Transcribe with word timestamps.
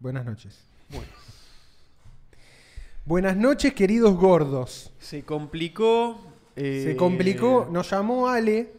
Buenas 0.00 0.24
noches. 0.24 0.64
Buenas 3.04 3.36
noches, 3.36 3.72
queridos 3.74 4.14
gordos. 4.16 4.92
Se 4.98 5.24
complicó. 5.24 6.20
eh, 6.56 6.82
Se 6.86 6.96
complicó, 6.96 7.68
nos 7.70 7.90
llamó 7.90 8.28
Ale, 8.28 8.72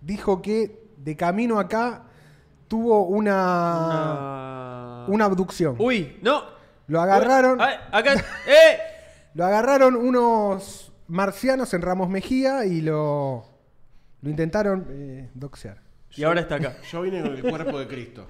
dijo 0.00 0.40
que 0.42 0.82
de 0.96 1.16
camino 1.16 1.58
acá 1.58 2.04
tuvo 2.68 3.04
una, 3.06 3.86
una- 3.86 5.06
una 5.08 5.24
abducción. 5.24 5.76
Uy, 5.78 6.18
no. 6.22 6.42
Lo 6.86 7.00
agarraron, 7.00 7.60
Ay, 7.60 7.76
acá. 7.92 8.14
¡Eh! 8.46 8.78
lo 9.34 9.44
agarraron 9.44 9.94
unos 9.96 10.90
marcianos 11.08 11.72
en 11.74 11.82
Ramos 11.82 12.08
Mejía 12.08 12.64
y 12.64 12.80
lo, 12.80 13.44
lo 14.22 14.30
intentaron 14.30 14.86
eh, 14.90 15.30
doxear. 15.34 15.82
Y 16.16 16.24
ahora 16.24 16.40
está 16.40 16.54
acá. 16.56 16.76
Yo 16.90 17.02
vine 17.02 17.20
con 17.22 17.36
el 17.36 17.42
cuerpo 17.42 17.78
de 17.78 17.86
Cristo. 17.86 18.26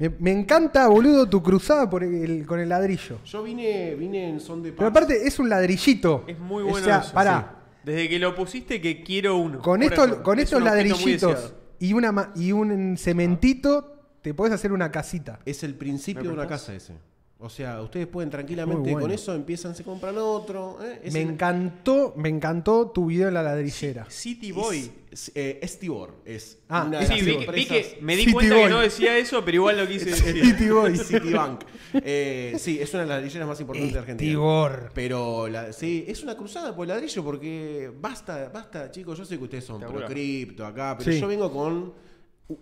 Me, 0.00 0.08
me 0.18 0.32
encanta, 0.32 0.88
boludo, 0.88 1.28
tu 1.28 1.42
cruzada 1.42 1.88
por 1.88 2.02
el- 2.02 2.44
con 2.46 2.58
el 2.58 2.68
ladrillo. 2.70 3.18
Yo 3.24 3.42
vine, 3.42 3.94
vine 3.94 4.30
en 4.30 4.40
son 4.40 4.62
de 4.62 4.70
paz. 4.70 4.76
Pero 4.78 4.88
aparte 4.88 5.26
es 5.26 5.38
un 5.38 5.48
ladrillito. 5.48 6.24
Es 6.26 6.38
muy 6.38 6.62
O 6.64 6.68
bueno 6.68 6.84
sea, 6.86 6.98
eso, 7.00 7.12
pará, 7.12 7.56
Desde 7.84 8.08
que 8.08 8.18
lo 8.18 8.34
pusiste 8.34 8.80
que 8.80 9.02
quiero 9.02 9.36
uno. 9.36 9.60
con, 9.60 9.82
esto, 9.82 10.04
eso, 10.04 10.22
con 10.22 10.38
es 10.38 10.44
estos 10.44 10.62
ladrillitos 10.62 11.54
y, 11.78 11.92
una, 11.92 12.12
ma- 12.12 12.32
y 12.34 12.52
un 12.52 12.96
cementito, 12.98 13.96
te 14.22 14.34
podés 14.34 14.52
hacer 14.52 14.72
una 14.72 14.90
casita. 14.90 15.38
Es 15.46 15.62
el 15.62 15.74
principio 15.74 16.22
¿Me 16.22 16.28
de 16.28 16.34
una 16.34 16.46
casa 16.46 16.74
ese. 16.74 16.94
O 17.42 17.48
sea, 17.48 17.80
ustedes 17.80 18.06
pueden 18.06 18.28
tranquilamente 18.28 18.90
bueno. 18.92 19.00
con 19.00 19.10
eso 19.10 19.34
empiezan, 19.34 19.74
se 19.74 19.82
compran 19.82 20.14
otro. 20.18 20.78
¿eh? 20.82 21.00
Me 21.10 21.22
el- 21.22 21.30
encantó, 21.30 22.12
me 22.16 22.28
encantó 22.28 22.90
tu 22.90 23.06
video 23.06 23.28
en 23.28 23.34
la 23.34 23.42
ladrillera. 23.42 24.06
City 24.10 24.52
Boy. 24.52 24.90
Es, 25.10 25.32
eh, 25.34 25.58
Estibor. 25.62 26.16
Es 26.26 26.58
Ah, 26.68 26.84
una 26.86 26.98
de 27.00 27.06
Sí, 27.06 27.12
las 27.12 27.24
vi, 27.24 27.46
vi 27.54 27.66
que 27.66 27.98
me 28.02 28.14
di 28.14 28.20
City 28.22 28.32
cuenta 28.34 28.54
Boy. 28.54 28.64
que 28.64 28.70
no 28.70 28.80
decía 28.80 29.16
eso, 29.16 29.42
pero 29.44 29.54
igual 29.56 29.78
lo 29.78 29.88
quise 29.88 30.04
decir. 30.10 30.44
City 30.44 30.68
Boy. 30.68 30.96
Citibank. 30.98 31.62
Eh, 31.94 32.56
sí, 32.58 32.78
es 32.78 32.92
una 32.92 33.02
de 33.04 33.08
las 33.08 33.16
ladrilleras 33.18 33.48
más 33.48 33.60
importantes 33.60 33.92
de 33.94 33.98
Argentina. 33.98 34.30
Tibor. 34.32 34.90
Pero 34.94 35.48
la- 35.48 35.72
sí, 35.72 36.04
es 36.06 36.22
una 36.22 36.36
cruzada 36.36 36.76
por 36.76 36.84
el 36.84 36.88
ladrillo 36.90 37.24
porque 37.24 37.90
basta, 38.00 38.50
basta, 38.52 38.90
chicos. 38.90 39.16
Yo 39.18 39.24
sé 39.24 39.38
que 39.38 39.44
ustedes 39.44 39.64
son 39.64 39.80
pro 39.80 40.04
cripto 40.06 40.66
acá, 40.66 40.94
pero 40.98 41.10
Sí. 41.10 41.18
yo 41.18 41.26
vengo 41.26 41.50
con 41.50 42.09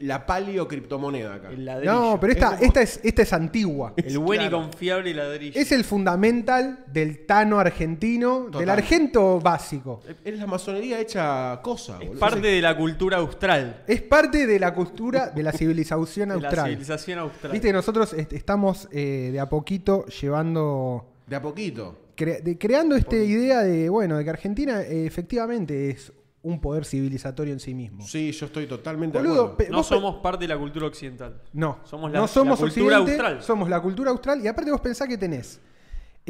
la 0.01 0.27
palio 0.27 0.67
criptomoneda 0.69 1.35
acá. 1.35 1.51
El 1.51 1.65
ladrillo. 1.65 1.93
No, 1.93 2.21
pero 2.21 2.33
esta, 2.33 2.47
Es 2.47 2.53
como- 2.55 2.67
esta, 2.67 2.83
es, 2.83 3.01
esta 3.03 3.23
es 3.23 3.33
antigua. 3.33 3.95
El 3.97 4.19
buen 4.19 4.43
y 4.43 4.51
confiable 4.51 5.15
ladrillo. 5.15 5.61
Es 5.61 5.73
el 5.73 5.85
fundamental 5.85 6.85
del 6.93 7.27
tano 7.27 7.59
argentino, 7.59 8.43
del 8.45 8.51
Total. 8.53 8.71
argento 8.71 9.41
básico. 9.41 10.01
Es 10.25 10.39
la 10.39 10.47
masonería 10.47 11.01
hecha 11.01 11.61
cosa, 11.63 11.99
Es 12.01 12.09
boludo. 12.09 12.21
parte 12.21 12.41
de 12.49 12.61
la 12.61 12.77
cultura 12.77 13.19
austral. 13.19 13.83
Es 13.87 14.03
parte 14.03 14.47
de 14.47 14.59
la 14.59 14.75
cultura 14.75 15.31
de 15.31 15.43
la 15.43 15.53
civilización 15.53 16.29
De 16.31 16.41
la 16.41 16.49
austral. 16.49 16.67
civilización 16.71 17.19
austral. 17.21 17.53
Viste 17.53 17.69
que 17.69 17.73
nosotros 17.73 18.13
est- 18.13 18.33
estamos 18.33 18.89
eh, 18.93 19.31
de 19.33 19.41
a 19.41 19.49
poquito 19.49 20.07
llevando, 20.07 21.05
De 21.27 21.37
a 21.37 21.43
poquito. 21.43 21.97
cre- 22.17 22.43
de- 22.43 22.59
creando 22.59 22.97
esta 22.97 23.17
idea 23.17 23.61
de, 23.63 23.89
bueno, 23.89 24.17
de 24.19 24.25
que 24.25 24.31
Argentina 24.31 24.83
eh, 24.83 25.07
efectivamente 25.07 25.91
es 25.91 26.13
un 26.43 26.61
poder 26.61 26.85
civilizatorio 26.85 27.53
en 27.53 27.61
sí 27.61 27.75
mismo. 27.75 28.07
Sí, 28.07 28.31
yo 28.33 28.47
estoy 28.47 28.67
totalmente 28.67 29.19
Boludo, 29.19 29.47
de 29.49 29.53
acuerdo. 29.55 29.73
No 29.73 29.83
somos 29.83 30.17
parte 30.23 30.45
de 30.45 30.49
la 30.49 30.59
cultura 30.59 30.87
occidental. 30.87 31.43
No, 31.53 31.79
Somos 31.85 32.11
la- 32.13 32.21
no 32.21 32.29
somos 32.29 32.61
la 32.61 32.67
cultura 32.67 32.97
austral. 32.99 33.43
somos 33.43 33.69
la 33.69 33.81
cultura 33.81 34.11
austral 34.11 34.41
y 34.45 34.47
aparte 34.49 34.71
vos 34.71 34.81
pensás 34.81 35.09
que 35.09 35.19
tenés. 35.19 35.61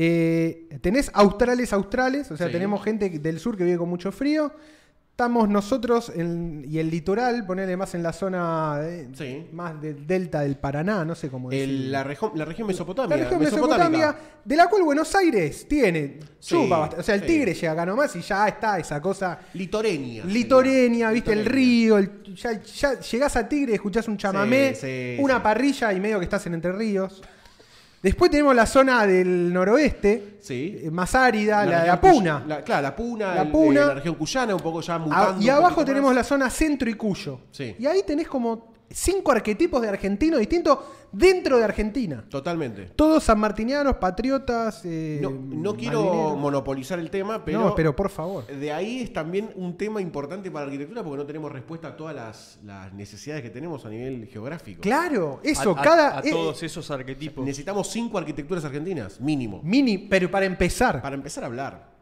eh, 0.01 0.69
tenés 0.81 1.11
australes 1.13 1.73
australes, 1.73 2.31
o 2.31 2.37
sea, 2.37 2.47
Sí. 2.47 2.53
tenemos 2.53 2.83
gente 2.85 3.11
del 3.19 3.41
sur 3.41 3.57
que 3.57 3.65
vive 3.65 3.79
con 3.79 3.89
mucho 3.89 4.13
frío. 4.13 4.53
Estamos 5.21 5.49
nosotros 5.49 6.13
en- 6.15 6.65
y 6.71 6.79
el 6.79 6.91
litoral, 6.91 7.45
ponerle 7.45 7.77
más 7.77 7.93
en 7.97 8.05
la 8.05 8.13
zona 8.13 8.79
de- 8.79 9.09
Sí. 9.17 9.49
más 9.51 9.83
del 9.83 10.07
delta 10.07 10.43
del 10.43 10.55
Paraná, 10.55 11.05
no 11.05 11.17
sé 11.17 11.29
cómo 11.29 11.51
decirlo. 11.51 11.91
la, 11.91 12.05
región, 12.05 12.31
la 12.37 12.45
región 12.45 12.69
mesopotamia. 12.69 13.17
La 13.17 13.23
región 13.25 13.41
mesopotámica. 13.43 14.17
De 14.45 14.55
la 14.55 14.69
cual 14.69 14.85
Buenos 14.85 15.13
Aires 15.17 15.67
tiene, 15.67 16.21
Sí, 16.39 16.55
chupa 16.55 16.79
bastante. 16.79 17.01
O 17.01 17.03
sea, 17.03 17.17
el 17.17 17.23
sí. 17.23 17.27
tigre 17.27 17.53
llega 17.53 17.73
acá 17.73 17.85
nomás 17.85 18.15
y 18.15 18.21
ya 18.21 18.47
está 18.47 18.79
esa 18.79 19.03
cosa 19.03 19.41
Litoreña. 19.55 20.23
sería. 20.23 20.33
litoreña, 20.33 21.11
viste, 21.11 21.33
el 21.33 21.45
río, 21.47 21.99
el- 21.99 22.23
ya, 22.37 22.63
ya 22.63 23.01
llegás 23.01 23.35
a 23.35 23.49
Tigre, 23.49 23.75
escuchás 23.75 24.07
un 24.07 24.17
chamamé, 24.19 25.17
una 25.19 25.43
parrilla 25.43 25.93
y 25.93 25.99
medio 25.99 26.21
que 26.21 26.27
estás 26.27 26.47
en 26.47 26.55
Entre 26.55 26.71
Ríos. 26.71 27.21
Después 28.03 28.31
tenemos 28.31 28.55
la 28.55 28.65
zona 28.67 29.07
del 29.07 29.53
noroeste, 29.53 30.39
Sí. 30.41 30.81
eh, 30.85 30.91
más 30.91 31.15
árida, 31.17 31.65
la, 31.67 31.81
de 31.83 31.87
la- 32.47 32.63
claro, 32.63 32.83
la 32.83 32.95
Puna. 32.95 33.35
La 33.35 33.43
el- 33.43 33.49
Puna. 33.51 33.81
eh, 33.83 33.87
la 33.87 33.95
región 33.95 34.15
cuyana, 34.15 34.55
un 34.55 34.61
poco 34.61 34.81
ya 34.81 34.99
mutando. 34.99 35.43
y 35.43 35.49
abajo 35.49 35.85
tenemos 35.85 36.11
más. 36.11 36.17
la 36.17 36.25
zona 36.25 36.49
centro 36.51 36.89
y 36.89 36.95
Cuyo. 36.95 37.41
Sí. 37.51 37.75
Y 37.79 37.87
ahí 37.87 38.03
tenés 38.07 38.29
como 38.29 38.73
cinco 38.91 39.33
arquetipos 39.33 39.81
de 39.83 39.89
argentinos 39.89 40.39
distintos 40.39 40.79
dentro 41.13 41.59
de 41.59 41.65
Argentina. 41.65 42.25
Totalmente. 42.29 42.87
Todos 42.97 43.25
sanmartinianos, 43.25 43.97
patriotas. 43.97 44.83
eh, 44.85 45.19
No, 45.23 45.31
no 45.31 45.75
quiero 45.77 46.37
monopolizar 46.37 46.99
el 46.99 47.11
tema, 47.11 47.45
pero, 47.45 47.61
No, 47.61 47.75
pero 47.75 47.95
por 47.97 48.11
favor. 48.11 48.47
de 48.47 48.73
ahí 48.73 49.01
es 49.01 49.13
también 49.13 49.51
un 49.57 49.77
tema 49.77 50.01
importante 50.01 50.51
para 50.51 50.67
la 50.67 50.73
arquitectura 50.73 51.03
porque 51.03 51.19
no 51.19 51.27
tenemos 51.27 51.51
respuesta 51.53 51.89
a 51.89 51.97
todas 51.97 52.15
las, 52.15 52.59
las 52.65 52.93
necesidades 52.93 53.43
que 53.43 53.51
tenemos 53.51 53.85
a 53.85 53.89
nivel 53.91 54.27
geográfico. 54.27 54.81
Claro, 54.83 55.41
eso, 55.43 55.71
a, 55.73 55.83
cada. 55.83 56.19
a 56.19 56.21
eh, 56.21 56.31
todos 56.31 56.63
esos 56.63 56.91
arquetipos. 56.91 57.45
Necesitamos 57.45 57.89
cinco 57.89 58.19
arquitecturas 58.19 58.65
argentinas, 58.65 59.21
mínimo, 59.21 59.61
mini, 59.63 59.99
pero 59.99 60.31
para 60.31 60.47
empezar, 60.47 61.01
para 61.03 61.15
empezar 61.15 61.45
a 61.45 61.47
hablar. 61.47 61.98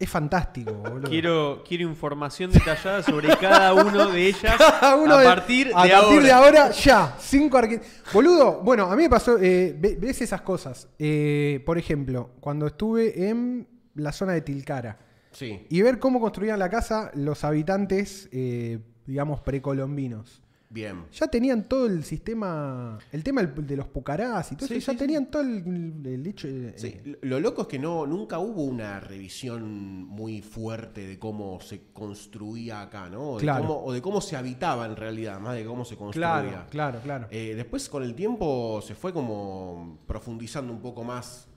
Es 0.00 0.08
fantástico, 0.10 0.72
boludo. 0.72 1.08
Quiero, 1.08 1.62
quiero 1.68 1.84
información 1.84 2.50
detallada 2.50 3.02
sobre 3.02 3.28
cada 3.36 3.72
uno 3.74 4.06
de 4.10 4.26
ellas 4.28 4.56
Cada 4.58 4.96
uno 4.96 5.14
a 5.14 5.22
partir 5.22 5.68
de 5.68 5.72
a 5.74 5.76
partir 5.76 5.94
ahora. 5.94 6.22
de 6.24 6.32
ahora, 6.32 6.70
ya. 6.72 7.16
Cinco 7.20 7.58
arqui- 7.58 7.80
Boludo, 8.12 8.60
bueno, 8.62 8.84
a 8.90 8.96
mí 8.96 9.02
me 9.04 9.10
pasó. 9.10 9.38
eh, 9.38 9.76
ve- 9.78 9.96
ves 10.00 10.20
esas 10.22 10.40
cosas. 10.40 10.88
Eh, 10.98 11.62
por 11.66 11.78
ejemplo, 11.78 12.30
cuando 12.40 12.66
estuve 12.66 13.28
en 13.28 13.68
la 13.94 14.10
zona 14.12 14.32
de 14.32 14.40
Tilcara 14.40 14.98
Sí. 15.32 15.66
y 15.68 15.82
ver 15.82 15.98
cómo 16.00 16.18
construían 16.20 16.58
la 16.58 16.68
casa 16.70 17.10
los 17.14 17.44
habitantes, 17.44 18.28
eh, 18.32 18.80
digamos, 19.06 19.40
precolombinos. 19.40 20.42
Bien. 20.72 21.04
Ya 21.12 21.26
tenían 21.26 21.64
todo 21.68 21.86
el 21.86 22.04
sistema, 22.04 22.96
el 23.10 23.24
tema 23.24 23.42
de 23.42 23.76
los 23.76 23.88
pucarás 23.88 24.52
y 24.52 24.54
todo 24.56 24.68
Sí, 24.68 24.74
eso, 24.76 24.92
ya 24.92 24.92
sí, 24.92 24.98
tenían 24.98 25.26
todo 25.28 25.42
el, 25.42 26.00
el 26.06 26.24
hecho. 26.28 26.46
eh, 26.46 26.74
Sí, 26.76 26.94
Lo 27.22 27.40
loco 27.40 27.62
es 27.62 27.68
que 27.68 27.80
no, 27.80 28.06
nunca 28.06 28.38
hubo 28.38 28.62
una 28.62 29.00
revisión 29.00 30.04
muy 30.04 30.42
fuerte 30.42 31.06
de 31.08 31.18
cómo 31.18 31.60
se 31.60 31.86
construía 31.92 32.82
acá, 32.82 33.10
¿no? 33.10 33.30
O 33.32 33.36
de, 33.38 33.42
Claro. 33.42 33.62
cómo, 33.66 33.84
o 33.84 33.92
de 33.92 34.00
cómo 34.00 34.20
se 34.20 34.36
habitaba 34.36 34.86
en 34.86 34.94
realidad, 34.94 35.40
más 35.40 35.56
de 35.56 35.64
cómo 35.64 35.84
se 35.84 35.96
construía. 35.96 36.30
Claro, 36.40 36.66
claro, 36.70 37.00
claro. 37.02 37.26
Eh, 37.32 37.54
después 37.56 37.88
con 37.88 38.04
el 38.04 38.14
tiempo 38.14 38.80
se 38.80 38.94
fue 38.94 39.12
como 39.12 39.98
profundizando 40.06 40.72
un 40.72 40.80
poco 40.80 41.02
más. 41.02 41.48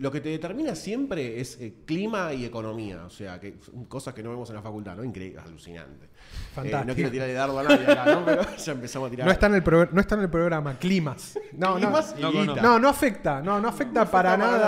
Lo 0.00 0.10
que 0.10 0.20
te 0.22 0.30
determina 0.30 0.74
siempre 0.74 1.40
es 1.40 1.58
eh, 1.60 1.74
clima 1.84 2.32
y 2.32 2.46
economía, 2.46 3.04
o 3.04 3.10
sea, 3.10 3.38
que 3.38 3.58
cosas 3.86 4.14
que 4.14 4.22
no 4.22 4.30
vemos 4.30 4.48
en 4.48 4.56
la 4.56 4.62
facultad, 4.62 4.96
¿no? 4.96 5.04
Increíble, 5.04 5.38
alucinante. 5.40 6.06
Eh, 6.06 6.08
Fantástico. 6.54 6.84
no 6.86 6.94
quiero 6.94 7.10
tirarle 7.10 7.34
dardo 7.34 7.58
a 7.58 7.62
nadie 7.64 7.84
acá, 7.84 8.04
¿no? 8.06 8.24
Pero 8.24 8.42
ya 8.56 8.72
empezamos 8.72 9.08
a 9.08 9.10
tirar. 9.10 9.26
No 9.26 9.32
está, 9.32 9.46
en 9.48 9.54
el 9.56 9.62
progr- 9.62 9.90
no 9.92 10.00
está 10.00 10.14
en 10.14 10.22
el 10.22 10.30
programa, 10.30 10.78
climas. 10.78 11.38
No, 11.52 11.70
no. 11.74 11.76
Climas 11.76 12.14
y 12.18 12.22
No 12.22 12.32
conozco. 12.32 12.62
No, 12.62 12.78
no 12.78 12.88
afecta, 12.88 13.42
no, 13.42 13.60
no 13.60 13.68
afecta 13.68 14.10
para 14.10 14.36
para 14.36 14.36
nada. 14.38 14.58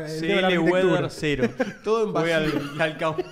nada. 0.00 0.08
eh, 0.08 0.18
CL. 0.18 0.58
Weather 0.58 1.10
cero. 1.10 1.48
Todo 1.84 2.06
en 2.06 2.12
Voy 2.12 2.30
vacío. 2.30 2.60
al, 2.74 2.80
al 2.82 2.98
cabo. 2.98 3.16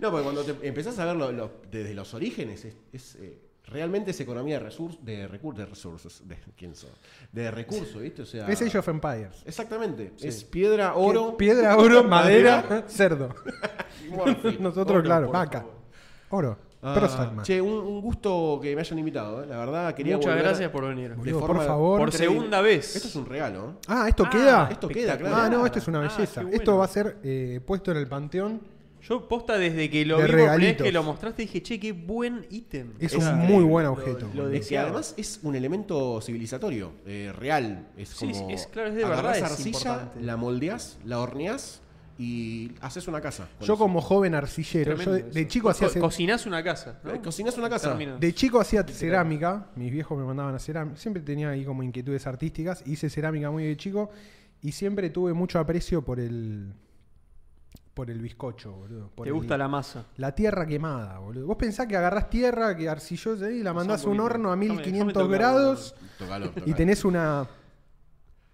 No, 0.00 0.10
porque 0.10 0.22
cuando 0.24 0.42
te 0.44 0.66
empezás 0.66 0.98
a 0.98 1.04
verlo 1.04 1.30
lo- 1.30 1.60
desde 1.70 1.92
los 1.92 2.14
orígenes, 2.14 2.64
es, 2.64 2.74
es, 2.92 3.16
eh, 3.16 3.38
realmente 3.70 4.10
es 4.10 4.20
economía 4.20 4.58
de 4.58 4.64
recursos, 4.68 5.04
de, 5.04 5.28
recur- 5.28 5.54
de 5.54 5.64
recursos, 5.66 6.22
de, 6.28 6.36
¿quién 6.56 6.74
sos? 6.74 6.90
De 7.32 7.50
recursos, 7.50 8.00
¿viste? 8.02 8.22
O 8.22 8.26
sea, 8.26 8.46
Es 8.48 8.60
Age 8.62 8.78
of 8.78 8.88
Empires. 8.88 9.42
Exactamente, 9.46 10.12
es 10.20 10.44
piedra, 10.44 10.94
oro, 10.94 11.36
Piedra, 11.36 11.76
oro, 11.76 12.04
madera, 12.08 12.84
cerdo. 12.88 13.34
Nosotros, 14.58 14.96
Oro, 14.98 15.02
claro, 15.02 15.26
por 15.26 15.34
vaca. 15.36 15.58
favor. 15.60 15.74
Oro. 16.30 16.58
Ah, 16.82 17.42
che, 17.42 17.60
un, 17.60 17.72
un 17.74 18.00
gusto 18.00 18.58
que 18.62 18.74
me 18.74 18.80
hayan 18.80 18.98
invitado, 18.98 19.42
¿eh? 19.42 19.46
la 19.46 19.58
verdad 19.58 19.94
quería 19.94 20.16
Muchas 20.16 20.30
volver 20.32 20.44
gracias 20.46 20.70
por 20.70 20.88
venir. 20.88 21.10
de 21.10 21.16
Boludo, 21.16 21.40
forma- 21.40 21.56
por 21.58 21.66
favor. 21.66 21.98
Por 22.00 22.12
segunda 22.12 22.62
vez. 22.62 22.96
Esto 22.96 23.08
es 23.08 23.16
un 23.16 23.26
regalo, 23.26 23.70
¿eh? 23.72 23.72
Ah, 23.88 24.06
¿esto 24.08 24.24
Ah, 24.26 24.30
queda? 24.30 24.68
esto 24.70 24.88
queda, 24.88 25.18
claro. 25.18 25.36
Ah, 25.36 25.48
no, 25.50 25.66
esto 25.66 25.78
es 25.78 25.88
una 25.88 25.98
Ah, 25.98 26.08
belleza. 26.16 26.40
bueno. 26.40 26.56
Esto 26.56 26.78
va 26.78 26.84
a 26.86 26.88
ser 26.88 27.18
eh, 27.22 27.60
puesto 27.66 27.90
en 27.90 27.98
el 27.98 28.08
panteón. 28.08 28.62
Yo 29.02 29.26
posta 29.28 29.56
desde 29.58 29.88
que 29.88 30.04
lo 30.04 30.16
De 30.18 30.24
vi 30.24 30.26
por 30.28 30.34
primera 30.36 30.52
vez 30.52 30.60
regalitos. 30.60 30.84
que 30.86 30.92
lo 30.92 31.02
mostraste 31.02 31.42
dije, 31.42 31.62
che, 31.62 31.80
qué 31.80 31.92
buen 31.92 32.46
ítem. 32.50 32.92
Es 32.98 33.14
un 33.14 33.38
muy 33.38 33.64
buen 33.64 33.86
objeto, 33.86 34.28
Lo. 34.34 34.48
Es 34.50 34.68
que 34.68 34.78
además 34.78 35.14
es 35.16 35.40
un 35.42 35.54
elemento 35.56 36.20
civilizatorio, 36.20 36.92
eh, 37.06 37.32
real. 37.36 37.88
Es 37.96 38.10
Sí, 38.10 38.30
como 38.32 38.48
sí, 38.48 38.54
es- 38.54 38.66
claro, 38.66 38.90
es 38.90 38.94
de 38.96 39.04
agarrás 39.04 39.22
verdad, 39.32 39.36
es 39.38 39.52
arcilla, 39.52 39.78
importante. 39.92 40.20
la 40.22 40.36
moldeás, 40.36 40.98
la 41.04 41.18
horneás 41.20 41.80
y 42.18 42.72
haces 42.82 43.08
una 43.08 43.22
casa. 43.22 43.48
con 43.58 43.66
Yo 43.66 43.72
eso. 43.74 43.78
como 43.82 44.02
joven 44.02 44.34
arcillero, 44.34 44.94
yo 44.96 45.12
de, 45.12 45.48
chico 45.48 45.70
hacía 45.70 45.88
Co- 45.88 45.94
ce- 45.94 46.00
cocinás 46.00 46.44
una 46.44 46.62
casa. 46.62 47.00
¿no? 47.02 47.14
Eh, 47.14 47.20
cocinás 47.24 47.56
una 47.56 47.70
casa. 47.70 47.88
Termina. 47.88 48.18
de 48.18 48.34
chico 48.34 48.60
hacía 48.60 48.82
cerámica, 48.86 49.68
mis 49.76 49.90
viejos 49.90 50.18
me 50.18 50.24
mandaban 50.24 50.54
a 50.54 50.58
cerámica, 50.58 50.98
siempre 50.98 51.22
tenía 51.22 51.48
ahí 51.48 51.64
como 51.64 51.82
inquietudes 51.82 52.26
artísticas, 52.26 52.82
hice 52.86 53.08
cerámica 53.08 53.50
muy 53.50 53.64
de 53.64 53.74
chico 53.78 54.10
y 54.60 54.72
siempre 54.72 55.08
tuve 55.08 55.32
mucho 55.32 55.58
aprecio 55.58 56.04
por 56.04 56.20
el 56.20 56.74
por 58.00 58.10
el 58.10 58.18
bizcocho, 58.18 58.72
boludo. 58.72 59.10
por 59.14 59.24
Te 59.24 59.28
el- 59.28 59.34
gusta 59.34 59.58
la 59.58 59.68
masa. 59.68 60.06
La 60.16 60.34
tierra 60.34 60.64
quemada, 60.66 61.18
boludo. 61.18 61.46
Vos 61.46 61.56
pensás 61.58 61.86
que 61.86 61.98
agarrás 61.98 62.30
tierra, 62.30 62.74
que 62.74 62.88
arcillosa 62.88 63.44
ahí, 63.44 63.56
y 63.58 63.62
la 63.62 63.74
mandás 63.74 64.06
a 64.06 64.08
un 64.08 64.18
horno 64.20 64.50
a 64.50 64.56
Déjame- 64.56 64.76
1500 64.76 64.92
déjame 64.94 65.12
tocar, 65.12 65.38
grados 65.38 65.94
Tocalo, 66.18 66.46
y 66.46 66.48
tocalo. 66.48 66.74
tenés 66.76 67.04
una, 67.04 67.46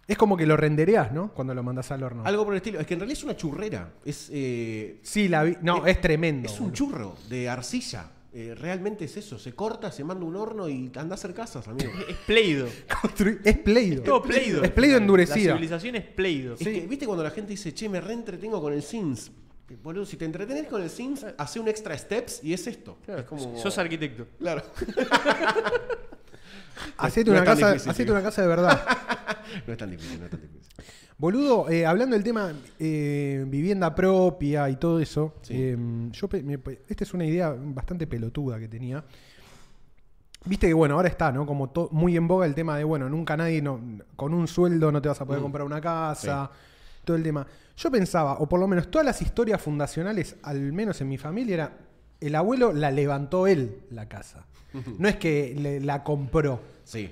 Es 0.09 0.17
como 0.17 0.37
que 0.37 0.47
lo 0.47 0.57
rendereás, 0.57 1.11
¿no? 1.13 1.33
Cuando 1.33 1.53
lo 1.55 1.63
mandás 1.65 1.91
al 1.93 2.03
horno. 2.05 2.23
Algo 2.25 2.45
por 2.45 2.55
el 2.55 2.59
estilo. 2.59 2.79
Es 2.81 2.87
que 2.87 2.95
en 2.95 3.01
realidad 3.01 3.19
es 3.19 3.25
una 3.25 3.37
churrera. 3.37 3.91
Es, 4.05 4.29
eh, 4.33 5.01
Sí, 5.03 5.27
la 5.29 5.43
vi. 5.43 5.57
No, 5.63 5.85
Eh, 5.87 5.91
es 5.91 6.01
tremendo. 6.01 6.47
es 6.49 6.53
un 6.61 6.67
boludo. 6.71 6.75
churro 6.75 7.17
de 7.29 7.49
arcilla. 7.49 8.11
Eh, 8.39 8.55
realmente 8.55 9.07
es 9.07 9.17
eso. 9.17 9.39
Se 9.39 9.55
corta, 9.55 9.91
se 9.91 10.05
manda 10.05 10.27
un 10.27 10.37
horno 10.37 10.69
y 10.69 10.93
anda 10.97 11.15
a 11.15 11.17
hacer 11.17 11.33
casas, 11.33 11.67
amigo. 11.69 11.91
Es 12.07 12.17
Pleido. 12.27 12.69
Es 13.43 13.57
Pleido. 13.57 14.03
Todo 14.03 14.23
Pleido. 14.23 14.63
Es 14.63 14.71
Pleido 14.73 14.99
La 14.99 15.03
endurecida. 15.03 15.53
civilización 15.55 15.97
es 15.97 16.05
Pleido. 16.05 16.53
Es 16.53 16.59
que, 16.59 16.87
¿viste 16.87 17.07
cuando 17.07 17.25
la 17.25 17.31
gente 17.31 17.53
dice, 17.53 17.73
che, 17.73 17.89
me 17.89 17.99
reentretengo 17.99 18.61
con 18.61 18.75
el 18.75 18.83
Sims? 18.83 19.31
Boludo, 19.83 20.05
si 20.05 20.19
te 20.19 20.27
entretenés 20.27 20.67
con 20.67 20.83
el 20.83 20.91
Sims, 20.91 21.25
hace 21.39 21.61
un 21.61 21.69
extra 21.69 21.97
steps 21.97 22.45
y 22.45 22.53
es 22.53 22.67
esto. 22.67 22.99
Es 23.07 23.25
como... 23.25 23.57
Sos 23.57 23.79
arquitecto. 23.79 24.27
Claro. 24.39 24.63
Hacete 26.99 27.31
No 27.31 27.41
una, 27.41 27.43
es 27.43 27.49
casa, 27.49 27.69
difícil, 27.73 27.91
hacete 27.91 28.13
una 28.13 28.23
casa 28.23 28.43
de 28.43 28.49
verdad. 28.49 28.87
no 29.67 29.73
es 29.73 29.79
tan 29.79 29.91
difícil, 29.91 30.19
no 30.21 30.27
es 30.27 30.31
tan 30.31 30.41
difícil. 30.43 30.56
Boludo, 31.19 31.71
eh, 31.71 31.87
hablando 31.87 32.15
del 32.15 32.23
tema 32.23 32.53
eh, 32.79 33.45
vivienda 33.49 33.95
propia 33.95 34.69
y 34.69 34.77
todo 34.77 35.01
eso, 35.01 35.35
Sí. 35.43 35.55
eh, 35.57 35.77
yo 36.13 36.29
me- 36.43 36.59
esta 36.89 37.05
es 37.05 37.15
una 37.15 37.25
idea 37.25 37.57
bastante 37.59 38.07
pelotuda 38.07 38.59
que 38.59 38.69
tenía. 38.69 39.03
Viste 40.45 40.69
que 40.69 40.75
bueno, 40.75 40.95
ahora 40.97 41.09
está, 41.09 41.33
¿no? 41.33 41.47
Como 41.47 41.71
to- 41.71 41.89
muy 41.91 42.17
en 42.17 42.29
boga 42.29 42.45
el 42.47 42.55
tema 42.55 42.77
de, 42.77 42.85
bueno, 42.85 43.09
nunca 43.09 43.35
nadie, 43.37 43.63
no, 43.63 43.81
con 44.15 44.35
un 44.35 44.47
sueldo 44.47 44.93
no 44.93 45.01
te 45.01 45.09
vas 45.09 45.21
a 45.21 45.25
poder 45.25 45.41
Mm. 45.41 45.45
comprar 45.45 45.65
una 45.67 45.81
casa, 45.81 46.51
todo 47.05 47.17
el 47.17 47.23
tema. 47.23 47.47
Yo 47.79 47.91
pensaba, 47.91 48.35
o 48.35 48.47
por 48.49 48.61
lo 48.61 48.69
menos 48.69 48.91
todas 48.91 49.05
las 49.07 49.21
historias 49.23 49.61
fundacionales, 49.61 50.37
al 50.43 50.73
menos 50.73 51.01
en 51.01 51.09
mi 51.09 51.17
familia, 51.19 51.55
era, 51.55 51.73
el 52.21 52.35
abuelo 52.35 52.73
la 52.75 52.91
levantó 52.91 53.47
él, 53.47 53.81
la 53.91 54.07
casa. 54.09 54.45
No 54.99 55.09
es 55.09 55.17
que 55.17 55.55
le- 55.59 55.81
la 55.81 56.05
compró. 56.05 56.61
Sí. 56.85 57.11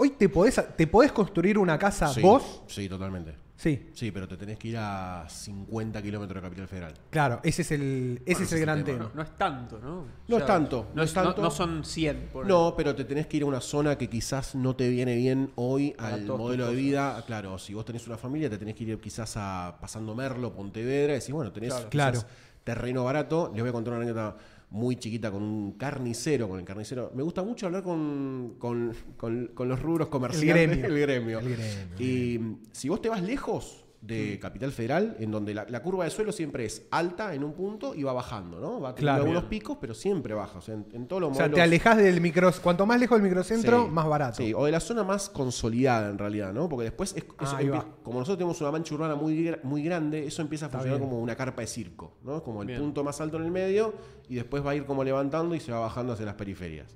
Hoy 0.00 0.10
te 0.10 0.28
podés, 0.28 0.62
te 0.76 0.86
podés 0.86 1.10
construir 1.10 1.58
una 1.58 1.76
casa 1.76 2.06
sí. 2.08 2.22
vos. 2.22 2.62
Sí, 2.68 2.88
totalmente. 2.88 3.34
Sí, 3.56 3.88
Sí, 3.92 4.12
pero 4.12 4.28
te 4.28 4.36
tenés 4.36 4.56
que 4.56 4.68
ir 4.68 4.76
a 4.78 5.26
50 5.28 6.00
kilómetros 6.00 6.40
de 6.40 6.46
Capital 6.48 6.68
Federal. 6.68 6.94
Claro, 7.10 7.40
ese 7.42 7.62
es 7.62 7.72
el, 7.72 8.22
ese 8.24 8.34
Bueno, 8.34 8.38
es 8.38 8.40
ese 8.42 8.54
el 8.54 8.60
gran 8.60 8.84
tema, 8.84 8.98
tema. 8.98 9.08
No, 9.10 9.14
no 9.16 9.22
es 9.22 9.36
tanto, 9.36 9.78
¿no? 9.80 10.04
No 10.28 10.36
es 10.38 10.46
tanto, 10.46 10.86
No, 10.90 10.94
no 10.94 11.02
es 11.02 11.12
tanto. 11.12 11.36
no- 11.38 11.42
no 11.42 11.50
son 11.50 11.84
100. 11.84 12.28
por 12.32 12.46
No, 12.46 12.74
pero 12.76 12.94
te 12.94 13.04
tenés 13.04 13.26
que 13.26 13.38
ir 13.38 13.42
a 13.42 13.46
una 13.46 13.60
zona 13.60 13.98
que 13.98 14.08
quizás 14.08 14.54
no 14.54 14.76
te 14.76 14.88
viene 14.88 15.16
bien 15.16 15.50
hoy 15.56 15.90
Para 15.98 16.14
al 16.14 16.26
todos 16.26 16.38
modelo 16.38 16.66
tus 16.66 16.76
de 16.76 16.80
vida. 16.80 17.24
Claro, 17.26 17.58
si 17.58 17.74
vos 17.74 17.84
tenés 17.84 18.06
una 18.06 18.16
familia, 18.16 18.48
te 18.48 18.58
tenés 18.58 18.76
que 18.76 18.84
ir 18.84 19.00
quizás 19.00 19.32
a 19.36 19.76
pasando 19.80 20.14
Merlo, 20.14 20.52
Pontevedra, 20.54 21.14
y 21.14 21.18
decís, 21.18 21.32
bueno, 21.32 21.50
tenés 21.50 21.70
Claro. 21.74 21.88
quizás 21.90 22.22
Claro. 22.22 22.28
terreno 22.62 23.02
barato. 23.02 23.50
Les 23.52 23.60
voy 23.62 23.70
a 23.70 23.72
contar 23.72 23.94
una 23.94 24.02
anécdota 24.04 24.36
muy 24.70 24.96
chiquita 24.96 25.30
con 25.30 25.42
un 25.42 25.72
carnicero, 25.72 26.48
con 26.48 26.58
el 26.58 26.64
carnicero. 26.64 27.10
Me 27.14 27.22
gusta 27.22 27.42
mucho 27.42 27.66
hablar 27.66 27.82
con, 27.82 28.56
con- 28.58 28.92
con- 29.16 29.46
con 29.54 29.68
los 29.68 29.80
rubros 29.80 30.08
comerciales. 30.08 30.68
gremio. 30.68 30.86
El 30.94 31.00
gremio. 31.00 31.38
El 31.40 31.48
gremio, 31.48 31.94
el 31.96 32.02
Y 32.02 32.56
si 32.72 32.88
vos 32.88 33.00
te 33.00 33.08
vas 33.08 33.22
lejos 33.22 33.84
de 34.00 34.38
Capital 34.38 34.70
Federal, 34.70 35.16
en 35.18 35.30
donde 35.32 35.52
la, 35.54 35.66
la 35.68 35.82
curva 35.82 36.04
de 36.04 36.10
suelo 36.10 36.30
siempre 36.30 36.64
es 36.64 36.86
alta 36.92 37.34
en 37.34 37.42
un 37.42 37.52
punto 37.52 37.96
y 37.96 38.04
va 38.04 38.12
bajando, 38.12 38.60
¿no? 38.60 38.80
Va 38.80 38.94
Claro. 38.94 39.22
algunos 39.22 39.44
picos, 39.44 39.76
pero 39.80 39.92
siempre 39.92 40.34
baja. 40.34 40.58
O 40.58 40.62
sea, 40.62 40.74
en, 40.74 40.86
en 40.92 41.08
todos 41.08 41.20
los 41.20 41.32
O 41.32 41.34
sea, 41.34 41.50
te 41.50 41.60
alejas 41.60 41.96
del 41.96 42.20
micro. 42.20 42.50
Cuanto 42.62 42.86
más 42.86 43.00
lejos 43.00 43.18
del 43.18 43.24
microcentro, 43.28 43.84
Sí, 43.86 43.90
más 43.90 44.06
barato. 44.06 44.36
Sí, 44.36 44.54
o 44.54 44.64
de 44.66 44.70
la 44.72 44.78
zona 44.80 45.02
más 45.02 45.28
consolidada 45.28 46.10
en 46.10 46.18
realidad, 46.18 46.52
¿no? 46.52 46.68
Porque 46.68 46.84
después, 46.84 47.14
es- 47.16 47.24
Ah, 47.38 47.60
eso 47.60 47.84
como 48.04 48.20
nosotros 48.20 48.38
tenemos 48.38 48.60
una 48.60 48.70
mancha 48.70 48.94
urbana 48.94 49.16
muy, 49.16 49.52
muy 49.64 49.82
grande, 49.82 50.26
eso 50.26 50.42
empieza 50.42 50.66
a 50.66 50.68
funcionar 50.68 51.00
como 51.00 51.18
una 51.20 51.34
carpa 51.34 51.60
de 51.62 51.66
circo, 51.66 52.12
¿no? 52.22 52.42
Como 52.44 52.62
el 52.62 52.68
Bien. 52.68 52.80
punto 52.80 53.02
más 53.02 53.20
alto 53.20 53.36
en 53.38 53.44
el 53.46 53.50
medio 53.50 53.94
y 54.28 54.36
después 54.36 54.64
va 54.64 54.70
a 54.70 54.74
ir 54.76 54.86
como 54.86 55.02
levantando 55.02 55.54
y 55.56 55.60
se 55.60 55.72
va 55.72 55.80
bajando 55.80 56.12
hacia 56.12 56.24
las 56.24 56.34
periferias. 56.36 56.94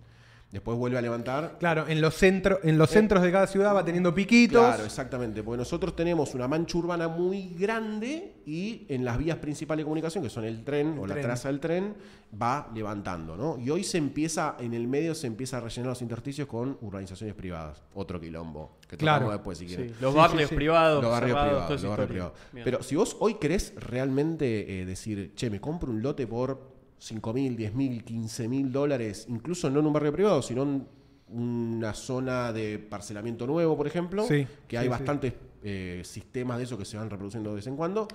Después 0.52 0.76
vuelve 0.76 0.98
a 0.98 1.00
levantar. 1.00 1.56
Claro, 1.58 1.86
en 1.88 2.02
los, 2.02 2.14
centros 2.14 2.58
en 2.62 2.76
los 2.76 2.90
centros 2.90 3.22
de 3.22 3.32
cada 3.32 3.46
ciudad 3.46 3.74
va 3.74 3.82
teniendo 3.82 4.14
piquitos. 4.14 4.60
Claro, 4.62 4.84
exactamente, 4.84 5.42
porque 5.42 5.56
nosotros 5.56 5.96
tenemos 5.96 6.34
una 6.34 6.46
mancha 6.46 6.76
urbana 6.76 7.08
muy 7.08 7.54
grande 7.58 8.34
y 8.44 8.84
en 8.90 9.02
las 9.02 9.16
vías 9.16 9.38
principales 9.38 9.80
de 9.80 9.84
comunicación, 9.84 10.22
que 10.22 10.28
son 10.28 10.44
el 10.44 10.62
tren 10.62 10.98
o 10.98 11.06
la 11.06 11.18
traza 11.18 11.48
del 11.48 11.58
tren, 11.58 11.94
va 12.40 12.70
levantando, 12.74 13.34
¿no? 13.34 13.58
Y 13.58 13.70
hoy 13.70 13.82
se 13.82 13.96
empieza, 13.96 14.56
en 14.58 14.74
el 14.74 14.86
medio 14.88 15.14
se 15.14 15.26
empieza 15.26 15.56
a 15.56 15.60
rellenar 15.60 15.88
los 15.88 16.02
intersticios 16.02 16.46
con 16.46 16.76
urbanizaciones 16.82 17.34
privadas. 17.34 17.82
Otro 17.94 18.20
quilombo, 18.20 18.76
que 18.86 18.98
Claro. 18.98 19.20
tocamos 19.26 19.38
después 19.40 19.56
si 19.58 19.68
Sí, 19.68 19.74
quieren. 19.74 19.94
los 20.02 20.12
Sí, 20.12 20.18
barrios 20.18 20.42
sí, 20.42 20.48
sí. 20.50 20.54
privados, 20.54 21.02
Los 21.02 21.12
barrios 21.12 21.38
privados, 21.38 21.70
los 21.82 21.90
barrios 21.90 22.08
privados. 22.08 22.32
Pero 22.62 22.82
si 22.82 22.94
vos 22.94 23.16
hoy 23.20 23.34
querés 23.34 23.72
realmente 23.76 24.80
eh, 24.82 24.84
decir, 24.84 25.32
che, 25.34 25.48
me 25.48 25.62
compro 25.62 25.90
un 25.90 26.02
lote 26.02 26.26
por 26.26 26.71
5 27.02 27.32
mil, 27.32 27.56
10 27.56 27.74
mil, 27.74 28.04
15 28.04 28.48
mil 28.48 28.70
dólares, 28.70 29.26
incluso 29.28 29.68
no 29.68 29.80
en 29.80 29.86
un 29.86 29.92
barrio 29.92 30.12
privado, 30.12 30.40
sino 30.40 30.62
en 30.62 30.86
una 31.28 31.94
zona 31.94 32.52
de 32.52 32.78
parcelamiento 32.78 33.44
nuevo, 33.44 33.76
por 33.76 33.88
ejemplo, 33.88 34.24
Sí, 34.24 34.46
que 34.68 34.78
hay 34.78 34.84
sí, 34.84 34.90
bastantes 34.90 35.32
eh, 35.64 36.02
sistemas 36.04 36.58
de 36.58 36.64
eso 36.64 36.78
que 36.78 36.84
se 36.84 36.96
van 36.96 37.10
reproduciendo 37.10 37.50
de 37.50 37.56
vez 37.56 37.66
en 37.66 37.76
cuando. 37.76 38.06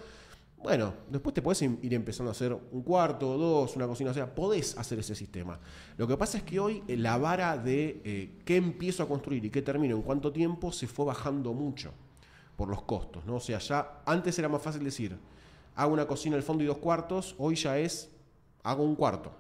Bueno, 0.63 0.93
después 1.09 1.33
te 1.33 1.41
podés 1.41 1.61
ir 1.61 1.93
empezando 1.93 2.29
a 2.29 2.31
hacer 2.31 2.57
un 2.71 2.81
cuarto, 2.81 3.37
dos, 3.37 3.75
una 3.75 3.87
cocina, 3.87 4.11
o 4.11 4.13
sea, 4.13 4.33
podés 4.33 4.77
hacer 4.77 4.99
ese 4.99 5.15
sistema. 5.15 5.59
Lo 5.97 6.07
que 6.07 6.15
pasa 6.15 6.37
es 6.37 6.43
que 6.43 6.57
hoy 6.57 6.81
eh, 6.87 6.95
la 6.95 7.17
vara 7.17 7.57
de 7.57 8.01
eh, 8.05 8.39
qué 8.45 8.55
empiezo 8.55 9.03
a 9.03 9.07
construir 9.07 9.43
y 9.43 9.49
qué 9.49 9.61
termino 9.61 9.97
en 9.97 10.01
cuánto 10.01 10.31
tiempo 10.31 10.71
se 10.71 10.87
fue 10.87 11.05
bajando 11.05 11.53
mucho 11.53 11.91
por 12.55 12.69
los 12.69 12.83
costos, 12.83 13.25
¿no? 13.25 13.35
O 13.35 13.39
sea, 13.41 13.59
ya 13.59 14.01
antes 14.05 14.39
era 14.39 14.47
más 14.47 14.61
fácil 14.61 14.83
decir, 14.83 15.17
hago 15.75 15.93
una 15.93 16.07
cocina 16.07 16.37
al 16.37 16.43
fondo 16.43 16.63
y 16.63 16.67
dos 16.67 16.77
cuartos, 16.77 17.35
hoy 17.37 17.55
ya 17.55 17.77
es, 17.77 18.09
hago 18.69 18.83
un 18.83 18.95
cuarto, 18.95 19.31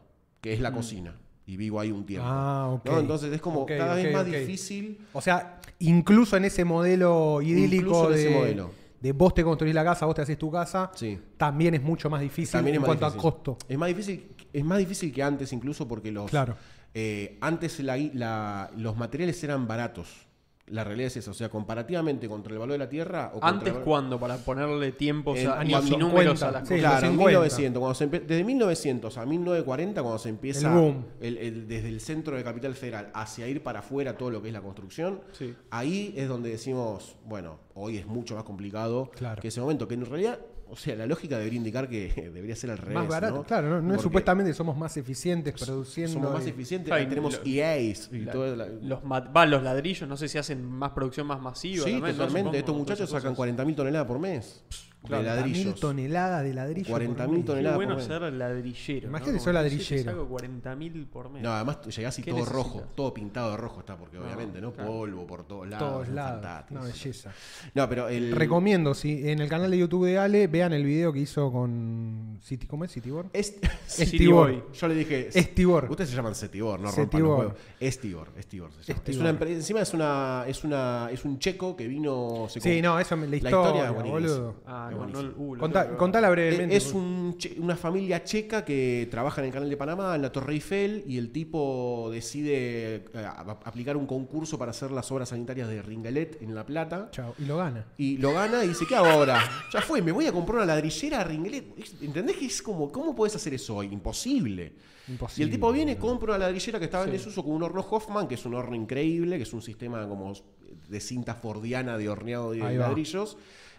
que 0.41 0.53
es 0.53 0.59
la 0.59 0.71
cocina, 0.71 1.15
y 1.45 1.57
vivo 1.57 1.79
ahí 1.79 1.91
un 1.91 2.05
tiempo. 2.05 2.25
Mm. 2.27 2.31
Ah, 2.31 2.69
ok. 2.73 2.85
¿no? 2.85 2.99
Entonces 2.99 3.33
es 3.33 3.41
como 3.41 3.65
cada 3.65 3.95
vez 3.95 4.13
más 4.13 4.25
difícil. 4.25 4.99
O 5.13 5.21
sea, 5.21 5.59
incluso 5.79 6.37
en 6.37 6.45
ese 6.45 6.63
modelo 6.65 7.41
idílico 7.41 8.09
de, 8.09 8.21
ese 8.21 8.29
modelo. 8.33 8.71
de 9.01 9.11
vos 9.11 9.33
te 9.33 9.43
construís 9.43 9.75
la 9.75 9.83
casa, 9.83 10.05
vos 10.05 10.15
te 10.15 10.21
haces 10.21 10.37
tu 10.37 10.51
casa, 10.51 10.91
Sí. 10.95 11.19
también 11.37 11.73
es 11.73 11.81
mucho 11.81 12.09
más 12.09 12.21
difícil 12.21 12.51
También 12.53 12.75
en 12.75 12.81
más 12.81 12.87
cuanto 12.87 13.05
difícil. 13.05 13.19
a 13.19 13.31
costo. 13.31 13.57
Es 13.67 13.77
más 13.77 13.87
difícil, 13.89 14.27
es 14.53 14.63
más 14.65 14.77
difícil 14.79 15.13
que 15.13 15.23
antes, 15.23 15.51
incluso 15.53 15.87
porque 15.87 16.11
los, 16.11 16.29
Claro. 16.29 16.55
eh, 16.93 17.37
antes 17.41 17.79
la- 17.81 17.97
la- 17.97 18.71
los 18.77 18.95
materiales 18.97 19.43
eran 19.43 19.67
baratos. 19.67 20.26
La 20.69 20.83
realidad 20.83 21.07
es 21.07 21.17
esa, 21.17 21.31
o 21.31 21.33
sea, 21.33 21.47
comparativamente 21.47 22.27
contra 22.27 22.51
el 22.51 22.59
valor 22.59 22.73
de 22.73 22.77
la 22.79 22.89
tierra. 22.89 23.31
O 23.33 23.39
¿Antes 23.41 23.73
el 23.73 23.79
cuándo? 23.81 24.19
Para 24.19 24.35
ponerle 24.37 24.91
tiempos 24.91 25.39
En 25.39 25.47
a- 25.47 25.59
años 25.59 25.87
y 25.87 25.91
números 25.95 26.37
50, 26.39 26.47
a 26.49 26.51
las 26.51 26.67
sí, 26.67 26.75
cosas. 26.75 26.89
Claro, 26.91 27.05
en 27.07 27.11
50. 27.13 27.29
1900, 27.39 27.79
cuando 27.79 27.95
se 27.95 28.09
empe- 28.11 28.25
desde 28.25 28.43
1900 28.43 29.17
a 29.17 29.25
1940, 29.25 30.01
cuando 30.01 30.19
se 30.19 30.27
empieza 30.29 30.67
El 30.67 30.77
boom. 30.77 31.05
el- 31.21 31.37
el- 31.37 31.67
desde 31.69 31.87
el 31.87 32.01
centro 32.01 32.35
de 32.35 32.43
Capital 32.43 32.73
Federal 32.75 33.11
hacia 33.13 33.47
ir 33.47 33.63
para 33.63 33.79
afuera 33.79 34.17
todo 34.17 34.29
lo 34.29 34.41
que 34.41 34.49
es 34.49 34.53
la 34.53 34.61
construcción, 34.61 35.21
Sí. 35.31 35.53
ahí 35.69 36.13
es 36.17 36.27
donde 36.27 36.49
decimos, 36.49 37.15
bueno, 37.25 37.59
hoy 37.73 37.97
es 37.97 38.05
mucho 38.05 38.35
más 38.35 38.43
complicado 38.43 39.09
Claro. 39.15 39.41
que 39.41 39.47
ese 39.47 39.61
momento, 39.61 39.87
que 39.87 39.93
en 39.93 40.05
realidad, 40.05 40.37
o 40.69 40.75
sea, 40.75 40.95
la 40.95 41.05
lógica 41.05 41.37
debería 41.37 41.57
indicar 41.57 41.87
que 41.89 42.07
debería 42.33 42.55
ser 42.55 42.71
al 42.71 42.77
revés. 42.77 42.95
más 42.95 43.07
barato, 43.07 43.35
¿no? 43.35 43.43
claro, 43.43 43.69
no, 43.69 43.81
no 43.81 43.95
es 43.95 44.01
supuestamente 44.01 44.53
somos 44.53 44.75
más 44.77 44.95
eficientes 44.97 45.53
produciendo. 45.63 46.13
somos 46.13 46.33
más 46.33 46.45
y- 46.45 46.49
eficientes, 46.49 46.87
Claro, 46.89 47.01
ahí 47.01 47.07
tenemos 47.07 47.37
lo- 47.37 47.45
EAs 47.45 48.09
y 48.11 48.19
La- 48.19 48.31
todo 48.31 48.55
la- 48.55 48.67
los, 48.67 49.03
ma- 49.03 49.19
va, 49.19 49.45
los 49.45 49.63
ladrillos, 49.63 50.07
no 50.09 50.17
sé 50.17 50.27
si 50.27 50.37
hacen 50.37 50.63
más 50.69 50.91
producción 50.91 51.27
más 51.27 51.41
masiva. 51.41 51.85
Sí, 51.85 51.93
totalmente. 51.93 52.27
Supongo, 52.39 52.55
Estos 52.55 52.75
muchachos 52.75 53.09
sacan 53.09 53.33
cosas. 53.35 53.55
40.000 53.55 53.75
toneladas 53.75 54.07
por 54.07 54.19
mes 54.19 54.63
Claro, 55.07 55.23
de 55.23 55.29
40.000 55.29 55.35
ladrillos. 55.35 55.79
toneladas 55.79 56.43
de 56.43 56.53
ladrillo. 56.53 56.95
40.000 56.95 57.15
por 57.15 57.27
mes. 57.29 57.37
Qué 57.39 57.43
toneladas 57.45 57.75
bueno 57.77 57.91
por 57.93 57.97
mes. 57.97 58.07
ser 58.07 58.33
ladrillero. 58.33 59.07
Imagínate 59.07 59.45
¿no? 59.45 59.51
ladrillero. 59.53 60.03
te 60.03 60.03
Saco 60.03 60.29
40.000 60.29 61.07
por 61.07 61.29
mes. 61.29 61.43
No, 61.43 61.51
además 61.53 61.81
tú 61.81 61.89
llegás 61.91 62.19
y 62.19 62.23
¿Qué 62.23 62.31
todo 62.31 62.39
necesitas? 62.41 62.63
rojo, 62.65 62.83
todo 62.95 63.13
pintado 63.13 63.51
de 63.51 63.57
rojo 63.57 63.79
está, 63.79 63.97
porque 63.97 64.17
No, 64.17 64.25
obviamente, 64.25 64.61
¿no? 64.61 64.73
claro. 64.73 64.89
Polvo 64.91 65.27
por 65.27 65.43
todos 65.47 65.67
lados. 65.67 65.89
Todos 65.89 66.07
es 66.07 66.13
lados. 66.13 66.41
fantástico. 66.41 66.79
Una 66.79 66.87
belleza. 66.89 67.31
No, 67.73 67.89
pero 67.89 68.07
el. 68.09 68.31
Recomiendo, 68.31 68.93
si 68.93 69.29
en 69.29 69.39
el 69.39 69.49
canal 69.49 69.71
de 69.71 69.77
YouTube 69.77 70.05
de 70.05 70.17
Ale, 70.17 70.47
vean 70.47 70.73
el 70.73 70.83
video 70.83 71.11
que 71.13 71.19
hizo 71.19 71.51
con 71.51 72.39
City, 72.41 72.67
¿cómo 72.67 72.83
es? 72.85 72.91
Citibor. 72.91 73.27
Es- 73.33 73.55
Estibor. 73.97 74.71
Yo 74.73 74.87
le 74.87 74.95
dije. 74.95 75.29
Estibor. 75.33 75.87
Ustedes 75.89 76.09
se 76.09 76.15
llaman 76.15 76.35
Setibor, 76.35 76.79
no 76.79 76.91
rompan 76.91 77.21
los 77.23 77.39
huevos. 77.39 77.53
Estibor, 77.79 78.29
Estibor 78.37 78.71
se 78.71 78.83
llama. 78.83 79.01
Es 79.03 79.09
Estibor. 79.09 79.21
una 79.29 79.39
empre- 79.39 79.53
encima 79.53 79.81
es 79.81 79.93
una, 79.93 80.43
es 80.47 80.63
una, 80.63 81.09
es 81.11 81.25
un 81.25 81.39
checo 81.39 81.75
que 81.75 81.87
vino. 81.87 82.47
se 82.49 82.59
Sí, 82.59 82.81
no, 82.81 82.99
eso 82.99 83.15
me- 83.17 83.25
la 83.27 83.31
La 83.31 83.37
historia, 83.37 83.59
historia 83.59 83.85
es 83.85 83.93
buenísima. 84.11 84.53
Buenísimo. 84.97 85.31
no, 85.31 85.43
uh, 85.43 85.57
Contá- 85.57 85.95
contala 85.97 86.29
brevemente. 86.29 86.75
Es 86.75 86.93
un 86.93 87.35
che- 87.37 87.55
una 87.59 87.75
familia 87.75 88.23
checa 88.23 88.63
que 88.65 89.07
trabaja 89.09 89.41
en 89.41 89.47
el 89.47 89.53
canal 89.53 89.69
de 89.69 89.77
Panamá, 89.77 90.15
en 90.15 90.21
la 90.21 90.31
Torre 90.31 90.53
Eiffel, 90.53 91.03
y 91.07 91.17
el 91.17 91.31
tipo 91.31 92.09
decide 92.11 93.05
eh, 93.13 93.27
aplicar 93.63 93.97
un 93.97 94.05
concurso 94.05 94.57
para 94.57 94.71
hacer 94.71 94.91
las 94.91 95.11
obras 95.11 95.29
sanitarias 95.29 95.67
de 95.69 95.81
Ringelet 95.81 96.41
en 96.41 96.53
La 96.55 96.65
Plata. 96.65 97.09
Chao. 97.11 97.33
Y 97.39 97.45
lo 97.45 97.57
gana. 97.57 97.85
Y 97.97 98.17
lo 98.17 98.33
gana 98.33 98.63
y 98.63 98.69
dice, 98.69 98.85
¿qué 98.87 98.95
hago 98.95 99.07
ahora? 99.07 99.39
Ya 99.73 99.81
fue, 99.81 100.01
me 100.01 100.11
voy 100.11 100.25
a 100.27 100.31
comprar 100.31 100.57
una 100.57 100.65
ladrillera 100.65 101.21
a 101.21 101.23
Ringelet. 101.23 101.77
Es- 101.79 101.95
¿Entendés 102.01 102.37
que 102.37 102.45
es 102.45 102.61
como, 102.61 102.91
¿cómo 102.91 103.15
puedes 103.15 103.35
hacer 103.35 103.53
eso 103.53 103.75
hoy? 103.77 103.87
Imposible. 103.91 104.73
Imposible. 105.07 105.41
Y 105.41 105.43
el 105.47 105.51
tipo 105.51 105.71
viene, 105.71 105.97
compra 105.97 106.35
una 106.35 106.39
ladrillera 106.45 106.79
que 106.79 106.85
estaba 106.85 107.05
en 107.05 107.11
desuso 107.11 107.43
con 107.43 107.53
un 107.53 107.63
horno 107.63 107.81
Hoffman, 107.89 108.27
que 108.27 108.35
es 108.35 108.45
un 108.45 108.55
horno 108.55 108.75
increíble, 108.75 109.37
que 109.37 109.43
es 109.43 109.53
un 109.53 109.61
sistema 109.61 110.07
como 110.07 110.33
de 110.89 110.99
cinta 110.99 111.33
fordiana 111.35 111.97
de 111.97 112.09
horneado 112.09 112.51
de 112.51 112.61
Ahí 112.63 112.77
va. 112.77 112.87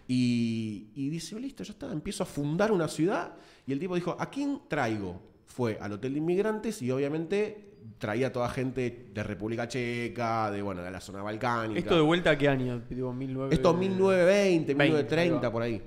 Y, 0.08 0.88
y 0.94 1.10
dice, 1.10 1.38
listo, 1.38 1.62
ya 1.62 1.72
está, 1.72 1.92
empiezo 1.92 2.22
a 2.22 2.26
fundar 2.26 2.72
una 2.72 2.88
ciudad. 2.88 3.34
Y 3.66 3.72
el 3.72 3.78
tipo 3.78 3.94
dijo, 3.94 4.16
¿a 4.18 4.30
quién 4.30 4.62
traigo? 4.66 5.20
Fue 5.44 5.78
al 5.80 5.92
Hotel 5.92 6.14
de 6.14 6.18
Inmigrantes 6.18 6.80
y 6.80 6.90
obviamente 6.90 7.68
traía 7.98 8.32
toda 8.32 8.48
gente 8.48 9.10
de 9.12 9.22
República 9.22 9.68
Checa, 9.68 10.50
de 10.50 10.62
bueno, 10.62 10.82
de 10.82 10.90
la 10.90 11.00
zona 11.00 11.22
balcánica. 11.22 11.78
¿Esto 11.78 11.94
de 11.96 12.00
vuelta 12.00 12.30
a 12.30 12.38
qué 12.38 12.48
año? 12.48 12.82
Digo, 12.88 13.14
19... 13.16 13.54
Esto 13.54 13.74
1920, 13.74 14.74
20, 14.74 14.74
1930, 14.74 15.20
ahí 15.20 15.30
va. 15.30 15.52
por 15.52 15.62
ahí. 15.62 15.82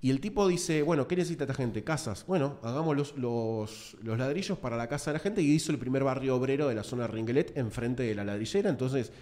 Y 0.00 0.10
el 0.10 0.20
tipo 0.20 0.46
dice, 0.46 0.82
bueno, 0.82 1.08
¿qué 1.08 1.16
necesita 1.16 1.44
esta 1.44 1.54
gente? 1.54 1.82
Casas. 1.82 2.26
Bueno, 2.26 2.58
hagamos 2.62 2.94
los, 2.94 3.16
los, 3.16 3.96
los 4.02 4.18
ladrillos 4.18 4.58
para 4.58 4.76
la 4.76 4.86
casa 4.86 5.10
de 5.10 5.14
la 5.14 5.18
gente 5.18 5.40
y 5.40 5.50
hizo 5.50 5.72
el 5.72 5.78
primer 5.78 6.04
barrio 6.04 6.36
obrero 6.36 6.68
de 6.68 6.74
la 6.74 6.82
zona 6.82 7.04
de 7.04 7.08
Ringuelet 7.08 7.56
enfrente 7.56 8.02
de 8.02 8.14
la 8.14 8.22
ladrillera. 8.22 8.68
Entonces 8.68 9.12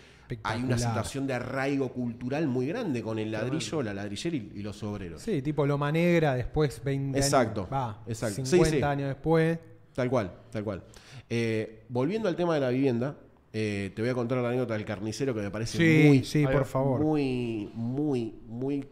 hay 0.42 0.62
una 0.62 0.78
situación 0.78 1.26
de 1.26 1.34
arraigo 1.34 1.88
cultural 1.92 2.46
muy 2.46 2.66
grande 2.66 3.02
con 3.02 3.18
el 3.18 3.30
ladrillo, 3.32 3.82
la 3.82 3.94
ladrillera 3.94 4.36
y, 4.36 4.52
y 4.56 4.62
los 4.62 4.82
obreros. 4.82 5.22
Sí, 5.22 5.42
tipo 5.42 5.66
Loma 5.66 5.90
Negra, 5.92 6.34
después 6.34 6.82
20 6.84 7.18
Exacto, 7.18 7.62
años. 7.62 7.72
Va, 7.72 8.02
exacto. 8.06 8.44
Sí, 8.44 8.50
50 8.52 8.76
sí. 8.76 8.82
años 8.82 9.08
después. 9.08 9.58
Tal 9.94 10.08
cual, 10.08 10.32
tal 10.50 10.64
cual. 10.64 10.82
Eh, 11.28 11.84
volviendo 11.88 12.28
al 12.28 12.36
tema 12.36 12.54
de 12.54 12.60
la 12.60 12.70
vivienda, 12.70 13.16
eh, 13.52 13.92
te 13.94 14.00
voy 14.02 14.10
a 14.10 14.14
contar 14.14 14.38
la 14.38 14.48
anécdota 14.48 14.74
del 14.74 14.84
carnicero 14.84 15.34
que 15.34 15.40
me 15.42 15.50
parece 15.50 15.76
Sí, 15.76 16.08
muy, 16.08 16.24
sí, 16.24 16.46
por 16.46 16.64
favor. 16.64 17.00
muy, 17.00 17.70
muy, 17.74 18.34
muy 18.46 18.86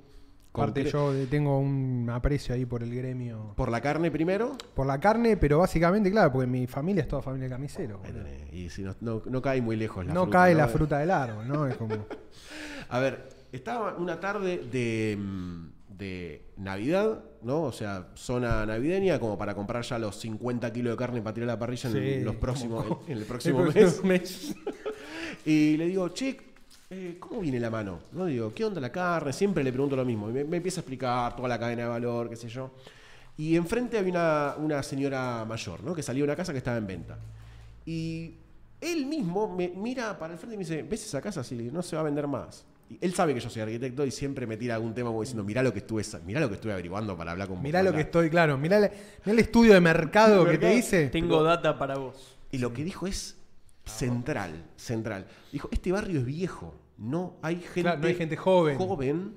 Aparte 0.52 0.84
yo 0.84 1.12
tengo 1.30 1.58
un 1.58 2.08
aprecio 2.12 2.54
ahí 2.54 2.66
por 2.66 2.82
el 2.82 2.94
gremio. 2.94 3.54
Por 3.56 3.70
la 3.70 3.80
carne 3.80 4.10
primero. 4.10 4.56
Por 4.74 4.86
la 4.86 4.98
carne, 4.98 5.36
pero 5.36 5.58
básicamente, 5.58 6.10
claro, 6.10 6.32
porque 6.32 6.46
mi 6.48 6.66
familia 6.66 7.02
es 7.02 7.08
toda 7.08 7.22
familia 7.22 7.48
de 7.48 7.68
tenés. 7.68 8.52
Y 8.52 8.68
si 8.68 8.82
no, 8.82 8.94
no, 9.00 9.22
no 9.26 9.40
cae 9.42 9.60
muy 9.62 9.76
lejos 9.76 10.04
la 10.04 10.12
no 10.12 10.22
fruta, 10.22 10.38
cae 10.38 10.52
¿no? 10.52 10.58
la 10.58 10.68
fruta 10.68 10.98
del 10.98 11.10
árbol, 11.10 11.48
¿no? 11.48 11.66
Es 11.66 11.76
como... 11.76 11.94
A 12.88 12.98
ver, 12.98 13.28
estaba 13.52 13.94
una 13.94 14.18
tarde 14.18 14.58
de, 14.70 15.16
mm, 15.16 15.68
de 15.96 16.46
Navidad, 16.56 17.22
¿no? 17.42 17.62
O 17.62 17.72
sea, 17.72 18.08
zona 18.14 18.66
navideña, 18.66 19.20
como 19.20 19.38
para 19.38 19.54
comprar 19.54 19.84
ya 19.84 19.98
los 19.98 20.16
50 20.16 20.72
kilos 20.72 20.92
de 20.92 20.96
carne 20.96 21.22
para 21.22 21.34
tirar 21.34 21.50
a 21.50 21.52
la 21.52 21.58
parrilla 21.58 21.90
en, 21.90 22.24
los 22.24 22.34
próximos, 22.36 22.86
en 23.06 23.18
el 23.18 23.24
próximo 23.26 23.62
el 23.66 23.74
mes. 23.74 24.04
mes. 24.04 24.54
Y 25.46 25.78
le 25.78 25.86
digo, 25.86 26.08
che, 26.10 26.36
eh, 26.90 27.16
¿cómo 27.20 27.40
viene 27.40 27.60
la 27.60 27.70
mano? 27.70 28.00
¿No? 28.12 28.26
Digo, 28.26 28.52
¿qué 28.52 28.64
onda 28.64 28.80
la 28.80 28.90
carne? 28.90 29.32
Siempre 29.32 29.62
le 29.62 29.72
pregunto 29.72 29.94
lo 29.96 30.04
mismo. 30.04 30.28
Y 30.28 30.32
me, 30.32 30.44
me 30.44 30.56
empieza 30.58 30.80
a 30.80 30.82
explicar 30.82 31.36
toda 31.36 31.48
la 31.48 31.58
cadena 31.58 31.82
de 31.84 31.88
valor, 31.88 32.28
qué 32.28 32.36
sé 32.36 32.48
yo. 32.48 32.72
Y 33.38 33.56
enfrente 33.56 33.96
había 33.98 34.10
una, 34.12 34.54
una 34.58 34.82
señora 34.82 35.44
mayor, 35.48 35.82
¿no? 35.84 35.94
Que 35.94 36.02
salía 36.02 36.20
de 36.22 36.24
una 36.24 36.36
casa 36.36 36.52
que 36.52 36.58
estaba 36.58 36.76
en 36.76 36.86
venta. 36.86 37.16
Y 37.86 38.34
él 38.80 39.06
mismo 39.06 39.54
me 39.54 39.68
mira 39.68 40.18
para 40.18 40.32
el 40.34 40.38
frente 40.38 40.54
y 40.54 40.58
me 40.58 40.64
dice, 40.64 40.82
¿ves 40.82 41.06
esa 41.06 41.20
casa? 41.22 41.44
Sí, 41.44 41.54
no 41.72 41.80
se 41.82 41.96
va 41.96 42.02
a 42.02 42.04
vender 42.04 42.26
más. 42.26 42.64
Y 42.90 42.98
él 43.00 43.14
sabe 43.14 43.32
que 43.34 43.40
yo 43.40 43.48
soy 43.48 43.62
arquitecto 43.62 44.04
y 44.04 44.10
siempre 44.10 44.48
me 44.48 44.56
tira 44.56 44.74
algún 44.74 44.92
tema 44.92 45.10
como 45.10 45.20
diciendo, 45.20 45.44
mirá 45.44 45.62
lo 45.62 45.72
que 45.72 45.78
estuve, 45.78 46.02
mirá 46.26 46.40
lo 46.40 46.48
que 46.48 46.56
estuve 46.56 46.72
averiguando 46.72 47.16
para 47.16 47.30
hablar 47.30 47.46
con 47.46 47.58
vos". 47.58 47.62
Mirá 47.62 47.84
lo 47.84 47.92
que 47.92 48.00
estoy, 48.00 48.28
claro. 48.30 48.58
Mirá, 48.58 48.78
el- 48.78 48.90
mirá 49.24 49.32
el 49.32 49.38
estudio 49.38 49.74
de 49.74 49.80
mercado 49.80 50.44
que 50.44 50.58
te 50.58 50.70
dice. 50.70 51.08
Tengo 51.08 51.42
data 51.44 51.78
para 51.78 51.96
vos. 51.98 52.36
Y 52.50 52.58
lo 52.58 52.72
que 52.72 52.82
dijo 52.82 53.06
es 53.06 53.36
central, 53.84 54.64
central. 54.76 55.26
Dijo, 55.52 55.68
este 55.72 55.92
barrio 55.92 56.18
es 56.20 56.26
viejo, 56.26 56.74
no 57.00 57.38
hay 57.42 57.56
gente, 57.56 57.82
Claro, 57.82 58.00
no 58.00 58.06
hay 58.06 58.14
gente 58.14 58.36
joven. 58.36 58.76
joven, 58.78 59.32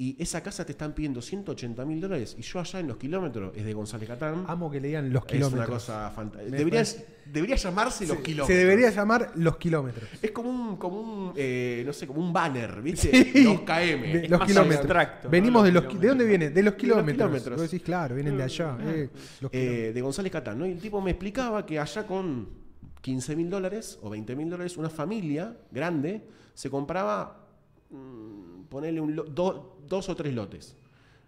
y 0.00 0.14
esa 0.22 0.40
casa 0.44 0.64
te 0.64 0.70
están 0.70 0.92
pidiendo 0.92 1.20
180 1.20 1.84
mil 1.84 2.00
dólares, 2.00 2.36
y 2.38 2.42
yo 2.42 2.60
allá 2.60 2.78
en 2.78 2.86
los 2.86 2.98
kilómetros, 2.98 3.52
es 3.56 3.64
de 3.64 3.72
González 3.74 4.08
Catán, 4.08 4.44
Amo 4.46 4.70
que 4.70 4.80
le 4.80 4.86
digan 4.88 5.12
los 5.12 5.24
es 5.24 5.32
kilómetros. 5.32 5.58
una 5.58 5.66
cosa 5.66 6.10
fantástica. 6.14 6.56
Debería, 6.56 6.84
debería 7.26 7.56
llamarse 7.56 8.06
los 8.06 8.18
kilómetros. 8.18 8.46
Se 8.46 8.54
debería 8.54 8.90
llamar 8.90 9.32
los 9.34 9.56
kilómetros. 9.56 10.08
Es 10.22 10.30
como 10.30 10.50
un, 10.50 10.76
como 10.76 11.00
un 11.00 11.32
eh, 11.34 11.82
no 11.84 11.92
sé, 11.92 12.06
como 12.06 12.20
un 12.20 12.32
banner, 12.32 12.80
¿viste? 12.80 13.10
Sí. 13.32 13.42
Los 13.42 13.62
KM. 13.62 13.72
De- 14.12 14.24
Es 14.26 14.30
los 14.30 14.38
más 14.38 14.48
kilómetros. 14.48 15.06
Venimos 15.28 15.62
Los 15.62 15.64
de 15.64 15.72
los 15.72 15.84
ki- 15.92 15.98
¿De 15.98 16.08
dónde 16.08 16.24
viene? 16.26 16.50
De 16.50 16.62
los 16.62 16.74
kilómetros. 16.74 17.14
kilómetros. 17.16 17.60
Vos 17.60 17.68
decís, 17.68 17.84
claro, 17.84 18.14
vienen 18.14 18.36
de 18.36 18.44
allá. 18.44 18.78
eh, 18.80 19.10
los 19.40 19.50
kilómetros. 19.50 19.50
Eh, 19.52 19.92
de 19.92 20.00
González 20.00 20.30
Catán, 20.30 20.60
¿no? 20.60 20.64
Y 20.66 20.70
el 20.70 20.78
tipo 20.78 21.00
me 21.00 21.10
explicaba 21.10 21.66
que 21.66 21.76
allá 21.80 22.06
con 22.06 22.67
15 23.00 23.36
mil 23.36 23.48
dólares 23.50 23.98
o 24.02 24.10
20 24.10 24.34
mil 24.36 24.50
dólares, 24.50 24.76
una 24.76 24.90
familia 24.90 25.56
grande 25.70 26.26
se 26.54 26.68
compraba, 26.70 27.46
mm, 27.90 28.64
ponerle 28.68 29.00
un 29.00 29.14
lo- 29.14 29.24
do- 29.24 29.78
dos 29.86 30.08
o 30.08 30.16
tres 30.16 30.34
lotes. 30.34 30.76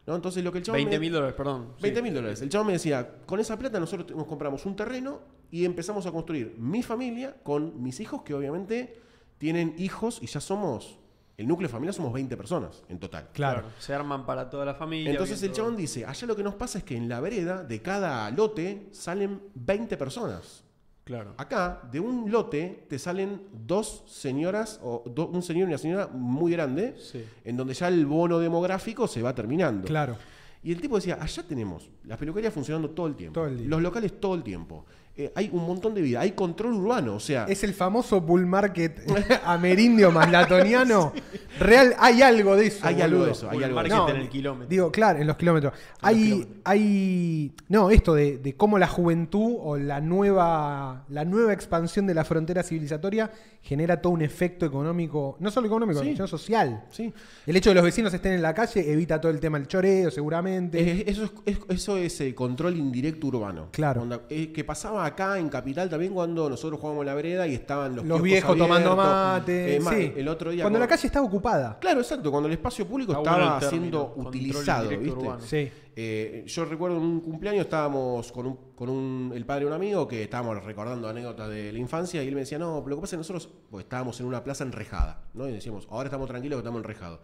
¿no? 0.07 0.17
Entonces 0.17 0.43
lo 0.43 0.51
que 0.51 0.59
el 0.59 0.65
chavo 0.65 0.75
20 0.77 0.97
me- 0.97 1.01
mil 1.01 1.13
dólares, 1.13 1.35
perdón. 1.37 1.73
Sí. 1.77 1.83
20 1.83 2.03
mil 2.03 2.15
dólares. 2.15 2.41
El 2.43 2.49
chavo 2.49 2.65
me 2.65 2.73
decía, 2.73 3.19
con 3.27 3.39
esa 3.39 3.59
plata 3.59 3.79
nosotros 3.79 4.11
nos 4.17 4.27
compramos 4.27 4.67
un 4.67 4.75
terreno 4.75 5.21
y 5.51 5.65
empezamos 5.65 6.07
a 6.07 6.13
construir 6.13 6.55
mi 6.59 6.83
familia 6.83 7.37
con 7.43 7.81
mis 7.83 8.01
hijos, 8.01 8.23
que 8.23 8.35
obviamente 8.35 9.01
tienen 9.39 9.75
hijos 9.79 10.19
y 10.23 10.27
ya 10.27 10.41
somos, 10.41 10.99
el 11.37 11.47
núcleo 11.47 11.69
familiar 11.71 11.95
somos 11.95 12.13
20 12.13 12.37
personas 12.37 12.83
en 12.89 12.99
total. 12.99 13.29
Claro. 13.33 13.65
Se 13.79 13.95
arman 13.95 14.27
para 14.27 14.51
toda 14.51 14.65
la 14.65 14.75
familia. 14.75 15.13
Entonces 15.13 15.43
el 15.43 15.53
chabón 15.53 15.77
dice, 15.77 16.05
allá 16.05 16.27
lo 16.27 16.35
que 16.37 16.43
nos 16.43 16.55
pasa 16.55 16.79
es 16.79 16.85
que 16.85 16.97
en 16.97 17.09
la 17.09 17.21
vereda 17.21 17.63
de 17.63 17.81
cada 17.81 18.31
lote 18.31 18.89
salen 18.93 19.41
20 19.55 19.97
personas. 19.97 20.65
Claro. 21.11 21.35
Acá, 21.39 21.83
de 21.91 21.99
un 21.99 22.31
lote, 22.31 22.85
te 22.89 22.97
salen 22.97 23.43
dos 23.67 24.05
señoras, 24.07 24.79
o 24.81 25.03
do- 25.07 25.27
un 25.27 25.43
señor 25.43 25.65
y 25.67 25.73
una 25.73 25.79
señora 25.79 26.07
muy 26.07 26.53
grande, 26.53 26.95
Sí. 26.99 27.25
en 27.45 27.57
donde 27.57 27.75
ya 27.75 27.89
el 27.89 28.07
bono 28.07 28.39
demográfico 28.39 29.09
se 29.09 29.21
va 29.21 29.35
terminando. 29.35 29.89
Claro. 29.89 30.17
Y 30.63 30.71
el 30.71 30.81
tipo 30.81 30.95
decía, 30.95 31.19
allá 31.21 31.43
tenemos 31.43 31.91
las 32.05 32.17
peluquerías 32.17 32.55
funcionando 32.55 32.91
todo 32.91 33.09
el 33.09 33.17
tiempo. 33.17 33.35
Todo 33.41 33.49
el 33.49 33.59
día. 33.59 33.67
Los 33.69 33.83
locales 33.83 34.21
todo 34.21 34.37
el 34.37 34.45
tiempo. 34.45 34.85
Eh, 35.23 35.33
hay 35.35 35.51
un 35.53 35.67
montón 35.67 35.93
de 35.95 36.01
vida, 36.01 36.21
hay 36.21 36.33
control 36.33 36.73
urbano, 36.75 37.15
o 37.17 37.21
sea... 37.21 37.45
Es 37.47 37.63
el 37.63 37.75
famoso 37.75 38.21
bull 38.23 38.47
market 38.47 39.01
amerindio 39.45 40.11
más 40.11 40.31
latoniano. 40.31 41.13
Real, 41.59 41.95
hay 41.99 42.23
algo 42.23 42.57
de 42.57 42.69
eso. 42.69 42.87
Hay 42.87 43.03
algo 43.03 43.27
de 43.27 43.33
eso, 43.33 43.49
hay 43.51 43.57
Bull 43.57 43.65
algo 43.65 43.83
de 43.83 43.89
market 43.89 43.93
eso. 43.99 44.09
No, 44.09 44.15
en 44.15 44.21
el 44.23 44.29
kilómetro. 44.31 44.69
Digo, 44.69 44.91
claro, 44.91 45.19
en 45.21 45.27
los 45.27 45.37
kilómetros. 45.37 45.75
hay, 46.01 46.17
kilómetros. 46.25 46.57
hay. 46.65 47.53
No, 47.69 47.91
esto 47.91 48.15
de, 48.15 48.39
de 48.39 48.57
cómo 48.57 48.79
la 48.79 48.87
juventud 48.87 49.57
o 49.61 49.77
la 49.77 50.01
nueva, 50.01 51.05
la 51.09 51.25
nueva 51.27 51.53
expansión 51.53 52.07
de 52.07 52.15
la 52.15 52.25
frontera 52.25 52.63
civilizatoria 52.63 53.31
genera 53.63 54.01
todo 54.01 54.15
un 54.15 54.23
efecto 54.23 54.65
económico, 54.65 55.37
no 55.41 55.51
solo 55.51 55.67
económico, 55.67 56.01
Sí. 56.03 56.13
sino 56.15 56.27
social. 56.27 56.85
Sí. 56.91 57.13
El 57.47 57.57
hecho 57.57 57.69
de 57.71 57.73
que 57.75 57.77
los 57.77 57.85
vecinos 57.85 58.15
estén 58.15 58.33
en 58.33 58.41
la 58.43 58.55
calle 58.55 58.91
evita 58.91 59.21
todo 59.21 59.31
el 59.31 59.39
tema 59.41 59.59
del 59.59 59.67
choreo, 59.69 60.11
seguramente. 60.11 61.11
Eso, 61.11 61.25
es, 61.25 61.31
es- 61.45 61.59
eso 61.69 61.97
es 61.99 62.21
el 62.23 62.35
control 62.35 62.77
indirecto 62.79 63.27
urbano. 63.27 63.69
Claro. 63.71 64.01
Onda, 64.03 64.23
eh, 64.31 64.51
que 64.53 64.65
pasaba 64.65 65.10
acá 65.11 65.39
en 65.39 65.49
Capital 65.49 65.89
también 65.89 66.13
cuando 66.15 66.49
nosotros 66.49 66.81
jugábamos 66.81 67.03
en 67.03 67.07
la 67.07 67.15
vereda 67.15 67.47
y 67.47 67.55
estaban 67.55 67.95
los, 67.97 68.05
los 68.05 68.21
viejos 68.23 68.57
tomando 68.57 68.97
mate. 68.97 69.77
Eh, 69.77 69.81
más, 69.81 69.95
sí. 69.95 70.13
El 70.17 70.29
otro 70.29 70.51
día. 70.51 70.65
Cuando 70.65 70.79
la 70.79 70.87
calle 70.89 71.07
estaba 71.07 71.27
ocupada. 71.27 71.79
Claro, 71.81 72.01
exacto. 72.01 72.31
Cuando 72.31 72.47
el 72.49 72.55
espacio 72.55 72.87
público 72.87 73.13
Está 73.13 73.23
estaba 73.23 73.59
término, 73.59 73.71
siendo 73.71 74.05
control 74.15 74.27
utilizado, 74.27 74.89
¿viste? 74.89 75.11
urbano. 75.11 75.41
Sí. 75.41 75.71
Eh, 75.97 76.45
yo 76.47 76.65
recuerdo 76.65 76.97
en 76.97 77.03
un 77.03 77.21
cumpleaños 77.21 77.63
estábamos 77.65 78.33
con, 78.33 78.47
un, 78.47 78.57
con 78.75 78.89
un- 78.89 79.33
el 79.35 79.45
padre 79.45 79.61
de 79.63 79.67
un 79.67 79.73
amigo 79.75 80.09
que 80.09 80.23
estábamos 80.23 80.65
recordando 80.65 81.09
anécdotas 81.09 81.49
de 81.51 81.73
la 81.73 81.79
infancia 81.79 82.23
y 82.23 82.29
él 82.29 82.35
me 82.35 82.41
decía, 82.41 82.59
no, 82.59 82.77
pero 82.83 82.91
lo 82.91 82.97
que 82.97 83.01
pasa 83.03 83.17
es 83.17 83.27
que 83.29 83.33
nosotros 83.35 83.49
pues, 83.71 83.85
estábamos 83.85 84.19
en 84.21 84.27
una 84.27 84.43
plaza 84.43 84.65
enrejada, 84.65 85.25
¿no? 85.35 85.49
Y 85.49 85.53
decíamos, 85.53 85.87
ahora 85.91 86.07
estamos 86.07 86.29
tranquilos 86.29 86.57
que 86.57 86.61
estamos 86.61 86.79
enrejados. 86.81 87.21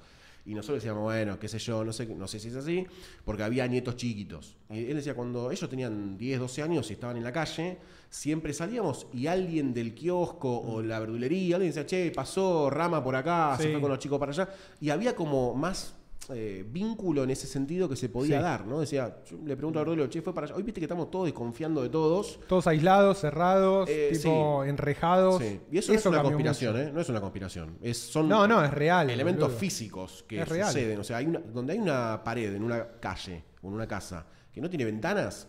Y 0.46 0.54
nosotros 0.54 0.76
decíamos, 0.76 1.02
bueno, 1.02 1.38
qué 1.40 1.48
sé 1.48 1.58
yo, 1.58 1.84
no 1.84 1.92
sé, 1.92 2.06
no 2.06 2.28
sé 2.28 2.38
si 2.38 2.48
es 2.48 2.54
así, 2.54 2.86
porque 3.24 3.42
había 3.42 3.66
nietos 3.66 3.96
chiquitos. 3.96 4.56
Y 4.70 4.84
él 4.86 4.94
decía, 4.94 5.14
cuando 5.14 5.50
ellos 5.50 5.68
tenían 5.68 6.16
10, 6.16 6.38
12 6.38 6.62
años 6.62 6.88
y 6.88 6.92
estaban 6.92 7.16
en 7.16 7.24
la 7.24 7.32
calle, 7.32 7.78
siempre 8.08 8.52
salíamos 8.52 9.08
y 9.12 9.26
alguien 9.26 9.74
del 9.74 9.92
kiosco 9.92 10.56
o 10.60 10.82
la 10.82 11.00
verdulería, 11.00 11.56
alguien 11.56 11.72
decía, 11.72 11.84
che, 11.84 12.12
pasó 12.12 12.70
Rama 12.70 13.02
por 13.02 13.16
acá, 13.16 13.56
se 13.58 13.72
fue 13.72 13.80
con 13.80 13.90
los 13.90 13.98
chicos 13.98 14.20
para 14.20 14.30
allá. 14.30 14.48
Y 14.80 14.90
había 14.90 15.16
como 15.16 15.52
más 15.54 15.96
eh, 16.30 16.64
vínculo 16.68 17.22
en 17.24 17.30
ese 17.30 17.46
sentido 17.46 17.88
que 17.88 17.96
se 17.96 18.08
podía 18.08 18.38
Sí. 18.38 18.42
dar, 18.42 18.66
¿no? 18.66 18.80
Decía, 18.80 19.18
yo 19.30 19.36
le 19.44 19.56
pregunto 19.56 19.78
a 19.78 19.82
Verdulero, 19.82 20.08
che, 20.08 20.22
fue 20.22 20.34
para 20.34 20.46
allá. 20.46 20.56
Hoy 20.56 20.62
viste 20.64 20.80
que 20.80 20.84
estamos 20.86 21.10
todos 21.10 21.26
desconfiando 21.26 21.82
de 21.82 21.88
todos. 21.88 22.40
Todos 22.48 22.66
aislados, 22.66 23.18
cerrados, 23.20 23.88
Eh, 23.88 24.10
tipo 24.12 24.64
enrejados. 24.64 25.42
Sí. 25.42 25.60
Y 25.70 25.78
eso, 25.78 25.92
no 25.92 25.98
es 25.98 26.06
una 26.06 26.22
conspiración, 26.22 26.74
mucho. 26.76 26.88
¿eh? 26.88 26.92
No 26.92 27.00
es 27.00 27.08
una 27.08 27.20
conspiración. 27.20 27.78
Es, 27.80 27.98
son 27.98 28.28
No, 28.28 28.46
no, 28.48 28.64
es 28.64 28.70
real. 28.72 29.08
elementos 29.10 29.44
boludo. 29.48 29.58
físicos 29.58 30.24
que 30.26 30.40
Es 30.40 30.48
real. 30.48 30.66
suceden. 30.68 30.98
O 31.00 31.04
sea, 31.04 31.18
hay 31.18 31.26
una, 31.26 31.38
donde 31.40 31.74
hay 31.74 31.78
una 31.78 32.22
pared 32.24 32.54
en 32.54 32.62
una 32.64 32.86
calle 33.00 33.44
o 33.62 33.68
en 33.68 33.74
una 33.74 33.86
casa 33.86 34.26
que 34.52 34.60
no 34.60 34.68
tiene 34.68 34.84
ventanas, 34.84 35.48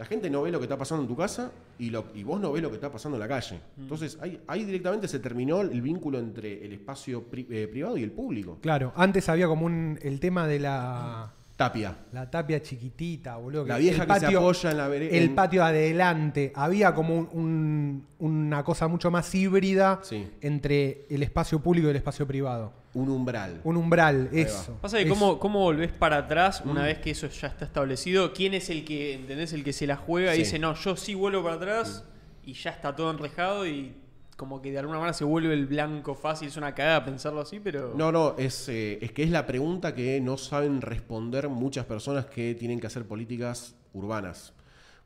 la 0.00 0.06
gente 0.06 0.30
no 0.30 0.40
ve 0.40 0.50
lo 0.50 0.58
que 0.58 0.64
está 0.64 0.78
pasando 0.78 1.02
en 1.02 1.08
tu 1.08 1.14
casa 1.14 1.52
y, 1.78 1.90
lo, 1.90 2.06
y 2.14 2.22
vos 2.22 2.40
no 2.40 2.50
ves 2.52 2.62
lo 2.62 2.70
que 2.70 2.76
está 2.76 2.90
pasando 2.90 3.16
en 3.16 3.20
la 3.20 3.28
calle. 3.28 3.60
Mm. 3.76 3.82
Entonces, 3.82 4.16
ahí, 4.22 4.40
ahí 4.46 4.64
directamente 4.64 5.06
se 5.06 5.18
terminó 5.18 5.60
el 5.60 5.82
vínculo 5.82 6.18
entre 6.18 6.64
el 6.64 6.72
espacio 6.72 7.22
pri- 7.24 7.46
eh, 7.50 7.68
privado 7.70 7.98
y 7.98 8.02
el 8.02 8.10
público. 8.10 8.56
Claro, 8.62 8.94
antes 8.96 9.28
había 9.28 9.46
como 9.46 9.66
un, 9.66 9.98
el 10.00 10.18
tema 10.18 10.46
de 10.46 10.58
la, 10.58 11.34
Tapia. 11.54 11.94
la 12.12 12.30
tapia 12.30 12.62
chiquitita, 12.62 13.36
boludo. 13.36 13.66
La 13.66 13.76
vieja 13.76 14.04
el 14.04 14.08
que 14.08 14.20
se 14.20 14.26
apoya 14.34 14.70
en 14.70 14.76
la 14.78 14.88
vereda. 14.88 15.14
El 15.14 15.34
patio 15.34 15.62
adelante. 15.62 16.50
Había 16.54 16.94
como 16.94 17.14
un- 17.18 17.28
un- 17.34 18.06
una 18.20 18.64
cosa 18.64 18.88
mucho 18.88 19.10
más 19.10 19.34
híbrida 19.34 20.00
Sí. 20.02 20.26
entre 20.40 21.04
el 21.10 21.22
espacio 21.22 21.60
público 21.60 21.88
y 21.88 21.90
el 21.90 21.96
espacio 21.96 22.26
privado. 22.26 22.72
Un 22.92 23.08
umbral. 23.08 23.60
Un 23.64 23.76
umbral, 23.76 24.28
Ahí 24.32 24.40
eso. 24.40 24.76
Pasa 24.80 24.96
que 24.98 25.04
eso. 25.04 25.14
cómo, 25.14 25.38
cómo 25.38 25.60
volvés 25.60 25.92
para 25.92 26.16
atrás 26.18 26.64
Mm. 26.64 26.70
una 26.70 26.82
vez 26.84 26.98
que 26.98 27.10
eso 27.10 27.28
ya 27.28 27.46
está 27.48 27.64
establecido. 27.64 28.32
¿Quién 28.32 28.54
es 28.54 28.68
el 28.70 28.84
que, 28.84 29.14
entendés, 29.14 29.52
el 29.52 29.62
que 29.62 29.72
se 29.72 29.86
la 29.86 29.96
juega 29.96 30.34
y 30.34 30.38
dice, 30.38 30.58
no, 30.58 30.74
yo 30.74 30.96
sí 30.96 31.14
vuelvo 31.14 31.42
para 31.44 31.54
atrás 31.56 32.04
y 32.44 32.54
ya 32.54 32.70
está 32.70 32.96
todo 32.96 33.10
enrejado 33.10 33.66
y 33.66 33.94
como 34.36 34.60
que 34.62 34.72
de 34.72 34.78
alguna 34.78 34.98
manera 34.98 35.12
se 35.12 35.24
vuelve 35.24 35.52
el 35.54 35.66
blanco 35.66 36.14
fácil? 36.14 36.48
Es 36.48 36.56
una 36.56 36.74
cagada 36.74 37.04
pensarlo 37.04 37.40
así, 37.42 37.60
pero... 37.60 37.92
No, 37.94 38.10
no, 38.10 38.34
es, 38.38 38.68
eh, 38.70 38.98
es 39.02 39.12
que 39.12 39.22
es 39.22 39.30
la 39.30 39.46
pregunta 39.46 39.94
que 39.94 40.20
no 40.20 40.36
saben 40.38 40.80
responder 40.80 41.48
muchas 41.48 41.84
personas 41.84 42.26
que 42.26 42.54
tienen 42.54 42.80
que 42.80 42.86
hacer 42.88 43.04
políticas 43.04 43.76
urbanas. 43.92 44.52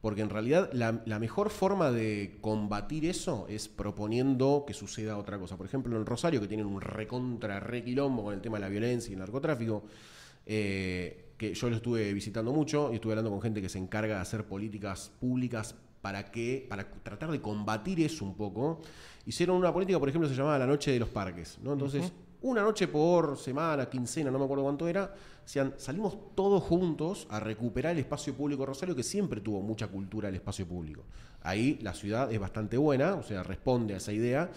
Porque 0.05 0.21
en 0.21 0.29
realidad 0.29 0.69
la, 0.75 1.01
la 1.07 1.19
mejor 1.19 1.49
forma 1.49 1.91
de 1.91 2.37
combatir 2.43 3.07
eso 3.07 3.47
es 3.49 3.69
proponiendo 3.69 4.65
que 4.67 4.75
suceda 4.75 5.17
otra 5.17 5.39
cosa. 5.39 5.57
Por 5.57 5.65
ejemplo, 5.65 5.97
en 5.97 6.05
Rosario, 6.05 6.43
que 6.43 6.47
tienen 6.47 6.67
un 6.67 6.83
recontra 6.83 7.59
requilombo 7.59 8.25
con 8.25 8.35
el 8.35 8.43
tema 8.43 8.59
de 8.59 8.61
la 8.61 8.69
violencia 8.69 9.09
y 9.09 9.15
el 9.15 9.21
narcotráfico, 9.21 9.85
eh, 10.45 11.33
que 11.39 11.55
yo 11.55 11.71
lo 11.71 11.77
estuve 11.77 12.13
visitando 12.13 12.53
mucho 12.53 12.93
y 12.93 12.97
estuve 12.97 13.15
hablando 13.15 13.31
con 13.31 13.41
gente 13.41 13.63
que 13.63 13.71
se 13.71 13.79
encarga 13.79 14.17
de 14.17 14.21
hacer 14.21 14.45
políticas 14.45 15.11
públicas 15.19 15.75
para 16.03 16.31
que 16.31 16.67
para 16.69 16.87
tratar 16.87 17.31
de 17.31 17.41
combatir 17.41 17.99
eso 18.03 18.27
un 18.27 18.35
poco. 18.35 18.83
Hicieron 19.25 19.57
una 19.57 19.73
política, 19.73 19.99
por 19.99 20.11
ejemplo, 20.11 20.29
se 20.29 20.35
llamaba 20.35 20.59
la 20.59 20.67
noche 20.67 20.91
de 20.91 20.99
los 20.99 21.09
parques, 21.09 21.59
¿no? 21.63 21.73
Entonces, 21.73 22.13
una 22.43 22.61
noche 22.61 22.89
por 22.89 23.39
semana, 23.39 23.89
quincena, 23.89 24.31
no 24.31 24.39
me 24.39 24.45
acuerdo 24.45 24.65
cuánto 24.65 24.87
era, 24.87 25.15
decían, 25.45 25.75
salimos 25.77 26.17
todos 26.35 26.63
juntos 26.63 27.27
a 27.31 27.39
recuperar 27.41 27.93
el 27.93 27.99
espacio 27.99 28.35
público 28.35 28.63
de 28.63 28.67
Rosario, 28.67 28.95
que 28.97 29.03
siempre 29.03 29.41
tuvo 29.41 29.61
mucha 29.61 29.87
cultura 29.89 30.29
del 30.29 30.37
espacio 30.37 30.67
público. 30.67 31.03
Ahí 31.43 31.79
la 31.83 31.93
ciudad 31.95 32.33
es 32.33 32.41
bastante 32.41 32.77
buena, 32.77 33.15
o 33.15 33.23
sea, 33.23 33.43
responde 33.43 33.95
a 33.95 33.99
esa 33.99 34.13
idea. 34.13 34.51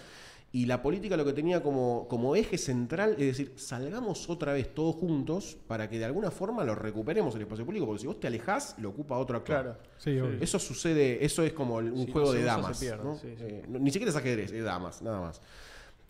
Y 0.50 0.64
la 0.64 0.80
política 0.82 1.14
lo 1.14 1.26
que 1.26 1.34
tenía 1.34 1.62
como, 1.62 2.06
como 2.08 2.34
eje 2.34 2.56
central 2.56 3.10
es 3.18 3.26
decir, 3.26 3.52
salgamos 3.56 4.30
otra 4.30 4.54
vez 4.54 4.74
todos 4.74 4.96
juntos 4.96 5.58
para 5.66 5.90
que 5.90 5.98
de 5.98 6.06
alguna 6.06 6.30
forma 6.30 6.64
lo 6.64 6.74
recuperemos 6.74 7.34
el 7.34 7.42
espacio 7.42 7.66
público, 7.66 7.84
porque 7.84 8.00
si 8.00 8.06
vos 8.06 8.18
te 8.18 8.28
alejás, 8.28 8.74
lo 8.78 8.88
ocupa 8.88 9.18
otro 9.18 9.36
actor. 9.36 9.62
Claro. 9.62 9.76
Sí. 9.98 10.18
Eso 10.40 10.58
sucede, 10.58 11.22
eso 11.22 11.42
es 11.42 11.52
como 11.52 11.80
el- 11.80 11.92
un 11.92 12.06
Si 12.06 12.12
juego 12.12 12.28
no 12.32 12.38
de 12.38 12.44
damas. 12.44 12.78
se 12.78 12.86
pierde, 12.86 13.04
¿no? 13.04 13.16
sí, 13.16 13.28
sí. 13.36 13.44
Eh, 13.44 13.64
no- 13.68 13.78
ni 13.78 13.90
siquiera 13.90 14.08
es 14.10 14.16
ajedrez, 14.16 14.50
es 14.50 14.64
damas, 14.64 15.02
nada 15.02 15.20
más. 15.20 15.42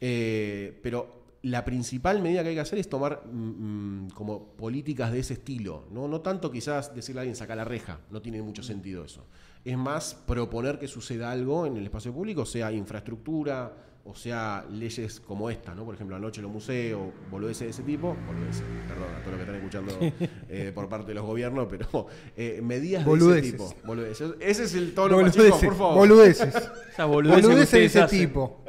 Eh, 0.01 0.79
pero 0.85 1.18
la 1.43 1.65
principal 1.65 2.21
medida 2.21 2.43
que 2.43 2.51
hay 2.51 2.55
que 2.57 2.61
hacer 2.61 2.79
es 2.79 2.89
tomar 2.89 3.23
mm, 3.27 4.07
mm, 4.07 4.11
como 4.11 4.57
políticas 4.57 5.13
de 5.13 5.21
ese 5.21 5.35
estilo. 5.35 5.87
¿no? 5.91 6.09
no 6.09 6.21
tanto 6.21 6.51
quizás 6.51 6.95
decirle 6.95 7.21
a 7.21 7.23
alguien 7.23 7.37
saca 7.37 7.55
la 7.55 7.65
reja, 7.65 8.01
no 8.11 8.21
tiene 8.21 8.43
mucho 8.43 8.63
sentido 8.63 9.05
eso. 9.05 9.27
Es 9.65 9.77
más 9.77 10.15
proponer 10.15 10.79
que 10.79 10.89
suceda 10.89 11.31
algo 11.31 11.67
en 11.67 11.77
el 11.77 11.85
espacio 11.85 12.13
público, 12.13 12.45
sea 12.45 12.73
infraestructura, 12.73 13.73
o 14.11 14.15
sea 14.15 14.65
leyes 14.73 15.21
como 15.21 15.51
esta, 15.51 15.75
¿no? 15.75 15.85
Por 15.85 15.95
ejemplo, 15.95 16.17
anoche 16.17 16.41
los 16.41 16.51
museos, 16.51 17.09
boludeces 17.31 17.61
de 17.61 17.69
ese 17.71 17.83
tipo, 17.83 18.17
boludeces, 18.27 18.63
perdón 18.89 19.09
a 19.15 19.19
todos 19.23 19.27
los 19.27 19.35
que 19.37 19.41
están 19.43 19.55
escuchando 19.57 19.93
eh, 20.49 20.73
por 20.75 20.89
parte 20.89 21.09
de 21.09 21.15
los 21.15 21.27
gobiernos, 21.27 21.67
pero 21.69 22.07
eh, 22.37 22.61
medidas 22.63 23.05
de 23.05 23.11
Boludeces. 23.11 23.45
ese 23.45 23.53
tipo. 23.53 23.75
Boludeces. 23.87 24.31
Ese 24.41 24.65
es 24.65 24.75
el 24.75 24.95
tono, 24.95 25.17
Boludeces. 25.17 25.53
por 25.65 25.75
favor. 25.77 25.95
Boludeces. 25.97 26.55
Esas 26.93 27.07
boludeces 27.07 27.43
Boludeces 27.45 27.71
de 27.73 27.85
ese 27.85 28.01
hacen. 28.01 28.19
tipo. 28.19 28.65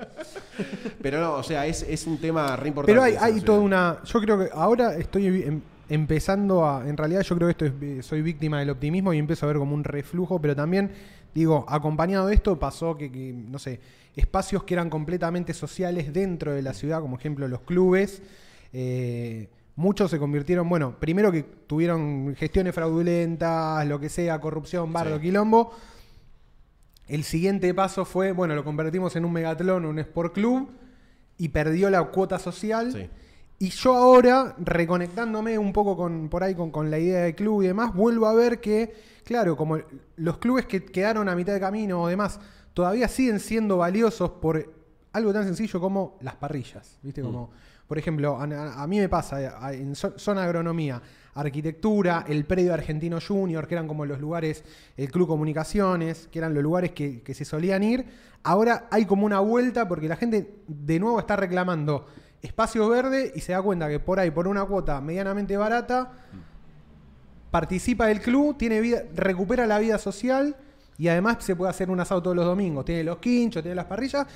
Pero 1.01 1.19
no, 1.21 1.33
o 1.35 1.43
sea, 1.43 1.65
es, 1.65 1.83
es 1.83 2.05
un 2.05 2.17
tema 2.19 2.55
re 2.55 2.67
importante. 2.67 2.91
Pero 2.99 3.03
hay, 3.03 3.15
hay 3.33 3.39
o 3.39 3.43
toda 3.43 3.59
una. 3.59 3.99
Yo 4.03 4.19
creo 4.19 4.37
que 4.39 4.49
ahora 4.53 4.95
estoy 4.97 5.25
em- 5.43 5.61
empezando 5.87 6.65
a. 6.65 6.87
En 6.87 6.97
realidad, 6.97 7.21
yo 7.21 7.35
creo 7.35 7.47
que 7.47 7.51
esto 7.51 7.65
es, 7.65 7.73
eh, 7.81 8.03
soy 8.03 8.21
víctima 8.21 8.59
del 8.59 8.69
optimismo 8.71 9.13
y 9.13 9.17
empiezo 9.17 9.45
a 9.45 9.47
ver 9.47 9.57
como 9.57 9.73
un 9.73 9.83
reflujo, 9.83 10.39
pero 10.41 10.55
también, 10.55 10.91
digo, 11.33 11.65
acompañado 11.67 12.27
de 12.27 12.35
esto 12.35 12.59
pasó 12.59 12.97
que, 12.97 13.11
que, 13.11 13.33
no 13.33 13.57
sé, 13.57 13.79
espacios 14.19 14.63
que 14.63 14.75
eran 14.75 14.89
completamente 14.89 15.53
sociales 15.53 16.13
dentro 16.13 16.53
de 16.53 16.61
la 16.61 16.73
ciudad, 16.73 17.01
como 17.01 17.17
ejemplo 17.17 17.47
los 17.47 17.61
clubes. 17.61 18.21
eh, 18.73 19.49
Muchos 19.75 20.11
se 20.11 20.19
convirtieron, 20.19 20.67
bueno, 20.67 20.99
primero 20.99 21.31
que 21.31 21.43
tuvieron 21.43 22.35
gestiones 22.35 22.75
fraudulentas, 22.75 23.87
lo 23.87 23.97
que 23.97 24.09
sea, 24.09 24.41
corrupción, 24.41 24.91
bardo, 24.91 25.15
Sí. 25.15 25.21
quilombo. 25.21 25.71
El 27.07 27.23
siguiente 27.23 27.73
paso 27.73 28.03
fue, 28.03 28.33
bueno, 28.33 28.55
lo 28.55 28.65
convertimos 28.65 29.15
en 29.15 29.23
un 29.23 29.31
megatlón, 29.31 29.85
un 29.85 29.97
sport 29.99 30.33
club, 30.33 30.69
y 31.37 31.47
perdió 31.47 31.89
la 31.89 32.03
cuota 32.03 32.39
social. 32.39 32.91
Sí. 32.91 33.09
Y 33.59 33.69
yo 33.69 33.95
ahora, 33.95 34.53
reconectándome 34.59 35.57
un 35.57 35.71
poco 35.71 35.95
con, 35.95 36.27
por 36.27 36.43
ahí 36.43 36.55
con, 36.55 36.71
con 36.71 36.91
la 36.91 36.99
idea 36.99 37.21
de 37.21 37.33
club 37.33 37.63
y 37.63 37.67
demás, 37.67 37.93
vuelvo 37.93 38.27
a 38.27 38.33
ver 38.33 38.59
que, 38.59 38.93
claro, 39.23 39.55
como 39.55 39.79
los 40.17 40.37
clubes 40.39 40.65
que 40.65 40.83
quedaron 40.83 41.29
a 41.29 41.35
mitad 41.35 41.53
de 41.53 41.59
camino 41.61 42.01
o 42.01 42.07
demás, 42.09 42.39
todavía 42.79 43.09
siguen 43.09 43.41
siendo 43.41 43.75
valiosos 43.77 44.29
por 44.41 44.73
algo 45.11 45.33
tan 45.33 45.43
sencillo 45.43 45.81
como 45.81 46.17
las 46.21 46.35
parrillas. 46.35 46.97
¿Viste? 47.03 47.21
Como, 47.21 47.49
por 47.87 47.97
ejemplo, 47.97 48.37
a, 48.39 48.43
a- 48.45 48.83
a 48.83 48.87
mí 48.87 48.99
me 48.99 49.09
pasa, 49.09 49.35
a- 49.59 49.73
en 49.73 49.95
zo- 49.95 50.17
zona 50.17 50.43
agronomía, 50.45 51.01
arquitectura, 51.33 52.23
el 52.27 52.45
predio 52.45 52.73
Argentino 52.73 53.19
Junior, 53.25 53.67
que 53.67 53.75
eran 53.75 53.87
como 53.87 54.05
los 54.05 54.19
lugares, 54.21 54.63
el 54.95 55.11
Club 55.11 55.27
Comunicaciones, 55.27 56.29
que 56.31 56.39
eran 56.39 56.53
los 56.53 56.63
lugares 56.63 56.91
que, 56.91 57.21
que 57.21 57.33
se 57.33 57.43
solían 57.43 57.83
ir. 57.83 58.05
Ahora 58.43 58.87
hay 58.91 59.05
como 59.05 59.25
una 59.25 59.39
vuelta 59.41 59.87
porque 59.89 60.07
la 60.07 60.15
gente 60.15 60.55
de 60.67 60.99
nuevo 61.01 61.19
está 61.19 61.35
reclamando 61.35 62.07
espacio 62.41 62.87
verde 62.87 63.33
y 63.35 63.41
se 63.41 63.51
da 63.51 63.61
cuenta 63.61 63.89
que 63.89 63.99
por 63.99 64.19
ahí, 64.19 64.31
por 64.31 64.47
una 64.47 64.63
cuota 64.63 65.01
medianamente 65.01 65.57
barata, 65.57 66.13
participa 67.51 68.05
del 68.07 68.21
club, 68.21 68.57
tiene 68.57 68.79
vida, 68.79 69.03
recupera 69.15 69.65
la 69.67 69.79
vida 69.79 69.97
social 69.97 70.55
y 70.99 71.07
además 71.07 71.37
se 71.39 71.55
puede 71.55 71.71
hacer 71.71 71.89
un 71.89 71.99
asado 71.99 72.21
todos 72.21 72.35
los 72.35 72.45
domingos. 72.45 72.85
Tiene 72.85 73.03
los 73.03 73.17
quinchos, 73.17 73.63
tiene 73.63 73.73
las 73.75 73.85
parrillas 73.85 74.27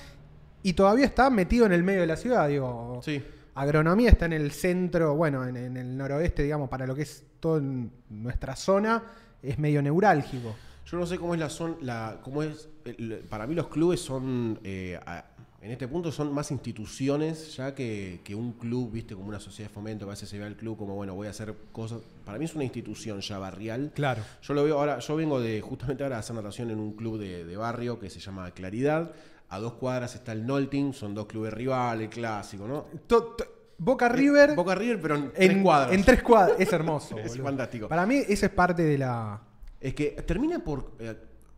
y 0.64 0.74
todavía 0.74 1.06
está 1.06 1.30
metido 1.30 1.66
en 1.68 1.74
el 1.74 1.84
medio 1.84 2.02
de 2.02 2.08
la 2.08 2.16
ciudad. 2.18 2.48
Digo, 2.48 3.00
Sí. 3.04 3.22
Agronomía 3.56 4.10
está 4.10 4.26
en 4.26 4.34
el 4.34 4.52
centro, 4.52 5.14
bueno, 5.16 5.46
en, 5.46 5.56
en 5.58 5.78
el 5.78 5.96
noroeste, 5.96 6.42
digamos, 6.42 6.70
para 6.70 6.88
lo 6.88 6.96
que 6.96 7.04
es 7.04 7.24
toda 7.40 7.62
nuestra 8.10 8.56
zona, 8.56 9.04
es 9.44 9.60
medio 9.60 9.80
neurálgico. 9.84 10.56
Yo 10.88 10.98
no 10.98 11.06
sé 11.06 11.20
cómo 11.20 11.36
es 11.36 11.40
la 11.40 11.50
zona, 11.50 11.76
la, 11.82 12.20
cómo 12.24 12.42
es, 12.42 12.68
el- 12.86 13.24
para 13.30 13.46
mí 13.46 13.54
los 13.54 13.68
clubes 13.68 14.00
son, 14.00 14.60
eh, 14.64 15.00
a- 15.06 15.26
en 15.64 15.72
este 15.72 15.88
punto 15.88 16.12
son 16.12 16.34
más 16.34 16.52
instituciones 16.52 17.56
ya 17.56 17.74
que, 17.74 18.20
que 18.24 18.36
un 18.36 18.52
club, 18.54 18.92
viste, 18.92 19.16
como 19.16 19.30
una 19.30 19.40
sociedad 19.40 19.70
de 19.70 19.74
fomento, 19.74 20.06
a 20.06 20.10
veces 20.10 20.28
se 20.30 20.38
ve 20.38 20.46
al 20.46 20.56
club 20.58 20.78
como, 20.78 20.96
bueno, 20.96 21.16
voy 21.16 21.28
a 21.28 21.30
hacer 21.30 21.56
cosas, 21.72 22.00
para 22.26 22.38
mí 22.38 22.46
es 22.46 22.54
una 22.56 22.64
institución 22.66 23.22
ya 23.22 23.38
barrial. 23.38 23.92
Claro. 23.96 24.22
Yo 24.42 24.54
lo 24.54 24.64
veo 24.66 24.78
ahora, 24.78 25.00
yo 25.00 25.16
vengo 25.16 25.40
de 25.40 25.62
justamente 25.62 26.04
ahora 26.04 26.18
a 26.18 26.20
hacer 26.20 26.36
natación 26.36 26.70
en 26.70 26.80
un 26.80 26.94
club 26.94 27.18
de, 27.20 27.46
de 27.46 27.56
barrio 27.58 28.00
que 28.00 28.10
se 28.10 28.20
llama 28.20 28.52
Claridad. 28.52 29.12
A 29.50 29.60
dos 29.60 29.74
cuadras 29.74 30.16
está 30.16 30.32
el 30.32 30.46
Nolting, 30.46 30.94
son 30.94 31.14
dos 31.14 31.28
clubes 31.28 31.54
rivales, 31.54 32.10
clásico, 32.10 32.68
¿no? 32.68 32.86
To- 33.08 33.24
to- 33.36 33.46
Boca 33.78 34.08
River 34.08 34.56
Boca 34.56 34.76
River, 34.76 35.00
pero 35.02 35.16
en, 35.16 35.32
tres 35.32 35.50
en, 35.52 35.64
cuadras. 35.64 35.94
en 35.94 36.04
tres 36.04 36.24
cuadras. 36.24 36.60
Es 36.60 36.72
hermoso. 36.74 37.18
Es 37.20 37.30
boludo. 37.30 37.44
fantástico. 37.46 37.88
Para 37.88 38.06
mí, 38.06 38.22
esa 38.28 38.46
es 38.48 38.52
parte 38.52 38.82
de 38.84 38.98
la. 38.98 39.42
Es 39.82 39.94
que 39.94 40.12
termina 40.26 40.60
por 40.60 40.94
eh, 41.00 41.16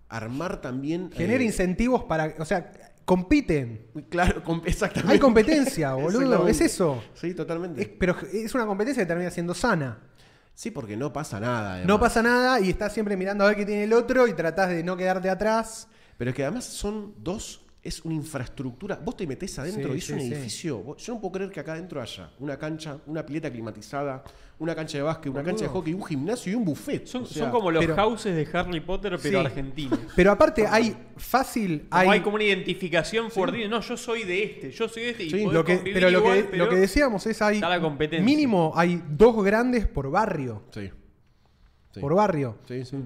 armar 0.10 0.60
también. 0.62 1.12
Genera 1.12 1.42
eh, 1.44 1.46
incentivos 1.46 2.04
para. 2.06 2.34
O 2.40 2.46
sea, 2.46 2.72
compiten. 3.06 3.88
Claro, 4.10 4.44
com- 4.44 4.62
exactamente. 4.66 5.14
Hay 5.14 5.20
competencia, 5.20 5.94
boludo. 5.96 6.48
Es 6.48 6.60
eso. 6.62 7.02
Sí, 7.14 7.34
totalmente. 7.34 7.82
Es- 7.82 7.88
pero 8.00 8.16
es 8.34 8.54
una 8.56 8.66
competencia 8.66 9.04
que 9.04 9.08
termina 9.08 9.32
siendo 9.32 9.54
sana. 9.54 10.00
Sí, 10.54 10.72
porque 10.72 10.96
no 10.98 11.12
pasa 11.12 11.40
nada. 11.40 11.74
además. 11.74 11.88
No 11.88 12.00
pasa 12.00 12.22
nada 12.24 12.60
y 12.62 12.70
estás 12.70 12.94
siempre 12.94 13.18
mirando 13.18 13.44
a 13.44 13.48
ver 13.48 13.58
qué 13.58 13.66
tiene 13.66 13.84
el 13.84 13.94
otro 13.94 14.28
y 14.28 14.34
tratás 14.34 14.70
de 14.70 14.84
no 14.84 14.96
quedarte 14.96 15.30
atrás. 15.30 15.88
Pero 16.18 16.30
es 16.32 16.36
que 16.36 16.44
además 16.44 16.64
son 16.66 17.14
dos. 17.18 17.65
Es 17.86 18.04
una 18.04 18.16
infraestructura. 18.16 18.96
Vos 19.02 19.16
te 19.16 19.28
metés 19.28 19.60
adentro 19.60 19.90
Sí, 19.92 19.96
y 19.96 19.98
es 20.00 20.06
sí, 20.06 20.14
un 20.14 20.20
sí. 20.22 20.34
edificio. 20.34 20.78
Vos- 20.80 20.98
Yo 21.06 21.14
no 21.14 21.22
puedo 21.22 21.34
creer 21.34 21.52
que 21.52 21.60
acá 21.60 21.74
adentro 21.74 22.02
haya 22.02 22.32
una 22.40 22.58
cancha, 22.58 22.98
una 23.06 23.24
pileta 23.24 23.52
climatizada, 23.52 24.24
una 24.58 24.74
cancha 24.74 24.98
de 24.98 25.04
básquet, 25.04 25.32
una 25.32 25.44
cancha 25.44 25.66
de 25.66 25.70
hockey, 25.70 25.94
un 25.94 26.04
gimnasio 26.04 26.52
y 26.52 26.56
un 26.56 26.66
buffet. 26.66 27.06
Son, 27.06 27.24
O 27.24 27.26
sea, 27.28 27.44
son 27.44 27.52
como 27.52 27.70
los 27.70 27.84
pero- 27.84 27.96
houses 27.96 28.36
de 28.36 28.58
Harry 28.58 28.80
Potter, 28.80 29.20
pero 29.22 29.40
Sí. 29.40 29.46
argentinos. 29.46 30.00
Pero 30.16 30.32
aparte 30.32 30.66
hay 30.66 30.98
fácil. 31.16 31.86
Hay, 31.92 32.08
hay, 32.10 32.22
como 32.22 32.36
una 32.36 32.46
identificación 32.46 33.30
fuerte. 33.30 33.68
No, 33.68 33.80
yo 33.82 33.96
soy 33.98 34.24
de 34.24 34.44
este, 34.44 34.72
yo 34.72 34.90
soy 34.90 35.04
de 35.04 35.10
este. 35.12 35.24
Y 35.26 35.30
Sí. 35.30 35.46
lo 35.46 35.64
que, 35.64 35.78
pero 35.78 36.10
lo, 36.10 36.20
igual, 36.20 36.38
que, 36.38 36.44
pero 36.46 36.64
lo 36.66 36.70
que 36.72 36.78
decíamos 36.78 37.28
es 37.28 37.40
hay. 37.42 37.56
está 37.58 37.70
la 37.70 37.80
competencia. 37.80 38.26
Mínimo 38.26 38.74
hay 38.76 39.04
dos 39.12 39.44
grandes 39.46 39.86
por 39.88 40.10
barrio. 40.10 40.64
Sí. 40.72 40.90
Sí. 41.94 42.00
Por 42.00 42.16
barrio. 42.16 42.58
Sí, 42.68 42.84
sí. 42.84 42.98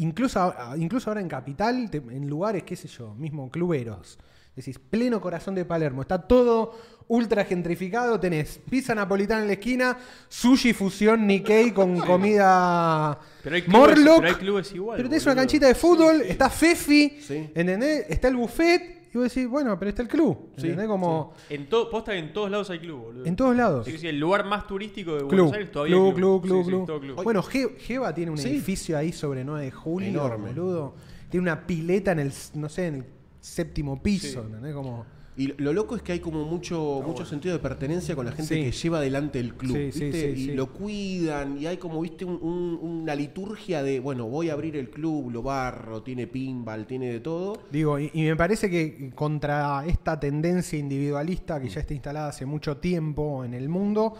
Incluso, 0.00 0.40
a- 0.40 0.74
incluso 0.76 1.10
ahora 1.10 1.20
en 1.20 1.28
Capital, 1.28 1.90
te- 1.90 1.98
en 1.98 2.28
lugares, 2.28 2.62
qué 2.64 2.76
sé 2.76 2.88
yo, 2.88 3.14
mismo 3.14 3.50
cluberos. 3.50 4.18
Decís, 4.56 4.78
pleno 4.78 5.20
corazón 5.20 5.54
de 5.54 5.64
Palermo. 5.64 6.02
Está 6.02 6.18
todo 6.20 6.74
ultra 7.08 7.44
gentrificado. 7.44 8.18
Tenés 8.18 8.60
pizza 8.68 8.94
napolitana 8.94 9.42
en 9.42 9.46
la 9.46 9.52
esquina, 9.54 9.96
sushi 10.28 10.72
fusión 10.72 11.26
Nikkei 11.26 11.72
con 11.72 11.98
comida 12.00 13.18
Pero 13.42 13.56
hay 13.56 13.62
clubes, 13.62 13.78
Morlock. 13.96 14.16
pero 14.22 14.28
hay 14.28 14.34
clubes 14.40 14.72
igual. 14.74 14.96
Pero 14.96 15.08
tenés 15.08 15.24
una 15.26 15.34
canchita 15.36 15.66
de 15.68 15.74
fútbol, 15.74 16.22
está 16.22 16.50
Fefi, 16.50 17.20
Sí. 17.20 17.50
¿entendés? 17.54 18.06
Está 18.08 18.28
el 18.28 18.36
buffet. 18.36 18.99
Y 19.12 19.18
vos 19.18 19.32
decís, 19.34 19.48
bueno, 19.48 19.76
pero 19.78 19.88
está 19.88 20.02
el 20.02 20.08
club. 20.08 20.50
Sí. 20.56 20.72
Como 20.86 21.32
En 21.48 21.68
todo, 21.68 21.90
posta 21.90 22.12
que 22.12 22.18
en 22.18 22.32
todos 22.32 22.50
lados 22.50 22.70
hay 22.70 22.78
club, 22.78 23.00
boludo. 23.06 23.26
en 23.26 23.34
todos 23.34 23.56
lados. 23.56 23.86
Sí, 23.86 23.98
sí, 23.98 24.06
el 24.06 24.20
lugar 24.20 24.44
más 24.46 24.66
turístico 24.68 25.12
de 25.14 25.18
Club, 25.18 25.28
Buenos 25.30 25.52
Aires 25.52 25.72
todavía 25.72 25.96
club, 25.96 26.06
hay 26.06 26.14
club, 26.14 26.42
club, 26.42 26.64
Sí, 26.64 26.70
sí, 26.70 27.00
club. 27.06 27.22
Bueno, 27.24 27.42
Je- 27.42 27.76
Jeva 27.78 28.14
tiene 28.14 28.30
un 28.30 28.38
Sí. 28.38 28.48
edificio 28.48 28.96
ahí 28.96 29.10
sobre 29.12 29.42
9 29.44 29.64
de 29.64 29.70
julio, 29.72 30.08
Enorme. 30.10 30.48
boludo. 30.50 30.94
Tiene 31.28 31.42
una 31.42 31.66
pileta 31.66 32.12
en 32.12 32.20
el, 32.20 32.32
no 32.54 32.68
sé, 32.68 32.86
en 32.86 32.94
el 32.96 33.04
séptimo 33.40 34.00
piso, 34.02 34.40
Sí. 34.42 34.46
¿entendés? 34.46 34.74
Como... 34.74 35.04
Y 35.36 35.54
lo 35.62 35.72
loco 35.72 35.96
es 35.96 36.02
que 36.02 36.12
hay 36.12 36.20
como 36.20 36.44
mucho, 36.44 37.02
mucho 37.06 37.24
sentido 37.24 37.54
de 37.54 37.60
pertenencia 37.62 38.14
con 38.16 38.26
la 38.26 38.32
gente 38.32 38.54
Sí. 38.56 38.62
que 38.64 38.72
lleva 38.72 38.98
adelante 38.98 39.38
el 39.38 39.54
club. 39.54 39.74
Sí, 39.76 39.92
sí, 39.92 40.04
¿viste? 40.06 40.34
sí, 40.34 40.40
y 40.42 40.44
sí. 40.46 40.54
lo 40.54 40.66
cuidan, 40.72 41.56
y 41.56 41.66
hay 41.66 41.76
como, 41.78 42.00
viste, 42.00 42.24
un- 42.24 42.38
un- 42.42 42.78
una 42.82 43.14
liturgia 43.14 43.82
de, 43.82 44.00
bueno, 44.00 44.26
voy 44.26 44.50
a 44.50 44.54
abrir 44.54 44.76
el 44.76 44.90
club, 44.90 45.30
lo 45.30 45.42
barro, 45.42 46.02
tiene 46.02 46.26
pinball, 46.26 46.84
tiene 46.86 47.10
de 47.12 47.20
todo. 47.20 47.62
Digo, 47.70 47.98
y, 47.98 48.10
y 48.12 48.22
me 48.24 48.36
parece 48.36 48.68
que 48.68 49.10
contra 49.14 49.84
esta 49.86 50.18
tendencia 50.20 50.78
individualista 50.78 51.60
que 51.60 51.68
ya 51.68 51.80
está 51.80 51.94
instalada 51.94 52.28
hace 52.28 52.44
mucho 52.44 52.76
tiempo 52.78 53.44
en 53.44 53.54
el 53.54 53.68
mundo, 53.68 54.14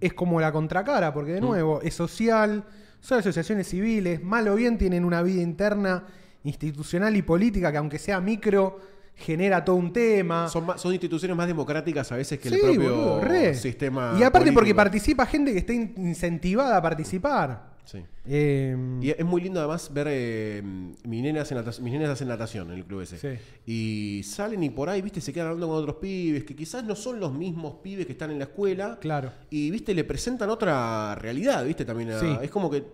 es 0.00 0.14
como 0.14 0.40
la 0.40 0.50
contracara, 0.52 1.12
porque 1.14 1.32
de 1.32 1.40
nuevo, 1.42 1.80
es 1.82 1.94
social, 1.94 2.64
son 3.00 3.18
asociaciones 3.20 3.68
civiles, 3.68 4.22
mal 4.24 4.48
o 4.48 4.54
bien 4.56 4.78
tienen 4.78 5.04
una 5.04 5.22
vida 5.22 5.42
interna, 5.42 6.06
institucional 6.44 7.14
y 7.14 7.22
política 7.22 7.70
que 7.70 7.78
aunque 7.78 7.98
sea 7.98 8.20
micro, 8.20 8.80
genera 9.16 9.64
todo 9.64 9.76
un 9.76 9.92
tema. 9.92 10.48
Son, 10.48 10.66
más- 10.66 10.80
son 10.80 10.92
instituciones 10.92 11.36
más 11.36 11.46
democráticas 11.46 12.10
a 12.12 12.16
veces 12.16 12.38
que 12.38 12.48
Sí, 12.50 12.54
el 12.56 12.60
propio 12.60 12.94
boludo, 12.94 13.20
re. 13.22 13.54
sistema. 13.54 14.14
Y 14.18 14.22
aparte 14.22 14.52
porque 14.52 14.74
participa 14.74 15.24
gente 15.26 15.52
que 15.52 15.58
está 15.58 15.72
in- 15.72 15.94
incentivada 15.96 16.76
a 16.76 16.82
participar. 16.82 17.74
Sí. 17.86 17.98
Eh, 18.26 18.76
Y 19.00 19.10
es 19.10 19.24
muy 19.24 19.40
lindo 19.40 19.60
además 19.60 19.92
ver. 19.94 20.08
eh, 20.10 20.60
mis, 21.04 21.22
nenas 21.22 21.42
hacen 21.44 21.56
natación, 21.56 21.84
mis 21.84 21.92
nenas 21.94 22.10
hacen 22.10 22.26
natación 22.26 22.70
en 22.72 22.78
el 22.78 22.84
club 22.84 23.02
ese. 23.02 23.16
Sí. 23.16 23.40
Y 23.64 24.22
salen 24.24 24.62
y 24.64 24.70
por 24.70 24.88
ahí, 24.88 25.00
viste, 25.02 25.20
se 25.20 25.32
quedan 25.32 25.46
hablando 25.46 25.68
con 25.68 25.76
otros 25.78 25.96
pibes 25.96 26.42
que 26.44 26.56
quizás 26.56 26.82
no 26.82 26.96
son 26.96 27.20
los 27.20 27.32
mismos 27.32 27.74
pibes 27.84 28.04
que 28.06 28.12
están 28.12 28.32
en 28.32 28.38
la 28.38 28.44
escuela. 28.46 28.98
claro. 29.00 29.30
Y, 29.50 29.70
viste, 29.70 29.94
le 29.94 30.02
presentan 30.02 30.50
otra 30.50 31.14
realidad, 31.14 31.64
viste, 31.64 31.84
también. 31.84 32.10
a- 32.10 32.18
Sí. 32.20 32.26
Es 32.42 32.50
como 32.50 32.68
que, 32.68 32.84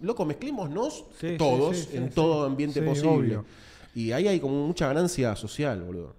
loco, 0.00 0.24
mezclémonos 0.24 1.04
Sí, 1.20 1.34
todos 1.36 1.90
en 1.92 2.08
todo 2.08 2.46
ambiente 2.46 2.80
Sí, 2.80 2.86
posible. 2.86 3.10
obvio. 3.36 3.44
Y 3.94 4.12
ahí 4.12 4.28
hay 4.28 4.40
como 4.40 4.66
mucha 4.66 4.86
ganancia 4.86 5.34
social, 5.36 5.82
boludo. 5.82 6.14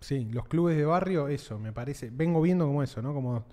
Sí, 0.00 0.28
los 0.30 0.46
clubes 0.46 0.76
de 0.76 0.84
barrio, 0.84 1.28
eso, 1.28 1.58
me 1.58 1.72
parece. 1.72 2.10
Vengo 2.10 2.40
viendo 2.42 2.66
como 2.66 2.82
eso, 2.82 3.00
¿no? 3.02 3.14
Como. 3.14 3.44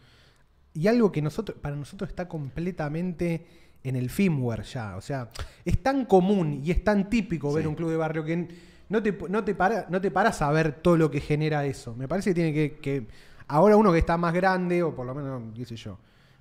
Y 0.73 0.87
algo 0.87 1.11
que 1.11 1.21
nosotros, 1.21 1.57
para 1.59 1.75
nosotros 1.75 2.09
está 2.09 2.27
completamente 2.27 3.45
en 3.83 3.95
el 3.95 4.09
firmware 4.09 4.63
ya. 4.63 4.97
O 4.97 5.01
sea, 5.01 5.29
es 5.63 5.81
tan 5.81 6.05
común 6.05 6.61
y 6.63 6.71
es 6.71 6.83
tan 6.83 7.09
típico 7.09 7.53
ver 7.53 7.67
un 7.67 7.75
club 7.75 7.91
de 7.91 7.97
barrio 7.97 8.23
que 8.23 8.47
no 8.89 9.01
te, 9.01 9.17
no 9.29 9.43
te, 9.43 9.55
para, 9.55 9.87
no 9.89 10.01
te 10.01 10.11
paras 10.11 10.41
a 10.41 10.51
ver 10.51 10.73
todo 10.81 10.97
lo 10.97 11.09
que 11.09 11.19
genera 11.19 11.65
eso. 11.65 11.95
Me 11.95 12.07
parece 12.07 12.31
que 12.31 12.35
tiene 12.35 12.53
que, 12.53 12.77
que. 12.79 13.07
Ahora 13.47 13.77
uno 13.77 13.91
que 13.91 13.99
está 13.99 14.17
más 14.17 14.33
grande, 14.33 14.83
o 14.83 14.95
por 14.95 15.05
lo 15.05 15.13
menos, 15.13 15.41
qué 15.55 15.65
sé 15.65 15.75
yo, 15.75 15.97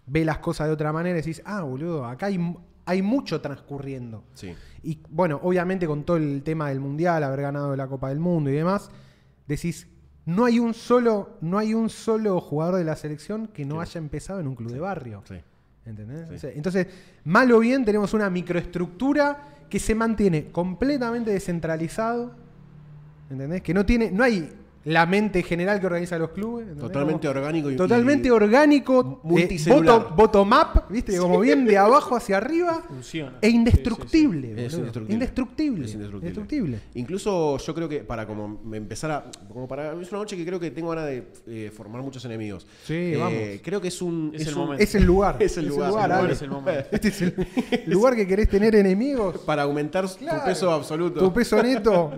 ve 0.06 0.24
las 0.24 0.38
cosas 0.38 0.66
de 0.68 0.72
otra 0.72 0.92
manera 0.92 1.18
y 1.18 1.20
decís, 1.20 1.42
ah, 1.44 1.62
boludo, 1.62 2.04
acá 2.04 2.26
hay, 2.26 2.38
hay 2.84 3.02
mucho 3.02 3.40
transcurriendo. 3.40 4.24
Sí. 4.34 4.54
Y 4.82 5.00
bueno, 5.10 5.40
obviamente 5.42 5.86
con 5.86 6.04
todo 6.04 6.16
el 6.16 6.42
tema 6.42 6.68
del 6.68 6.80
mundial, 6.80 7.22
haber 7.24 7.42
ganado 7.42 7.76
la 7.76 7.86
Copa 7.86 8.08
del 8.08 8.18
Mundo 8.18 8.50
y 8.50 8.54
demás, 8.54 8.90
decís, 9.46 9.86
no 10.24 10.44
hay 10.44 10.58
un 10.58 10.74
solo, 10.74 11.38
no 11.40 11.58
hay 11.58 11.74
un 11.74 11.90
solo 11.90 12.40
jugador 12.40 12.76
de 12.76 12.84
la 12.84 12.96
selección 12.96 13.48
que 13.48 13.64
no 13.64 13.80
haya 13.80 13.98
empezado 13.98 14.40
en 14.40 14.48
un 14.48 14.54
club 14.54 14.72
de 14.72 14.80
barrio. 14.80 15.22
Sí. 15.26 15.36
¿Entendés? 15.84 16.40
Sí. 16.40 16.48
Entonces, 16.54 16.86
mal 17.24 17.50
o 17.52 17.58
bien, 17.58 17.84
tenemos 17.84 18.14
una 18.14 18.30
microestructura 18.30 19.48
que 19.68 19.78
se 19.78 19.94
mantiene 19.94 20.50
completamente 20.52 21.30
descentralizado. 21.30 22.32
¿Entendés? 23.30 23.62
Que 23.62 23.74
no 23.74 23.86
tiene, 23.86 24.10
no 24.10 24.22
hay 24.22 24.52
la 24.84 25.06
mente 25.06 25.42
general 25.42 25.78
que 25.80 25.86
organiza 25.86 26.18
los 26.18 26.30
clubes. 26.30 26.62
¿entendés? 26.68 26.82
Totalmente 26.92 27.28
Como- 27.28 27.38
orgánico 27.40 27.70
y 27.70 27.76
Totalmente 27.76 28.28
y- 28.28 28.30
orgánico, 28.30 29.00
eh, 29.24 29.26
multicelular. 29.28 30.00
bottom, 30.14 30.48
bottom 30.48 30.52
up, 30.52 30.82
¿viste? 30.90 31.16
Como 31.18 31.40
bien 31.40 31.64
de 31.64 31.78
abajo 31.78 32.16
hacia 32.16 32.36
arriba. 32.38 32.82
Funciona. 32.88 33.38
E 33.40 33.48
indestructible. 33.48 34.52
Es 34.66 34.74
indestructible. 34.74 35.12
Indestructible. 35.14 35.84
Es 35.84 35.92
indestructible. 35.94 36.28
Indestructible. 36.28 36.80
Incluso 36.94 37.58
yo 37.58 37.74
creo 37.74 37.88
que 37.88 38.00
para 38.00 38.26
como 38.26 38.60
me 38.64 38.76
empezar 38.76 39.10
a. 39.10 39.24
Como 39.52 39.68
para, 39.68 39.92
es 40.00 40.10
una 40.10 40.18
noche 40.20 40.36
que 40.36 40.44
creo 40.44 40.58
que 40.58 40.70
tengo 40.70 40.90
ganas 40.90 41.06
de 41.06 41.26
eh, 41.46 41.70
formar 41.74 42.02
muchos 42.02 42.24
enemigos. 42.24 42.66
Sí, 42.84 42.94
Eh, 42.94 43.16
vamos. 43.18 43.38
Creo 43.62 43.80
que 43.80 43.88
es 43.88 44.02
un. 44.02 44.32
Es 44.34 44.46
el 44.46 44.54
un- 44.54 44.60
momento. 44.60 44.82
Es 44.82 44.94
el 44.94 45.04
lugar. 45.04 45.36
Es 45.40 45.56
el 45.58 45.68
lugar, 45.68 45.88
El 45.88 45.94
lugar 46.16 46.30
es 46.30 46.42
el 46.42 46.50
momento. 46.50 46.88
Este 46.92 47.08
es 47.08 47.22
el 47.22 47.34
lugar 47.86 48.14
que 48.16 48.26
querés 48.26 48.48
tener 48.48 48.74
enemigos. 48.74 49.38
Para 49.46 49.62
aumentar 49.62 50.06
Claro. 50.18 50.40
tu 50.40 50.44
peso 50.46 50.70
absoluto. 50.72 51.20
Tu 51.20 51.32
peso 51.32 51.62
neto. 51.62 52.12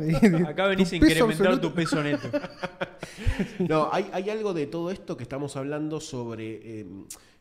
Acá 0.48 0.66
venís 0.68 0.92
a 0.92 0.96
incrementar 0.96 1.31
absoluto. 1.31 1.68
tu 1.68 1.74
peso 1.74 2.03
neto. 2.03 2.29
No, 3.68 3.88
hay, 3.92 4.06
hay 4.12 4.30
algo 4.30 4.54
de 4.54 4.66
todo 4.66 4.90
esto 4.90 5.16
que 5.16 5.22
estamos 5.22 5.56
hablando 5.56 6.00
sobre 6.00 6.80
eh, 6.80 6.86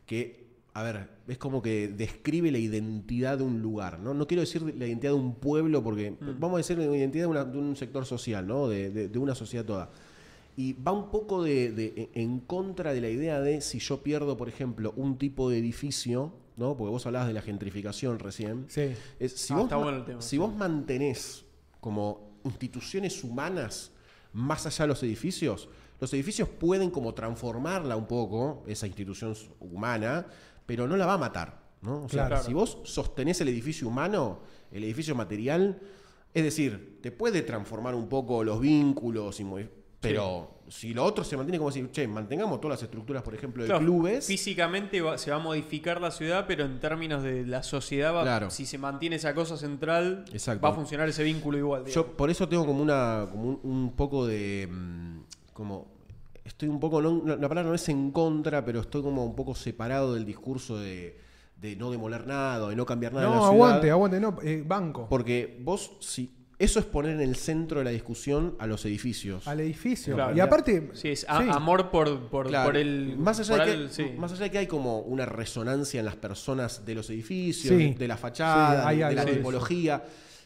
que, 0.06 0.44
a 0.74 0.82
ver, 0.82 1.08
es 1.28 1.38
como 1.38 1.62
que 1.62 1.88
describe 1.88 2.50
la 2.50 2.58
identidad 2.58 3.38
de 3.38 3.44
un 3.44 3.60
lugar, 3.62 3.98
¿no? 4.00 4.14
No 4.14 4.26
quiero 4.26 4.40
decir 4.42 4.62
la 4.62 4.86
identidad 4.86 5.12
de 5.12 5.18
un 5.18 5.34
pueblo 5.34 5.82
porque 5.82 6.14
vamos 6.20 6.54
a 6.54 6.56
decir 6.58 6.78
la 6.78 6.84
identidad 6.96 7.24
de, 7.24 7.28
una- 7.30 7.44
de 7.44 7.58
un 7.58 7.76
sector 7.76 8.04
social, 8.06 8.46
¿no? 8.46 8.68
De, 8.68 8.90
de- 8.90 9.08
de 9.08 9.18
una 9.18 9.34
sociedad 9.34 9.64
toda. 9.64 9.90
Y 10.56 10.72
va 10.74 10.92
un 10.92 11.10
poco 11.10 11.42
de, 11.42 11.72
de- 11.72 12.10
en 12.14 12.40
contra 12.40 12.92
de 12.92 13.00
la 13.00 13.08
idea 13.08 13.40
de 13.40 13.60
si 13.60 13.78
yo 13.80 14.02
pierdo, 14.02 14.36
por 14.36 14.48
ejemplo, 14.48 14.92
un 14.96 15.18
tipo 15.18 15.50
de 15.50 15.58
edificio, 15.58 16.32
¿no? 16.56 16.76
Porque 16.76 16.90
vos 16.90 17.04
hablabas 17.06 17.28
de 17.28 17.34
la 17.34 17.42
gentrificación 17.42 18.18
recién. 18.18 18.66
Sí. 18.68 18.92
Es, 19.18 19.32
si 19.32 19.52
Ah, 19.52 19.56
vos, 19.56 19.64
está 19.64 19.76
bueno 19.76 19.98
el 19.98 20.04
tema, 20.04 20.22
si 20.22 20.30
sí. 20.30 20.38
vos 20.38 20.54
mantenés 20.54 21.44
como 21.80 22.34
instituciones 22.44 23.24
humanas 23.24 23.90
más 24.34 24.66
allá 24.66 24.84
de 24.84 24.88
los 24.88 25.02
edificios, 25.02 25.68
los 26.00 26.12
edificios 26.12 26.48
pueden 26.48 26.90
como 26.90 27.14
transformarla 27.14 27.96
un 27.96 28.06
poco, 28.06 28.62
esa 28.66 28.86
institución 28.86 29.34
humana, 29.60 30.26
pero 30.66 30.86
no 30.86 30.96
la 30.96 31.06
va 31.06 31.14
a 31.14 31.18
matar. 31.18 31.64
¿no? 31.80 32.04
O 32.04 32.08
sea, 32.08 32.26
Claro. 32.26 32.42
si 32.44 32.52
vos 32.52 32.78
sostenés 32.84 33.40
el 33.40 33.48
edificio 33.48 33.88
humano, 33.88 34.40
el 34.70 34.84
edificio 34.84 35.14
material, 35.14 35.80
es 36.32 36.42
decir, 36.42 36.98
te 37.02 37.12
puede 37.12 37.42
transformar 37.42 37.94
un 37.94 38.08
poco 38.08 38.42
los 38.42 38.60
vínculos, 38.60 39.38
y 39.38 39.44
pero 40.08 40.50
si 40.68 40.94
lo 40.94 41.04
otro 41.04 41.24
se 41.24 41.36
mantiene 41.36 41.58
como 41.58 41.70
decir, 41.70 41.90
che, 41.90 42.08
mantengamos 42.08 42.60
todas 42.60 42.78
las 42.80 42.82
estructuras, 42.84 43.22
por 43.22 43.34
ejemplo, 43.34 43.62
de 43.62 43.68
Claro, 43.68 43.84
clubes. 43.84 44.26
Físicamente 44.26 45.00
va- 45.02 45.18
se 45.18 45.30
va 45.30 45.36
a 45.36 45.40
modificar 45.40 46.00
la 46.00 46.10
ciudad, 46.10 46.46
pero 46.48 46.64
en 46.64 46.80
términos 46.80 47.22
de 47.22 47.44
la 47.46 47.62
sociedad, 47.62 48.14
va- 48.14 48.22
Claro. 48.22 48.50
si 48.50 48.64
se 48.66 48.78
mantiene 48.78 49.16
esa 49.16 49.34
cosa 49.34 49.56
central, 49.56 50.24
Exacto. 50.32 50.62
va 50.62 50.70
a 50.70 50.74
funcionar 50.74 51.08
ese 51.08 51.22
vínculo 51.22 51.58
igual. 51.58 51.84
Yo 51.86 52.16
por 52.16 52.30
eso 52.30 52.48
tengo 52.48 52.64
como 52.66 52.82
una 52.82 53.28
como 53.30 53.44
un, 53.48 53.60
un 53.62 53.92
poco 53.96 54.26
de 54.26 54.68
mm, 54.70 55.18
como 55.52 55.92
estoy 56.44 56.68
un 56.68 56.80
poco 56.80 57.00
no, 57.00 57.22
la 57.24 57.48
palabra 57.48 57.64
no 57.70 57.74
es 57.74 57.88
en 57.88 58.10
contra, 58.10 58.64
pero 58.64 58.80
estoy 58.80 59.02
como 59.02 59.24
un 59.24 59.34
poco 59.34 59.54
separado 59.54 60.14
del 60.14 60.24
discurso 60.24 60.78
de, 60.78 61.18
de 61.60 61.76
no 61.76 61.90
demoler 61.90 62.26
nada, 62.26 62.68
de 62.68 62.76
no 62.76 62.84
cambiar 62.84 63.12
nada 63.14 63.26
en 63.26 63.30
la 63.32 63.36
No, 63.36 63.42
ciudad, 63.50 63.54
aguante, 63.68 63.90
aguante, 63.90 64.20
no, 64.20 64.36
eh, 64.42 64.62
banco. 64.66 65.06
porque 65.08 65.58
vos 65.62 65.92
si 66.00 66.30
eso 66.58 66.78
es 66.78 66.84
poner 66.86 67.14
en 67.14 67.20
el 67.20 67.36
centro 67.36 67.78
de 67.80 67.84
la 67.84 67.90
discusión 67.90 68.54
a 68.58 68.66
los 68.66 68.84
edificios. 68.84 69.46
Al 69.48 69.60
edificio. 69.60 70.14
Claro, 70.14 70.36
y 70.36 70.40
aparte. 70.40 70.90
Sí, 70.94 71.08
es 71.08 71.26
a- 71.28 71.42
sí. 71.42 71.48
amor 71.50 71.90
por, 71.90 72.28
por, 72.28 72.46
Claro, 72.48 72.66
por 72.68 72.76
el. 72.76 73.16
más 73.18 73.40
allá, 73.40 73.56
por 73.56 73.66
de 73.66 73.72
que, 73.72 73.78
el- 73.78 73.90
sí. 73.90 74.06
más 74.16 74.32
allá 74.32 74.44
de 74.44 74.50
que 74.50 74.58
hay 74.58 74.66
como 74.66 75.00
una 75.00 75.26
resonancia 75.26 75.98
en 76.00 76.06
las 76.06 76.16
personas 76.16 76.84
de 76.86 76.94
los 76.94 77.10
edificios, 77.10 77.76
Sí. 77.76 77.94
de 77.94 78.08
la 78.08 78.16
fachada, 78.16 78.82
Sí, 78.82 78.88
hay 79.02 79.08
de, 79.10 79.14
la 79.16 79.24
tipología, 79.24 80.04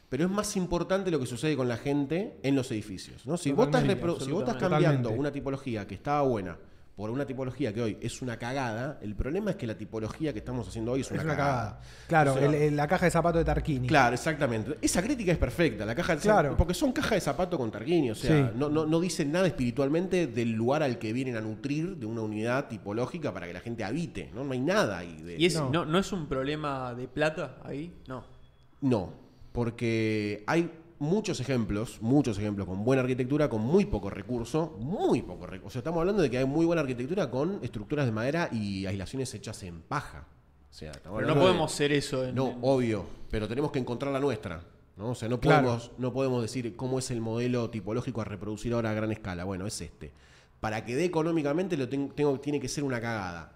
pero 0.09 0.25
es 0.25 0.31
más 0.31 0.57
importante 0.57 1.11
lo 1.11 1.21
que 1.21 1.27
sucede 1.27 1.55
con 1.57 1.69
la 1.69 1.77
gente 1.77 2.39
en 2.43 2.57
los 2.57 2.71
edificios. 2.71 3.27
¿no? 3.27 3.37
Si, 3.37 3.53
vos 3.53 3.67
estás 3.67 3.83
si 3.83 4.31
vos 4.33 4.45
cambiando 4.45 4.59
Totalmente. 4.79 5.09
una 5.09 5.31
tipología 5.33 5.87
que 5.87 5.95
estaba 5.95 6.23
buena 6.23 6.57
por 6.99 7.11
una 7.11 7.25
tipología 7.25 7.73
que 7.73 7.81
hoy 7.81 7.97
es 8.01 8.21
una 8.23 8.37
cagada, 8.41 8.99
el 9.03 9.15
problema 9.15 9.53
es 9.53 9.57
que 9.57 9.69
la 9.69 9.79
tipología 9.79 10.33
que 10.33 10.41
estamos 10.41 10.67
haciendo 10.67 10.91
hoy 10.91 11.03
es 11.03 11.11
una, 11.13 11.21
es 11.21 11.25
una 11.27 11.37
cagada. 11.37 11.61
cagada. 11.63 11.81
Claro, 12.09 12.33
O 12.33 12.39
sea, 12.39 12.47
el- 12.49 12.55
el- 12.57 12.77
la 12.77 12.89
caja 12.89 13.05
de 13.05 13.11
zapatos 13.13 13.39
de 13.39 13.45
Tarquini. 13.45 13.87
Claro, 13.87 14.15
exactamente. 14.15 14.77
Esa 14.83 15.01
crítica 15.01 15.31
es 15.31 15.39
perfecta. 15.39 15.87
La 15.87 15.95
caja 15.95 16.17
de 16.17 16.23
Claro. 16.23 16.57
porque 16.57 16.75
son 16.75 16.91
cajas 16.91 17.13
de 17.13 17.21
zapato 17.21 17.57
con 17.57 17.71
Tarquini. 17.71 18.11
O 18.11 18.17
sea, 18.17 18.49
Sí. 18.51 18.53
no, 18.59 18.69
no, 18.69 18.85
no 18.85 18.99
dicen 18.99 19.31
nada 19.31 19.47
espiritualmente 19.47 20.27
del 20.27 20.51
lugar 20.55 20.83
al 20.83 20.99
que 20.99 21.13
vienen 21.13 21.37
a 21.37 21.41
nutrir 21.41 21.97
de 21.99 22.05
una 22.07 22.23
unidad 22.23 22.67
tipológica 22.67 23.33
para 23.33 23.47
que 23.47 23.53
la 23.53 23.61
gente 23.61 23.85
habite. 23.85 24.33
No, 24.35 24.43
no 24.43 24.53
hay 24.53 24.61
nada 24.61 24.99
ahí. 24.99 25.23
De... 25.23 25.37
¿Y 25.39 25.47
es, 25.47 25.55
No. 25.55 25.71
no. 25.71 25.85
No, 25.85 26.01
es 26.01 26.11
un 26.13 26.27
problema 26.27 26.95
de 26.97 27.07
plata 27.07 27.59
ahí? 27.63 27.95
No. 28.09 28.25
No, 28.81 29.13
porque 29.53 30.43
hay 30.49 30.71
muchos 30.99 31.41
ejemplos, 31.41 31.99
muchos 32.01 32.39
ejemplos 32.39 32.67
con 32.67 32.85
buena 32.85 33.03
arquitectura, 33.03 33.49
con 33.49 33.61
muy 33.63 33.85
poco 33.87 34.11
recurso, 34.11 34.77
muy 34.81 35.23
poco 35.23 35.47
recurso. 35.47 35.69
O 35.69 35.71
sea, 35.71 35.81
estamos 35.81 36.01
hablando 36.01 36.23
de 36.23 36.31
que 36.31 36.39
hay 36.39 36.45
muy 36.45 36.67
buena 36.67 36.83
arquitectura 36.83 37.31
con 37.31 37.59
estructuras 37.63 38.07
de 38.07 38.13
madera 38.13 38.49
y 38.53 38.87
aislaciones 38.87 39.33
hechas 39.35 39.63
en 39.63 39.81
paja. 39.83 40.27
O 40.71 40.75
sea, 40.75 40.91
estamos 40.93 41.17
Pero 41.19 41.27
no 41.27 41.33
hablando 41.33 41.41
de- 41.41 41.47
podemos 41.53 41.73
ser 41.73 41.93
eso. 41.93 42.25
En, 42.25 42.35
No, 42.35 42.49
en- 42.49 42.59
obvio, 42.63 43.07
pero 43.31 43.49
tenemos 43.49 43.71
que 43.73 43.79
encontrar 43.79 44.13
la 44.13 44.21
nuestra. 44.21 44.63
¿no? 44.97 45.11
O 45.11 45.15
sea, 45.15 45.29
no 45.29 45.39
Claro. 45.39 45.63
podemos, 45.65 45.91
no 45.99 46.13
podemos 46.13 46.43
decir 46.43 46.75
cómo 46.75 46.99
es 46.99 47.11
el 47.13 47.21
modelo 47.21 47.71
tipológico 47.71 48.21
a 48.21 48.25
reproducir 48.25 48.73
ahora 48.73 48.91
a 48.91 48.95
gran 48.95 49.13
escala. 49.13 49.45
Bueno, 49.45 49.65
es 49.67 49.81
este. 49.81 50.13
Para 50.59 50.85
que 50.85 50.97
dé 50.97 51.05
económicamente 51.05 51.77
lo 51.77 51.89
ten- 51.89 52.11
tengo, 52.11 52.41
tiene 52.41 52.59
que 52.59 52.67
ser 52.69 52.83
una 52.83 53.01
cagada. 53.01 53.53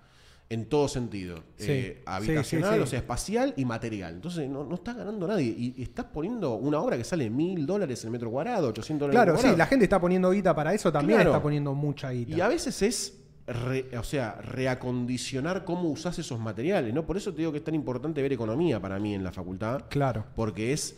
En 0.50 0.66
todo 0.66 0.86
sentido. 0.86 1.44
Sí, 1.56 1.70
Eh, 1.70 2.02
habitacional, 2.04 2.70
sí, 2.72 2.76
sí. 2.76 2.82
o 2.82 2.86
sea, 2.86 2.98
espacial 2.98 3.54
y 3.56 3.64
material. 3.64 4.14
Entonces 4.16 4.50
no, 4.50 4.64
no 4.64 4.74
está 4.74 4.92
ganando 4.92 5.26
nadie. 5.26 5.46
Y, 5.46 5.74
y 5.78 5.82
estás 5.82 6.04
poniendo 6.06 6.56
una 6.56 6.78
obra 6.78 6.98
que 6.98 7.04
sale 7.04 7.30
mil 7.30 7.64
dólares 7.64 8.04
el 8.04 8.10
metro 8.10 8.30
cuadrado, 8.30 8.68
800 8.68 9.06
dólares 9.08 9.16
Claro, 9.16 9.30
el 9.32 9.36
metro 9.36 9.40
sí, 9.42 9.46
la 9.48 9.52
cuadrado. 9.54 9.70
gente 9.70 9.84
está 9.84 10.00
poniendo 10.00 10.30
guita 10.30 10.54
para 10.54 10.74
eso, 10.74 10.92
también 10.92 11.18
Claro. 11.18 11.30
está 11.30 11.42
poniendo 11.42 11.74
mucha 11.74 12.10
guita. 12.10 12.36
Y 12.36 12.40
a 12.42 12.48
veces 12.48 12.82
es, 12.82 13.18
re- 13.46 13.96
o 13.96 14.02
sea, 14.04 14.32
reacondicionar 14.42 15.64
cómo 15.64 15.88
usás 15.88 16.18
esos 16.18 16.38
materiales, 16.38 16.92
¿no? 16.92 17.06
Por 17.06 17.16
eso 17.16 17.32
te 17.32 17.38
digo 17.38 17.52
que 17.52 17.58
es 17.58 17.64
tan 17.64 17.74
importante 17.74 18.20
ver 18.20 18.32
economía 18.34 18.78
para 18.80 18.98
mí 18.98 19.14
en 19.14 19.24
la 19.24 19.32
facultad. 19.32 19.84
Claro. 19.88 20.24
Porque 20.36 20.72
es, 20.74 20.96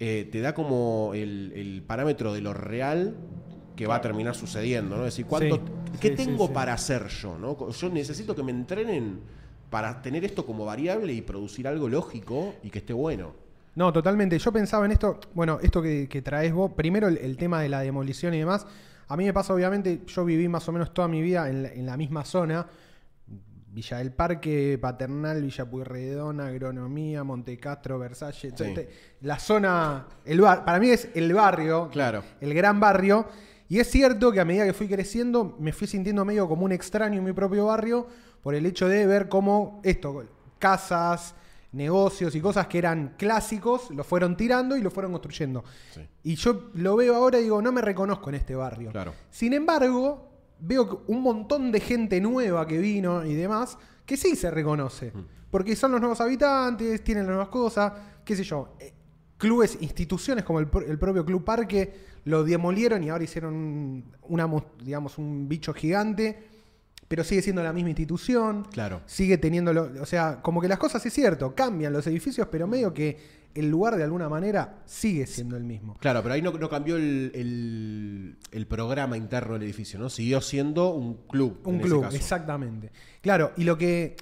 eh, 0.00 0.28
te 0.32 0.40
da 0.40 0.52
como 0.52 1.12
el, 1.14 1.52
el 1.54 1.82
parámetro 1.86 2.32
de 2.32 2.40
lo 2.40 2.52
real 2.54 3.14
que 3.76 3.86
va 3.86 3.96
a 3.96 4.00
terminar 4.00 4.34
sucediendo, 4.34 4.96
¿no? 4.96 5.02
Es 5.06 5.12
decir, 5.14 5.26
¿cuánto, 5.26 5.56
Sí, 5.56 5.62
¿qué 6.00 6.08
sí, 6.16 6.24
tengo 6.24 6.46
sí. 6.48 6.52
para 6.54 6.72
hacer 6.72 7.06
yo, 7.08 7.36
¿no? 7.38 7.70
Yo 7.70 7.88
necesito 7.90 8.34
que 8.34 8.42
me 8.42 8.50
entrenen 8.52 9.20
para 9.70 10.00
tener 10.00 10.24
esto 10.24 10.46
como 10.46 10.64
variable 10.64 11.12
y 11.12 11.20
producir 11.22 11.68
algo 11.68 11.88
lógico 11.88 12.54
y 12.62 12.70
que 12.70 12.78
esté 12.78 12.92
bueno. 12.92 13.34
No, 13.74 13.92
totalmente. 13.92 14.38
Yo 14.38 14.50
pensaba 14.52 14.86
en 14.86 14.92
esto, 14.92 15.20
bueno, 15.34 15.58
esto 15.62 15.82
que, 15.82 16.08
que 16.08 16.22
traes 16.22 16.52
vos, 16.54 16.72
primero 16.72 17.08
el, 17.08 17.18
el 17.18 17.36
tema 17.36 17.60
de 17.60 17.68
la 17.68 17.80
demolición 17.80 18.32
y 18.32 18.38
demás. 18.38 18.66
A 19.08 19.16
mí 19.16 19.24
me 19.24 19.32
pasa, 19.34 19.52
obviamente, 19.52 20.00
yo 20.06 20.24
viví 20.24 20.48
más 20.48 20.66
o 20.68 20.72
menos 20.72 20.94
toda 20.94 21.06
mi 21.08 21.20
vida 21.20 21.48
en 21.50 21.62
la, 21.64 21.68
en 21.72 21.84
la 21.84 21.96
misma 21.98 22.24
zona, 22.24 22.66
Villa 23.68 23.98
del 23.98 24.10
Parque, 24.12 24.78
Paternal, 24.80 25.42
Villa 25.42 25.66
Pueyrredón, 25.68 26.40
Agronomía, 26.40 27.22
Montecastro, 27.24 27.98
Versalles. 27.98 28.54
Sí. 28.56 28.74
La 29.20 29.38
zona, 29.38 30.06
el 30.24 30.40
bar, 30.40 30.64
para 30.64 30.78
mí 30.80 30.88
es 30.88 31.10
el 31.14 31.32
barrio, 31.34 31.90
Claro. 31.92 32.22
el 32.40 32.54
gran 32.54 32.80
barrio. 32.80 33.26
Y 33.68 33.80
es 33.80 33.90
cierto 33.90 34.30
que 34.32 34.40
a 34.40 34.44
medida 34.44 34.64
que 34.64 34.72
fui 34.72 34.88
creciendo, 34.88 35.56
me 35.58 35.72
fui 35.72 35.86
sintiendo 35.86 36.24
medio 36.24 36.48
como 36.48 36.64
un 36.64 36.72
extraño 36.72 37.18
en 37.18 37.24
mi 37.24 37.32
propio 37.32 37.66
barrio 37.66 38.06
por 38.42 38.54
el 38.54 38.64
hecho 38.66 38.88
de 38.88 39.06
ver 39.06 39.28
cómo 39.28 39.80
esto, 39.82 40.24
casas, 40.58 41.34
negocios 41.72 42.34
y 42.34 42.40
cosas 42.40 42.68
que 42.68 42.78
eran 42.78 43.14
clásicos, 43.18 43.90
lo 43.90 44.04
fueron 44.04 44.36
tirando 44.36 44.76
y 44.76 44.82
lo 44.82 44.90
fueron 44.90 45.12
construyendo. 45.12 45.64
Sí. 45.92 46.00
Y 46.22 46.34
yo 46.36 46.70
lo 46.74 46.96
veo 46.96 47.14
ahora 47.14 47.38
y 47.38 47.44
digo, 47.44 47.60
no 47.60 47.72
me 47.72 47.82
reconozco 47.82 48.30
en 48.30 48.36
este 48.36 48.54
barrio. 48.54 48.92
Claro. 48.92 49.12
Sin 49.30 49.52
embargo, 49.52 50.30
veo 50.60 51.02
un 51.08 51.22
montón 51.22 51.72
de 51.72 51.80
gente 51.80 52.20
nueva 52.20 52.66
que 52.66 52.78
vino 52.78 53.24
y 53.24 53.34
demás, 53.34 53.78
que 54.04 54.16
sí 54.16 54.36
se 54.36 54.50
reconoce. 54.50 55.12
Porque 55.50 55.76
son 55.76 55.92
los 55.92 56.00
nuevos 56.00 56.20
habitantes, 56.20 57.02
tienen 57.02 57.24
las 57.24 57.34
nuevas 57.34 57.48
cosas, 57.48 57.92
qué 58.24 58.36
sé 58.36 58.44
yo. 58.44 58.76
Clubes, 59.38 59.78
instituciones 59.80 60.44
como 60.44 60.60
el, 60.60 60.68
pro- 60.68 60.86
el 60.86 60.98
propio 60.98 61.24
Club 61.24 61.44
Parque 61.44 61.92
lo 62.24 62.42
demolieron 62.44 63.04
y 63.04 63.10
ahora 63.10 63.24
hicieron 63.24 63.54
un- 63.54 64.04
una, 64.22 64.48
digamos, 64.82 65.18
un 65.18 65.48
bicho 65.48 65.72
gigante, 65.74 66.38
pero 67.08 67.22
sigue 67.22 67.42
siendo 67.42 67.62
la 67.62 67.72
misma 67.72 67.90
institución. 67.90 68.66
Claro. 68.72 69.02
Sigue 69.06 69.38
teniendo, 69.38 69.72
lo- 69.72 70.02
o 70.02 70.06
sea, 70.06 70.40
como 70.42 70.60
que 70.60 70.68
las 70.68 70.78
cosas 70.78 71.04
es 71.06 71.12
cierto, 71.12 71.54
cambian 71.54 71.92
los 71.92 72.06
edificios, 72.06 72.48
pero 72.50 72.66
medio 72.66 72.92
que 72.94 73.44
el 73.54 73.70
lugar 73.70 73.96
de 73.96 74.02
alguna 74.04 74.28
manera 74.28 74.82
sigue 74.86 75.26
siendo 75.26 75.56
el 75.56 75.64
mismo. 75.64 75.96
Claro, 76.00 76.22
pero 76.22 76.34
ahí 76.34 76.42
no, 76.42 76.52
no 76.52 76.68
cambió 76.68 76.96
el, 76.96 77.30
el- 77.34 78.36
el 78.50 78.66
programa 78.66 79.16
interno 79.16 79.54
del 79.54 79.62
edificio, 79.62 79.98
¿no? 79.98 80.08
Siguió 80.10 80.40
siendo 80.40 80.90
un 80.94 81.14
club. 81.28 81.60
Un 81.64 81.74
en 81.76 81.80
ese 81.80 81.88
club, 81.88 82.02
caso. 82.02 82.16
exactamente. 82.16 82.90
Claro, 83.20 83.52
y 83.56 83.64
lo 83.64 83.78
que 83.78 84.16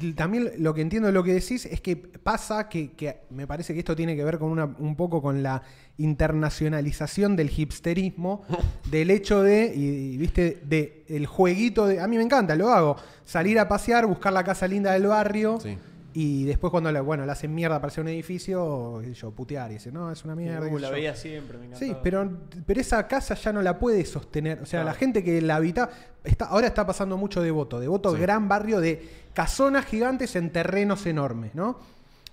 y 0.00 0.12
también 0.12 0.52
lo 0.58 0.74
que 0.74 0.82
entiendo 0.82 1.06
de 1.06 1.12
lo 1.12 1.22
que 1.24 1.32
decís 1.32 1.66
es 1.66 1.80
que 1.80 1.96
pasa 1.96 2.68
que, 2.68 2.92
que 2.92 3.20
me 3.30 3.46
parece 3.46 3.72
que 3.72 3.80
esto 3.80 3.96
tiene 3.96 4.14
que 4.14 4.24
ver 4.24 4.38
con 4.38 4.50
una, 4.50 4.64
un 4.64 4.94
poco 4.96 5.22
con 5.22 5.42
la 5.42 5.62
internacionalización 5.98 7.36
del 7.36 7.50
hipsterismo, 7.56 8.42
del 8.90 9.10
hecho 9.10 9.42
de, 9.42 9.72
y, 9.74 10.14
y, 10.14 10.16
viste, 10.18 10.60
de 10.64 11.04
el 11.08 11.26
jueguito 11.26 11.86
de. 11.86 12.00
A 12.00 12.06
mí 12.06 12.16
me 12.16 12.22
encanta, 12.22 12.54
lo 12.54 12.70
hago. 12.70 12.96
Salir 13.24 13.58
a 13.58 13.68
pasear, 13.68 14.06
buscar 14.06 14.32
la 14.32 14.44
casa 14.44 14.68
linda 14.68 14.92
del 14.92 15.06
barrio. 15.06 15.58
Sí. 15.60 15.78
Y 16.18 16.44
después 16.44 16.70
cuando 16.70 16.90
le, 16.90 16.98
bueno, 17.00 17.26
le 17.26 17.32
hacen 17.32 17.54
mierda 17.54 17.76
para 17.78 17.88
hacer 17.88 18.00
un 18.02 18.08
edificio, 18.08 19.02
yo, 19.02 19.30
putear 19.32 19.70
y 19.70 19.74
decir, 19.74 19.92
no, 19.92 20.10
es 20.10 20.24
una 20.24 20.34
mierda. 20.34 20.66
Uh, 20.66 20.78
la 20.78 20.88
yo". 20.88 20.94
veía 20.94 21.14
siempre, 21.14 21.58
me. 21.58 21.76
Sí, 21.76 21.94
pero, 22.02 22.26
pero 22.64 22.80
esa 22.80 23.06
casa 23.06 23.34
ya 23.34 23.52
no 23.52 23.60
la 23.60 23.78
puede 23.78 24.02
sostener. 24.06 24.62
O 24.62 24.64
sea, 24.64 24.80
Claro. 24.80 24.86
la 24.86 24.94
gente 24.94 25.22
que 25.22 25.42
la 25.42 25.56
habita. 25.56 25.90
Está, 26.24 26.46
ahora 26.46 26.68
está 26.68 26.86
pasando 26.86 27.18
mucho 27.18 27.42
de 27.42 27.50
voto. 27.50 27.78
De 27.80 27.86
voto, 27.88 28.14
Sí. 28.14 28.20
gran 28.22 28.48
barrio 28.48 28.80
de 28.80 29.06
casonas 29.34 29.84
gigantes 29.84 30.36
en 30.36 30.50
terrenos 30.52 31.04
enormes, 31.04 31.54
¿no? 31.54 31.78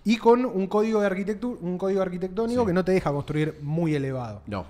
Y 0.06 0.16
con 0.16 0.46
un 0.46 0.68
código 0.68 1.02
de 1.02 1.08
arquitectura, 1.08 1.60
un 1.62 1.78
código 1.78 2.02
arquitectónico 2.02 2.62
Sí. 2.62 2.68
que 2.68 2.74
no 2.74 2.86
te 2.86 2.94
deja 2.94 3.12
construir 3.12 3.60
muy 3.62 3.96
elevado. 3.96 4.44
No. 4.48 4.66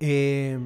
Eh, 0.00 0.58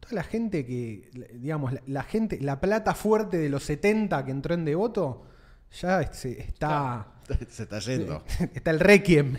toda 0.00 0.14
la 0.14 0.22
gente 0.24 0.64
que, 0.66 1.08
digamos, 1.40 1.72
la, 1.72 1.80
la 1.86 2.02
gente, 2.02 2.38
la 2.40 2.60
plata 2.60 2.94
fuerte 2.94 3.38
de 3.38 3.48
los 3.48 3.64
70 3.64 4.24
que 4.26 4.30
entró 4.30 4.54
en 4.54 4.66
devoto, 4.66 5.22
ya 5.80 6.12
se- 6.12 6.40
está. 6.40 7.06
Se 7.50 7.64
está 7.64 7.80
yendo. 7.80 8.22
Está 8.54 8.70
el 8.70 8.78
Requiem. 8.78 9.36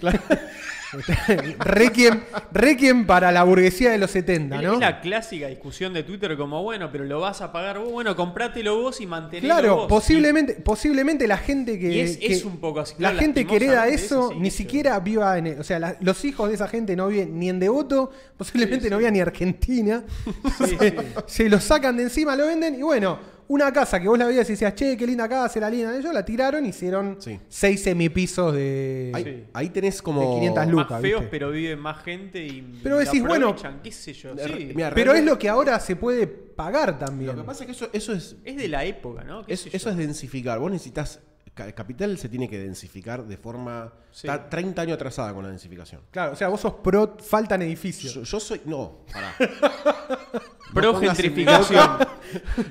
Requiem. 1.59 2.21
Requiem 2.51 3.05
para 3.05 3.31
la 3.31 3.43
burguesía 3.43 3.91
de 3.91 3.97
los 3.97 4.11
70, 4.11 4.57
Es- 4.57 4.61
¿no? 4.63 4.73
Es 4.73 4.79
la 4.79 4.99
clásica 5.01 5.47
discusión 5.47 5.93
de 5.93 6.03
Twitter 6.03 6.35
como, 6.37 6.63
bueno, 6.63 6.89
pero 6.91 7.05
lo 7.05 7.19
vas 7.21 7.41
a 7.41 7.51
pagar 7.51 7.79
vos, 7.79 7.91
bueno, 7.91 8.15
comprátelo 8.15 8.81
vos 8.81 8.99
y 9.01 9.05
mantenelo 9.07 9.53
Claro, 9.53 9.75
vos. 9.77 9.87
posiblemente, 9.87 10.55
posiblemente 10.55 11.27
la 11.27 11.37
gente 11.37 11.79
que. 11.79 11.91
Y 11.93 11.99
es- 12.01 12.17
que- 12.17 12.27
es 12.33 12.43
un 12.45 12.57
poco 12.57 12.81
así, 12.81 12.95
La 12.99 13.13
gente 13.13 13.45
que 13.45 13.55
hereda 13.55 13.87
eso 13.87 14.05
eso 14.05 14.29
sí 14.31 14.39
ni 14.39 14.51
siquiera 14.51 14.99
viva 14.99 15.37
en. 15.37 15.59
o 15.59 15.63
sea, 15.63 15.79
la- 15.79 15.95
los 16.01 16.23
hijos 16.25 16.49
de 16.49 16.55
esa 16.55 16.67
gente 16.67 16.95
no 16.95 17.07
viven 17.07 17.39
ni 17.39 17.49
en 17.49 17.59
Devoto, 17.59 18.11
posiblemente 18.35 18.85
Sí, 18.85 18.89
no 18.91 18.97
vivan 18.97 19.13
ni 19.13 19.19
Argentina. 19.21 20.03
Se, 20.57 20.95
se 21.25 21.49
lo 21.49 21.59
sacan 21.59 21.97
de 21.97 22.03
encima, 22.03 22.35
lo 22.35 22.47
venden 22.47 22.75
y 22.75 22.81
bueno. 22.81 23.36
Una 23.49 23.71
casa 23.71 23.99
que 23.99 24.07
vos 24.09 24.19
la 24.19 24.25
veías 24.25 24.47
y 24.49 24.53
decías, 24.53 24.75
che, 24.75 24.97
qué 24.97 25.07
linda 25.07 25.29
casa, 25.29 25.57
era 25.59 25.69
linda. 25.69 25.97
Ellos 25.97 26.13
la 26.13 26.25
tiraron 26.25 26.65
y 26.65 26.69
hicieron 26.69 27.15
Sí. 27.19 27.39
seis 27.47 27.81
semipisos 27.81 28.53
de. 28.53 29.11
Ahí, 29.13 29.23
Sí. 29.23 29.43
ahí 29.53 29.69
tenés 29.69 30.01
como. 30.01 30.19
De 30.21 30.27
500 30.35 30.65
Más 30.65 30.71
lucas, 30.73 31.01
feos, 31.01 31.21
¿viste? 31.21 31.31
pero 31.31 31.51
vive 31.51 31.75
más 31.77 32.03
gente 32.03 32.45
y. 32.45 32.79
Pero 32.83 33.01
y 33.01 33.05
decís, 33.05 33.21
bueno, 33.23 33.47
aprovechan, 33.49 33.81
qué 33.81 33.91
sé 33.91 34.13
yo. 34.13 34.35
Sí. 34.37 34.71
mira, 34.75 34.91
Pero 34.93 35.13
es 35.13 35.23
lo 35.23 35.39
que 35.39 35.47
ahora 35.47 35.79
se 35.79 35.95
puede 35.95 36.27
pagar 36.27 36.99
también. 36.99 37.31
Lo 37.35 37.41
que 37.41 37.45
pasa 37.45 37.63
es 37.63 37.67
que 37.67 37.71
eso, 37.71 37.89
eso 37.93 38.11
es. 38.13 38.35
Es 38.43 38.57
de 38.57 38.67
la 38.67 38.83
época, 38.83 39.23
¿no? 39.23 39.45
¿Qué 39.45 39.53
es- 39.53 39.61
sé 39.61 39.69
eso 39.71 39.85
yo? 39.85 39.91
es 39.91 39.97
densificar. 39.97 40.59
Vos 40.59 40.71
necesitas. 40.71 41.21
ca- 41.53 41.71
Capital 41.71 42.15
se 42.19 42.29
tiene 42.29 42.47
que 42.47 42.59
densificar 42.59 43.25
de 43.25 43.35
forma. 43.37 43.91
Sí. 44.11 44.27
Está 44.27 44.47
30 44.47 44.83
años 44.83 44.93
atrasada 44.95 45.33
con 45.33 45.41
la 45.43 45.49
densificación. 45.49 46.01
Claro, 46.11 46.33
o 46.33 46.35
sea, 46.35 46.49
vos 46.49 46.61
sos 46.61 46.73
pro, 46.83 47.17
faltan 47.19 47.63
edificios. 47.63 48.13
Yo, 48.13 48.21
yo 48.23 48.39
soy. 48.39 48.61
No, 48.65 48.99
pará. 49.11 49.33
Pro 50.73 50.99
gentrificación. 50.99 51.97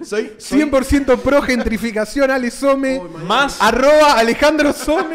soy. 0.04 0.32
soy 0.38 0.60
100% 0.62 1.18
pro 1.20 1.42
gentrificación, 1.42 2.30
Ale 2.30 2.50
Some. 2.50 2.98
Oh, 2.98 3.08
más, 3.26 3.60
Arroba 3.60 4.12
Alejandro 4.18 4.72
Some. 4.72 5.14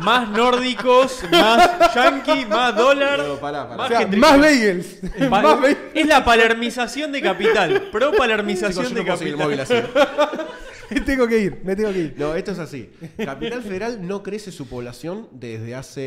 más 0.00 0.28
nórdicos, 0.30 1.20
más 1.30 1.94
yankee, 1.94 2.46
más 2.46 2.74
dólar. 2.74 3.18
No, 3.20 3.34
pará, 3.36 3.64
pará. 3.68 3.76
Más 3.76 3.86
O 3.86 3.88
sea, 3.88 3.98
gentrificación. 4.00 4.40
más 4.40 4.50
bagels. 4.50 4.86
Pa- 5.30 5.42
más 5.42 5.60
bagels. 5.60 5.78
es 5.94 6.06
la 6.06 6.24
palermización 6.24 7.12
de 7.12 7.22
capital. 7.22 7.82
Pro 7.92 8.06
Chicos, 8.06 8.18
palermización 8.18 8.84
yo 8.86 8.90
de 8.90 9.00
no 9.00 9.04
puedo 9.04 9.18
seguir 9.18 9.34
el 9.34 9.38
móvil 9.38 9.58
capital. 9.58 9.90
así. 9.94 10.42
Me 10.94 11.00
tengo 11.00 11.26
que 11.26 11.38
ir, 11.38 11.60
me 11.64 11.74
tengo 11.76 11.92
que 11.92 11.98
ir. 11.98 12.14
No, 12.18 12.34
esto 12.34 12.52
es 12.52 12.58
así. 12.58 12.90
Capital 13.16 13.62
Federal 13.62 14.06
no 14.06 14.22
crece 14.22 14.52
su 14.52 14.66
población 14.66 15.28
desde 15.32 15.74
hace. 15.74 16.00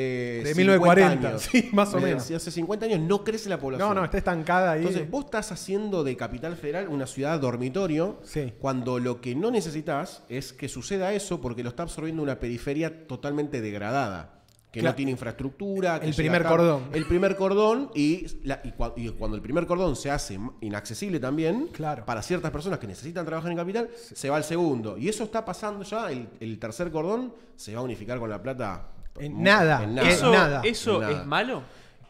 De 0.44 0.54
50 0.54 0.58
1940, 0.58 1.28
años. 1.28 1.42
sí, 1.44 1.70
más 1.74 1.90
o 1.94 1.98
Desde 1.98 2.08
menos. 2.10 2.32
Hace 2.32 2.52
50 2.52 2.86
años 2.86 3.00
no 3.00 3.24
crece 3.24 3.50
la 3.50 3.60
población. 3.60 3.90
No, 3.90 3.96
no, 3.96 4.06
está 4.06 4.18
estancada 4.18 4.72
ahí. 4.74 4.80
Entonces, 4.80 5.10
vos 5.10 5.26
estás 5.26 5.52
haciendo 5.52 6.04
de 6.04 6.16
Capital 6.16 6.56
Federal 6.56 6.88
una 6.90 7.08
ciudad 7.08 7.40
dormitorio 7.40 8.20
Sí. 8.24 8.54
cuando 8.60 9.00
lo 9.00 9.22
que 9.22 9.36
no 9.36 9.52
necesitas 9.52 10.24
es 10.30 10.54
que 10.54 10.68
suceda 10.70 11.14
eso 11.14 11.42
porque 11.42 11.64
lo 11.64 11.70
está 11.70 11.84
absorbiendo 11.84 12.22
una 12.24 12.40
periferia 12.40 13.08
totalmente 13.08 13.62
degradada. 13.62 14.35
Que 14.76 14.82
Claro. 14.82 14.92
no 14.92 14.96
tiene 14.98 15.12
infraestructura. 15.12 16.02
que 16.02 16.08
El 16.08 16.14
primer 16.16 16.42
acá- 16.42 16.50
cordón. 16.50 16.84
El 16.92 17.06
primer 17.06 17.36
cordón 17.38 17.92
y, 17.96 18.28
la- 18.44 18.60
y 18.66 18.72
cua- 18.74 18.92
y 18.98 19.08
cuando 19.12 19.38
el 19.38 19.42
primer 19.42 19.66
cordón 19.66 19.96
se 19.96 20.12
hace 20.12 20.38
inaccesible 20.60 21.18
también 21.18 21.70
Claro. 21.72 22.04
para 22.06 22.22
ciertas 22.22 22.52
personas 22.52 22.78
que 22.80 22.86
necesitan 22.88 23.26
trabajar 23.26 23.52
en 23.52 23.58
Capital, 23.58 23.90
se 23.96 24.30
va 24.30 24.36
al 24.36 24.44
segundo. 24.44 24.98
Y 24.98 25.08
eso 25.08 25.24
está 25.24 25.46
pasando 25.46 25.84
ya. 25.86 26.12
El, 26.12 26.28
el 26.42 26.60
tercer 26.60 26.92
cordón 26.92 27.34
se 27.56 27.74
va 27.74 27.80
a 27.80 27.84
unificar 27.84 28.20
con 28.20 28.30
La 28.30 28.42
Plata. 28.42 28.90
En 29.18 29.42
nada. 29.42 29.82
En 29.82 29.92
Eh, 29.92 29.94
nada. 29.94 30.10
¿Eso, 30.10 30.32
nada. 30.34 30.62
eso 30.66 31.00
Nada. 31.00 31.22
es 31.22 31.26
malo? 31.26 31.64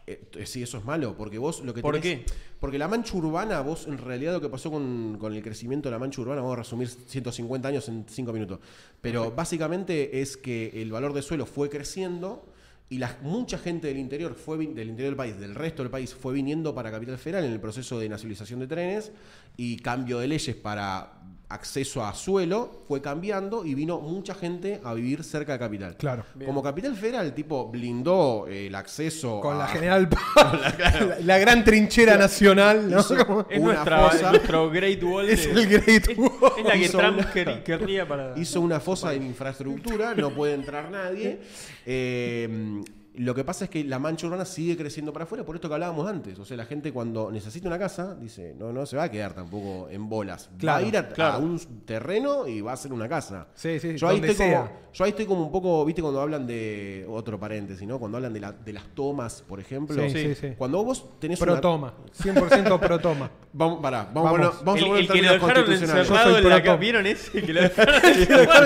Eh, 0.07 0.24
t- 0.32 0.45
sí, 0.47 0.61
eso 0.63 0.78
es 0.80 0.86
malo, 0.86 1.16
porque 1.18 1.38
vos 1.39 1.61
lo 1.63 1.72
que 1.74 1.82
¿Por 1.82 1.95
tenés- 1.95 2.01
qué? 2.01 2.26
Porque 2.59 2.78
la 2.80 2.88
mancha 2.88 3.16
urbana, 3.18 3.61
vos 3.61 3.86
en 3.88 3.97
realidad 3.97 4.34
lo 4.34 4.41
que 4.41 4.49
pasó 4.49 4.70
con, 4.72 5.18
con 5.20 5.34
el 5.34 5.41
crecimiento 5.43 5.89
de 5.89 5.93
la 5.93 5.99
mancha 5.99 6.22
urbana, 6.22 6.41
vamos 6.41 6.57
a 6.57 6.61
resumir 6.61 6.88
150 6.88 7.68
años 7.70 7.88
en 7.89 8.05
5 8.07 8.32
minutos, 8.34 8.59
pero 9.01 9.32
básicamente 9.32 10.22
es 10.22 10.38
que 10.38 10.72
el 10.82 10.91
valor 10.91 11.11
de 11.13 11.22
suelo 11.24 11.45
fue 11.47 11.70
creciendo 11.70 12.45
y 12.90 13.00
la, 13.00 13.18
mucha 13.22 13.58
gente 13.58 13.88
del 13.88 13.98
interior, 13.98 14.36
fue 14.36 14.58
del 14.58 14.90
interior 14.90 15.10
del 15.10 15.16
país, 15.16 15.40
del 15.40 15.56
resto 15.56 15.82
del 15.82 15.92
país, 15.92 16.14
fue 16.14 16.34
viniendo 16.34 16.76
para 16.76 16.92
Capital 16.92 17.18
Federal 17.18 17.46
en 17.46 17.52
el 17.52 17.60
proceso 17.60 18.00
de 18.00 18.08
nacionalización 18.08 18.60
de 18.60 18.68
trenes 18.68 19.12
y 19.58 19.78
cambio 19.78 20.20
de 20.20 20.28
leyes 20.28 20.56
para 20.56 21.14
acceso 21.48 22.04
a 22.04 22.14
suelo, 22.16 22.82
fue 22.88 23.02
cambiando 23.02 23.66
y 23.66 23.76
vino 23.76 24.00
mucha 24.00 24.34
gente 24.34 24.82
a 24.84 24.93
vivir 24.96 25.24
cerca 25.24 25.54
de 25.54 25.60
Capital. 25.60 25.96
Claro. 25.98 26.24
Bien. 26.34 26.48
Como 26.48 26.64
Capital 26.64 26.96
Federal, 26.96 27.34
tipo, 27.36 27.70
blindó 27.70 28.48
eh, 28.48 28.68
el 28.68 28.76
acceso 28.76 29.39
Con 29.41 29.58
la 29.60 29.68
General 29.68 30.10
Paz. 30.36 30.78
la, 30.80 31.18
la 31.24 31.38
gran 31.38 31.64
trinchera 31.64 32.18
nacional, 32.18 32.89
¿no? 32.89 33.00
Hizo- 33.00 33.46
Es 33.50 33.60
Una 33.60 33.74
nuestra, 33.74 34.10
fosa. 34.10 34.30
nuestro 34.32 34.70
Great 34.72 35.04
Wall. 35.04 35.30
Es 35.30 35.46
el 35.46 35.68
Great 35.70 36.08
es- 36.10 36.18
Wall. 36.18 36.32
Es 36.58 36.66
la 36.66 36.72
que 36.74 36.80
Hizo 36.80 36.98
Trump 36.98 37.18
una- 37.20 37.34
quer- 37.34 37.64
querría 37.64 38.08
para. 38.08 38.34
hizo 38.39 38.60
una 38.62 38.80
fosa 38.80 39.14
en 39.14 39.24
infraestructura, 39.24 40.16
no 40.16 40.32
puede 40.32 40.54
entrar 40.56 40.89
nadie. 40.89 41.39
Eh, 41.88 42.82
lo 43.18 43.34
que 43.36 43.43
pasa 43.43 43.66
es 43.66 43.70
que 43.70 43.84
la 43.84 43.99
mancha 43.99 44.28
urbana 44.28 44.45
sigue 44.45 44.76
creciendo 44.78 45.11
para 45.13 45.24
afuera, 45.24 45.43
por 45.45 45.55
esto 45.55 45.68
que 45.68 45.74
hablábamos 45.76 46.07
antes. 46.09 46.38
O 46.39 46.45
sea, 46.45 46.57
la 46.57 46.66
gente 46.66 46.91
cuando 46.91 47.32
necesita 47.32 47.68
una 47.68 47.80
casa, 47.80 48.16
dice, 48.16 48.53
no, 48.57 48.72
no 48.74 48.86
se 48.86 48.97
va 48.97 49.03
a 49.03 49.11
quedar 49.11 49.34
tampoco 49.34 49.88
en 49.89 50.07
bolas. 50.09 50.49
va 50.68 50.78
a 50.78 50.82
ir 50.82 50.97
a, 50.97 51.07
claro. 51.09 51.34
a 51.36 51.38
un 51.38 51.59
terreno 51.86 52.47
y 52.47 52.61
va 52.61 52.72
a 52.72 52.74
hacer 52.76 52.91
una 52.93 53.07
casa. 53.07 53.47
Sí, 53.55 53.80
sí, 53.80 53.95
yo, 53.97 54.07
ahí 54.07 54.18
estoy 54.18 54.36
sea. 54.36 54.59
como, 54.66 54.72
yo 54.93 55.03
ahí 55.05 55.09
estoy 55.11 55.26
como 55.26 55.43
un 55.45 55.51
poco, 55.51 55.84
viste, 55.86 56.01
cuando 56.01 56.22
hablan 56.22 56.45
de, 56.47 57.05
otro 57.09 57.39
paréntesis, 57.39 57.88
¿no? 57.88 57.99
Cuando 57.99 58.18
hablan 58.18 58.34
de, 58.34 58.39
la- 58.39 58.51
de 58.51 58.74
las 58.74 58.84
tomas, 58.95 59.41
por 59.47 59.59
ejemplo. 59.59 60.01
Sí, 60.03 60.09
sí, 60.09 60.36
Sí. 60.36 60.47
Cuando 60.57 60.84
vos 60.84 61.20
tenés 61.20 61.39
Pro 61.39 61.53
una... 61.53 61.61
toma. 61.61 61.93
100% 62.22 62.80
pro 62.80 62.99
toma. 62.99 63.32
Vamos, 63.53 63.80
pará, 63.82 64.09
vamos, 64.13 64.32
Vamos. 64.32 64.47
a 64.47 64.51
poner- 64.51 64.66
vamos 64.66 64.80
el, 64.80 64.86
a 64.86 64.88
poner 64.88 65.01
el 65.01 65.07
que 65.07 65.22
lo 65.22 65.34
dejaron 65.34 65.72
encerrado 65.72 66.38
en 66.38 66.49
la 66.49 66.61
casa. 66.63 66.76
¿Vieron 66.78 67.05
ese? 67.05 67.41
Que 67.41 67.53
lo 67.53 67.61
dejaron 67.61 67.95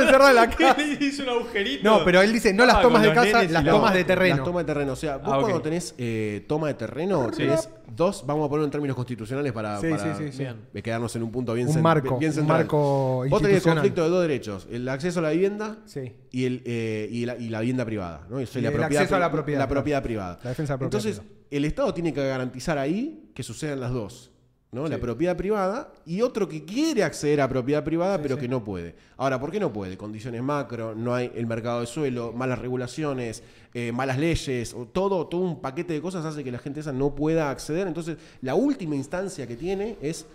encerrado 0.02 0.30
en 0.30 0.36
la 0.36 0.50
casa. 0.56 0.82
hizo 1.00 1.24
un 1.24 1.30
agujerito. 1.30 1.84
No, 1.84 2.04
pero 2.04 2.22
él 2.22 2.34
dice, 2.34 2.54
no 2.54 2.66
las 2.66 2.78
Ah, 2.78 2.82
tomas 2.82 3.02
de 3.04 3.14
casa, 3.14 3.43
las 3.43 3.64
la- 3.64 3.72
tomas 3.72 3.93
de 3.93 4.04
terreno. 4.04 4.39
Terreno. 4.40 4.46
toma 4.46 4.60
de 4.60 4.66
terreno. 4.66 4.94
O 4.94 4.96
sea, 4.96 5.18
vos 5.18 5.28
Ah, 5.32 5.38
cuando 5.42 5.62
tenés 5.62 5.96
eh, 5.98 6.46
toma 6.48 6.68
de 6.68 6.74
terreno, 6.74 7.30
Sí. 7.32 7.38
tenés 7.44 7.70
dos, 7.96 8.24
vamos 8.26 8.46
a 8.46 8.50
poner 8.50 8.66
en 8.66 8.72
términos 8.72 8.96
constitucionales 8.96 9.52
para, 9.54 9.80
Sí, 9.80 9.88
para 9.90 10.16
sí, 10.18 10.44
eh, 10.74 10.82
quedarnos 10.82 11.16
en 11.16 11.24
un 11.24 11.32
punto 11.32 11.54
bien, 11.54 11.68
Un 11.68 11.82
marco, 11.82 12.18
bien 12.18 12.30
un 12.32 12.36
central. 12.36 12.58
marco 12.60 13.26
Vos 13.30 13.42
tenés 13.42 13.66
el 13.66 13.74
conflicto 13.74 14.04
de 14.04 14.10
dos 14.10 14.22
derechos, 14.22 14.68
el 14.72 14.88
acceso 14.90 15.20
a 15.20 15.24
la 15.24 15.30
vivienda 15.32 15.78
Sí. 15.86 16.14
y, 16.32 16.46
el, 16.46 16.62
eh, 16.66 17.08
y, 17.12 17.26
la, 17.26 17.38
y 17.38 17.50
la 17.50 17.60
vivienda 17.62 17.86
privada. 17.86 18.26
¿no? 18.30 18.38
O 18.38 18.46
sea, 18.46 18.60
Y 18.60 18.64
la 18.64 18.70
el 18.70 18.76
propiedad 18.76 19.02
acceso 19.04 19.16
a 19.16 19.20
la 19.20 19.32
propiedad, 19.32 19.60
La 19.60 19.68
propiedad 19.68 20.04
privada. 20.04 20.40
La 20.44 20.50
defensa 20.50 20.74
de 20.74 20.76
la 20.76 20.90
propiedad 20.90 21.06
Entonces, 21.08 21.32
el 21.52 21.66
Estado 21.66 21.94
tiene 21.94 22.14
que 22.14 22.28
garantizar 22.28 22.78
ahí 22.78 23.32
que 23.34 23.44
sucedan 23.44 23.80
las 23.80 23.92
dos. 23.92 24.32
¿No? 24.72 24.88
La 24.88 25.00
propiedad 25.00 25.36
privada 25.36 25.92
y 26.06 26.22
otro 26.22 26.48
que 26.48 26.64
quiere 26.64 27.04
acceder 27.04 27.42
a 27.42 27.48
propiedad 27.48 27.84
privada 27.84 28.18
Sí, 28.18 28.22
pero 28.24 28.36
sí. 28.36 28.42
que 28.42 28.48
no 28.48 28.64
puede. 28.64 28.96
Ahora, 29.18 29.40
¿por 29.40 29.52
qué 29.52 29.60
no 29.60 29.74
puede? 29.74 29.98
Condiciones 29.98 30.44
macro, 30.44 30.94
no 30.96 31.16
hay 31.16 31.32
el 31.36 31.48
mercado 31.48 31.82
de 31.82 31.88
suelo, 31.88 32.34
malas 32.34 32.60
regulaciones, 32.60 33.44
eh, 33.74 33.92
malas 33.92 34.20
leyes, 34.20 34.74
o 34.74 34.86
todo, 34.86 35.28
todo 35.28 35.42
un 35.42 35.62
paquete 35.62 35.94
de 35.94 36.02
cosas 36.02 36.26
hace 36.26 36.44
que 36.44 36.52
la 36.52 36.60
gente 36.60 36.82
esa 36.82 36.92
no 36.92 37.16
pueda 37.16 37.50
acceder. 37.50 37.88
Entonces, 37.88 38.18
la 38.42 38.56
última 38.56 38.96
instancia 38.96 39.48
que 39.48 39.56
tiene 39.56 39.98
es 40.02 40.28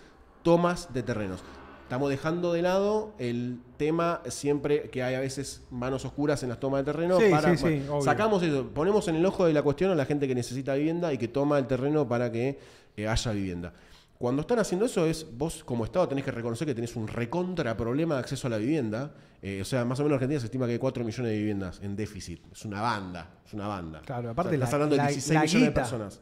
tomas 0.43 0.93
de 0.93 1.03
terrenos. 1.03 1.43
Estamos 1.85 2.09
dejando 2.09 2.55
de 2.55 2.63
lado 2.63 3.13
el 3.19 3.59
tema 3.77 4.23
siempre 4.29 4.89
que 4.89 5.03
hay 5.03 5.15
a 5.15 5.21
veces 5.21 5.63
manos 5.71 6.05
oscuras 6.07 6.43
en 6.43 6.49
las 6.49 6.59
tomas 6.59 6.81
de 6.81 6.91
terreno. 6.91 7.21
Sí, 7.21 7.27
para, 7.31 7.57
sí, 7.57 7.67
sí, 7.67 7.83
sacamos 8.01 8.43
eso, 8.43 8.67
ponemos 8.69 9.07
en 9.09 9.17
el 9.17 9.27
ojo 9.27 9.45
de 9.45 9.53
la 9.53 9.63
cuestión 9.63 9.91
a 9.91 9.95
la 9.95 10.07
gente 10.07 10.27
que 10.27 10.35
necesita 10.35 10.75
vivienda 10.75 11.13
y 11.13 11.19
que 11.19 11.29
toma 11.29 11.59
el 11.59 11.67
terreno 11.67 12.09
para 12.09 12.33
que 12.33 12.59
eh, 12.97 13.07
haya 13.07 13.33
vivienda. 13.33 13.75
Cuando 14.19 14.43
están 14.43 14.59
haciendo 14.61 14.87
eso 14.87 15.07
es, 15.07 15.27
vos 15.37 15.65
como 15.65 15.85
Estado 15.85 16.09
tenés 16.09 16.25
que 16.25 16.31
reconocer 16.31 16.67
que 16.67 16.75
tenés 16.75 16.95
un 16.97 17.09
recontra 17.09 17.77
problema 17.77 18.15
de 18.15 18.21
acceso 18.21 18.47
a 18.47 18.51
la 18.51 18.57
vivienda. 18.59 19.13
Eh, 19.43 19.61
o 19.61 19.65
sea, 19.65 19.85
más 19.85 19.99
o 20.01 20.03
menos 20.05 20.13
en 20.13 20.15
Argentina 20.15 20.41
se 20.41 20.47
estima 20.47 20.67
que 20.67 20.73
hay 20.73 20.79
4 20.79 21.05
millones 21.05 21.33
de 21.33 21.37
viviendas 21.39 21.81
en 21.83 21.97
déficit. 21.97 22.41
Es 22.53 22.65
una 22.65 22.81
banda, 22.81 23.41
es 23.45 23.53
una 23.53 23.67
banda. 23.67 24.01
Claro, 24.03 24.29
O 24.29 24.33
aparte 24.33 24.51
sea, 24.51 24.59
la- 24.59 24.65
estás 24.65 24.75
hablando 24.75 24.97
la- 24.97 25.03
de 25.07 25.09
16 25.13 25.35
la 25.35 25.43
millones 25.43 25.67
de 25.69 25.73
personas. 25.73 26.21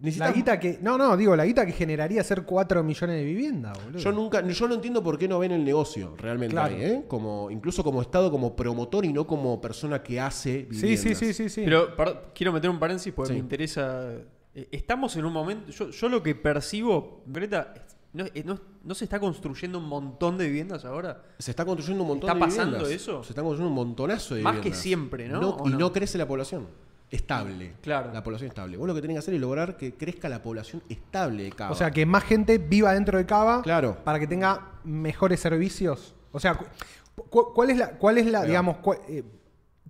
La 0.00 0.08
Necesitas- 0.08 0.34
guita 0.34 0.58
que. 0.60 0.78
No, 0.82 0.96
no, 0.96 1.16
digo, 1.18 1.36
la 1.36 1.44
guita 1.44 1.66
que 1.66 1.72
generaría 1.72 2.22
hacer 2.22 2.44
4 2.44 2.82
millones 2.82 3.16
de 3.16 3.24
viviendas, 3.24 3.78
boludo. 3.84 3.98
Yo 3.98 4.10
nunca, 4.12 4.46
yo 4.46 4.68
no 4.68 4.74
entiendo 4.74 5.02
por 5.02 5.18
qué 5.18 5.28
no 5.28 5.38
ven 5.38 5.52
el 5.52 5.64
negocio 5.64 6.14
realmente 6.16 6.54
Claro. 6.54 6.74
ahí, 6.74 6.82
¿eh? 6.82 7.04
Como, 7.08 7.50
incluso 7.50 7.84
como 7.84 8.00
Estado, 8.00 8.30
como 8.30 8.56
promotor 8.56 9.04
y 9.04 9.12
no 9.12 9.26
como 9.26 9.60
persona 9.60 10.02
que 10.02 10.18
hace 10.18 10.66
Sí, 10.70 10.80
viviendas. 10.86 11.00
sí, 11.00 11.14
sí, 11.14 11.34
sí, 11.34 11.48
sí. 11.50 11.62
Pero 11.64 11.94
par- 11.94 12.32
quiero 12.34 12.52
meter 12.52 12.70
un 12.70 12.78
paréntesis 12.78 13.12
porque 13.12 13.28
Sí. 13.28 13.34
me 13.34 13.40
interesa. 13.40 14.14
Eh, 14.54 14.68
Estamos 14.72 15.16
en 15.16 15.24
un 15.24 15.32
momento. 15.32 15.70
Yo, 15.70 15.90
yo 15.90 16.08
lo 16.08 16.22
que 16.22 16.34
percibo, 16.34 17.22
Greta, 17.26 17.74
no, 18.12 18.24
eh, 18.26 18.42
no- 18.44 18.58
no 18.84 18.94
se 18.94 19.04
está 19.04 19.18
construyendo 19.20 19.78
un 19.78 19.86
montón 19.88 20.36
de 20.38 20.46
viviendas 20.46 20.84
ahora? 20.84 21.22
Se 21.38 21.50
está 21.52 21.64
construyendo 21.64 22.02
un 22.02 22.08
montón 22.08 22.28
¿Está 22.30 22.34
de 22.34 22.40
pasando 22.40 22.78
viviendas. 22.78 23.02
eso? 23.02 23.22
Se 23.24 23.30
está 23.30 23.42
construyendo 23.42 23.68
un 23.68 23.74
montonazo 23.86 24.34
de 24.34 24.42
Más 24.42 24.54
que 24.54 24.58
viviendas. 24.58 24.82
siempre, 24.82 25.28
¿no? 25.28 25.50
¿O 25.50 25.68
y 25.68 25.72
no? 25.72 25.78
no 25.78 25.92
crece 25.92 26.18
la 26.18 26.26
población 26.26 26.66
estable. 27.10 27.74
Claro. 27.82 28.10
La 28.12 28.22
población 28.22 28.48
estable. 28.48 28.76
Vos 28.76 28.86
lo 28.86 28.94
que 28.94 29.00
tenés 29.02 29.16
que 29.16 29.18
hacer 29.18 29.34
es 29.34 29.40
lograr 29.40 29.76
que 29.76 29.94
crezca 29.94 30.28
la 30.28 30.42
población 30.42 30.82
estable 30.88 31.44
de 31.44 31.52
Cava. 31.52 31.70
O 31.72 31.74
sea, 31.74 31.90
que 31.90 32.06
más 32.06 32.24
gente 32.24 32.58
viva 32.58 32.92
dentro 32.94 33.18
de 33.18 33.26
Cava 33.26 33.62
Claro. 33.62 33.98
para 34.04 34.18
que 34.18 34.26
tenga 34.26 34.72
mejores 34.84 35.40
servicios. 35.40 36.14
O 36.32 36.40
sea, 36.40 36.54
cu- 36.54 37.24
cu- 37.28 37.52
¿cuál 37.54 37.70
es 37.70 37.76
la, 37.76 37.90
cuál 37.98 38.18
es 38.18 38.26
la 38.26 38.44
digamos, 38.44 38.78
cu- 38.78 38.94
eh, 39.08 39.22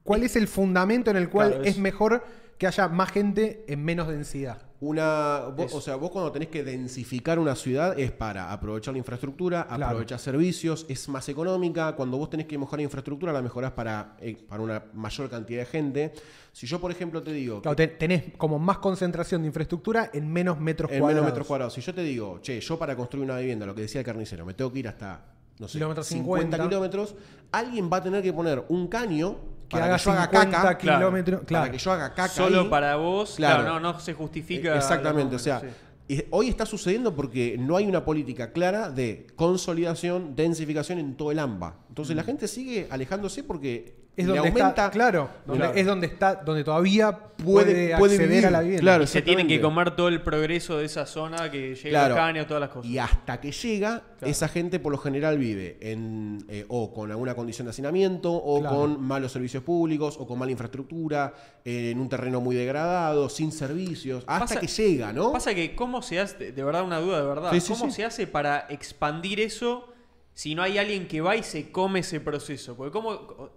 cuál 0.02 0.24
es 0.24 0.34
el 0.36 0.48
fundamento 0.48 1.10
en 1.12 1.16
el 1.16 1.30
cual 1.30 1.48
Claro, 1.50 1.64
es 1.64 1.70
es- 1.76 1.78
mejor 1.78 2.24
que 2.62 2.68
haya 2.68 2.86
más 2.86 3.10
gente 3.10 3.64
en 3.66 3.84
menos 3.84 4.06
densidad? 4.06 4.56
Una, 4.78 5.46
vos- 5.56 5.74
o 5.74 5.80
sea, 5.80 5.96
vos 5.96 6.12
cuando 6.12 6.30
tenés 6.30 6.46
que 6.46 6.62
densificar 6.62 7.40
una 7.40 7.56
ciudad 7.56 7.98
es 7.98 8.12
para 8.12 8.52
aprovechar 8.52 8.94
la 8.94 8.98
infraestructura, 8.98 9.66
Claro. 9.66 9.86
aprovechar 9.86 10.20
servicios, 10.20 10.86
es 10.88 11.08
más 11.08 11.28
económica. 11.28 11.96
Cuando 11.96 12.18
vos 12.18 12.30
tenés 12.30 12.46
que 12.46 12.56
mejorar 12.58 12.78
la 12.78 12.84
infraestructura, 12.84 13.32
la 13.32 13.42
mejorás 13.42 13.72
para, 13.72 14.16
eh, 14.20 14.36
para 14.48 14.62
una 14.62 14.80
mayor 14.94 15.28
cantidad 15.28 15.58
de 15.58 15.66
gente. 15.66 16.12
Si 16.52 16.68
yo, 16.68 16.80
por 16.80 16.92
ejemplo, 16.92 17.20
te 17.20 17.32
digo 17.32 17.60
Claro, 17.62 17.74
que 17.76 17.88
te- 17.88 17.96
tenés 17.96 18.24
como 18.38 18.60
más 18.60 18.78
concentración 18.78 19.42
de 19.42 19.48
infraestructura 19.48 20.10
en 20.14 20.32
menos 20.32 20.60
metros 20.60 20.88
en 20.92 21.00
cuadrados. 21.00 21.14
menos 21.20 21.32
metros 21.32 21.46
cuadrados, 21.48 21.74
si 21.74 21.80
yo 21.80 21.92
te 21.92 22.02
digo, 22.04 22.38
che, 22.42 22.60
yo 22.60 22.78
para 22.78 22.94
construir 22.94 23.24
una 23.24 23.38
vivienda, 23.38 23.66
lo 23.66 23.74
que 23.74 23.80
decía 23.82 24.02
el 24.02 24.04
carnicero, 24.04 24.46
me 24.46 24.54
tengo 24.54 24.72
que 24.72 24.78
ir 24.78 24.86
hasta, 24.86 25.20
no 25.58 25.66
sé, 25.66 25.78
Kilómetros 25.78 26.06
50 26.06 26.56
50. 26.58 26.68
kilómetros, 26.68 27.14
alguien 27.50 27.90
va 27.92 27.96
a 27.96 28.02
tener 28.04 28.22
que 28.22 28.32
poner 28.32 28.64
un 28.68 28.86
caño 28.86 29.36
Que 29.72 29.78
para 29.80 29.86
haga 29.86 29.96
que 29.98 30.04
yo 30.04 30.10
haga 30.12 30.24
50 30.26 30.50
caca, 30.62 30.78
Claro. 30.78 30.98
kilómetros. 30.98 31.40
Claro. 31.46 31.62
para 31.64 31.72
que 31.72 31.78
yo 31.78 31.92
haga 31.92 32.08
caca 32.10 32.28
Solo 32.28 32.60
ahí. 32.60 32.68
para 32.68 32.96
vos. 32.96 33.34
Claro. 33.36 33.62
Claro, 33.64 33.80
no, 33.80 33.92
no 33.92 34.00
se 34.00 34.14
justifica. 34.14 34.74
Eh, 34.74 34.76
Exactamente, 34.78 35.36
o 35.36 35.38
sea, 35.38 35.60
Sí. 35.60 35.66
y 36.08 36.24
hoy 36.30 36.48
está 36.48 36.66
sucediendo 36.66 37.14
porque 37.16 37.56
no 37.58 37.76
hay 37.76 37.86
una 37.86 38.04
política 38.04 38.52
clara 38.52 38.90
de 38.90 39.26
consolidación, 39.36 40.34
densificación 40.36 40.98
en 40.98 41.16
todo 41.16 41.30
el 41.32 41.38
AMBA. 41.38 41.76
Entonces 41.88 42.14
la 42.16 42.22
gente 42.24 42.48
sigue 42.48 42.86
alejándose 42.90 43.42
porque 43.42 43.94
Es 44.14 44.26
donde 44.26 44.40
aumenta, 44.40 44.68
está, 44.68 44.90
claro, 44.90 45.30
donde- 45.46 45.62
Claro. 45.64 45.78
es 45.78 45.86
donde 45.86 46.06
está, 46.06 46.34
donde 46.34 46.62
todavía 46.64 47.12
Puede- 47.12 47.64
puede, 47.72 47.96
puede 47.96 48.12
acceder 48.14 48.28
vivir, 48.28 48.46
a 48.46 48.50
la 48.50 48.60
vivienda. 48.60 48.82
claro. 48.82 49.04
Y 49.04 49.06
se 49.06 49.22
tienen 49.22 49.48
que 49.48 49.58
comer 49.58 49.96
todo 49.96 50.08
el 50.08 50.20
progreso 50.20 50.76
de 50.76 50.84
esa 50.84 51.06
zona 51.06 51.50
que 51.50 51.74
llega 51.74 51.88
Claro. 52.00 52.14
a 52.14 52.16
Caña, 52.18 52.46
todas 52.46 52.60
las 52.60 52.68
cosas. 52.68 52.90
Y 52.90 52.98
hasta 52.98 53.40
que 53.40 53.52
llega, 53.52 54.02
Claro. 54.18 54.30
esa 54.30 54.48
gente 54.48 54.78
por 54.80 54.92
lo 54.92 54.98
general 54.98 55.38
vive 55.38 55.78
en 55.80 56.44
eh, 56.50 56.66
o 56.68 56.92
con 56.92 57.10
alguna 57.10 57.34
condición 57.34 57.64
de 57.64 57.70
hacinamiento, 57.70 58.30
o 58.34 58.60
Claro. 58.60 58.76
con 58.76 59.02
malos 59.02 59.32
servicios 59.32 59.62
públicos, 59.62 60.16
o 60.20 60.26
con 60.26 60.38
mala 60.38 60.52
infraestructura, 60.52 61.32
eh, 61.64 61.92
en 61.92 61.98
un 61.98 62.10
terreno 62.10 62.42
muy 62.42 62.54
degradado, 62.54 63.30
sin 63.30 63.50
servicios, 63.50 64.24
hasta 64.26 64.40
Pasa- 64.56 64.60
que 64.60 64.66
llega, 64.66 65.14
¿no? 65.14 65.32
Pasa 65.32 65.54
que, 65.54 65.74
¿cómo 65.74 66.02
se 66.02 66.20
hace? 66.20 66.52
De 66.52 66.62
verdad, 66.64 66.84
una 66.84 66.98
duda 66.98 67.18
de 67.18 67.26
verdad. 67.26 67.50
Sí, 67.52 67.60
sí, 67.60 67.72
¿Cómo 67.72 67.86
sí. 67.86 67.92
se 67.96 68.04
hace 68.04 68.26
para 68.26 68.66
expandir 68.68 69.40
eso 69.40 69.88
si 70.34 70.54
no 70.54 70.62
hay 70.62 70.76
alguien 70.76 71.08
que 71.08 71.22
va 71.22 71.34
y 71.34 71.42
se 71.42 71.70
come 71.72 72.00
ese 72.00 72.20
proceso? 72.20 72.76
Porque, 72.76 72.92
¿cómo, 72.92 73.50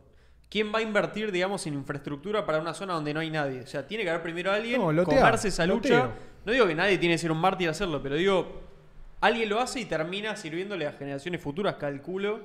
¿quién 0.49 0.73
va 0.73 0.79
a 0.79 0.81
invertir, 0.81 1.31
digamos, 1.31 1.65
en 1.67 1.73
infraestructura 1.73 2.45
para 2.45 2.59
una 2.59 2.73
zona 2.73 2.93
donde 2.93 3.13
no 3.13 3.19
hay 3.19 3.29
nadie? 3.29 3.61
O 3.61 3.67
sea, 3.67 3.87
tiene 3.87 4.03
que 4.03 4.09
haber 4.09 4.21
primero 4.23 4.51
alguien, 4.51 4.79
No, 4.81 4.91
lotea, 4.91 5.17
comerse 5.19 5.49
esa 5.49 5.65
lucha. 5.65 5.89
loteo. 5.89 6.11
No 6.45 6.51
digo 6.51 6.67
que 6.67 6.75
nadie 6.75 6.97
tiene 6.97 7.15
que 7.15 7.19
ser 7.19 7.31
un 7.31 7.39
mártir 7.39 7.67
a 7.67 7.71
hacerlo, 7.71 8.01
pero 8.03 8.15
digo, 8.15 8.61
alguien 9.21 9.49
lo 9.49 9.59
hace 9.59 9.79
y 9.79 9.85
termina 9.85 10.35
sirviéndole 10.35 10.85
a 10.87 10.91
generaciones 10.93 11.41
futuras, 11.41 11.75
calculo, 11.75 12.39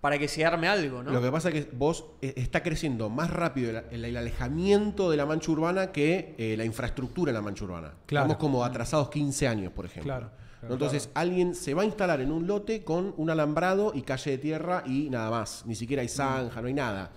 para 0.00 0.18
que 0.18 0.26
se 0.26 0.44
arme 0.44 0.66
algo, 0.66 1.02
¿no? 1.02 1.12
Lo 1.12 1.22
que 1.22 1.30
pasa 1.30 1.50
es 1.50 1.54
que 1.66 1.70
vos 1.76 2.06
eh, 2.22 2.32
está 2.36 2.62
creciendo 2.62 3.08
más 3.08 3.30
rápido 3.30 3.70
el, 3.70 3.84
el- 3.92 4.04
el 4.06 4.16
alejamiento 4.16 5.10
de 5.10 5.16
la 5.16 5.26
mancha 5.26 5.52
urbana 5.52 5.92
que 5.92 6.34
eh, 6.38 6.56
la 6.56 6.64
infraestructura 6.64 7.30
en 7.30 7.34
la 7.34 7.42
mancha 7.42 7.64
urbana. 7.64 7.92
Claro. 8.06 8.24
Estamos 8.26 8.36
como 8.40 8.64
atrasados 8.64 9.10
15 9.10 9.46
años, 9.46 9.72
por 9.72 9.84
ejemplo. 9.84 10.12
Claro, 10.12 10.30
claro, 10.58 10.74
Entonces, 10.74 11.08
alguien 11.14 11.54
se 11.54 11.74
va 11.74 11.82
a 11.82 11.84
instalar 11.84 12.20
en 12.20 12.32
un 12.32 12.48
lote 12.48 12.82
con 12.82 13.14
un 13.16 13.30
alambrado 13.30 13.92
y 13.94 14.02
calle 14.02 14.32
de 14.32 14.38
tierra 14.38 14.82
y 14.86 15.08
nada 15.08 15.30
más. 15.30 15.64
Ni 15.66 15.76
siquiera 15.76 16.02
hay 16.02 16.08
zanja, 16.08 16.60
no 16.60 16.66
hay 16.66 16.74
nada. 16.74 17.12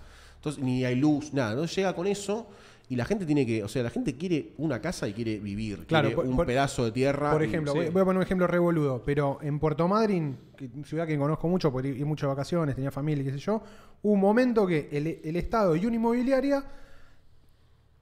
Entonces, 0.46 0.64
ni 0.64 0.86
hay 0.86 0.96
luz, 0.96 1.34
nada. 1.34 1.54
Entonces 1.54 1.76
llega 1.76 1.96
con 1.96 2.06
eso 2.06 2.48
y 2.88 2.96
la 2.96 3.06
gente 3.06 3.26
tiene 3.26 3.48
que, 3.48 3.64
o 3.64 3.68
sea, 3.68 3.82
la 3.82 3.90
gente 3.90 4.16
quiere 4.16 4.54
una 4.60 4.80
casa 4.80 5.08
y 5.08 5.14
quiere 5.14 5.40
vivir. 5.40 5.88
Claro, 5.88 6.10
quiere 6.10 6.16
por- 6.18 6.26
un 6.28 6.36
por- 6.36 6.46
pedazo 6.46 6.86
de 6.86 6.92
tierra. 6.92 7.32
Por 7.32 7.42
y- 7.42 7.48
ejemplo, 7.48 7.72
sí. 7.74 7.80
voy, 7.92 8.02
a 8.02 8.06
poner 8.06 8.18
un 8.18 8.22
ejemplo 8.22 8.46
revoludo, 8.46 9.02
pero 9.04 9.40
en 9.42 9.58
Puerto 9.58 9.88
Madryn, 9.88 10.38
que- 10.56 10.70
ciudad 10.86 11.08
que 11.08 11.18
conozco 11.18 11.48
mucho 11.48 11.72
porque 11.72 11.88
iba 11.90 12.06
mucho 12.08 12.28
de 12.28 12.34
vacaciones, 12.36 12.76
tenía 12.76 12.92
familia, 12.92 13.24
qué 13.24 13.32
sé 13.32 13.40
yo, 13.40 13.60
hubo 14.04 14.14
un 14.14 14.20
momento 14.20 14.68
que 14.68 14.88
el, 14.92 15.20
el 15.24 15.36
Estado 15.36 15.76
y 15.76 15.84
una 15.88 15.96
inmobiliaria 15.96 16.64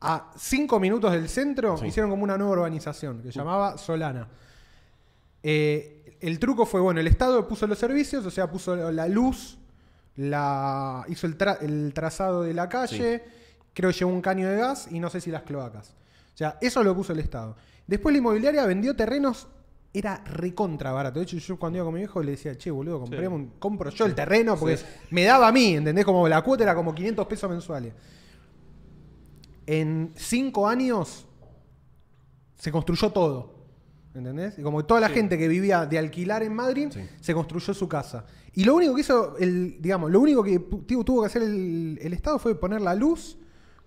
a 0.02 0.32
cinco 0.36 0.82
minutos 0.82 1.14
del 1.14 1.30
centro 1.30 1.78
Sí. 1.78 1.86
hicieron 1.88 2.10
como 2.12 2.26
una 2.26 2.38
nueva 2.38 2.52
urbanización 2.52 3.22
que 3.22 3.32
se 3.32 3.40
llamaba 3.40 3.78
Solana. 3.78 4.28
Eh, 5.42 6.18
el 6.20 6.40
truco 6.40 6.66
fue, 6.66 6.82
bueno, 6.82 7.00
el 7.00 7.08
Estado 7.08 7.48
puso 7.48 7.68
los 7.68 7.78
servicios, 7.78 8.26
o 8.26 8.32
sea, 8.32 8.52
puso 8.52 8.92
la 8.92 9.08
luz, 9.08 9.58
la, 10.16 11.04
hizo 11.08 11.26
el, 11.28 11.38
tra- 11.38 11.58
el 11.62 11.92
trazado 11.94 12.44
de 12.44 12.54
la 12.54 12.70
calle, 12.70 13.24
creo 13.74 13.92
que 13.92 13.98
llevó 13.98 14.12
un 14.12 14.22
caño 14.22 14.50
de 14.50 14.58
gas 14.58 14.88
y 14.92 15.00
no 15.00 15.10
sé 15.10 15.20
si 15.22 15.32
las 15.32 15.44
cloacas. 15.44 15.96
O 16.34 16.38
sea, 16.38 16.58
eso 16.62 16.84
lo 16.84 16.96
puso 16.96 17.14
el 17.14 17.20
Estado. 17.20 17.56
Después 17.88 18.14
la 18.14 18.20
inmobiliaria 18.20 18.66
vendió 18.66 18.96
terrenos, 18.96 19.48
era 19.94 20.24
recontra 20.26 20.92
barato. 20.92 21.20
De 21.20 21.24
hecho, 21.26 21.38
yo 21.38 21.58
cuando 21.60 21.78
iba 21.78 21.86
con 21.86 21.94
mi 21.94 22.00
viejo 22.00 22.22
le 22.24 22.32
decía, 22.32 22.58
che, 22.58 22.72
boludo, 22.72 23.00
compremos 23.02 23.40
un- 23.40 23.50
compro 23.60 23.90
yo 23.92 24.06
el 24.06 24.16
terreno 24.16 24.56
porque 24.58 24.74
me 25.12 25.24
daba 25.26 25.48
a 25.48 25.52
mí, 25.52 25.76
¿entendés? 25.76 26.06
Como 26.06 26.28
la 26.28 26.42
cuota 26.42 26.64
era 26.64 26.74
como 26.76 26.94
500 26.96 27.28
pesos 27.28 27.50
mensuales. 27.50 27.94
En 29.66 30.12
cinco 30.16 30.68
años 30.68 31.26
se 32.58 32.72
construyó 32.72 33.12
todo. 33.12 33.63
¿Entendés? 34.16 34.60
Y 34.60 34.62
como 34.62 34.86
toda 34.86 35.00
la 35.00 35.10
gente 35.10 35.38
que 35.38 35.48
vivía 35.48 35.86
de 35.86 35.98
alquilar 35.98 36.44
en 36.44 36.54
Madrid, 36.54 36.90
Sí. 36.92 37.02
se 37.20 37.34
construyó 37.34 37.74
su 37.74 37.88
casa. 37.88 38.26
Y 38.54 38.64
lo 38.64 38.76
único 38.76 38.94
que 38.94 39.02
hizo, 39.02 39.36
el, 39.40 39.78
digamos, 39.82 40.12
lo 40.12 40.20
único 40.20 40.44
que 40.44 40.60
tuvo, 40.60 41.22
que 41.22 41.26
hacer 41.28 41.42
el, 41.42 41.98
el 42.02 42.14
Estado 42.14 42.38
fue 42.38 42.54
poner 42.60 42.82
la 42.82 42.94
luz, 42.94 43.38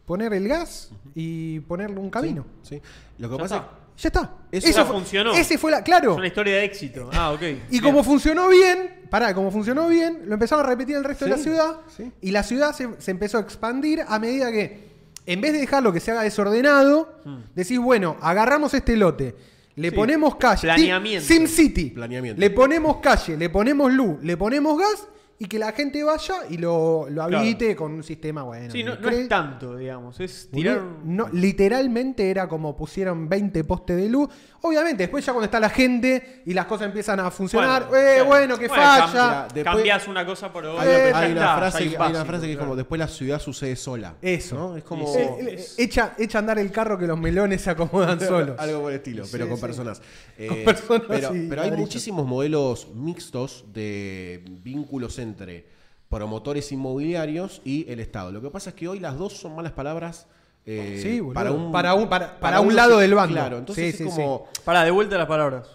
poner 0.05 0.33
el 0.35 0.49
gas 0.49 0.91
y 1.15 1.61
ponerle 1.61 1.99
un 2.01 2.11
camino. 2.11 2.45
Sí. 2.63 2.81
Lo 3.19 3.29
que 3.29 3.37
Ya 3.37 3.43
pasa 3.43 3.57
está. 3.57 3.71
Ya 3.99 4.09
está. 4.09 4.35
Eso 4.51 4.85
fue- 4.85 4.95
funcionó. 4.97 5.33
Ese 5.33 5.57
fue 5.59 5.71
la. 5.71 5.83
Claro. 5.83 6.13
Es 6.13 6.19
una 6.19 6.27
historia 6.27 6.57
de 6.57 6.65
éxito. 6.65 7.09
Ah, 7.15 7.31
ok. 7.33 7.43
Y 7.43 7.55
Bien. 7.71 7.83
como 7.83 8.03
funcionó 8.05 8.49
bien, 8.49 9.03
pará, 9.09 9.33
como 9.33 9.51
funcionó 9.51 9.89
bien, 9.89 10.23
lo 10.27 10.35
empezaron 10.35 10.67
a 10.67 10.69
repetir 10.69 10.97
el 10.97 11.05
resto 11.05 11.25
de 11.25 11.31
la 11.31 11.39
ciudad. 11.39 11.77
sí. 11.97 12.11
Y 12.21 12.33
la 12.33 12.43
ciudad 12.43 12.73
se, 12.75 12.89
se 12.99 13.11
empezó 13.13 13.39
a 13.39 13.41
expandir 13.43 14.03
a 14.07 14.19
medida 14.19 14.51
que, 14.53 14.91
en 15.25 15.41
vez 15.41 15.53
de 15.55 15.61
dejarlo 15.61 15.93
que 15.93 16.01
se 16.01 16.11
haga 16.11 16.23
desordenado, 16.25 17.21
decís, 17.55 17.79
bueno, 17.79 18.17
agarramos 18.21 18.75
este 18.75 18.97
lote, 18.97 19.35
le. 19.77 19.91
Sí, 19.91 19.95
ponemos 19.95 20.37
calle. 20.37 20.63
planeamiento. 20.63 21.27
Sim 21.27 21.47
City. 21.47 21.91
Planeamiento. 21.91 22.41
Le 22.41 22.51
ponemos 22.51 22.97
calle, 22.99 23.37
le 23.37 23.49
ponemos 23.51 23.93
luz, 23.93 24.23
le 24.23 24.37
ponemos 24.37 24.79
gas 24.79 25.09
y 25.39 25.47
que 25.47 25.59
la 25.59 25.73
gente 25.73 26.03
vaya 26.03 26.35
y 26.49 26.57
lo, 26.57 27.07
lo 27.11 27.27
Claro. 27.29 27.77
con 27.77 27.93
un 27.93 28.03
sistema 28.03 28.43
bueno. 28.43 28.71
Sí, 28.73 28.83
no, 28.83 28.95
es 28.95 29.29
tanto, 29.29 29.77
digamos. 29.77 30.19
Es 30.19 30.49
tirar. 30.51 30.83
No, 31.05 31.29
literalmente 31.31 32.31
era 32.31 32.49
como 32.49 32.75
pusieron 32.75 33.29
20 33.29 33.63
postes 33.65 33.97
de 33.97 34.09
luz. 34.09 34.29
Obviamente, 34.67 35.05
después 35.05 35.25
ya 35.25 35.33
cuando 35.33 35.45
está 35.47 35.61
la 35.61 35.71
gente 35.71 36.43
y 36.45 36.53
las 36.55 36.67
cosas 36.67 36.87
empiezan 36.87 37.21
a 37.21 37.31
funcionar, 37.31 37.89
Bueno, 37.89 38.05
eh, 38.07 38.15
claro. 38.15 38.25
bueno, 38.27 38.59
que 38.59 38.69
Bueno, 38.69 38.83
falla. 38.83 39.49
Cambias 39.65 40.09
una 40.09 40.27
cosa 40.27 40.53
por 40.53 40.65
otra. 40.67 40.83
Hay, 40.83 40.89
Eh, 40.89 41.11
una 41.13 41.27
está, 41.29 41.57
frase, 41.57 41.79
que- 41.79 41.85
es 41.85 41.91
hay 41.91 41.97
una 41.97 42.07
básico, 42.09 42.25
frase 42.27 42.47
que 42.47 42.53
es 42.53 42.57
claro. 42.57 42.67
como 42.71 42.77
después 42.77 42.99
la 42.99 43.09
ciudad 43.09 43.41
sucede 43.41 43.77
sola. 43.77 44.15
Eso. 44.23 44.57
¿no? 44.57 44.77
Es 44.77 44.85
como 44.85 45.07
Sí, 45.13 45.21
Eh, 45.21 45.37
eh, 45.41 45.65
echa, 45.79 46.15
echa 46.19 46.39
a 46.39 46.41
andar 46.41 46.59
el 46.59 46.71
carro 46.71 46.99
que 46.99 47.07
los 47.07 47.19
melones 47.19 47.63
se 47.63 47.71
acomodan 47.71 48.19
solos. 48.21 48.57
algo 48.59 48.81
por 48.83 48.93
el 48.93 48.97
estilo, 48.99 49.25
pero 49.31 49.45
Sí, 49.45 49.49
con 49.51 49.59
sí. 49.59 49.63
personas. 49.67 50.03
Eh, 50.39 50.47
Con 50.49 50.65
personas 50.65 51.03
pero, 51.09 51.31
pero 51.49 51.63
hay 51.63 51.71
muchísimos 51.73 52.27
modelos 52.27 52.89
mixtos 52.95 53.65
de 53.73 54.45
vínculos 54.63 55.19
entre 55.19 55.67
promotores 56.09 56.71
inmobiliarios 56.73 57.61
y 57.65 57.91
el 57.91 58.01
Estado. 58.01 58.31
Lo 58.33 58.41
que 58.41 58.51
pasa 58.51 58.71
es 58.71 58.77
que 58.77 58.89
hoy 58.89 59.01
las 59.01 59.17
dos 59.19 59.33
son 59.37 59.57
malas 59.57 59.73
palabras. 59.73 60.27
Eh, 60.67 60.99
Sí, 61.03 61.21
boludo. 61.21 61.35
para 61.35 61.53
un, 61.53 61.73
Para 61.73 61.95
un- 61.95 62.09
para- 62.09 62.39
para 62.41 62.61
un 62.61 62.67
uno 62.69 62.77
lado 62.77 62.99
del 62.99 63.15
bando. 63.15 63.35
Claro, 63.35 63.59
entonces 63.59 63.97
Sí, 63.97 64.03
es 64.05 64.11
sí, 64.11 64.17
como. 64.17 64.47
Pará, 64.65 64.85
de 64.85 64.91
vuelta 64.91 65.17
las 65.17 65.27
palabras. 65.29 65.69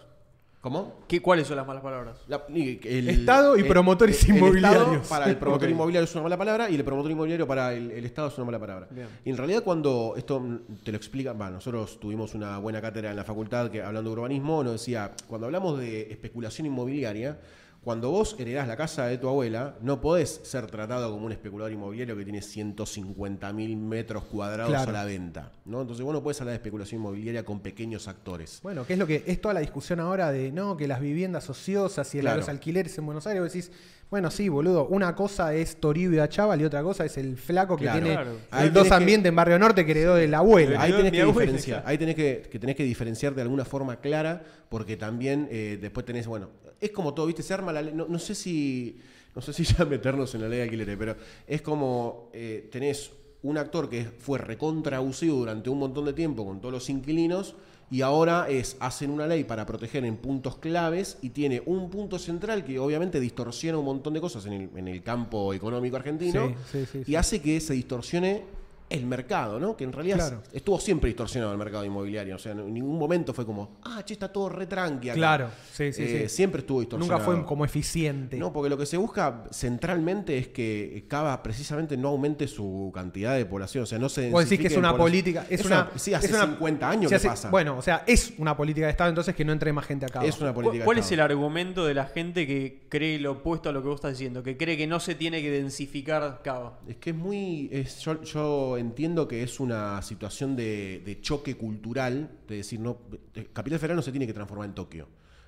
¿Cómo? 0.59 0.99
¿Qué, 1.07 1.23
¿Cuáles 1.23 1.47
son 1.47 1.57
las 1.57 1.65
malas 1.65 1.81
palabras? 1.81 2.17
La- 2.27 2.43
el- 2.47 3.09
Estado 3.09 3.57
y 3.57 3.63
promotores 3.63 4.23
el 4.29 4.35
inmobiliarios. 4.35 4.83
Estado 4.97 5.09
para 5.09 5.25
el 5.31 5.37
promotor 5.37 5.67
inmobiliario 5.71 6.03
es 6.03 6.13
una 6.13 6.21
mala 6.23 6.37
palabra 6.37 6.69
y 6.69 6.75
el 6.75 6.83
promotor 6.83 7.09
inmobiliario 7.09 7.47
para 7.47 7.73
el, 7.73 7.89
el 7.89 8.05
Estado 8.05 8.27
es 8.27 8.37
una 8.37 8.45
mala 8.45 8.59
palabra. 8.59 8.87
Bien. 8.91 9.07
Y 9.25 9.31
en 9.31 9.37
realidad 9.37 9.63
cuando 9.63 10.13
esto 10.17 10.39
te 10.83 10.91
lo 10.91 10.97
explica, 10.97 11.33
nosotros 11.33 11.99
tuvimos 11.99 12.35
una 12.35 12.59
buena 12.59 12.79
cátedra 12.79 13.09
en 13.09 13.15
la 13.15 13.23
facultad 13.23 13.71
que 13.71 13.81
hablando 13.81 14.11
de 14.11 14.17
urbanismo 14.17 14.63
nos 14.63 14.73
decía, 14.73 15.11
cuando 15.27 15.47
hablamos 15.47 15.79
de 15.79 16.11
especulación 16.11 16.67
inmobiliaria, 16.67 17.39
cuando 17.83 18.11
vos 18.11 18.35
heredás 18.37 18.67
la 18.67 18.77
casa 18.77 19.07
de 19.07 19.17
tu 19.17 19.27
abuela, 19.27 19.75
no 19.81 20.01
podés 20.01 20.39
ser 20.43 20.67
tratado 20.67 21.11
como 21.11 21.25
un 21.25 21.31
especulador 21.31 21.71
inmobiliario 21.71 22.15
que 22.15 22.23
tiene 22.23 22.41
150 22.41 23.51
mil 23.53 23.75
metros 23.77 24.23
cuadrados 24.25 24.71
Claro. 24.71 24.89
a 24.89 24.93
la 24.93 25.05
venta. 25.05 25.51
¿no? 25.65 25.81
Entonces 25.81 26.03
vos 26.05 26.13
no 26.13 26.21
podés 26.21 26.39
hablar 26.41 26.51
de 26.53 26.57
especulación 26.57 27.01
inmobiliaria 27.01 27.43
con 27.43 27.59
pequeños 27.59 28.07
actores. 28.07 28.59
Bueno, 28.61 28.85
que 28.85 28.93
es 28.93 28.99
lo 28.99 29.07
que 29.07 29.23
es 29.25 29.39
toda 29.41 29.53
la 29.53 29.59
discusión 29.61 29.99
ahora 29.99 30.31
de 30.31 30.51
no 30.51 30.77
que 30.77 30.87
las 30.87 30.99
viviendas 31.01 31.49
ociosas 31.49 32.13
y 32.13 32.19
el- 32.19 32.23
Claro. 32.25 32.37
los 32.37 32.49
alquileres 32.49 32.97
en 32.97 33.05
Buenos 33.05 33.25
Aires, 33.27 33.41
vos 33.41 33.51
decís, 33.53 33.71
bueno, 34.11 34.29
sí, 34.29 34.49
boludo, 34.49 34.87
una 34.87 35.15
cosa 35.15 35.53
es 35.53 35.77
Toribio 35.77 36.17
y 36.17 36.19
Achával 36.19 36.59
y 36.59 36.65
otra 36.65 36.83
cosa 36.83 37.05
es 37.05 37.17
el 37.17 37.37
flaco 37.37 37.77
que 37.77 37.83
Claro. 37.85 37.99
tiene 38.01 38.13
Claro. 38.15 38.31
Ahí 38.51 38.67
el 38.67 38.73
dos 38.73 38.89
que- 38.89 38.93
ambientes 38.93 39.29
en 39.29 39.35
Barrio 39.35 39.57
Norte 39.57 39.85
que 39.85 39.91
heredó 39.91 40.15
de 40.15 40.27
la 40.27 40.39
abuela. 40.39 40.81
Ahí 40.81 40.91
tenés 40.91 41.11
que 41.13 41.25
diferenciar, 41.25 41.83
ahí 41.85 41.97
tenés 41.97 42.15
que, 42.15 42.43
que 42.51 42.59
tenés 42.59 42.75
que 42.75 42.83
diferenciar 42.83 43.33
de 43.33 43.41
alguna 43.41 43.63
forma 43.65 43.95
clara, 44.01 44.43
porque 44.69 44.97
también 44.97 45.47
eh, 45.49 45.77
después 45.81 46.05
tenés, 46.05 46.27
bueno, 46.27 46.49
es 46.81 46.91
como 46.91 47.13
todo, 47.13 47.27
viste, 47.27 47.43
se 47.43 47.53
arma 47.53 47.71
la 47.71 47.81
ley, 47.81 47.93
no, 47.93 48.07
no 48.07 48.19
sé 48.19 48.33
si, 48.35 48.99
no 49.35 49.41
sé 49.41 49.53
si 49.53 49.63
ya 49.77 49.85
meternos 49.85 50.33
en 50.35 50.41
la 50.41 50.49
ley 50.49 50.57
de 50.57 50.63
alquileres, 50.63 50.97
pero 50.97 51.15
es 51.47 51.61
como 51.61 52.29
eh, 52.33 52.67
tenés 52.71 53.11
un 53.43 53.57
actor 53.57 53.89
que 53.89 54.05
fue 54.05 54.39
recontra 54.39 54.97
abusivo 54.97 55.37
durante 55.37 55.69
un 55.69 55.79
montón 55.79 56.05
de 56.05 56.13
tiempo 56.13 56.45
con 56.45 56.59
todos 56.59 56.73
los 56.73 56.89
inquilinos 56.89 57.55
y 57.89 58.01
ahora 58.01 58.47
es 58.49 58.77
hacen 58.79 59.09
una 59.09 59.27
ley 59.27 59.43
para 59.43 59.65
proteger 59.65 60.05
en 60.05 60.17
puntos 60.17 60.57
claves 60.57 61.17
y 61.21 61.29
tiene 61.29 61.61
un 61.65 61.89
punto 61.89 62.19
central 62.19 62.63
que 62.63 62.79
obviamente 62.79 63.19
distorsiona 63.19 63.77
un 63.77 63.85
montón 63.85 64.13
de 64.13 64.21
cosas 64.21 64.45
en 64.45 64.53
el, 64.53 64.69
en 64.75 64.87
el 64.87 65.03
campo 65.03 65.53
económico 65.53 65.97
argentino 65.97 66.55
Sí, 66.71 66.85
sí, 66.85 67.03
sí, 67.03 67.11
y 67.11 67.15
hace 67.15 67.41
que 67.41 67.59
se 67.59 67.73
distorsione 67.73 68.43
el 68.91 69.05
mercado, 69.05 69.59
¿no? 69.59 69.75
Que 69.77 69.83
en 69.85 69.93
realidad 69.93 70.17
Claro. 70.17 70.43
estuvo 70.53 70.79
siempre 70.79 71.07
distorsionado 71.07 71.51
el 71.51 71.57
mercado 71.57 71.85
inmobiliario. 71.85 72.35
O 72.35 72.39
sea, 72.39 72.51
en 72.51 72.73
ningún 72.73 72.97
momento 72.99 73.33
fue 73.33 73.45
como, 73.45 73.77
ah, 73.83 74.03
che, 74.05 74.13
está 74.13 74.31
todo 74.31 74.49
re 74.49 74.67
tranqui 74.67 75.09
acá. 75.09 75.17
Claro, 75.17 75.49
sí, 75.71 75.93
sí, 75.93 76.03
Eh, 76.03 76.25
sí. 76.27 76.35
Siempre 76.35 76.59
estuvo 76.61 76.79
distorsionado. 76.81 77.19
Nunca 77.21 77.33
fue 77.39 77.45
como 77.45 77.63
eficiente. 77.65 78.37
No, 78.37 78.51
porque 78.53 78.69
lo 78.69 78.77
que 78.77 78.85
se 78.85 78.97
busca 78.97 79.43
centralmente 79.51 80.37
es 80.37 80.47
que 80.49 81.05
Cava 81.07 81.41
precisamente 81.43 81.95
no 81.97 82.09
aumente 82.09 82.47
su 82.47 82.91
cantidad 82.93 83.35
de 83.35 83.45
población. 83.45 83.83
O 83.83 83.87
sea, 83.87 83.99
no 83.99 84.09
se 84.09 84.29
Vos 84.29 84.43
decís 84.43 84.59
que 84.59 84.67
es 84.73 84.77
una 84.77 84.95
política. 84.95 85.45
Es, 85.49 85.65
una, 85.65 85.89
Sí, 85.95 86.13
hace 86.13 86.27
es 86.27 86.33
una- 86.33 86.45
50 86.45 86.89
años 86.89 87.11
que 87.11 87.19
pasa. 87.19 87.49
Bueno, 87.49 87.77
o 87.77 87.81
sea, 87.81 88.03
es 88.07 88.33
una 88.37 88.55
política 88.57 88.85
de 88.87 88.91
Estado 88.91 89.09
entonces 89.09 89.35
que 89.35 89.45
no 89.45 89.51
entre 89.53 89.71
más 89.73 89.85
gente 89.85 90.05
acá. 90.05 90.23
es 90.25 90.39
una 90.39 90.53
¿Cuál, 90.53 90.65
política. 90.65 90.85
cuál 90.85 90.95
de 90.95 91.01
es 91.01 91.11
el 91.11 91.19
argumento 91.19 91.85
de 91.85 91.93
la 91.93 92.05
gente 92.05 92.45
que 92.47 92.81
cree 92.89 93.19
lo 93.19 93.31
opuesto 93.33 93.69
a 93.69 93.71
lo 93.71 93.81
que 93.81 93.87
vos 93.87 93.95
estás 93.95 94.11
diciendo? 94.11 94.43
Que 94.43 94.57
cree 94.57 94.77
que 94.77 94.87
no 94.87 94.99
se 94.99 95.15
tiene 95.15 95.41
que 95.41 95.51
densificar 95.51 96.41
Cava. 96.43 96.79
Es 96.87 96.97
que 96.97 97.11
es 97.11 97.15
muy. 97.15 97.69
es- 97.71 97.99
yo, 97.99 98.21
yo 98.23 98.77
entiendo 98.81 99.27
que 99.27 99.43
es 99.43 99.59
una 99.61 100.01
situación 100.01 100.55
de, 100.55 101.01
de 101.05 101.21
choque 101.21 101.55
cultural, 101.55 102.29
de 102.47 102.57
decir, 102.57 102.79
no, 102.79 102.97
eh, 103.33 103.47
Capital 103.53 103.79
Federal 103.79 103.95
no 103.95 104.01
se 104.01 104.11
tiene 104.11 104.27
que 104.27 104.33
transformar 104.33 104.67
en 104.67 104.75
Tokio. 104.75 105.07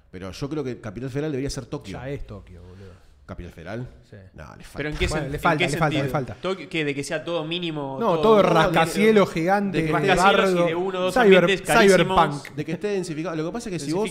Pero 0.10 0.32
yo 0.32 0.50
creo 0.50 0.64
que 0.64 0.80
Capital 0.80 1.10
Federal 1.10 1.32
debería 1.32 1.50
ser 1.50 1.66
Tokio. 1.66 1.98
Ya 1.98 2.10
es 2.10 2.26
Tokio, 2.26 2.62
boludo. 2.62 3.04
¿Capital 3.26 3.52
Federal? 3.54 3.88
Sí. 4.10 4.18
No, 4.34 4.44
le 4.58 4.64
falta. 4.64 4.78
¿Pero 4.78 4.90
en 4.90 4.96
qué, 4.98 5.08
Bueno, 5.08 5.26
sen- 5.26 5.30
le 5.30 5.36
en 5.38 5.42
falta, 5.42 5.58
qué 5.66 5.72
le 5.72 5.78
falta, 5.78 5.86
sentido? 5.86 6.04
le 6.04 6.10
falta. 6.10 6.68
¿qué? 6.70 6.86
¿De 6.86 6.94
que 6.94 7.04
sea 7.06 7.24
todo 7.24 7.46
mínimo? 7.46 7.98
No, 8.00 8.16
todo, 8.16 8.22
todo 8.22 8.42
rascacielos 8.44 9.32
gigante, 9.32 9.82
de 9.84 9.92
rascacielos 9.92 10.52
y 10.52 10.54
bardo, 10.56 10.66
de 10.66 10.76
uno 10.76 11.00
o 11.00 11.02
dos 11.04 11.16
cyber- 11.16 11.22
ambientes 11.38 11.62
carísimos. 11.62 12.06
cyberpunk. 12.42 12.56
De 12.56 12.66
que 12.66 12.72
esté 12.74 12.88
densificado. 12.90 13.36
Lo 13.38 13.46
que 13.46 13.52
pasa 13.54 13.70
es 13.70 13.74
que 13.74 13.80
si 13.80 13.94
vos. 13.94 14.10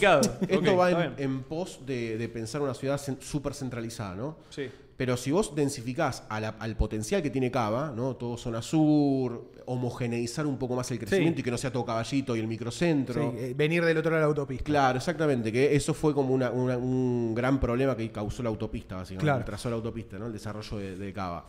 Esto 0.49 0.77
va 0.77 0.91
en, 0.91 1.15
en 1.19 1.43
pos 1.43 1.81
de, 1.85 2.17
de 2.17 2.29
pensar 2.31 2.63
una 2.63 2.73
ciudad 2.75 2.99
súper 3.21 3.53
centralizada, 3.55 4.15
¿no? 4.15 4.39
Sí. 4.49 4.71
Pero 5.03 5.17
si 5.17 5.33
vos 5.33 5.53
densificás 5.57 6.23
a 6.29 6.39
la- 6.39 6.51
al 6.61 6.77
potencial 6.77 7.21
que 7.25 7.31
tiene 7.31 7.51
Cava, 7.51 7.91
¿no? 7.91 8.15
Todo 8.15 8.37
zona 8.37 8.63
sur, 8.63 9.51
homogeneizar 9.67 10.47
un 10.47 10.57
poco 10.59 10.77
más 10.77 10.89
el 10.93 11.01
crecimiento 11.01 11.39
Sí. 11.39 11.41
y 11.41 11.43
que 11.43 11.51
no 11.51 11.59
sea 11.59 11.73
todo 11.73 11.85
caballito 11.85 12.37
y 12.37 12.39
el 12.39 12.47
microcentro. 12.47 13.33
Sí, 13.33 13.37
eh, 13.37 13.55
venir 13.57 13.85
del 13.85 13.99
otro 13.99 14.13
lado 14.13 14.21
de 14.21 14.23
la 14.23 14.29
autopista. 14.29 14.63
Claro, 14.63 14.99
exactamente, 14.99 15.51
que 15.51 15.75
eso 15.75 15.93
fue 15.93 16.15
como 16.15 16.33
una- 16.33 16.53
una- 16.53 16.79
un 16.79 17.35
gran 17.35 17.59
problema 17.59 17.97
que 17.97 18.13
causó 18.13 18.45
la 18.45 18.51
autopista, 18.51 18.95
básicamente, 18.95 19.25
Claro. 19.25 19.39
que 19.41 19.45
trazó 19.47 19.71
la 19.71 19.75
autopista, 19.75 20.21
¿no? 20.21 20.27
el 20.29 20.33
desarrollo 20.33 20.77
de, 20.79 20.95
de 20.97 21.13
Cava. 21.13 21.49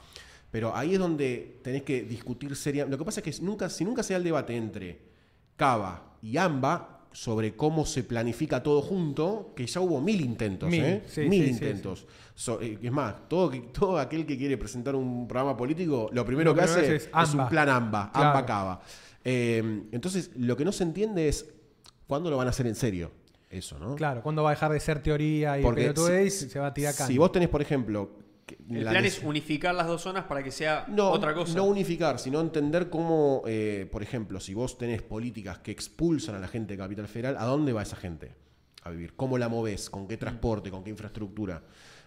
Pero 0.49 0.75
ahí 0.75 0.93
es 0.93 0.99
donde 0.99 1.59
tenés 1.61 1.83
que 1.83 2.01
discutir 2.01 2.55
seriamente. 2.55 2.93
Lo 2.93 2.97
que 2.97 3.05
pasa 3.05 3.19
es 3.19 3.37
que 3.37 3.43
nunca, 3.45 3.69
si 3.69 3.85
nunca 3.85 4.01
se 4.01 4.13
da 4.13 4.17
el 4.17 4.23
debate 4.23 4.55
entre 4.57 4.97
Cava 5.55 6.17
y 6.23 6.37
AMBA 6.37 7.01
sobre 7.11 7.55
cómo 7.55 7.85
se 7.85 8.03
planifica 8.03 8.63
todo 8.63 8.81
junto, 8.81 9.53
que 9.55 9.67
ya 9.67 9.79
hubo 9.79 10.01
mil 10.01 10.19
intentos, 10.21 10.71
Mil, 10.71 10.83
¿eh? 10.83 11.03
sí, 11.05 11.21
mil 11.29 11.41
sí, 11.41 11.45
sí, 11.49 11.51
intentos. 11.53 12.07
So- 12.35 12.59
eh, 12.61 12.79
es 12.81 12.91
más, 12.91 13.27
todo, 13.29 13.51
todo 13.71 13.97
aquel 13.99 14.25
que 14.25 14.37
quiere 14.37 14.57
presentar 14.57 14.95
un 14.95 15.27
programa 15.27 15.55
político, 15.55 16.09
lo 16.11 16.25
primero 16.25 16.51
Lo 16.51 16.55
que 16.55 16.61
hace 16.63 16.95
es 16.95 17.09
un 17.33 17.47
plan 17.47 17.69
AMBA, 17.69 18.11
Claro. 18.11 18.29
AMBA 18.29 18.45
Cava. 18.45 18.81
Eh, 19.23 19.83
entonces, 19.91 20.31
lo 20.35 20.57
que 20.57 20.65
no 20.65 20.71
se 20.71 20.83
entiende 20.83 21.27
es 21.29 21.49
cuándo 22.07 22.29
lo 22.29 22.37
van 22.37 22.47
a 22.47 22.49
hacer 22.49 22.67
en 22.67 22.75
serio. 22.75 23.11
Eso, 23.49 23.77
¿no? 23.77 23.95
Claro, 23.95 24.23
¿cuándo 24.23 24.41
va 24.41 24.49
a 24.49 24.53
dejar 24.53 24.71
de 24.71 24.79
ser 24.79 25.03
teoría 25.03 25.59
y 25.59 25.61
Porque 25.61 25.93
si- 25.95 26.45
y 26.47 26.49
se 26.49 26.59
va 26.59 26.67
a 26.67 26.73
tirar 26.73 26.95
caña? 26.95 27.07
Si 27.07 27.17
vos 27.19 27.31
tenés, 27.31 27.49
por 27.49 27.61
ejemplo. 27.61 28.17
El 28.69 28.83
la 28.83 28.91
plan 28.91 29.05
es 29.05 29.21
unificar 29.23 29.73
las 29.73 29.87
dos 29.87 30.01
zonas 30.01 30.25
para 30.25 30.43
que 30.43 30.51
sea 30.51 30.85
no, 30.89 31.11
otra 31.11 31.33
cosa. 31.33 31.55
no 31.55 31.63
unificar, 31.63 32.19
sino 32.19 32.41
entender 32.41 32.89
cómo, 32.89 33.41
eh, 33.45 33.87
por 33.91 34.03
ejemplo, 34.03 34.39
si 34.39 34.53
vos 34.53 34.77
tenés 34.77 35.01
políticas 35.01 35.59
que 35.59 35.71
expulsan 35.71 36.35
a 36.35 36.39
la 36.39 36.47
gente 36.47 36.73
de 36.73 36.77
Capital 36.79 37.07
Federal, 37.07 37.37
¿a 37.37 37.45
dónde 37.45 37.71
va 37.73 37.83
esa 37.83 37.95
gente 37.95 38.33
a 38.83 38.89
vivir? 38.89 39.13
¿Cómo 39.15 39.37
la 39.37 39.47
movés? 39.47 39.89
¿Con 39.89 40.07
qué 40.07 40.17
transporte? 40.17 40.69
¿Con 40.71 40.83
qué 40.83 40.89
infraestructura? 40.89 41.63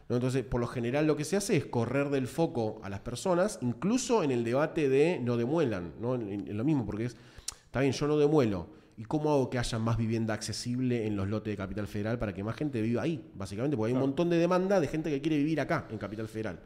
¿No? 0.09 0.17
Entonces, 0.17 0.45
por 0.45 0.61
lo 0.61 0.67
general 0.67 1.07
lo 1.07 1.17
que 1.17 1.25
se 1.25 1.37
hace 1.37 1.57
es 1.57 1.67
correr 1.67 2.11
del 2.11 2.29
foco 2.29 2.81
a 2.83 2.89
las 2.89 3.01
personas, 3.01 3.59
incluso 3.61 4.23
en 4.23 4.31
el 4.31 4.45
debate 4.45 4.89
de 4.89 5.19
no 5.19 5.37
demuelan, 5.37 5.95
¿no? 6.01 6.15
En, 6.15 6.49
en 6.49 6.57
lo 6.57 6.65
mismo, 6.65 6.87
porque 6.87 7.07
es, 7.07 7.17
está 7.65 7.81
bien, 7.81 7.93
yo 7.93 8.07
no 8.07 8.17
demuelo. 8.17 8.69
¿Y 8.99 9.05
cómo 9.05 9.31
hago 9.31 9.51
que 9.51 9.59
haya 9.59 9.79
más 9.79 9.99
vivienda 9.99 10.33
accesible 10.33 11.07
en 11.07 11.17
los 11.17 11.29
lotes 11.29 11.53
de 11.53 11.57
Capital 11.57 11.87
Federal 11.87 12.19
para 12.19 12.33
que 12.33 12.43
más 12.43 12.57
gente 12.57 12.81
viva 12.81 13.03
ahí? 13.03 13.23
Básicamente, 13.35 13.77
porque 13.77 13.91
hay 13.91 13.95
un 13.95 14.01
montón 14.01 14.31
de 14.31 14.39
demanda 14.39 14.81
de 14.81 14.89
gente 14.89 15.11
que 15.11 15.21
quiere 15.21 15.37
vivir 15.37 15.61
acá, 15.61 15.87
en 15.91 15.99
Capital 15.99 16.29
Federal. 16.29 16.61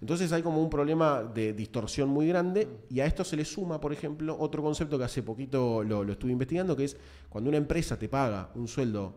Entonces 0.00 0.32
hay 0.32 0.42
como 0.42 0.60
un 0.60 0.68
problema 0.68 1.22
de 1.22 1.52
distorsión 1.52 2.08
muy 2.08 2.26
grande 2.26 2.66
y 2.90 2.98
a 2.98 3.06
esto 3.06 3.22
se 3.22 3.36
le 3.36 3.44
suma, 3.44 3.80
por 3.80 3.92
ejemplo, 3.92 4.36
otro 4.36 4.60
concepto 4.60 4.98
que 4.98 5.04
hace 5.04 5.22
poquito 5.22 5.84
lo, 5.84 6.02
lo 6.02 6.12
estuve 6.14 6.32
investigando, 6.32 6.74
que 6.74 6.86
es 6.86 6.96
cuando 7.28 7.48
una 7.48 7.58
empresa 7.58 7.96
te 7.96 8.08
paga 8.08 8.50
un 8.56 8.66
sueldo 8.66 9.14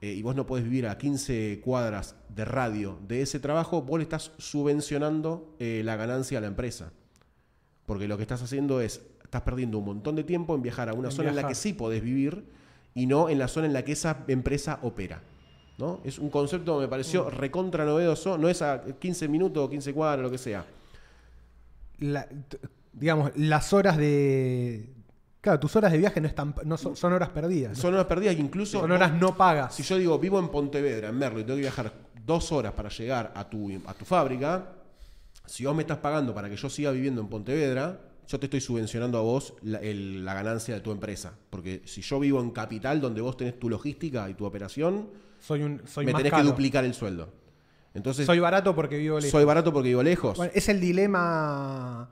eh, 0.00 0.12
y 0.12 0.22
vos 0.22 0.34
no 0.36 0.46
podés 0.46 0.64
vivir 0.64 0.86
a 0.86 0.98
15 0.98 1.60
cuadras 1.64 2.16
de 2.28 2.44
radio 2.44 2.98
de 3.06 3.22
ese 3.22 3.40
trabajo, 3.40 3.82
vos 3.82 3.98
le 3.98 4.02
estás 4.04 4.32
subvencionando 4.38 5.54
eh, 5.58 5.82
la 5.84 5.96
ganancia 5.96 6.38
a 6.38 6.40
la 6.40 6.46
empresa. 6.48 6.92
Porque 7.86 8.08
lo 8.08 8.16
que 8.16 8.22
estás 8.22 8.42
haciendo 8.42 8.80
es, 8.80 9.00
estás 9.22 9.42
perdiendo 9.42 9.78
un 9.78 9.84
montón 9.86 10.16
de 10.16 10.24
tiempo 10.24 10.54
en 10.54 10.62
viajar 10.62 10.88
a 10.88 10.92
una 10.94 11.08
En 11.08 11.14
zona 11.14 11.30
en 11.30 11.36
la 11.36 11.42
que 11.48 11.54
sí 11.54 11.72
podés 11.72 12.02
vivir 12.02 12.44
y 12.94 13.06
no 13.06 13.28
en 13.28 13.38
la 13.38 13.48
zona 13.48 13.66
en 13.66 13.72
la 13.72 13.84
que 13.84 13.92
esa 13.92 14.24
empresa 14.28 14.80
opera. 14.82 15.22
¿no? 15.78 16.00
Es 16.04 16.18
un 16.18 16.30
concepto 16.30 16.76
que 16.76 16.82
me 16.86 16.88
pareció 16.88 17.28
recontra 17.30 17.84
novedoso, 17.84 18.38
no 18.38 18.48
es 18.48 18.62
a 18.62 18.82
15 18.98 19.28
minutos 19.28 19.64
o 19.64 19.70
15 19.70 19.92
cuadras, 19.92 20.22
lo 20.22 20.30
que 20.30 20.38
sea. 20.38 20.64
La- 21.98 22.28
digamos, 22.92 23.30
las 23.36 23.72
horas 23.72 23.96
de. 23.96 24.90
Claro, 25.46 25.60
tus 25.60 25.76
horas 25.76 25.92
de 25.92 25.98
viaje 25.98 26.20
no, 26.20 26.26
están, 26.26 26.52
no 26.64 26.76
son, 26.76 26.96
son 26.96 27.12
horas 27.12 27.28
perdidas. 27.28 27.78
Son 27.78 27.94
horas 27.94 28.06
perdidas 28.06 28.34
que 28.34 28.40
incluso... 28.42 28.80
Son 28.80 28.90
horas 28.90 29.12
no 29.12 29.36
pagas. 29.36 29.72
Si 29.76 29.84
yo 29.84 29.96
digo, 29.96 30.18
vivo 30.18 30.40
en 30.40 30.48
Pontevedra, 30.48 31.08
en 31.10 31.16
Merlo, 31.16 31.38
y 31.38 31.44
tengo 31.44 31.54
que 31.54 31.60
viajar 31.60 31.92
dos 32.24 32.50
horas 32.50 32.72
para 32.72 32.88
llegar 32.88 33.32
a 33.36 33.48
tu, 33.48 33.70
a 33.86 33.94
tu 33.94 34.04
fábrica, 34.04 34.72
si 35.44 35.64
vos 35.64 35.76
me 35.76 35.82
estás 35.82 35.98
pagando 35.98 36.34
para 36.34 36.50
que 36.50 36.56
yo 36.56 36.68
siga 36.68 36.90
viviendo 36.90 37.20
en 37.20 37.28
Pontevedra, 37.28 38.00
yo 38.26 38.40
te 38.40 38.46
estoy 38.46 38.60
subvencionando 38.60 39.18
a 39.18 39.20
vos 39.20 39.54
la, 39.62 39.78
el- 39.78 40.24
la 40.24 40.34
ganancia 40.34 40.74
de 40.74 40.80
tu 40.80 40.90
empresa. 40.90 41.34
Porque 41.48 41.82
si 41.84 42.02
yo 42.02 42.18
vivo 42.18 42.40
en 42.40 42.50
Capital, 42.50 43.00
donde 43.00 43.20
vos 43.20 43.36
tenés 43.36 43.56
tu 43.60 43.70
logística 43.70 44.28
y 44.28 44.34
tu 44.34 44.46
operación, 44.46 45.10
Soy 45.38 45.62
un 45.62 45.80
soy 45.86 46.06
me 46.06 46.12
más 46.12 46.18
tenés 46.18 46.32
caro. 46.32 46.42
que 46.42 46.48
duplicar 46.50 46.84
el 46.84 46.92
sueldo. 46.94 47.32
Entonces, 47.94 48.26
Soy 48.26 48.40
barato 48.40 48.74
porque 48.74 48.98
vivo 48.98 49.18
lejos. 49.20 49.30
soy 49.30 49.44
barato 49.44 49.72
porque 49.72 49.90
vivo 49.90 50.02
lejos. 50.02 50.36
Bueno, 50.36 50.50
es 50.56 50.68
el 50.68 50.80
dilema 50.80 52.10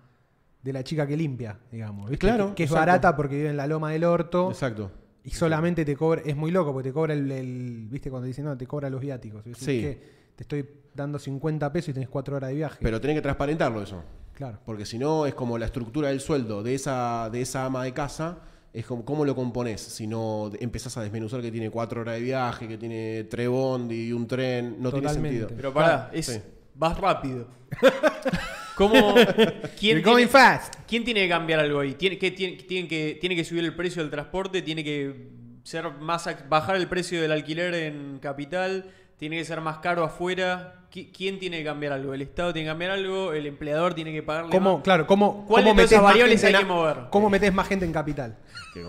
de 0.64 0.72
la 0.72 0.82
chica 0.82 1.06
que 1.06 1.16
limpia, 1.16 1.58
digamos. 1.70 2.10
¿viste? 2.10 2.26
Claro, 2.26 2.48
Que, 2.48 2.54
que 2.56 2.62
es 2.64 2.70
exacto. 2.70 2.86
barata 2.90 3.14
porque 3.16 3.36
vive 3.36 3.50
en 3.50 3.56
la 3.56 3.66
loma 3.66 3.92
del 3.92 4.02
orto. 4.04 4.48
Exacto. 4.50 4.90
Y 5.22 5.30
solamente 5.30 5.84
te 5.84 5.94
cobra, 5.96 6.22
es 6.24 6.34
muy 6.36 6.50
loco 6.50 6.72
porque 6.72 6.88
te 6.88 6.92
cobra 6.92 7.14
el, 7.14 7.30
el- 7.30 7.86
viste 7.90 8.10
cuando 8.10 8.26
dicen, 8.26 8.44
no, 8.46 8.56
te 8.56 8.66
cobra 8.66 8.90
los 8.90 9.00
viáticos. 9.00 9.44
Decís, 9.44 9.62
Sí. 9.64 9.80
"¿Qué? 9.80 10.14
te 10.34 10.42
estoy 10.42 10.68
dando 10.94 11.18
50 11.20 11.72
pesos 11.72 11.90
y 11.90 11.92
tenés 11.92 12.08
4 12.08 12.34
horas 12.36 12.50
de 12.50 12.56
viaje. 12.56 12.78
Pero 12.82 13.00
tenés 13.00 13.16
que 13.16 13.22
transparentarlo 13.22 13.80
eso. 13.82 14.02
claro. 14.34 14.58
Porque 14.66 14.84
si 14.84 14.98
no, 14.98 15.26
es 15.26 15.34
como 15.34 15.56
la 15.58 15.66
estructura 15.66 16.08
del 16.08 16.18
sueldo 16.20 16.62
de 16.64 16.74
esa, 16.74 17.30
de 17.30 17.40
esa 17.42 17.66
ama 17.66 17.84
de 17.84 17.92
casa. 17.92 18.38
Es 18.72 18.84
como, 18.86 19.04
¿cómo 19.04 19.24
lo 19.24 19.36
componés? 19.36 19.80
Si 19.80 20.06
no 20.08 20.50
empezás 20.58 20.96
a 20.96 21.02
desmenuzar 21.02 21.40
que 21.40 21.52
tiene 21.52 21.70
cuatro 21.70 22.00
horas 22.00 22.16
de 22.16 22.22
viaje, 22.22 22.66
que 22.66 22.76
tiene 22.76 23.22
tres 23.30 23.48
bondi 23.48 24.08
y 24.08 24.12
un 24.12 24.26
tren, 24.26 24.76
no 24.80 24.90
tiene 24.90 25.08
sentido. 25.10 25.46
Pero 25.54 25.72
pará, 25.72 26.10
es, 26.12 26.26
sí. 26.26 26.40
vas 26.74 26.98
rápido. 26.98 27.46
¿Cómo? 28.76 29.14
¿Quién 29.78 29.98
You're 29.98 30.02
going 30.02 30.16
tiene, 30.26 30.28
fast. 30.28 30.74
quién 30.86 31.04
tiene 31.04 31.22
que 31.22 31.28
cambiar 31.28 31.60
algo 31.60 31.80
ahí? 31.80 31.94
¿Tiene, 31.94 32.18
qué 32.18 32.30
tiene, 32.30 32.56
tienen 32.56 32.88
que, 32.88 33.16
¿Tiene 33.20 33.36
que 33.36 33.44
subir 33.44 33.64
el 33.64 33.74
precio 33.74 34.02
del 34.02 34.10
transporte? 34.10 34.62
¿Tiene 34.62 34.82
que 34.82 35.28
ser 35.62 35.90
más 36.00 36.28
bajar 36.48 36.76
el 36.76 36.88
precio 36.88 37.20
del 37.22 37.32
alquiler 37.32 37.72
en 37.74 38.18
capital? 38.20 38.86
¿Tiene 39.16 39.36
que 39.38 39.44
ser 39.44 39.60
más 39.60 39.78
caro 39.78 40.02
afuera? 40.04 40.80
¿Qui- 40.92 41.10
¿Quién 41.16 41.38
tiene 41.38 41.58
que 41.58 41.64
cambiar 41.64 41.92
algo? 41.92 42.14
¿El 42.14 42.22
Estado 42.22 42.52
tiene 42.52 42.66
que 42.66 42.70
cambiar 42.72 42.90
algo? 42.90 43.32
¿El 43.32 43.46
empleador 43.46 43.94
tiene 43.94 44.12
que 44.12 44.22
pagarle 44.22 44.50
¿Cómo, 44.50 44.74
más? 44.74 44.82
claro, 44.84 45.06
cómo, 45.06 45.44
¿Cuál 45.46 45.62
cómo 45.64 45.74
de 45.74 45.76
todas 45.86 45.92
esas 45.92 46.02
variables 46.02 46.44
hay 46.44 46.54
que 46.54 46.64
mover? 46.64 46.96
¿Cómo 47.10 47.30
metés 47.30 47.54
más 47.54 47.68
gente 47.68 47.84
en 47.84 47.92
capital? 47.92 48.36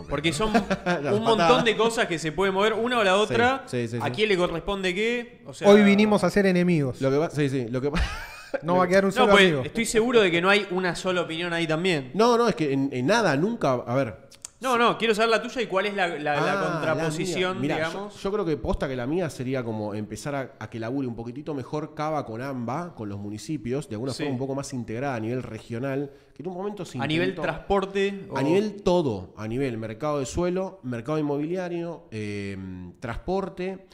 Porque 0.09 0.33
son 0.33 0.51
un 1.13 1.23
montón 1.23 1.63
de 1.63 1.75
cosas 1.77 2.07
que 2.07 2.17
se 2.17 2.31
pueden 2.31 2.55
mover 2.55 2.73
una 2.73 2.97
o 2.99 3.03
la 3.03 3.17
otra. 3.17 3.63
Sí, 3.67 3.88
sí, 3.88 3.97
sí, 3.97 3.99
¿A 4.01 4.07
sí. 4.07 4.11
quién 4.15 4.29
le 4.29 4.38
corresponde 4.38 4.93
qué? 4.95 5.41
O 5.45 5.53
sea, 5.53 5.69
Hoy 5.69 5.83
vinimos 5.83 6.23
a 6.23 6.29
ser 6.31 6.47
enemigos. 6.47 6.99
Lo 7.01 7.11
que 7.11 7.17
pasa, 7.17 7.36
sí, 7.36 7.49
sí, 7.49 7.67
lo 7.69 7.79
que 7.81 7.91
pa- 7.91 8.01
No 8.63 8.77
va 8.77 8.85
a 8.85 8.87
quedar 8.87 9.05
un 9.05 9.09
No, 9.09 9.15
solo 9.15 9.31
pues 9.33 9.43
amigo. 9.43 9.61
estoy 9.63 9.85
seguro 9.85 10.21
de 10.21 10.31
que 10.31 10.41
no 10.41 10.49
hay 10.49 10.67
una 10.71 10.95
sola 10.95 11.21
opinión 11.21 11.53
ahí 11.53 11.67
también. 11.67 12.11
No, 12.13 12.37
no, 12.37 12.47
es 12.47 12.55
que 12.55 12.71
en, 12.73 12.89
en 12.91 13.05
nada, 13.05 13.35
nunca. 13.37 13.73
A 13.73 13.95
ver. 13.95 14.25
No, 14.61 14.77
no, 14.77 14.97
quiero 14.97 15.13
saber 15.13 15.29
la 15.29 15.41
tuya 15.43 15.61
y 15.61 15.67
cuál 15.67 15.85
es 15.85 15.93
la, 15.93 16.07
la- 16.07 16.17
la 16.17 16.53
Ah, 16.53 16.71
contraposición, 16.71 17.55
la. 17.57 17.61
Mirá, 17.61 17.75
digamos. 17.75 18.15
Yo, 18.15 18.21
yo 18.21 18.31
creo 18.31 18.45
que 18.45 18.57
posta 18.57 18.87
que 18.87 18.95
la 18.95 19.05
mía 19.05 19.29
sería 19.29 19.63
como 19.63 19.93
empezar 19.93 20.33
a, 20.33 20.53
a 20.57 20.69
que 20.69 20.79
labure 20.79 21.07
un 21.07 21.15
poquitito 21.15 21.53
mejor 21.53 21.93
Cava 21.93 22.25
con 22.25 22.41
AMBA, 22.41 22.95
con 22.95 23.09
los 23.09 23.19
municipios, 23.19 23.89
de 23.89 23.95
alguna 23.95 24.13
Sí. 24.13 24.23
forma 24.23 24.31
un 24.31 24.39
poco 24.39 24.55
más 24.55 24.73
integrada 24.73 25.15
a 25.15 25.19
nivel 25.19 25.43
regional, 25.43 26.09
que 26.33 26.41
en 26.41 26.47
un 26.49 26.55
momento 26.55 26.83
se 26.85 26.97
a 26.99 27.05
nivel 27.05 27.35
transporte. 27.35 28.27
o- 28.29 28.37
A 28.37 28.41
nivel 28.41 28.81
todo, 28.81 29.33
a 29.37 29.47
nivel 29.47 29.77
mercado 29.77 30.19
de 30.19 30.25
suelo, 30.25 30.79
mercado 30.83 31.19
inmobiliario, 31.19 32.05
eh, 32.11 32.57
transporte 32.99 33.85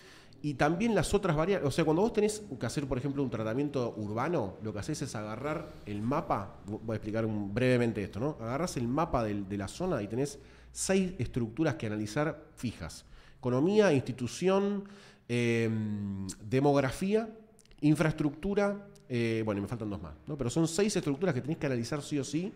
y 0.43 0.55
también 0.55 0.95
las 0.95 1.13
otras 1.13 1.35
variables. 1.35 1.67
O 1.67 1.71
sea, 1.71 1.85
cuando 1.85 2.01
vos 2.01 2.13
tenés 2.13 2.41
que 2.59 2.65
hacer, 2.65 2.87
por 2.87 2.97
ejemplo, 2.97 3.21
un 3.21 3.29
tratamiento 3.29 3.93
urbano, 3.97 4.55
lo 4.63 4.73
que 4.73 4.79
haces 4.79 5.01
es 5.01 5.15
agarrar 5.15 5.71
el 5.85 6.01
mapa, 6.01 6.55
voy 6.65 6.93
a 6.93 6.97
explicar 6.97 7.25
un- 7.25 7.53
brevemente 7.53 8.03
esto, 8.03 8.19
¿no? 8.19 8.37
Agarras 8.41 8.75
el 8.77 8.87
mapa 8.87 9.23
del- 9.23 9.47
de 9.47 9.57
la 9.57 9.67
zona 9.67 10.01
y 10.01 10.07
tenés 10.07 10.39
seis 10.71 11.13
estructuras 11.19 11.75
que 11.75 11.85
analizar 11.87 12.43
fijas. 12.55 13.05
Economía, 13.37 13.93
institución, 13.93 14.83
eh, 15.29 15.69
demografía, 16.49 17.29
infraestructura, 17.81 18.87
eh, 19.09 19.41
bueno, 19.45 19.59
y 19.59 19.61
me 19.63 19.67
faltan 19.67 19.89
dos 19.89 20.01
más, 20.01 20.13
¿no? 20.27 20.37
Pero 20.37 20.49
son 20.49 20.67
seis 20.67 20.95
estructuras 20.95 21.33
que 21.35 21.41
tenés 21.41 21.57
que 21.57 21.65
analizar 21.65 22.01
sí 22.01 22.17
o 22.19 22.23
sí 22.23 22.51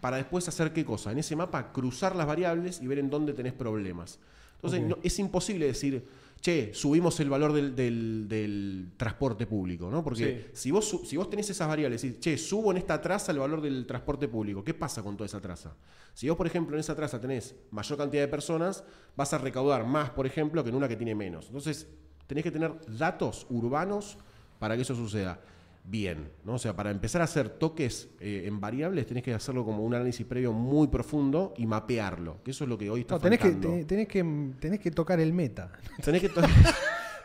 para 0.00 0.16
después 0.16 0.46
hacer 0.48 0.72
qué 0.72 0.84
cosa. 0.84 1.12
En 1.12 1.18
ese 1.18 1.36
mapa 1.36 1.72
cruzar 1.72 2.16
las 2.16 2.26
variables 2.26 2.80
y 2.82 2.86
ver 2.86 2.98
en 2.98 3.08
dónde 3.10 3.32
tenés 3.32 3.52
problemas. 3.52 4.18
Entonces, 4.56 4.80
no- 4.82 4.98
es 5.02 5.18
imposible 5.18 5.66
decir, 5.66 6.04
che, 6.42 6.74
subimos 6.74 7.18
el 7.20 7.30
valor 7.30 7.52
del, 7.52 7.74
del- 7.76 8.26
del 8.28 8.90
transporte 8.96 9.46
público, 9.46 9.88
¿no? 9.90 10.02
Porque 10.02 10.50
si, 10.54 10.70
vos, 10.72 11.00
si 11.04 11.16
vos 11.16 11.30
tenés 11.30 11.48
esas 11.48 11.68
variables 11.68 12.02
y 12.02 12.08
decís, 12.08 12.20
che, 12.20 12.36
subo 12.36 12.72
en 12.72 12.78
esta 12.78 13.00
traza 13.00 13.30
el 13.32 13.38
valor 13.38 13.60
del 13.62 13.86
transporte 13.86 14.26
público, 14.26 14.64
¿qué 14.64 14.74
pasa 14.74 15.02
con 15.04 15.16
toda 15.16 15.26
esa 15.26 15.40
traza? 15.40 15.74
Si 16.14 16.28
vos, 16.28 16.36
por 16.36 16.46
ejemplo, 16.48 16.74
en 16.76 16.80
esa 16.80 16.96
traza 16.96 17.20
tenés 17.20 17.54
mayor 17.70 17.96
cantidad 17.96 18.22
de 18.22 18.28
personas, 18.28 18.82
vas 19.16 19.32
a 19.32 19.38
recaudar 19.38 19.86
más, 19.86 20.10
por 20.10 20.26
ejemplo, 20.26 20.62
que 20.64 20.70
en 20.70 20.74
una 20.74 20.88
que 20.88 20.96
tiene 20.96 21.14
menos. 21.14 21.46
Entonces, 21.46 21.86
tenés 22.26 22.42
que 22.44 22.50
tener 22.50 22.72
datos 22.98 23.46
urbanos 23.48 24.18
para 24.58 24.74
que 24.76 24.82
eso 24.82 24.94
suceda 24.96 25.40
bien, 25.84 26.30
¿no? 26.44 26.54
O 26.54 26.58
sea, 26.58 26.74
para 26.76 26.90
empezar 26.90 27.20
a 27.20 27.24
hacer 27.24 27.48
toques 27.48 28.08
eh, 28.20 28.44
en 28.46 28.60
variables 28.60 29.06
tenés 29.06 29.22
que 29.22 29.34
hacerlo 29.34 29.64
como 29.64 29.82
un 29.82 29.94
análisis 29.94 30.24
previo 30.26 30.52
muy 30.52 30.88
profundo 30.88 31.54
y 31.56 31.66
mapearlo, 31.66 32.38
que 32.44 32.52
eso 32.52 32.64
es 32.64 32.70
lo 32.70 32.78
que 32.78 32.88
hoy 32.88 33.00
está 33.00 33.14
No, 33.16 33.20
tenés, 33.20 33.38
que, 33.40 33.50
faltando. 33.50 33.86
tenés, 33.86 34.08
que, 34.08 34.24
tenés 34.60 34.78
que 34.80 34.90
tocar 34.90 35.18
el 35.20 35.32
meta. 35.32 35.72
Tenés 36.04 36.20
que 36.20 36.28
to- 36.28 36.40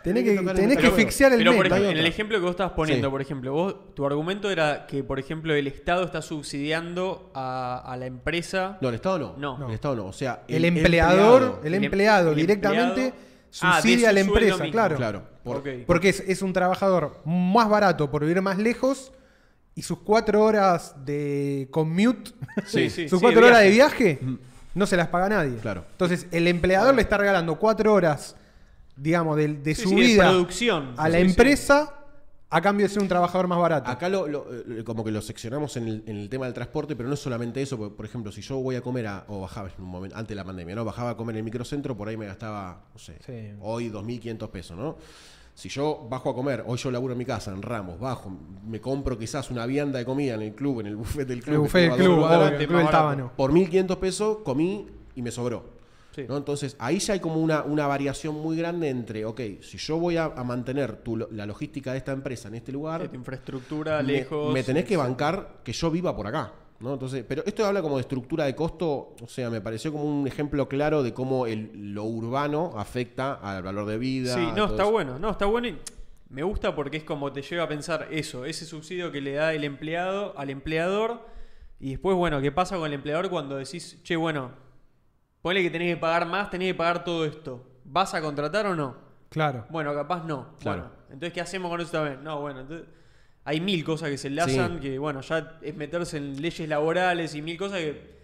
Tenés 0.03 0.23
que 0.23 0.29
que, 0.31 0.37
tocar 0.37 0.51
el 0.55 0.61
tenés 0.61 0.69
meta. 0.69 0.81
que 0.81 0.95
Pero- 0.95 1.33
el 1.35 1.37
Pero 1.39 1.55
por 1.57 1.65
ejemplo, 1.67 1.89
en 1.91 1.97
el 1.97 2.05
ejemplo 2.07 2.37
que 2.37 2.41
vos 2.41 2.51
estabas 2.51 2.73
poniendo, 2.73 3.07
Sí. 3.07 3.11
por 3.11 3.21
ejemplo, 3.21 3.51
vos, 3.51 3.93
tu 3.93 4.05
argumento 4.05 4.49
era 4.49 4.85
que, 4.87 5.03
por 5.03 5.19
ejemplo, 5.19 5.53
el 5.53 5.67
Estado 5.67 6.03
está 6.05 6.21
subsidiando 6.21 7.31
a, 7.33 7.79
a 7.85 7.97
la 7.97 8.05
empresa. 8.05 8.77
No, 8.79 8.89
el 8.89 8.95
Estado 8.95 9.19
no. 9.37 9.57
No. 9.57 9.67
El 9.67 9.73
Estado 9.73 9.95
no. 9.97 10.05
O 10.05 10.13
sea, 10.13 10.43
el, 10.47 10.63
empleador, 10.65 11.59
el 11.61 11.67
El 11.67 11.73
em- 11.75 11.83
empleado 11.85 12.29
el 12.31 12.35
directamente 12.37 13.07
empleado- 13.07 13.27
Ah, 13.61 13.75
subsidia 13.81 14.07
a 14.07 14.11
su 14.11 14.15
la 14.15 14.19
empresa, 14.21 14.57
mismo. 14.57 14.71
claro. 14.71 14.95
Claro. 14.97 15.23
por-. 15.43 15.63
Porque 15.85 16.09
es, 16.09 16.19
es 16.27 16.41
un 16.41 16.53
trabajador 16.53 17.21
más 17.25 17.69
barato 17.69 18.09
por 18.11 18.21
vivir 18.21 18.41
más 18.41 18.57
lejos 18.57 19.11
y 19.75 19.81
sus 19.83 19.99
cuatro 19.99 20.43
horas 20.43 20.95
de 21.05 21.67
commute, 21.71 22.31
Sí, 22.65 22.89
sí, 22.89 23.07
sus 23.09 23.21
cuatro 23.21 23.41
de 23.41 23.47
horas 23.47 23.61
de 23.61 23.69
viaje. 23.69 24.19
viaje, 24.21 24.37
no 24.73 24.85
se 24.85 24.97
las 24.97 25.07
paga 25.07 25.29
nadie. 25.29 25.57
Claro. 25.57 25.85
Entonces, 25.91 26.27
el 26.31 26.47
empleador 26.47 26.93
le 26.95 27.01
está 27.01 27.17
regalando 27.17 27.57
cuatro 27.57 27.93
horas, 27.93 28.35
digamos, 28.95 29.37
de, 29.37 29.47
de 29.49 29.75
Sí, 29.75 29.81
su 29.83 29.89
sí, 29.89 29.95
de 29.95 30.01
vida 30.01 30.29
producción. 30.29 30.93
a 30.97 31.09
la 31.09 31.17
Sí, 31.17 31.23
sí. 31.23 31.29
empresa 31.29 31.93
a 32.49 32.61
cambio 32.61 32.85
de 32.85 32.89
ser 32.93 33.01
un 33.01 33.09
trabajador 33.09 33.47
más 33.47 33.59
barato. 33.59 33.89
Acá 33.91 34.07
lo, 34.09 34.27
lo- 34.27 34.45
eh, 34.51 34.83
como 34.85 35.03
que 35.03 35.11
lo 35.11 35.21
seccionamos 35.21 35.75
en 35.77 35.87
el, 35.87 36.03
en 36.07 36.17
el 36.17 36.29
tema 36.29 36.45
del 36.45 36.53
transporte, 36.53 36.95
pero 36.95 37.09
no 37.09 37.13
es 37.15 37.19
solamente 37.19 37.61
eso. 37.61 37.77
porque, 37.77 37.95
Por 37.95 38.05
ejemplo, 38.05 38.31
si 38.31 38.41
yo 38.41 38.57
voy 38.57 38.75
a 38.75 38.81
comer 38.81 39.07
a, 39.07 39.25
o 39.27 39.41
bajaba 39.41 39.69
en 39.75 39.83
un 39.83 39.89
momento, 39.89 40.15
antes 40.15 40.29
de 40.29 40.35
la 40.35 40.45
pandemia, 40.45 40.75
¿no? 40.75 40.85
Bajaba 40.85 41.09
a 41.11 41.17
comer 41.17 41.35
en 41.35 41.39
el 41.39 41.43
microcentro, 41.43 41.97
por 41.97 42.07
ahí 42.07 42.15
me 42.17 42.25
gastaba, 42.25 42.83
no 42.93 42.99
sé, 42.99 43.17
Sí. 43.25 43.53
hoy 43.61 43.89
2.500 43.89 44.49
pesos, 44.49 44.77
¿no? 44.77 44.95
Si 45.53 45.69
yo 45.69 46.05
bajo 46.09 46.29
a 46.29 46.35
comer, 46.35 46.63
hoy 46.67 46.77
yo 46.77 46.91
laburo 46.91 47.13
en 47.13 47.17
mi 47.17 47.25
casa, 47.25 47.51
en 47.51 47.63
Ramos, 47.63 47.99
bajo, 47.99 48.31
me 48.65 48.79
compro 48.79 49.17
quizás 49.17 49.49
una 49.49 49.65
vianda 49.65 49.97
de 49.97 50.05
comida 50.05 50.35
en 50.35 50.43
el 50.43 50.53
club, 50.53 50.81
en 50.81 50.87
el 50.87 50.95
buffet 50.95 51.27
del 51.27 51.41
club. 51.41 51.53
el 51.55 51.59
buffet 51.61 51.89
del 51.89 51.99
club, 51.99 52.19
obvio, 52.19 52.47
el 52.47 52.67
club. 52.67 52.89
Tábano. 52.91 53.31
Por 53.35 53.51
1.500 53.51 53.97
pesos 53.97 54.37
comí 54.45 54.85
y 55.15 55.21
me 55.23 55.31
sobró. 55.31 55.76
Sí. 56.17 56.25
¿no? 56.27 56.35
Entonces, 56.35 56.75
ahí 56.79 56.97
ya 56.97 57.13
hay 57.13 57.19
como 57.19 57.39
una, 57.39 57.61
una 57.61 57.85
variación 57.85 58.33
muy 58.33 58.57
grande 58.57 58.89
entre, 58.89 59.23
ok, 59.23 59.39
si 59.61 59.77
yo 59.77 59.99
voy 59.99 60.17
a, 60.17 60.25
a 60.25 60.43
mantener 60.43 60.97
tu 61.03 61.15
la 61.15 61.45
logística 61.45 61.91
de 61.91 61.99
esta 61.99 62.11
empresa 62.11 62.47
en 62.47 62.55
este 62.55 62.71
lugar, 62.71 63.07
infraestructura 63.13 64.01
me, 64.01 64.13
lejos. 64.13 64.51
me 64.51 64.63
tenés 64.63 64.85
que 64.85 64.97
bancar 64.97 65.59
que 65.63 65.73
yo 65.73 65.91
viva 65.91 66.15
por 66.15 66.25
acá. 66.25 66.53
¿no? 66.79 66.93
Entonces, 66.93 67.23
pero 67.27 67.43
esto 67.45 67.65
habla 67.65 67.83
como 67.83 67.97
de 67.97 68.01
estructura 68.01 68.45
de 68.45 68.55
costo, 68.55 69.15
o 69.21 69.27
sea, 69.27 69.51
me 69.51 69.61
pareció 69.61 69.91
como 69.91 70.05
un 70.05 70.27
ejemplo 70.27 70.67
claro 70.67 71.03
de 71.03 71.13
cómo 71.13 71.45
el, 71.45 71.93
lo 71.93 72.03
urbano 72.05 72.73
afecta 72.77 73.33
al 73.33 73.61
valor 73.61 73.85
de 73.85 73.99
vida. 73.99 74.33
Sí, 74.33 74.47
no, 74.55 74.65
está 74.65 74.83
eso. 74.83 74.91
bueno. 74.91 75.19
No, 75.19 75.31
está 75.31 75.45
bueno 75.45 75.67
y 75.67 75.77
me 76.29 76.43
gusta 76.43 76.75
porque 76.75 76.97
es 76.97 77.03
como 77.03 77.31
te 77.31 77.41
lleva 77.41 77.63
a 77.63 77.67
pensar 77.67 78.07
eso, 78.11 78.45
ese 78.45 78.65
subsidio 78.65 79.11
que 79.11 79.21
le 79.21 79.33
da 79.33 79.53
el 79.53 79.63
empleado 79.63 80.33
al 80.37 80.49
empleador. 80.49 81.25
Y 81.79 81.91
después, 81.91 82.17
bueno, 82.17 82.41
¿qué 82.41 82.51
pasa 82.51 82.75
con 82.77 82.87
el 82.87 82.93
empleador 82.93 83.29
cuando 83.29 83.57
decís, 83.57 84.01
che, 84.03 84.15
bueno, 84.15 84.51
ponle 85.41 85.61
que 85.63 85.69
tenés 85.69 85.95
que 85.95 85.99
pagar 85.99 86.25
más, 86.27 86.49
tenés 86.49 86.69
que 86.69 86.75
pagar 86.75 87.03
todo 87.03 87.25
esto? 87.25 87.65
¿Vas 87.85 88.13
a 88.13 88.21
contratar 88.21 88.65
o 88.67 88.75
no? 88.75 88.95
Claro. 89.29 89.65
Bueno, 89.69 89.93
capaz 89.93 90.23
no. 90.25 90.55
Claro. 90.59 90.81
Bueno, 90.83 90.95
entonces, 91.09 91.33
¿qué 91.33 91.41
hacemos 91.41 91.69
con 91.69 91.81
eso 91.81 91.91
también? 91.91 92.23
No, 92.23 92.41
bueno, 92.41 92.61
entonces. 92.61 92.87
Hay 93.45 93.61
mil 93.61 93.81
cosas 93.85 94.09
que 94.09 94.17
se 94.17 94.27
enlazan, 94.27 94.73
Sí. 94.75 94.79
que 94.81 94.99
bueno, 94.99 95.21
ya 95.21 95.57
es 95.61 95.73
meterse 95.75 96.17
en 96.17 96.41
leyes 96.41 96.67
laborales 96.67 97.33
y 97.33 97.41
mil 97.41 97.57
cosas 97.57 97.79
que 97.79 98.17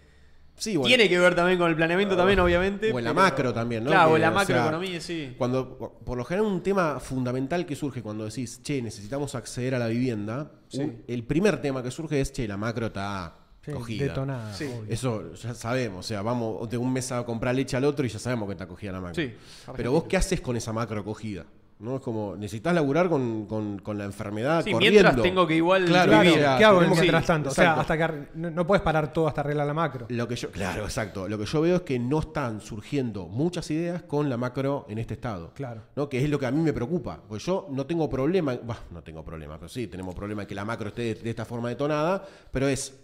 Sí, 0.56 0.76
bueno, 0.76 0.86
tiene 0.86 1.08
que 1.08 1.18
ver 1.18 1.34
también 1.34 1.58
con 1.58 1.70
el 1.70 1.76
planeamiento 1.76 2.14
también, 2.14 2.38
obviamente. 2.40 2.92
o 2.92 2.98
en 2.98 3.04
la 3.06 3.10
pero- 3.14 3.22
macro 3.22 3.52
también, 3.54 3.84
¿no? 3.84 3.90
Claro, 3.90 4.10
o 4.12 4.16
en 4.16 4.20
la 4.22 4.28
o 4.28 4.32
sea, 4.32 4.38
macroeconomía, 4.40 5.00
sí. 5.00 5.34
Cuando, 5.38 5.78
por 6.04 6.18
lo 6.18 6.24
general, 6.26 6.46
un 6.52 6.62
tema 6.62 7.00
fundamental 7.00 7.64
que 7.64 7.74
surge 7.74 8.02
cuando 8.02 8.24
decís, 8.26 8.62
che, 8.62 8.82
necesitamos 8.82 9.34
acceder 9.34 9.74
a 9.74 9.78
la 9.78 9.86
vivienda, 9.88 10.52
Sí. 10.68 10.80
un- 10.82 11.02
el 11.08 11.24
primer 11.24 11.60
tema 11.62 11.82
que 11.82 11.90
surge 11.90 12.20
es, 12.20 12.30
che, 12.30 12.46
la 12.46 12.58
macro 12.58 12.86
está 12.88 13.34
Sí, 13.64 13.72
cogida. 13.72 14.04
detonada. 14.06 14.52
Sí. 14.54 14.68
Eso 14.88 15.32
ya 15.34 15.54
sabemos, 15.54 16.04
o 16.04 16.08
sea, 16.08 16.22
vamos 16.22 16.68
de 16.68 16.76
un 16.76 16.92
mes 16.92 17.10
a 17.12 17.24
comprar 17.24 17.54
leche 17.54 17.76
al 17.76 17.84
otro 17.84 18.04
y 18.04 18.08
ya 18.08 18.18
sabemos 18.18 18.46
que 18.46 18.52
está 18.52 18.66
cogida 18.66 18.92
la 18.92 19.00
macro. 19.00 19.22
Sí, 19.22 19.32
Pero 19.76 19.92
vos, 19.92 20.04
¿qué 20.04 20.16
haces 20.16 20.40
con 20.40 20.56
esa 20.56 20.72
macro 20.72 21.04
cogida? 21.04 21.44
¿No? 21.76 21.96
Es 21.96 22.02
como, 22.02 22.36
necesitas 22.36 22.72
laburar 22.72 23.08
con, 23.08 23.46
con- 23.46 23.78
con 23.80 23.98
la 23.98 24.04
enfermedad 24.04 24.62
Sí, 24.64 24.70
corriendo. 24.70 25.00
mientras 25.02 25.22
tengo 25.22 25.44
que 25.46 25.56
igual 25.56 25.84
Claro, 25.86 26.20
vivir. 26.20 26.34
¿qué 26.38 26.44
hago 26.64 26.78
tenemos- 26.78 26.98
mientras 27.00 27.22
sí, 27.24 27.26
tanto? 27.26 27.48
O 27.50 27.52
sea, 27.52 27.74
hasta 27.80 27.98
que 27.98 28.28
no, 28.36 28.50
no 28.50 28.66
puedes 28.66 28.80
parar 28.82 29.12
todo 29.12 29.26
hasta 29.26 29.40
arreglar 29.40 29.66
la 29.66 29.74
macro. 29.74 30.06
Lo 30.08 30.28
que 30.28 30.36
yo, 30.36 30.50
claro, 30.52 30.84
exacto. 30.84 31.28
Lo 31.28 31.36
que 31.36 31.44
yo 31.46 31.60
veo 31.60 31.76
es 31.76 31.82
que 31.82 31.98
no 31.98 32.20
están 32.20 32.60
surgiendo 32.60 33.26
muchas 33.26 33.68
ideas 33.72 34.04
con 34.04 34.30
la 34.30 34.36
macro 34.36 34.86
en 34.88 34.98
este 34.98 35.14
estado. 35.14 35.50
Claro. 35.52 35.82
¿no? 35.96 36.08
Que 36.08 36.22
es 36.22 36.30
lo 36.30 36.38
que 36.38 36.46
a 36.46 36.52
mí 36.52 36.62
me 36.62 36.72
preocupa. 36.72 37.20
Porque 37.28 37.42
yo 37.44 37.66
no 37.70 37.84
tengo 37.84 38.08
problema, 38.08 38.56
bah, 38.64 38.78
no 38.92 39.02
tengo 39.02 39.24
problema, 39.24 39.56
pero 39.58 39.68
sí, 39.68 39.88
tenemos 39.88 40.14
problema 40.14 40.42
en 40.42 40.48
que 40.48 40.54
la 40.54 40.64
macro 40.64 40.88
esté 40.88 41.02
de, 41.02 41.14
de 41.16 41.30
esta 41.30 41.44
forma 41.44 41.68
detonada, 41.70 42.24
pero 42.52 42.68
es 42.68 42.94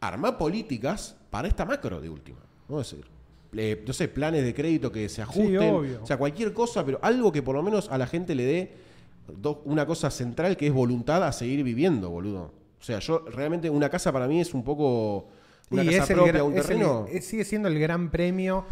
armar 0.00 0.38
políticas 0.38 1.16
para 1.30 1.48
esta 1.48 1.64
macro 1.64 2.00
de 2.00 2.08
última. 2.08 2.38
¿no? 2.68 2.80
Es 2.80 2.90
decir, 2.90 3.06
eh, 3.56 3.82
no 3.86 3.92
sé, 3.92 4.08
planes 4.08 4.44
de 4.44 4.54
crédito 4.54 4.90
que 4.92 5.08
se 5.08 5.22
ajusten. 5.22 5.58
obvio. 5.74 6.02
O 6.02 6.06
sea, 6.06 6.16
cualquier 6.16 6.52
cosa, 6.52 6.84
pero 6.84 6.98
algo 7.02 7.32
que 7.32 7.42
por 7.42 7.54
lo 7.54 7.62
menos 7.62 7.88
a 7.90 7.98
la 7.98 8.06
gente 8.06 8.34
le 8.34 8.44
dé 8.44 8.72
una 9.64 9.86
cosa 9.86 10.10
central 10.10 10.56
que 10.56 10.66
es 10.66 10.72
voluntad 10.72 11.22
a 11.24 11.32
seguir 11.32 11.62
viviendo, 11.62 12.10
boludo. 12.10 12.52
O 12.80 12.82
sea, 12.82 12.98
yo 12.98 13.24
realmente 13.30 13.68
una 13.70 13.88
casa 13.88 14.10
para 14.12 14.26
mí 14.26 14.40
es 14.40 14.54
un 14.54 14.64
poco 14.64 15.28
una 15.70 15.84
Y 15.84 15.86
casa 15.88 16.04
es 16.04 16.10
el 16.10 16.16
propia, 16.16 16.32
gran- 16.32 16.46
un 16.46 16.54
el- 16.56 16.62
terreno. 16.62 17.06
es- 17.10 17.26
sigue 17.26 17.44
siendo 17.44 17.68
el 17.68 17.78
gran 17.78 18.10
premio. 18.10 18.64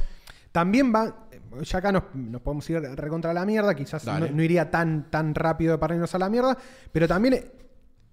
También 0.51 0.93
va. 0.95 1.27
Ya 1.63 1.79
acá 1.79 1.93
nos, 1.93 2.05
nos 2.15 2.41
podemos 2.41 2.69
ir 2.71 2.81
recontra 2.81 3.33
la 3.35 3.45
mierda. 3.45 3.75
Quizás 3.75 4.05
no 4.07 4.43
iría 4.43 4.71
tan, 4.71 5.11
tan 5.11 5.35
rápido 5.35 5.79
para 5.79 5.95
irnos 5.95 6.15
a 6.15 6.19
la 6.19 6.29
mierda. 6.29 6.57
Pero 6.91 7.07
también 7.07 7.45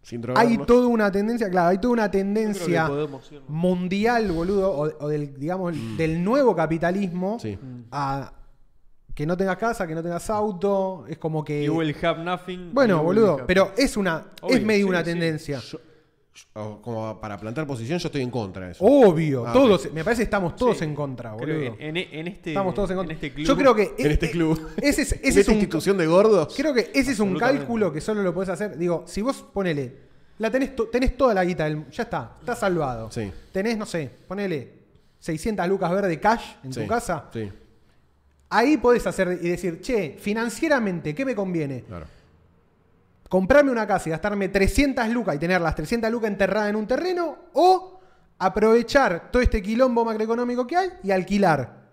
sin 0.06 0.22
hay 0.36 0.58
toda 0.60 0.88
una 0.88 1.12
tendencia. 1.12 1.50
Claro, 1.50 1.70
hay 1.70 1.80
toda 1.80 1.94
una 1.94 2.12
tendencia 2.12 2.88
podemos 2.88 3.32
mundial, 3.48 4.32
boludo. 4.32 4.72
O, 4.72 5.06
o 5.06 5.08
del, 5.08 5.34
digamos, 5.38 5.74
del 5.98 6.24
nuevo 6.24 6.56
capitalismo. 6.56 7.38
Mm. 7.38 7.40
Sí. 7.40 7.58
A 7.92 8.32
que 9.16 9.26
no 9.26 9.36
tengas 9.36 9.58
casa, 9.58 9.88
que 9.88 9.96
no 9.96 10.04
tengas 10.04 10.30
auto. 10.30 11.06
Es 11.08 11.18
como 11.18 11.44
que. 11.44 11.64
You 11.64 11.76
will 11.78 11.96
have 12.04 12.24
nothing. 12.24 12.72
Bueno, 12.74 13.02
boludo. 13.02 13.38
have- 13.40 13.48
Pero 13.48 13.72
es 13.78 13.98
una. 13.98 14.28
Obvio, 14.42 14.58
es 14.58 14.64
medio 14.64 14.86
sí, 14.86 14.90
una 14.90 15.04
tendencia. 15.04 15.60
Yo- 15.60 15.80
como 16.54 17.20
para 17.22 17.38
plantar 17.38 17.66
posición, 17.66 17.98
yo 18.00 18.08
estoy 18.08 18.22
en 18.22 18.30
contra 18.32 18.66
de 18.66 18.72
eso. 18.74 18.84
Obvio. 18.84 19.48
Ah, 19.48 19.54
todos. 19.54 19.92
Me 19.94 20.04
parece 20.04 20.22
que 20.22 20.26
estamos 20.26 20.56
todos 20.56 20.78
Sí. 20.78 20.84
en 20.84 20.94
contra, 20.96 21.34
boludo. 21.34 21.76
en, 21.80 21.96
en- 21.98 22.08
en 22.12 22.28
este, 22.28 22.50
Estamos 22.52 22.74
todos 22.74 22.90
en 22.92 22.98
contra. 22.98 23.14
este 23.16 23.34
club. 23.34 23.46
Yo 23.48 23.56
creo 23.56 23.76
que 23.76 23.94
en 23.98 24.12
este 24.12 24.26
e- 24.28 24.32
club. 24.32 24.70
Ese 24.82 25.02
es, 25.04 25.12
ese 25.14 25.22
en 25.24 25.30
es 25.30 25.38
esta 25.38 25.52
un, 25.52 25.58
institución 25.58 25.98
de 25.98 26.08
gordos. 26.08 26.54
creo 26.56 26.74
que 26.74 26.92
ese 26.94 27.12
es 27.12 27.20
un 27.20 27.38
cálculo 27.38 27.92
que 27.94 28.02
solo 28.02 28.22
lo 28.24 28.34
podés 28.34 28.50
hacer. 28.50 28.78
Digo, 28.78 29.04
si 29.08 29.22
vos 29.22 29.46
ponele, 29.54 29.96
la 30.40 30.52
tenés, 30.52 30.76
to- 30.76 30.88
tenés 30.88 31.16
toda 31.16 31.34
la 31.34 31.46
guita 31.46 31.64
del 31.66 31.90
ya 31.90 32.04
está, 32.04 32.36
está 32.40 32.56
salvado. 32.56 33.10
Sí. 33.12 33.32
Tenés, 33.52 33.78
no 33.78 33.86
sé, 33.86 34.10
ponele 34.28 34.74
600 35.20 35.68
lucas 35.68 35.90
verde 35.92 36.20
cash 36.20 36.56
en 36.64 36.74
Sí, 36.74 36.82
tu 36.82 36.88
casa. 36.88 37.30
Sí, 37.34 37.50
Ahí 38.50 38.78
podés 38.78 39.06
hacer 39.08 39.40
y 39.42 39.50
decir, 39.50 39.82
che, 39.82 40.18
financieramente, 40.20 41.16
¿qué 41.16 41.26
me 41.26 41.34
conviene? 41.34 41.82
claro. 41.88 42.06
Comprarme 43.36 43.70
una 43.70 43.86
casa 43.86 44.08
y 44.08 44.12
gastarme 44.12 44.48
300 44.48 45.10
lucas 45.10 45.36
y 45.36 45.40
tener 45.40 45.60
las 45.60 45.76
300 45.76 46.10
lucas 46.10 46.32
enterradas 46.32 46.70
en 46.70 46.78
un 46.78 46.88
terreno 46.88 47.36
o 47.52 48.00
aprovechar 48.40 49.30
todo 49.30 49.42
este 49.42 49.62
quilombo 49.62 50.06
macroeconómico 50.06 50.66
que 50.66 50.78
hay 50.78 50.90
y 51.04 51.12
alquilar. 51.12 51.84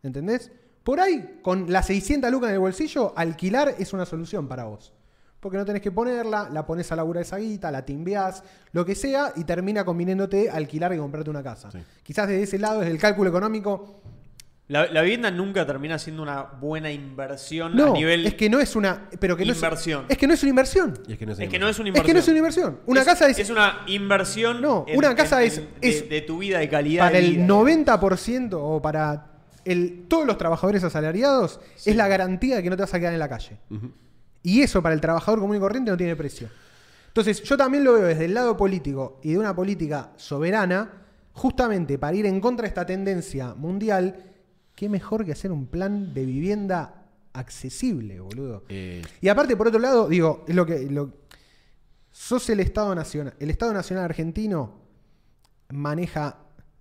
¿Entendés? 0.00 0.52
Por 0.84 1.00
ahí, 1.00 1.40
con 1.42 1.72
las 1.72 1.86
600 1.86 2.30
lucas 2.30 2.50
en 2.50 2.54
el 2.54 2.60
bolsillo, 2.60 3.12
alquilar 3.16 3.74
es 3.80 3.92
una 3.92 4.06
solución 4.06 4.46
para 4.46 4.66
vos. 4.66 4.92
Porque 5.40 5.58
no 5.58 5.64
tenés 5.64 5.82
que 5.82 5.90
ponerla, 5.90 6.48
la 6.52 6.64
pones 6.64 6.92
a 6.92 6.94
labura 6.94 7.20
esa 7.20 7.38
guita, 7.38 7.72
la 7.72 7.84
timbeás, 7.84 8.44
lo 8.70 8.86
que 8.86 8.94
sea, 8.94 9.32
y 9.34 9.42
termina 9.42 9.84
conviniéndote 9.84 10.50
alquilar 10.50 10.94
y 10.94 10.98
comprarte 10.98 11.30
una 11.30 11.42
casa. 11.42 11.72
Sí. 11.72 11.78
Quizás 12.04 12.28
desde 12.28 12.44
ese 12.44 12.60
lado, 12.60 12.78
desde 12.78 12.92
el 12.92 13.00
cálculo 13.00 13.30
económico, 13.30 14.02
La, 14.70 14.86
la 14.86 15.02
vivienda 15.02 15.32
nunca 15.32 15.66
termina 15.66 15.98
siendo 15.98 16.22
una 16.22 16.42
buena 16.42 16.92
inversión 16.92 17.74
no, 17.74 17.86
a 17.86 17.90
nivel. 17.92 18.24
es 18.24 18.34
que 18.34 18.48
no 18.48 18.60
es 18.60 18.76
una... 18.76 19.08
Pero 19.18 19.36
que 19.36 19.44
no 19.44 19.50
es- 19.50 19.58
Inversión. 19.58 20.04
Es, 20.08 20.16
que 20.16 20.28
no 20.28 20.34
es 20.34 20.42
una 20.44 20.50
inversión. 20.50 20.98
Y 21.08 21.12
es 21.12 21.18
que 21.18 21.26
no 21.26 21.32
es 21.32 21.38
que 21.48 21.58
no 21.58 21.68
es 21.68 21.78
una 21.80 21.88
Es 21.88 21.96
inversión. 21.96 22.06
que 22.06 22.12
no 22.14 22.18
es 22.20 22.28
una 22.28 22.38
inversión. 22.38 22.78
Una 22.86 23.04
casa 23.04 23.28
es, 23.28 23.50
una 23.50 23.80
inversión. 23.88 24.62
No, 24.62 24.86
una 24.94 25.14
casa 25.16 25.42
es- 25.42 25.56
de, 25.56 25.68
es- 25.80 26.08
de 26.08 26.20
tu 26.20 26.38
vida, 26.38 26.60
de 26.60 26.68
calidad. 26.68 27.06
para 27.06 27.18
de 27.18 27.24
el 27.26 27.30
vida. 27.38 27.46
90% 27.48 28.50
o 28.60 28.80
para 28.80 29.26
el, 29.64 30.04
todos 30.06 30.24
los 30.24 30.38
trabajadores 30.38 30.84
asalariados 30.84 31.58
Sí. 31.74 31.90
es 31.90 31.96
la 31.96 32.06
garantía 32.06 32.54
de 32.56 32.62
que 32.62 32.70
no 32.70 32.76
te 32.76 32.82
vas 32.82 32.94
a 32.94 33.00
quedar 33.00 33.12
en 33.12 33.18
la 33.18 33.28
calle. 33.28 33.58
Y 34.44 34.62
eso 34.62 34.80
para 34.82 34.94
el 34.94 35.00
trabajador 35.00 35.40
común 35.40 35.56
y 35.56 35.58
corriente 35.58 35.90
no 35.90 35.96
tiene 35.96 36.14
precio. 36.14 36.48
Entonces, 37.08 37.42
yo 37.42 37.56
también 37.56 37.82
lo 37.82 37.94
veo 37.94 38.04
desde 38.04 38.26
el 38.26 38.34
lado 38.34 38.56
político 38.56 39.18
y 39.24 39.32
de 39.32 39.38
una 39.38 39.52
política 39.52 40.10
soberana, 40.16 40.92
justamente 41.32 41.98
para 41.98 42.16
ir 42.16 42.24
en 42.26 42.40
contra 42.40 42.62
de 42.62 42.68
esta 42.68 42.86
tendencia 42.86 43.52
mundial, 43.56 44.26
qué 44.80 44.88
mejor 44.88 45.26
que 45.26 45.32
hacer 45.32 45.52
un 45.52 45.66
plan 45.66 46.14
de 46.14 46.24
vivienda 46.24 47.04
accesible, 47.34 48.18
boludo. 48.18 48.64
Eh, 48.70 49.02
Y 49.20 49.28
aparte, 49.28 49.54
por 49.54 49.68
otro 49.68 49.78
lado, 49.78 50.08
digo, 50.08 50.42
es 50.48 50.54
lo 50.54 50.64
que. 50.64 50.88
Lo, 50.90 51.12
sos 52.10 52.48
el 52.48 52.60
Estado 52.60 52.94
Nacional. 52.94 53.34
El 53.38 53.50
Estado 53.50 53.74
Nacional 53.74 54.06
argentino 54.06 54.80
maneja 55.68 56.38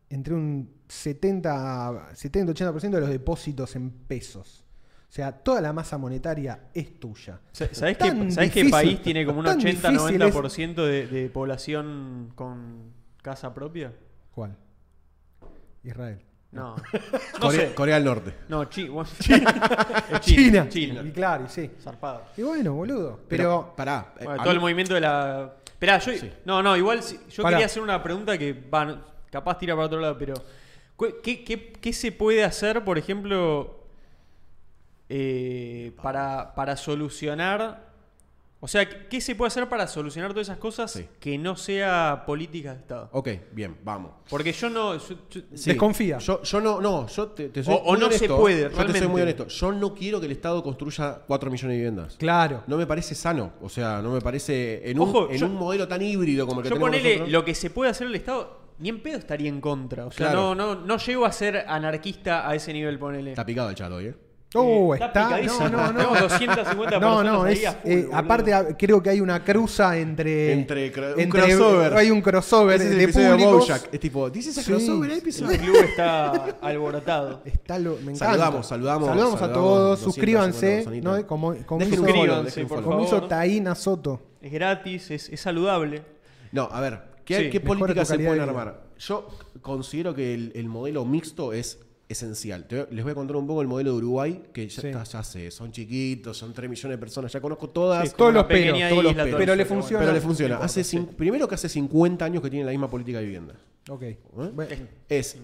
entre 0.10 0.34
un 0.34 0.70
70, 0.88 2.12
70-80% 2.14 2.90
de 2.90 3.02
los 3.02 3.10
depósitos 3.10 3.76
en 3.76 3.90
pesos. 3.92 4.64
O 5.10 5.12
sea, 5.12 5.32
toda 5.34 5.60
la 5.60 5.74
masa 5.74 5.98
monetaria 5.98 6.70
es 6.74 7.00
tuya. 7.02 7.42
Sa- 7.52 7.68
¿Sabés, 7.74 7.98
qué, 7.98 8.32
¿sabés 8.32 8.52
qué 8.52 8.64
difícil, 8.64 8.72
país 8.72 9.02
tiene 9.02 9.26
como 9.26 9.40
un 9.40 9.46
tan 9.46 9.58
difícil 9.60 10.22
es- 10.22 10.34
80-90% 10.34 10.86
de, 10.86 11.08
de 11.08 11.30
población 11.30 12.32
con 12.36 12.94
casa 13.22 13.54
propia? 13.54 13.94
¿Cuál? 14.34 14.56
Israel. 15.84 16.20
No. 16.52 16.76
No 16.76 16.82
Corea, 17.40 17.68
sé. 17.70 17.74
Corea 17.76 17.96
del 17.96 18.06
Norte. 18.06 18.34
No, 18.48 18.66
Chi- 18.66 18.88
bueno, 18.88 19.10
China. 20.22 20.68
China. 20.70 21.02
Y 21.06 21.12
claro, 21.12 21.46
y 21.46 21.50
sí. 21.50 21.70
Zarpado. 21.82 22.24
Y 22.38 22.42
bueno, 22.42 22.74
boludo. 22.74 23.20
Pero. 23.28 23.74
pará. 23.78 24.14
eh, 24.20 24.24
Bueno, 24.26 24.42
a 24.42 24.44
todo 24.44 24.50
mí- 24.54 24.56
el 24.56 24.62
movimiento 24.62 24.94
de 24.96 25.02
la. 25.02 25.54
Esperá, 25.66 26.00
yo. 26.00 26.12
Sí. 26.14 26.32
No, 26.46 26.64
no, 26.64 26.76
igual 26.76 27.04
si- 27.04 27.20
yo 27.30 27.44
Pará. 27.44 27.58
quería 27.58 27.66
hacer 27.68 27.82
una 27.84 28.02
pregunta 28.02 28.38
que 28.38 28.54
va, 28.54 28.86
no- 28.86 29.02
capaz 29.32 29.58
tira 29.60 29.76
para 29.76 29.86
otro 29.86 30.00
lado, 30.00 30.18
pero. 30.18 30.34
cu- 30.96 31.16
¿Qué, 31.24 31.44
qué- 31.44 31.72
qué 31.74 31.94
se 31.94 32.12
puede 32.12 32.44
hacer, 32.44 32.84
por 32.84 32.98
ejemplo, 32.98 33.84
eh, 35.08 35.92
para, 36.02 36.54
para 36.56 36.76
solucionar. 36.78 37.89
O 38.62 38.68
sea, 38.68 38.88
¿qué- 38.90 39.08
¿qué 39.08 39.22
se 39.22 39.36
puede 39.36 39.48
hacer 39.48 39.70
para 39.70 39.88
solucionar 39.88 40.32
todas 40.32 40.48
esas 40.48 40.58
cosas 40.58 40.92
Sí. 40.92 41.08
que 41.22 41.38
no 41.38 41.56
sea 41.56 42.24
política 42.26 42.74
de 42.74 42.80
Estado? 42.80 43.10
Ok, 43.14 43.30
bien, 43.54 43.78
vamos. 43.86 44.12
Porque 44.30 44.52
yo 44.52 44.70
no. 44.70 44.98
yo- 44.98 45.16
yo- 45.30 45.42
Sí. 45.54 45.70
Desconfía. 45.70 46.18
Yo, 46.18 46.42
yo 46.44 46.60
no, 46.60 46.82
no, 46.82 47.08
yo 47.08 47.28
te, 47.30 47.48
te 47.50 47.64
soy 47.64 47.74
O- 47.74 47.78
o 47.78 47.92
muy 47.92 48.00
no 48.02 48.06
honesto. 48.08 48.26
se 48.26 48.34
puede, 48.42 48.62
Yo 48.64 48.68
te 48.70 48.76
soy 48.76 48.84
realmente. 48.84 49.08
muy 49.08 49.22
honesto. 49.22 49.48
Yo 49.48 49.72
no 49.72 49.96
quiero 49.96 50.20
que 50.20 50.26
el 50.26 50.34
Estado 50.34 50.62
construya 50.62 51.22
4 51.26 51.50
millones 51.50 51.72
de 51.74 51.78
viviendas. 51.78 52.16
Claro. 52.18 52.64
No 52.68 52.76
me 52.78 52.86
parece 52.86 53.16
sano. 53.16 53.54
O 53.62 53.70
sea, 53.70 54.02
no 54.02 54.12
me 54.12 54.20
parece. 54.20 54.90
En 54.92 55.00
un, 55.00 55.08
Ojo, 55.10 55.30
en 55.32 55.38
yo- 55.38 55.46
un 55.46 55.56
modelo 55.56 55.88
tan 55.88 56.02
híbrido 56.02 56.46
como 56.46 56.60
el 56.60 56.64
que 56.64 56.70
Yo 56.70 56.76
tenemos 56.76 56.90
ponele 56.90 57.10
nosotros. 57.16 57.32
lo 57.32 57.46
que 57.46 57.56
se 57.56 57.70
puede 57.70 57.92
hacer 57.92 58.08
el 58.08 58.16
Estado, 58.16 58.60
ni 58.80 58.90
en 58.90 59.02
pedo 59.02 59.18
estaría 59.20 59.48
en 59.48 59.62
contra. 59.62 60.06
O 60.06 60.12
sea, 60.12 60.32
Claro. 60.32 60.54
no, 60.54 60.76
no, 60.76 60.82
no 60.86 60.98
llego 60.98 61.26
a 61.26 61.32
ser 61.32 61.64
anarquista 61.66 62.50
a 62.50 62.56
ese 62.56 62.74
nivel, 62.74 63.00
ponele. 63.00 63.30
Está 63.32 63.46
picado 63.46 63.70
el 63.70 63.76
chat 63.76 63.90
hoy, 63.92 64.08
¿eh? 64.08 64.16
Oh, 64.56 64.96
Eh, 64.96 65.00
está. 65.00 65.22
No, 65.22 65.28
picadísimo. 65.30 65.70
no, 65.70 65.92
no. 65.92 65.94
Tenemos 65.94 66.20
250 66.22 67.00
No, 67.00 67.08
personas 67.18 67.34
no, 67.34 67.46
es, 67.46 67.60
full, 67.60 67.92
eh, 67.92 68.10
aparte 68.12 68.54
creo 68.80 69.04
que 69.04 69.10
hay 69.12 69.22
una 69.22 69.44
cruza 69.44 69.96
entre... 69.98 70.54
Entre 70.54 70.88
un 71.18 71.30
crossover. 71.30 71.94
Hay 71.94 72.10
un 72.10 72.22
crossover 72.22 72.82
es 72.82 72.88
el 72.88 72.98
de 72.98 73.04
episodio 73.04 73.26
de 73.28 73.32
públicos. 73.34 73.60
Bojack. 73.60 73.94
Es 73.94 74.00
tipo, 74.00 74.30
¿dices 74.32 74.58
ese 74.58 74.64
Sí, 74.64 74.72
crossover? 74.72 75.12
El 75.12 75.60
club 75.60 75.76
está 75.84 76.32
alborotado. 76.62 77.42
Está 77.46 77.78
lo, 77.78 77.92
me 77.98 78.14
encanta. 78.14 78.26
Saludamos, 78.26 78.66
saludamos, 78.68 79.08
Saludamos 79.10 79.42
a 79.42 79.54
todos, 79.54 80.02
250 80.04 80.04
suscríbanse. 80.04 81.02
¿no? 81.02 81.28
Como, 81.28 81.56
como 81.68 81.86
hizo, 81.86 81.96
Suscríbanse, 81.98 82.66
por 82.66 82.84
como 82.84 83.02
hizo 83.02 83.10
favor. 83.12 83.28
Taína 83.30 83.76
Soto. 83.76 84.22
Es 84.42 84.52
gratis, 84.52 85.12
es, 85.12 85.30
es 85.30 85.40
saludable. 85.40 86.02
No, 86.52 86.70
a 86.72 86.82
ver, 86.82 87.02
¿qué, 87.24 87.38
Sí, 87.38 87.50
qué 87.52 87.60
tu 87.60 87.68
se 88.06 88.16
pueden 88.18 88.38
de 88.38 88.42
armar? 88.42 88.82
Yo 88.98 89.28
considero 89.62 90.16
que 90.16 90.34
el, 90.34 90.52
el 90.56 90.68
modelo 90.68 91.06
mixto 91.06 91.54
es 91.54 91.80
esencial. 92.10 92.66
Te- 92.68 92.88
les 92.92 93.04
voy 93.04 93.12
a 93.12 93.16
contar 93.16 93.38
un 93.38 93.46
poco 93.48 93.62
el 93.62 93.68
modelo 93.68 93.92
de 93.92 93.98
Uruguay, 94.00 94.42
que 94.52 94.68
ya, 94.68 94.82
Sí. 94.82 94.88
está- 94.88 95.04
ya 95.04 95.24
sé, 95.24 95.52
son 95.52 95.72
chiquitos, 95.72 96.36
son 96.38 96.54
3 96.54 96.70
millones 96.70 96.98
de 96.98 97.00
personas, 97.00 97.32
ya 97.32 97.40
conozco 97.40 97.70
todas. 97.70 98.10
Sí, 98.10 98.16
Todos 98.18 98.34
los 98.34 98.44
peros, 98.46 98.78
todos 98.90 99.04
los 99.04 99.14
peros. 99.14 99.36
Pero 99.38 99.56
le 99.56 99.66
funciona. 99.66 100.00
pero 100.02 100.14
le 100.14 100.22
funciona. 100.22 100.58
Hace 100.58 100.84
Primero 101.16 101.48
que 101.48 101.56
hace 101.56 101.70
50 101.70 102.26
años 102.26 102.42
que 102.44 102.50
tienen 102.50 102.66
la 102.66 102.72
misma 102.72 102.90
política 102.90 103.20
de 103.20 103.26
vivienda. 103.26 103.54
Ok. 103.90 104.02
¿Eh? 104.04 104.18
Es... 105.08 105.38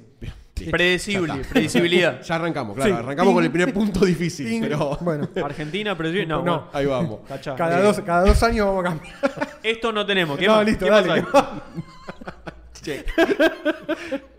Predecible, 0.71 1.33
Ya 1.43 1.49
predecibilidad. 1.49 2.21
Ya 2.25 2.35
arrancamos, 2.35 2.75
claro. 2.75 2.91
Sí. 2.95 2.97
arrancamos 2.97 3.33
con 3.33 3.43
el 3.43 3.51
primer 3.51 3.73
punto 3.73 4.05
difícil, 4.05 4.61
pero... 4.61 4.97
Bueno, 5.01 5.27
Argentina, 5.43 5.97
predecible. 5.97 6.27
No, 6.27 6.37
No. 6.37 6.43
bueno, 6.43 6.67
Ahí 6.71 6.85
vamos. 6.85 7.19
cachá. 7.27 7.55
cada 7.55 7.79
Eh, 7.79 7.83
dos, 7.83 7.99
cada 8.01 8.25
dos 8.25 8.41
años 8.41 8.65
vamos 8.65 8.85
a 8.85 8.89
cambiar. 8.89 9.15
Esto 9.61 9.91
no 9.91 10.05
tenemos. 10.05 10.37
¿Qué 10.37 10.47
No, 10.47 10.55
más? 10.55 10.65
listo, 10.65 10.85
¿Qué 10.85 10.91
más 10.91 11.05
dale. 11.05 11.21
hay? 11.21 11.61
Check. 12.81 13.07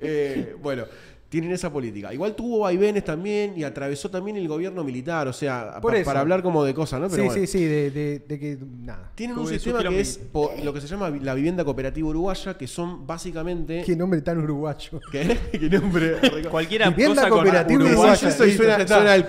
Eh, 0.01 0.57
bueno, 0.63 0.85
tienen 1.29 1.51
esa 1.51 1.73
política. 1.73 2.15
Igual 2.15 2.37
tuvo 2.37 2.61
vaivenes 2.61 3.05
también 3.05 3.55
y 3.57 3.65
atravesó 3.65 4.09
también 4.11 4.37
el 4.37 4.47
gobierno 4.47 4.85
militar, 4.85 5.27
o 5.27 5.33
sea, 5.33 5.79
Por 5.83 5.93
pa- 5.93 5.99
eso. 5.99 6.07
para 6.07 6.21
hablar 6.21 6.43
como 6.43 6.63
de 6.65 6.73
cosas, 6.73 7.01
¿no? 7.01 7.09
Pero 7.09 7.23
sí, 7.25 7.29
bueno. 7.29 7.41
sí, 7.47 7.59
sí, 7.59 7.65
de, 7.65 7.91
de- 7.91 8.19
de 8.21 8.39
que 8.39 8.59
nada. 8.83 9.11
Tienen 9.15 9.37
un 9.37 9.47
sistema 9.49 9.83
que 9.83 10.01
es 10.01 10.19
po- 10.19 10.53
lo 10.63 10.73
que 10.73 10.81
se 10.81 10.87
llama 10.87 11.11
la 11.11 11.35
vivienda 11.35 11.65
cooperativa 11.65 12.09
uruguaya, 12.09 12.57
que 12.57 12.67
son 12.69 13.07
básicamente... 13.07 13.83
Qué 13.85 13.97
nombre 13.97 14.21
tan 14.23 14.39
uruguayo. 14.39 15.01
¿Qué? 15.13 15.37
¿Qué 15.53 15.69
nombre? 15.69 16.17
Cualquiera 16.51 16.91
Vivienda 16.91 17.23
cosa 17.23 17.29
cooperativa 17.31 17.75
Uruguay. 17.85 17.95
uruguaya. 17.97 18.29
Eso 18.29 18.87
suena 18.87 19.15
el, 19.17 19.27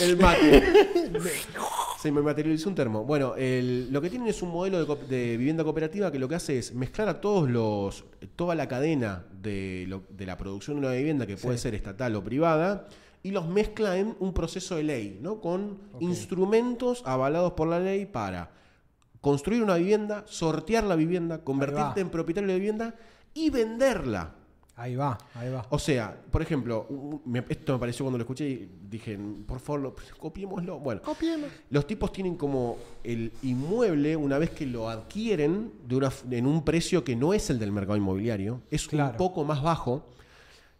el 0.00 0.16
mate. 0.16 0.62
Se 2.00 2.12
me 2.12 2.22
materializó 2.22 2.68
un 2.68 2.74
termo. 2.76 3.04
Bueno, 3.04 3.34
el- 3.36 3.92
lo 3.92 4.00
que 4.00 4.08
tienen 4.08 4.28
es 4.28 4.40
un 4.42 4.50
modelo 4.50 4.84
de, 4.96 5.36
vivienda 5.36 5.64
cooperativa 5.64 6.12
que 6.12 6.18
lo 6.20 6.28
que 6.28 6.36
hace 6.36 6.58
es 6.58 6.72
mezclar 6.74 7.08
a 7.08 7.20
todos 7.20 7.50
los, 7.50 8.04
toda 8.36 8.54
la 8.54 8.68
cadena 8.68 9.24
de, 9.42 9.84
lo- 9.88 10.04
de 10.10 10.24
la 10.26 10.36
producción 10.36 10.80
de 10.80 10.86
una 10.86 10.94
vivienda 10.96 11.26
que 11.26 11.36
puede 11.36 11.58
ser 11.58 11.74
estatal 11.74 12.14
o 12.14 12.22
privada 12.22 12.86
y 13.24 13.32
los 13.32 13.48
mezcla 13.48 13.96
en 13.96 14.14
un 14.20 14.32
proceso 14.32 14.76
de 14.76 14.84
ley, 14.84 15.18
¿no? 15.20 15.40
Con 15.40 15.78
instrumentos 15.98 17.02
avalados 17.04 17.52
por 17.54 17.66
la 17.66 17.80
ley 17.80 18.06
para 18.06 18.50
construir 19.20 19.62
una 19.64 19.74
vivienda, 19.74 20.22
sortear 20.28 20.84
la 20.84 20.94
vivienda, 20.94 21.42
convertirte 21.42 22.00
en 22.00 22.10
propietario 22.10 22.48
de 22.48 22.54
vivienda 22.54 22.94
y 23.34 23.50
venderla. 23.50 24.34
Ahí 24.80 24.94
va, 24.94 25.18
ahí 25.34 25.50
va. 25.50 25.66
O 25.70 25.78
sea, 25.78 26.16
por 26.30 26.40
ejemplo, 26.40 26.86
me- 27.24 27.44
esto 27.48 27.72
me 27.72 27.78
pareció 27.80 28.04
cuando 28.04 28.16
lo 28.18 28.22
escuché 28.22 28.48
y 28.48 28.70
dije, 28.88 29.18
por 29.46 29.58
favor, 29.58 29.80
lo- 29.80 29.96
copiémoslo. 30.18 30.78
Bueno, 30.78 31.00
los 31.70 31.86
tipos 31.86 32.12
tienen 32.12 32.36
como 32.36 32.76
el 33.02 33.32
inmueble, 33.42 34.14
una 34.16 34.38
vez 34.38 34.50
que 34.50 34.66
lo 34.66 34.88
adquieren 34.88 35.72
de 35.86 35.96
una, 35.96 36.12
en 36.30 36.46
un 36.46 36.64
precio 36.64 37.02
que 37.02 37.16
no 37.16 37.34
es 37.34 37.50
el 37.50 37.58
del 37.58 37.72
mercado 37.72 37.96
inmobiliario, 37.96 38.60
es 38.70 38.86
Claro. 38.86 39.10
un 39.10 39.16
poco 39.16 39.42
más 39.44 39.62
bajo, 39.62 40.04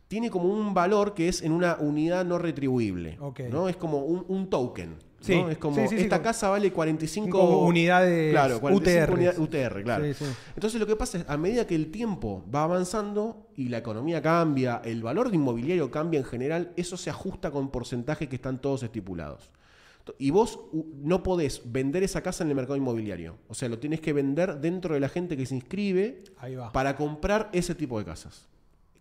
tiene 0.07 0.31
como 0.31 0.45
un 0.49 0.73
valor 0.73 1.13
que 1.13 1.29
es 1.29 1.43
en 1.43 1.53
una 1.53 1.77
unidad 1.81 2.25
no 2.25 2.39
retribuible. 2.39 3.19
¿no? 3.51 3.69
Es 3.69 3.77
como 3.77 3.99
un, 4.05 4.25
un 4.29 4.49
token. 4.49 4.97
Sí, 5.21 5.35
¿no? 5.35 5.51
Es 5.51 5.59
como, 5.59 5.75
sí, 5.77 5.89
sí, 5.89 5.97
sí, 5.97 6.03
esta 6.05 6.23
casa 6.23 6.49
vale 6.49 6.73
45 6.73 7.39
como 7.39 7.67
unidades 7.67 8.31
claro, 8.31 8.61
45 8.61 9.43
UTR. 9.43 9.83
claro. 9.83 10.05
Entonces 10.55 10.79
lo 10.79 10.87
que 10.87 10.95
pasa 10.95 11.19
es, 11.19 11.25
a 11.29 11.37
medida 11.37 11.67
que 11.67 11.75
el 11.75 11.91
tiempo 11.91 12.45
va 12.55 12.63
avanzando 12.63 13.49
y 13.57 13.69
la 13.69 13.79
economía 13.79 14.23
cambia, 14.23 14.81
el 14.85 15.03
valor 15.03 15.31
de 15.31 15.37
inmobiliario 15.37 15.91
cambia 15.91 16.19
en 16.19 16.25
general, 16.25 16.73
eso 16.77 16.97
se 16.97 17.11
ajusta 17.11 17.51
con 17.51 17.71
porcentajes 17.71 18.29
que 18.29 18.37
están 18.37 18.61
todos 18.61 18.83
estipulados. 18.85 19.51
Y 20.19 20.31
vos 20.31 20.61
no 21.03 21.23
podés 21.23 21.61
vender 21.67 22.03
esa 22.03 22.23
casa 22.23 22.43
en 22.45 22.51
el 22.51 22.57
mercado 22.57 22.77
inmobiliario. 22.77 23.37
O 23.49 23.55
sea, 23.55 23.69
lo 23.69 23.79
tienes 23.79 24.01
que 24.01 24.13
vender 24.13 24.59
dentro 24.59 24.95
de 24.95 25.01
la 25.01 25.09
gente 25.09 25.37
que 25.37 25.45
se 25.45 25.55
inscribe 25.55 26.25
para 26.73 26.97
comprar 26.97 27.51
ese 27.53 27.75
tipo 27.75 27.99
de 27.99 28.07
casas. 28.07 28.49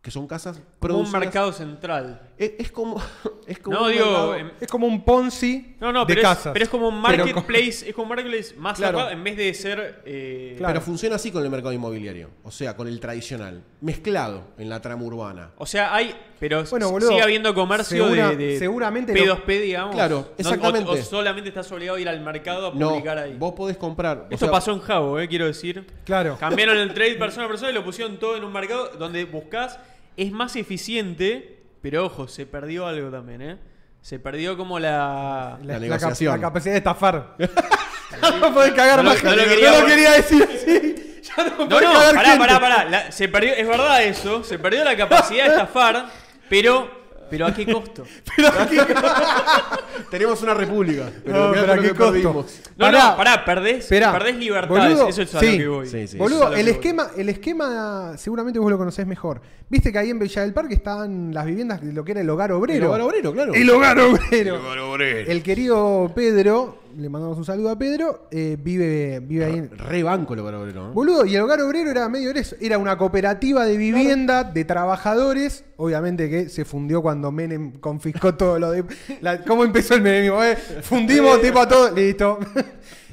Que 0.02 0.12
son 0.12 0.26
casas 0.26 0.62
Como 0.80 1.00
un 1.00 1.12
mercado 1.12 1.52
central. 1.52 2.22
Es, 2.38 2.52
es 2.60 2.72
como. 2.72 3.02
Es 3.48 3.60
como 3.60 3.78
No, 3.78 3.86
un 3.86 3.92
digo, 3.94 4.06
mercado- 4.06 4.36
em, 4.36 4.52
Es 4.60 4.68
como 4.68 4.88
un 4.88 5.06
Ponzi 5.06 5.78
No, 5.80 5.94
no, 5.94 6.02
de 6.02 6.08
pero, 6.08 6.20
es, 6.20 6.28
casas. 6.28 6.52
pero 6.52 6.66
es 6.66 6.70
como 6.70 6.90
un 6.90 6.96
con- 6.96 7.02
marketplace, 7.02 7.88
es 7.88 7.94
como 7.94 8.04
un 8.04 8.10
marketplace 8.10 8.54
más 8.58 8.76
Claro. 8.78 8.98
cerrado 8.98 9.12
en 9.14 9.24
vez 9.24 9.38
de 9.38 9.54
ser. 9.54 10.02
eh, 10.06 10.56
Claro. 10.58 10.74
Pero 10.74 10.86
funciona 10.86 11.16
así 11.16 11.32
con 11.32 11.42
el 11.46 11.50
mercado 11.50 11.72
inmobiliario. 11.72 12.30
O 12.44 12.52
sea, 12.52 12.76
con 12.76 12.90
el 12.90 13.00
tradicional. 13.00 13.64
Mezclado 13.80 14.44
en 14.58 14.68
la 14.68 14.82
trama 14.82 15.02
urbana. 15.04 15.52
O 15.58 15.66
sea, 15.66 15.96
hay. 15.96 16.14
Pero 16.42 16.66
Bueno, 16.66 16.92
boludo, 16.92 17.08
sigue 17.10 17.22
habiendo 17.22 17.54
comercio 17.54 18.04
segura- 18.06 18.30
de, 18.32 18.36
de 18.36 18.60
seguramente 18.60 19.14
P2P, 19.14 19.62
digamos. 19.62 19.96
Claro, 19.96 20.16
No- 20.20 20.22
o- 20.28 20.34
exactamente. 20.38 20.92
O, 20.92 20.98
solamente 20.98 21.48
estás 21.48 21.72
obligado 21.72 21.98
a 21.98 22.02
ir 22.02 22.10
al 22.10 22.20
mercado 22.20 22.68
a 22.68 22.74
No, 22.76 22.90
publicar 22.90 23.18
ahí. 23.18 23.36
vos 23.40 23.54
podés 23.54 23.78
comprar. 23.78 24.18
o 24.18 24.34
Esto 24.34 24.46
sea, 24.46 24.52
pasó 24.52 24.74
en 24.74 24.82
Jabo, 24.82 25.20
eh, 25.22 25.30
quiero 25.30 25.46
decir. 25.46 25.86
Claro. 26.04 26.36
Cambiaron 26.38 26.78
el 26.78 26.94
trade 26.94 27.16
persona 27.20 27.46
a 27.46 27.48
persona 27.48 27.72
y 27.72 27.74
lo 27.74 27.86
pusieron 27.86 28.18
todo 28.18 28.36
en 28.36 28.44
un 28.44 28.52
mercado 28.52 28.90
donde 29.00 29.24
buscás. 29.24 29.80
Es 30.18 30.32
más 30.32 30.56
eficiente, 30.56 31.64
pero 31.82 32.06
ojo, 32.06 32.28
se 32.28 32.46
perdió 32.46 32.86
algo 32.88 33.10
también, 33.10 33.42
¿eh? 33.42 33.58
Se 34.02 34.20
perdió 34.20 34.58
como 34.58 34.80
la. 34.80 35.58
La, 35.62 35.74
La 35.74 35.74
la 35.74 35.74
cap- 35.74 35.82
negociación. 35.82 36.36
la 36.36 36.42
capacidad 36.42 36.74
de 36.74 36.78
estafar. 36.80 37.36
ya 37.40 38.32
no 38.40 38.54
podés 38.54 38.74
cagar 38.74 38.98
No 39.04 39.10
más. 39.12 39.24
no 39.24 39.32
lo 39.36 39.38
No 39.44 39.48
quería- 39.50 39.80
lo 39.82 39.86
quería 39.86 40.12
decir 40.14 40.44
así. 40.44 40.96
Ya 41.38 41.44
no, 41.44 41.66
No, 41.66 41.82
no, 41.82 41.92
cagar 41.94 42.16
pará, 42.16 42.30
gente. 42.32 42.40
pará, 42.48 42.60
pará. 42.60 42.86
La- 42.86 43.12
se 43.12 43.28
perdió, 43.28 43.54
es 43.54 43.68
verdad 43.68 44.02
eso, 44.04 44.44
se 44.44 44.58
perdió 44.60 44.84
la 44.84 44.96
capacidad 44.96 45.46
de 45.46 45.52
estafar, 45.52 46.06
pero. 46.50 46.97
¿Pero 47.30 47.46
a 47.48 47.54
qué 47.54 47.66
costo? 47.72 48.04
Pero 48.36 48.48
aquí- 48.60 48.78
Tenemos 50.12 50.42
una 50.42 50.54
república. 50.54 51.10
Pero 51.26 51.48
No, 51.48 51.52
pero 51.54 51.74
¿a 51.74 51.78
qué 51.78 51.90
costo? 51.90 52.12
perdimos. 52.12 52.60
No, 52.78 52.86
Pará. 52.86 53.10
no, 53.12 53.18
pará, 53.18 53.46
perdés, 53.46 53.78
Esperá. 53.80 54.12
perdés 54.14 54.36
libertades, 54.38 54.70
Boludo, 54.96 55.10
eso 55.10 55.22
es 55.24 55.36
a 55.36 55.40
sí. 55.40 55.52
lo 55.54 55.58
que 55.58 55.68
voy. 55.68 55.88
Sí, 55.88 56.08
sí. 56.08 56.18
Boludo, 56.18 56.48
a 56.48 56.60
el 56.60 56.66
voy. 56.66 56.72
esquema, 56.72 57.08
el 57.18 57.30
esquema 57.30 58.14
seguramente 58.18 58.60
vos 58.60 58.70
lo 58.72 58.78
conocés 58.78 59.06
mejor. 59.08 59.42
Viste 59.70 59.92
que 59.92 59.98
ahí 59.98 60.10
en 60.12 60.20
Villa 60.20 60.44
del 60.44 60.54
Parque 60.54 60.76
estaban 60.76 61.34
las 61.34 61.46
viviendas 61.46 61.82
de 61.82 61.92
lo 61.92 62.04
que 62.06 62.12
era 62.12 62.22
el 62.22 62.30
hogar 62.30 62.52
obrero. 62.52 62.78
El 62.78 62.88
hogar 62.88 63.02
obrero, 63.02 63.34
claro. 63.34 63.54
El 63.54 63.70
hogar 63.70 64.00
obrero. 64.00 65.32
El 65.32 65.44
querido 65.44 66.12
Pedro, 66.16 66.78
le 66.98 67.10
mandamos 67.10 67.38
un 67.38 67.46
saludo 67.46 67.70
a 67.70 67.78
Pedro, 67.78 68.28
eh, 68.32 68.58
vive, 68.60 69.20
vive 69.20 69.46
ahí 69.46 69.54
en, 69.58 69.70
Re 69.78 70.02
banco 70.04 70.34
el 70.34 70.40
hogar 70.40 70.56
obrero. 70.56 70.88
¿no? 70.88 70.94
Boludo, 70.94 71.26
y 71.26 71.36
el 71.36 71.42
hogar 71.42 71.62
obrero 71.62 71.92
era 71.92 72.10
medio 72.10 72.32
eso. 72.32 72.56
Era 72.60 72.78
una 72.78 72.98
cooperativa 72.98 73.66
de 73.66 73.78
vivienda 73.78 74.44
de 74.44 74.66
trabajadores. 74.66 75.64
Obviamente 75.78 76.30
que 76.30 76.50
se 76.50 76.66
fundió 76.66 77.02
cuando 77.02 77.32
Menem 77.32 77.74
confiscó 77.80 78.34
todo 78.36 78.58
lo 78.58 78.72
de. 78.72 78.84
la- 79.22 79.44
¿Cómo 79.44 79.64
empezó 79.64 79.94
el 79.94 80.02
menemismo? 80.02 80.44
eh? 80.44 80.56
Fundimos 80.82 81.40
tipo 81.42 81.60
a 81.60 81.68
todo. 81.68 81.92
Listo. 81.96 82.40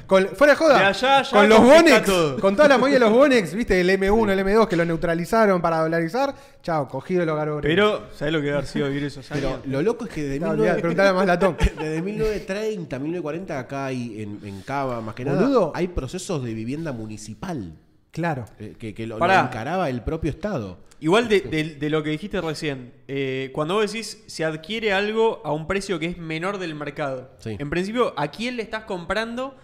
Con- 0.06 0.28
fuera 0.28 0.52
de 0.52 0.56
joda. 0.58 0.78
De 0.78 0.84
allá, 0.84 1.18
allá, 1.20 1.30
con 1.30 1.48
los 1.48 1.60
Bonex. 1.60 2.04
todo. 2.04 2.38
Con 2.40 2.56
toda 2.56 2.68
la 2.68 2.78
movida 2.78 2.94
de 2.94 3.00
los 3.00 3.10
Bonex, 3.12 3.54
viste, 3.54 3.80
el 3.80 3.88
M1, 3.90 4.30
el 4.30 4.38
M2 4.40 4.68
que 4.68 4.76
lo 4.76 4.84
neutralizaron 4.84 5.62
para 5.62 5.78
dolarizar. 5.80 6.34
Chao, 6.62 6.88
cogido 6.88 7.22
el 7.22 7.28
hogar 7.28 7.48
obrero. 7.48 7.62
Pero, 7.68 8.06
¿sabes 8.14 8.32
lo 8.32 8.40
que 8.40 8.46
debe 8.46 8.56
haber 8.58 8.68
sido 8.68 8.88
vivir 8.88 9.04
esos 9.04 9.30
años? 9.32 9.58
Pero 9.62 9.72
lo 9.72 9.82
loco 9.82 10.04
es 10.04 10.10
que 10.10 10.22
desde, 10.24 10.40
No, 10.40 10.46
19 10.54 10.60
olvidate, 10.62 10.80
preguntale 10.80 11.08
a 11.08 11.12
Maslatón. 11.14 11.56
desde 11.58 12.02
1930, 12.02 12.98
1940, 12.98 13.58
acá 13.58 13.86
hay 13.86 14.22
en, 14.22 14.40
en 14.44 14.60
Cava, 14.62 15.00
más 15.00 15.14
que 15.14 15.24
Boludo. 15.24 15.60
nada, 15.60 15.72
hay 15.74 15.88
procesos 15.88 16.42
de 16.44 16.54
vivienda 16.54 16.92
municipal 16.92 17.72
Claro. 18.10 18.44
eh, 18.58 18.74
que, 18.78 18.94
que 18.94 19.06
lo, 19.06 19.18
lo 19.18 19.24
encaraba 19.32 19.88
el 19.90 20.02
propio 20.02 20.30
Estado. 20.30 20.78
Igual 21.00 21.28
de, 21.28 21.40
de- 21.40 21.74
de 21.74 21.90
lo 21.90 22.02
que 22.02 22.10
dijiste 22.10 22.40
recién, 22.40 22.92
eh, 23.08 23.50
cuando 23.52 23.74
vos 23.74 23.90
decís 23.92 24.22
se 24.26 24.44
adquiere 24.44 24.92
algo 24.92 25.42
a 25.44 25.52
un 25.52 25.66
precio 25.66 25.98
que 25.98 26.06
es 26.06 26.16
menor 26.18 26.58
del 26.58 26.74
mercado, 26.74 27.30
Sí. 27.38 27.56
en 27.58 27.68
principio, 27.68 28.14
¿a 28.16 28.28
quién 28.28 28.56
le 28.56 28.62
estás 28.62 28.84
comprando? 28.84 29.54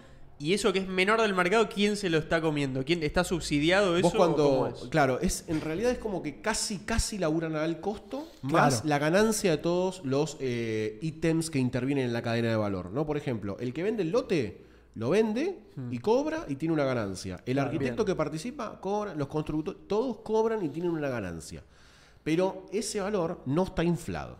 Y 0.41 0.53
eso 0.53 0.73
que 0.73 0.79
es 0.79 0.87
menor 0.87 1.21
del 1.21 1.33
mercado, 1.35 1.69
¿quién 1.69 1.95
se 1.95 2.09
lo 2.09 2.17
está 2.17 2.41
comiendo? 2.41 2.83
¿Quién 2.83 3.03
está 3.03 3.23
subsidiado 3.23 3.95
eso? 3.95 4.07
Vos 4.09 4.15
o 4.15 4.17
cómo 4.17 4.35
cuando, 4.35 4.67
es? 4.75 4.89
claro, 4.89 5.19
es 5.19 5.45
en 5.47 5.61
realidad 5.61 5.91
es 5.91 5.99
como 5.99 6.23
que 6.23 6.41
casi 6.41 6.79
casi 6.79 7.17
laburan 7.19 7.55
al 7.55 7.79
costo 7.79 8.27
más 8.41 8.75
Claro. 8.81 8.87
la 8.89 8.97
ganancia 8.99 9.51
de 9.51 9.57
todos 9.57 10.01
los 10.03 10.37
eh, 10.39 10.97
ítems 11.01 11.49
que 11.51 11.59
intervienen 11.59 12.05
en 12.05 12.13
la 12.13 12.21
cadena 12.23 12.49
de 12.49 12.55
valor, 12.55 12.89
¿no? 12.91 13.05
Por 13.05 13.17
ejemplo, 13.17 13.57
el 13.59 13.71
que 13.73 13.83
vende 13.83 14.01
el 14.03 14.09
lote 14.11 14.65
lo 14.95 15.11
vende 15.11 15.57
y 15.89 15.99
cobra 15.99 16.45
y 16.49 16.55
tiene 16.55 16.73
una 16.73 16.83
ganancia. 16.85 17.41
El 17.45 17.53
Claro, 17.53 17.69
arquitecto 17.69 18.03
bien. 18.03 18.07
que 18.07 18.15
participa 18.17 18.81
cobra, 18.81 19.13
los 19.15 19.27
constructores 19.27 19.81
todos 19.87 20.17
cobran 20.17 20.65
y 20.65 20.69
tienen 20.69 20.91
una 20.91 21.07
ganancia. 21.07 21.63
Pero 22.23 22.65
ese 22.73 22.99
valor 22.99 23.41
no 23.45 23.63
está 23.63 23.83
inflado. 23.83 24.37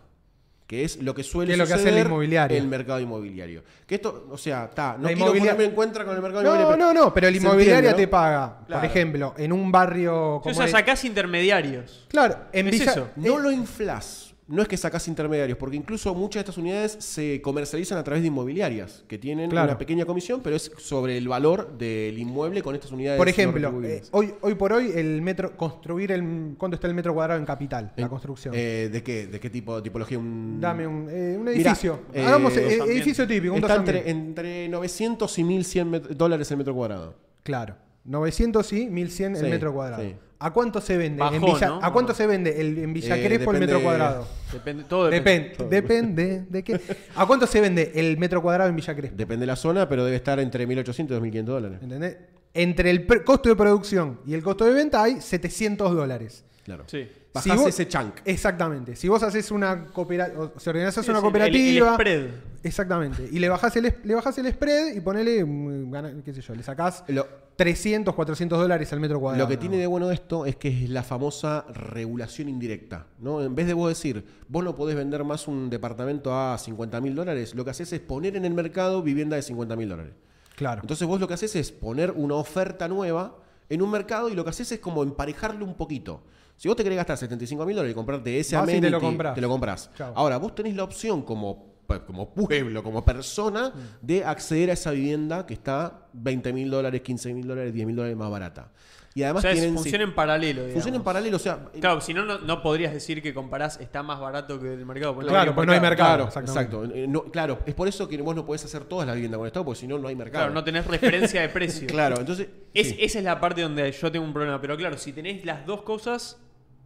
Que 0.71 0.85
es 0.85 1.01
lo 1.03 1.13
que 1.13 1.21
suele 1.21 1.53
Que 1.57 1.61
hace 1.63 1.89
el 1.89 1.97
inmobiliario. 1.97 2.63
mercado 2.63 3.01
inmobiliario. 3.01 3.61
Que 3.85 3.95
esto, 3.95 4.27
o 4.31 4.37
sea, 4.37 4.67
está, 4.69 4.95
no 4.97 5.09
La 5.09 5.13
quiero 5.13 5.33
ponerme 5.33 5.65
en 5.65 5.75
contra 5.75 6.05
con 6.05 6.15
el 6.15 6.21
mercado 6.21 6.43
No, 6.45 6.55
inmobiliario. 6.55 6.93
no, 6.93 6.93
no, 7.07 7.13
pero 7.13 7.27
el 7.27 7.35
entiende, 7.35 7.93
te 7.93 8.05
¿no? 8.05 8.09
paga, 8.09 8.59
por 8.69 8.85
ejemplo, 8.85 9.33
en 9.37 9.51
un 9.51 9.69
barrio 9.69 10.35
O 10.35 10.41
como 10.41 10.55
sea, 10.55 10.63
es- 10.67 10.71
sacás 10.71 11.03
intermediarios. 11.03 12.05
Claro, 12.07 12.37
en 12.53 12.67
Es 12.69 12.71
Villa. 12.71 12.91
eso. 12.91 13.09
No 13.17 13.37
eh, 13.37 13.41
lo 13.43 13.51
inflas. 13.51 14.20
No 14.51 14.61
es 14.61 14.67
que 14.67 14.75
sacás 14.77 15.07
intermediarios, 15.07 15.57
porque 15.57 15.77
incluso 15.77 16.13
muchas 16.13 16.35
de 16.35 16.39
estas 16.41 16.57
unidades 16.57 16.97
se 16.99 17.41
comercializan 17.41 17.97
a 17.97 18.03
través 18.03 18.21
de 18.21 18.27
inmobiliarias, 18.27 19.03
que 19.07 19.17
tienen 19.17 19.49
Claro. 19.49 19.69
una 19.69 19.77
pequeña 19.77 20.05
comisión, 20.05 20.41
pero 20.43 20.55
es 20.57 20.71
sobre 20.77 21.17
el 21.17 21.27
valor 21.27 21.77
del 21.77 22.17
inmueble 22.19 22.61
con 22.61 22.75
estas 22.75 22.91
unidades. 22.91 23.17
Por 23.17 23.29
ejemplo, 23.29 23.81
eh, 23.83 24.01
hoy, 24.11 24.33
hoy 24.41 24.55
por 24.55 24.73
hoy 24.73 24.91
el 24.93 25.21
metro, 25.21 25.55
construir 25.55 26.11
el, 26.11 26.53
¿cuánto 26.57 26.75
está 26.75 26.87
el 26.87 26.93
metro 26.93 27.13
cuadrado 27.13 27.39
en 27.39 27.45
capital? 27.45 27.93
La 27.95 28.09
construcción. 28.09 28.53
eh, 28.55 28.89
¿De 28.91 29.01
qué? 29.01 29.27
¿De 29.27 29.39
qué 29.39 29.49
tipo 29.49 29.77
de 29.77 29.81
tipología? 29.83 30.19
Un... 30.19 30.59
Dame 30.59 30.85
un, 30.85 31.07
eh, 31.09 31.35
un 31.37 31.45
Mirá, 31.45 31.51
edificio. 31.71 32.01
Hagamos 32.13 32.55
eh, 32.57 32.61
ambientes. 32.63 32.89
edificio 32.89 33.27
típico, 33.27 33.53
un 33.53 33.61
Está 33.61 33.75
entre, 33.77 34.09
entre 34.09 34.67
900 34.69 35.39
y 35.39 35.43
1100 35.45 35.91
met- 35.91 36.07
dólares 36.09 36.51
el 36.51 36.57
metro 36.57 36.75
cuadrado. 36.75 37.15
Claro. 37.43 37.75
900 38.03 38.73
y 38.73 38.89
1100 38.89 39.35
el 39.37 39.43
Sí, 39.45 39.49
metro 39.49 39.73
cuadrado. 39.73 40.03
sí. 40.03 40.15
¿A 40.43 40.51
cuánto 40.51 40.81
se 40.81 40.97
vende? 40.97 41.23
en 41.23 41.41
Villa, 41.41 41.67
¿no? 41.67 41.79
¿A 41.83 41.93
cuánto 41.93 42.13
se 42.13 42.25
vende 42.27 42.59
el, 42.59 42.77
en 42.79 42.93
Villa 42.93 43.17
Eh, 43.17 43.23
Crespo 43.25 43.51
el 43.51 43.59
metro 43.59 43.81
cuadrado? 43.81 44.27
Depende, 44.51 44.83
todo 44.85 45.09
depende. 45.09 45.49
Depende, 45.69 46.23
depende 46.25 46.45
de 46.49 46.63
qué. 46.63 46.81
¿A 47.15 47.25
cuánto 47.25 47.45
se 47.47 47.61
vende 47.61 47.91
el 47.95 48.17
metro 48.17 48.41
cuadrado 48.41 48.69
en 48.69 48.75
Villa 48.75 48.95
Crespo? 48.95 49.15
Depende 49.17 49.43
de 49.43 49.47
la 49.47 49.55
zona, 49.55 49.87
pero 49.87 50.03
debe 50.03 50.17
estar 50.17 50.39
entre 50.39 50.65
1800 50.67 51.13
y 51.13 51.15
2500 51.15 51.53
dólares. 51.55 51.79
¿Entendés? 51.81 52.17
Entre 52.53 52.89
el 52.89 53.05
pre- 53.05 53.23
costo 53.23 53.49
de 53.49 53.55
producción 53.55 54.19
y 54.25 54.33
el 54.33 54.43
costo 54.43 54.65
de 54.65 54.73
venta 54.73 55.01
hay 55.03 55.21
700 55.21 55.95
dólares. 55.95 56.43
Claro. 56.65 56.83
Sí. 56.87 57.07
Bajás 57.33 57.57
vos- 57.57 57.67
ese 57.69 57.87
chunk. 57.87 58.15
Exactamente. 58.25 58.95
Si 58.97 59.07
vos 59.07 59.23
haces 59.23 59.51
una 59.51 59.85
cooperativa, 59.85 60.51
si 60.57 60.69
organizás 60.69 61.05
Sí, 61.05 61.11
una 61.11 61.19
el- 61.19 61.23
cooperativa, 61.23 61.87
el 61.89 61.93
spread. 61.95 62.25
Exactamente, 62.63 63.27
y 63.31 63.39
le 63.39 63.49
bajás 63.49 63.75
el, 63.75 63.93
le 64.03 64.15
bajás 64.15 64.37
el 64.37 64.47
spread 64.51 64.93
y 64.95 65.01
ponele, 65.01 65.43
mm, 65.45 65.91
gana- 65.91 66.13
qué 66.23 66.33
sé 66.33 66.41
yo, 66.41 66.53
le 66.55 66.63
sacás 66.63 67.03
Lo, 67.07 67.25
300, 67.55 68.15
400 68.15 68.57
dólares 68.59 68.91
al 68.93 68.99
metro 68.99 69.19
cuadrado. 69.19 69.43
Lo 69.43 69.49
que 69.49 69.57
tiene 69.57 69.77
de 69.77 69.85
bueno 69.87 70.09
esto 70.11 70.45
es 70.45 70.55
que 70.55 70.69
es 70.69 70.89
la 70.89 71.03
famosa 71.03 71.65
regulación 71.73 72.49
indirecta. 72.49 73.05
¿no? 73.19 73.41
En 73.43 73.53
vez 73.55 73.67
de 73.67 73.73
vos 73.73 73.89
decir, 73.89 74.25
vos 74.47 74.63
no 74.63 74.75
podés 74.75 74.95
vender 74.95 75.23
más 75.23 75.47
un 75.47 75.69
departamento 75.69 76.33
a 76.35 76.57
50 76.57 76.99
mil 77.01 77.13
dólares, 77.15 77.53
lo 77.53 77.63
que 77.63 77.71
haces 77.71 77.91
es 77.93 77.99
poner 77.99 78.35
en 78.35 78.45
el 78.45 78.53
mercado 78.53 79.03
vivienda 79.03 79.35
de 79.35 79.41
50 79.43 79.75
mil 79.75 79.89
dólares. 79.89 80.13
Claro. 80.55 80.81
Entonces 80.81 81.07
vos 81.07 81.19
lo 81.19 81.27
que 81.27 81.33
haces 81.35 81.55
es 81.55 81.71
poner 81.71 82.11
una 82.11 82.35
oferta 82.35 82.87
nueva 82.87 83.35
en 83.69 83.81
un 83.81 83.89
mercado 83.91 84.29
y 84.29 84.33
lo 84.35 84.43
que 84.43 84.49
haces 84.51 84.71
es 84.71 84.79
como 84.79 85.03
emparejarlo 85.03 85.63
un 85.65 85.75
poquito. 85.75 86.23
Si 86.57 86.67
vos 86.67 86.77
te 86.77 86.83
querés 86.83 86.97
gastar 86.97 87.17
75 87.17 87.65
mil 87.65 87.75
dólares 87.75 87.93
y 87.93 87.95
comprarte 87.95 88.39
ese 88.39 88.55
Vas 88.55 88.65
y 88.65 88.67
te 88.67 88.71
amenity, 88.77 88.91
lo 88.91 88.99
comprás. 88.99 89.35
te 89.35 89.41
lo 89.41 89.49
compras. 89.49 89.89
Ahora, 90.13 90.37
vos 90.37 90.53
tenés 90.53 90.75
la 90.75 90.83
opción 90.83 91.23
como, 91.23 91.70
como 91.99 92.33
pueblo, 92.33 92.83
como 92.83 93.03
persona, 93.05 93.69
Mm. 93.69 94.05
de 94.05 94.25
acceder 94.25 94.69
a 94.69 94.73
esa 94.73 94.91
vivienda 94.91 95.45
que 95.45 95.53
está 95.53 96.07
20 96.13 96.51
mil 96.53 96.69
dólares, 96.69 97.01
15 97.01 97.33
mil 97.33 97.47
dólares, 97.47 97.73
10 97.73 97.85
mil 97.87 97.95
dólares 97.95 98.17
más 98.17 98.29
barata. 98.31 98.71
Y 99.13 99.23
O 99.23 99.25
además 99.25 99.41
sea, 99.41 99.51
es- 99.51 99.59
tienen... 99.59 99.75
funciona 99.75 100.03
en 100.05 100.15
paralelo. 100.15 100.61
digamos. 100.61 100.73
Funciona 100.75 100.97
en 100.97 101.03
paralelo, 101.03 101.35
o 101.35 101.39
sea. 101.39 101.59
Claro, 101.81 101.99
si 101.99 102.13
no, 102.13 102.23
no, 102.23 102.37
no 102.39 102.61
podrías 102.63 102.93
decir 102.93 103.21
que 103.21 103.33
comparás 103.33 103.77
está 103.81 104.03
más 104.03 104.21
barato 104.21 104.57
que 104.57 104.73
el 104.73 104.85
mercado. 104.85 105.13
porque 105.15 105.29
Claro, 105.29 105.53
pues 105.53 105.67
no 105.67 105.73
hay 105.73 105.81
mercado. 105.81 106.29
Claro, 106.29 106.47
exacto. 106.47 106.85
Eh, 106.85 107.07
no- 107.09 107.23
claro, 107.25 107.59
es 107.65 107.73
por 107.75 107.89
eso 107.89 108.07
que 108.07 108.21
vos 108.21 108.33
no 108.33 108.45
podés 108.45 108.63
hacer 108.63 108.85
todas 108.85 109.05
las 109.05 109.15
viviendas 109.15 109.37
con 109.37 109.47
Estado, 109.47 109.65
porque 109.65 109.81
si 109.81 109.87
no, 109.87 109.97
no 109.99 110.07
hay 110.07 110.15
mercado. 110.15 110.43
Claro, 110.45 110.53
no 110.53 110.63
tenés 110.63 110.87
referencia 110.87 111.41
de 111.41 111.49
precio. 111.49 111.87
Claro, 111.91 112.19
entonces. 112.21 112.47
Es- 112.73 112.87
sí. 112.91 112.97
Esa 113.01 113.19
es 113.19 113.25
la 113.25 113.37
parte 113.41 113.61
donde 113.61 113.91
yo 113.91 114.11
tengo 114.13 114.23
un 114.25 114.31
problema. 114.33 114.61
Pero 114.61 114.77
claro, 114.77 114.97
si 114.97 115.11
tenés 115.11 115.43
las 115.43 115.65
dos 115.65 115.81
cosas, 115.81 116.37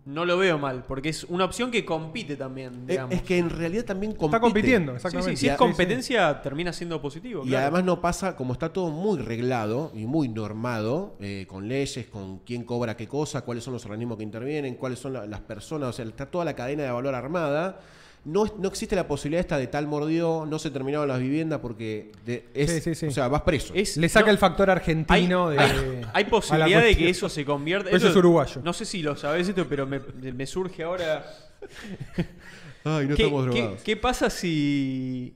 no 0.06 0.24
lo 0.24 0.38
veo 0.38 0.58
mal, 0.60 0.84
porque 0.88 1.10
es 1.10 1.24
una 1.24 1.46
opción 1.46 1.72
que 1.72 1.84
compite 1.84 2.36
también, 2.36 2.74
Es, 2.82 2.88
digamos. 2.88 3.16
es 3.16 3.22
que 3.24 3.38
en 3.40 3.50
realidad 3.50 3.86
también 3.86 4.12
compite. 4.12 4.28
Está 4.28 4.40
compitiendo, 4.40 4.96
exactamente. 4.96 5.36
sí, 5.36 5.42
si 5.42 5.48
es 5.50 5.58
competencia, 5.58 6.42
termina 6.42 6.72
siendo 6.72 7.02
positivo. 7.02 7.44
Y 7.44 7.50
claro. 7.50 7.64
además 7.64 7.84
no 7.86 8.02
pasa, 8.02 8.36
como 8.36 8.54
está 8.54 8.72
todo 8.72 8.92
muy 8.92 9.20
reglado 9.20 9.92
y 9.96 10.06
muy 10.06 10.30
normado, 10.30 11.16
eh, 11.20 11.46
con 11.50 11.68
leyes, 11.68 12.06
con 12.08 12.40
quién 12.40 12.64
cobra 12.64 12.96
qué 12.96 13.08
cosa, 13.08 13.42
cuáles 13.42 13.64
son 13.64 13.74
los 13.74 13.84
organismos 13.86 14.18
que 14.18 14.24
intervienen, 14.24 14.76
cuáles 14.76 15.00
son 15.00 15.14
la- 15.14 15.26
las 15.26 15.42
personas, 15.42 15.90
o 15.90 15.94
sea, 15.94 16.06
está 16.06 16.28
toda 16.28 16.46
la 16.46 16.56
cadena 16.56 16.84
de 16.84 16.92
valor 16.92 17.16
armada. 17.16 17.80
No, 18.26 18.46
no 18.58 18.68
existe 18.70 18.96
la 18.96 19.08
posibilidad 19.08 19.40
esta 19.40 19.58
de 19.58 19.68
tal 19.68 19.88
mordió, 19.88 20.46
no 20.50 20.58
se 20.58 20.72
terminaron 20.72 21.08
las 21.08 21.20
viviendas 21.20 21.60
porque 21.60 22.12
de- 22.26 22.48
es, 22.56 22.72
Sí, 22.72 22.82
sí, 22.82 22.96
sí. 22.96 23.06
o 23.06 23.12
sea, 23.12 23.28
vas 23.28 23.44
preso. 23.44 23.72
Es- 23.76 23.98
Le 23.98 24.10
saca 24.10 24.26
no, 24.26 24.32
el 24.32 24.38
factor 24.40 24.70
hay, 24.70 24.76
argentino 24.78 25.50
de. 25.52 25.60
hay- 25.60 25.72
hay 25.72 26.24
a 26.24 26.26
la 26.26 26.30
posibilidad 26.30 26.82
de 26.82 26.98
que 26.98 27.10
eso 27.10 27.30
se 27.30 27.46
convierta. 27.46 27.86
Pero 27.86 27.98
eso 27.98 28.10
es 28.10 28.16
uruguayo. 28.16 28.62
No 28.64 28.74
sé 28.74 28.86
si 28.86 29.04
lo 29.04 29.16
sabes 29.16 29.48
esto, 29.48 29.68
pero 29.70 29.86
me, 29.86 30.00
me 30.00 30.46
surge 30.48 30.84
ahora. 30.84 31.24
Ay, 32.84 33.08
no 33.08 33.16
¿Qué, 33.16 33.24
estamos 33.24 33.46
qué- 33.46 33.52
drogados. 33.52 33.82
qué 33.84 33.98
pasa 33.98 34.30
si. 34.30 35.36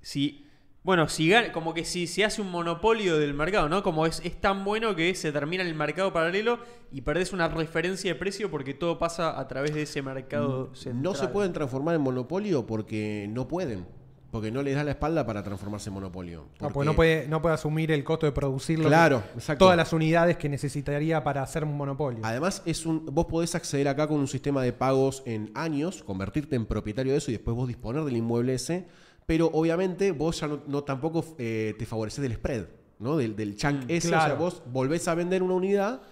si 0.00 0.46
bueno, 0.82 1.08
si 1.08 1.30
como 1.52 1.74
que 1.74 1.84
si 1.84 2.06
se 2.06 2.24
hace 2.24 2.40
un 2.40 2.50
monopolio 2.50 3.18
del 3.18 3.34
mercado, 3.34 3.68
¿no? 3.68 3.82
Como 3.82 4.06
es, 4.06 4.20
es 4.24 4.40
tan 4.40 4.64
bueno 4.64 4.96
que 4.96 5.14
se 5.14 5.30
termina 5.30 5.62
el 5.62 5.74
mercado 5.74 6.12
paralelo 6.12 6.58
y 6.90 7.02
perdés 7.02 7.32
una 7.34 7.48
referencia 7.48 8.12
de 8.12 8.18
precio 8.18 8.50
porque 8.50 8.72
todo 8.72 8.98
pasa 8.98 9.38
a 9.38 9.46
través 9.46 9.74
de 9.74 9.82
ese 9.82 10.00
mercado 10.00 10.74
central. 10.74 11.02
No 11.02 11.14
se 11.14 11.28
pueden 11.28 11.52
transformar 11.52 11.96
en 11.96 12.00
monopolio 12.00 12.66
porque 12.66 13.26
no 13.30 13.46
pueden. 13.46 13.86
Porque 14.30 14.52
no 14.52 14.62
les 14.62 14.76
da 14.76 14.84
la 14.84 14.92
espalda 14.92 15.26
para 15.26 15.42
transformarse 15.42 15.90
en 15.90 15.94
monopolio. 15.94 16.46
No, 16.60 16.70
porque 16.70 16.86
no 16.86 16.94
puede, 16.94 17.26
no 17.26 17.42
puede 17.42 17.56
asumir 17.56 17.90
el 17.90 18.04
costo 18.04 18.26
de 18.26 18.32
producirlo. 18.32 18.86
Claro, 18.86 19.24
exacto. 19.34 19.64
Todas 19.64 19.76
las 19.76 19.92
unidades 19.92 20.36
que 20.36 20.48
necesitaría 20.48 21.22
para 21.24 21.42
hacer 21.42 21.64
un 21.64 21.76
monopolio. 21.76 22.20
Además, 22.22 22.62
es 22.64 22.86
un, 22.86 23.06
vos 23.06 23.26
podés 23.26 23.56
acceder 23.56 23.88
acá 23.88 24.06
con 24.06 24.20
un 24.20 24.28
sistema 24.28 24.62
de 24.62 24.72
pagos 24.72 25.24
en 25.26 25.50
años, 25.54 26.04
convertirte 26.04 26.54
en 26.54 26.64
propietario 26.64 27.10
de 27.10 27.18
eso 27.18 27.32
y 27.32 27.34
después 27.34 27.56
vos 27.56 27.66
disponer 27.66 28.04
del 28.04 28.16
inmueble 28.16 28.54
ese. 28.54 28.86
Pero 29.30 29.46
obviamente 29.52 30.10
vos 30.10 30.40
ya 30.40 30.48
no, 30.48 30.60
no 30.66 30.82
tampoco 30.82 31.24
eh, 31.38 31.76
te 31.78 31.86
favoreces 31.86 32.20
del 32.20 32.34
spread, 32.34 32.64
¿no? 32.98 33.16
Del, 33.16 33.36
del 33.36 33.54
chunk 33.54 33.84
ese. 33.86 34.08
O 34.08 34.10
sea, 34.10 34.18
claro. 34.24 34.36
vos 34.38 34.60
volvés 34.66 35.06
a 35.06 35.14
vender 35.14 35.40
una 35.40 35.54
unidad 35.54 36.02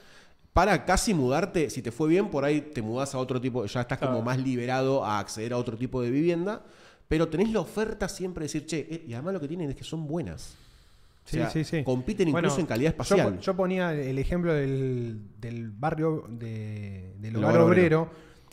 para 0.53 0.85
casi 0.85 1.15
mudarte. 1.15 1.69
Si 1.69 1.83
te 1.83 1.91
fue 1.91 2.09
bien, 2.09 2.31
por 2.31 2.45
ahí 2.45 2.61
te 2.61 2.81
mudás 2.81 3.17
a 3.17 3.19
otro 3.19 3.41
tipo, 3.41 3.67
ya 3.67 3.81
estás 3.81 3.99
como 3.99 4.13
Claro. 4.13 4.25
más 4.25 4.39
liberado 4.39 5.05
a 5.05 5.19
acceder 5.19 5.53
a 5.53 5.57
otro 5.57 5.77
tipo 5.77 6.01
de 6.01 6.13
vivienda. 6.13 6.63
Pero 7.09 7.27
tenés 7.27 7.51
la 7.51 7.59
oferta 7.59 8.09
siempre 8.09 8.43
de 8.43 8.45
decir, 8.53 8.67
che, 8.67 8.87
eh, 8.89 9.05
y 9.09 9.15
además 9.15 9.35
lo 9.35 9.41
que 9.41 9.49
tienen 9.49 9.69
es 9.71 9.75
que 9.75 9.83
son 9.83 10.07
buenas. 10.07 10.55
O 11.25 11.29
Sí, 11.31 11.37
sea, 11.39 11.51
sí, 11.51 11.65
sí. 11.65 11.83
Compiten 11.83 12.29
incluso 12.29 12.51
Bueno, 12.51 12.61
en 12.61 12.67
calidad 12.67 12.91
espacial. 12.93 13.41
Yo, 13.41 13.57
ponía 13.57 13.93
el 13.95 14.17
ejemplo 14.17 14.55
del, 14.55 15.23
del 15.41 15.71
barrio 15.73 16.25
de- 16.29 17.15
del 17.19 17.35
hogar 17.37 17.59
obrero, 17.59 18.11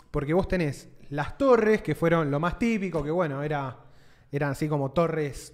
porque 0.09 0.33
vos 0.33 0.47
tenés 0.47 0.87
las 1.11 1.37
torres, 1.37 1.83
que 1.83 1.93
fueron 1.93 2.31
lo 2.31 2.39
más 2.39 2.57
típico, 2.57 3.03
que 3.03 3.11
bueno, 3.11 3.43
era, 3.43 3.77
eran 4.37 4.51
así 4.51 4.67
como 4.67 4.91
torres, 4.91 5.53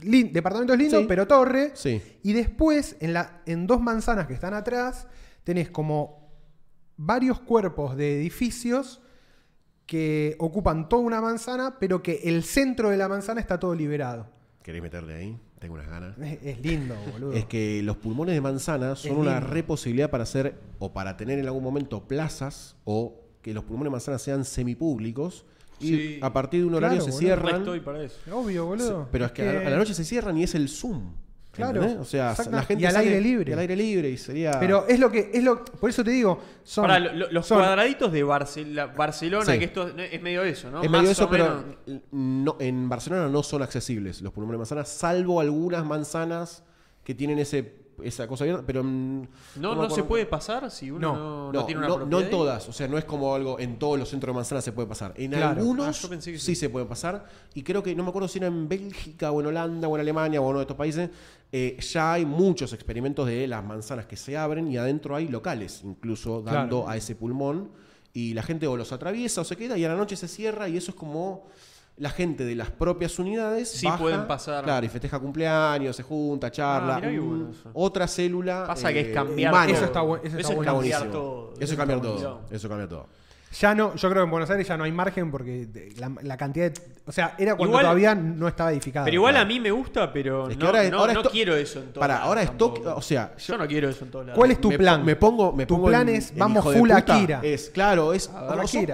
lin- 0.00 0.32
departamentos 0.32 0.76
lindos, 0.78 1.00
Sí. 1.00 1.06
pero 1.08 1.26
torre. 1.26 1.72
Sí. 1.74 2.00
Y 2.22 2.32
después, 2.32 2.96
en, 3.00 3.12
la, 3.12 3.42
en 3.46 3.66
dos 3.66 3.80
manzanas 3.80 4.26
que 4.26 4.34
están 4.34 4.54
atrás, 4.54 5.06
tenés 5.44 5.70
como 5.70 6.30
varios 6.96 7.40
cuerpos 7.40 7.96
de 7.96 8.18
edificios 8.20 9.00
que 9.86 10.36
ocupan 10.38 10.88
toda 10.88 11.02
una 11.02 11.20
manzana, 11.20 11.78
pero 11.80 12.02
que 12.02 12.20
el 12.24 12.44
centro 12.44 12.90
de 12.90 12.96
la 12.96 13.08
manzana 13.08 13.40
está 13.40 13.58
todo 13.58 13.74
liberado. 13.74 14.28
¿Querés 14.62 14.82
meterte 14.82 15.14
ahí? 15.14 15.38
Tengo 15.58 15.74
unas 15.74 15.88
ganas. 15.88 16.16
Es, 16.18 16.38
es 16.42 16.60
lindo, 16.60 16.94
boludo. 17.12 17.32
Es 17.32 17.44
que 17.46 17.82
los 17.82 17.96
pulmones 17.96 18.34
de 18.34 18.40
manzana 18.40 18.94
son 18.94 19.12
Es 19.12 19.16
una 19.18 19.38
lindo. 19.40 19.48
re 19.52 19.62
posibilidad 19.64 20.08
para 20.10 20.22
hacer 20.22 20.54
o 20.78 20.92
para 20.92 21.16
tener 21.16 21.38
en 21.38 21.46
algún 21.46 21.64
momento 21.64 22.06
plazas 22.06 22.76
o 22.84 23.20
que 23.42 23.52
los 23.52 23.64
pulmones 23.64 23.86
de 23.86 23.90
manzana 23.90 24.18
sean 24.18 24.44
semipúblicos 24.44 25.44
y 25.80 25.86
Sí. 25.88 26.18
a 26.22 26.32
partir 26.32 26.60
de 26.60 26.66
un 26.66 26.74
horario 26.74 26.98
Claro, 26.98 27.04
se 27.04 27.10
boludo. 27.10 27.20
Cierran. 27.36 27.56
estoy 27.62 27.80
para 27.80 28.02
eso. 28.02 28.16
Obvio, 28.32 28.66
boludo. 28.66 29.04
se- 29.04 29.08
pero 29.12 29.26
es 29.26 29.32
que 29.32 29.48
a 29.48 29.52
la- 29.52 29.60
a 29.66 29.70
la 29.70 29.76
noche 29.76 29.94
se 29.94 30.04
cierran 30.04 30.36
y 30.38 30.44
es 30.44 30.54
el 30.54 30.68
Zoom. 30.68 31.12
Claro, 31.52 31.80
¿entendés? 31.82 31.98
O 32.00 32.04
sea, 32.04 32.30
exacto. 32.30 32.52
la 32.52 32.62
gente 32.62 32.82
Y 32.84 32.86
al 32.86 32.92
sale- 32.92 33.08
aire 33.08 33.20
libre. 33.20 33.50
y 33.50 33.52
al 33.52 33.58
aire 33.58 33.74
libre 33.76 34.08
y 34.08 34.16
sería. 34.16 34.52
Pero 34.60 34.86
es 34.86 35.00
lo 35.00 35.10
que 35.10 35.30
es 35.34 35.42
lo 35.42 35.64
por 35.64 35.90
eso 35.90 36.04
te 36.04 36.12
digo, 36.12 36.40
son, 36.62 36.84
Pará, 36.86 37.00
lo- 37.00 37.12
lo- 37.12 37.32
los 37.32 37.44
son- 37.44 37.58
cuadraditos 37.58 38.12
de 38.12 38.24
Barcel- 38.24 38.94
Barcelona, 38.96 39.52
Sí. 39.52 39.58
que 39.58 39.64
esto 39.64 39.88
es 39.98 40.22
medio 40.22 40.44
eso, 40.44 40.70
¿no? 40.70 40.80
es 40.82 40.88
medio 40.88 41.02
Más 41.02 41.10
eso, 41.10 41.24
o 41.24 41.28
pero 41.28 41.64
menos. 41.86 42.02
no, 42.12 42.56
en 42.60 42.88
Barcelona 42.88 43.28
no 43.28 43.42
son 43.42 43.62
accesibles 43.62 44.22
los 44.22 44.32
pulmones 44.32 44.54
de 44.54 44.58
manzana, 44.58 44.84
salvo 44.84 45.40
algunas 45.40 45.84
manzanas 45.84 46.62
que 47.02 47.14
tienen 47.16 47.40
ese, 47.40 47.79
esa 48.02 48.26
cosa 48.28 48.44
abierta, 48.44 48.62
pero. 48.66 48.82
mm, 48.84 49.22
No, 49.56 49.74
no, 49.74 49.90
se 49.90 50.02
puede 50.04 50.26
pasar 50.26 50.70
si 50.70 50.90
uno 50.90 51.00
No, 51.00 51.14
no, 51.18 51.52
no 51.52 51.60
No, 51.60 51.64
tiene 51.66 51.78
una 51.80 51.88
no, 51.88 51.96
propiedad. 51.96 52.18
no 52.20 52.24
en 52.24 52.30
todas, 52.30 52.68
o 52.68 52.72
sea, 52.72 52.88
no 52.88 52.98
es 52.98 53.04
como 53.04 53.34
algo 53.34 53.58
en 53.58 53.78
todos 53.78 53.98
los 53.98 54.08
centros 54.08 54.32
de 54.32 54.36
manzana 54.36 54.60
se 54.60 54.72
puede 54.72 54.88
pasar. 54.88 55.12
En 55.16 55.30
Claro. 55.32 55.60
algunos 55.60 56.04
Ah, 56.04 56.16
sí. 56.20 56.38
sí. 56.38 56.54
se 56.54 56.68
puede 56.70 56.86
pasar. 56.86 57.26
Y 57.54 57.62
creo 57.62 57.82
que, 57.82 57.94
no 57.94 58.02
me 58.02 58.08
acuerdo 58.10 58.28
si 58.28 58.38
era 58.38 58.46
en 58.48 58.68
Bélgica 58.68 59.30
o 59.32 59.40
en 59.40 59.46
Holanda 59.48 59.88
o 59.88 59.94
en 59.96 60.00
Alemania 60.00 60.40
o 60.40 60.44
en 60.44 60.50
uno 60.50 60.58
de 60.58 60.64
estos 60.64 60.76
países, 60.76 61.10
eh, 61.52 61.76
ya 61.80 62.12
hay 62.14 62.24
muchos 62.26 62.72
experimentos 62.72 63.26
de 63.26 63.46
las 63.48 63.64
manzanas 63.64 64.06
que 64.06 64.16
se 64.16 64.36
abren 64.36 64.70
y 64.70 64.76
adentro 64.76 65.16
hay 65.16 65.28
locales, 65.28 65.82
incluso 65.84 66.42
dando 66.42 66.78
Claro. 66.82 66.88
a 66.88 66.96
ese 66.96 67.14
pulmón. 67.16 67.70
Y 68.12 68.34
la 68.34 68.42
gente 68.42 68.66
o 68.66 68.76
los 68.76 68.90
atraviesa 68.92 69.40
o 69.40 69.44
se 69.44 69.56
queda 69.56 69.78
y 69.78 69.84
a 69.84 69.88
la 69.88 69.94
noche 69.94 70.16
se 70.16 70.26
cierra 70.26 70.68
y 70.68 70.76
eso 70.76 70.90
es 70.90 70.96
como 70.96 71.46
la 72.00 72.10
gente 72.10 72.44
de 72.44 72.54
las 72.54 72.70
propias 72.70 73.18
unidades 73.18 73.70
Sí 73.70 73.86
baja, 73.86 73.98
pueden 73.98 74.26
pasar. 74.26 74.64
Claro, 74.64 74.84
y 74.84 74.88
festeja 74.88 75.18
cumpleaños, 75.18 75.94
se 75.94 76.02
junta, 76.02 76.50
charla. 76.50 76.94
Ah, 76.94 76.96
mirá 76.96 77.10
qué 77.12 77.20
un- 77.20 77.28
bueno 77.28 77.50
eso. 77.52 77.70
otra 77.74 78.08
célula. 78.08 78.64
Pasa 78.66 78.92
que 78.92 79.00
es 79.00 79.06
eh, 79.08 79.12
cambiar 79.12 79.52
humana. 79.52 79.66
todo. 79.66 79.76
Eso 79.76 79.84
está 79.84 80.02
bu- 80.02 80.16
eso 80.24 80.26
está 80.26 80.38
es 80.40 80.56
bueno. 80.56 80.72
cambiar 80.72 81.00
buenísimo. 81.00 81.12
todo. 81.12 81.52
Eso 81.60 81.76
cambia 81.76 81.96
está 81.96 82.02
todo. 82.08 82.14
buenísimo. 82.14 82.40
Eso 82.56 82.68
cambia 82.68 82.88
todo. 82.88 83.06
ya 83.60 83.74
no, 83.74 83.94
yo 83.96 84.08
creo 84.08 84.22
que 84.22 84.24
en 84.26 84.30
Buenos 84.30 84.48
Aires 84.50 84.68
ya 84.68 84.76
no 84.76 84.84
hay 84.84 84.92
margen 84.92 85.30
porque 85.30 85.68
la, 85.98 86.12
la 86.22 86.36
cantidad 86.36 86.70
de, 86.70 86.80
o 87.04 87.10
sea, 87.12 87.34
era 87.36 87.56
cuando 87.56 87.72
Igual- 87.74 87.82
todavía 87.84 88.14
no 88.14 88.46
estaba 88.48 88.70
edificado. 88.70 89.04
Pero 89.04 89.14
igual 89.16 89.36
a 89.36 89.44
mí 89.44 89.58
me 89.60 89.70
gusta, 89.72 90.12
pero 90.12 90.48
Es 90.48 90.56
que 90.56 90.60
no, 90.62 90.66
ahora 90.68 90.84
es- 90.84 90.90
no- 90.92 90.98
ahora 91.00 91.12
es 91.12 91.18
no 91.24 91.24
quiero 91.30 91.56
eso 91.56 91.80
en 91.80 91.86
todos 91.86 91.98
Para, 92.00 92.18
ahora 92.22 92.42
es. 92.42 92.56
Tokio. 92.56 92.96
O 92.96 93.02
sea, 93.02 93.34
Yo 93.36 93.58
no 93.58 93.66
quiero 93.66 93.88
eso 93.90 94.04
en 94.04 94.10
todos 94.12 94.24
lados. 94.26 94.38
¿Cuál 94.38 94.52
es 94.52 94.60
tu 94.60 94.68
me, 94.70 94.78
plan? 94.78 95.04
Me 95.04 95.16
pongo. 95.16 95.52
Me 95.52 95.66
Tu 95.66 95.74
pongo 95.74 95.88
plan 95.88 96.08
es, 96.08 96.32
vamos 96.36 96.62
full. 96.64 96.90
Akira. 96.92 97.40
Es, 97.42 97.68
claro, 97.70 98.12
es. 98.14 98.30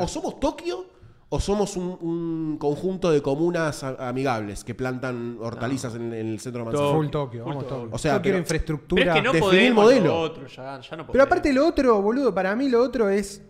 O 0.00 0.08
somos 0.08 0.40
Tokio 0.40 0.95
o 1.28 1.40
somos 1.40 1.76
un, 1.76 1.98
un 2.00 2.56
conjunto 2.58 3.10
de 3.10 3.20
comunas 3.20 3.82
a- 3.82 4.08
amigables 4.08 4.62
que 4.62 4.74
plantan 4.74 5.38
hortalizas 5.40 5.94
en, 5.96 6.12
en 6.12 6.26
el 6.28 6.38
centro 6.40 6.64
de 6.64 6.70
Todo. 6.70 6.80
Manzana. 6.82 6.96
full 6.98 7.10
Tokio, 7.10 7.42
Full 7.44 7.48
vamos 7.52 7.64
Tokio. 7.68 7.82
Tokio. 7.82 7.94
O 7.94 7.98
sea, 7.98 8.16
yo 8.16 8.22
quiero 8.22 8.34
pero- 8.36 8.42
infraestructura. 8.44 9.00
Pero 9.02 9.10
es 9.14 9.16
que 9.16 9.22
no 9.26 9.32
Definir 9.32 9.54
el 9.66 9.74
podemos 9.74 9.84
modelo. 9.84 10.06
lo 10.06 10.20
otro, 10.20 10.46
ya, 10.46 10.80
ya 10.80 10.96
no 10.96 11.06
Pero 11.06 11.24
aparte 11.24 11.52
lo 11.52 11.66
otro, 11.66 12.00
boludo, 12.02 12.32
para 12.34 12.54
mí 12.54 12.68
lo 12.68 12.80
otro 12.82 13.08
es. 13.08 13.42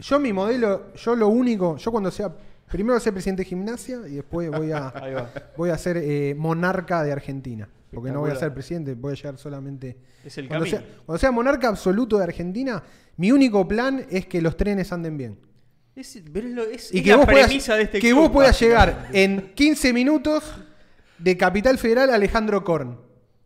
Yo 0.00 0.20
mi 0.20 0.32
modelo, 0.32 0.92
yo 0.94 1.16
lo 1.16 1.28
único, 1.28 1.76
yo 1.76 1.90
cuando 1.90 2.10
sea. 2.10 2.32
Primero 2.70 2.92
voy 2.92 2.98
a 2.98 3.00
ser 3.00 3.14
presidente 3.14 3.42
de 3.42 3.48
gimnasia 3.48 4.00
y 4.06 4.16
después 4.16 4.50
voy 4.50 4.70
a, 4.72 4.80
va. 4.90 5.30
voy 5.56 5.70
a 5.70 5.78
ser 5.78 5.96
eh, 5.96 6.34
monarca 6.36 7.02
de 7.02 7.12
Argentina. 7.12 7.66
Porque 7.90 8.10
no 8.12 8.20
voy 8.20 8.28
a 8.28 8.34
Espectacular. 8.34 8.38
ser 8.38 8.54
presidente, 8.54 8.94
voy 8.94 9.12
a 9.12 9.14
llegar 9.16 9.38
solamente. 9.38 9.96
Es 10.22 10.36
el 10.36 10.46
cuando 10.46 10.66
sea, 10.66 10.80
camino. 10.80 10.96
cuando 11.06 11.18
sea 11.18 11.30
monarca 11.32 11.68
absoluto 11.68 12.18
de 12.18 12.24
Argentina, 12.24 12.82
mi 13.16 13.32
único 13.32 13.66
plan 13.66 14.04
es 14.10 14.26
que 14.26 14.42
los 14.42 14.56
trenes 14.58 14.92
anden 14.92 15.16
bien. 15.16 15.38
Es, 16.00 16.16
pero 16.32 16.46
es 16.46 16.54
lo- 16.54 16.62
es- 16.64 16.94
Y 16.94 16.98
es 16.98 17.02
que 17.04 17.10
la 17.10 17.16
vos 17.16 17.26
puedas, 17.26 17.46
premisa 17.46 17.74
de 17.74 17.82
este 17.82 17.98
que 17.98 18.08
club, 18.10 18.20
vos 18.20 18.30
puedas 18.30 18.52
básicamente. 18.52 18.92
llegar 18.92 19.10
en 19.14 19.54
15 19.54 19.92
minutos 19.92 20.44
de 21.18 21.36
Capital 21.36 21.76
Federal 21.78 22.10
a 22.10 22.14
Alejandro 22.14 22.62
Korn. 22.62 23.00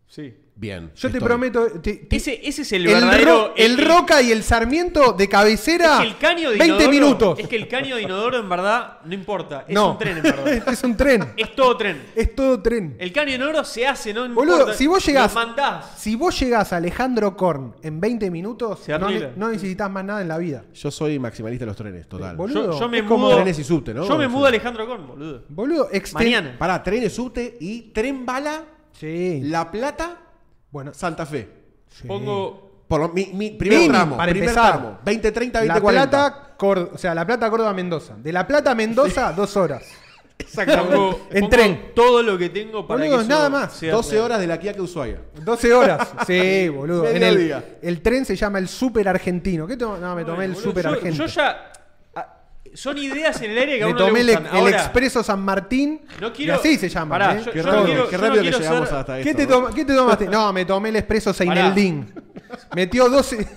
Sí. 0.06 0.34
Bien. 0.62 0.92
Yo 0.94 1.10
te 1.10 1.20
prometo. 1.20 1.66
te- 1.82 1.94
te- 2.06 2.16
Ese, 2.16 2.38
ese 2.46 2.62
es 2.62 2.70
el, 2.70 2.86
el, 2.86 2.94
verdadero. 2.94 3.48
Ro- 3.48 3.54
el 3.56 3.84
Roca 3.84 4.22
y 4.22 4.30
el 4.30 4.44
Sarmiento 4.44 5.12
de 5.12 5.28
cabecera. 5.28 5.94
Es 5.96 6.00
que 6.02 6.06
el 6.06 6.16
caño 6.18 6.50
de 6.52 6.56
20 6.56 6.76
inodoro- 6.84 6.90
minutos. 6.90 7.38
Es 7.40 7.48
que 7.48 7.56
el 7.56 7.66
caño 7.66 7.96
de 7.96 8.02
inodoro 8.02 8.38
en 8.38 8.48
verdad 8.48 8.98
no 9.04 9.12
importa. 9.12 9.64
Es 9.66 9.74
no. 9.74 9.90
un 9.90 9.98
tren 9.98 10.18
en 10.18 10.22
verdad. 10.22 10.68
es 10.72 10.84
un 10.84 10.96
tren. 10.96 11.32
es 11.36 11.52
todo 11.56 11.76
tren. 11.76 12.00
Es 12.14 12.32
todo 12.36 12.62
tren. 12.62 12.94
El 13.00 13.12
caño 13.12 13.30
de 13.30 13.34
inodoro 13.34 13.64
se 13.64 13.84
hace, 13.88 14.14
no 14.14 14.28
Boludo, 14.32 14.58
importa. 14.58 14.74
si 14.78 14.86
vos 14.86 15.04
llegás-. 15.04 15.34
Si 15.96 16.14
vos 16.14 16.38
llegás 16.38 16.72
a 16.72 16.76
Alejandro 16.76 17.36
Korn 17.36 17.74
en 17.82 18.00
20 18.00 18.30
minutos, 18.30 18.78
Se 18.84 18.96
no, 18.96 19.08
no 19.34 19.48
necesitas 19.48 19.90
más 19.90 20.04
nada 20.04 20.22
en 20.22 20.28
la 20.28 20.38
vida. 20.38 20.62
Yo 20.74 20.92
soy 20.92 21.18
maximalista 21.18 21.64
de 21.64 21.70
los 21.70 21.76
trenes, 21.76 22.06
total. 22.08 22.36
Boludo. 22.36 22.70
Yo, 22.74 22.78
yo 22.78 22.88
me 22.88 22.98
es 22.98 23.02
como- 23.02 23.26
mudo. 23.26 23.34
Trenes 23.34 23.58
y 23.58 23.64
subte, 23.64 23.92
¿no? 23.92 24.06
Yo 24.06 24.16
me 24.16 24.28
mudo 24.28 24.44
a 24.44 24.48
Alejandro 24.48 24.86
Korn, 24.86 25.08
boludo. 25.08 25.42
Boludo, 25.48 25.90
exten- 25.90 26.14
Mañana. 26.14 26.54
Pará, 26.56 26.80
trenes, 26.84 27.12
subte 27.12 27.56
y 27.58 27.90
tren 27.92 28.24
bala, 28.24 28.62
Sí. 28.92 29.40
La 29.42 29.68
Plata, 29.70 30.18
Bueno, 30.72 30.92
Santa 30.94 31.24
Fe. 31.26 31.48
sí. 31.88 32.08
Pongo. 32.08 32.70
Por 32.88 33.00
lo- 33.00 33.08
mi, 33.10 33.26
mi 33.32 33.50
primer 33.52 33.78
Mini, 33.78 33.90
tramo. 33.90 34.16
para 34.18 34.32
primer 34.32 34.48
empezar. 34.50 34.72
tramo. 34.78 34.98
20, 35.04 35.32
30, 35.32 35.60
20, 35.60 35.74
La 35.74 35.80
40. 35.80 36.10
Plata, 36.10 36.54
Cor- 36.58 36.90
o 36.92 36.98
sea, 36.98 37.14
La 37.14 37.24
Plata, 37.26 37.48
Córdoba, 37.48 37.72
Mendoza. 37.72 38.14
De 38.18 38.32
La 38.32 38.46
Plata 38.46 38.72
a 38.72 38.74
Mendoza, 38.74 39.32
dos 39.32 39.56
horas. 39.56 39.84
Pongo, 40.66 41.28
En 41.30 41.40
pongo 41.42 41.48
tren. 41.50 41.92
todo 41.94 42.22
lo 42.22 42.36
que 42.36 42.48
tengo 42.48 42.86
para 42.86 43.00
Boludo, 43.00 43.18
que 43.18 43.22
eso 43.24 43.30
nada 43.32 43.48
más. 43.48 43.72
sea 43.74 43.92
12 43.94 44.12
real. 44.12 44.24
horas 44.24 44.40
de 44.40 44.46
la 44.48 44.58
Kia 44.58 44.72
que 44.74 44.80
Ushuaia. 44.80 45.20
12 45.42 45.72
horas. 45.72 46.08
Sí, 46.26 46.68
boludo. 46.68 47.06
En 47.08 47.22
el, 47.22 47.34
Mediodía. 47.36 47.64
el 47.80 48.02
tren 48.02 48.24
se 48.24 48.34
llama 48.36 48.58
el 48.58 48.68
Super 48.68 49.08
Argentino. 49.08 49.66
¿Qué 49.66 49.76
to- 49.76 49.98
No, 49.98 50.14
me 50.16 50.24
tomé 50.24 50.46
el 50.46 50.52
Boludo, 50.52 50.64
Super 50.70 50.84
yo- 50.84 50.90
Argentino. 50.90 51.26
Yo 51.26 51.32
ya. 51.32 51.71
Son 52.74 52.96
ideas 52.96 53.40
en 53.42 53.50
el 53.50 53.58
aire 53.58 53.76
que 53.78 53.82
a 53.84 53.88
uno 53.88 53.98
le 53.98 54.04
tomé 54.06 54.20
el, 54.20 54.26
gustan. 54.28 54.46
el 54.46 54.52
Ahora, 54.62 54.76
Expreso 54.78 55.22
San 55.22 55.40
Martín. 55.42 56.00
No 56.20 56.32
quiero- 56.32 56.54
Y 56.54 56.56
así 56.56 56.78
se 56.78 56.88
llama. 56.88 57.18
Pará, 57.18 57.34
¿eh? 57.38 57.42
yo- 57.44 57.52
Qué 57.52 57.58
yo 57.58 57.64
no 57.64 57.70
rápido, 57.72 57.84
quiero- 57.86 58.04
qué 58.08 58.12
yo 58.12 58.18
no 58.18 58.24
rápido 58.26 58.42
quiero 58.42 58.58
que 58.58 58.64
llegamos 58.64 58.88
ser- 58.88 58.98
hasta 58.98 59.14
¿Qué, 59.16 59.30
esto. 59.30 59.36
te 59.36 59.46
toma- 59.46 59.74
qué 59.74 59.84
te 59.84 59.94
tomaste? 59.94 60.26
No, 60.28 60.52
me 60.54 60.64
tomé 60.64 60.88
el 60.88 60.96
Expreso 60.96 61.32
Seineldín. 61.34 62.14
Metió 62.74 63.08
12, 63.08 63.48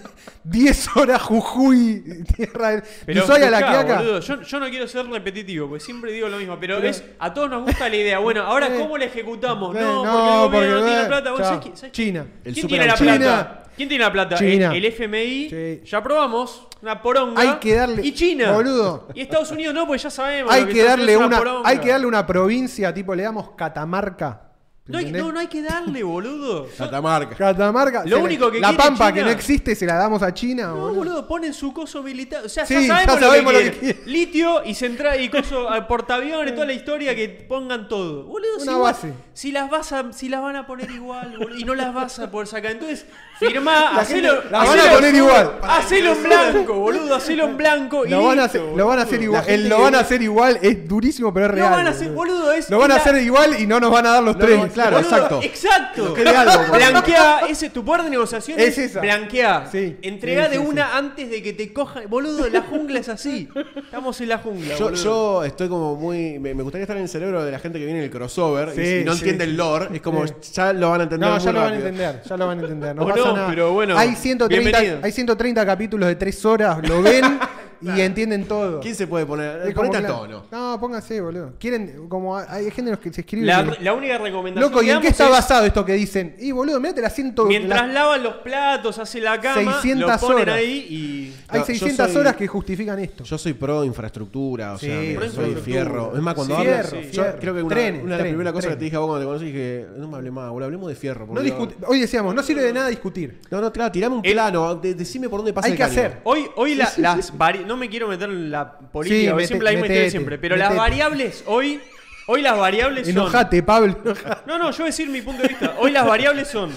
10 0.44 0.98
horas 0.98 1.22
Jujuy, 1.22 2.24
tierra 2.36 2.70
del. 2.72 2.84
Pero 3.06 3.24
y 3.24 3.26
soy 3.28 3.42
a 3.44 3.50
la 3.50 3.60
escuchá, 3.60 3.84
quiaca. 3.86 3.98
boludo, 4.02 4.20
yo, 4.20 4.42
yo 4.42 4.60
no 4.60 4.70
quiero 4.70 4.88
ser 4.88 5.06
repetitivo, 5.08 5.68
porque 5.70 5.84
siempre 5.84 6.12
digo 6.12 6.28
lo 6.28 6.38
mismo, 6.38 6.58
pero, 6.60 6.78
es 6.80 7.04
a 7.20 7.34
todos 7.34 7.50
nos 7.50 7.64
gusta 7.64 7.88
la 7.90 7.96
idea. 7.96 8.20
Bueno, 8.20 8.42
ahora 8.44 8.70
¿cómo 8.78 8.98
la 8.98 9.06
ejecutamos? 9.06 9.76
eh, 9.76 9.80
No, 9.82 10.04
no, 10.06 10.52
porque 10.52 10.66
el 10.68 10.72
gobierno 10.74 10.80
no 10.80 10.86
tiene 10.86 11.00
eh, 11.00 11.02
la 11.04 11.08
plata. 11.08 11.32
Bueno, 11.32 11.44
chao. 11.46 11.50
¿sabes 11.54 11.64
quién- 11.64 11.78
sabes 11.78 11.92
China. 11.94 12.26
El 12.44 12.54
¿Quién 12.54 12.68
tiene 12.68 12.86
la 12.88 12.94
China. 12.96 13.16
plata? 13.18 13.64
¿Quién 13.76 13.90
tiene 13.90 14.04
la 14.06 14.12
plata? 14.12 14.36
China. 14.38 14.72
El, 14.72 14.86
el 14.86 14.86
FMI. 14.86 15.50
Sí. 15.50 15.82
Ya 15.86 15.98
aprobamos 15.98 16.68
una 16.82 17.02
poronga. 17.02 17.42
Hay 17.42 17.54
que 17.60 17.76
darle- 17.76 18.06
Y 18.06 18.14
China. 18.14 18.52
boludo. 18.54 19.08
Y 19.14 19.22
Estados 19.22 19.52
Unidos 19.52 19.74
no, 19.74 19.86
porque 19.88 20.02
ya 20.04 20.10
sabemos. 20.10 20.54
Hay 20.54 20.66
que, 20.66 20.84
darle 20.84 21.18
una, 21.18 21.42
hay 21.66 21.80
que 21.80 21.90
darle 21.90 22.06
una 22.08 22.26
provincia, 22.26 22.94
tipo, 22.94 23.14
le 23.16 23.24
damos 23.24 23.50
Catamarca. 23.58 24.42
No 24.88 25.00
hay, 25.00 25.12
no, 25.12 25.32
no 25.32 25.40
hay 25.40 25.48
que 25.48 25.64
darle, 25.64 26.04
boludo. 26.04 26.68
Catamarca. 26.78 27.36
Catamarca. 27.36 28.04
Lo 28.06 28.20
único 28.20 28.52
que 28.52 28.60
La 28.60 28.68
quiere 28.68 28.84
pampa 28.84 29.06
China- 29.08 29.14
que 29.16 29.24
no 29.24 29.30
existe 29.32 29.74
se 29.76 29.84
la 29.88 29.96
damos 29.96 30.22
a 30.22 30.32
China. 30.32 30.68
No, 30.68 30.76
boludo. 30.76 30.94
boludo, 30.94 31.28
ponen 31.28 31.56
su 31.56 31.74
coso 31.74 32.00
habilitado. 32.00 32.46
O 32.46 32.50
sea, 32.50 32.68
Sí, 32.68 32.76
ya 32.76 32.82
ya 32.82 32.88
sabemos, 32.94 33.20
sabemos 33.20 33.54
lo 33.54 33.60
lo 33.60 33.66
que 33.66 33.72
que 33.72 33.80
quiere. 33.80 33.96
quiere. 33.96 34.12
Litio 34.12 34.64
y 34.64 34.76
central 34.76 35.20
y 35.22 35.30
coso 35.30 35.68
a 35.72 35.88
portaaviones, 35.88 36.54
toda 36.54 36.68
la 36.68 36.74
historia 36.74 37.16
que 37.16 37.28
pongan 37.30 37.88
todo. 37.88 38.26
Boludo, 38.26 38.60
si, 38.60 38.68
Una 38.68 38.78
vos- 38.78 38.84
base. 38.92 39.14
si 39.34 39.52
las 39.52 39.72
vas 39.72 39.92
a, 39.92 40.14
si 40.14 40.30
las 40.30 40.42
van 40.44 40.56
a 40.56 40.68
poner 40.68 40.92
igual, 40.92 41.36
boludo, 41.36 41.58
y 41.58 41.64
no 41.64 41.74
las 41.74 41.92
vas 41.92 42.20
a 42.20 42.30
poder 42.30 42.48
sacar. 42.48 42.70
Entonces, 42.74 43.08
firmá, 43.40 43.92
La 43.94 44.02
hacelo, 44.02 44.34
gente- 44.34 44.50
las 44.52 44.68
van 44.68 44.80
a 44.80 44.82
hacelo- 44.84 44.96
poner 44.98 45.16
igual. 45.16 45.52
Hacelo 45.64 46.12
en 46.12 46.24
blanco, 46.24 46.74
boludo, 46.76 47.16
hacelo 47.16 47.46
en 47.46 47.58
blanco. 47.58 48.06
y 48.06 48.10
Lo 48.12 48.24
van, 48.24 48.38
a 48.40 48.44
listo, 48.44 48.60
hacer, 48.60 48.78
lo 48.78 48.86
van 48.86 49.00
a 49.00 49.02
hacer 49.02 49.22
igual. 49.24 49.40
La 49.42 49.46
gente 49.46 49.64
El 49.64 49.70
lo 49.70 49.78
que- 49.78 49.82
van 49.82 49.96
a 49.96 50.00
hacer 50.02 50.22
igual 50.22 50.60
es 50.62 50.88
durísimo, 50.88 51.34
pero 51.34 51.48
es 51.48 51.52
real. 51.54 51.72
van 51.72 51.88
a 51.88 51.90
hacer, 51.90 52.12
boludo, 52.12 52.52
es. 52.52 52.70
Lo 52.70 52.78
van 52.78 52.92
a 52.92 52.98
es 52.98 53.04
la- 53.04 53.12
hacer 53.12 53.24
igual 53.24 53.60
y 53.60 53.66
no 53.66 53.80
nos 53.80 53.90
van 53.90 54.06
a 54.06 54.10
dar 54.12 54.24
los 54.24 54.36
no, 54.38 54.46
tres. 54.46 54.75
Claro, 54.76 54.98
Boludo, 54.98 55.10
exacto. 55.16 55.40
Exacto. 55.42 56.14
quede 56.14 56.30
algo, 56.30 56.58
boludo. 56.68 56.76
Blanquea, 56.92 57.40
ese 57.50 57.70
tu 57.72 57.84
poder 57.84 58.04
de 58.04 58.10
negociación 58.12 58.60
Es 58.60 58.78
es, 58.78 58.92
esa. 58.92 59.02
blanquear. 59.02 59.70
Sí, 59.72 59.98
Entrega 60.04 60.46
sí, 60.46 60.52
de 60.52 60.58
sí, 60.58 60.64
una 60.68 60.96
antes 60.98 61.30
de 61.30 61.42
que 61.42 61.54
te 61.54 61.74
coja. 61.74 62.02
Boludo, 62.08 62.48
la 62.50 62.62
jungla 62.62 63.00
es 63.00 63.10
así. 63.10 63.50
Estamos 63.76 64.20
en 64.22 64.30
la 64.30 64.38
jungla. 64.38 64.76
Yo, 64.76 64.86
boludo. 64.86 65.04
yo 65.04 65.44
estoy 65.44 65.68
como 65.70 65.96
muy. 65.96 66.38
Me, 66.40 66.54
me 66.54 66.62
gustaría 66.62 66.84
estar 66.84 66.98
en 66.98 67.04
el 67.04 67.10
cerebro 67.10 67.44
de 67.44 67.52
la 67.52 67.60
gente 67.60 67.80
que 67.80 67.86
viene 67.86 68.00
en 68.00 68.06
el 68.06 68.12
crossover 68.12 68.70
y 68.70 68.86
Sí, 68.86 69.04
no 69.06 69.14
sí, 69.14 69.20
entiende 69.20 69.46
sí. 69.46 69.50
el 69.52 69.58
lore. 69.58 69.88
Es 69.96 70.02
como, 70.02 70.28
Sí. 70.28 70.34
ya 70.54 70.74
lo 70.74 70.90
van 70.92 71.00
a 71.02 71.04
entender. 71.06 71.28
No, 71.30 71.36
muy 71.36 71.44
ya 71.44 71.52
lo 71.52 71.60
van 71.60 71.68
a 71.68 71.72
rápido. 71.72 71.88
entender, 71.90 72.22
ya 72.24 72.38
lo 72.38 72.48
van 72.48 72.60
a 72.60 72.62
entender. 72.62 72.96
No 72.96 73.02
O 73.06 73.08
pasa 73.08 73.20
no, 73.22 73.34
nada. 73.36 73.48
pero 73.50 73.74
bueno, 73.74 73.98
hay 73.98 74.16
130, 74.16 74.48
bienvenido. 74.80 75.00
hay 75.04 75.12
130 75.12 75.66
capítulos 75.66 76.08
de 76.10 76.16
3 76.16 76.46
horas, 76.46 76.78
lo 76.88 77.02
ven 77.02 77.24
y 77.96 78.02
entienden 78.02 78.46
todo. 78.46 78.80
¿Quién 78.80 78.96
se 78.96 79.08
puede 79.08 79.26
poner? 79.26 79.68
Es 79.68 79.74
como 79.76 79.90
Ponete 79.90 80.06
a 80.06 80.08
tono. 80.08 80.44
No, 80.52 80.80
pónganse, 80.80 81.22
boludo. 81.22 81.54
Quieren, 81.60 82.08
como 82.10 82.38
hay 82.38 82.72
géneros 82.72 83.00
que 83.00 83.12
se 83.14 83.22
escriben. 83.22 83.48
La, 83.48 83.94
única 83.94 84.18
recomendación 84.18 84.72
Loco, 84.72 84.84
¿y 84.84 84.90
en 84.90 85.02
qué 85.02 85.08
está 85.10 85.26
es, 85.26 85.32
basado 85.32 85.66
esto 85.66 85.84
que 85.86 85.94
dicen? 85.94 86.36
Y 86.40 86.52
boludo, 86.52 86.80
mirate 86.80 87.02
la 87.02 87.10
100. 87.10 87.36
Mientras 87.48 87.88
la- 87.88 87.94
lavan 87.94 88.24
los 88.24 88.36
platos, 88.36 88.98
hace 89.00 89.20
la 89.22 89.40
cama, 89.40 89.74
600 89.82 90.10
lo 90.22 90.28
ponen 90.28 90.42
horas. 90.44 90.56
ahí 90.58 90.88
y. 90.90 91.36
hay 91.48 91.60
No, 91.60 91.66
yo 91.66 91.66
600 91.66 92.12
soy- 92.12 92.22
horas 92.22 92.36
que 92.36 92.48
justifican 92.48 93.00
esto. 93.00 93.24
Yo 93.24 93.38
soy 93.38 93.54
pro 93.54 93.84
infraestructura, 93.84 94.74
o 94.74 94.78
Sí, 94.78 94.86
sea, 94.88 94.96
soy 94.96 95.08
infraestructura. 95.12 95.62
fierro. 95.62 96.12
Es 96.16 96.22
más, 96.22 96.34
cuando 96.36 96.56
Sí, 96.56 96.62
hablo, 96.62 96.74
fierro, 96.74 97.02
yo 97.02 97.10
fierro. 97.12 97.40
creo 97.40 97.54
que 97.56 97.64
una, 97.64 97.76
Trenes, 97.76 98.04
una 98.04 98.12
de 98.18 98.18
las 98.24 98.28
primeras 98.28 98.54
cosas 98.54 98.70
que 98.72 98.78
te 98.78 98.84
dije 98.86 98.96
a 98.96 99.00
vos 99.00 99.08
cuando 99.10 99.26
te 99.26 99.28
conocí 99.28 99.46
dije, 99.46 99.86
no 99.98 100.08
me 100.08 100.18
hable 100.18 100.32
más, 100.32 100.50
boludo, 100.50 100.66
hablemos 100.66 100.90
de 100.90 100.96
fierro. 100.96 101.28
No 101.28 101.42
Hoy 101.88 102.00
decíamos, 102.00 102.34
no 102.36 102.44
sirve 102.44 102.62
de 102.64 102.74
nada 102.74 102.88
discutir. 102.88 103.40
No, 103.50 103.62
no, 103.62 103.72
claro, 103.72 103.92
tirame 103.92 104.16
un 104.16 104.22
plano, 104.22 104.76
de- 104.76 104.94
decime 104.94 105.30
por 105.30 105.40
dónde 105.40 105.54
pasa 105.54 105.68
Hay 105.68 105.76
que 105.76 105.84
hacer. 105.84 106.20
Hoy, 106.24 106.46
hoy 106.56 106.76
la- 106.76 106.92
las 106.98 107.32
no 107.76 107.80
me 107.80 107.90
quiero 107.90 108.08
meter 108.08 108.30
en 108.30 108.50
la 108.52 108.78
política, 108.80 109.32
Sí, 109.32 109.36
mete- 109.36 109.48
siempre 109.48 109.66
la 109.66 109.72
misma 109.72 109.86
historia 109.86 109.88
de 109.88 110.00
metete, 110.06 110.12
siempre, 110.12 110.38
pero 110.40 110.56
metete. 110.56 110.70
las 110.70 110.78
variables 110.78 111.44
hoy, 111.48 111.82
hoy 112.28 112.42
las 112.42 112.58
variables 112.58 113.08
son 113.08 113.12
Enojate, 113.18 113.64
Pablo. 113.64 113.98
enojate. 114.04 114.42
No, 114.48 114.58
no, 114.58 114.72
yo 114.72 114.78
voy 114.78 114.84
a 114.84 114.86
decir 114.88 115.10
mi 115.10 115.22
punto 115.22 115.42
de 115.44 115.48
vista. 115.50 115.76
Hoy 115.80 115.92
las 115.92 116.06
variables 116.06 116.48
son. 116.48 116.72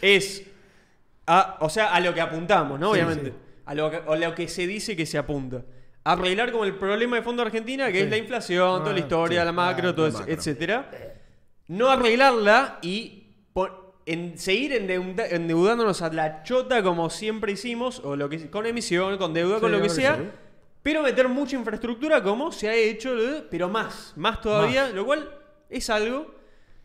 Es. 0.00 0.42
a- 1.26 1.56
o 1.60 1.68
sea, 1.68 1.92
a 1.92 2.00
lo 2.00 2.14
que 2.14 2.20
apuntamos, 2.20 2.78
¿no? 2.78 2.94
Sí, 2.94 3.00
Obviamente. 3.00 3.30
sí. 3.30 3.36
A, 3.66 3.74
lo 3.74 3.90
que, 3.90 3.96
a 3.96 4.16
lo 4.16 4.34
que 4.34 4.46
se 4.48 4.66
dice 4.66 4.94
que 4.94 5.06
se 5.06 5.18
apunta. 5.18 5.62
Arreglar 6.04 6.52
como 6.52 6.64
el 6.64 6.76
problema 6.76 7.16
de 7.16 7.22
fondo 7.22 7.42
de 7.42 7.48
Argentina, 7.48 7.90
que 7.90 8.02
es 8.02 8.08
la 8.10 8.16
inflación, 8.16 8.78
toda 8.80 8.92
la 8.92 8.96
Ah, 8.96 9.00
historia, 9.00 9.40
sí, 9.40 9.44
la 9.46 9.52
macro, 9.52 9.80
claro, 9.82 9.94
todo 9.96 10.06
la 10.06 10.10
eso, 10.10 10.18
macro. 10.20 10.34
etcétera. 10.34 10.90
No 11.66 11.90
arreglarla 11.90 12.78
y 12.82 13.24
en 14.06 14.38
seguir 14.38 14.72
endeuda- 14.72 15.26
endeudándonos 15.28 16.00
a 16.00 16.12
la 16.12 16.42
chota 16.44 16.82
como 16.82 17.10
siempre 17.10 17.52
hicimos, 17.52 18.00
o 18.04 18.14
lo 18.16 18.28
que 18.28 18.48
con 18.48 18.64
emisión, 18.64 19.18
con 19.18 19.34
deuda, 19.34 19.60
con 19.60 19.72
lo 19.72 19.82
que 19.82 19.88
sea. 19.88 20.16
sí. 20.16 20.22
Pero 20.82 21.02
meter 21.02 21.28
mucha 21.28 21.56
infraestructura 21.56 22.22
como 22.22 22.52
se 22.52 22.68
ha 22.68 22.74
hecho, 22.74 23.10
pero 23.50 23.68
más, 23.68 24.12
más 24.14 24.40
todavía, 24.40 24.88
lo 24.90 25.04
cual 25.04 25.28
es 25.68 25.90
algo. 25.90 26.32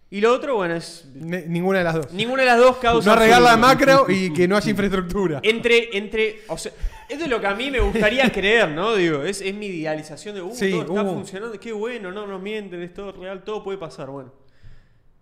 Y 0.10 0.20
lo 0.20 0.34
otro, 0.34 0.56
bueno, 0.56 0.74
es 0.76 1.06
Ne- 1.14 1.46
Ninguna 1.48 1.78
de 1.78 1.84
las 1.86 1.94
dos. 1.96 2.12
ninguna 2.12 2.42
de 2.42 2.48
las 2.48 2.58
dos 2.58 2.78
causa. 2.78 3.06
No 3.12 3.14
arreglar 3.14 3.42
la 3.44 3.56
macro 3.58 4.08
y 4.10 4.34
que 4.34 4.48
no 4.48 4.58
haya 4.58 4.70
infraestructura. 4.72 5.40
Entre, 5.44 5.96
entre, 5.96 6.42
o 6.48 6.58
sea, 6.58 6.72
esto 7.08 7.24
es 7.26 7.30
lo 7.30 7.40
que 7.40 7.46
a 7.48 7.54
mí 7.54 7.70
me 7.70 7.80
gustaría 7.80 8.30
creer, 8.34 8.70
¿no? 8.70 8.96
Digo, 8.96 9.22
es, 9.22 9.40
es 9.40 9.54
mi 9.54 9.68
idealización 9.68 10.34
de, 10.36 10.42
uh, 10.42 10.54
Sí, 10.54 10.72
todo 10.72 10.82
está 10.82 11.04
uh. 11.04 11.14
funcionando, 11.14 11.60
qué 11.60 11.72
bueno, 11.72 12.12
no 12.12 12.26
nos 12.26 12.42
mienten, 12.42 12.82
es 12.82 12.94
todo 12.96 13.12
real, 13.12 13.44
todo 13.44 13.64
puede 13.64 13.78
pasar, 13.78 14.10
bueno. 14.10 14.34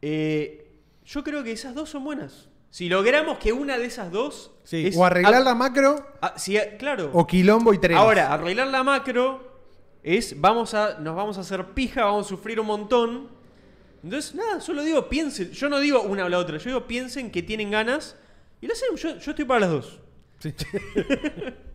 Eh, 0.02 0.69
yo 1.12 1.24
creo 1.24 1.44
que 1.44 1.52
esas 1.52 1.74
dos 1.74 1.90
son 1.90 2.04
buenas. 2.04 2.50
Si 2.70 2.88
logramos 2.88 3.40
que 3.40 3.52
una 3.52 3.78
de 3.80 3.86
esas 3.86 4.12
dos... 4.12 4.52
Sí, 4.64 4.88
es- 4.88 4.96
o 4.98 5.04
arreglar 5.04 5.42
la 5.42 5.56
macro 5.56 6.06
si- 6.36 6.58
claro. 6.78 7.10
o 7.14 7.26
quilombo 7.26 7.74
y 7.74 7.80
trenes. 7.80 7.98
Ahora, 8.00 8.32
arreglar 8.32 8.68
la 8.68 8.84
macro 8.84 9.48
es 10.04 10.40
vamos 10.40 10.74
a 10.76 11.00
nos 11.00 11.16
vamos 11.16 11.38
a 11.38 11.42
hacer 11.42 11.66
pija, 11.74 12.06
vamos 12.06 12.28
a 12.28 12.30
sufrir 12.30 12.60
un 12.60 12.68
montón. 12.68 13.30
Entonces, 14.04 14.36
nada, 14.36 14.62
solo 14.62 14.84
digo 14.84 15.10
piensen, 15.10 15.52
yo 15.52 15.68
no 15.68 15.80
digo 15.80 16.02
una 16.04 16.26
o 16.26 16.30
la 16.30 16.38
otra, 16.38 16.58
yo 16.58 16.66
digo 16.66 16.86
piensen 16.88 17.32
que 17.32 17.42
tienen 17.42 17.72
ganas 17.72 18.16
y 18.62 18.68
lo 18.68 18.74
hacen, 18.74 18.96
yo, 18.96 19.18
yo 19.18 19.32
estoy 19.32 19.46
para 19.46 19.62
las 19.62 19.72
dos. 19.72 20.00
Sí. 20.40 20.54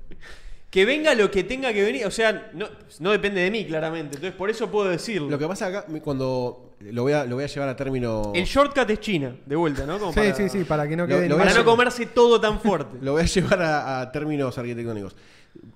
Que 0.75 0.85
venga 0.85 1.15
lo 1.15 1.31
que 1.31 1.45
tenga 1.45 1.73
que 1.73 1.85
venir, 1.85 2.05
o 2.05 2.11
sea, 2.11 2.51
no, 2.53 2.67
no 2.99 3.13
depende 3.13 3.41
de 3.43 3.49
mí 3.49 3.65
claramente, 3.65 4.17
entonces 4.17 4.37
por 4.37 4.51
eso 4.51 4.73
puedo 4.73 4.89
decirlo. 4.89 5.31
Lo 5.31 5.39
que 5.39 5.47
pasa 5.47 5.67
acá, 5.67 5.87
cuando 6.03 6.75
lo 6.81 7.03
voy 7.05 7.13
a, 7.13 7.25
lo 7.27 7.37
voy 7.37 7.45
a 7.45 7.47
llevar 7.47 7.69
a 7.69 7.77
término. 7.77 8.33
El 8.35 8.45
shortcut 8.45 8.91
es 8.91 8.99
China, 8.99 9.37
de 9.47 9.55
vuelta, 9.55 9.87
¿no? 9.87 10.01
Como 10.01 10.11
Sí, 10.13 10.19
para, 10.19 10.35
sí, 10.35 10.49
sí, 10.49 10.65
para 10.65 10.89
que 10.89 10.97
no 10.97 11.07
quede 11.07 11.29
lo 11.29 11.39
para 11.39 11.55
no 11.55 11.65
comerse 11.65 12.07
todo 12.07 12.41
tan 12.41 12.59
fuerte. 12.61 12.99
Lo 13.03 13.13
voy 13.13 13.23
a 13.23 13.27
llevar 13.27 13.63
a, 13.63 14.01
a 14.01 14.11
términos 14.11 14.59
arquitectónicos. 14.59 15.15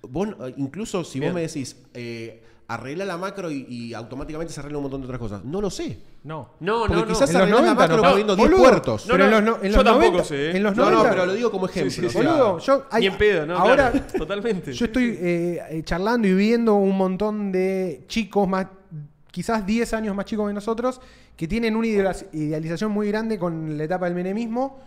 Vos, 0.02 0.30
eh, 0.40 0.54
incluso 0.56 1.04
si 1.04 1.20
Bien. 1.20 1.30
vos 1.30 1.36
me 1.36 1.46
decís, 1.46 1.76
eh, 1.94 2.42
arregla 2.70 3.04
la 3.06 3.16
macro 3.16 3.50
y, 3.50 3.64
y 3.68 3.94
automáticamente 3.94 4.52
se 4.52 4.60
arregla 4.60 4.76
un 4.78 4.82
montón 4.84 5.00
de 5.00 5.06
otras 5.06 5.18
cosas. 5.18 5.42
No 5.44 5.60
lo 5.60 5.70
sé. 5.70 5.98
No. 6.24 6.50
No, 6.60 6.80
Porque 6.80 6.94
no, 6.94 7.00
no. 7.00 7.06
quizás 7.06 7.30
En 7.30 7.38
los 7.40 7.48
la 7.48 7.56
90 7.56 7.74
macro 7.74 7.96
no. 7.96 8.02
poniendo 8.10 8.36
10 8.36 8.48
Boludo, 8.50 8.62
puertos. 8.68 9.06
No, 9.06 9.12
pero 9.12 9.24
en 9.24 9.30
no, 9.30 9.40
los, 9.40 9.44
no- 9.58 9.64
en 9.64 9.70
yo 9.72 9.76
los 9.76 9.84
tampoco 9.84 10.06
90, 10.12 10.24
sé, 10.24 10.50
¿eh? 10.50 10.56
En 10.58 10.62
los 10.62 10.76
No, 10.76 10.84
no, 10.84 10.90
90, 10.90 11.10
pero 11.10 11.26
lo 11.26 11.32
digo 11.32 11.50
como 11.50 11.66
ejemplo. 11.66 11.90
sí, 11.90 12.00
sí. 12.00 12.06
o 12.06 12.10
sea, 12.10 12.22
Boludo, 12.22 12.58
yo, 12.58 12.84
hay- 12.90 13.00
Ni 13.00 13.06
en 13.06 13.16
pedo, 13.18 13.46
¿no? 13.46 13.56
Ahora, 13.56 13.90
Claro, 13.90 14.06
totalmente. 14.18 14.72
yo 14.74 14.84
estoy 14.84 15.04
eh, 15.18 15.62
eh, 15.70 15.82
charlando 15.84 16.28
y 16.28 16.34
viendo 16.34 16.74
un 16.74 16.96
montón 16.96 17.50
de 17.52 18.04
chicos 18.06 18.46
más, 18.46 18.66
quizás 19.30 19.64
10 19.64 19.94
años 19.94 20.14
más 20.14 20.26
chicos 20.26 20.46
que 20.46 20.52
nosotros, 20.52 21.00
que 21.36 21.48
tienen 21.48 21.74
una 21.74 21.86
idea- 21.86 22.14
idealización 22.32 22.90
muy 22.92 23.08
grande 23.08 23.38
con 23.38 23.78
la 23.78 23.84
etapa 23.84 24.04
del 24.04 24.14
menemismo, 24.14 24.78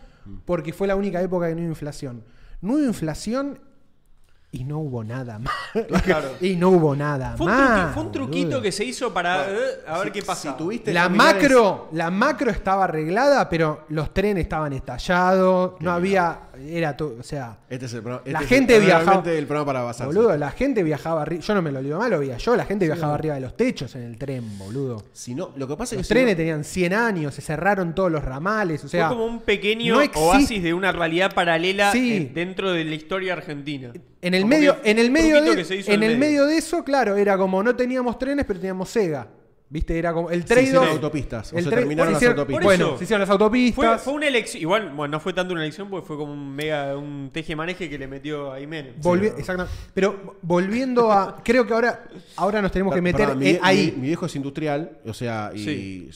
porque 0.46 0.72
fue 0.72 0.88
la 0.88 0.96
única 0.96 1.20
época 1.20 1.48
que 1.48 1.56
no 1.56 1.62
hubo 1.62 1.70
inflación. 1.70 2.24
No 2.62 2.74
hubo 2.74 2.84
inflación 2.84 3.60
y 4.54 4.66
no 4.66 4.80
hubo 4.80 5.04
nada 5.04 5.40
más. 5.40 5.54
Claro. 6.04 6.32
y 6.42 6.56
no 6.58 6.70
hubo 6.72 6.94
nada 6.96 7.36
Fue 7.38 7.46
un, 7.48 7.54
más. 7.54 7.70
truqui- 7.90 7.94
fue 7.94 8.04
un 8.04 8.12
truquito 8.12 8.48
boludo. 8.48 8.62
que 8.62 8.72
se 8.74 8.84
hizo 8.84 9.14
para 9.14 9.50
eh, 9.50 9.56
a 9.88 9.98
ver 10.00 10.08
si- 10.08 10.12
qué 10.14 10.22
pasa. 10.24 10.52
Si 10.52 10.58
tuviste 10.58 10.92
La 10.94 11.08
macro, 11.08 11.88
la 11.94 12.12
macro 12.12 12.52
estaba 12.52 12.84
arreglada, 12.84 13.48
pero 13.48 13.86
los 13.90 14.14
trenes 14.14 14.44
estaban 14.44 14.74
estallados, 14.74 15.74
no 15.80 15.92
había, 15.92 16.50
era 16.70 16.96
todo, 16.98 17.18
o 17.20 17.24
sea, 17.24 17.58
Este 17.70 17.86
es 17.86 17.94
el 17.94 18.02
programa. 18.02 18.24
La 18.26 18.40
este 18.40 18.44
es 18.44 18.50
gente 18.60 18.76
el- 18.78 18.86
viajaba- 18.86 19.24
el 19.32 19.46
programa 19.48 19.66
para 19.66 19.82
basarse. 19.84 20.14
boludo, 20.16 20.36
la 20.38 20.52
gente 20.52 20.84
viajaba 20.84 21.22
arriba, 21.22 21.42
yo 21.42 21.54
no 21.56 21.62
me 21.62 21.72
lo 21.72 21.82
digo 21.82 21.98
mal, 22.00 22.12
lo 22.12 22.20
veía 22.20 22.38
yo, 22.38 22.56
la 22.56 22.66
gente 22.66 22.86
viajaba 22.86 23.16
arriba 23.16 23.36
de 23.36 23.42
los 23.42 23.56
techos 23.58 23.96
en 23.96 24.04
el 24.04 24.18
tren, 24.18 24.58
boludo. 24.58 25.04
Si 25.14 25.34
no, 25.36 25.52
lo 25.56 25.68
que 25.68 25.76
pasa 25.76 25.96
es 25.96 26.00
Los 26.00 26.08
que 26.08 26.14
si 26.14 26.14
trenes 26.14 26.34
no- 26.36 26.38
tenían 26.38 26.64
100 26.64 26.94
años, 26.94 27.34
se 27.36 27.42
cerraron 27.42 27.94
todos 27.96 28.12
los 28.12 28.24
ramales, 28.24 28.84
o 28.84 28.88
sea, 28.88 29.08
Fue 29.08 29.16
como 29.18 29.26
un 29.28 29.42
pequeño 29.42 29.96
no 29.96 30.02
oasis 30.16 30.62
de 30.64 30.74
una 30.74 30.92
realidad 30.92 31.34
paralela 31.34 31.92
Sí. 31.92 32.16
en- 32.18 32.34
dentro 32.34 32.72
de 32.72 32.84
la 32.86 32.96
historia 32.96 33.34
argentina. 33.34 33.94
en 34.24 34.34
el 34.36 34.42
Como 34.44 34.50
medio, 34.56 34.82
que 34.82 34.92
en 34.92 35.00
el 35.00 35.10
medio 35.10 35.42
de, 35.42 35.56
que 35.56 35.64
se 35.66 35.76
hizo 35.78 35.92
en 35.92 36.04
el 36.04 36.18
medio 36.20 36.46
de 36.46 36.56
eso, 36.58 36.84
claro, 36.84 37.16
era 37.16 37.38
como 37.38 37.64
no 37.64 37.76
teníamos 37.76 38.20
trenes, 38.20 38.46
pero 38.46 38.60
teníamos 38.60 38.90
Sega. 38.90 39.28
¿Viste? 39.72 39.98
Era 39.98 40.12
como 40.12 40.30
el 40.30 40.42
se 40.42 40.48
trade 40.48 40.64
hicieron 40.64 40.88
autopistas. 40.90 41.54
O 41.54 41.58
se 41.58 41.64
tra- 41.66 41.70
terminaron 41.76 42.12
las 42.12 42.22
hicieron- 42.22 42.38
autopistas. 42.40 42.66
Por 42.66 42.78
Bueno, 42.78 42.98
se 42.98 43.04
hicieron 43.06 43.20
las 43.22 43.28
Fue, 43.30 43.34
autopistas. 43.36 44.02
fue 44.04 44.14
una 44.14 44.28
elección, 44.28 44.62
igual, 44.62 44.90
bueno, 44.94 45.14
no 45.14 45.20
fue 45.22 45.32
tanto 45.32 45.54
una 45.54 45.62
elección 45.64 45.90
porque 45.90 46.06
fue 46.06 46.18
como 46.18 46.34
un 46.34 46.54
mega, 46.54 46.98
un 46.98 47.30
teje-maneje 47.32 47.90
que 47.90 47.98
le 47.98 48.06
metió 48.06 48.52
a 48.52 48.60
Jiménez. 48.60 48.96
Volvi- 49.02 49.34
exactamente. 49.38 49.72
Pero 49.94 50.36
volviendo 50.42 51.10
a. 51.12 51.42
Creo 51.42 51.66
que 51.66 51.74
ahora, 51.74 52.04
ahora 52.36 52.62
nos 52.62 52.72
tenemos 52.74 52.94
que 52.94 53.02
Perdón, 53.02 53.22
meter 53.22 53.36
mi, 53.38 53.48
eh, 53.52 53.60
ahí. 53.64 53.94
mi- 53.96 54.02
mi 54.02 54.08
viejo 54.08 54.26
es 54.26 54.36
industrial, 54.36 55.00
o 55.06 55.14
sea, 55.14 55.52
y 55.56 55.64
Sí. 55.64 56.10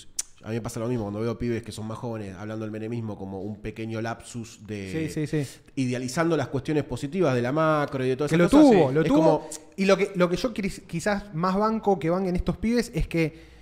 A 0.46 0.50
mí 0.50 0.56
me 0.56 0.62
pasa 0.62 0.80
lo 0.80 0.88
mismo 0.88 1.06
cuando 1.06 1.20
veo 1.22 1.38
pibes 1.40 1.64
que 1.64 1.72
son 1.72 1.88
más 1.88 1.98
jóvenes 1.98 2.36
hablando 2.38 2.64
del 2.66 2.72
menemismo 2.72 3.18
como 3.18 3.42
un 3.42 3.58
pequeño 3.62 4.00
lapsus 4.02 4.66
de 4.68 5.10
Sí, 5.12 5.26
sí, 5.28 5.44
sí. 5.44 5.60
idealizando 5.76 6.38
las 6.38 6.48
cuestiones 6.50 6.84
positivas 6.84 7.34
de 7.36 7.42
la 7.42 7.52
macro 7.52 8.06
y 8.06 8.10
de 8.10 8.16
todas 8.16 8.30
Que 8.30 8.36
esas 8.36 8.54
lo 8.54 8.60
cosas. 8.60 8.72
tuvo, 8.72 8.92
lo 8.92 9.02
Es 9.02 9.08
tuvo. 9.08 9.18
como- 9.18 9.50
Y 9.76 9.86
lo 9.86 9.98
que, 9.98 10.12
lo 10.16 10.30
que 10.30 10.38
yo 10.38 10.54
quiz- 10.54 10.84
quizás 10.88 11.34
más 11.34 11.56
banco 11.58 11.98
que 12.00 12.10
van 12.10 12.28
en 12.28 12.36
estos 12.36 12.58
pibes 12.58 12.92
es 12.94 13.08
que 13.08 13.56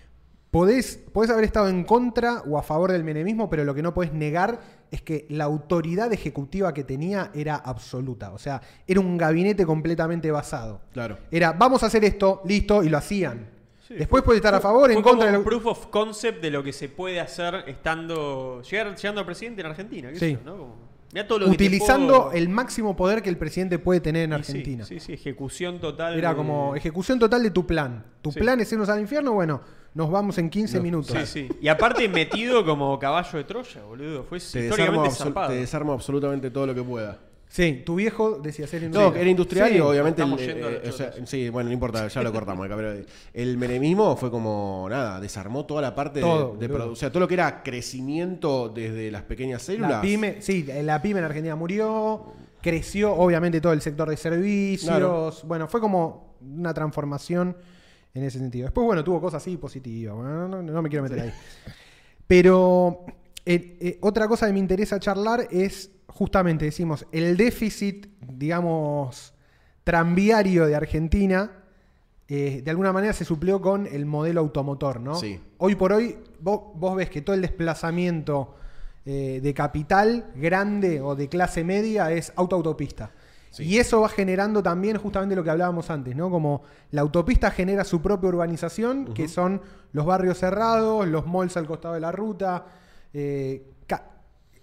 podés, 0.52 0.98
podés 1.12 1.32
haber 1.32 1.46
estado 1.46 1.68
en 1.70 1.84
contra 1.84 2.42
o 2.42 2.58
a 2.58 2.64
favor 2.64 2.92
del 2.92 3.04
menemismo, 3.04 3.50
pero 3.50 3.64
lo 3.64 3.74
que 3.74 3.82
no 3.82 3.94
podés 3.94 4.14
negar 4.14 4.60
es 4.92 5.02
que 5.02 5.26
la 5.30 5.46
autoridad 5.46 6.14
ejecutiva 6.14 6.74
que 6.74 6.84
tenía 6.84 7.32
era 7.34 7.56
absoluta. 7.56 8.32
O 8.34 8.38
sea, 8.38 8.62
era 8.86 9.00
un 9.00 9.18
gabinete 9.18 9.66
completamente 9.66 10.30
basado. 10.30 10.82
Claro. 10.92 11.18
Era, 11.32 11.54
vamos 11.54 11.82
a 11.82 11.88
hacer 11.88 12.06
esto, 12.06 12.42
listo, 12.46 12.84
y 12.84 12.90
lo 12.90 13.00
hacían. 13.00 13.50
Sí, 13.88 13.96
Después 13.96 14.24
puede 14.24 14.38
estar 14.38 14.56
a 14.56 14.62
favor, 14.62 14.90
en 14.92 14.96
Fue 14.96 15.04
contra 15.04 15.26
como 15.28 15.32
de 15.32 15.38
un 15.40 15.44
lo- 15.44 15.50
proof 15.50 15.66
of 15.66 15.88
concept 15.88 16.42
de 16.42 16.50
lo 16.52 16.64
que 16.64 16.72
se 16.72 16.88
puede 16.90 17.20
hacer 17.20 17.66
estando 17.68 18.62
llegar, 18.62 18.96
llegando 18.96 19.20
al 19.20 19.26
presidente 19.26 19.62
en 19.62 19.68
Argentina. 19.68 20.10
¿qué 20.12 20.20
Sí. 20.20 20.32
yo, 20.34 20.40
¿no? 20.46 20.58
Como- 20.58 20.76
mirá 21.14 21.28
todo 21.28 21.40
lo 21.40 21.46
que 21.46 21.58
te 21.58 21.64
Utilizando 21.66 22.14
puedo- 22.26 22.32
el 22.32 22.48
máximo 22.50 22.96
poder 22.96 23.22
que 23.22 23.30
el 23.30 23.38
presidente 23.38 23.80
puede 23.80 24.00
tener 24.00 24.24
en 24.24 24.32
Y 24.32 24.36
Argentina. 24.36 24.86
Sí, 24.86 25.00
sí, 25.02 25.08
sí, 25.08 25.14
ejecución 25.14 25.80
total. 25.80 26.18
Era 26.18 26.30
de- 26.30 26.36
como 26.36 26.76
ejecución 26.76 27.20
total 27.20 27.44
de 27.44 27.52
tu 27.52 27.68
plan. 27.68 28.06
Tu 28.22 28.32
Sí. 28.32 28.40
plan 28.40 28.60
es 28.62 28.72
irnos 28.72 28.88
al 28.88 29.02
infierno, 29.02 29.34
bueno, 29.34 29.62
nos 29.94 30.10
vamos 30.10 30.38
en 30.38 30.50
15 30.50 30.78
No, 30.78 30.84
minutos. 30.84 31.18
Sí, 31.30 31.48
sí. 31.48 31.50
Y 31.62 31.68
aparte 31.68 32.08
metido 32.08 32.66
como 32.66 32.98
caballo 32.98 33.38
de 33.38 33.44
Troya, 33.44 33.84
boludo. 33.84 34.24
Fue 34.24 34.40
Te 34.40 34.44
desarmo, 34.62 34.66
históricamente 34.70 35.16
zarpado. 35.16 35.50
te 35.50 35.56
desarmo 35.56 35.92
absolutamente 35.94 36.50
todo 36.50 36.66
lo 36.68 36.74
que 36.74 36.84
pueda. 36.84 37.20
Sí, 37.56 37.84
tu 37.86 37.94
viejo 37.94 38.40
decía 38.40 38.66
ser 38.66 38.82
No, 38.82 38.88
industrial. 38.88 39.14
que 39.14 39.22
era 39.22 39.30
industrial 39.30 39.70
Sí. 39.70 39.76
y 39.76 39.80
obviamente. 39.80 40.24
el- 40.24 40.38
yendo 40.38 40.70
eh, 40.70 40.82
los 40.86 40.96
o 40.96 40.98
sea, 40.98 41.12
chotos. 41.12 41.30
sí, 41.30 41.50
bueno, 41.50 41.68
no 41.70 41.74
importa, 41.74 42.08
ya 42.08 42.24
lo 42.24 42.32
cortamos 42.34 42.66
acá, 42.66 42.76
pero 42.76 42.96
el 43.32 43.58
menemismo 43.60 44.18
fue 44.18 44.32
como 44.32 44.88
nada, 44.90 45.20
desarmó 45.20 45.64
toda 45.64 45.80
la 45.84 45.94
parte 45.94 46.18
de- 46.18 46.26
Todo, 46.26 46.56
de, 46.58 46.66
O 46.74 46.96
sea, 46.96 47.12
todo 47.12 47.20
lo 47.20 47.28
que 47.28 47.36
era 47.36 47.62
crecimiento 47.62 48.70
desde 48.70 49.12
las 49.12 49.22
pequeñas 49.22 49.62
células. 49.62 49.92
La 49.92 50.02
pyme, 50.02 50.42
sí, 50.42 50.64
la 50.82 51.00
pyme 51.00 51.20
en 51.20 51.26
Argentina 51.26 51.56
murió, 51.56 52.34
creció 52.60 53.14
obviamente 53.14 53.62
todo 53.62 53.74
el 53.74 53.82
sector 53.82 54.10
de 54.10 54.18
servicios, 54.18 54.90
Claro. 54.90 55.32
bueno, 55.44 55.68
fue 55.68 55.80
como 55.80 56.34
una 56.42 56.74
transformación 56.74 57.56
en 58.16 58.24
ese 58.24 58.40
sentido. 58.40 58.66
Después, 58.66 58.84
bueno, 58.88 59.04
tuvo 59.04 59.22
cosas 59.22 59.44
así 59.44 59.58
positivas, 59.58 60.16
bueno, 60.16 60.48
no, 60.48 60.64
no 60.64 60.82
me 60.82 60.90
quiero 60.90 61.04
meter 61.04 61.20
ahí. 61.20 61.32
Pero 62.26 63.06
eh, 63.46 63.78
eh, 63.82 63.98
otra 64.02 64.28
cosa 64.28 64.48
que 64.48 64.54
me 64.54 64.60
interesa 64.60 65.00
charlar 65.00 65.48
es 65.52 65.92
justamente, 66.08 66.66
decimos, 66.66 67.06
el 67.12 67.36
déficit, 67.36 68.08
digamos, 68.22 69.34
tranviario 69.84 70.66
de 70.66 70.76
Argentina. 70.76 71.52
eh, 72.30 72.62
de 72.64 72.72
alguna 72.72 72.94
manera 72.94 73.12
se 73.14 73.26
suplió 73.26 73.62
con 73.62 73.86
el 73.86 74.06
modelo 74.06 74.40
automotor, 74.40 75.02
¿no? 75.02 75.16
Sí. 75.16 75.40
Hoy 75.58 75.76
por 75.76 75.92
hoy, 75.92 76.18
vos, 76.40 76.62
vos 76.76 76.96
ves 76.96 77.10
que 77.10 77.22
todo 77.22 77.36
el 77.36 77.42
desplazamiento 77.42 78.56
de 79.06 79.54
capital 79.54 80.32
grande 80.34 81.02
o 81.02 81.14
de 81.14 81.28
clase 81.28 81.66
media 81.66 82.10
es 82.14 82.32
auto-autopista. 82.38 83.12
Sí. 83.50 83.64
Y 83.64 83.78
eso 83.78 84.00
va 84.00 84.08
generando 84.08 84.64
también 84.64 84.98
justamente 84.98 85.36
lo 85.36 85.44
que 85.44 85.50
hablábamos 85.50 85.90
antes, 85.90 86.16
¿no? 86.16 86.30
Como 86.30 86.64
la 86.92 87.02
autopista 87.02 87.52
genera 87.52 87.84
su 87.84 88.02
propia 88.02 88.30
urbanización, 88.30 89.14
que 89.14 89.28
son 89.28 89.62
los 89.92 90.06
barrios 90.06 90.38
cerrados, 90.38 91.06
los 91.06 91.28
malls 91.28 91.58
al 91.58 91.68
costado 91.68 91.96
de 91.96 92.00
la 92.00 92.14
ruta, 92.14 92.66
eh, 93.14 93.70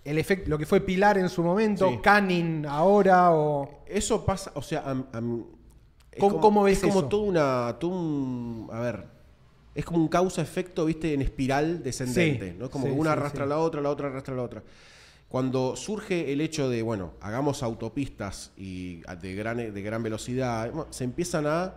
el 0.03 0.17
efecto, 0.19 0.49
lo 0.49 0.57
que 0.57 0.65
fue 0.65 0.81
Pilar 0.81 1.19
en 1.19 1.29
su 1.29 1.43
momento, 1.43 1.89
Sí. 1.91 1.99
Canning 2.03 2.65
ahora, 2.67 3.33
o. 3.35 3.83
Eso 3.87 4.25
pasa, 4.25 4.51
o 4.55 4.63
sea, 4.63 4.83
¿Cómo- 4.83 5.47
como, 6.19 6.41
cómo 6.41 6.63
ves 6.65 6.79
es 6.79 6.85
como 6.89 7.01
eso? 7.01 7.09
toda 7.09 7.23
una, 7.25 7.77
todo 7.79 7.91
un, 7.91 8.69
a 8.73 8.81
ver, 8.81 9.05
es 9.75 9.85
como 9.85 9.99
un 10.01 10.09
causa-efecto, 10.09 10.87
viste, 10.87 11.13
en 11.13 11.21
espiral 11.23 11.83
descendente, 11.83 12.53
Sí, 12.53 12.57
¿no? 12.59 12.65
Es 12.65 12.71
como 12.71 12.87
sí, 12.87 12.93
que 12.93 12.99
una 12.99 13.13
arrastra 13.13 13.45
a 13.45 13.47
la 13.47 13.59
otra, 13.59 13.81
la 13.83 13.91
otra 13.91 14.09
arrastra 14.09 14.33
a 14.35 14.37
la 14.39 14.43
otra. 14.43 14.63
Cuando 15.29 15.77
surge 15.77 16.33
el 16.33 16.41
hecho 16.41 16.69
de, 16.71 16.83
bueno, 16.83 17.13
hagamos 17.21 17.63
autopistas 17.63 18.51
y 18.57 19.03
de 19.21 19.35
gran, 19.35 19.59
de 19.59 19.83
gran 19.83 20.03
velocidad, 20.03 20.73
se 20.91 21.05
empiezan 21.05 21.47
a, 21.47 21.75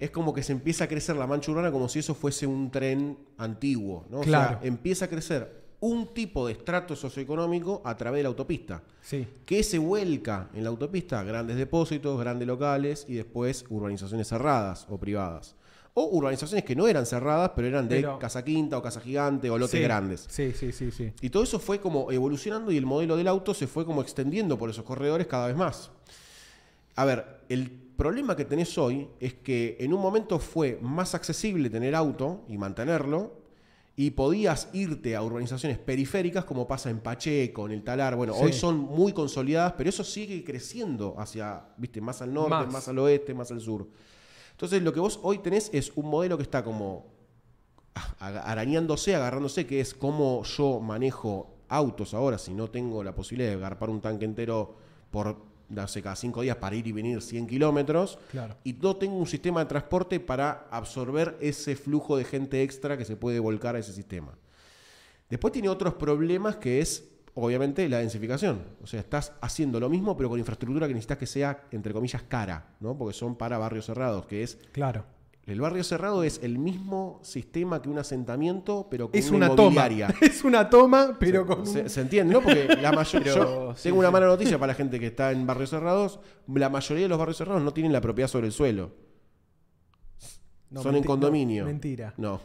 es 0.00 0.10
como 0.10 0.34
que 0.34 0.42
se 0.42 0.52
empieza 0.52 0.84
a 0.84 0.88
crecer 0.88 1.14
la 1.16 1.26
mancha 1.28 1.50
urbana 1.52 1.70
como 1.72 1.88
si 1.88 2.00
eso 2.00 2.14
fuese 2.14 2.46
un 2.46 2.70
tren 2.72 3.16
antiguo, 3.38 4.04
¿no? 4.10 4.18
O 4.18 4.22
Claro. 4.22 4.58
sea, 4.58 4.68
empieza 4.68 5.04
a 5.06 5.08
crecer 5.08 5.61
un 5.82 6.14
tipo 6.14 6.46
de 6.46 6.52
estrato 6.52 6.94
socioeconómico 6.96 7.82
a 7.84 7.96
través 7.96 8.20
de 8.20 8.22
la 8.24 8.28
autopista. 8.30 8.82
Sí. 9.02 9.26
que 9.44 9.64
se 9.64 9.78
vuelca 9.78 10.48
en 10.54 10.62
la 10.62 10.70
autopista? 10.70 11.22
Grandes 11.24 11.56
depósitos, 11.56 12.18
grandes 12.20 12.46
locales 12.46 13.04
y 13.08 13.14
después 13.14 13.64
urbanizaciones 13.68 14.28
cerradas 14.28 14.86
o 14.88 14.96
privadas. 14.98 15.56
O 15.94 16.04
urbanizaciones 16.16 16.64
que 16.64 16.76
no 16.76 16.86
eran 16.86 17.04
cerradas, 17.04 17.50
pero 17.56 17.66
eran 17.68 17.88
de 17.88 17.96
Pero- 17.96 18.18
casa 18.20 18.44
quinta 18.44 18.78
o 18.78 18.82
casa 18.82 19.00
gigante 19.00 19.50
o 19.50 19.58
lotes 19.58 19.72
Sí, 19.78 19.82
grandes. 19.82 20.24
Sí, 20.30 20.52
sí, 20.52 20.70
sí, 20.72 20.90
sí. 20.92 21.12
Y 21.20 21.30
todo 21.30 21.42
eso 21.42 21.58
fue 21.58 21.80
como 21.80 22.10
evolucionando 22.12 22.70
y 22.70 22.76
el 22.76 22.86
modelo 22.86 23.16
del 23.16 23.26
auto 23.28 23.52
se 23.52 23.66
fue 23.66 23.84
como 23.84 24.00
extendiendo 24.02 24.56
por 24.56 24.70
esos 24.70 24.84
corredores 24.84 25.26
cada 25.26 25.48
vez 25.48 25.56
más. 25.56 25.90
A 26.94 27.04
ver, 27.04 27.40
el 27.48 27.70
problema 27.70 28.36
que 28.36 28.44
tenés 28.44 28.78
hoy 28.78 29.08
es 29.20 29.34
que 29.34 29.76
en 29.80 29.92
un 29.92 30.00
momento 30.00 30.38
fue 30.38 30.78
más 30.80 31.14
accesible 31.16 31.68
tener 31.70 31.94
auto 31.96 32.44
y 32.48 32.56
mantenerlo 32.56 33.41
y 33.94 34.10
podías 34.12 34.68
irte 34.72 35.14
a 35.16 35.22
urbanizaciones 35.22 35.78
periféricas 35.78 36.44
como 36.46 36.66
pasa 36.66 36.88
en 36.88 37.00
Pacheco, 37.00 37.66
en 37.66 37.72
el 37.72 37.84
Talar. 37.84 38.16
Bueno, 38.16 38.32
Sí. 38.34 38.40
hoy 38.44 38.52
son 38.52 38.78
muy 38.78 39.12
consolidadas, 39.12 39.74
pero 39.76 39.90
eso 39.90 40.02
sigue 40.02 40.42
creciendo 40.44 41.14
hacia, 41.18 41.64
viste, 41.76 42.00
más 42.00 42.22
al 42.22 42.32
norte, 42.32 42.50
Más. 42.50 42.72
más, 42.72 42.88
al 42.88 42.98
oeste, 42.98 43.34
más 43.34 43.50
al 43.50 43.60
sur. 43.60 43.86
Entonces, 44.52 44.82
lo 44.82 44.92
que 44.92 45.00
vos 45.00 45.20
hoy 45.22 45.38
tenés 45.38 45.68
es 45.74 45.92
un 45.94 46.08
modelo 46.08 46.36
que 46.36 46.42
está 46.42 46.64
como 46.64 47.06
arañándose, 48.18 49.14
agarrándose, 49.14 49.66
que 49.66 49.80
es 49.80 49.94
cómo 49.94 50.42
yo 50.44 50.80
manejo 50.80 51.54
autos 51.68 52.14
ahora 52.14 52.38
si 52.38 52.54
no 52.54 52.68
tengo 52.70 53.02
la 53.02 53.14
posibilidad 53.14 53.50
de 53.50 53.56
agarpar 53.56 53.90
un 53.90 54.00
tanque 54.00 54.24
entero 54.24 54.74
por, 55.10 55.36
sé, 55.86 56.02
cada 56.02 56.16
cinco 56.16 56.42
días 56.42 56.56
para 56.56 56.76
ir 56.76 56.86
y 56.86 56.92
venir 56.92 57.20
100 57.20 57.46
kilómetros. 57.46 58.18
Claro. 58.30 58.56
Y 58.64 58.74
no 58.74 58.96
tengo 58.96 59.16
un 59.16 59.26
sistema 59.26 59.60
de 59.60 59.66
transporte 59.66 60.20
para 60.20 60.66
absorber 60.70 61.36
ese 61.40 61.76
flujo 61.76 62.16
de 62.16 62.24
gente 62.24 62.62
extra 62.62 62.96
que 62.96 63.04
se 63.04 63.16
puede 63.16 63.38
volcar 63.40 63.76
a 63.76 63.78
ese 63.78 63.92
sistema. 63.92 64.32
Después 65.30 65.52
tiene 65.52 65.68
otros 65.68 65.94
problemas 65.94 66.56
que 66.56 66.80
es, 66.80 67.08
obviamente, 67.34 67.88
la 67.88 67.98
densificación. 67.98 68.62
O 68.82 68.86
sea, 68.86 69.00
estás 69.00 69.32
haciendo 69.40 69.80
lo 69.80 69.88
mismo, 69.88 70.16
pero 70.16 70.28
con 70.28 70.38
infraestructura 70.38 70.86
que 70.86 70.94
necesitas 70.94 71.18
que 71.18 71.26
sea, 71.26 71.64
entre 71.70 71.94
comillas, 71.94 72.22
cara, 72.24 72.74
¿no? 72.80 72.96
Porque 72.96 73.14
son 73.14 73.36
para 73.36 73.56
barrios 73.56 73.86
cerrados, 73.86 74.26
que 74.26 74.42
es 74.42 74.58
Claro. 74.72 75.04
El 75.44 75.60
barrio 75.60 75.82
cerrado 75.82 76.22
es 76.22 76.40
el 76.42 76.58
mismo 76.58 77.18
sistema 77.22 77.82
que 77.82 77.88
un 77.88 77.98
asentamiento, 77.98 78.86
pero 78.88 79.10
con 79.10 79.18
Es 79.18 79.30
una, 79.30 79.46
una 79.46 79.56
toma. 79.56 79.88
Es 80.20 80.44
una 80.44 80.70
toma, 80.70 81.16
pero 81.18 81.46
con. 81.46 81.66
Se, 81.66 81.88
se 81.88 82.00
entiende, 82.00 82.32
¿no? 82.34 82.40
Porque 82.40 82.68
la 82.80 82.92
mayoría. 82.92 83.32
Sí, 83.74 83.82
tengo 83.82 83.98
una 83.98 84.08
sí. 84.08 84.12
mala 84.12 84.26
noticia 84.26 84.58
para 84.58 84.72
la 84.72 84.76
gente 84.76 85.00
que 85.00 85.08
está 85.08 85.32
en 85.32 85.44
barrios 85.44 85.70
cerrados. 85.70 86.20
La 86.46 86.68
mayoría 86.68 87.04
de 87.04 87.08
los 87.08 87.18
barrios 87.18 87.38
cerrados 87.38 87.62
no 87.62 87.72
tienen 87.72 87.92
la 87.92 88.00
propiedad 88.00 88.28
sobre 88.28 88.46
el 88.46 88.52
suelo. 88.52 88.92
No, 90.70 90.82
son 90.82 90.96
en 90.96 91.02
condominio. 91.02 91.64
no, 91.64 91.70
mentira. 91.70 92.14
No. 92.16 92.40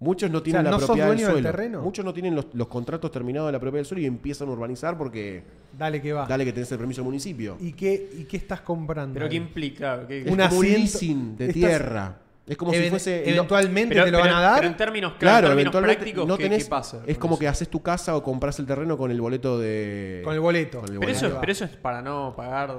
Muchos 0.00 0.30
no 0.30 0.42
tienen 0.42 0.62
sea, 0.62 0.64
la 0.64 0.70
¿no 0.72 0.78
sos 0.80 0.86
propiedad 0.88 1.08
del 1.08 1.16
dueño 1.16 1.26
del 1.34 1.42
suelo. 1.42 1.50
terreno? 1.56 1.80
Muchos 1.82 2.04
no 2.04 2.12
tienen 2.12 2.34
los, 2.34 2.46
los 2.52 2.66
contratos 2.68 3.10
terminados 3.10 3.48
de 3.48 3.52
la 3.52 3.60
propiedad 3.60 3.78
del 3.80 3.86
suelo 3.86 4.02
y 4.02 4.06
empiezan 4.06 4.48
a 4.48 4.50
urbanizar 4.52 4.98
porque 4.98 5.42
Dale 5.78 6.02
que 6.02 6.12
va. 6.12 6.26
dale 6.26 6.44
que 6.44 6.52
tenés 6.52 6.70
el 6.72 6.78
permiso 6.78 7.00
del 7.00 7.06
municipio. 7.06 7.56
¿Y 7.60 7.72
qué, 7.72 8.10
¿Y 8.18 8.24
qué 8.24 8.36
estás 8.36 8.60
comprando? 8.60 9.14
Pero 9.14 9.26
ahí? 9.26 9.30
¿qué 9.30 9.36
implica? 9.36 10.06
¿Qué- 10.06 10.24
Un 10.28 10.36
leasing 10.60 11.36
de 11.36 11.44
estás- 11.46 11.54
tierra. 11.54 12.18
Es 12.46 12.58
como 12.58 12.74
si 12.74 12.90
fuese. 12.90 13.26
Eventualmente 13.30 13.94
pero, 13.94 14.04
te 14.04 14.10
lo 14.10 14.18
van 14.18 14.28
a 14.28 14.40
dar. 14.40 14.56
pero 14.56 14.68
en 14.70 14.76
términos, 14.76 15.12
claro, 15.12 15.18
Claro, 15.18 15.46
en 15.46 15.50
términos 15.52 15.62
eventualmente 15.74 15.96
prácticos, 16.02 16.28
no 16.28 16.36
¿qué- 16.36 16.42
tenés. 16.44 16.64
¿qué, 16.64 16.68
pasa? 16.70 17.02
es 17.06 17.16
como 17.16 17.34
eso? 17.36 17.40
que 17.40 17.48
haces 17.48 17.68
tu 17.70 17.80
casa 17.80 18.14
o 18.14 18.22
compras 18.22 18.58
el 18.58 18.66
terreno 18.66 18.98
con 18.98 19.10
el 19.10 19.18
boleto 19.18 19.58
de. 19.58 20.20
Con 20.22 20.34
el 20.34 20.40
boleto. 20.40 20.80
con 20.80 20.92
el 20.92 20.98
Pero 20.98 21.00
boleto. 21.00 21.16
eso, 21.16 21.26
Ahí 21.28 21.32
va. 21.32 21.40
pero 21.40 21.52
eso 21.52 21.64
es 21.64 21.70
para 21.76 22.02
no 22.02 22.34
pagar. 22.36 22.74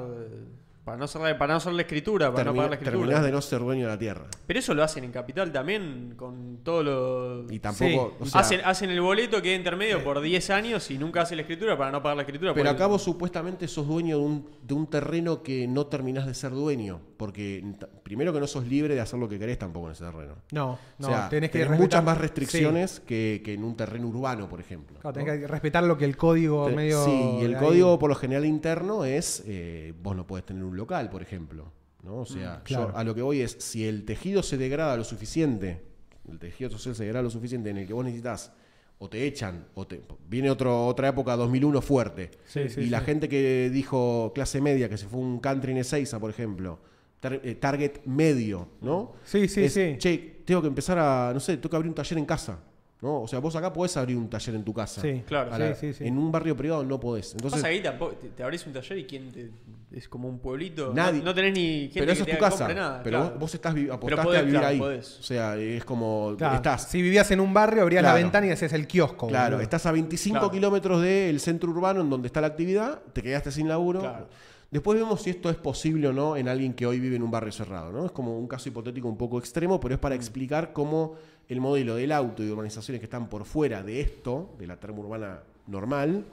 Para 0.85 0.97
no 0.97 1.05
hacer, 1.05 1.37
para 1.39 1.53
no 1.53 1.57
hacer 1.57 1.73
la 1.73 1.81
escritura, 1.81 2.31
para 2.31 2.43
no 2.45 2.53
pagar 2.53 2.69
la 2.69 2.75
escritura. 2.75 2.99
terminás 3.01 3.23
de 3.25 3.31
no 3.31 3.41
ser 3.41 3.59
dueño 3.59 3.85
de 3.87 3.91
la 3.93 3.97
tierra. 3.97 4.25
Pero 4.45 4.59
eso 4.59 4.75
lo 4.75 4.83
hacen 4.83 5.03
en 5.03 5.11
Capital 5.11 5.51
también, 5.51 6.13
con 6.15 6.59
todo 6.63 6.83
lo. 6.83 7.51
Y 7.51 7.57
tampoco. 7.59 8.13
Sí. 8.19 8.23
o 8.23 8.25
sea, 8.27 8.41
hacen, 8.41 8.61
hacen 8.63 8.91
el 8.91 9.01
boleto 9.01 9.41
que 9.41 9.53
es 9.53 9.57
intermedio 9.57 10.03
por 10.03 10.21
10 10.21 10.49
años 10.51 10.91
y 10.91 10.99
nunca 10.99 11.21
hacen 11.23 11.37
la 11.37 11.41
escritura 11.41 11.75
para 11.75 11.89
no 11.91 12.03
pagar 12.03 12.17
la 12.17 12.21
escritura. 12.23 12.53
pero 12.53 12.69
el- 12.69 12.75
acá 12.75 12.85
vos 12.85 13.01
supuestamente 13.01 13.67
sos 13.67 13.87
dueño 13.87 14.19
de 14.19 14.23
un, 14.23 14.47
de 14.61 14.73
un 14.75 14.85
terreno 14.87 15.41
que 15.41 15.67
no 15.67 15.87
terminás 15.87 16.27
de 16.27 16.35
ser 16.35 16.51
dueño. 16.51 17.01
Porque 17.17 17.63
primero 18.03 18.31
que 18.33 18.39
no 18.41 18.45
sos 18.45 18.67
libre 18.67 18.93
de 18.93 19.01
hacer 19.01 19.17
lo 19.17 19.27
que 19.27 19.39
querés 19.39 19.57
tampoco 19.57 19.87
en 19.87 19.93
ese 19.93 20.03
terreno. 20.05 20.35
No, 20.51 20.77
no, 20.99 21.07
o 21.07 21.09
sea, 21.09 21.29
tenés 21.29 21.49
que 21.49 21.59
tenés 21.59 21.69
respetar- 21.71 21.79
muchas 21.81 22.03
más 22.03 22.17
Sí. 22.17 22.21
restricciones 22.21 22.99
que, 22.99 23.41
que 23.43 23.53
en 23.53 23.63
un 23.63 23.75
terreno 23.75 24.07
urbano, 24.09 24.47
por 24.49 24.59
ejemplo. 24.59 24.99
Claro, 24.99 25.17
¿no? 25.17 25.25
tenés 25.25 25.39
que 25.39 25.47
respetar 25.47 25.83
lo 25.85 25.97
que 25.97 26.05
el 26.05 26.15
código 26.17 26.69
medio. 26.69 27.03
Sí, 27.05 27.37
y 27.41 27.45
el 27.45 27.55
ahí- 27.55 27.61
código 27.65 27.97
por 27.97 28.09
lo 28.09 28.15
general 28.15 28.45
interno 28.45 29.05
es, 29.05 29.41
eh, 29.47 29.93
vos 30.03 30.15
no 30.15 30.27
podés 30.27 30.45
tener 30.45 30.63
un 30.63 30.74
local, 30.75 31.09
por 31.09 31.21
ejemplo. 31.21 31.71
¿no? 32.03 32.17
O 32.17 32.25
sea, 32.25 32.57
Mm, 32.59 32.63
claro. 32.65 32.89
yo 32.91 32.97
a 32.97 33.03
lo 33.03 33.15
que 33.15 33.21
voy 33.23 33.41
es, 33.41 33.53
si 33.59 33.87
el 33.87 34.05
tejido 34.05 34.43
se 34.43 34.57
degrada 34.57 34.95
lo 34.95 35.03
suficiente, 35.03 35.81
el 36.29 36.37
tejido 36.37 36.69
social 36.69 36.93
se 36.95 37.03
degrada 37.03 37.23
lo 37.23 37.29
suficiente 37.31 37.69
en 37.71 37.77
el 37.79 37.87
que 37.87 37.93
vos 37.93 38.05
necesitas, 38.05 38.51
o 38.99 39.09
te 39.09 39.25
echan, 39.25 39.65
o 39.73 39.85
te, 39.87 40.01
viene 40.29 40.49
otro, 40.51 40.85
otra 40.85 41.07
época 41.09 41.35
2001 41.35 41.81
fuerte, 41.81 42.31
Sí, 42.45 42.69
sí, 42.69 42.81
y 42.81 42.85
la 42.89 42.99
sí. 42.99 43.05
gente 43.05 43.27
que 43.27 43.69
dijo 43.73 44.31
clase 44.35 44.61
media, 44.61 44.87
que 44.87 44.97
se 44.97 45.07
fue 45.07 45.19
un 45.19 45.39
country 45.39 45.71
en 45.71 45.79
Ezeiza, 45.79 46.19
por 46.19 46.29
ejemplo, 46.29 46.79
tar- 47.19 47.41
eh, 47.43 47.55
target 47.55 48.03
medio, 48.05 48.69
¿no? 48.81 49.13
Sí, 49.25 49.47
sí, 49.47 49.63
Es, 49.65 49.73
sí. 49.73 49.95
Che, 49.97 50.41
tengo 50.45 50.61
que 50.61 50.67
empezar 50.67 50.97
a, 50.99 51.31
no 51.33 51.39
sé, 51.39 51.57
tengo 51.57 51.71
que 51.71 51.75
abrir 51.75 51.89
un 51.89 51.95
taller 51.95 52.17
en 52.19 52.25
casa. 52.25 52.59
¿No? 53.05 53.21
O 53.21 53.27
sea, 53.27 53.39
vos 53.39 53.55
acá 53.55 53.71
podés 53.71 53.95
abrir 53.97 54.17
un 54.17 54.29
taller 54.29 54.55
en 54.55 54.63
tu 54.63 54.73
casa. 54.73 54.99
Sí, 55.01 55.23
Claro. 55.27 55.53
A 55.53 55.57
la- 55.59 55.75
sí, 55.75 55.93
sí, 55.93 55.99
sí. 55.99 56.03
En 56.07 56.17
un 56.17 56.31
barrio 56.31 56.57
privado 56.57 56.83
no 56.83 56.99
podés. 56.99 57.31
Entonces, 57.33 57.59
Pasa 57.61 57.67
ahí 57.71 57.81
tampoco, 57.81 58.15
te, 58.15 58.29
te 58.29 58.43
abrís 58.43 58.65
un 58.67 58.73
taller 58.73 58.97
y 58.97 59.05
quién 59.05 59.31
te- 59.31 59.51
es 59.95 60.09
como 60.09 60.27
un 60.27 60.39
pueblito. 60.39 60.91
Nadie. 60.93 61.19
No, 61.19 61.25
no 61.25 61.33
tenés 61.35 61.53
ni 61.53 61.83
gente 61.83 61.99
pero 62.01 62.11
eso 62.11 62.25
que 62.25 62.31
es 62.31 62.37
tu 62.37 62.43
casa. 62.43 62.67
nada. 62.73 63.01
pero 63.03 63.17
claro. 63.19 63.31
vos, 63.33 63.39
vos 63.41 63.55
estás 63.55 63.73
apostaste 63.91 64.23
podés, 64.25 64.39
a 64.39 64.43
vivir 64.43 64.59
claro, 64.59 64.67
ahí. 64.73 64.79
podés. 64.79 65.19
O 65.19 65.23
sea, 65.23 65.55
es 65.55 65.85
como 65.85 66.33
Claro, 66.37 66.55
estás. 66.55 66.87
Si 66.89 67.01
vivías 67.01 67.31
en 67.31 67.39
un 67.39 67.53
barrio, 67.53 67.83
abrías 67.83 68.03
la 68.03 68.13
ventana 68.13 68.47
y 68.47 68.49
hacías 68.49 68.73
el 68.73 68.87
kiosco. 68.87 69.27
Claro, 69.27 69.51
boludo. 69.51 69.61
estás 69.63 69.85
a 69.85 69.91
25 69.93 70.33
Claro. 70.39 70.51
kilómetros 70.51 71.01
del 71.01 71.39
centro 71.39 71.69
urbano 71.71 72.01
en 72.01 72.09
donde 72.09 72.27
está 72.27 72.41
la 72.41 72.47
actividad, 72.47 72.99
te 73.13 73.21
quedaste 73.21 73.51
sin 73.51 73.69
laburo. 73.69 74.01
Claro. 74.01 74.27
Después 74.71 74.99
vemos 74.99 75.21
si 75.21 75.29
esto 75.29 75.49
es 75.49 75.55
posible 75.55 76.07
o 76.09 76.11
no 76.13 76.35
en 76.35 76.49
alguien 76.49 76.73
que 76.73 76.85
hoy 76.85 76.99
vive 76.99 77.15
en 77.15 77.23
un 77.23 77.31
barrio 77.31 77.53
cerrado. 77.53 77.93
¿no? 77.93 78.05
Es 78.07 78.11
como 78.11 78.37
un 78.37 78.47
caso 78.47 78.67
hipotético 78.67 79.07
un 79.07 79.15
poco 79.15 79.39
extremo, 79.39 79.79
pero 79.79 79.93
es 79.93 79.99
Mm. 79.99 80.01
para 80.01 80.15
explicar 80.15 80.73
cómo 80.73 81.13
el 81.49 81.61
modelo 81.61 81.95
del 81.95 82.11
auto 82.11 82.41
y 82.43 82.47
de 82.47 82.51
urbanizaciones 82.51 82.99
que 82.99 83.05
están 83.05 83.27
por 83.29 83.45
fuera 83.45 83.83
de 83.83 84.01
esto, 84.01 84.55
de 84.57 84.67
la 84.67 84.77
termo 84.79 85.01
urbana 85.01 85.39
normal, 85.67 86.25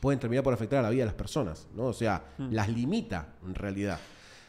pueden 0.00 0.20
terminar 0.20 0.44
por 0.44 0.54
afectar 0.54 0.78
a 0.78 0.82
la 0.82 0.90
vida 0.90 1.02
de 1.02 1.06
las 1.06 1.14
personas. 1.14 1.66
¿no? 1.74 1.84
O 1.86 1.92
sea, 1.92 2.22
Mm. 2.38 2.52
las 2.52 2.68
limita 2.68 3.28
en 3.46 3.54
realidad. 3.54 3.98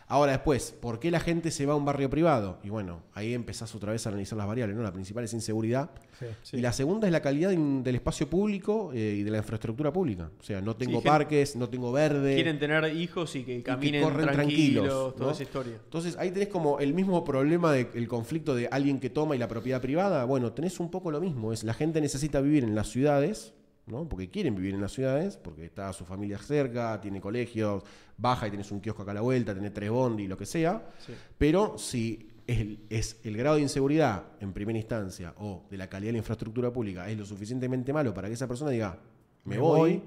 Ahora 0.07 0.34
después, 0.34 0.75
¿por 0.80 0.99
qué 0.99 1.09
la 1.11 1.19
gente 1.19 1.49
se 1.49 1.65
va 1.65 1.73
a 1.73 1.75
un 1.75 1.85
barrio 1.85 2.09
privado? 2.09 2.59
Y 2.63 2.69
bueno, 2.69 3.01
ahí 3.13 3.34
empezás 3.34 3.73
otra 3.73 3.91
vez 3.93 4.05
a 4.05 4.09
analizar 4.09 4.38
las 4.38 4.45
variables. 4.47 4.75
¿no? 4.77 4.84
La 4.84 4.91
principal 4.91 5.23
es 5.23 5.34
inseguridad. 5.34 5.89
Sí. 6.19 6.25
Sí. 6.43 6.57
Y 6.57 6.61
la 6.61 6.71
segunda 6.73 7.07
es 7.07 7.11
la 7.13 7.21
calidad 7.21 7.51
in- 7.51 7.84
del 7.84 7.95
espacio 7.95 8.30
público 8.30 8.91
eh, 8.93 9.15
y 9.19 9.23
de 9.23 9.31
la 9.31 9.38
infraestructura 9.38 9.91
pública. 9.91 10.30
O 10.39 10.43
sea, 10.43 10.61
no 10.61 10.75
tengo 10.75 11.01
parques, 11.01 11.55
no 11.55 11.69
tengo 11.69 11.91
verde. 11.91 12.35
Quieren 12.35 12.59
tener 12.59 12.95
hijos 12.95 13.35
y 13.35 13.43
que 13.43 13.63
caminen 13.63 14.03
corren 14.03 14.27
tranquilos, 14.31 14.85
tranquilos, 14.85 15.15
toda 15.15 15.25
¿no? 15.27 15.31
esa 15.31 15.43
historia. 15.43 15.73
Entonces 15.84 16.15
ahí 16.19 16.31
tenés 16.31 16.49
como 16.49 16.80
el 16.80 16.93
mismo 16.93 17.23
problema 17.23 17.71
del 17.71 18.07
conflicto 18.07 18.53
de 18.55 18.67
alguien 18.71 18.99
que 18.99 19.09
toma 19.09 19.35
y 19.35 19.39
la 19.39 19.47
propiedad 19.47 19.81
privada. 19.81 20.25
Bueno, 20.25 20.51
tenés 20.53 20.80
un 20.80 20.91
poco 20.91 21.11
lo 21.11 21.19
mismo. 21.21 21.53
Es 21.53 21.63
la 21.63 21.73
gente 21.73 22.01
necesita 22.01 22.41
vivir 22.41 22.63
en 22.63 22.75
las 22.75 22.89
ciudades, 22.89 23.53
¿no? 23.88 24.07
Porque 24.07 24.30
quieren 24.30 24.55
vivir 24.55 24.73
en 24.73 24.81
las 24.81 24.93
ciudades, 24.93 25.38
porque 25.38 25.65
está 25.65 25.91
su 25.93 26.05
familia 26.05 26.38
cerca, 26.38 26.99
tiene 27.01 27.19
colegios, 27.19 27.84
baja 28.18 28.47
y 28.47 28.51
tenés 28.51 28.72
un 28.72 28.80
kiosco 28.80 29.01
acá 29.03 29.11
a 29.11 29.15
la 29.15 29.22
vuelta, 29.22 29.53
tenés 29.53 29.73
tres 29.73 29.89
bondi, 29.89 30.27
lo 30.27 30.38
que 30.38 30.45
sea. 30.45 30.89
Sí. 31.05 31.14
Pero 31.38 31.77
si 31.77 32.30
el, 32.47 32.80
es 32.89 33.18
el 33.23 33.38
grado 33.38 33.55
de 33.57 33.61
inseguridad 33.61 34.23
en 34.39 34.53
primera 34.53 34.77
instancia 34.77 35.34
o 35.38 35.64
de 35.69 35.77
la 35.77 35.88
calidad 35.88 36.10
de 36.10 36.14
la 36.14 36.18
infraestructura 36.19 36.72
pública 36.72 37.10
es 37.10 37.18
lo 37.18 37.26
suficientemente 37.26 37.93
malo 37.93 38.14
para 38.14 38.27
que 38.27 38.34
esa 38.34 38.47
persona 38.47 38.72
diga, 38.72 38.97
me, 39.45 39.55
Me 39.55 39.61
voy, 39.61 39.80
voy. 39.80 40.01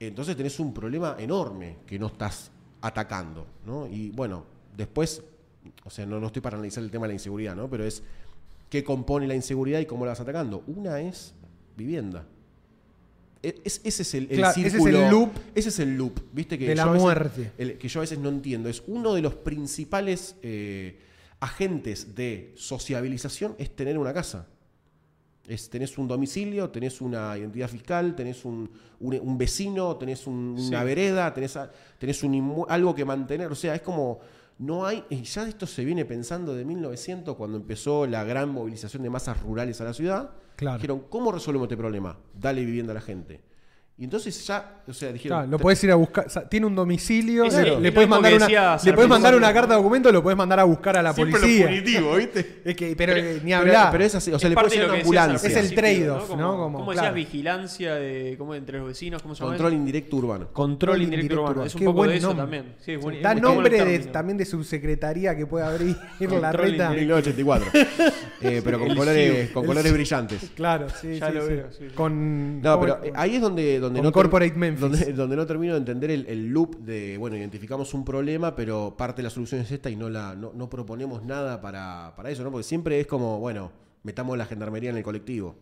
entonces 0.00 0.36
tenés 0.36 0.58
un 0.60 0.72
problema 0.74 1.16
enorme 1.18 1.78
que 1.86 1.98
no 1.98 2.06
estás 2.08 2.50
atacando. 2.80 3.46
¿no? 3.64 3.86
Y 3.86 4.10
bueno, 4.10 4.44
después, 4.76 5.22
o 5.84 5.90
sea, 5.90 6.06
no, 6.06 6.20
no 6.20 6.26
estoy 6.26 6.42
para 6.42 6.56
analizar 6.56 6.82
el 6.82 6.90
tema 6.90 7.04
de 7.04 7.08
la 7.08 7.14
inseguridad, 7.14 7.56
¿no? 7.56 7.68
pero 7.68 7.84
es 7.84 8.02
qué 8.68 8.84
compone 8.84 9.26
la 9.26 9.34
inseguridad 9.34 9.80
y 9.80 9.86
cómo 9.86 10.04
la 10.04 10.12
vas 10.12 10.20
atacando. 10.20 10.62
Una 10.66 11.00
es 11.00 11.34
vivienda. 11.76 12.26
E- 13.46 13.60
es- 13.64 13.80
ese 13.84 14.02
es 14.02 14.14
el, 14.14 14.24
el 14.30 14.38
Claro, 14.38 14.50
ese 14.50 14.60
es 14.60 14.74
el 14.74 14.80
círculo. 14.80 15.10
loop 15.10 15.30
Ese 15.54 15.68
es 15.68 15.78
el 15.78 15.96
loop, 15.96 16.18
¿viste? 16.32 16.58
Que 16.58 16.66
de 16.68 16.74
yo 16.74 16.76
la 16.76 16.82
a 16.82 16.86
veces- 16.92 17.02
muerte. 17.02 17.52
el- 17.58 17.78
que 17.78 17.88
yo 17.88 18.00
a 18.00 18.02
veces 18.02 18.18
no 18.18 18.28
entiendo. 18.28 18.68
Es 18.68 18.82
uno 18.86 19.14
de 19.14 19.22
los 19.22 19.34
principales 19.34 20.36
eh, 20.42 20.98
agentes 21.40 22.14
de 22.14 22.52
sociabilización 22.56 23.54
es 23.58 23.74
tener 23.76 23.98
una 23.98 24.12
casa. 24.12 24.46
Es, 25.46 25.70
tenés 25.70 25.96
un 25.96 26.08
domicilio, 26.08 26.70
tenés 26.70 27.00
una 27.00 27.38
identidad 27.38 27.68
fiscal, 27.68 28.16
tenés 28.16 28.44
un, 28.44 28.68
un- 28.98 29.20
un 29.20 29.38
vecino, 29.38 29.94
tenés 29.96 30.26
un- 30.26 30.56
Sí. 30.58 30.68
una 30.68 30.82
vereda, 30.82 31.32
tenés, 31.32 31.56
tenés 31.98 32.22
un 32.24 32.64
algo 32.68 32.94
que 32.96 33.04
mantener. 33.04 33.50
O 33.52 33.54
sea, 33.54 33.74
es 33.76 33.82
como. 33.82 34.18
No 34.58 34.86
hay. 34.86 35.04
Y 35.10 35.22
ya 35.22 35.48
esto 35.48 35.66
se 35.66 35.84
viene 35.84 36.04
pensando 36.04 36.54
de 36.54 36.64
1900, 36.64 37.36
cuando 37.36 37.58
empezó 37.58 38.06
la 38.06 38.24
gran 38.24 38.48
movilización 38.48 39.02
de 39.02 39.10
masas 39.10 39.40
rurales 39.42 39.80
a 39.80 39.84
la 39.84 39.92
ciudad. 39.92 40.30
Claro. 40.56 40.78
Dijeron, 40.78 41.04
¿cómo 41.10 41.32
resolvemos 41.32 41.66
este 41.66 41.76
problema? 41.76 42.18
Dale 42.34 42.64
vivienda 42.64 42.92
a 42.92 42.94
la 42.94 43.00
gente. 43.02 43.42
Y 43.98 44.04
entonces 44.04 44.46
ya, 44.46 44.82
o 44.86 44.92
sea, 44.92 45.10
dijeron. 45.10 45.38
Claro, 45.38 45.50
lo 45.52 45.58
puedes 45.58 45.82
ir 45.82 45.90
a 45.90 45.94
buscar. 45.94 46.26
o 46.26 46.28
sea, 46.28 46.46
tiene 46.46 46.66
un 46.66 46.74
domicilio, 46.74 47.44
Es 47.46 47.54
le, 47.54 47.80
le 47.80 47.90
lo 47.90 48.06
mandar 48.08 48.34
una, 48.34 48.46
le 48.84 48.92
puedes 48.92 49.08
mandar 49.08 49.34
una 49.34 49.54
carta 49.54 49.72
de 49.72 49.76
documento, 49.78 50.12
lo 50.12 50.22
puedes 50.22 50.36
mandar 50.36 50.60
a 50.60 50.64
buscar 50.64 50.98
a 50.98 51.02
la 51.02 51.14
Siempre 51.14 51.40
policía. 51.40 51.64
lo 51.64 51.70
punitivo, 51.70 52.16
¿viste? 52.16 52.60
Es 52.66 52.76
que, 52.76 52.94
pero, 52.94 53.14
eh, 53.16 53.40
ni 53.42 53.54
hablar. 53.54 53.90
Pero, 53.92 54.04
es 54.04 54.14
así, 54.14 54.30
o 54.32 54.38
sea, 54.38 54.48
Es 54.48 54.54
le 54.54 54.62
de 54.62 54.68
ser 54.70 54.80
lo 54.80 54.92
una 54.92 55.00
ambulancia. 55.00 55.48
Es 55.48 55.56
el 55.56 55.74
trade-off, 55.74 56.28
Como- 56.28 56.42
¿no? 56.42 56.56
Como, 56.58 56.78
¿Cómo 56.80 56.92
claro. 56.92 57.14
decías 57.14 57.14
vigilancia 57.14 57.94
de, 57.94 58.34
¿cómo, 58.36 58.54
entre 58.54 58.78
los 58.80 58.88
vecinos? 58.88 59.22
¿Cómo 59.22 59.34
se 59.34 59.40
llama? 59.40 59.52
Control 59.52 59.72
indirecto 59.72 60.16
urbano. 60.16 60.48
Control 60.52 61.00
indirecto 61.02 61.42
urbano. 61.42 61.64
Es 61.64 61.74
un 61.74 61.78
Qué 61.78 61.84
poco 61.86 61.96
buen 61.96 62.10
de 62.10 62.16
eso 62.18 62.34
nombre. 62.34 62.42
también. 62.58 62.74
Sí, 62.84 62.92
es 62.92 63.00
buen- 63.00 63.22
Da 63.22 63.32
es 63.32 63.40
nombre 63.40 63.82
de- 63.82 63.98
también 64.00 64.36
de 64.36 64.44
subsecretaría 64.44 65.34
que 65.34 65.46
puede 65.46 65.64
abrir 65.64 65.96
la 66.20 66.52
reta. 66.52 66.92
indirecto. 66.92 67.30
1984. 67.32 67.66
Eh, 68.42 68.60
pero 68.62 68.78
con 68.78 68.94
colores, 68.94 69.92
brillantes. 69.92 70.50
Claro, 70.54 70.88
sí, 70.90 71.18
Ya 71.18 71.28
sí, 71.28 71.34
lo 71.34 71.46
sí. 71.46 71.48
veo. 71.54 71.66
Con, 71.94 72.60
No, 72.60 72.78
pero 72.78 73.00
ahí 73.14 73.36
es 73.36 73.40
donde, 73.40 73.78
donde 73.86 74.02
no 74.02 74.12
Corporate 74.12 74.54
Memphis. 74.54 74.80
Donde, 74.80 75.12
donde 75.12 75.36
no 75.36 75.46
termino 75.46 75.72
de 75.74 75.78
entender 75.80 76.10
el, 76.10 76.26
el 76.26 76.48
loop 76.48 76.76
de, 76.78 77.16
bueno, 77.18 77.36
identificamos 77.36 77.92
un 77.94 78.04
problema, 78.04 78.54
pero 78.54 78.94
parte 78.96 79.18
de 79.22 79.24
la 79.24 79.30
solución 79.30 79.60
es 79.62 79.70
esta 79.72 79.90
y 79.90 79.96
no 79.96 80.08
la 80.08 80.34
no, 80.34 80.52
no 80.54 80.68
proponemos 80.70 81.24
nada 81.24 81.60
para, 81.60 82.12
para 82.16 82.30
eso, 82.30 82.42
¿no? 82.44 82.50
Porque 82.50 82.64
siempre 82.64 83.00
es 83.00 83.06
como, 83.06 83.38
bueno, 83.38 83.72
metamos 84.02 84.36
la 84.38 84.46
gendarmería 84.46 84.90
en 84.90 84.96
el 84.98 85.02
colectivo. 85.02 85.56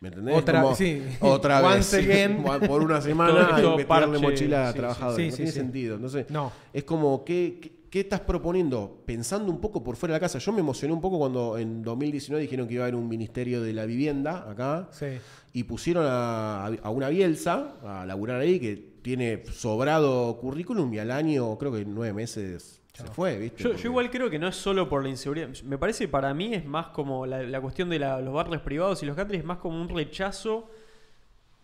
¿Me 0.00 0.08
entendés? 0.08 0.36
Otra- 0.36 0.60
Como, 0.62 0.74
sí. 0.74 1.02
Otra 1.20 1.62
vez. 1.62 1.94
Again. 1.94 2.42
Por 2.66 2.82
una 2.82 3.00
semana 3.02 3.48
y 3.50 3.62
meterle 3.62 3.84
parche, 3.86 4.18
mochila 4.18 4.68
a 4.68 4.72
sí, 4.72 4.78
trabajadores. 4.78 5.24
sí, 5.24 5.30
no 5.30 5.36
tiene 5.36 5.52
sentido. 5.52 5.94
Entonces, 5.94 6.26
No. 6.30 6.52
es 6.72 6.84
como, 6.84 7.24
¿qué, 7.24 7.83
qué, 7.94 8.00
estás 8.00 8.20
proponiendo? 8.20 9.02
Pensando 9.06 9.50
un 9.50 9.60
poco 9.60 9.82
por 9.82 9.96
fuera 9.96 10.12
de 10.14 10.16
la 10.16 10.20
casa. 10.20 10.38
Yo 10.38 10.52
me 10.52 10.60
emocioné 10.60 10.92
un 10.92 11.00
poco 11.00 11.18
cuando 11.18 11.56
en 11.58 11.82
2019 11.82 12.42
dijeron 12.42 12.66
que 12.68 12.74
iba 12.74 12.82
a 12.84 12.86
haber 12.86 12.96
un 12.96 13.08
ministerio 13.08 13.62
de 13.62 13.72
la 13.72 13.86
vivienda 13.86 14.50
acá 14.50 14.88
Sí. 14.90 15.06
y 15.52 15.64
pusieron 15.64 16.04
a, 16.06 16.66
a 16.66 16.90
una 16.90 17.08
Bielsa 17.08 17.74
a 17.84 18.04
laburar 18.04 18.40
ahí 18.40 18.58
que 18.58 18.94
tiene 19.02 19.42
sobrado 19.52 20.36
currículum 20.38 20.92
y 20.94 20.98
al 20.98 21.10
año, 21.10 21.56
creo 21.58 21.72
que 21.72 21.84
nueve 21.84 22.12
meses 22.12 22.80
se 22.92 23.04
fue, 23.06 23.36
¿viste? 23.38 23.62
Yo, 23.64 23.72
igual 23.84 24.10
creo 24.10 24.30
que 24.30 24.38
no 24.38 24.46
es 24.48 24.54
solo 24.56 24.88
por 24.88 25.02
la 25.02 25.08
inseguridad. 25.08 25.48
Me 25.64 25.78
parece 25.78 26.06
para 26.08 26.32
mí 26.32 26.54
es 26.54 26.64
más 26.64 26.86
como 26.88 27.26
la, 27.26 27.42
la 27.42 27.60
cuestión 27.60 27.88
de 27.90 27.98
la- 27.98 28.20
los 28.20 28.32
barrios 28.32 28.62
privados 28.62 29.02
y 29.02 29.06
los 29.06 29.16
country 29.16 29.38
es 29.38 29.44
más 29.44 29.58
como 29.58 29.80
un 29.80 29.88
rechazo 29.88 30.70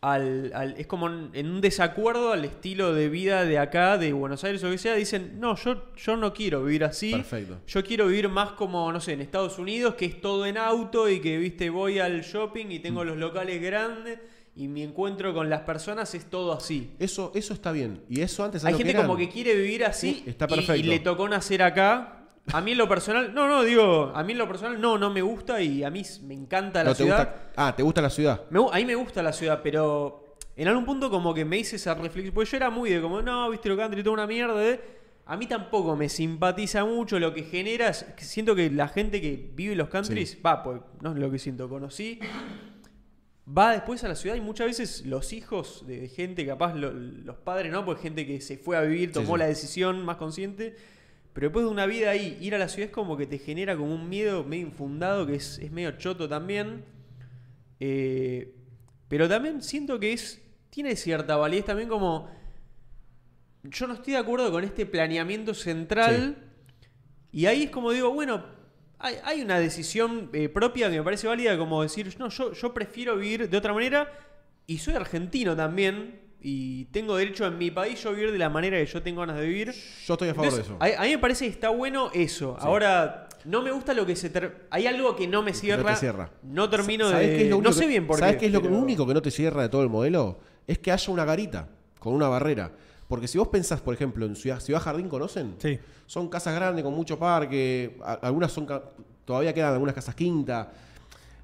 al, 0.02 0.50
al- 0.54 0.74
es 0.78 0.86
como 0.86 1.08
en, 1.08 1.30
en 1.34 1.50
un 1.50 1.60
desacuerdo 1.60 2.32
al 2.32 2.44
estilo 2.46 2.94
de 2.94 3.08
vida 3.10 3.44
de 3.44 3.58
acá, 3.58 3.98
de 3.98 4.12
Buenos 4.14 4.42
Aires 4.44 4.62
o 4.62 4.66
lo 4.66 4.72
que 4.72 4.78
sea. 4.78 4.94
Dicen, 4.94 5.38
no, 5.38 5.56
yo, 5.56 5.92
yo 5.96 6.16
no 6.16 6.32
quiero 6.32 6.64
vivir 6.64 6.84
así. 6.84 7.12
Perfecto. 7.12 7.58
Yo 7.66 7.84
quiero 7.84 8.06
vivir 8.06 8.28
más 8.30 8.52
como, 8.52 8.90
no 8.92 9.00
sé, 9.00 9.12
en 9.12 9.20
Estados 9.20 9.58
Unidos, 9.58 9.94
que 9.96 10.06
es 10.06 10.20
todo 10.20 10.46
en 10.46 10.56
auto 10.56 11.08
y 11.08 11.20
que, 11.20 11.36
viste, 11.38 11.68
voy 11.70 11.98
al 11.98 12.22
shopping 12.22 12.66
y 12.70 12.78
Mm. 12.78 12.82
tengo 12.82 13.04
los 13.04 13.18
locales 13.18 13.60
grandes 13.60 14.18
y 14.56 14.68
mi 14.68 14.82
encuentro 14.82 15.32
con 15.34 15.48
las 15.50 15.60
personas 15.62 16.14
es 16.14 16.24
todo 16.30 16.52
así. 16.52 16.90
Eso, 16.98 17.30
eso 17.34 17.52
está 17.52 17.70
bien. 17.70 18.02
Y 18.08 18.20
eso 18.22 18.42
antes 18.44 18.64
Hay 18.64 18.74
gente 18.74 18.94
como 18.94 19.16
que 19.16 19.28
quiere 19.28 19.54
vivir 19.54 19.84
así 19.84 20.22
Sí, 20.24 20.30
está 20.30 20.46
y- 20.48 20.52
y, 20.52 20.56
perfecto. 20.56 20.88
le 20.88 20.98
tocó 21.00 21.28
nacer 21.28 21.62
acá. 21.62 22.19
A 22.52 22.60
mí 22.60 22.72
en 22.72 22.78
lo 22.78 22.88
personal, 22.88 23.32
no, 23.32 23.46
no, 23.46 23.62
digo, 23.62 24.12
a 24.14 24.24
mí 24.24 24.32
en 24.32 24.38
lo 24.38 24.48
personal 24.48 24.80
no, 24.80 24.98
no 24.98 25.10
me 25.10 25.22
gusta 25.22 25.60
y 25.62 25.84
a 25.84 25.90
mí 25.90 26.02
me 26.22 26.34
encanta 26.34 26.82
la 26.82 26.90
No 26.90 26.96
te 26.96 27.02
ciudad. 27.04 27.18
gusta- 27.18 27.52
ah, 27.56 27.76
¿te 27.76 27.82
gusta 27.82 28.02
la 28.02 28.10
ciudad? 28.10 28.42
Me 28.50 28.58
a 28.60 28.76
mí 28.76 28.84
me 28.84 28.94
gusta 28.96 29.22
la 29.22 29.32
ciudad, 29.32 29.60
pero 29.62 30.36
en 30.56 30.66
algún 30.66 30.84
punto 30.84 31.10
como 31.10 31.32
que 31.32 31.44
me 31.44 31.58
hice 31.58 31.76
esa 31.76 31.94
reflexión, 31.94 32.34
porque 32.34 32.50
yo 32.50 32.56
era 32.56 32.70
muy 32.70 32.90
de 32.90 33.00
como, 33.00 33.22
no, 33.22 33.48
viste 33.50 33.68
lo 33.68 33.76
country, 33.76 34.02
toda 34.02 34.14
una 34.14 34.26
mierda. 34.26 34.64
eh". 34.68 34.80
A 35.26 35.36
mí 35.36 35.46
tampoco 35.46 35.94
me 35.94 36.08
simpatiza 36.08 36.84
mucho 36.84 37.20
lo 37.20 37.32
que 37.32 37.44
genera, 37.44 37.92
siento 37.92 38.56
que 38.56 38.68
la 38.68 38.88
gente 38.88 39.20
que 39.20 39.50
vive 39.54 39.72
en 39.72 39.78
los 39.78 39.88
countries, 39.88 40.36
va, 40.44 40.62
pues 40.64 40.80
no 41.02 41.12
es 41.12 41.18
lo 41.18 41.30
que 41.30 41.38
siento, 41.38 41.68
conocí, 41.68 42.18
va 43.46 43.72
después 43.72 44.02
a 44.04 44.08
la 44.08 44.14
ciudad 44.16 44.34
y 44.36 44.40
muchas 44.40 44.66
veces 44.66 45.06
los 45.06 45.32
hijos 45.32 45.84
de 45.86 46.08
gente, 46.08 46.44
capaz 46.46 46.74
lo- 46.74 46.92
los 46.92 47.36
padres, 47.36 47.70
¿no? 47.70 47.84
Pues 47.84 48.00
gente 48.00 48.26
que 48.26 48.40
se 48.40 48.58
fue 48.58 48.76
a 48.76 48.80
vivir, 48.80 49.12
tomó 49.12 49.34
sí. 49.34 49.38
la 49.38 49.46
decisión 49.46 50.04
más 50.04 50.16
consciente. 50.16 50.74
Pero 51.32 51.48
después 51.48 51.64
de 51.64 51.70
una 51.70 51.86
vida 51.86 52.10
ahí, 52.10 52.36
ir 52.40 52.54
a 52.54 52.58
la 52.58 52.68
ciudad 52.68 52.88
es 52.88 52.94
como 52.94 53.16
que 53.16 53.26
te 53.26 53.38
genera 53.38 53.76
como 53.76 53.94
un 53.94 54.08
miedo 54.08 54.44
medio 54.44 54.66
infundado, 54.66 55.26
que 55.26 55.36
es, 55.36 55.58
es 55.58 55.70
medio 55.70 55.92
choto 55.92 56.28
también. 56.28 56.84
Eh, 57.78 58.54
pero 59.08 59.28
también 59.28 59.62
siento 59.62 59.98
que 60.00 60.12
es 60.12 60.42
tiene 60.70 60.96
cierta 60.96 61.36
validez 61.36 61.66
también 61.66 61.88
como... 61.88 62.30
Yo 63.62 63.86
no 63.86 63.94
estoy 63.94 64.14
de 64.14 64.18
acuerdo 64.18 64.50
con 64.50 64.64
este 64.64 64.86
planeamiento 64.86 65.52
central. 65.52 66.36
Y 67.30 67.46
ahí 67.46 67.64
es 67.64 67.70
como 67.70 67.92
digo, 67.92 68.10
bueno, 68.12 68.44
hay, 68.98 69.16
hay 69.22 69.42
una 69.42 69.58
decisión 69.58 70.30
eh, 70.32 70.48
propia 70.48 70.90
que 70.90 70.96
me 70.96 71.02
parece 71.02 71.26
válida 71.26 71.58
como 71.58 71.82
decir, 71.82 72.14
no, 72.18 72.28
yo, 72.30 72.52
yo 72.52 72.72
prefiero 72.72 73.16
vivir 73.16 73.48
de 73.48 73.56
otra 73.56 73.74
manera 73.74 74.10
y 74.66 74.78
soy 74.78 74.94
argentino 74.94 75.54
también 75.54 76.29
y 76.42 76.86
tengo 76.86 77.16
derecho 77.16 77.46
en 77.46 77.58
mi 77.58 77.70
país 77.70 78.02
yo 78.02 78.12
vivir 78.12 78.32
de 78.32 78.38
la 78.38 78.48
manera 78.48 78.78
que 78.78 78.86
yo 78.86 79.02
tengo 79.02 79.20
ganas 79.20 79.36
de 79.36 79.46
vivir. 79.46 79.72
Yo 80.06 80.14
estoy 80.14 80.28
a 80.30 80.34
favor 80.34 80.48
Entonces, 80.50 80.68
de 80.68 80.86
eso. 80.86 80.98
A, 80.98 81.02
a 81.02 81.04
mí 81.06 81.10
me 81.10 81.18
parece 81.18 81.44
que 81.46 81.50
está 81.50 81.68
bueno 81.70 82.10
eso. 82.14 82.56
Ahora, 82.60 83.28
no 83.44 83.62
me 83.62 83.70
gusta 83.72 83.92
lo 83.94 84.06
que 84.06 84.16
se... 84.16 84.30
ter- 84.30 84.66
Hay 84.70 84.86
algo 84.86 85.14
que 85.16 85.26
no 85.26 85.42
me 85.42 85.50
Que 85.52 85.56
no 85.56 85.60
cierra. 85.60 85.94
te 85.94 86.00
cierra. 86.00 86.30
No 86.42 86.68
termino 86.70 87.10
¿Sabés 87.10 87.28
de... 87.30 87.36
qué 87.36 87.44
es 87.44 87.50
lo 87.50 87.60
no 87.60 87.72
sé 87.72 87.86
bien 87.86 88.06
por 88.06 88.18
¿Sabés 88.18 88.34
qué. 88.34 88.40
qué 88.40 88.46
es 88.46 88.52
lo 88.52 88.62
pero- 88.62 88.76
único 88.76 89.06
que 89.06 89.14
no 89.14 89.22
te 89.22 89.30
cierra 89.30 89.62
de 89.62 89.68
todo 89.68 89.82
el 89.82 89.88
modelo? 89.90 90.38
Es 90.66 90.78
que 90.78 90.92
haya 90.92 91.12
una 91.12 91.24
garita 91.24 91.68
con 91.98 92.14
una 92.14 92.28
barrera. 92.28 92.72
Porque 93.08 93.26
si 93.28 93.38
vos 93.38 93.48
pensás, 93.48 93.80
por 93.80 93.92
ejemplo, 93.92 94.24
en 94.24 94.36
Ciudad, 94.36 94.60
Ciudad 94.60 94.80
Jardín, 94.80 95.08
¿conocen? 95.08 95.56
Sí. 95.58 95.78
Son 96.06 96.28
casas 96.28 96.54
grandes 96.54 96.84
con 96.84 96.94
mucho 96.94 97.18
parque, 97.18 97.96
a- 98.02 98.14
algunas 98.14 98.52
son 98.52 98.66
todavía 99.24 99.52
quedan 99.52 99.72
algunas 99.74 99.94
casas 99.94 100.14
quinta. 100.14 100.72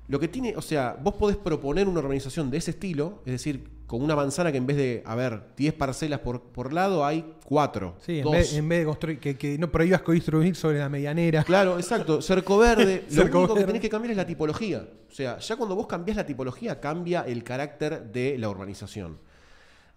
Lo 0.08 0.20
que 0.20 0.28
tiene, 0.28 0.54
o 0.56 0.62
sea, 0.62 0.96
vos 1.02 1.14
podés 1.14 1.36
proponer 1.36 1.88
una 1.88 1.98
urbanización 2.00 2.50
de 2.50 2.58
ese 2.58 2.70
estilo, 2.70 3.22
es 3.26 3.32
decir, 3.32 3.64
con 3.86 4.02
una 4.02 4.16
manzana 4.16 4.50
que 4.50 4.58
en 4.58 4.66
vez 4.66 4.76
de 4.76 5.02
haber 5.06 5.42
10 5.56 5.74
parcelas 5.74 6.20
por, 6.20 6.42
por 6.42 6.72
lado, 6.72 7.04
hay 7.04 7.34
4. 7.44 7.96
Sí, 8.00 8.18
en 8.18 8.30
vez, 8.30 8.54
en 8.54 8.68
vez 8.68 8.80
de 8.80 8.84
construir, 8.84 9.20
que, 9.20 9.36
que 9.36 9.58
no 9.58 9.70
prohíbas 9.70 10.02
construir 10.02 10.56
sobre 10.56 10.78
la 10.78 10.88
medianera. 10.88 11.44
Claro, 11.44 11.78
exacto. 11.78 12.20
Cerco 12.20 12.58
verde. 12.58 13.04
lo 13.10 13.14
Cerco 13.14 13.38
único 13.38 13.54
que 13.54 13.64
tenés 13.64 13.80
que 13.80 13.88
cambiar 13.88 14.10
es 14.10 14.16
la 14.16 14.26
tipología. 14.26 14.86
O 15.08 15.12
sea, 15.12 15.38
ya 15.38 15.56
cuando 15.56 15.76
vos 15.76 15.86
cambiás 15.86 16.16
la 16.16 16.26
tipología, 16.26 16.80
cambia 16.80 17.22
el 17.22 17.44
carácter 17.44 18.10
de 18.10 18.36
la 18.38 18.48
urbanización. 18.48 19.18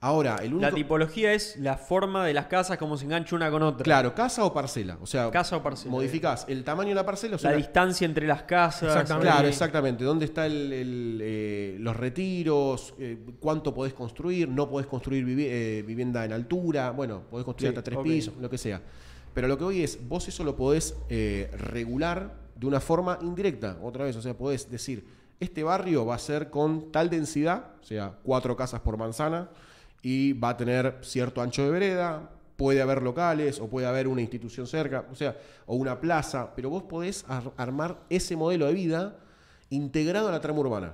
Ahora, 0.01 0.37
el 0.37 0.53
único. 0.53 0.61
La 0.69 0.71
tipología 0.73 1.33
es 1.33 1.57
la 1.57 1.75
forma 1.75 2.25
de 2.25 2.33
las 2.33 2.45
casas, 2.45 2.77
cómo 2.77 2.95
se 2.95 3.03
engancha 3.03 3.35
una 3.35 3.51
con 3.51 3.61
otra. 3.63 3.83
Claro, 3.83 4.15
casa 4.15 4.45
o 4.45 4.53
parcela. 4.53 4.97
O 5.01 5.05
sea, 5.05 5.29
Casa 5.29 5.57
o 5.57 5.61
parcela. 5.63 5.91
modificás 5.91 6.45
el 6.47 6.63
tamaño 6.63 6.89
de 6.89 6.95
la 6.95 7.05
parcela. 7.05 7.35
O 7.35 7.39
sea, 7.39 7.51
La 7.51 7.57
la- 7.57 7.63
distancia 7.63 8.05
entre 8.05 8.25
las 8.25 8.43
casas. 8.43 8.83
Exactamente. 8.83 9.27
Claro, 9.29 9.45
eh, 9.47 9.49
exactamente. 9.49 10.03
¿Dónde 10.05 10.23
está 10.23 10.45
el, 10.45 10.71
el, 10.71 11.19
eh, 11.21 11.75
los 11.81 11.97
retiros? 11.97 12.93
Eh, 12.97 13.17
¿Cuánto 13.41 13.73
podés 13.73 13.93
construir? 13.93 14.47
¿No 14.47 14.69
podés 14.69 14.87
construir 14.87 15.25
vivi- 15.25 15.47
eh, 15.49 15.83
vivienda 15.85 16.23
en 16.23 16.31
altura? 16.31 16.91
Bueno, 16.91 17.23
podés 17.29 17.43
construir 17.43 17.73
Sí, 17.73 17.77
hasta 17.77 17.83
tres 17.91 17.99
pisos, 18.01 18.33
lo 18.39 18.49
que 18.49 18.57
sea. 18.57 18.81
Pero 19.33 19.49
lo 19.49 19.57
que 19.57 19.65
hoy 19.65 19.83
es, 19.83 19.99
vos 20.07 20.25
eso 20.29 20.45
lo 20.45 20.55
podés 20.55 20.95
eh, 21.09 21.51
regular 21.57 22.35
de 22.55 22.65
una 22.67 22.79
forma 22.79 23.19
indirecta. 23.21 23.77
Otra 23.83 24.05
vez, 24.05 24.15
o 24.15 24.21
sea, 24.21 24.33
podés 24.33 24.71
decir, 24.71 25.05
este 25.41 25.61
barrio 25.63 26.05
va 26.05 26.15
a 26.15 26.19
ser 26.19 26.49
con 26.49 26.89
tal 26.91 27.09
densidad, 27.09 27.71
o 27.81 27.83
sea, 27.85 28.13
cuatro 28.23 28.55
casas 28.55 28.79
por 28.81 28.97
manzana, 28.97 29.49
y 30.01 30.33
va 30.33 30.49
a 30.49 30.57
tener 30.57 30.97
cierto 31.01 31.41
ancho 31.41 31.63
de 31.63 31.71
vereda, 31.71 32.29
puede 32.55 32.81
haber 32.81 33.01
locales 33.01 33.59
o 33.59 33.67
puede 33.69 33.87
haber 33.87 34.07
una 34.07 34.21
institución 34.21 34.67
cerca, 34.67 35.05
o 35.11 35.15
sea, 35.15 35.37
o 35.65 35.75
una 35.75 35.99
plaza, 36.01 36.53
pero 36.55 36.69
vos 36.69 36.83
podés 36.83 37.23
ar- 37.27 37.51
armar 37.57 37.99
ese 38.09 38.35
modelo 38.35 38.65
de 38.67 38.73
vida 38.73 39.15
integrado 39.69 40.27
a 40.27 40.31
la 40.31 40.41
trama 40.41 40.59
urbana. 40.59 40.93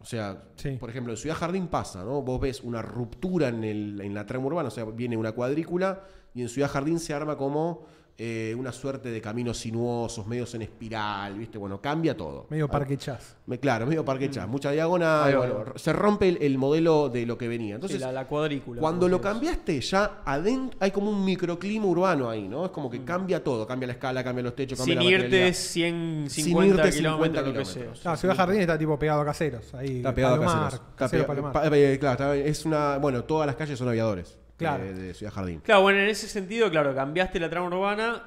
O 0.00 0.04
sea, 0.04 0.44
Sí. 0.56 0.70
por 0.78 0.90
ejemplo, 0.90 1.12
en 1.12 1.16
Ciudad 1.16 1.36
Jardín 1.36 1.66
pasa, 1.68 2.04
¿no? 2.04 2.22
Vos 2.22 2.40
ves 2.40 2.62
una 2.62 2.82
ruptura 2.82 3.48
en, 3.48 3.64
el- 3.64 4.00
en 4.00 4.14
la 4.14 4.26
trama 4.26 4.46
urbana, 4.46 4.68
o 4.68 4.70
sea, 4.70 4.84
viene 4.84 5.16
una 5.16 5.32
cuadrícula 5.32 6.02
y 6.34 6.42
en 6.42 6.48
Ciudad 6.48 6.70
Jardín 6.70 6.98
se 7.00 7.14
arma 7.14 7.36
como 7.36 7.84
eh, 8.20 8.52
una 8.58 8.72
suerte 8.72 9.12
de 9.12 9.20
caminos 9.20 9.58
sinuosos, 9.58 10.26
medios 10.26 10.52
en 10.56 10.62
espiral, 10.62 11.38
¿viste? 11.38 11.56
Bueno, 11.56 11.80
cambia 11.80 12.16
todo. 12.16 12.46
Medio 12.50 12.64
Ah, 12.64 12.68
parque 12.68 12.96
chas. 12.96 13.36
me- 13.46 13.60
Claro, 13.60 13.86
medio 13.86 14.04
parque 14.04 14.28
chas, 14.28 14.48
mucha 14.48 14.72
diagonal, 14.72 15.36
bueno, 15.36 15.64
se 15.76 15.92
rompe 15.92 16.28
el, 16.28 16.38
el 16.42 16.58
modelo 16.58 17.08
de 17.10 17.24
lo 17.26 17.38
que 17.38 17.46
venía. 17.46 17.68
sí, 17.68 17.74
Entonces, 17.76 18.00
la, 18.00 18.10
la 18.10 18.26
cuadrícula. 18.26 18.80
cuando 18.80 19.08
lo 19.08 19.20
cambiaste, 19.20 19.80
ya 19.80 20.20
adentro 20.24 20.76
hay 20.80 20.90
como 20.90 21.10
un 21.10 21.24
microclima 21.24 21.86
urbano 21.86 22.28
ahí, 22.28 22.48
¿no? 22.48 22.64
Es 22.64 22.72
como 22.72 22.90
que 22.90 23.04
cambia 23.04 23.44
todo, 23.44 23.64
cambia 23.68 23.86
la 23.86 23.92
escala, 23.92 24.24
cambia 24.24 24.42
los 24.42 24.56
techos, 24.56 24.76
cambia 24.78 24.96
Mm. 24.96 24.98
Sin 24.98 25.04
la 25.06 25.14
irte 25.16 25.24
materialidad. 25.26 25.56
150 25.56 26.28
Sin 26.28 26.44
irte 26.56 26.92
50 26.92 26.92
kilómetros, 26.92 27.46
lo 27.46 27.52
que 27.52 27.64
sea. 27.64 27.74
kilómetros. 27.74 28.06
Ah, 28.06 28.16
Ciudad 28.16 28.36
Jardín 28.36 28.60
está 28.62 28.76
tipo 28.76 28.98
pegado 28.98 29.20
a 29.20 29.24
caseros. 29.24 29.72
Ahí, 29.74 29.98
Está 29.98 30.12
pegado 30.12 30.34
Palomar, 30.38 30.56
a 30.56 30.60
caseros. 30.64 30.74
Está 30.88 30.96
Casero 30.96 31.22
pegado- 31.22 31.52
Palomar. 31.52 31.70
pa- 31.70 31.76
eh, 31.78 31.98
claro, 32.00 32.12
está- 32.14 32.36
es 32.36 32.64
una. 32.64 32.98
Bueno, 32.98 33.22
todas 33.22 33.46
las 33.46 33.54
calles 33.54 33.78
son 33.78 33.88
aviadores. 33.88 34.36
Claro. 34.58 34.84
De, 34.84 34.92
de 34.94 35.14
Ciudad 35.14 35.32
Jardín. 35.32 35.60
Claro, 35.60 35.82
bueno, 35.82 36.00
en 36.00 36.08
ese 36.08 36.28
sentido, 36.28 36.70
claro, 36.70 36.94
cambiaste 36.94 37.40
la 37.40 37.48
trama 37.48 37.68
urbana. 37.68 38.24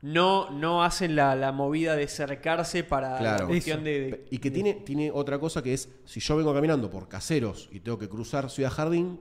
No, 0.00 0.48
no 0.50 0.84
hacen 0.84 1.16
la, 1.16 1.34
la 1.34 1.50
movida 1.50 1.96
de 1.96 2.06
cercarse 2.06 2.84
para 2.84 3.18
Claro. 3.18 3.42
la 3.44 3.48
cuestión 3.48 3.82
de, 3.82 4.00
de- 4.00 4.26
Y 4.30 4.38
que 4.38 4.50
tiene, 4.52 4.74
tiene 4.74 5.10
otra 5.10 5.40
cosa 5.40 5.60
que 5.60 5.74
es: 5.74 5.88
si 6.04 6.20
yo 6.20 6.36
vengo 6.36 6.54
caminando 6.54 6.88
por 6.88 7.08
caseros 7.08 7.68
y 7.72 7.80
tengo 7.80 7.98
que 7.98 8.08
cruzar 8.08 8.48
Ciudad 8.48 8.70
Jardín, 8.70 9.20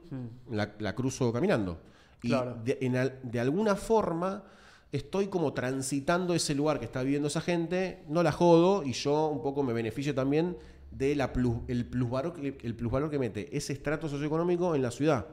la, 0.51 0.73
la 0.79 0.93
cruzo 0.93 1.33
caminando. 1.33 1.81
Y 2.21 2.27
Hmm. 2.27 2.29
Claro. 2.29 2.57
de, 2.63 2.77
en 2.81 2.95
al- 2.95 3.19
de 3.23 3.39
alguna 3.39 3.75
forma 3.75 4.43
estoy 4.91 5.27
como 5.27 5.53
transitando 5.53 6.33
ese 6.35 6.53
lugar 6.55 6.77
que 6.79 6.85
está 6.85 7.01
viviendo 7.03 7.27
esa 7.27 7.41
gente, 7.41 8.03
no 8.07 8.21
la 8.23 8.31
jodo 8.31 8.83
y 8.83 8.93
yo 8.93 9.27
un 9.27 9.41
poco 9.41 9.63
me 9.63 9.73
beneficio 9.73 10.13
también 10.15 10.57
de 10.91 11.15
la 11.15 11.33
plus, 11.33 11.57
el 11.67 11.85
plusvalor 11.85 12.33
el 12.39 12.75
plusvalor 12.75 13.09
que 13.09 13.19
mete 13.19 13.55
ese 13.55 13.73
estrato 13.73 14.07
socioeconómico 14.07 14.75
en 14.75 14.81
la 14.83 14.91
ciudad. 14.91 15.25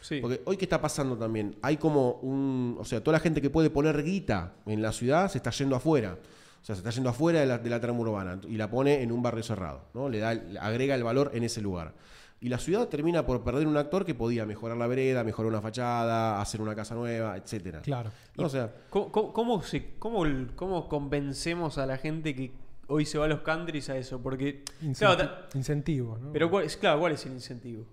Sí. 0.00 0.20
Porque 0.20 0.40
hoy 0.44 0.56
qué 0.56 0.64
está 0.64 0.80
pasando 0.80 1.16
también, 1.16 1.56
hay 1.62 1.76
como 1.76 2.12
un, 2.22 2.76
o 2.78 2.84
sea, 2.84 3.02
toda 3.02 3.18
la 3.18 3.20
gente 3.20 3.40
que 3.42 3.50
puede 3.50 3.70
poner 3.70 4.02
guita 4.02 4.54
en 4.66 4.80
la 4.82 4.92
ciudad 4.92 5.30
se 5.30 5.38
está 5.38 5.50
yendo 5.50 5.76
afuera. 5.76 6.16
O 6.60 6.64
sea, 6.64 6.74
se 6.74 6.80
está 6.80 6.90
yendo 6.90 7.08
afuera 7.10 7.40
de 7.40 7.46
la, 7.46 7.58
de 7.58 7.70
la 7.70 7.80
trama 7.80 8.00
urbana 8.00 8.38
y 8.46 8.56
la 8.56 8.70
pone 8.70 9.02
en 9.02 9.12
un 9.12 9.22
barrio 9.22 9.42
cerrado, 9.42 9.82
¿no? 9.94 10.08
Le 10.10 10.18
da, 10.18 10.30
agrega 10.60 10.94
el 10.94 11.02
valor 11.04 11.30
en 11.34 11.42
ese 11.44 11.60
lugar. 11.62 11.94
Y 12.42 12.48
la 12.48 12.58
ciudad 12.58 12.88
termina 12.88 13.24
por 13.26 13.42
perder 13.44 13.66
un 13.66 13.76
actor 13.76 14.04
que 14.06 14.14
podía 14.14 14.46
mejorar 14.46 14.76
la 14.78 14.86
vereda, 14.86 15.22
mejorar 15.24 15.50
una 15.52 15.60
fachada, 15.60 16.40
hacer 16.40 16.60
una 16.62 16.74
casa 16.74 16.94
nueva, 16.94 17.36
etcétera. 17.36 17.82
Claro. 17.82 18.10
¿No? 18.36 18.46
O 18.46 18.48
sea, 18.48 18.72
¿Cómo, 18.90 19.12
cómo, 19.12 19.32
cómo 19.34 19.62
se- 19.62 19.94
cómo 19.98 20.24
el- 20.24 20.52
cómo 20.56 20.88
convencemos 20.88 21.76
a 21.78 21.84
la 21.86 21.98
gente 21.98 22.34
que 22.34 22.52
hoy 22.88 23.04
se 23.04 23.18
va 23.18 23.26
a 23.26 23.28
los 23.28 23.40
countries 23.40 23.90
a 23.90 23.96
eso? 23.98 24.20
Porque, 24.22 24.64
Incenti- 24.82 24.98
claro, 25.16 25.30
incentivo, 25.54 26.18
¿no? 26.18 26.32
pero 26.32 26.50
¿cuál 26.50 26.64
es, 26.64 26.76
claro, 26.78 27.00
¿cuál 27.00 27.12
es 27.12 27.26
el 27.26 27.32
incentivo? 27.32 27.84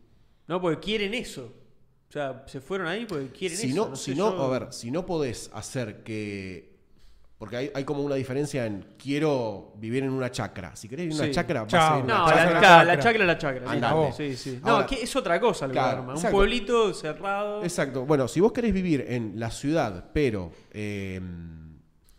No, 0.48 0.62
porque 0.62 0.80
quieren 0.80 1.14
eso. 1.14 1.54
O 2.08 2.12
sea, 2.12 2.44
se 2.48 2.62
fueron 2.62 2.88
ahí 2.88 3.06
porque 3.06 3.28
quieren 3.30 3.58
si 3.58 3.72
eso. 3.72 3.90
no, 3.90 3.96
sé, 3.96 4.12
si 4.14 4.18
no, 4.18 4.34
yo- 4.36 4.44
a 4.44 4.50
ver, 4.60 4.68
si 4.74 4.92
no 4.92 5.06
podés 5.06 5.50
hacer 5.54 6.04
que. 6.04 6.76
Porque 7.38 7.56
hay, 7.56 7.72
hay 7.76 7.84
como 7.84 8.02
una 8.02 8.16
diferencia 8.16 8.66
en 8.66 8.84
quiero 8.98 9.74
vivir 9.78 10.02
en 10.04 10.10
una 10.10 10.32
chacra. 10.32 10.76
Si 10.76 10.90
querés 10.90 11.06
vivir 11.06 11.18
en 11.20 11.24
una 11.26 11.32
chacra, 11.34 11.64
vas 11.66 11.74
a 11.76 11.98
vivir 11.98 12.10
en 12.10 12.16
una 12.16 12.18
No, 12.24 12.30
Chacra, 12.30 12.44
la, 12.46 12.62
chacra. 12.62 13.00
chacra, 13.04 13.26
la 13.26 13.38
chacra. 13.38 13.72
Andate. 13.72 14.14
Sí, 14.14 14.36
sí. 14.36 14.60
No, 14.66 14.86
que 14.88 14.96
es 15.04 15.16
otra 15.16 15.40
cosa 15.40 15.66
el 15.66 15.72
Claro. 15.72 16.02
Un 16.04 16.10
exacto. 16.12 16.36
pueblito 16.36 16.94
cerrado. 16.96 17.62
Exacto. 17.62 18.06
Bueno, 18.08 18.28
si 18.28 18.40
vos 18.40 18.52
querés 18.54 18.74
vivir 18.74 19.06
en 19.08 19.34
la 19.40 19.52
ciudad, 19.52 20.06
pero 20.14 20.52
eh, 20.72 21.22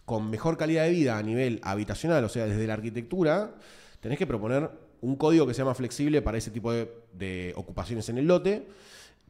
con 0.04 0.30
mejor 0.30 0.56
calidad 0.56 0.84
de 0.84 0.90
vida 0.90 1.18
a 1.18 1.22
nivel 1.22 1.60
habitacional, 1.64 2.22
o 2.24 2.28
sea, 2.28 2.46
desde 2.46 2.64
la 2.68 2.74
arquitectura, 2.74 3.54
tenés 4.00 4.18
que 4.18 4.26
proponer 4.26 4.70
un 5.00 5.16
código 5.16 5.46
que 5.48 5.54
sea 5.54 5.64
más 5.64 5.76
flexible 5.76 6.22
para 6.22 6.38
ese 6.38 6.50
tipo 6.52 6.72
de, 6.72 6.92
de 7.12 7.52
ocupaciones 7.56 8.08
en 8.08 8.18
el 8.18 8.26
lote. 8.28 8.68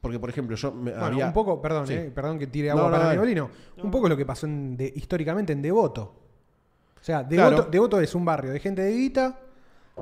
Porque, 0.00 0.18
por 0.20 0.30
ejemplo, 0.30 0.56
yo 0.56 0.72
me 0.72 0.92
Bueno, 0.92 1.06
había- 1.06 1.26
un 1.26 1.32
poco, 1.32 1.60
perdón, 1.60 1.86
Sí. 1.86 1.94
eh, 1.94 2.12
perdón 2.14 2.38
que 2.38 2.46
tire 2.46 2.68
No, 2.68 2.74
agua 2.74 2.84
no, 2.84 2.90
para 2.92 3.02
dale. 3.04 3.14
el 3.14 3.20
molino. 3.20 3.50
Un 3.82 3.90
poco 3.90 4.08
lo 4.08 4.16
que 4.16 4.24
pasó 4.24 4.46
en 4.46 4.76
de- 4.76 4.92
históricamente 4.94 5.52
en 5.52 5.60
Devoto. 5.62 6.02
O 7.00 7.04
sea, 7.04 7.26
Claro. 7.26 7.50
Devoto, 7.56 7.70
Devoto 7.70 8.00
es 8.00 8.14
un 8.14 8.24
barrio 8.24 8.52
de 8.52 8.60
gente 8.60 8.82
de 8.82 8.92
guita, 8.92 9.40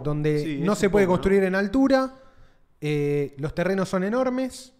donde 0.03 0.41
Sí, 0.43 0.61
no 0.63 0.73
es 0.75 0.79
se 0.79 0.91
puede 0.91 1.07
poco, 1.07 1.13
¿no? 1.13 1.19
construir 1.23 1.45
en 1.45 1.55
altura, 1.55 2.15
eh, 2.81 3.35
los 3.39 3.55
terrenos 3.55 3.89
son 3.89 4.05
enormes. 4.05 4.73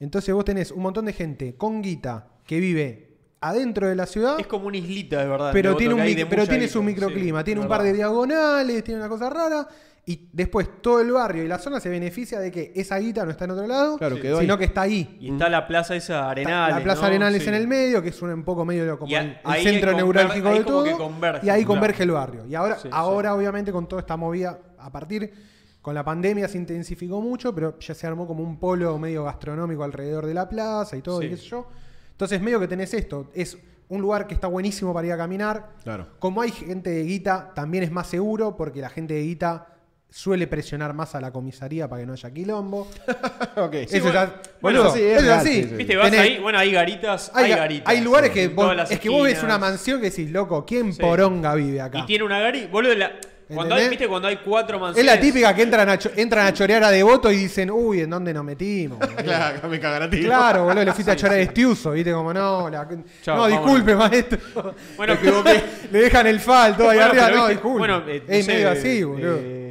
Entonces 0.00 0.34
vos 0.34 0.44
tenés 0.44 0.70
un 0.72 0.82
montón 0.82 1.04
de 1.06 1.12
gente 1.12 1.54
con 1.56 1.80
guita 1.82 2.26
que 2.44 2.58
vive 2.60 3.16
adentro 3.40 3.86
de 3.86 3.94
la 3.94 4.06
ciudad, 4.06 4.40
Es 4.40 4.46
como 4.46 4.66
una 4.66 4.76
islita, 4.76 5.20
de 5.22 5.28
verdad. 5.28 5.50
pero 5.52 5.70
Devoto, 5.70 5.78
tiene, 5.78 5.94
un 6.24 6.28
pero 6.28 6.44
tiene 6.44 6.64
guita. 6.64 6.72
su 6.72 6.82
microclima, 6.82 7.40
Sí, 7.40 7.44
tiene 7.44 7.60
un 7.60 7.66
verdad. 7.68 7.76
par 7.78 7.86
de 7.86 7.92
diagonales, 7.92 8.82
tiene 8.84 9.00
una 9.00 9.08
cosa 9.08 9.30
rara. 9.30 9.68
Y 10.08 10.28
después 10.32 10.68
todo 10.82 11.00
el 11.00 11.10
barrio 11.10 11.42
y 11.42 11.48
la 11.48 11.58
zona 11.58 11.80
se 11.80 11.88
beneficia 11.88 12.38
de 12.38 12.52
que 12.52 12.70
esa 12.76 12.96
guita 12.98 13.24
no 13.24 13.32
está 13.32 13.44
en 13.46 13.50
otro 13.50 13.66
lado, 13.66 13.98
Claro, 13.98 14.20
quedó 14.20 14.38
sino 14.40 14.52
ahí. 14.52 14.58
que 14.60 14.64
está 14.66 14.82
ahí. 14.82 15.16
Y 15.20 15.32
está 15.32 15.48
la 15.48 15.66
plaza 15.66 15.96
esa 15.96 16.14
Está 16.18 16.30
Arenales. 16.30 16.76
la 16.76 16.82
Plaza 16.84 17.00
¿no? 17.00 17.06
Arenales 17.08 17.42
Sí. 17.42 17.48
en 17.48 17.54
el 17.56 17.66
medio, 17.66 18.00
que 18.02 18.10
es 18.10 18.22
un, 18.22 18.30
un 18.30 18.44
poco 18.44 18.64
medio 18.64 18.82
de 18.84 18.90
lo- 18.90 18.98
como 19.00 19.10
Y 19.10 19.16
a- 19.16 19.40
el, 19.56 19.62
centro 19.64 19.92
neurálgico 19.94 20.50
de 20.50 20.62
todo. 20.62 20.96
converge, 20.96 21.44
y 21.44 21.50
ahí 21.50 21.64
claro. 21.64 21.66
converge 21.80 22.02
el 22.04 22.10
barrio. 22.12 22.46
Y 22.46 22.54
ahora, 22.54 22.76
Sí, 22.76 22.82
sí. 22.84 22.88
ahora 22.92 23.34
obviamente, 23.34 23.72
con 23.72 23.88
toda 23.88 23.98
esta 24.00 24.16
movida, 24.16 24.60
a 24.78 24.92
partir 24.92 25.32
con 25.82 25.92
la 25.92 26.04
pandemia 26.04 26.46
se 26.46 26.58
intensificó 26.58 27.20
mucho, 27.20 27.52
pero 27.52 27.76
ya 27.80 27.92
se 27.92 28.06
armó 28.06 28.28
como 28.28 28.44
un 28.44 28.60
polo 28.60 28.96
medio 28.98 29.24
gastronómico 29.24 29.82
alrededor 29.82 30.24
de 30.26 30.34
la 30.34 30.48
plaza 30.48 30.96
y 30.96 31.02
todo, 31.02 31.20
Sí. 31.20 31.26
y 31.26 31.30
qué 31.30 31.36
sé 31.36 31.46
yo. 31.46 31.66
Entonces, 32.12 32.40
medio 32.40 32.60
que 32.60 32.68
tenés 32.68 32.94
esto. 32.94 33.30
Es 33.34 33.58
un 33.88 34.00
lugar 34.02 34.28
que 34.28 34.34
está 34.34 34.46
buenísimo 34.46 34.94
para 34.94 35.06
ir 35.08 35.12
a 35.12 35.16
caminar. 35.16 35.70
Claro. 35.82 36.06
Como 36.20 36.40
hay 36.42 36.52
gente 36.52 36.90
de 36.90 37.02
guita, 37.02 37.52
también 37.54 37.82
es 37.82 37.90
más 37.90 38.06
seguro, 38.06 38.56
porque 38.56 38.80
la 38.80 38.88
gente 38.88 39.14
de 39.14 39.22
guita 39.22 39.66
suele 40.10 40.46
presionar 40.46 40.94
más 40.94 41.14
a 41.14 41.20
la 41.20 41.30
comisaría 41.30 41.88
para 41.88 42.00
que 42.02 42.06
no 42.06 42.12
haya 42.14 42.30
quilombo. 42.30 42.88
Eso 43.90 44.12
bueno, 44.60 44.90
sí, 44.90 45.00
es 45.02 45.04
eso 45.04 45.18
es 45.18 45.22
real, 45.24 45.38
así. 45.38 45.54
sí, 45.62 45.68
sí. 45.68 45.74
Viste, 45.76 45.96
vas 45.96 46.10
Tenés- 46.10 46.20
ahí, 46.20 46.38
bueno, 46.38 46.58
hay 46.58 46.72
garitas, 46.72 47.30
hay, 47.34 47.44
hay, 47.46 47.50
ga- 47.52 47.56
garitas. 47.56 47.88
hay 47.94 48.00
lugares 48.00 48.30
que 48.30 48.48
vos, 48.48 48.90
es 48.90 49.00
que 49.00 49.08
vos 49.08 49.24
ves 49.24 49.42
una 49.42 49.58
mansión 49.58 50.00
que 50.00 50.10
decís, 50.10 50.30
loco, 50.30 50.64
¿quién 50.64 50.92
Sí. 50.92 51.00
poronga 51.00 51.54
vive 51.54 51.80
acá? 51.80 51.98
Y 51.98 52.06
tiene 52.06 52.24
una 52.24 52.38
garita. 52.40 52.68
Boludo, 52.70 52.94
la- 52.94 53.12
cuando 53.48 53.76
hay, 53.76 53.88
viste, 53.88 54.08
cuando 54.08 54.26
hay 54.26 54.38
cuatro 54.38 54.76
es 54.76 54.82
mansiones. 54.82 55.14
la 55.14 55.20
típica 55.20 55.54
que 55.54 55.62
entran 55.62 55.88
a, 55.88 55.96
cho- 55.98 56.10
entran 56.16 56.46
a 56.48 56.52
chorear 56.52 56.82
a 56.82 56.90
Devoto 56.90 57.30
y 57.30 57.36
dicen, 57.36 57.70
uy, 57.70 58.00
¿en 58.00 58.10
dónde 58.10 58.34
nos 58.34 58.44
metimos? 58.44 58.98
boludo?" 58.98 59.16
Claro, 59.24 59.68
me 59.68 59.78
cagan 59.78 60.02
a 60.02 60.10
ti. 60.10 60.22
Claro, 60.24 60.64
boludo, 60.64 60.84
le 60.84 60.92
fuiste 60.92 61.12
a 61.12 61.16
chorar 61.16 61.36
a 61.38 61.40
Estiuso, 61.42 61.92
viste, 61.92 62.12
como 62.12 62.32
no, 62.34 62.68
la- 62.70 62.84
no, 62.84 63.04
vámonos. 63.26 63.48
disculpe, 63.50 63.94
maestro. 63.94 64.74
Bueno, 64.96 65.12
equivoqué. 65.20 65.62
le 65.92 65.98
dejan 66.00 66.26
el 66.26 66.40
fal 66.40 66.76
todo 66.76 66.90
ahí 66.90 66.96
Bueno, 66.98 67.10
arriba, 67.12 67.28
no, 67.28 67.34
viste, 67.36 67.52
disculpe. 67.52 67.78
Bueno, 67.78 68.02
eh, 68.08 68.22
no 68.26 68.34
es 68.34 68.44
sé, 68.46 68.52
medio 68.52 68.70
así, 68.70 69.02
boludo. 69.04 69.36
eh, 69.40 69.65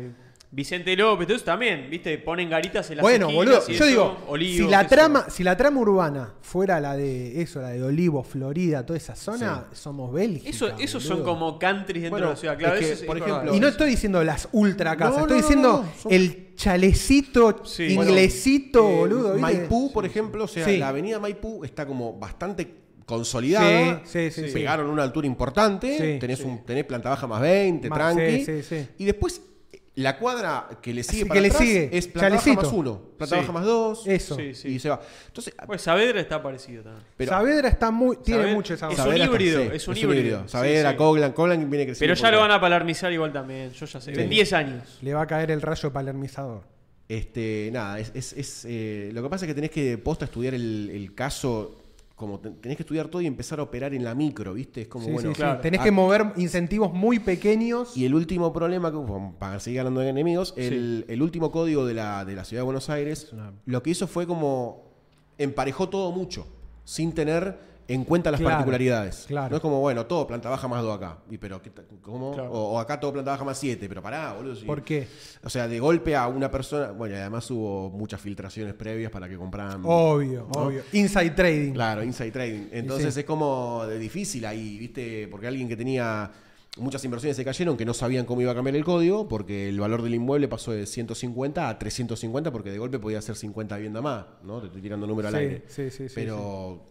Vicente 0.55 0.95
López, 0.95 1.29
eso 1.29 1.43
también, 1.43 1.89
viste, 1.89 2.17
ponen 2.17 2.49
garitas 2.49 2.89
en 2.89 2.95
las 2.97 3.03
Bueno, 3.03 3.29
boludo, 3.29 3.61
y 3.67 3.71
yo 3.73 3.75
eso, 3.75 3.85
digo, 3.87 4.17
olivos, 4.29 4.65
si 4.67 4.71
la 4.71 4.87
trama, 4.87 5.25
si 5.29 5.43
la 5.43 5.57
trama 5.57 5.81
urbana 5.81 6.33
fuera 6.41 6.79
la 6.79 6.95
de 6.95 7.41
eso, 7.41 7.61
la 7.61 7.71
de 7.71 7.83
Olivo, 7.83 8.23
Florida, 8.23 8.85
toda 8.85 8.95
esa 8.95 9.17
zona, 9.17 9.65
somos 9.73 10.13
Bélgica. 10.13 10.49
Eso, 10.49 10.69
esos 10.79 11.03
son 11.03 11.23
como 11.23 11.59
countries 11.59 12.03
dentro 12.03 12.11
Bueno, 12.11 12.27
de 12.27 12.33
la 12.33 12.39
ciudad. 12.39 12.57
Claro, 12.57 12.75
es 12.75 12.85
que, 12.85 12.91
eso 12.93 13.05
por 13.05 13.17
ejemplo. 13.17 13.53
Y 13.53 13.59
no 13.59 13.67
estoy 13.67 13.89
diciendo 13.89 14.23
las 14.23 14.47
ultra 14.53 14.95
casas, 14.95 15.15
No, 15.15 15.21
estoy 15.23 15.37
no, 15.37 15.41
diciendo 15.43 15.69
no, 15.73 15.83
no, 15.83 15.89
son- 16.01 16.13
el 16.13 16.55
chalecito 16.55 17.65
Sí. 17.65 17.87
inglesito, 17.93 18.89
Eh, 18.89 18.95
boludo. 18.95 19.37
Maipú, 19.37 19.91
por 19.91 20.05
ejemplo, 20.05 20.45
o 20.45 20.47
sea, 20.47 20.63
Sí. 20.65 20.77
la 20.77 20.87
avenida 20.87 21.19
Maipú 21.19 21.65
está 21.65 21.85
como 21.85 22.13
bastante 22.17 22.73
consolidada. 23.05 24.01
Sí, 24.05 24.31
sí, 24.31 24.41
sí, 24.41 24.47
sí. 24.47 24.53
Pegaron 24.53 24.89
una 24.89 25.03
altura 25.03 25.27
importante. 25.27 25.97
Sí, 25.97 26.19
tenés, 26.19 26.39
sí. 26.39 26.45
un, 26.45 26.63
tenés 26.63 26.85
planta 26.85 27.09
baja 27.09 27.27
más 27.27 27.41
20, 27.41 27.89
Más- 27.89 27.99
tranqui. 27.99 28.45
sí, 28.45 28.61
sí, 28.61 28.63
sí. 28.63 28.87
Y 28.99 29.03
después 29.05 29.41
la 29.95 30.17
cuadra 30.17 30.67
que 30.81 30.93
le 30.93 31.03
sigue 31.03 31.23
Sí, 31.23 31.25
para 31.25 31.35
que 31.37 31.41
le 31.41 31.47
atrás 31.47 31.61
sigue, 31.63 31.89
es 31.97 32.07
planta 32.07 32.29
baja 32.35 32.43
chalecito. 32.43 32.61
más 32.63 32.73
1, 32.73 33.01
planta 33.17 33.35
Sí. 33.35 33.41
baja 33.41 33.51
más 33.53 33.65
2. 33.65 34.07
Eso. 34.07 34.35
Sí, 34.35 34.53
sí. 34.53 34.67
Y 34.67 34.79
se 34.79 34.89
va. 34.89 34.99
Entonces, 35.27 35.53
Pues 35.65 35.81
Saavedra 35.81 36.19
está 36.19 36.43
parecido 36.43 36.83
también. 36.83 37.05
pero- 37.15 37.29
Saavedra 37.31 37.69
está 37.69 37.91
muy, 37.91 38.17
tiene 38.17 38.41
Saavedra- 38.41 38.53
mucho 38.55 38.73
esa 38.73 38.85
es 38.87 38.89
onda. 38.91 38.93
un 38.93 38.97
Saavedra 39.07 39.23
está- 39.23 39.35
híbrido, 39.35 39.61
sí, 39.61 39.69
es 39.73 39.87
un 39.87 39.97
híbrido. 39.97 40.41
Sí, 40.43 40.49
Saavedra, 40.49 40.91
sí. 40.91 40.97
Coglan, 40.97 41.31
Coglan 41.31 41.69
viene 41.69 41.85
creciendo. 41.85 42.13
Pero 42.13 42.15
ya 42.15 42.31
lo 42.31 42.39
van 42.41 42.51
a 42.51 42.59
palarmizar 42.59 43.13
igual 43.13 43.31
también. 43.31 43.71
Yo 43.71 43.85
ya 43.85 44.01
sé. 44.01 44.13
Sí. 44.13 44.21
En 44.21 44.29
10 44.29 44.51
años. 44.53 44.97
Le 45.01 45.13
va 45.13 45.21
a 45.21 45.27
caer 45.27 45.51
el 45.51 45.61
rayo 45.61 45.93
palermizador. 45.93 46.63
Este, 47.07 47.69
nada, 47.71 47.99
es, 47.99 48.11
es- 48.15 48.33
es, 48.33 48.65
eh, 48.67 49.11
lo 49.13 49.21
que 49.23 49.29
pasa 49.29 49.45
es 49.45 49.49
que 49.49 49.53
tenés 49.55 49.69
que 49.71 49.97
posta 49.97 50.25
estudiar 50.25 50.55
el, 50.55 50.89
el 50.93 51.13
caso, 51.13 51.84
como 52.15 52.39
te- 52.39 52.51
tenés 52.51 52.77
que 52.77 52.83
estudiar 52.83 53.09
todo 53.09 53.21
y 53.21 53.27
empezar 53.27 53.59
a 53.59 53.63
operar 53.63 53.93
en 53.93 54.03
la 54.03 54.15
micro, 54.15 54.53
¿viste? 54.53 54.83
Es 54.83 54.87
como, 54.87 55.05
Sí, 55.05 55.11
bueno, 55.11 55.29
sí, 55.31 55.35
claro. 55.35 55.59
Tenés 55.59 55.81
Ah. 55.81 55.83
que 55.83 55.91
mover 55.91 56.31
incentivos 56.37 56.93
muy 56.93 57.19
pequeños. 57.19 57.95
Y 57.97 58.05
el 58.05 58.15
último 58.15 58.53
problema, 58.53 58.89
que, 58.91 58.97
para 59.37 59.59
seguir 59.59 59.79
hablando 59.81 59.99
de 59.99 60.09
enemigos, 60.09 60.53
el, 60.55 61.03
el 61.09 61.21
último 61.21 61.51
código 61.51 61.85
de 61.85 61.93
la, 61.93 62.23
de 62.23 62.35
la 62.35 62.45
ciudad 62.45 62.61
de 62.61 62.65
Buenos 62.65 62.89
Aires, 62.89 63.29
una- 63.33 63.53
lo 63.65 63.83
que 63.83 63.89
hizo 63.89 64.07
fue 64.07 64.25
como 64.25 64.85
emparejó 65.37 65.89
todo 65.89 66.11
mucho, 66.13 66.47
sin 66.85 67.11
tener 67.13 67.57
en 67.87 68.03
cuenta 68.03 68.31
las 68.31 68.39
Claro, 68.39 68.55
particularidades. 68.55 69.25
claro. 69.27 69.49
No 69.51 69.55
es 69.57 69.61
como, 69.61 69.79
bueno, 69.79 70.05
todo 70.07 70.25
planta 70.25 70.49
baja 70.49 70.67
más 70.67 70.81
2 70.81 70.97
acá. 70.97 71.19
Y 71.29 71.37
pero, 71.37 71.61
¿qué 71.61 71.69
ta- 71.69 71.83
¿cómo? 72.01 72.33
Claro. 72.33 72.51
O, 72.51 72.73
o 72.73 72.79
acá 72.79 72.99
todo 72.99 73.13
planta 73.13 73.31
baja 73.31 73.43
más 73.43 73.57
7, 73.59 73.87
pero 73.87 74.01
pará, 74.01 74.33
boludo. 74.33 74.55
si- 74.55 74.65
¿Por 74.65 74.83
qué? 74.83 75.07
O 75.43 75.49
sea, 75.49 75.67
de 75.67 75.79
golpe 75.79 76.15
a 76.15 76.27
una 76.27 76.49
persona, 76.49 76.91
bueno, 76.91 77.15
y 77.15 77.19
además 77.19 77.49
hubo 77.51 77.89
muchas 77.91 78.19
filtraciones 78.21 78.73
previas 78.73 79.11
para 79.11 79.29
que 79.29 79.37
compraran... 79.37 79.81
Obvio, 79.83 80.47
¿no? 80.53 80.61
obvio. 80.63 80.81
Inside 80.93 81.29
trading. 81.31 81.73
Claro, 81.73 82.03
inside 82.03 82.31
trading. 82.31 82.67
Entonces 82.71 83.13
sí. 83.13 83.19
es 83.19 83.25
como 83.25 83.85
de 83.85 83.99
difícil 83.99 84.45
ahí, 84.45 84.77
¿viste? 84.79 85.27
Porque 85.29 85.47
alguien 85.47 85.67
que 85.67 85.75
tenía 85.77 86.31
muchas 86.77 87.05
inversiones 87.05 87.37
se 87.37 87.45
cayeron 87.45 87.77
que 87.77 87.85
no 87.85 87.93
sabían 87.93 88.25
cómo 88.25 88.41
iba 88.41 88.51
a 88.51 88.55
cambiar 88.55 88.75
el 88.75 88.83
código 88.83 89.29
porque 89.29 89.69
el 89.69 89.79
valor 89.79 90.01
del 90.01 90.13
inmueble 90.15 90.49
pasó 90.49 90.71
de 90.73 90.85
150 90.85 91.69
a 91.69 91.79
350 91.79 92.51
porque 92.51 92.69
de 92.69 92.77
golpe 92.79 92.99
podía 92.99 93.21
ser 93.21 93.37
50 93.37 93.75
vivienda 93.77 94.01
más, 94.01 94.25
¿no? 94.43 94.59
Te 94.59 94.67
estoy 94.67 94.81
tirando 94.81 95.07
número 95.07 95.29
al 95.29 95.35
Sí, 95.35 95.39
aire. 95.39 95.63
sí, 95.67 95.89
sí, 95.89 96.09
sí, 96.09 96.13
Pero 96.15 96.81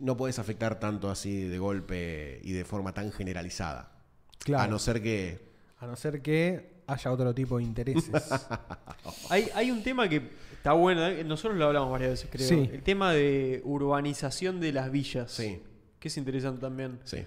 no 0.00 0.16
puedes 0.16 0.38
afectar 0.38 0.80
tanto 0.80 1.10
así 1.10 1.42
de 1.44 1.58
golpe 1.58 2.40
y 2.42 2.52
de 2.52 2.64
forma 2.64 2.92
tan 2.92 3.12
generalizada. 3.12 3.92
Claro. 4.40 4.64
A 4.64 4.66
no 4.68 4.78
ser 4.78 5.00
que... 5.02 5.48
A 5.78 5.86
no 5.86 5.96
ser 5.96 6.20
que 6.20 6.80
haya 6.86 7.12
otro 7.12 7.34
tipo 7.34 7.58
de 7.58 7.64
intereses. 7.64 8.10
Hay, 9.30 9.48
hay 9.54 9.70
un 9.70 9.82
tema 9.82 10.08
que 10.08 10.20
está 10.52 10.72
bueno. 10.72 11.06
¿eh? 11.06 11.22
Nosotros 11.24 11.56
lo 11.58 11.66
hablamos 11.66 11.90
varias 11.90 12.10
veces, 12.10 12.28
creo. 12.30 12.48
Sí. 12.48 12.68
El 12.72 12.82
tema 12.82 13.12
de 13.12 13.62
urbanización 13.64 14.60
de 14.60 14.72
las 14.72 14.90
villas. 14.90 15.30
Sí, 15.30 15.62
Que 15.98 16.08
es 16.08 16.16
interesante 16.16 16.60
también. 16.60 16.98
sí. 17.04 17.18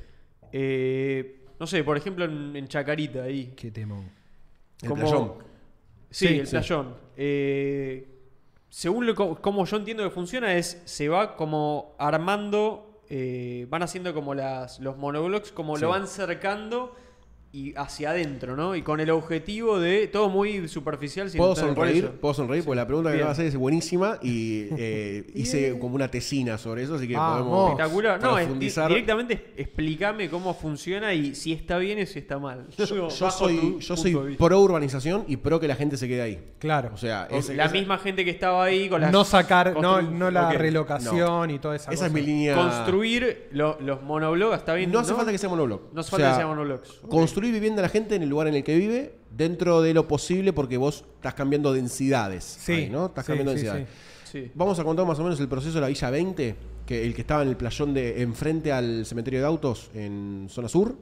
Eh, 0.52 1.40
no 1.60 1.66
sé, 1.66 1.84
por 1.84 1.96
ejemplo, 1.98 2.26
en, 2.26 2.56
en 2.56 2.68
Chacarita, 2.68 3.24
ahí. 3.24 3.54
Qué 3.56 3.72
temón. 3.72 4.10
El 4.82 4.90
Como- 4.90 5.02
playón. 5.02 5.34
Sí, 6.12 6.28
Sí, 6.28 6.40
el 6.40 6.46
sí. 6.48 6.52
playón. 6.52 6.96
Eh, 7.18 8.13
según 8.76 9.06
lo, 9.06 9.14
co- 9.14 9.36
como 9.40 9.66
yo 9.66 9.78
entiendo 9.78 10.04
que 10.04 10.10
funciona, 10.10 10.56
es 10.56 10.82
se 10.86 11.08
va 11.08 11.36
como 11.36 11.94
armando, 12.00 13.04
eh, 13.08 13.68
van 13.70 13.84
haciendo 13.84 14.16
como 14.16 14.34
las, 14.34 14.80
los 14.80 14.98
monoblocks, 14.98 15.52
como 15.52 15.76
Sí. 15.76 15.84
lo 15.84 15.90
van 15.90 16.08
cercando 16.08 16.96
y 17.56 17.72
hacia 17.78 18.10
adentro, 18.10 18.56
¿no? 18.56 18.76
Y 18.76 18.82
con 18.82 19.00
el 19.00 19.12
objetivo 19.12 19.80
de 19.80 20.08
todo 20.08 20.28
muy 20.28 20.68
superficial. 20.68 21.30
sin 21.30 21.38
¿Puedo 21.38 21.54
por 21.54 21.64
sonreír? 21.64 22.10
Puedo 22.20 22.34
sonreír 22.34 22.66
porque 22.66 22.78
la 22.78 22.88
pregunta 22.88 23.12
que 23.12 23.18
me 23.18 23.22
vas 23.22 23.30
a 23.30 23.34
hacer 23.34 23.46
es 23.46 23.56
buenísima 23.56 24.18
y 24.24 24.70
eh, 24.78 25.24
hice 25.36 25.78
como 25.78 25.94
una 25.94 26.10
tesina 26.10 26.58
sobre 26.58 26.82
eso, 26.82 26.96
así 26.96 27.08
que 27.08 27.16
Vamos. 27.16 27.38
podemos 27.48 27.70
Espectacular. 27.70 28.22
No, 28.24 28.32
es, 28.32 28.40
di- 28.40 28.46
profundizar. 28.48 28.90
directamente 28.90 29.54
explícame 29.56 30.32
cómo 30.32 30.56
funciona 30.56 31.14
y 31.14 31.36
si 31.36 31.54
está 31.54 31.78
bien 31.78 32.02
o 32.02 32.06
si 32.08 32.18
está 32.18 32.40
mal. 32.40 32.66
Yo, 32.76 32.88
soy, 33.12 33.78
yo 33.80 33.96
soy 33.98 34.36
pro 34.36 34.60
urbanización 34.60 35.24
y 35.28 35.38
pro 35.38 35.60
que 35.60 35.68
la 35.68 35.76
gente 35.76 35.96
se 35.96 36.08
quede 36.08 36.24
ahí. 36.24 36.44
Claro. 36.58 36.90
O 36.92 36.98
sea, 36.98 37.28
la 37.30 37.38
esa, 37.38 37.68
misma 37.72 38.00
gente 38.00 38.26
que 38.26 38.32
estaba 38.32 38.64
ahí 38.64 38.90
con 38.90 39.00
las 39.00 39.12
no 39.12 39.24
sacar, 39.24 39.80
no, 39.80 40.02
no 40.02 40.32
la 40.32 40.48
ok. 40.50 40.56
relocación 40.56 41.52
y 41.52 41.60
toda 41.60 41.76
esa 41.76 41.92
esa 41.92 42.06
cosa. 42.06 42.08
es 42.08 42.14
mi 42.14 42.22
línea. 42.24 42.56
Construir 42.56 43.50
lo- 43.52 43.78
los 43.80 44.02
monoblocks, 44.02 44.58
está 44.58 44.74
bien. 44.74 44.92
No 44.92 44.98
hace 45.00 45.14
falta 45.14 45.32
que 45.32 45.38
sea 45.38 45.50
monobloc. 45.50 45.94
No 45.94 46.02
hace 46.02 46.08
O 46.08 46.12
falta 46.12 46.26
que 46.26 46.32
sea, 46.32 46.38
sea 46.38 46.48
monoblocks. 46.48 47.00
Construir 47.44 47.60
vivienda 47.62 47.82
a 47.82 47.84
la 47.84 47.90
gente 47.90 48.16
en 48.16 48.24
el 48.24 48.30
lugar 48.30 48.48
en 48.48 48.56
el 48.56 48.64
que 48.64 48.78
vive 48.78 49.16
dentro 49.36 49.82
de 49.82 49.94
lo 49.94 50.08
posible 50.08 50.54
porque 50.54 50.78
vos 50.78 51.04
estás 51.16 51.34
cambiando 51.34 51.74
densidades. 51.74 52.44
Sí, 52.46 52.72
ahí, 52.72 52.90
¿no? 52.90 53.08
Estás 53.08 53.26
sí, 53.26 53.28
cambiando 53.32 53.52
sí, 53.52 53.56
densidades. 53.58 53.88
Sí. 54.32 54.52
Vamos 54.56 54.80
a 54.80 54.84
contar 54.86 55.06
más 55.06 55.20
o 55.20 55.24
menos 55.24 55.38
el 55.42 55.50
proceso 55.50 55.74
de 55.76 55.82
la 55.82 55.88
Villa 55.88 56.10
20, 56.10 56.56
que 56.86 57.06
el 57.06 57.14
que 57.14 57.20
estaba 57.22 57.42
en 57.44 57.50
el 57.50 57.58
playón 57.58 57.94
de 57.94 58.22
enfrente 58.22 58.72
al 58.72 59.06
cementerio 59.06 59.42
de 59.42 59.46
autos 59.46 59.92
en 59.94 60.48
zona 60.50 60.70
sur. 60.70 60.96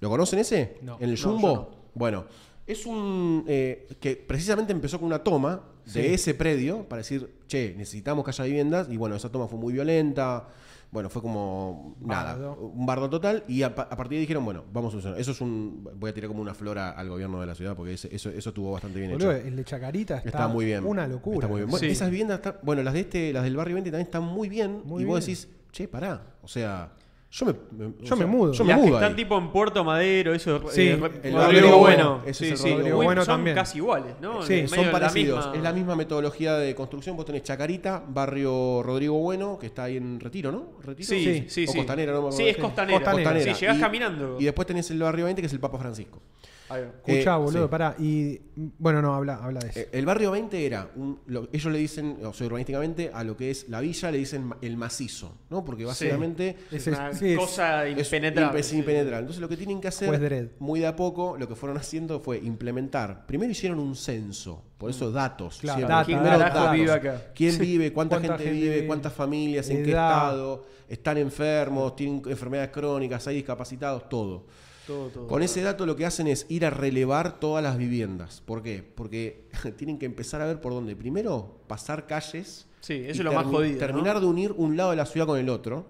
¿Lo 0.00 0.08
conocen 0.08 0.38
ese? 0.38 0.78
No. 0.80 0.96
En 0.98 1.10
el 1.10 1.20
Jumbo. 1.22 1.54
no. 1.54 1.68
Bueno, 1.94 2.24
es 2.66 2.86
un 2.86 3.44
eh, 3.46 3.86
que 4.00 4.16
precisamente 4.16 4.72
empezó 4.72 4.98
con 4.98 5.06
una 5.06 5.18
toma 5.18 5.60
de 5.84 5.90
Sí. 5.92 6.00
ese 6.14 6.32
predio 6.32 6.84
para 6.88 7.00
decir, 7.02 7.28
che, 7.46 7.74
necesitamos 7.76 8.24
que 8.24 8.30
haya 8.30 8.44
viviendas. 8.44 8.88
Y 8.90 8.96
bueno, 8.96 9.16
esa 9.16 9.28
toma 9.30 9.48
fue 9.48 9.58
muy 9.58 9.74
violenta. 9.74 10.48
Bueno, 10.94 11.10
fue 11.10 11.20
como 11.22 11.96
nada, 12.00 12.34
Bardo. 12.36 12.54
un 12.72 12.86
bardo 12.86 13.10
total. 13.10 13.42
Y 13.48 13.62
a, 13.62 13.74
pa- 13.74 13.82
a 13.90 13.96
partir 13.96 14.10
de 14.10 14.16
ahí 14.16 14.20
dijeron, 14.20 14.44
bueno, 14.44 14.62
vamos 14.72 14.90
a 14.90 14.92
solucionar. 14.92 15.18
Eso 15.20 15.32
es 15.32 15.40
un. 15.40 15.86
Voy 15.96 16.10
a 16.10 16.14
tirar 16.14 16.28
como 16.28 16.40
una 16.40 16.54
flora 16.54 16.90
al 16.92 17.08
gobierno 17.08 17.40
de 17.40 17.46
la 17.48 17.56
ciudad 17.56 17.74
porque 17.74 17.94
ese- 17.94 18.14
eso, 18.14 18.30
eso 18.30 18.50
estuvo 18.50 18.70
bastante 18.70 19.00
bien 19.00 19.10
Boludo, 19.10 19.32
hecho. 19.32 19.44
el 19.48 19.56
de 19.56 19.64
Chacarita 19.64 20.18
está, 20.18 20.28
Está 20.28 20.46
muy 20.48 20.64
bien. 20.66 20.86
una 20.86 21.08
locura. 21.08 21.38
Está 21.38 21.48
muy 21.48 21.62
bien. 21.62 21.70
Bueno, 21.70 21.84
Sí. 21.84 21.90
Esas 21.90 22.10
viviendas, 22.10 22.36
están- 22.36 22.58
bueno, 22.62 22.82
las 22.84 22.94
de 22.94 23.00
este, 23.00 23.32
las 23.32 23.42
del 23.42 23.56
barrio 23.56 23.74
20 23.74 23.90
también 23.90 24.06
están 24.06 24.22
muy 24.22 24.48
bien. 24.48 24.82
Muy 24.84 25.02
y 25.02 25.04
vos 25.04 25.18
decís, 25.18 25.48
che, 25.72 25.88
pará. 25.88 26.22
O 26.42 26.46
sea, 26.48 26.92
yo 27.36 27.46
me, 27.46 27.52
me- 27.52 27.94
Yo 28.00 28.14
me 28.14 28.16
sea, 28.16 28.26
mudo. 28.26 28.52
Yo 28.52 28.64
me 28.64 28.70
Las 28.70 28.80
que 28.80 28.86
mudo. 28.86 28.98
están 29.00 29.16
tipo 29.16 29.36
en 29.38 29.48
Puerto 29.50 29.82
Madero, 29.82 30.32
eso 30.34 30.62
Sí, 30.70 30.82
eh, 30.82 30.92
el 30.94 31.00
Rodrigo 31.00 31.38
Rodrigo 31.42 31.78
Bueno. 31.78 32.20
Sí, 32.32 32.46
es 32.50 32.64
el. 32.64 32.76
Rodrigo 32.78 32.96
Bueno 32.96 33.24
son 33.24 33.34
también. 33.38 33.56
casi 33.56 33.78
iguales, 33.78 34.14
¿no? 34.20 34.42
Sí, 34.42 34.68
Son 34.68 34.86
la 34.86 34.92
parecidos. 34.92 35.38
misma- 35.46 35.56
Es 35.56 35.62
la 35.62 35.72
misma 35.72 35.96
metodología 35.96 36.54
de 36.54 36.74
construcción. 36.76 37.16
Vos 37.16 37.26
tenés 37.26 37.42
Chacarita, 37.42 38.02
barrio 38.06 38.82
Rodrigo 38.84 39.18
Bueno, 39.18 39.58
que 39.58 39.66
está 39.66 39.84
ahí 39.84 39.96
en 39.96 40.20
Retiro, 40.20 40.52
¿no? 40.52 40.74
¿Retiro? 40.82 41.08
Sí, 41.08 41.44
sí, 41.48 41.66
sí. 41.66 41.66
O 41.68 41.74
Costanera, 41.74 42.12
¿no? 42.12 42.22
me 42.26 42.32
Sí, 42.32 42.46
es 42.48 42.56
costanera. 42.56 42.98
Costanera. 43.00 43.40
Sí, 43.54 43.60
llegás 43.60 43.76
Y- 43.78 43.80
caminando. 43.80 44.36
Y 44.38 44.44
después 44.44 44.66
tenés 44.66 44.88
el 44.92 45.00
barrio 45.00 45.24
20, 45.24 45.42
que 45.42 45.46
es 45.46 45.52
el 45.52 45.60
Papa 45.60 45.78
Francisco. 45.78 46.20
Va. 46.70 46.78
Escuchá, 46.78 47.34
Eh, 47.34 47.38
boludo, 47.38 47.64
sí. 47.64 47.70
pará. 47.70 47.94
Y 47.98 48.40
bueno, 48.78 49.02
no, 49.02 49.14
habla, 49.14 49.36
habla 49.42 49.60
de 49.60 49.68
eso. 49.68 49.80
Eh, 49.80 49.88
El 49.92 50.06
barrio 50.06 50.30
20 50.30 50.64
era, 50.64 50.88
un- 50.96 51.20
lo- 51.26 51.48
ellos 51.52 51.72
le 51.72 51.78
dicen, 51.78 52.18
o 52.24 52.32
sea, 52.32 52.46
urbanísticamente, 52.46 53.10
a 53.12 53.22
lo 53.22 53.36
que 53.36 53.50
es 53.50 53.68
la 53.68 53.80
villa 53.80 54.10
le 54.10 54.18
dicen 54.18 54.54
el 54.62 54.76
macizo, 54.76 55.36
¿no? 55.50 55.64
Porque 55.64 55.84
básicamente 55.84 56.56
Es- 56.70 56.86
Es 56.86 56.98
una 56.98 57.12
sí, 57.12 57.36
cosa 57.36 57.86
es 57.86 57.98
impenetrable. 58.12 58.60
es 58.60 58.72
impenetrable. 58.72 59.18
Entonces 59.20 59.40
lo 59.42 59.48
que 59.48 59.56
tienen 59.56 59.80
que 59.80 59.88
hacer, 59.88 60.50
muy 60.58 60.80
de 60.80 60.86
a 60.86 60.96
poco, 60.96 61.36
lo 61.38 61.46
que 61.48 61.54
fueron 61.54 61.76
haciendo 61.76 62.18
fue 62.20 62.38
implementar. 62.38 63.26
Primero 63.26 63.50
hicieron 63.52 63.78
un 63.78 63.94
censo, 63.94 64.62
por 64.78 64.90
eso 64.90 65.10
datos. 65.10 65.58
Claro, 65.60 65.82
data, 65.82 66.04
¿Quién 66.04 66.18
Primero 66.18 66.38
carajo 66.38 66.58
datos. 66.58 66.72
vive 66.74 66.92
acá? 66.92 67.22
¿Quién 67.34 67.52
Sí. 67.52 67.58
vive? 67.60 67.92
¿Cuánta, 67.92 68.16
¿Cuánta 68.16 68.28
gente, 68.38 68.44
gente 68.44 68.60
vive? 68.60 68.74
vive? 68.76 68.86
¿Cuántas 68.86 69.12
familias? 69.12 69.68
¿En 69.68 69.82
qué 69.84 69.90
Edad. 69.92 70.08
estado? 70.08 70.64
¿Están 70.88 71.18
enfermos? 71.18 71.96
¿Tienen 71.96 72.22
enfermedades 72.26 72.70
crónicas? 72.70 73.26
¿Hay 73.26 73.36
discapacitados? 73.36 74.08
Todo. 74.08 74.46
Todo, 74.86 75.08
todo. 75.08 75.26
Con 75.26 75.42
ese 75.42 75.62
dato 75.62 75.86
lo 75.86 75.96
que 75.96 76.06
hacen 76.06 76.26
es 76.26 76.46
ir 76.48 76.66
a 76.66 76.70
relevar 76.70 77.40
todas 77.40 77.62
las 77.62 77.78
viviendas. 77.78 78.42
¿Por 78.44 78.62
qué? 78.62 78.82
Porque 78.94 79.48
tienen 79.76 79.98
que 79.98 80.06
empezar 80.06 80.40
a 80.40 80.46
ver 80.46 80.60
por 80.60 80.72
dónde. 80.72 80.94
Primero, 80.96 81.60
pasar 81.66 82.06
calles. 82.06 82.66
Sí, 82.80 82.94
eso 82.94 83.20
es 83.22 83.24
lo 83.24 83.32
más 83.32 83.46
jodido. 83.46 83.74
¿no? 83.74 83.78
Terminar 83.78 84.20
de 84.20 84.26
unir 84.26 84.52
un 84.52 84.76
lado 84.76 84.90
de 84.90 84.96
la 84.96 85.06
ciudad 85.06 85.26
con 85.26 85.38
el 85.38 85.48
otro. 85.48 85.86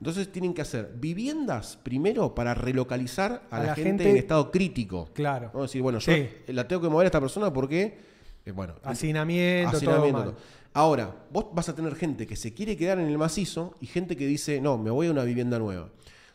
Entonces 0.00 0.32
tienen 0.32 0.52
que 0.52 0.62
hacer 0.62 0.94
viviendas 0.96 1.78
primero 1.80 2.34
para 2.34 2.54
relocalizar 2.54 3.44
a, 3.50 3.62
la, 3.62 3.74
gente, 3.76 4.10
en 4.10 4.16
estado 4.16 4.50
crítico. 4.50 5.08
Claro. 5.12 5.52
¿no? 5.54 5.62
Decir, 5.62 5.80
bueno, 5.80 6.00
yo 6.00 6.12
Sí. 6.12 6.28
la 6.48 6.66
tengo 6.66 6.82
que 6.82 6.88
mover 6.88 7.04
a 7.04 7.06
esta 7.06 7.20
persona 7.20 7.52
porque, 7.52 7.98
eh, 8.44 8.50
bueno, 8.50 8.74
Hacinamiento, 8.82 9.76
hacinamiento, 9.76 10.18
todo 10.18 10.24
mal. 10.24 10.34
todo. 10.34 10.62
Ahora, 10.74 11.14
vos 11.30 11.46
vas 11.52 11.68
a 11.68 11.76
tener 11.76 11.94
gente 11.94 12.26
que 12.26 12.34
se 12.34 12.52
quiere 12.52 12.76
quedar 12.76 12.98
en 12.98 13.06
el 13.06 13.16
macizo 13.16 13.76
y 13.80 13.86
gente 13.86 14.16
que 14.16 14.26
dice, 14.26 14.60
no, 14.60 14.76
me 14.76 14.90
voy 14.90 15.06
a 15.06 15.12
una 15.12 15.22
vivienda 15.22 15.60
nueva. 15.60 15.90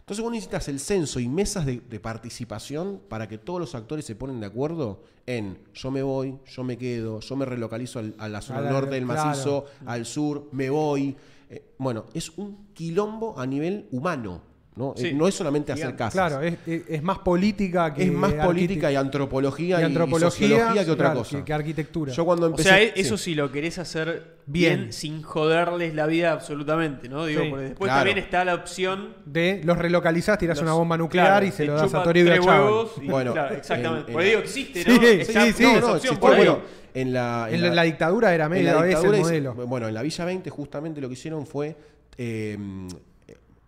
Entonces 0.07 0.23
vos 0.23 0.31
necesitas 0.31 0.69
el 0.69 0.79
censo 0.79 1.19
y 1.19 1.27
mesas 1.27 1.65
de, 1.65 1.81
de 1.81 1.99
participación 1.99 3.01
para 3.09 3.27
que 3.27 3.37
todos 3.37 3.59
los 3.59 3.75
actores 3.75 4.05
se 4.05 4.15
ponen 4.15 4.39
de 4.39 4.45
acuerdo 4.45 5.01
en 5.25 5.57
yo 5.73 5.91
me 5.91 6.01
voy, 6.01 6.37
yo 6.45 6.63
me 6.63 6.77
quedo, 6.77 7.19
yo 7.19 7.35
me 7.35 7.43
relocalizo 7.43 7.99
al- 7.99 8.15
a 8.17 8.29
la 8.29 8.39
zona 8.41 8.59
A 8.59 8.61
la- 8.61 8.71
norte 8.71 8.95
del 8.95 9.03
claro. 9.03 9.25
macizo, 9.25 9.65
al 9.85 10.05
sur, 10.05 10.47
me 10.53 10.69
voy. 10.69 11.13
Eh, 11.49 11.73
bueno, 11.77 12.05
es 12.13 12.29
un 12.37 12.67
quilombo 12.73 13.37
a 13.37 13.45
nivel 13.45 13.89
humano. 13.91 14.41
¿No? 14.77 14.93
Sí. 14.95 15.07
Eh, 15.07 15.13
no 15.13 15.27
es 15.27 15.35
solamente 15.35 15.71
hacer 15.71 15.95
casas. 15.95 16.13
Claro, 16.13 16.41
es, 16.41 16.55
es- 16.67 17.03
más 17.03 17.19
política 17.19 17.93
que 17.93 18.03
es 18.03 18.11
más 18.11 18.33
política 18.33 18.91
y 18.91 18.95
antropología 18.95 19.79
y 19.79 19.81
y, 19.81 19.85
antropología 19.85 20.29
sociología 20.47 20.85
que 20.85 20.91
otra 20.91 21.05
claro, 21.07 21.19
cosa. 21.19 21.37
que- 21.37 21.43
que 21.43 21.53
arquitectura. 21.53 22.13
Yo 22.13 22.25
cuando 22.25 22.45
O 22.45 22.49
empecé, 22.49 22.69
sea, 22.69 22.81
e- 22.81 22.93
sí. 22.93 23.01
eso 23.01 23.17
sí 23.17 23.33
lo 23.35 23.51
querés 23.51 23.77
hacer 23.79 24.37
bien, 24.45 24.79
Bien. 24.79 24.93
sin 24.93 25.21
joderles 25.23 25.93
la 25.95 26.05
vida 26.05 26.31
absolutamente, 26.31 27.09
¿no? 27.09 27.25
Digo, 27.25 27.41
Sí. 27.43 27.49
porque 27.49 27.63
después 27.65 27.87
Claro. 27.89 27.99
también 27.99 28.17
está 28.19 28.45
la 28.45 28.55
opción. 28.55 29.15
de 29.25 29.61
los 29.63 29.77
relocalizás, 29.77 30.37
tirás 30.37 30.57
los- 30.57 30.63
una 30.63 30.73
bomba 30.73 30.97
nuclear 30.97 31.27
claro, 31.27 31.45
y 31.45 31.51
se 31.51 31.65
lo 31.65 31.73
das 31.73 31.93
a 31.93 32.03
Toribio 32.03 32.33
y- 32.35 33.07
Bueno, 33.09 33.33
claro, 33.33 33.55
exactamente. 33.55 34.03
en- 34.03 34.07
en 34.09 34.13
Porque 34.13 34.27
digo, 34.27 34.39
existe, 34.39 34.83
Sí, 34.83 34.89
¿no? 34.89 34.99
sí, 34.99 35.05
Está- 35.07 35.43
sí, 35.43 35.49
esa 35.49 35.63
no, 35.63 35.79
no, 35.81 35.93
ahí. 35.95 36.01
bueno, 36.19 36.59
en 36.93 37.13
la, 37.13 37.47
En 37.51 37.61
la, 37.61 37.69
la 37.75 37.83
dictadura 37.83 38.33
era 38.33 38.47
medio 38.49 38.73
modelo. 38.79 39.53
bueno, 39.53 39.87
en 39.87 39.93
la 39.93 40.01
Villa 40.01 40.25
20 40.25 40.49
justamente 40.49 41.01
lo 41.01 41.07
que 41.07 41.13
hicieron 41.13 41.45
fue 41.45 41.75
eh, 42.19 42.57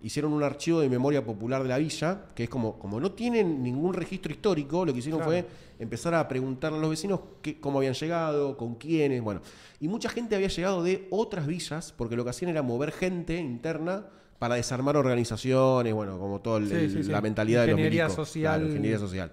hicieron 0.01 0.31
un 0.33 0.43
archivo 0.43 0.79
de 0.79 0.89
memoria 0.89 1.23
popular 1.25 1.61
de 1.63 1.69
la 1.69 1.77
villa, 1.77 2.21
que 2.33 2.43
es 2.43 2.49
como, 2.49 2.79
como 2.79 2.99
no 2.99 3.11
tienen 3.11 3.61
ningún 3.61 3.93
registro 3.93 4.31
histórico, 4.31 4.85
lo 4.85 4.93
que 4.93 4.99
hicieron 4.99 5.19
Claro. 5.19 5.31
fue 5.31 5.47
empezar 5.79 6.13
a 6.13 6.27
preguntarle 6.27 6.77
a 6.77 6.81
los 6.81 6.89
vecinos 6.89 7.19
qué- 7.41 7.59
cómo 7.59 7.79
habían 7.79 7.93
llegado, 7.93 8.55
con 8.57 8.75
quiénes, 8.75 9.21
bueno. 9.21 9.41
Y 9.79 9.87
mucha 9.87 10.09
gente 10.09 10.35
había 10.35 10.47
llegado 10.47 10.83
de 10.83 11.07
otras 11.09 11.47
villas, 11.47 11.93
porque 11.97 12.15
lo 12.15 12.23
que 12.23 12.29
hacían 12.29 12.51
era 12.51 12.61
mover 12.61 12.91
gente 12.91 13.37
interna 13.37 14.05
para 14.39 14.55
desarmar 14.55 14.95
organizaciones, 14.95 15.93
bueno, 15.93 16.17
como 16.17 16.39
toda 16.39 16.59
Sí, 16.61 16.89
sí, 16.89 17.03
sí. 17.03 17.11
la 17.11 17.19
mentalidad 17.21 17.61
de 17.61 17.67
los 17.67 17.73
Ingeniería 17.73 18.05
milicos. 18.05 18.27
social. 18.27 18.53
Claro, 18.55 18.67
ingeniería 18.67 18.99
social. 18.99 19.31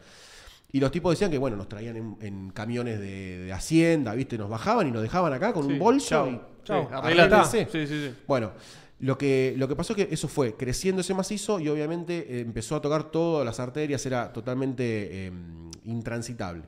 Y 0.73 0.81
los 0.81 0.91
tipos 0.91 1.13
decían 1.13 1.31
que, 1.31 1.39
bueno, 1.39 1.57
nos 1.57 1.69
traían 1.69 1.97
en, 1.97 2.17
en 2.21 2.51
camiones 2.51 2.99
de, 2.99 3.39
de 3.45 3.53
Hacienda, 3.53 4.15
¿viste? 4.15 4.37
Nos 4.37 4.51
bajaban 4.51 4.89
y 4.89 4.91
nos 4.91 5.01
dejaban 5.03 5.33
acá 5.33 5.53
con 5.53 5.65
un 5.67 5.79
bolso. 5.79 6.09
chau. 6.09 6.27
y- 6.29 6.41
Chau, 6.65 6.83
Sí, 6.83 6.89
arreglate. 6.93 7.35
arréglate. 7.37 7.67
Sí, 7.71 7.87
sí, 7.87 8.09
sí. 8.09 8.15
bueno, 8.27 8.51
lo 8.99 9.19
que, 9.19 9.55
lo 9.57 9.69
que 9.69 9.77
pasó 9.77 9.93
es 9.93 10.07
que 10.07 10.15
eso 10.15 10.27
fue 10.29 10.55
creciendo 10.55 11.03
ese 11.03 11.13
macizo 11.13 11.61
y 11.61 11.69
obviamente 11.69 12.27
eh, 12.29 12.41
empezó 12.41 12.77
a 12.77 12.81
tocar 12.81 13.11
todas 13.11 13.45
las 13.45 13.61
arterias, 13.61 14.05
era 14.07 14.33
totalmente 14.33 15.27
eh, 15.27 15.33
intransitable. 15.85 16.63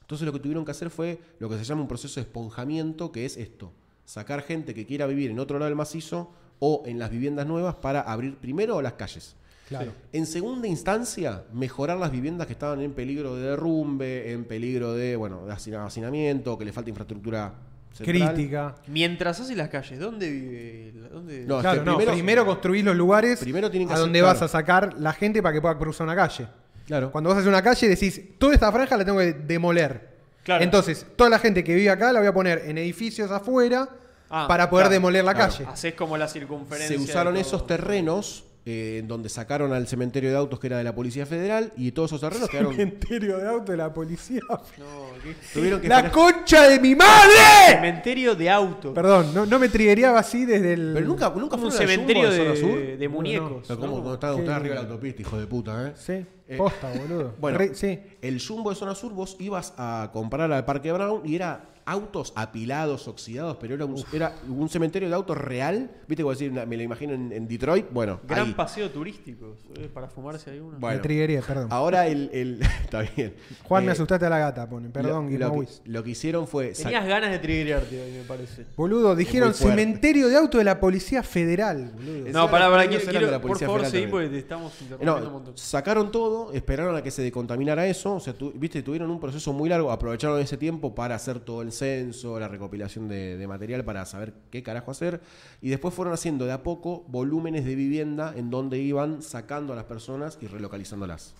Entonces 0.00 0.24
lo 0.26 0.32
que 0.32 0.40
tuvieron 0.40 0.64
que 0.64 0.70
hacer 0.70 0.90
fue 0.90 1.20
lo 1.38 1.48
que 1.48 1.56
se 1.58 1.64
llama 1.64 1.82
un 1.82 1.88
proceso 1.88 2.20
de 2.20 2.22
esponjamiento, 2.22 3.12
que 3.12 3.24
es 3.24 3.36
esto, 3.36 3.72
sacar 4.04 4.42
gente 4.42 4.74
que 4.74 4.86
quiera 4.86 5.06
vivir 5.06 5.30
en 5.30 5.38
otro 5.38 5.58
lado 5.58 5.68
del 5.68 5.76
macizo 5.76 6.30
o 6.58 6.82
en 6.86 6.98
las 6.98 7.10
viviendas 7.10 7.46
nuevas 7.46 7.74
para 7.76 8.00
abrir 8.00 8.36
primero 8.36 8.80
las 8.82 8.94
calles. 8.94 9.36
Claro. 9.68 9.92
En 10.12 10.26
segunda 10.26 10.68
instancia, 10.68 11.44
mejorar 11.52 11.98
las 11.98 12.12
viviendas 12.12 12.46
que 12.46 12.52
estaban 12.52 12.80
en 12.80 12.92
peligro 12.92 13.34
de 13.34 13.50
derrumbe, 13.50 14.30
en 14.32 14.44
peligro 14.44 14.94
de, 14.94 15.16
bueno, 15.16 15.44
de 15.44 15.52
hacina- 15.52 15.84
hacinamiento, 15.84 16.56
que 16.56 16.64
le 16.64 16.72
falta 16.72 16.88
infraestructura 16.88 17.52
central. 17.96 18.34
Crítica. 18.34 18.74
Mientras 18.86 19.40
hace 19.40 19.56
las 19.56 19.68
calles, 19.68 19.98
¿dónde 19.98 20.30
vive? 20.30 20.92
¿Dónde? 21.10 21.40
No, 21.46 21.60
Claro, 21.60 21.78
este, 21.78 21.84
no, 21.90 21.96
primero, 21.96 22.12
primero- 22.12 22.46
construís 22.46 22.84
los 22.84 22.96
lugares 22.96 23.40
Primero 23.40 23.70
tienen 23.70 23.88
que 23.88 23.92
a 23.92 23.96
hacer- 23.96 24.04
donde 24.04 24.18
claro. 24.20 24.34
vas 24.34 24.42
a 24.42 24.48
sacar 24.48 24.94
la 24.98 25.12
gente 25.12 25.42
para 25.42 25.52
que 25.54 25.60
pueda 25.60 25.76
cruzar 25.78 26.06
una 26.06 26.16
calle. 26.16 26.46
Claro. 26.86 27.10
Cuando 27.10 27.28
vas 27.30 27.36
a 27.38 27.40
hacer 27.40 27.48
una 27.48 27.62
calle 27.62 27.88
decís, 27.88 28.20
toda 28.38 28.54
esta 28.54 28.70
franja 28.70 28.96
la 28.96 29.04
tengo 29.04 29.18
que 29.18 29.32
demoler. 29.32 30.14
Claro. 30.44 30.62
Entonces, 30.62 31.04
toda 31.16 31.28
la 31.28 31.38
gente 31.40 31.64
que 31.64 31.74
vive 31.74 31.90
acá 31.90 32.12
la 32.12 32.20
voy 32.20 32.28
a 32.28 32.32
poner 32.32 32.62
en 32.66 32.78
edificios 32.78 33.30
afuera 33.32 33.88
Ah, 34.30 34.46
para 34.48 34.68
poder 34.70 34.84
claro, 34.86 34.92
demoler 34.94 35.24
la 35.24 35.34
claro. 35.34 35.52
calle. 35.52 35.66
Haces 35.68 35.94
como 35.94 36.16
la 36.16 36.28
circunferencia. 36.28 36.96
Se 36.96 37.02
usaron 37.02 37.34
de 37.34 37.40
todo. 37.42 37.48
esos 37.48 37.66
terrenos 37.66 38.44
eh, 38.66 38.98
en 39.00 39.06
donde 39.08 39.28
sacaron 39.28 39.72
al 39.72 39.86
cementerio 39.86 40.28
de 40.28 40.36
autos 40.36 40.58
que 40.58 40.66
era 40.66 40.76
de 40.78 40.84
la 40.84 40.92
Policía 40.94 41.24
Federal 41.24 41.72
y 41.76 41.92
todos 41.92 42.10
esos 42.10 42.20
terrenos 42.20 42.50
quedaron. 42.50 42.72
Cementerio 42.74 43.38
de 43.38 43.48
auto 43.48 43.70
de 43.72 43.78
la 43.78 43.94
policía. 43.94 44.40
No, 44.50 44.56
¿qué? 45.22 45.34
tuvieron 45.54 45.80
que 45.80 45.88
¡La 45.88 45.96
tener- 45.98 46.10
concha 46.10 46.68
de 46.68 46.80
mi 46.80 46.94
madre! 46.96 47.30
Cementerio 47.68 48.34
de 48.34 48.50
autos. 48.50 48.92
Perdón, 48.92 49.32
no, 49.32 49.46
no 49.46 49.58
me 49.58 49.68
trigueeaba 49.68 50.18
así 50.18 50.44
desde 50.44 50.72
el. 50.74 50.90
Pero 50.94 51.06
nunca, 51.06 51.30
nunca 51.30 51.50
Como 51.56 51.66
un 51.66 51.72
cementerio 51.72 52.28
de 52.30 52.36
zona 52.36 52.56
sur. 52.56 52.98
de, 52.98 53.08
muñecos. 53.08 53.64
Pero 53.68 53.78
como 53.80 53.92
¿no? 53.92 53.98
cuando 54.02 54.14
estaban 54.14 54.36
Qué- 54.36 54.42
ustedes 54.42 54.56
arriba 54.58 54.74
de 54.74 54.82
la 54.82 54.88
autopista, 54.88 55.22
hijo 55.22 55.38
de 55.38 55.46
puta, 55.46 55.88
¿eh? 55.88 55.92
Sí, 55.94 56.26
Eh, 56.48 56.56
posta, 56.56 56.90
boludo. 56.92 57.34
Bueno, 57.40 57.58
Re- 57.58 57.74
sí. 57.74 58.00
el 58.20 58.40
Jumbo 58.44 58.70
de 58.70 58.76
zona 58.76 58.94
sur 58.96 59.12
vos 59.12 59.36
ibas 59.38 59.74
a 59.78 60.10
comprar 60.12 60.50
al 60.50 60.64
Parque 60.64 60.90
Brown 60.92 61.22
y 61.24 61.36
era 61.36 61.70
autos 61.88 62.32
apilados, 62.34 63.06
oxidados, 63.06 63.58
pero 63.60 63.74
era 63.76 63.84
un, 63.84 64.02
era 64.12 64.34
un 64.48 64.68
cementerio 64.68 65.08
de 65.08 65.14
autos 65.14 65.38
real. 65.38 65.88
¿Viste? 66.08 66.24
Como 66.24 66.32
decir, 66.32 66.50
me 66.50 66.76
lo 66.76 66.82
imagino 66.82 67.14
en, 67.14 67.30
en 67.32 67.46
Detroit. 67.46 67.86
Bueno, 67.92 68.18
Gran 68.26 68.48
ahí. 68.48 68.54
Paseo 68.56 68.90
turístico. 68.90 69.56
¿eh? 69.76 69.88
Para 69.92 70.08
fumarse 70.08 70.50
ahí 70.50 70.58
uno. 70.58 70.78
Bueno. 70.78 70.96
Me 70.96 71.02
triguería, 71.02 71.42
perdón. 71.42 71.68
Ahora 71.70 72.06
el. 72.06 72.30
el- 72.32 72.62
está 72.84 73.02
bien. 73.02 73.34
Juan, 73.64 73.84
me 73.84 73.90
Eh, 73.90 73.92
asustaste 73.92 74.26
a 74.26 74.30
la 74.30 74.38
gata, 74.38 74.68
pone. 74.68 74.88
Perdón, 74.88 75.24
lo, 75.26 75.30
Guillermo 75.30 75.60
lo 75.62 75.66
que, 75.66 75.72
lo 75.90 76.02
que 76.02 76.10
hicieron 76.10 76.46
fue. 76.48 76.68
Tenías 76.68 77.06
ganas 77.06 77.30
de 77.30 77.38
triggerearte 77.38 78.02
hoy, 78.02 78.12
me 78.12 78.22
parece. 78.24 78.64
Boludo, 78.76 79.14
dijeron 79.14 79.54
cementerio 79.54 80.28
de 80.28 80.36
auto 80.36 80.58
de 80.58 80.64
la 80.64 80.80
Policía 80.80 81.22
Federal, 81.22 81.92
boludo. 81.94 82.28
No, 82.32 82.50
pará, 82.50 82.70
pará, 82.70 82.88
quiero, 82.88 83.04
quiero- 83.04 83.30
la 83.30 83.40
por 83.40 83.48
Policía 83.50 83.66
favor, 83.68 83.80
Federal 83.82 83.92
seguí 84.00 84.10
porque 84.10 84.28
te 84.28 84.38
estamos 84.38 84.72
interrumpiendo 84.80 85.16
un 85.18 85.24
No, 85.24 85.30
montón. 85.30 85.56
sacaron 85.58 86.10
todo, 86.10 86.52
esperaron 86.52 86.96
a 86.96 87.02
que 87.02 87.10
se 87.10 87.22
decontaminara 87.22 87.86
eso, 87.86 88.14
o 88.14 88.20
sea, 88.20 88.32
tu- 88.32 88.52
viste, 88.52 88.82
tuvieron 88.82 89.10
un 89.10 89.20
proceso 89.20 89.52
muy 89.52 89.68
largo, 89.68 89.90
aprovecharon 89.92 90.40
ese 90.40 90.56
tiempo 90.56 90.94
para 90.94 91.14
hacer 91.14 91.40
todo 91.40 91.62
el 91.62 91.72
censo, 91.72 92.38
la 92.40 92.48
recopilación 92.48 93.08
de, 93.08 93.36
de 93.36 93.46
material 93.46 93.84
para 93.84 94.04
saber 94.06 94.32
qué 94.50 94.62
carajo 94.62 94.90
hacer, 94.90 95.20
y 95.60 95.68
después 95.70 95.92
fueron 95.94 96.14
haciendo 96.14 96.46
de 96.46 96.52
a 96.52 96.62
poco 96.62 97.04
volúmenes 97.08 97.64
de 97.64 97.74
vivienda 97.74 98.32
en 98.36 98.45
donde 98.50 98.78
iban 98.78 99.22
sacando 99.22 99.72
a 99.72 99.76
las 99.76 99.84
personas 99.84 100.38
y 100.40 100.46
relocalizándolas. 100.46 101.34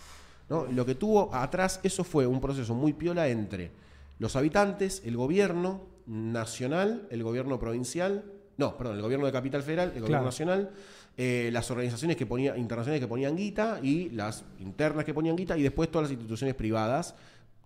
¿no? 0.49 0.67
Lo 0.67 0.87
que 0.87 0.95
tuvo 0.95 1.35
atrás, 1.35 1.81
eso 1.83 2.05
fue 2.05 2.27
un 2.27 2.41
proceso 2.41 2.75
muy 2.75 2.93
piola 2.93 3.29
entre 3.29 3.71
los 4.19 4.37
habitantes, 4.37 5.03
el 5.05 5.17
gobierno 5.17 5.83
nacional, 6.07 7.07
el 7.11 7.23
gobierno 7.23 7.59
provincial, 7.59 8.25
no, 8.57 8.77
perdón, 8.77 8.97
el 8.97 9.03
gobierno 9.03 9.27
de 9.27 9.33
Capital 9.33 9.63
Federal, 9.63 9.93
el 9.95 10.01
gobierno 10.01 10.25
nacional, 10.25 10.71
eh, 11.17 11.51
las 11.53 11.71
organizaciones 11.71 12.17
que 12.17 12.27
ponía, 12.27 12.57
internacionales 12.57 13.01
que 13.01 13.09
ponían 13.09 13.37
guita 13.37 13.81
y 13.83 14.11
las 14.11 14.45
internas 14.61 15.05
que 15.05 15.13
ponían 15.13 15.37
guita 15.37 15.57
y 15.59 15.63
después 15.63 15.91
todas 15.91 16.05
las 16.05 16.13
instituciones 16.13 16.55
privadas, 16.55 17.15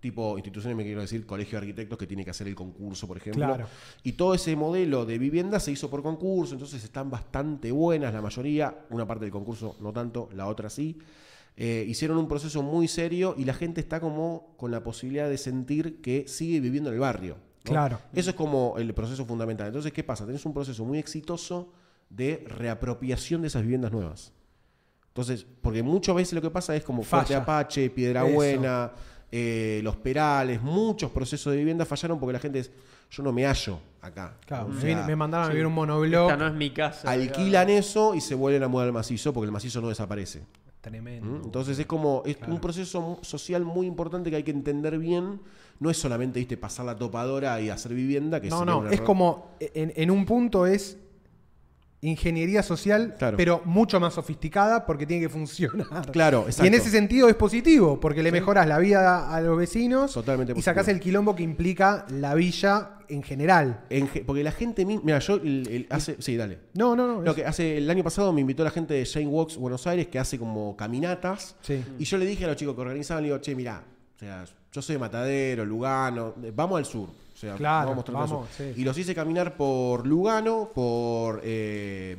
tipo 0.00 0.36
instituciones, 0.36 0.76
me 0.76 0.84
quiero 0.84 1.00
decir, 1.00 1.26
colegio 1.26 1.52
de 1.52 1.66
arquitectos 1.66 1.98
que 1.98 2.06
tiene 2.06 2.24
que 2.24 2.30
hacer 2.30 2.48
el 2.48 2.54
concurso, 2.54 3.06
por 3.06 3.18
ejemplo. 3.18 3.44
Claro. 3.44 3.66
Y 4.02 4.12
todo 4.12 4.34
ese 4.34 4.56
modelo 4.56 5.04
de 5.04 5.18
vivienda 5.18 5.60
se 5.60 5.72
hizo 5.72 5.90
por 5.90 6.02
concurso, 6.02 6.54
entonces 6.54 6.82
están 6.82 7.10
bastante 7.10 7.70
buenas 7.70 8.12
la 8.12 8.22
mayoría, 8.22 8.86
una 8.90 9.06
parte 9.06 9.26
del 9.26 9.32
concurso 9.32 9.76
no 9.80 9.92
tanto, 9.92 10.28
la 10.34 10.46
otra 10.46 10.70
sí. 10.70 10.98
Eh, 11.56 11.84
hicieron 11.86 12.16
un 12.16 12.26
proceso 12.26 12.62
muy 12.62 12.88
serio 12.88 13.34
y 13.36 13.44
la 13.44 13.52
gente 13.52 13.80
está 13.80 14.00
como 14.00 14.54
con 14.56 14.70
la 14.70 14.82
posibilidad 14.82 15.28
de 15.28 15.36
sentir 15.36 16.00
que 16.00 16.26
sigue 16.26 16.60
viviendo 16.60 16.88
en 16.88 16.94
el 16.94 17.00
barrio. 17.00 17.36
¿no? 17.64 17.70
Claro. 17.70 17.98
Eso 18.14 18.30
es 18.30 18.36
como 18.36 18.76
el 18.78 18.94
proceso 18.94 19.26
fundamental. 19.26 19.66
Entonces, 19.66 19.92
¿qué 19.92 20.02
pasa? 20.02 20.24
Tenés 20.24 20.46
un 20.46 20.54
proceso 20.54 20.84
muy 20.84 20.98
exitoso 20.98 21.72
de 22.08 22.44
reapropiación 22.46 23.42
de 23.42 23.48
esas 23.48 23.62
viviendas 23.62 23.92
nuevas. 23.92 24.32
Entonces, 25.08 25.44
porque 25.60 25.82
muchas 25.82 26.14
veces 26.14 26.32
lo 26.34 26.40
que 26.40 26.50
pasa 26.50 26.74
es 26.76 26.84
como 26.84 27.02
Fuerte 27.02 27.34
Falla. 27.34 27.42
Apache, 27.42 27.90
Piedra 27.90 28.24
Eso. 28.24 28.34
Buena, 28.34 28.92
eh, 29.32 29.80
Los 29.84 29.96
Perales, 29.96 30.60
muchos 30.62 31.10
procesos 31.10 31.52
de 31.52 31.58
vivienda 31.58 31.84
fallaron 31.84 32.18
porque 32.18 32.32
la 32.32 32.38
gente 32.38 32.58
es, 32.60 32.70
yo 33.10 33.22
no 33.22 33.32
me 33.32 33.44
hallo 33.46 33.78
acá. 34.02 34.36
Claro, 34.46 34.66
O 34.66 34.68
me, 34.68 34.80
sea, 34.80 34.88
vine- 34.88 35.06
me 35.06 35.16
mandaron 35.16 35.46
a 35.46 35.50
vivir 35.50 35.66
un 35.66 35.72
monoblog. 35.74 36.30
Esta 36.30 36.36
no 36.36 36.46
es 36.48 36.54
mi 36.54 36.70
casa. 36.70 37.10
alquilan 37.10 37.68
eso 37.70 38.14
y 38.14 38.20
se 38.20 38.34
vuelven 38.34 38.62
a 38.62 38.68
mudar 38.68 38.86
al 38.86 38.92
macizo 38.92 39.32
porque 39.32 39.46
el 39.46 39.52
macizo 39.52 39.80
no 39.80 39.88
desaparece. 39.88 40.42
Tremendo. 40.80 41.26
¿Mm? 41.40 41.44
Entonces 41.44 41.78
es 41.78 41.86
como 41.86 42.22
es 42.24 42.36
Claro. 42.38 42.54
un 42.54 42.60
proceso 42.60 43.18
social 43.22 43.64
muy 43.64 43.86
importante 43.86 44.30
que 44.30 44.36
hay 44.36 44.42
que 44.42 44.50
entender 44.50 44.98
bien. 44.98 45.40
No 45.78 45.90
es 45.90 45.96
solamente 45.98 46.38
¿viste, 46.38 46.56
pasar 46.56 46.86
la 46.86 46.96
topadora 46.96 47.60
y 47.60 47.68
hacer 47.70 47.92
vivienda. 47.94 48.40
Que 48.40 48.48
no, 48.48 48.64
no, 48.64 48.86
es 48.86 48.92
error. 48.94 49.04
como, 49.06 49.50
en, 49.60 49.92
en 49.96 50.10
un 50.10 50.24
punto 50.24 50.66
es 50.66 50.96
ingeniería 52.02 52.62
social, 52.62 53.14
Claro. 53.18 53.36
pero 53.36 53.60
mucho 53.66 54.00
más 54.00 54.14
sofisticada 54.14 54.86
porque 54.86 55.06
tiene 55.06 55.22
que 55.24 55.28
funcionar. 55.28 56.10
Claro, 56.12 56.44
exacto. 56.46 56.64
Y 56.64 56.68
en 56.68 56.74
ese 56.74 56.90
sentido 56.90 57.28
es 57.28 57.34
positivo, 57.34 58.00
porque 58.00 58.22
le 58.22 58.32
mejoras 58.32 58.66
la 58.66 58.78
vida 58.78 59.34
a 59.34 59.40
los 59.42 59.56
vecinos 59.58 60.12
Totalmente 60.14 60.52
y 60.52 60.54
positivo. 60.54 60.84
el 60.88 61.00
quilombo 61.00 61.34
que 61.36 61.42
implica 61.42 62.06
la 62.10 62.34
villa 62.34 62.92
en 63.08 63.22
general. 63.22 63.84
En 63.90 64.08
ge- 64.08 64.24
porque 64.24 64.42
la 64.42 64.52
gente 64.52 64.86
misma. 64.86 65.02
Mira, 65.04 65.18
yo 65.18 65.34
el- 65.34 65.68
el- 65.68 65.86
hace. 65.90 66.16
Sí, 66.20 66.36
dale. 66.36 66.58
No, 66.74 66.96
no, 66.96 67.20
no. 67.20 67.34
Que 67.34 67.44
hace, 67.44 67.76
el 67.78 67.90
año 67.90 68.02
pasado 68.04 68.32
me 68.32 68.40
invitó 68.40 68.64
la 68.64 68.70
gente 68.70 68.94
de 68.94 69.04
Shane 69.04 69.26
Walks 69.26 69.56
Buenos 69.56 69.86
Aires 69.86 70.06
que 70.06 70.18
hace 70.18 70.38
como 70.38 70.76
caminatas. 70.76 71.56
Sí. 71.60 71.84
Y 71.98 72.04
yo 72.04 72.16
le 72.18 72.24
dije 72.24 72.44
a 72.44 72.48
los 72.48 72.56
chicos 72.56 72.74
que 72.74 72.80
organizaban, 72.80 73.24
le 73.24 73.28
digo, 73.28 73.38
che, 73.40 73.54
mirá, 73.54 73.82
o 74.16 74.18
sea, 74.18 74.44
yo 74.72 74.80
soy 74.82 74.94
de 74.94 75.00
Matadero, 75.00 75.64
Lugano, 75.66 76.34
vamos 76.54 76.78
al 76.78 76.84
sur. 76.86 77.08
O 77.40 77.46
sea, 77.46 77.54
Claro, 77.54 77.88
vamos, 77.88 77.92
a 77.92 77.94
mostrar 78.12 78.22
al 78.22 78.28
vamos, 78.28 78.48
sí. 78.54 78.74
Y 78.76 78.84
los 78.84 78.98
hice 78.98 79.14
caminar 79.14 79.56
por 79.56 80.06
Lugano, 80.06 80.70
por 80.74 81.40
eh, 81.42 82.14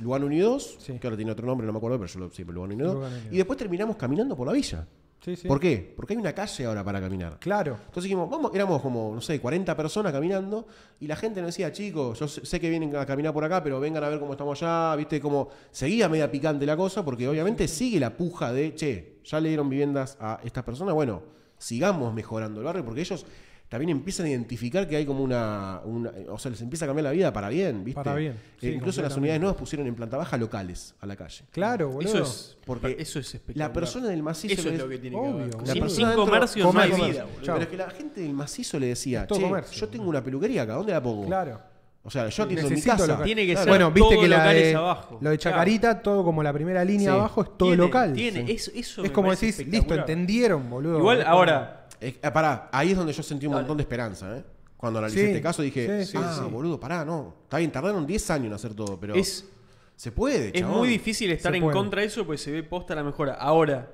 Lugano 0.00 0.26
Unidos, 0.26 0.76
Sí. 0.80 0.98
que 0.98 1.06
ahora 1.06 1.16
tiene 1.16 1.30
otro 1.30 1.46
nombre, 1.46 1.64
no 1.66 1.72
me 1.72 1.78
acuerdo, 1.78 1.98
pero 1.98 2.12
yo 2.12 2.18
lo 2.18 2.30
siempre 2.30 2.52
Lugano 2.52 2.74
Unidos. 2.74 2.94
Lugano 2.94 3.14
Unidos. 3.14 3.32
Y 3.32 3.36
después 3.36 3.56
terminamos 3.58 3.94
caminando 3.96 4.36
por 4.36 4.46
la 4.48 4.52
villa. 4.52 4.84
Sí, 5.24 5.36
sí. 5.36 5.46
¿Por 5.48 5.60
qué? 5.60 5.94
Porque 5.96 6.14
hay 6.14 6.18
una 6.18 6.32
calle 6.32 6.66
ahora 6.66 6.82
para 6.84 7.00
caminar. 7.00 7.38
Claro. 7.38 7.76
Entonces 7.86 8.02
dijimos, 8.04 8.28
vamos, 8.28 8.50
éramos 8.54 8.82
como, 8.82 9.12
no 9.14 9.20
sé, 9.20 9.40
40 9.40 9.76
personas 9.76 10.12
caminando 10.12 10.66
y 11.00 11.06
la 11.06 11.14
gente 11.16 11.40
nos 11.40 11.48
decía, 11.48 11.70
chicos, 11.72 12.18
yo 12.18 12.26
sé 12.26 12.44
sé 12.44 12.60
que 12.60 12.68
vienen 12.68 12.94
a 12.96 13.06
caminar 13.06 13.32
por 13.32 13.44
acá, 13.44 13.62
pero 13.62 13.78
vengan 13.78 14.02
a 14.02 14.08
ver 14.08 14.18
cómo 14.18 14.32
estamos 14.32 14.60
allá, 14.62 14.96
viste, 14.96 15.20
como 15.20 15.48
seguía 15.70 16.08
media 16.08 16.28
picante 16.30 16.66
la 16.66 16.76
cosa, 16.76 17.04
porque 17.04 17.28
obviamente 17.28 17.68
sigue 17.68 18.00
la 18.00 18.16
puja 18.16 18.52
de, 18.52 18.74
che, 18.74 19.18
ya 19.24 19.40
le 19.40 19.48
dieron 19.48 19.68
viviendas 19.68 20.16
a 20.20 20.40
estas 20.44 20.62
personas, 20.64 20.94
bueno, 20.94 21.22
sigamos 21.58 22.12
mejorando 22.12 22.60
el 22.60 22.66
barrio, 22.66 22.84
porque 22.84 23.00
ellos 23.00 23.24
también 23.68 23.90
empiezan 23.90 24.26
a 24.26 24.28
identificar 24.30 24.86
que 24.88 24.94
hay 24.96 25.04
como 25.04 25.24
una, 25.24 25.80
una- 25.84 26.12
o 26.28 26.38
sea, 26.38 26.50
les 26.52 26.60
empieza 26.62 26.84
a 26.84 26.88
cambiar 26.88 27.04
la 27.04 27.10
vida 27.10 27.32
para 27.32 27.48
bien, 27.48 27.82
viste. 27.84 27.96
Para 28.00 28.14
bien, 28.14 28.34
Eh, 28.62 28.70
incluso 28.70 29.02
las 29.02 29.16
unidades 29.16 29.40
nuevas 29.40 29.58
pusieron 29.58 29.86
en 29.88 29.94
planta 29.94 30.16
baja 30.16 30.36
locales 30.36 30.94
a 31.00 31.06
la 31.06 31.16
calle. 31.16 31.44
Claro, 31.50 31.90
boludo. 31.90 32.08
Eso 32.14 32.22
es, 32.22 32.56
Porque 32.64 32.96
eso 32.98 33.18
es 33.18 33.26
espectacular. 33.34 33.68
La 33.68 33.72
persona 33.72 34.08
del 34.08 34.22
macizo 34.22 34.54
Eso 34.60 34.68
es 34.70 34.78
lo 34.78 34.88
que 34.88 34.98
tiene 34.98 35.16
Obvio, 35.16 35.32
que 35.50 35.56
ver. 35.56 35.66
La 35.66 35.72
Sin, 35.72 35.82
persona 35.82 35.88
sin 35.88 36.06
dentro- 36.06 36.24
comercio 36.26 36.62
no 36.72 36.78
hay 36.80 36.90
comercio. 36.90 37.12
vida, 37.12 37.24
boludo. 37.24 37.40
Pero 37.40 37.56
es 37.62 37.66
que 37.68 37.76
la 37.76 37.90
gente 37.90 38.20
del 38.20 38.32
macizo 38.34 38.78
le 38.78 38.86
decía, 38.86 39.26
che, 39.26 39.40
comercio, 39.40 39.80
yo 39.80 39.88
tengo 39.88 40.08
una 40.08 40.22
peluquería 40.22 40.62
acá, 40.62 40.74
¿dónde 40.74 40.92
la 40.92 41.02
pongo? 41.02 41.26
Claro. 41.26 41.60
O 42.04 42.10
sea, 42.10 42.28
yo 42.28 42.44
atiendo 42.44 42.68
en 42.68 42.74
mi 42.74 42.82
casa. 42.82 43.04
local. 43.04 43.24
Tiene 43.24 43.42
que 43.46 43.52
Claro. 43.54 43.64
ser 43.64 43.68
Bueno, 43.68 43.90
viste 43.90 44.10
todo 44.14 44.22
que 44.22 44.28
la 44.28 44.52
de, 44.52 44.74
abajo. 44.76 45.18
lo 45.20 45.30
de 45.30 45.38
Chacarita, 45.38 46.00
todo 46.02 46.22
como 46.22 46.40
la 46.40 46.52
primera 46.52 46.84
línea 46.84 47.10
Sí. 47.10 47.16
abajo, 47.18 47.42
es 47.42 47.48
todo 47.58 47.70
Tiene, 47.70 47.76
local. 47.82 48.12
Tiene, 48.12 48.46
Sí. 48.46 48.52
eso, 48.52 48.70
eso 48.76 49.02
Es 49.04 49.10
como 49.10 49.32
decís, 49.32 49.58
listo, 49.66 49.92
entendieron, 49.92 50.70
boludo. 50.70 50.98
Igual 51.00 51.22
ahora, 51.26 51.75
Eh, 52.00 52.12
pará, 52.32 52.68
ahí 52.72 52.90
es 52.92 52.96
donde 52.96 53.12
yo 53.12 53.22
sentí 53.22 53.46
un 53.46 53.52
Dale. 53.52 53.62
montón 53.62 53.76
de 53.78 53.82
esperanza, 53.82 54.36
¿eh? 54.38 54.44
Cuando 54.76 54.98
analicé 54.98 55.20
Sí, 55.20 55.26
este 55.28 55.40
caso 55.40 55.62
dije, 55.62 56.04
sí, 56.04 56.12
sí, 56.12 56.18
ah, 56.20 56.40
sí. 56.44 56.50
boludo, 56.50 56.78
pará, 56.78 57.04
no. 57.04 57.34
Está 57.44 57.58
bien, 57.58 57.72
tardaron 57.72 58.06
10 58.06 58.30
años 58.30 58.46
en 58.48 58.52
hacer 58.52 58.74
todo, 58.74 58.98
pero 59.00 59.14
es 59.14 59.48
Se 59.96 60.12
puede, 60.12 60.48
Es 60.48 60.60
chabón. 60.60 60.76
muy 60.78 60.88
difícil 60.88 61.30
estar 61.30 61.50
Se 61.52 61.56
en 61.56 61.62
puede. 61.64 61.74
contra 61.76 62.02
de 62.02 62.06
eso 62.08 62.24
porque 62.26 62.36
se 62.38 62.52
ve 62.52 62.62
posta 62.62 62.94
la 62.94 63.02
mejora. 63.02 63.32
Ahora, 63.34 63.90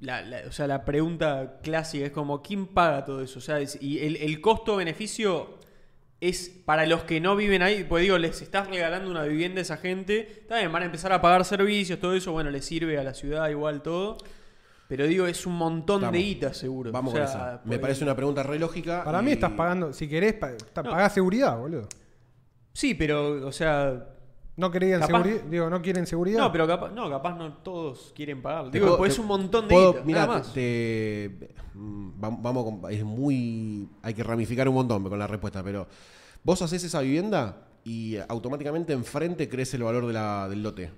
la, 0.00 0.22
la- 0.22 0.42
o 0.48 0.52
sea, 0.52 0.66
la 0.66 0.84
pregunta 0.84 1.60
clásica 1.62 2.06
es 2.06 2.12
como, 2.12 2.42
¿quién 2.42 2.66
paga 2.66 3.04
todo 3.04 3.22
eso? 3.22 3.38
O 3.38 3.42
sea, 3.42 3.60
es- 3.60 3.80
y 3.80 4.00
el, 4.00 4.16
el 4.16 4.40
costo-beneficio 4.40 5.58
es 6.20 6.48
para 6.64 6.84
los 6.86 7.04
que 7.04 7.20
no 7.20 7.36
viven 7.36 7.62
ahí, 7.62 7.84
pues 7.84 8.02
digo, 8.02 8.18
les 8.18 8.42
estás 8.42 8.68
regalando 8.68 9.10
una 9.10 9.22
vivienda 9.24 9.60
a 9.60 9.62
esa 9.62 9.76
gente, 9.76 10.44
también 10.48 10.72
van 10.72 10.82
a 10.82 10.86
empezar 10.86 11.12
a 11.12 11.20
pagar 11.22 11.44
servicios, 11.44 11.98
todo 12.00 12.14
eso, 12.14 12.32
bueno, 12.32 12.50
les 12.50 12.64
sirve 12.64 12.98
a 12.98 13.04
la 13.04 13.14
ciudad 13.14 13.48
igual 13.50 13.82
todo. 13.82 14.18
Pero 14.90 15.06
digo, 15.06 15.26
es 15.28 15.46
un 15.46 15.54
montón 15.54 15.98
Estamos. 16.02 16.12
de 16.12 16.18
guita 16.18 16.52
seguro. 16.52 16.90
Vamos 16.90 17.14
O 17.14 17.16
sea, 17.16 17.24
con 17.26 17.32
esa. 17.36 17.60
Me 17.64 17.78
parece 17.78 18.02
una 18.02 18.16
pregunta 18.16 18.42
re 18.42 18.58
lógica. 18.58 19.04
Para 19.04 19.22
y- 19.22 19.24
mí 19.24 19.30
estás 19.30 19.52
pagando, 19.52 19.92
si 19.92 20.08
querés, 20.08 20.34
pa- 20.34 20.50
pagás 20.74 21.14
seguridad, 21.14 21.56
boludo. 21.56 21.86
Sí, 22.72 22.94
pero, 22.94 23.46
o 23.46 23.52
sea, 23.52 24.06
No 24.56 24.70
querían 24.70 25.00
Capaz- 25.00 25.22
seguridad, 25.22 25.44
digo, 25.44 25.70
no 25.70 25.80
quieren 25.80 26.06
seguridad. 26.06 26.38
no, 26.40 26.52
pero 26.52 26.66
capaz, 26.66 26.90
no, 26.90 27.08
capaz 27.08 27.34
no 27.34 27.52
todos 27.58 28.12
quieren 28.14 28.42
pagar. 28.42 28.70
Digo, 28.70 28.86
puedo- 28.88 28.98
pues 28.98 29.12
es 29.14 29.18
un 29.20 29.26
montón 29.26 29.68
de 29.68 29.74
puedo- 29.74 29.92
guita, 29.92 30.04
mirá, 30.04 30.26
nada 30.26 30.38
más. 30.40 30.52
te- 30.52 31.30
te- 31.38 31.54
mm, 31.72 32.10
va- 32.22 32.36
vamos 32.42 32.64
con- 32.64 32.90
es 32.92 33.02
muy 33.02 33.88
hay 34.02 34.12
que 34.12 34.22
ramificar 34.22 34.68
un 34.68 34.74
montón 34.74 35.02
con 35.08 35.18
la 35.18 35.26
respuesta, 35.28 35.62
pero 35.62 35.86
vos 36.42 36.60
haces 36.60 36.84
esa 36.84 37.00
vivienda 37.00 37.68
y 37.84 38.16
automáticamente 38.28 38.92
enfrente 38.92 39.48
crece 39.48 39.78
el 39.78 39.84
valor 39.84 40.06
de 40.06 40.12
la- 40.12 40.46
del 40.50 40.62
lote. 40.62 40.90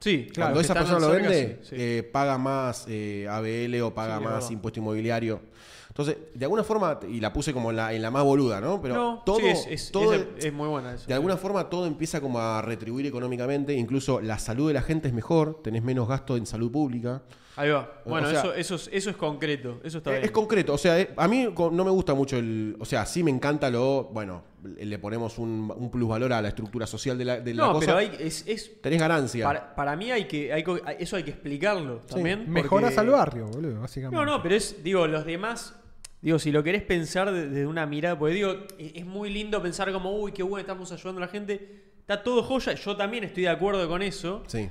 Sí, 0.00 0.28
claro. 0.32 0.52
Cuando 0.54 0.60
esa 0.60 0.74
persona 0.74 1.00
lo 1.00 1.10
vende, 1.10 1.58
sí, 1.62 1.68
sí. 1.70 1.76
eh, 1.78 2.08
paga 2.12 2.38
más 2.38 2.84
eh, 2.88 3.26
ABL 3.28 3.82
o 3.82 3.94
paga 3.94 4.18
Sí, 4.18 4.24
más 4.24 4.50
impuesto 4.50 4.78
inmobiliario. 4.80 5.40
Entonces, 5.88 6.16
de 6.32 6.44
alguna 6.44 6.62
forma, 6.62 7.00
y 7.10 7.18
la 7.18 7.32
puse 7.32 7.52
como 7.52 7.70
en 7.70 7.76
la, 7.76 7.92
en 7.92 8.00
la 8.02 8.10
más 8.12 8.22
boluda, 8.22 8.60
¿no? 8.60 8.80
Pero 8.80 8.94
no, 8.94 9.22
todo, 9.26 9.40
sí, 9.40 9.46
es, 9.46 9.66
es- 9.68 9.90
todo 9.90 10.14
es- 10.14 10.44
es 10.44 10.52
muy 10.52 10.68
buena 10.68 10.94
eso. 10.94 11.06
de 11.08 11.14
alguna 11.14 11.36
forma 11.36 11.68
todo 11.68 11.86
empieza 11.86 12.20
como 12.20 12.38
a 12.38 12.62
retribuir 12.62 13.06
económicamente, 13.06 13.72
incluso 13.74 14.20
la 14.20 14.38
salud 14.38 14.68
de 14.68 14.74
la 14.74 14.82
gente 14.82 15.08
es 15.08 15.14
mejor, 15.14 15.60
tenés 15.62 15.82
menos 15.82 16.06
gasto 16.06 16.36
en 16.36 16.46
salud 16.46 16.70
pública. 16.70 17.22
Ahí 17.58 17.70
va. 17.70 18.00
O 18.04 18.10
Bueno, 18.10 18.30
sea- 18.30 18.38
eso, 18.40 18.54
eso, 18.54 18.74
es, 18.76 18.88
eso 18.92 19.10
es 19.10 19.16
concreto. 19.16 19.80
Eso 19.82 19.98
está 19.98 20.10
Eh, 20.10 20.14
bien. 20.14 20.24
Es 20.26 20.30
concreto, 20.30 20.74
o 20.74 20.78
sea, 20.78 20.98
eh, 21.00 21.10
a 21.16 21.26
mí 21.26 21.48
no 21.56 21.84
me 21.84 21.90
gusta 21.90 22.14
mucho 22.14 22.36
el. 22.36 22.76
O 22.78 22.84
sea, 22.84 23.04
sí 23.04 23.22
me 23.24 23.30
encanta 23.30 23.68
lo. 23.70 24.04
Bueno, 24.04 24.44
le 24.62 24.98
ponemos 24.98 25.38
un, 25.38 25.72
un 25.76 25.90
plusvalor 25.90 26.32
a 26.32 26.40
la 26.42 26.48
estructura 26.48 26.86
social 26.86 27.18
de 27.18 27.24
la, 27.24 27.40
de 27.40 27.54
la 27.54 27.64
no, 27.66 27.78
pero 27.80 27.96
hay, 27.96 28.12
es, 28.18 28.44
es- 28.46 28.80
Tenés 28.80 29.00
ganancia. 29.00 29.44
para, 29.44 29.74
para 29.74 29.96
mí 29.96 30.10
hay 30.10 30.26
que, 30.26 30.52
hay 30.52 30.64
eso 30.98 31.16
hay 31.16 31.24
que 31.24 31.30
explicarlo 31.30 31.98
también. 32.08 32.48
Mejoras 32.50 32.94
porque- 32.94 33.00
al 33.00 33.10
barrio, 33.10 33.46
boludo, 33.48 33.80
básicamente. 33.80 34.16
No, 34.16 34.24
no, 34.30 34.42
pero 34.42 34.54
es, 34.54 34.82
digo, 34.84 35.06
los 35.06 35.24
demás, 35.26 35.74
digo, 36.20 36.38
si 36.38 36.52
lo 36.52 36.62
querés 36.62 36.82
pensar 36.82 37.32
de- 37.32 37.48
desde 37.48 37.66
una 37.66 37.86
mirada, 37.86 38.18
porque 38.18 38.34
digo, 38.34 38.52
es 38.78 38.92
es 38.94 39.06
muy 39.06 39.30
lindo 39.30 39.60
pensar 39.62 39.92
como, 39.92 40.16
uy, 40.16 40.32
qué 40.32 40.42
bueno, 40.42 40.60
estamos 40.60 40.90
ayudando 40.92 41.20
a 41.22 41.26
la 41.26 41.30
gente. 41.32 41.84
Está 42.00 42.22
todo 42.22 42.42
joya, 42.42 42.72
yo 42.74 42.96
también 42.96 43.24
estoy 43.24 43.42
de 43.42 43.48
acuerdo 43.50 43.86
con 43.88 44.00
eso, 44.02 44.42
Sí. 44.46 44.68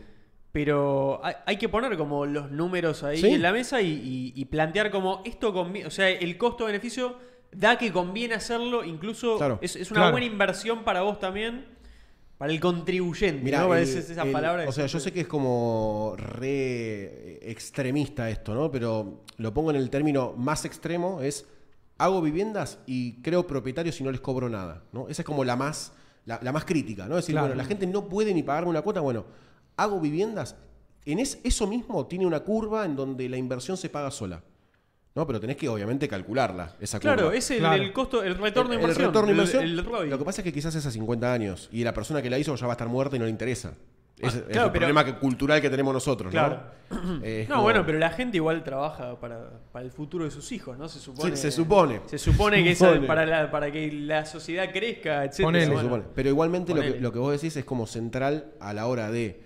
Pero 0.57 1.21
hay, 1.45 1.57
que 1.57 1.69
poner 1.69 1.95
como 1.97 2.25
los 2.25 2.49
números 2.49 3.03
ahí 3.03 3.17
Sí. 3.21 3.27
en 3.27 3.43
la 3.43 3.51
mesa 3.51 3.79
y, 3.79 3.91
y- 3.91 4.33
y 4.35 4.45
plantear 4.45 4.89
como, 4.89 5.21
esto 5.23 5.53
conviene, 5.53 5.85
o 5.87 5.91
sea, 5.91 6.09
el 6.09 6.35
costo-beneficio 6.35 7.15
da 7.51 7.77
que 7.77 7.91
conviene 7.91 8.33
hacerlo, 8.33 8.83
incluso 8.83 9.37
Claro. 9.37 9.59
es, 9.61 9.75
es 9.75 9.91
una 9.91 9.99
Claro. 9.99 10.13
buena 10.13 10.25
inversión 10.25 10.83
para 10.83 11.03
vos 11.03 11.19
también, 11.19 11.65
para 12.39 12.51
el 12.51 12.59
contribuyente, 12.59 13.43
Mirá, 13.43 13.65
¿no? 13.67 13.75
el- 13.75 13.83
Es- 13.83 13.93
es 13.93 14.09
esa 14.09 14.23
el- 14.23 14.31
palabra 14.31 14.67
o 14.67 14.71
sea, 14.71 14.87
yo 14.87 14.99
sé 14.99 15.11
que 15.13 15.21
es 15.21 15.27
como 15.27 16.15
re 16.17 17.37
extremista 17.51 18.27
esto, 18.27 18.55
¿no? 18.55 18.71
Pero 18.71 19.25
lo 19.37 19.53
pongo 19.53 19.69
en 19.69 19.75
el 19.77 19.91
término 19.91 20.33
más 20.35 20.65
extremo, 20.65 21.21
es 21.21 21.45
hago 21.99 22.19
viviendas 22.19 22.79
y 22.87 23.21
creo 23.21 23.45
propietarios 23.45 24.01
y 24.01 24.03
no 24.03 24.09
les 24.09 24.21
cobro 24.21 24.49
nada, 24.49 24.81
¿no? 24.91 25.07
Esa 25.07 25.21
es 25.21 25.25
como 25.27 25.43
la 25.43 25.55
más, 25.55 25.93
la, 26.25 26.39
la 26.41 26.51
más 26.51 26.65
crítica, 26.65 27.05
¿no? 27.07 27.15
Es 27.19 27.25
decir, 27.25 27.33
Claro. 27.35 27.47
bueno, 27.49 27.61
la 27.61 27.67
gente 27.67 27.85
no 27.85 28.09
puede 28.09 28.33
ni 28.33 28.41
pagarme 28.41 28.71
una 28.71 28.81
cuota, 28.81 29.01
bueno, 29.01 29.25
hago 29.77 29.99
viviendas, 29.99 30.55
en 31.05 31.19
es, 31.19 31.39
eso 31.43 31.67
mismo 31.67 32.05
tiene 32.07 32.25
una 32.25 32.41
curva 32.41 32.83
en 32.85 32.95
donde 32.95 33.29
la 33.29 33.37
inversión 33.37 33.77
se 33.77 33.87
paga 33.89 34.11
sola, 34.11 34.43
¿no? 35.15 35.25
Pero 35.25 35.39
tenés 35.39 35.55
que 35.55 35.69
obviamente 35.69 36.07
calcularla, 36.07 36.75
esa 36.81 36.99
curva. 36.99 37.13
Claro, 37.15 37.31
es 37.31 37.49
el, 37.51 37.59
Claro. 37.59 37.81
el 37.81 37.93
costo, 37.93 38.23
el 38.23 38.35
retorno 38.37 38.71
de 38.71 38.75
inversión. 38.75 39.05
El 39.05 39.07
retorno 39.11 39.27
de 39.27 39.31
el- 39.33 39.37
inversión. 39.39 39.63
el 39.63 39.85
ROI. 39.85 40.09
lo 40.09 40.17
que 40.19 40.25
pasa 40.25 40.41
es 40.41 40.43
que 40.45 40.51
quizás 40.53 40.75
es 40.75 40.85
a 40.85 40.91
50 40.91 41.31
años 41.31 41.69
y 41.71 41.83
la 41.83 41.93
persona 41.93 42.21
que 42.21 42.29
la 42.29 42.37
hizo 42.37 42.53
ya 42.55 42.65
va 42.67 42.73
a 42.73 42.75
estar 42.75 42.89
muerta 42.89 43.15
y 43.15 43.19
no 43.19 43.25
le 43.25 43.31
interesa. 43.31 43.73
Ese 44.19 44.39
es 44.39 44.43
Ah, 44.45 44.47
claro, 44.49 44.65
el 44.65 44.71
pero- 44.71 44.79
problema 44.87 45.05
que- 45.05 45.13
cultural 45.19 45.61
que 45.61 45.69
tenemos 45.69 45.93
nosotros, 45.93 46.31
Claro. 46.31 46.59
¿no? 46.89 47.19
Eh, 47.23 47.45
No, 47.47 47.55
como- 47.57 47.63
bueno, 47.65 47.85
pero 47.85 47.99
la 47.99 48.09
gente 48.09 48.37
igual 48.37 48.63
trabaja 48.63 49.19
para, 49.19 49.61
para 49.71 49.85
el 49.85 49.91
futuro 49.91 50.25
de 50.25 50.31
sus 50.31 50.51
hijos, 50.51 50.75
¿no? 50.75 50.89
Se 50.89 50.99
supone. 50.99 51.35
Sí, 51.35 51.41
se 51.43 51.51
supone. 51.51 52.01
Se 52.07 52.17
supone 52.17 52.63
que 52.63 52.71
es 52.71 52.79
Supone. 52.79 53.05
para, 53.05 53.27
la- 53.27 53.51
para 53.51 53.71
que 53.71 53.91
la 53.91 54.25
sociedad 54.25 54.71
crezca, 54.73 55.23
etc. 55.23 55.43
Ponele. 55.43 55.65
Se 55.65 55.71
Bueno, 55.71 55.83
supone. 55.87 56.03
Pero 56.15 56.29
igualmente 56.29 56.73
lo 56.73 56.81
que, 56.81 56.99
lo 56.99 57.13
que 57.13 57.19
vos 57.19 57.31
decís 57.31 57.55
es 57.57 57.63
como 57.63 57.85
central 57.85 58.53
a 58.59 58.73
la 58.73 58.87
hora 58.87 59.11
de 59.11 59.45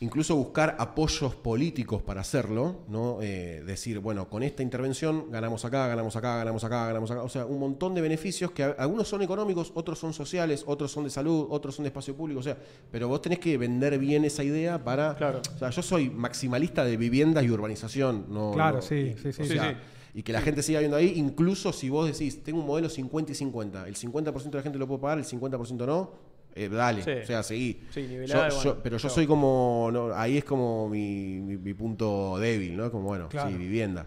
incluso 0.00 0.34
buscar 0.36 0.76
apoyos 0.78 1.34
políticos 1.36 2.02
para 2.02 2.20
hacerlo, 2.20 2.82
¿no? 2.88 3.18
Eh, 3.22 3.62
decir, 3.64 4.00
bueno, 4.00 4.28
con 4.28 4.42
esta 4.42 4.62
intervención 4.62 5.30
ganamos 5.30 5.64
acá, 5.64 5.86
ganamos 5.86 6.14
acá, 6.16 6.36
ganamos 6.36 6.64
acá, 6.64 6.86
ganamos 6.86 7.10
acá. 7.10 7.22
O 7.22 7.28
sea, 7.28 7.46
un 7.46 7.58
montón 7.58 7.94
de 7.94 8.00
beneficios 8.00 8.50
que 8.50 8.64
algunos 8.64 9.08
son 9.08 9.22
económicos, 9.22 9.72
otros 9.74 9.98
son 9.98 10.12
sociales, 10.12 10.64
otros 10.66 10.90
son 10.90 11.04
de 11.04 11.10
salud, 11.10 11.46
otros 11.48 11.74
son 11.76 11.84
de 11.84 11.88
espacio 11.88 12.14
público. 12.14 12.40
O 12.40 12.42
sea, 12.42 12.58
pero 12.90 13.08
vos 13.08 13.22
tenés 13.22 13.38
que 13.38 13.56
vender 13.56 13.98
bien 13.98 14.24
esa 14.24 14.42
idea 14.44 14.82
para. 14.82 15.14
Claro. 15.14 15.40
O 15.54 15.58
sea, 15.58 15.70
yo 15.70 15.82
soy 15.82 16.10
maximalista 16.10 16.84
de 16.84 16.96
viviendas 16.96 17.44
y 17.44 17.50
urbanización. 17.50 18.26
No, 18.28 18.52
Claro, 18.52 18.76
no- 18.76 18.82
sí, 18.82 19.14
sí, 19.22 19.32
sí. 19.32 19.42
o 19.42 19.44
Sí, 19.46 19.52
sea, 19.54 19.70
sí. 19.70 19.76
Y 20.16 20.22
que 20.22 20.32
la 20.32 20.40
gente 20.42 20.62
siga 20.62 20.78
viendo 20.80 20.96
ahí, 20.96 21.12
incluso 21.16 21.72
si 21.72 21.88
vos 21.88 22.06
decís, 22.06 22.42
tengo 22.44 22.60
un 22.60 22.66
modelo 22.66 22.88
50 22.88 23.32
y 23.32 23.34
50, 23.34 23.88
el 23.88 23.96
50% 23.96 24.50
de 24.50 24.56
la 24.58 24.62
gente 24.62 24.78
lo 24.78 24.86
puede 24.86 25.00
pagar, 25.00 25.18
el 25.18 25.24
50% 25.24 25.86
no, 25.86 26.33
eh, 26.54 26.68
dale, 26.68 27.02
Sí. 27.02 27.10
o 27.10 27.26
sea, 27.26 27.42
seguí. 27.42 27.82
Sí, 27.90 28.02
nivelada, 28.02 28.48
yo- 28.48 28.54
bueno, 28.56 28.76
pero 28.82 28.96
yo 28.96 29.08
soy 29.08 29.26
como, 29.26 29.90
no, 29.92 30.14
ahí 30.14 30.38
es 30.38 30.44
como 30.44 30.88
mi, 30.88 31.40
mi- 31.40 31.56
mi 31.56 31.74
punto 31.74 32.38
débil, 32.38 32.76
¿no? 32.76 32.90
Como, 32.90 33.04
bueno, 33.08 33.28
Claro. 33.28 33.50
sí, 33.50 33.56
viviendas. 33.56 34.06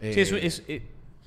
Sí, 0.00 0.20
es, 0.20 0.32
Eh, 0.32 0.46
es- 0.46 0.62
eh, 0.68 0.82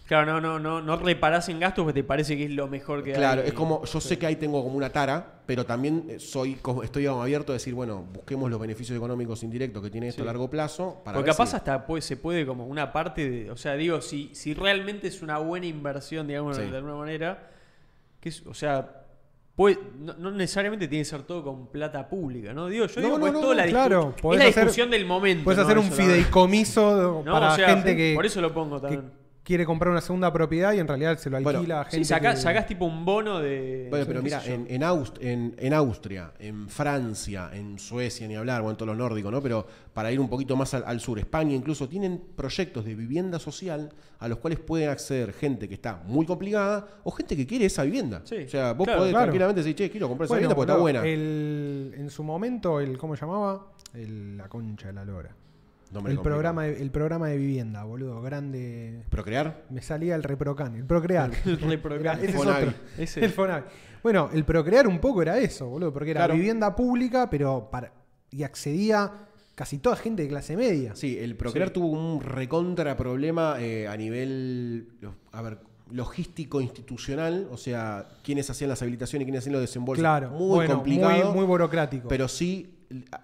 claro, 0.07 0.33
no, 0.33 0.41
no, 0.41 0.59
no, 0.59 0.81
no 0.81 0.97
reparás 0.97 1.49
en 1.49 1.59
gastos 1.59 1.83
porque 1.83 2.01
te 2.01 2.03
parece 2.07 2.35
que 2.37 2.45
es 2.45 2.51
lo 2.51 2.67
mejor 2.67 3.03
que 3.03 3.13
Claro, 3.13 3.41
hay. 3.41 3.47
es 3.47 3.53
como, 3.53 3.83
yo 3.85 3.99
sé 4.01 4.17
que 4.17 4.25
ahí 4.25 4.35
tengo 4.35 4.63
como 4.63 4.75
una 4.77 4.89
tara, 4.89 5.41
pero 5.45 5.65
también 5.65 6.19
soy 6.19 6.57
estoy 6.83 7.05
abierto 7.05 7.51
a 7.51 7.55
decir, 7.55 7.73
bueno, 7.73 8.03
busquemos 8.13 8.49
los 8.49 8.59
beneficios 8.59 8.97
económicos 8.97 9.43
indirectos 9.43 9.81
que 9.83 9.89
tiene 9.89 10.07
esto 10.09 10.23
a 10.23 10.25
largo 10.25 10.49
plazo. 10.49 11.01
Para 11.05 11.17
Porque 11.17 11.31
capaz 11.31 11.51
si- 11.51 11.55
hasta 11.57 11.85
puede- 11.85 12.01
se 12.01 12.17
puede 12.17 12.45
como 12.45 12.65
una 12.65 12.91
parte 12.93 13.29
de. 13.29 13.51
O 13.51 13.57
sea, 13.57 13.75
digo, 13.75 14.01
si, 14.01 14.29
si 14.33 14.53
realmente 14.53 15.07
es 15.07 15.21
una 15.21 15.37
buena 15.37 15.65
inversión, 15.67 16.27
digamos, 16.27 16.57
de 16.57 16.63
alguna 16.65 16.95
manera, 16.95 17.49
que 18.19 18.29
es, 18.29 18.45
o 18.45 18.53
sea. 18.53 19.01
Puede- 19.55 19.79
no, 19.99 20.13
no 20.19 20.31
necesariamente 20.31 20.87
tiene 20.87 21.03
que 21.03 21.09
ser 21.09 21.23
todo 21.23 21.43
con 21.43 21.67
plata 21.67 22.07
pública, 22.09 22.53
¿no? 22.53 22.67
Digo, 22.67 22.85
yo 22.87 23.01
No, 23.01 23.07
digo, 23.07 23.17
no, 23.17 23.21
pues 23.31 23.33
toda 23.41 23.55
la 23.55 23.65
claro, 23.67 24.13
es 24.17 24.23
la 24.23 24.31
hacer- 24.45 24.55
discusión 24.55 24.89
del 24.91 25.05
momento. 25.05 25.43
Puedes 25.43 25.59
hacer 25.63 25.77
un 25.77 25.91
fideicomiso 25.91 27.23
No, 27.25 27.31
para 27.31 27.53
o 27.53 27.55
sea, 27.55 27.69
gente 27.69 27.95
que, 27.95 28.13
Por 28.15 28.25
eso 28.25 28.41
lo 28.41 28.53
pongo 28.53 28.75
que 28.77 28.81
también. 28.81 29.11
Quiere 29.45 29.63
comprar 29.65 29.91
una 29.91 30.01
segunda 30.01 30.33
propiedad 30.33 30.73
y 30.73 30.79
en 30.79 30.87
realidad 30.87 31.17
se 31.19 31.29
lo 31.29 31.39
Bueno, 31.39 31.59
alquila 31.59 31.81
a 31.81 31.85
Sí, 31.85 31.91
gente. 31.91 32.05
sacás, 32.07 32.35
que- 32.35 32.41
sacás 32.41 32.65
tipo 32.65 32.83
un 32.85 33.05
bono 33.05 33.39
de. 33.39 33.87
Bueno, 33.91 34.03
no 34.03 34.07
pero 34.09 34.21
mira, 34.23 34.43
en, 34.43 34.65
en, 34.69 34.81
Aust- 34.81 35.21
en- 35.21 35.55
en 35.59 35.73
Austria, 35.73 36.33
en 36.39 36.67
Francia, 36.67 37.51
en 37.53 37.77
Suecia, 37.77 38.27
ni 38.27 38.35
hablar, 38.35 38.61
o 38.63 38.69
en 38.71 38.75
todos 38.75 38.87
los 38.87 38.97
nórdicos, 38.97 39.31
¿no? 39.31 39.41
Pero 39.41 39.65
para 39.93 40.11
ir 40.11 40.19
un 40.19 40.27
poquito 40.27 40.55
más 40.55 40.73
al, 40.73 40.83
al 40.87 40.99
sur, 40.99 41.19
España 41.19 41.53
incluso, 41.55 41.87
tienen 41.87 42.19
proyectos 42.35 42.83
de 42.83 42.95
vivienda 42.95 43.37
social 43.39 43.91
a 44.17 44.27
los 44.27 44.39
cuales 44.39 44.59
pueden 44.59 44.89
acceder 44.89 45.31
gente 45.31 45.67
que 45.69 45.75
está 45.75 46.01
muy 46.05 46.25
complicada 46.25 46.87
o 47.03 47.11
gente 47.11 47.37
que 47.37 47.45
quiere 47.45 47.65
esa 47.65 47.83
vivienda. 47.83 48.21
Sí, 48.25 48.37
o 48.45 48.49
sea, 48.49 48.73
vos 48.73 48.85
claro, 48.85 48.99
podés 49.01 49.11
claro. 49.13 49.25
tranquilamente 49.27 49.61
decir, 49.61 49.75
che, 49.75 49.91
quiero 49.91 50.07
comprar 50.07 50.25
esa 50.25 50.33
Bueno, 50.33 50.49
vivienda 50.49 50.55
porque 50.55 50.71
está 50.71 50.81
buena. 50.81 51.05
el- 51.05 51.93
en 51.97 52.09
su 52.09 52.23
momento, 52.23 52.79
el 52.79 52.97
¿cómo 52.97 53.15
se 53.15 53.21
llamaba? 53.21 53.67
El- 53.93 54.37
la 54.37 54.49
concha 54.49 54.87
de 54.87 54.93
la 54.93 55.05
lora. 55.05 55.29
El 56.07 56.19
programa, 56.19 56.63
de, 56.63 56.81
el 56.81 56.91
programa 56.91 57.27
de 57.29 57.37
vivienda, 57.37 57.83
boludo, 57.83 58.21
grande. 58.21 59.03
¿Procrear? 59.09 59.63
Me 59.69 59.81
salía 59.81 60.15
el 60.15 60.23
Reprocan, 60.23 60.75
el 60.75 60.85
Procrear. 60.85 61.31
El 61.45 61.59
Reprocan. 61.61 62.17
Ese 62.19 62.27
es 62.29 62.35
Fonavi. 62.35 62.67
otro. 62.67 62.79
Ese. 62.97 63.23
El 63.25 63.31
Fonavi. 63.31 63.63
Bueno, 64.03 64.29
el 64.33 64.43
Procrear 64.43 64.87
un 64.87 64.99
poco 64.99 65.21
era 65.21 65.37
eso, 65.37 65.67
boludo, 65.67 65.93
porque 65.93 66.11
era 66.11 66.21
Claro. 66.21 66.33
vivienda 66.35 66.75
pública, 66.75 67.29
pero 67.29 67.69
para, 67.71 67.91
y 68.29 68.43
accedía 68.43 69.11
casi 69.55 69.77
toda 69.77 69.95
gente 69.95 70.23
de 70.23 70.29
clase 70.29 70.57
media. 70.57 70.95
Sí, 70.95 71.17
el 71.17 71.35
Procrear 71.37 71.69
tuvo 71.69 71.87
un 71.87 72.19
recontra 72.21 72.97
problema 72.97 73.55
eh, 73.59 73.87
a 73.87 73.95
nivel, 73.95 74.89
a 75.31 75.41
ver, 75.41 75.59
logístico 75.91 76.61
institucional, 76.61 77.47
o 77.51 77.57
sea, 77.57 78.07
quiénes 78.23 78.49
hacían 78.49 78.69
las 78.69 78.81
habilitaciones 78.81 79.23
y 79.23 79.25
quiénes 79.27 79.39
hacían 79.43 79.53
los 79.53 79.61
desembolsos. 79.61 80.01
Claro, 80.01 80.29
muy 80.31 80.47
bueno, 80.49 80.75
complicado. 80.75 81.25
muy, 81.27 81.35
muy 81.35 81.45
burocrático. 81.45 82.07
Pero 82.07 82.27
sí 82.27 82.74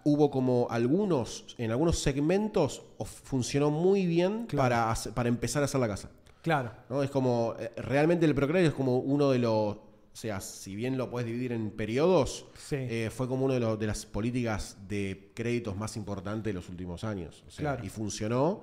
hubo 0.04 0.30
como 0.32 0.68
algunos, 0.70 1.56
en 1.58 1.72
algunos 1.72 2.00
segmentos 2.00 2.82
funcionó 3.24 3.70
muy 3.72 4.06
bien 4.06 4.46
Claro. 4.48 4.64
para, 4.64 4.92
hace- 4.92 5.12
para 5.12 5.30
empezar 5.30 5.62
a 5.62 5.66
hacer 5.66 5.80
la 5.82 5.88
casa. 5.88 6.10
claro. 6.42 6.72
¿no? 6.90 7.04
Es 7.04 7.10
como, 7.12 7.54
eh, 7.60 7.72
realmente 7.78 8.26
el 8.26 8.34
Procrear 8.36 8.66
es 8.66 8.74
como 8.74 8.98
uno 8.98 9.30
de 9.30 9.40
los, 9.40 9.76
o 9.76 9.80
sea, 10.14 10.42
si 10.42 10.76
bien 10.76 10.98
lo 10.98 11.10
puedes 11.10 11.28
dividir 11.28 11.52
en 11.52 11.70
periodos, 11.72 12.46
Sí. 12.58 12.76
eh, 12.80 13.10
fue 13.16 13.28
como 13.28 13.46
una 13.46 13.54
de, 13.56 13.60
los- 13.60 13.80
de 13.80 13.88
las 13.88 14.06
políticas 14.06 14.76
de 14.88 15.32
créditos 15.36 15.78
más 15.78 15.96
importantes 15.98 16.46
de 16.46 16.54
los 16.54 16.68
últimos 16.70 17.04
años. 17.04 17.44
O 17.48 17.52
sea, 17.52 17.62
Claro. 17.64 17.86
Y 17.86 17.90
funcionó. 17.90 18.62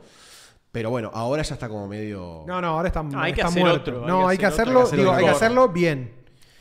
Pero 0.70 0.90
bueno, 0.90 1.10
ahora 1.14 1.42
ya 1.42 1.54
está 1.54 1.66
como 1.66 1.88
medio... 1.88 2.44
No, 2.46 2.60
no, 2.60 2.68
ahora 2.68 2.88
está, 2.88 3.02
No, 3.02 3.18
hay 3.20 3.32
que 3.32 3.40
está 3.40 3.48
hacer 3.48 3.62
muerto. 3.62 3.80
otro, 3.90 4.02
hay 4.02 4.06
No, 4.08 4.18
que 4.26 4.30
hay 4.32 4.38
que 4.38 4.46
hacer 4.46 4.60
hacerlo, 4.62 4.80
otro. 4.84 4.96
digo, 4.98 5.12
hay 5.12 5.24
que 5.24 5.30
hacerlo 5.30 5.68
bien. 5.70 6.12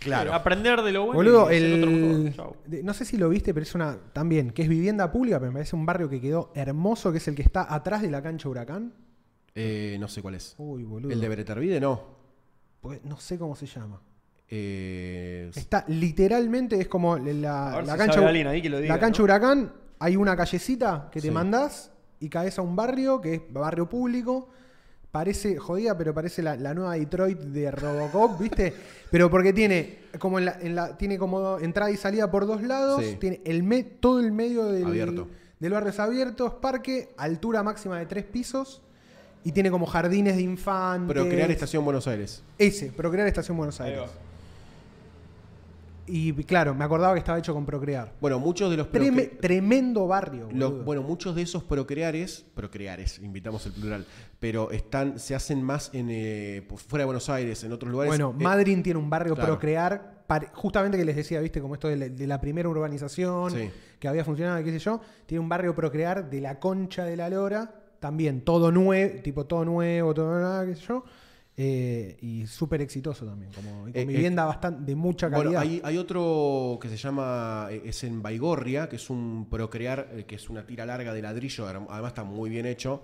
Claro. 0.08 0.34
Aprender 0.34 0.82
de 0.82 0.92
lo 0.92 1.06
bueno. 1.06 1.18
Boludo, 1.18 1.52
y 1.52 1.56
hacer 1.56 1.74
otro 1.80 1.90
el, 1.92 1.98
mejor. 2.24 2.36
Chau. 2.36 2.56
de- 2.66 2.84
no 2.84 2.94
sé 2.94 3.06
si 3.06 3.18
lo 3.18 3.30
viste, 3.30 3.54
pero 3.54 3.64
es 3.64 3.76
una 3.76 3.98
también, 4.14 4.52
que 4.52 4.64
es 4.64 4.70
vivienda 4.70 5.12
pública, 5.12 5.40
pero 5.40 5.52
me 5.52 5.58
parece 5.60 5.76
un 5.76 5.86
barrio 5.86 6.10
que 6.10 6.20
quedó 6.22 6.52
hermoso, 6.56 7.12
que 7.12 7.18
es 7.20 7.28
el 7.28 7.36
que 7.36 7.42
está 7.44 7.74
atrás 7.74 8.02
de 8.02 8.10
la 8.12 8.22
cancha 8.22 8.50
Huracán. 8.50 8.94
Eh, 9.56 9.98
no 10.00 10.08
sé 10.08 10.22
cuál 10.22 10.36
es. 10.36 10.56
Uy, 10.58 10.84
boludo. 10.84 11.12
El 11.12 11.20
de 11.22 11.30
Beretervide, 11.30 11.80
no. 11.80 12.02
Pues 12.82 13.04
no 13.04 13.18
sé 13.20 13.38
cómo 13.40 13.56
se 13.56 13.66
llama. 13.66 14.00
Eh, 14.50 15.52
Está 15.56 15.84
literalmente, 15.88 16.80
es 16.80 16.88
como 16.88 17.18
la, 17.18 17.74
A 17.74 17.76
ver 17.78 17.86
la 17.88 17.94
si 17.94 17.98
cancha, 18.00 18.14
sabe 18.16 18.28
alguien 18.28 18.48
ahí 18.48 18.62
que 18.62 18.70
lo 18.70 18.80
diga, 18.80 18.94
la 18.96 19.00
cancha 19.00 19.20
¿no? 19.20 19.24
Huracán, 19.26 19.74
hay 20.00 20.16
una 20.16 20.38
callecita 20.38 21.10
que 21.12 21.20
te 21.20 21.28
Sí. 21.28 21.34
mandás 21.34 21.92
y 22.20 22.30
caes 22.30 22.58
a 22.58 22.62
un 22.62 22.76
barrio 22.76 23.20
que 23.20 23.34
es 23.36 23.42
barrio 23.52 23.90
público. 23.90 24.50
Parece 25.12 25.58
jodida, 25.58 25.98
pero 25.98 26.14
parece 26.14 26.44
la, 26.44 26.56
la 26.56 26.74
nueva 26.74 26.94
Detroit 26.96 27.40
de 27.40 27.72
Robocop, 27.72 28.40
¿viste? 28.40 28.74
Pero 29.10 29.30
porque 29.32 29.54
tiene 29.54 30.00
como 30.20 30.38
en 30.38 30.46
la, 30.46 30.58
en 30.62 30.76
la- 30.76 30.98
tiene 30.98 31.18
como 31.18 31.58
entrada 31.60 31.90
y 31.92 31.98
salida 31.98 32.30
por 32.30 32.46
dos 32.46 32.62
lados, 32.62 33.04
Sí. 33.04 33.18
tiene 33.20 33.42
el 33.46 33.64
me- 33.64 33.84
todo 33.84 34.20
el 34.20 34.32
medio 34.32 34.66
del, 34.66 34.86
Abierto. 34.86 35.28
del 35.60 35.72
barrio 35.72 35.90
es 35.90 36.00
abierto, 36.00 36.46
es 36.48 36.54
parque, 36.54 37.10
altura 37.18 37.64
máxima 37.64 37.98
de 38.00 38.06
tres 38.06 38.26
pisos 38.26 38.82
y 39.44 39.54
tiene 39.54 39.72
como 39.72 39.86
jardines 39.86 40.36
de 40.36 40.42
infantes. 40.42 41.14
Procrear 41.16 41.50
Estación 41.52 41.86
Buenos 41.86 42.06
Aires. 42.08 42.44
Ese, 42.60 42.92
Procrear 42.92 43.28
Estación 43.28 43.56
Buenos 43.58 43.80
Ahí 43.80 43.94
Aires. 43.94 44.10
Y 46.10 46.32
claro, 46.46 46.74
me 46.74 46.86
acordaba 46.86 47.14
que 47.14 47.20
estaba 47.20 47.38
hecho 47.38 47.54
con 47.54 47.66
Procrear. 47.66 48.14
Bueno, 48.22 48.40
muchos 48.40 48.72
de 48.72 48.78
los 48.78 48.88
Treme- 48.92 49.38
tremendo 49.40 50.08
barrio. 50.08 50.48
lo- 50.54 50.70
boludo. 50.72 50.86
bueno, 50.86 51.02
muchos 51.04 51.36
de 51.36 51.42
esos 51.42 51.64
procreares, 51.64 52.46
procreares, 52.56 53.20
invitamos 53.20 53.66
el 53.66 53.74
plural, 53.74 54.06
pero 54.40 54.72
están, 54.72 55.20
se 55.20 55.36
hacen 55.36 55.62
más 55.62 55.90
en 55.94 56.08
eh, 56.10 56.66
por 56.68 56.80
fuera 56.80 57.02
de 57.02 57.06
Buenos 57.08 57.30
Aires, 57.30 57.62
en 57.66 57.74
otros 57.74 57.92
lugares. 57.92 58.10
Bueno, 58.12 58.34
Eh, 58.40 58.44
Madrid 58.44 58.80
tiene 58.82 58.98
un 59.00 59.10
barrio 59.10 59.36
claro. 59.36 59.52
Procrear, 59.54 60.24
justamente 60.54 60.98
que 60.98 61.04
les 61.06 61.16
decía, 61.18 61.40
viste, 61.42 61.60
como 61.62 61.74
esto 61.74 61.88
de 61.90 61.98
la, 61.98 62.08
de 62.10 62.28
la 62.28 62.40
primera 62.40 62.70
urbanización 62.70 63.52
Sí. 63.52 63.70
que 64.00 64.08
había 64.08 64.24
funcionado, 64.24 64.64
qué 64.64 64.72
sé 64.72 64.80
yo, 64.80 65.02
tiene 65.26 65.42
un 65.42 65.50
barrio 65.50 65.76
Procrear 65.76 66.30
de 66.30 66.40
la 66.42 66.60
concha 66.60 67.04
de 67.04 67.18
la 67.18 67.30
lora, 67.30 67.74
también 68.00 68.42
todo 68.42 68.72
nuevo, 68.72 69.22
tipo 69.22 69.46
todo 69.46 69.66
nuevo, 69.66 70.14
todo 70.14 70.40
nada, 70.40 70.66
qué 70.66 70.76
sé 70.76 70.84
yo, 70.88 71.04
eh, 71.60 72.18
y 72.22 72.46
súper 72.46 72.82
exitoso 72.82 73.26
también, 73.26 73.52
como 73.52 73.82
con 73.82 73.92
Eh, 73.96 74.06
vivienda 74.06 74.46
bastante 74.46 74.84
de 74.86 74.96
mucha 74.96 75.28
calidad. 75.30 75.46
Bueno, 75.46 75.60
hay, 75.60 75.82
hay 75.84 75.98
otro 75.98 76.78
que 76.80 76.88
se 76.88 76.98
llama, 76.98 77.68
eh, 77.72 77.82
es 77.86 78.04
en 78.04 78.22
Baigorria, 78.22 78.88
que 78.88 78.98
es 78.98 79.10
un 79.10 79.48
procrear, 79.50 80.08
eh, 80.14 80.26
que 80.26 80.36
es 80.36 80.50
una 80.50 80.66
tira 80.68 80.86
larga 80.86 81.14
de 81.14 81.22
ladrillo, 81.24 81.68
además 81.68 82.08
está 82.08 82.24
muy 82.24 82.50
bien 82.52 82.66
hecho. 82.68 83.02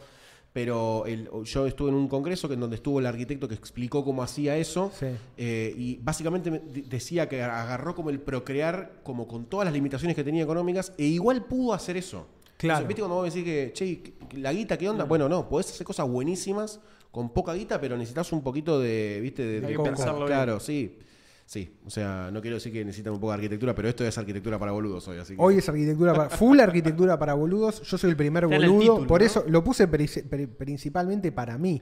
Pero 0.53 1.07
el- 1.07 1.27
yo 1.45 1.65
estuve 1.65 1.89
en 1.89 1.95
un 1.95 2.07
congreso 2.07 2.47
que 2.47 2.53
en 2.53 2.59
donde 2.59 2.75
estuvo 2.75 2.99
el 2.99 3.07
arquitecto 3.07 3.47
que 3.47 3.55
explicó 3.55 4.05
cómo 4.05 4.21
hacía 4.21 4.55
eso. 4.55 4.91
Sí. 4.99 5.07
eh, 5.35 5.73
y 5.75 5.97
básicamente 6.03 6.51
me 6.51 6.59
de- 6.59 6.84
decía 6.84 7.27
que 7.27 7.41
agarró 7.41 7.95
como 7.95 8.11
el 8.11 8.19
procrear, 8.19 8.99
como 9.01 9.27
con 9.27 9.45
todas 9.45 9.65
las 9.65 9.73
limitaciones 9.73 10.15
que 10.15 10.23
tenía 10.23 10.43
económicas, 10.43 10.93
e 10.99 11.05
igual 11.05 11.45
pudo 11.45 11.73
hacer 11.73 11.97
eso. 11.97 12.27
Claro. 12.57 12.81
Entonces, 12.81 12.88
¿Viste 12.88 13.01
cuando 13.01 13.15
vos 13.15 13.34
decís 13.34 13.43
que, 13.43 13.71
che, 13.73 14.03
¿qué- 14.30 14.38
la 14.38 14.53
guita 14.53 14.77
qué 14.77 14.88
onda? 14.88 15.05
Bueno, 15.05 15.27
no, 15.27 15.49
podés 15.49 15.71
hacer 15.71 15.88
cosas 15.88 16.07
buenísimas 16.07 16.80
con 17.14 17.30
poca 17.31 17.53
guita, 17.53 17.80
pero 17.80 17.95
necesitas 17.95 18.34
un 18.34 18.41
poquito 18.41 18.80
de, 18.80 19.19
¿viste? 19.22 19.45
De, 19.45 19.68
Hay 19.68 19.73
de 19.73 19.80
pensarlo 19.84 20.26
bien. 20.26 20.27
Claro, 20.30 20.60
sí. 20.60 20.98
Sí, 21.45 21.77
o 21.85 21.90
sea, 21.91 22.31
no 22.31 22.41
quiero 22.41 22.56
decir 22.56 22.72
que 22.73 22.84
necesitan 22.84 23.14
un 23.14 23.19
poco 23.19 23.31
de 23.34 23.35
arquitectura, 23.35 23.76
pero 23.76 23.88
esto 23.88 24.03
es 24.03 24.18
arquitectura 24.18 24.57
para 24.57 24.72
boludos 24.72 25.07
hoy, 25.10 25.19
así 25.19 25.35
que... 25.35 25.41
Hoy 25.41 25.57
es 25.57 25.69
arquitectura 25.69 26.14
para, 26.14 26.30
full 26.31 26.60
arquitectura 26.60 27.19
para 27.19 27.35
boludos. 27.35 27.84
Yo 27.84 27.98
soy 27.99 28.10
el 28.10 28.15
primer 28.15 28.45
el 28.45 28.49
boludo, 28.49 28.80
título, 28.80 29.07
por 29.07 29.22
¿no? 29.22 29.27
eso 29.27 29.44
lo 29.48 29.64
puse 29.64 29.88
pri- 29.88 30.07
pri- 30.27 30.48
principalmente 30.48 31.31
para 31.31 31.57
mí. 31.57 31.81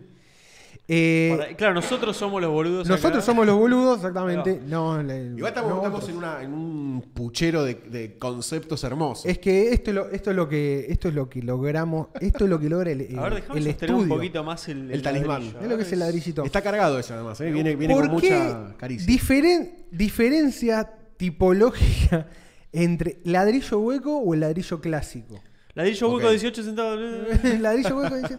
Eh, 0.87 1.33
Para- 1.37 1.55
claro, 1.55 1.73
nosotros 1.75 2.17
somos 2.17 2.41
los 2.41 2.51
boludos. 2.51 2.85
nosotros 2.87 3.13
acá. 3.19 3.25
somos 3.25 3.45
los 3.45 3.57
boludos, 3.57 3.97
exactamente. 3.97 4.59
No, 4.67 5.01
le- 5.01 5.27
Igual 5.27 5.47
estamos, 5.47 5.69
no 5.71 5.77
estamos 5.77 5.99
otros. 6.03 6.09
en, 6.09 6.17
una- 6.17 6.43
en 6.43 6.53
un 6.53 7.01
puchero 7.13 7.63
de, 7.63 7.75
de 7.75 8.17
conceptos 8.17 8.83
hermosos. 8.83 9.25
Es 9.25 9.37
que 9.39 9.71
esto 9.71 9.91
es 9.91 9.95
lo, 9.95 10.09
esto 10.09 10.31
es 10.31 10.35
lo 10.35 10.49
que 10.49 10.87
esto 10.89 11.07
es 11.07 11.13
lo 11.13 11.29
que 11.29 11.41
logramos, 11.43 12.07
esto 12.19 12.43
es 12.43 12.49
lo 12.49 12.59
que 12.59 12.67
logra 12.67 12.91
el, 12.91 13.01
el, 13.01 13.19
A 13.19 13.21
ver, 13.29 13.33
el 13.33 13.39
sostener 13.43 13.63
un 13.95 14.01
estudio. 14.01 14.07
poquito 14.15 14.43
más 14.43 14.67
el, 14.67 14.91
El 14.91 15.01
talismán. 15.01 15.41
ladrillo. 15.43 15.59
Es 15.61 15.69
lo 15.69 15.77
que 15.77 15.83
es 15.83 15.93
el 15.93 15.99
ladrillito. 15.99 16.43
Está 16.43 16.61
cargado 16.61 16.99
ese 16.99 17.13
además, 17.13 17.39
¿eh? 17.39 17.51
viene, 17.51 17.75
viene 17.77 17.93
¿Por 17.95 18.09
con 18.09 18.19
qué 18.19 18.31
mucha 18.33 18.75
caricia. 18.77 19.07
diferen- 19.07 19.85
diferencia 19.91 20.91
tipológica 21.15 22.27
entre 22.73 23.19
ladrillo 23.23 23.79
hueco 23.79 24.17
o 24.17 24.33
el 24.33 24.41
ladrillo 24.41 24.81
clásico? 24.81 25.39
Ladrillo 25.73 26.09
hueco 26.11 26.25
Ok. 26.27 26.31
18 26.31 26.63
centavos. 26.63 26.99
El 27.45 27.61
ladrillo 27.63 27.95
hueco 27.97 28.15
dice, 28.17 28.37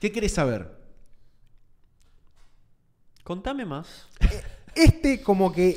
¿Qué 0.00 0.10
querés 0.12 0.32
saber? 0.32 0.77
Contame 3.28 3.64
más. 3.66 4.08
este 4.74 5.22
como 5.22 5.52
que 5.52 5.76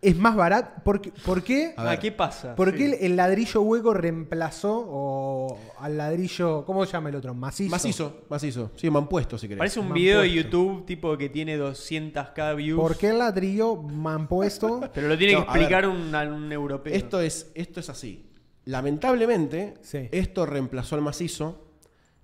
es 0.00 0.16
más 0.16 0.34
barato. 0.36 0.80
¿Por 0.84 1.00
qué? 1.02 1.12
¿Por 1.24 1.42
qué? 1.42 1.74
A 1.76 1.82
ver. 1.84 1.92
Ah, 1.92 1.98
¿qué 2.00 2.10
pasa? 2.12 2.54
¿Por 2.56 2.70
Sí. 2.70 2.76
qué 2.78 2.84
el, 2.86 2.94
el 2.94 3.16
ladrillo 3.16 3.60
hueco 3.62 3.92
reemplazó 3.92 4.84
o 4.88 5.58
al 5.80 5.98
ladrillo, 5.98 6.64
¿cómo 6.64 6.86
se 6.86 6.92
llama 6.92 7.10
el 7.10 7.16
otro? 7.16 7.34
Macizo. 7.34 7.70
Macizo, 7.70 8.22
macizo. 8.30 8.70
Sí, 8.76 8.88
manpuesto 8.90 9.36
si 9.36 9.48
querés. 9.48 9.58
Parece 9.58 9.80
un 9.80 9.92
video 9.92 10.22
de. 10.22 10.32
YouTube 10.32 10.86
tipo 10.86 11.16
que 11.18 11.28
tiene 11.28 11.58
200k 11.58 12.56
views. 12.56 12.80
¿Por 12.80 12.96
qué 12.96 13.10
el 13.10 13.18
ladrillo 13.18 13.82
me 13.82 14.10
han 14.10 14.28
puesto? 14.28 14.80
Pero 14.94 15.08
lo 15.08 15.18
tiene 15.18 15.34
No, 15.34 15.44
que 15.44 15.50
a 15.50 15.52
ver. 15.52 15.62
explicar 15.62 15.86
un, 15.88 16.14
un 16.14 16.52
europeo. 16.52 16.94
Esto 16.94 17.20
es, 17.20 17.50
esto 17.54 17.80
es 17.80 17.90
así. 17.90 18.24
Lamentablemente, 18.64 19.74
Sí. 19.82 20.08
esto 20.12 20.46
reemplazó 20.46 20.94
al 20.94 21.02
macizo, 21.02 21.66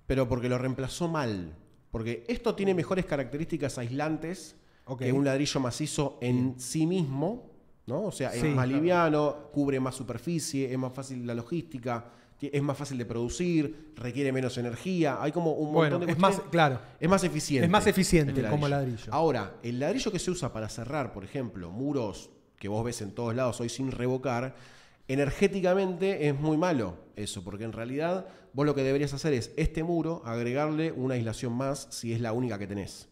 pero 0.07 0.27
porque 0.29 0.47
lo 0.49 0.57
reemplazó 0.57 1.07
mal. 1.07 1.55
Porque 1.95 2.25
esto 2.27 2.53
tiene 2.55 2.73
mejores 2.73 3.05
características 3.05 3.77
aislantes 3.77 4.57
que 4.99 5.13
un 5.13 5.23
ladrillo 5.23 5.61
macizo 5.61 6.17
en 6.19 6.55
sí 6.59 6.85
mismo, 6.85 7.49
¿no? 7.87 8.01
O 8.03 8.11
sea, 8.11 8.31
Sí. 8.31 8.47
es 8.47 8.53
más 8.53 8.67
liviano, 8.67 9.47
cubre 9.53 9.79
más 9.79 9.95
superficie, 9.95 10.69
es 10.69 10.77
más 10.77 10.91
fácil 10.91 11.25
la 11.25 11.33
logística, 11.33 12.03
ti- 12.37 12.49
es 12.51 12.61
más 12.61 12.77
fácil 12.77 12.97
de 12.97 13.05
producir, 13.05 13.93
requiere 13.95 14.33
menos 14.33 14.57
energía. 14.57 15.19
Hay 15.23 15.31
como 15.31 15.53
un 15.53 15.71
Bueno, 15.71 15.91
montón 15.91 16.07
de 16.07 16.11
es 16.11 16.19
más, 16.19 16.41
claro. 16.51 16.81
es 16.99 17.07
más 17.07 17.23
eficiente. 17.23 17.63
Es 17.63 17.71
más 17.71 17.87
eficiente 17.87 18.43
como 18.49 18.67
ladrillo. 18.67 19.13
Ahora, 19.13 19.53
el 19.63 19.79
ladrillo 19.79 20.11
que 20.11 20.19
se 20.19 20.29
usa 20.31 20.51
para 20.51 20.67
cerrar, 20.67 21.13
por 21.13 21.23
ejemplo, 21.23 21.71
muros 21.71 22.29
que 22.57 22.67
vos 22.67 22.83
ves 22.83 23.01
en 23.03 23.11
todos 23.11 23.33
lados 23.33 23.61
hoy 23.61 23.69
sin 23.69 23.89
revocar, 23.89 24.53
energéticamente 25.07 26.27
es 26.27 26.39
muy 26.39 26.57
malo 26.57 26.97
eso, 27.15 27.43
porque 27.43 27.63
en 27.63 27.73
realidad 27.73 28.27
vos 28.53 28.65
lo 28.65 28.75
que 28.75 28.83
deberías 28.83 29.13
hacer 29.13 29.33
es 29.33 29.51
este 29.57 29.83
muro, 29.83 30.21
agregarle 30.25 30.91
una 30.91 31.15
aislación 31.15 31.53
más 31.53 31.87
si 31.91 32.13
es 32.13 32.21
la 32.21 32.33
única 32.33 32.57
que 32.57 32.67
tenés. 32.67 33.09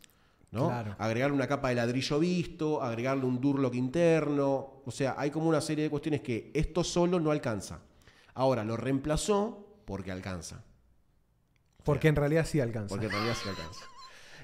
¿no? 0.52 0.68
Claro. 0.68 0.96
Agregarle 1.00 1.36
una 1.36 1.48
capa 1.48 1.70
de 1.70 1.76
ladrillo 1.76 2.20
visto, 2.20 2.82
agregarle 2.82 3.26
un 3.26 3.42
durlock 3.42 3.74
interno. 3.74 4.84
O 4.86 4.92
sea, 4.92 5.16
hay 5.18 5.32
como 5.32 5.50
una 5.50 5.62
serie 5.62 5.86
de 5.86 5.90
cuestiones 5.90 6.22
que 6.22 6.52
esto 6.54 6.84
solo 6.84 7.20
no 7.20 7.32
alcanza. 7.32 7.80
Ahora, 8.36 8.64
lo 8.64 8.78
reemplazó 8.78 9.82
porque 9.86 10.12
alcanza. 10.12 10.64
Porque 11.84 12.08
en 12.08 12.16
realidad 12.16 12.46
sí 12.46 12.60
alcanza. 12.60 12.90
Porque 12.90 13.08
en 13.08 13.12
realidad 13.12 13.36
sí 13.42 13.50
alcanza. 13.50 13.86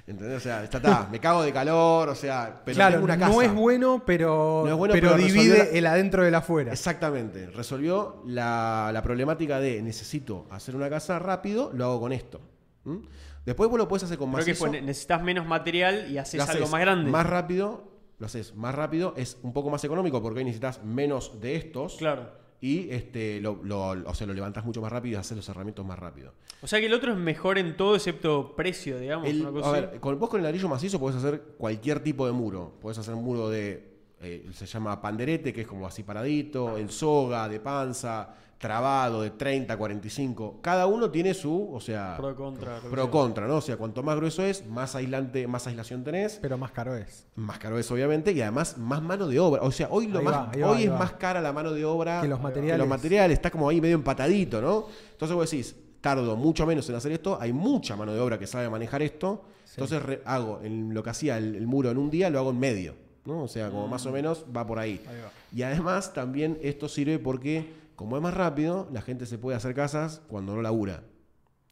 ¿Entendés? 0.10 0.38
O 0.38 0.40
sea, 0.40 0.64
está, 0.64 0.78
está, 0.80 1.08
me 1.12 1.20
cago 1.20 1.44
de 1.44 1.54
calor, 1.54 2.10
o 2.10 2.16
sea, 2.16 2.62
pero 2.66 2.76
claro, 2.76 2.94
tengo 2.96 3.06
una 3.06 3.18
casa. 3.20 3.32
no 3.32 3.42
es 3.44 3.54
bueno, 3.54 4.04
pero, 4.06 4.64
No 4.66 4.72
es 4.72 4.76
bueno, 4.78 4.94
pero, 4.94 5.16
divide 5.16 5.58
la- 5.60 5.64
el 5.66 5.86
adentro 5.86 6.24
del 6.24 6.34
afuera. 6.34 6.72
Exactamente. 6.72 7.46
Resolvió 7.52 8.24
la, 8.26 8.90
la 8.92 9.04
problemática 9.04 9.60
de 9.60 9.82
necesito 9.84 10.48
hacer 10.50 10.76
una 10.76 10.90
casa 10.90 11.20
rápido, 11.20 11.70
lo 11.76 11.86
hago 11.86 12.00
con 12.00 12.12
esto. 12.12 12.42
¿Mm? 12.86 12.98
Después 13.46 13.70
vos 13.70 13.78
lo 13.78 13.88
puedes 13.88 14.04
hacer 14.04 14.18
con 14.18 14.32
Creo 14.34 14.44
que 14.46 14.56
fue- 14.56 14.82
necesitas 14.82 15.22
menos 15.22 15.46
material 15.46 16.10
y 16.12 16.18
haces 16.18 16.42
algo 16.50 16.68
más 16.70 16.82
grande. 16.82 17.12
Más 17.12 17.26
rápido, 17.28 17.84
lo 18.18 18.26
haces 18.26 18.56
más 18.56 18.74
rápido, 18.74 19.14
es 19.16 19.38
un 19.44 19.54
poco 19.54 19.70
más 19.70 19.84
económico 19.84 20.22
porque 20.24 20.40
hoy 20.40 20.46
necesitas 20.46 20.84
menos 20.84 21.40
de 21.40 21.56
estos. 21.56 21.98
Claro. 21.98 22.32
Y 22.62 22.90
este, 22.92 23.40
lo, 23.40 23.60
lo- 23.64 23.90
o 24.10 24.14
sea, 24.14 24.28
lo 24.28 24.34
levantás 24.34 24.66
mucho 24.66 24.82
más 24.82 24.92
rápido 24.92 25.14
y 25.18 25.20
haces 25.20 25.38
los 25.38 25.48
herramientas 25.48 25.86
más 25.86 25.98
rápido. 25.98 26.34
O 26.62 26.68
sea 26.68 26.80
que 26.80 26.88
el 26.88 26.94
otro 26.94 27.14
es 27.14 27.18
mejor 27.18 27.58
en 27.58 27.78
todo 27.78 27.96
excepto 27.96 28.54
precio, 28.56 29.00
digamos. 29.00 29.28
El- 29.30 29.42
una 29.42 29.52
cosa 29.52 29.70
a 29.70 29.72
ver, 29.72 30.00
con, 30.02 30.20
vos 30.20 30.30
con 30.30 30.40
el 30.40 30.44
ladrillo 30.44 30.68
macizo 30.68 31.00
podés 31.00 31.16
hacer 31.18 31.42
cualquier 31.58 32.02
tipo 32.02 32.26
de 32.26 32.34
muro. 32.34 32.74
Podés 32.82 32.98
hacer 32.98 33.14
un 33.14 33.24
muro 33.24 33.50
de. 33.50 33.88
eh, 34.22 34.46
se 34.54 34.66
llama 34.66 35.02
panderete, 35.02 35.54
que 35.54 35.62
es 35.62 35.68
como 35.68 35.88
así 35.88 36.04
paradito, 36.04 36.78
el 36.78 36.90
soga 36.90 37.48
de 37.48 37.62
panza, 37.62 38.36
trabado 38.60 39.22
de 39.22 39.32
30, 39.32 39.78
45. 39.78 40.60
Cada 40.62 40.86
uno 40.86 41.10
tiene 41.10 41.34
su, 41.34 41.72
o 41.74 41.80
sea, 41.80 42.16
Pro 42.18 42.36
contra. 42.36 42.80
pro 42.82 43.10
contra, 43.10 43.48
¿no? 43.48 43.56
O 43.56 43.62
sea, 43.62 43.78
cuanto 43.78 44.04
más 44.04 44.16
grueso 44.18 44.44
es, 44.44 44.68
más 44.68 44.96
aislante, 44.96 45.48
más 45.48 45.66
aislación 45.66 46.04
tenés, 46.04 46.40
Pero 46.42 46.58
más 46.58 46.72
caro 46.72 46.96
es. 46.96 47.26
más 47.36 47.58
caro 47.58 47.80
es 47.80 47.90
obviamente, 47.90 48.34
y 48.34 48.42
además 48.42 48.78
más 48.78 49.02
mano 49.02 49.28
de 49.28 49.40
obra. 49.40 49.62
O 49.64 49.72
sea, 49.72 49.88
hoy 49.90 50.08
lo 50.08 50.20
Ahí 50.20 50.26
más, 50.26 50.34
va, 50.34 50.52
ahí 50.54 50.62
va, 50.62 50.70
hoy 50.72 50.78
ahí 50.80 50.84
es 50.84 50.92
va. 50.92 50.98
más 51.00 51.14
cara 51.14 51.42
la 51.42 51.54
mano 51.54 51.72
de 51.72 51.86
obra 51.86 52.22
Que 52.22 52.28
los 52.28 52.42
materiales. 52.42 52.78
los 52.80 52.88
materiales, 52.88 53.36
está 53.38 53.50
como 53.50 53.70
ahí 53.70 53.80
medio 53.80 53.96
empatadito, 53.96 54.62
¿no? 54.62 54.86
Entonces 55.14 55.36
vos 55.36 55.50
decís, 55.50 55.76
tardo 56.02 56.36
mucho 56.36 56.66
menos 56.66 56.88
en 56.90 56.96
hacer 56.96 57.14
esto, 57.14 57.38
hay 57.40 57.54
mucha 57.54 57.96
mano 57.96 58.14
de 58.14 58.20
obra 58.20 58.38
que 58.38 58.46
sabe 58.48 58.70
manejar 58.70 59.02
esto, 59.02 59.46
entonces 59.72 60.02
re- 60.04 60.22
hago 60.26 60.60
en 60.64 60.94
lo 60.94 61.02
que 61.02 61.10
hacía 61.12 61.38
el, 61.38 61.56
el 61.56 61.66
muro 61.66 61.92
en 61.92 61.98
un 61.98 62.10
día, 62.10 62.30
lo 62.30 62.40
hago 62.40 62.50
en 62.52 62.60
medio, 62.60 62.96
¿no? 63.26 63.44
O 63.44 63.48
sea, 63.48 63.70
como 63.70 63.88
más 63.88 64.06
o 64.06 64.12
menos 64.12 64.46
va 64.56 64.68
por 64.68 64.80
ahí. 64.80 65.00
Ahí 65.10 65.16
va. 65.22 65.32
Y 65.56 65.62
además 65.64 66.14
también 66.14 66.58
esto 66.62 66.88
sirve 66.90 67.20
porque, 67.20 67.79
como 68.00 68.16
es 68.16 68.24
más 68.24 68.34
rápido, 68.34 68.88
la 68.94 69.02
gente 69.02 69.26
se 69.26 69.38
puede 69.38 69.58
hacer 69.58 69.76
casas 69.76 70.22
cuando 70.30 70.56
no 70.56 70.62
labura. 70.62 71.04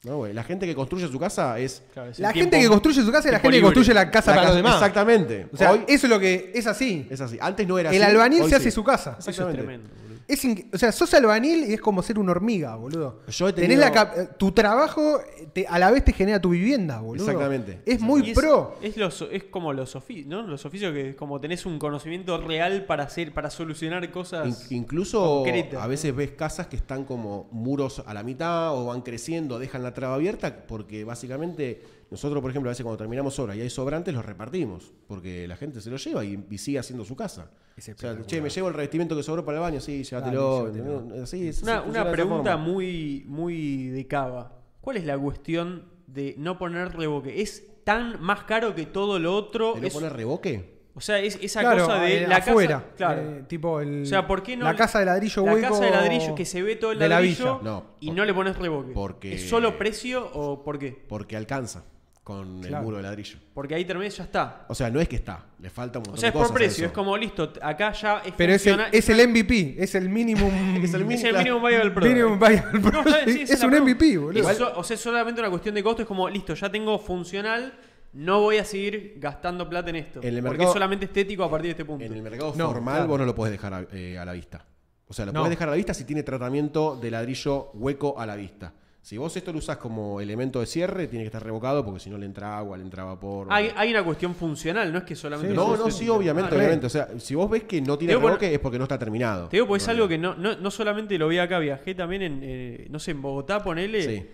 ¿no? 0.04 0.28
La 0.28 0.44
gente 0.44 0.66
que 0.66 0.76
construye 0.76 1.08
su 1.08 1.18
casa 1.18 1.58
es. 1.58 1.84
Claro, 1.94 2.10
es 2.12 2.20
el 2.20 2.24
La 2.24 2.34
tiempo- 2.34 2.52
gente 2.52 2.64
que 2.66 2.70
construye 2.70 3.02
su 3.02 3.12
casa 3.14 3.30
es 3.30 3.32
la 3.32 3.40
gente 3.40 3.58
que 3.58 3.64
construye 3.64 3.94
la 3.94 4.12
casa 4.12 4.32
la 4.32 4.36
para 4.38 4.48
los 4.50 4.58
demás. 4.58 4.74
Exactamente. 4.76 5.48
O 5.54 5.56
sea, 5.58 5.72
Hoy 5.72 5.86
eso 5.88 6.06
es 6.06 6.10
lo 6.12 6.20
que 6.20 6.52
es 6.54 6.68
así. 6.68 7.08
es 7.10 7.22
así. 7.22 7.38
Antes 7.42 7.66
no 7.66 7.80
era 7.80 7.92
El 7.92 8.02
así. 8.04 8.12
albañil 8.12 8.42
hoy 8.44 8.50
se 8.50 8.56
hace 8.58 8.66
sí. 8.66 8.72
su 8.72 8.84
casa. 8.84 9.12
Eso 9.18 9.30
es 9.32 9.40
Exactamente. 9.40 9.64
tremendo. 9.64 9.90
Es 10.28 10.44
o 10.74 10.78
sea, 10.78 10.92
sos 10.92 11.14
albañil 11.14 11.70
y 11.70 11.74
es 11.74 11.80
como 11.80 12.04
ser 12.04 12.20
una 12.20 12.32
hormiga, 12.32 12.76
boludo. 12.76 13.22
Yo 13.30 13.48
he 13.48 13.54
Tenés 13.54 13.78
la 13.80 13.88
eh, 13.88 14.28
tu 14.38 14.52
trabajo 14.52 15.22
te- 15.54 15.66
a 15.68 15.80
la 15.80 15.90
vez 15.90 16.04
te 16.04 16.12
genera 16.12 16.42
tu 16.42 16.50
vivienda, 16.50 17.00
boludo. 17.00 17.24
Exactamente. 17.26 17.82
Es 17.86 18.02
muy 18.02 18.32
es, 18.32 18.36
pro. 18.38 18.76
Es, 18.82 18.98
los- 18.98 19.26
es 19.32 19.46
como 19.46 19.72
los 19.72 19.96
oficios, 19.96 20.28
¿no? 20.28 20.42
Los 20.42 20.66
oficios 20.66 20.94
que 20.94 21.16
como 21.16 21.40
tenés 21.40 21.66
un 21.66 21.80
conocimiento 21.80 22.38
real 22.40 22.84
para 22.86 23.04
hacer, 23.06 23.34
para 23.34 23.50
solucionar 23.50 24.12
cosas. 24.12 24.70
In- 24.70 24.80
incluso 24.80 25.44
concretas, 25.44 25.80
a 25.80 25.84
¿no? 25.84 25.90
veces 25.90 26.14
ves 26.14 26.32
casas 26.32 26.68
que 26.68 26.76
están 26.76 27.06
como 27.06 27.48
muros 27.52 28.04
a 28.06 28.14
la 28.14 28.24
mitad 28.24 28.76
o 28.76 28.88
van 28.88 29.04
creciendo, 29.04 29.60
dejan 29.60 29.82
la 29.82 29.94
traba 29.94 30.16
abierta, 30.16 30.66
porque 30.68 31.06
básicamente 31.06 31.82
nosotros, 32.10 32.42
por 32.42 32.50
ejemplo, 32.52 32.70
a 32.70 32.72
veces 32.72 32.84
cuando 32.84 32.98
terminamos 32.98 33.38
obras 33.40 33.58
y 33.58 33.62
hay 33.62 33.70
sobrantes, 33.70 34.14
los 34.14 34.26
repartimos, 34.26 34.94
porque 35.08 35.48
la 35.48 35.56
gente 35.58 35.82
se 35.82 35.90
los 35.90 36.04
lleva 36.04 36.24
y, 36.24 36.46
y 36.50 36.58
sigue 36.58 36.80
haciendo 36.80 37.04
su 37.06 37.16
casa. 37.16 37.52
Es 37.76 37.90
O 37.90 37.98
sea, 37.98 38.18
che, 38.26 38.42
me 38.42 38.50
llevo 38.50 38.70
el 38.70 38.74
revestimiento 38.74 39.16
que 39.16 39.24
sobró 39.24 39.44
para 39.46 39.58
el 39.58 39.62
baño, 39.62 39.80
sí, 39.82 40.04
llévatelo. 40.04 40.72
Dale. 40.72 41.22
Así, 41.22 41.48
es- 41.48 41.62
Una, 41.64 41.82
de 41.82 42.12
pregunta 42.12 42.58
muy, 42.58 43.24
muy 43.28 43.88
de 43.90 44.08
cava. 44.08 44.54
¿Cuál 44.82 44.98
es 44.98 45.06
la 45.06 45.18
cuestión 45.18 45.86
de 46.08 46.34
no 46.38 46.58
poner 46.58 46.96
revoque? 46.96 47.42
¿Es 47.42 47.84
tan 47.84 48.22
más 48.22 48.44
caro 48.46 48.74
que 48.74 48.86
todo 48.86 49.20
lo 49.20 49.36
otro? 49.36 49.74
¿Te 49.74 49.82
lo 49.82 49.88
Es- 49.88 49.94
pone 49.94 50.10
revoque? 50.10 50.78
o 50.96 51.00
sea, 51.02 51.20
es 51.20 51.38
esa 51.44 51.60
Claro, 51.62 51.86
cosa 51.86 52.00
de 52.02 52.24
eh, 52.24 52.28
la 52.28 52.38
afuera. 52.38 52.80
casa. 52.82 52.96
Claro. 52.96 53.22
eh, 53.22 53.44
tipo 53.48 53.80
el, 53.82 54.02
o 54.02 54.06
sea, 54.08 54.26
¿por 54.26 54.42
qué 54.42 54.58
no? 54.58 54.66
la 54.66 54.76
casa 54.76 54.98
de 54.98 55.06
ladrillo 55.06 55.46
la 55.46 55.54
hueco 55.54 55.70
casa 55.70 55.86
de 55.86 55.92
ladrillo 55.92 56.34
que 56.34 56.44
se 56.44 56.64
ve 56.64 56.76
todo 56.76 56.92
el 56.94 56.98
de 56.98 57.08
la 57.08 57.16
ladrillo. 57.18 57.60
No, 57.62 57.84
y 58.00 58.10
no 58.10 58.26
le 58.26 58.34
pones 58.34 58.58
revoque. 58.58 58.94
porque- 58.94 59.36
¿Es 59.36 59.48
solo 59.48 59.78
precio 59.78 60.28
o 60.34 60.64
por 60.64 60.80
qué? 60.80 60.94
Porque 61.08 61.38
alcanza 61.38 61.84
con 62.28 62.62
el 62.62 62.76
muro 62.82 62.98
de 62.98 63.04
ladrillo. 63.04 63.38
Porque 63.54 63.74
ahí 63.74 63.86
termina 63.86 64.08
y 64.08 64.10
ya 64.10 64.24
está. 64.26 64.66
O 64.68 64.76
sea, 64.76 64.90
no 64.90 65.00
es 65.00 65.08
que 65.08 65.16
está, 65.16 65.46
le 65.62 65.70
falta 65.70 66.00
un 66.00 66.02
montón 66.04 66.16
O 66.16 66.18
sea, 66.18 66.28
es 66.28 66.34
de 66.34 66.38
por 66.38 66.48
cosas 66.48 66.58
precio. 66.58 66.86
Es 66.88 66.92
como 66.92 67.16
listo, 67.16 67.54
acá 67.62 67.94
ya 67.94 68.18
es 68.26 68.34
Pero 68.36 68.52
es 68.54 68.68
el, 68.68 68.82
es 68.92 69.08
el 69.08 69.30
MVP, 69.30 69.76
es 69.82 69.96
el 69.96 70.10
minimum. 70.10 70.52
Es 70.84 70.94
el 70.94 71.10
es 71.10 71.24
el 71.24 71.38
minimum 71.38 71.64
viable 71.66 71.92
product. 71.92 72.14
minimum 72.14 72.38
viable 72.38 72.64
No, 72.74 72.82
product. 72.82 73.08
está 73.08 73.26
bien, 73.26 73.38
sí, 73.38 73.44
esa 73.44 73.54
es 73.54 73.64
un. 73.64 73.80
MVP, 73.82 74.18
boludo. 74.18 74.74
O 74.76 74.84
sea, 74.84 74.96
es 74.96 75.00
solamente 75.00 75.40
una 75.40 75.50
cuestión 75.50 75.74
de 75.74 75.82
costo. 75.84 76.02
Es 76.02 76.08
como, 76.10 76.28
listo, 76.28 76.54
ya 76.54 76.70
tengo 76.70 77.00
funcional, 77.00 77.74
no 78.12 78.42
voy 78.42 78.58
a 78.58 78.66
seguir 78.66 79.14
gastando 79.20 79.70
plata 79.70 79.90
en 79.92 79.96
esto. 79.96 80.20
En 80.22 80.28
el 80.36 80.42
porque 80.42 80.50
mercado- 80.50 80.70
es 80.70 80.74
solamente 80.74 81.06
estético 81.06 81.46
a 81.46 81.50
partir 81.50 81.68
de 81.68 81.72
este 81.72 81.86
punto. 81.86 82.04
En 82.04 82.12
el 82.14 82.22
mercado 82.22 82.54
No, 82.58 82.68
formal 82.68 82.94
claro. 82.96 83.08
vos 83.08 83.20
no 83.20 83.26
lo 83.26 83.34
podés 83.36 83.54
dejar 83.54 83.74
a, 83.74 83.88
eh, 83.94 84.18
a 84.20 84.26
la 84.26 84.34
vista. 84.34 84.66
O 85.08 85.14
sea, 85.14 85.26
lo 85.26 85.32
No. 85.32 85.40
podés 85.40 85.52
dejar 85.52 85.70
a 85.70 85.72
la 85.72 85.78
vista 85.78 85.94
si 85.94 86.04
tiene 86.04 86.24
tratamiento 86.24 86.98
de 87.02 87.10
ladrillo 87.10 87.72
hueco 87.76 88.20
a 88.20 88.26
la 88.26 88.36
vista. 88.36 88.74
Si 89.08 89.16
vos 89.18 89.34
esto 89.38 89.54
lo 89.54 89.60
usás 89.60 89.78
como 89.78 90.20
elemento 90.20 90.60
de 90.60 90.66
cierre, 90.66 91.08
tiene 91.08 91.24
que 91.24 91.28
estar 91.28 91.42
revocado 91.42 91.86
porque 91.86 91.98
si 92.02 92.10
no 92.10 92.18
le 92.18 92.26
entra 92.26 92.58
agua, 92.58 92.76
le 92.76 92.84
entra 92.84 93.06
vapor. 93.06 93.48
Hay, 93.50 93.72
hay 93.74 93.92
una 93.92 94.04
cuestión 94.04 94.36
funcional, 94.36 94.92
no 94.92 94.98
es 94.98 95.06
que 95.06 95.16
solamente... 95.16 95.52
Sí, 95.52 95.56
no, 95.56 95.78
no, 95.78 95.90
sí, 95.90 96.10
obviamente, 96.10 96.54
Ah, 96.54 96.58
obviamente. 96.58 96.88
O 96.88 96.90
sea, 96.90 97.08
si 97.18 97.34
vos 97.34 97.50
ves 97.50 97.64
que 97.64 97.80
no 97.80 97.98
tiene 97.98 98.16
digo, 98.16 98.28
revoque 98.28 98.54
es 98.54 98.60
porque 98.60 98.78
no 98.78 98.84
está 98.84 99.00
terminado. 99.00 99.48
Te 99.48 99.56
digo, 99.56 99.66
porque 99.66 99.82
es 99.82 99.88
algo 99.88 100.10
que 100.10 100.18
no, 100.18 100.36
no, 100.36 100.58
no 100.58 100.70
solamente 100.72 101.18
lo 101.18 101.30
vi 101.30 101.38
acá, 101.38 101.58
viajé 101.60 101.96
también 101.96 102.22
en, 102.22 102.40
eh, 102.44 102.88
no 102.90 103.00
sé, 103.00 103.12
en 103.12 103.22
Bogotá, 103.22 103.64
ponele. 103.64 104.04
Sí. 104.04 104.26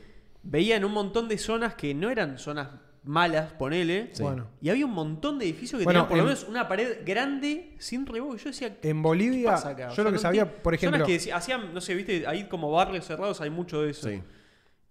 Veía 0.42 0.76
en 0.78 0.86
un 0.86 0.92
montón 0.92 1.28
de 1.28 1.38
zonas 1.38 1.76
que 1.76 1.94
no 1.94 2.10
eran 2.10 2.40
zonas 2.40 2.70
malas, 3.04 3.52
ponele. 3.54 4.10
Sí. 4.14 4.24
Bueno, 4.24 4.48
Y 4.60 4.70
había 4.70 4.88
un 4.88 4.94
montón 4.94 5.38
de 5.38 5.46
edificios 5.46 5.78
que 5.78 5.86
Bueno, 5.86 6.08
tenían 6.08 6.10
por 6.10 6.18
lo 6.18 6.24
en- 6.24 6.30
menos 6.30 6.50
una 6.50 6.68
pared 6.68 6.98
grande 7.06 7.76
sin 7.78 8.08
revoque. 8.08 8.40
Yo 8.40 8.50
decía, 8.50 8.76
¿qué 8.82 8.90
en 8.90 9.04
Bolivia, 9.04 9.52
pasa 9.52 9.70
acá? 9.70 9.86
O 9.86 9.90
yo 9.90 9.96
sea, 9.98 10.04
lo 10.06 10.10
que 10.10 10.16
no 10.16 10.20
sabía, 10.20 10.52
por 10.52 10.74
ejemplo, 10.74 10.98
Zonas 10.98 11.06
que 11.06 11.14
decía- 11.14 11.36
hacían, 11.36 11.72
no 11.76 11.80
sé, 11.80 11.94
viste, 11.94 12.26
ahí 12.26 12.46
como 12.46 12.72
barrios 12.72 13.06
cerrados 13.06 13.40
hay 13.40 13.52
mucho 13.52 13.84
de 13.84 13.92
eso. 13.92 14.10
Sí. 14.10 14.20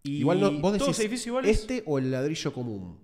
Y 0.04 0.18
Igual 0.18 0.40
no, 0.40 0.50
vos 0.52 0.76
todos 0.78 0.88
decís 0.88 0.98
edificios 1.00 1.26
iguales. 1.28 1.50
este 1.60 1.82
o 1.86 1.98
el 1.98 2.10
ladrillo 2.10 2.52
común. 2.52 2.98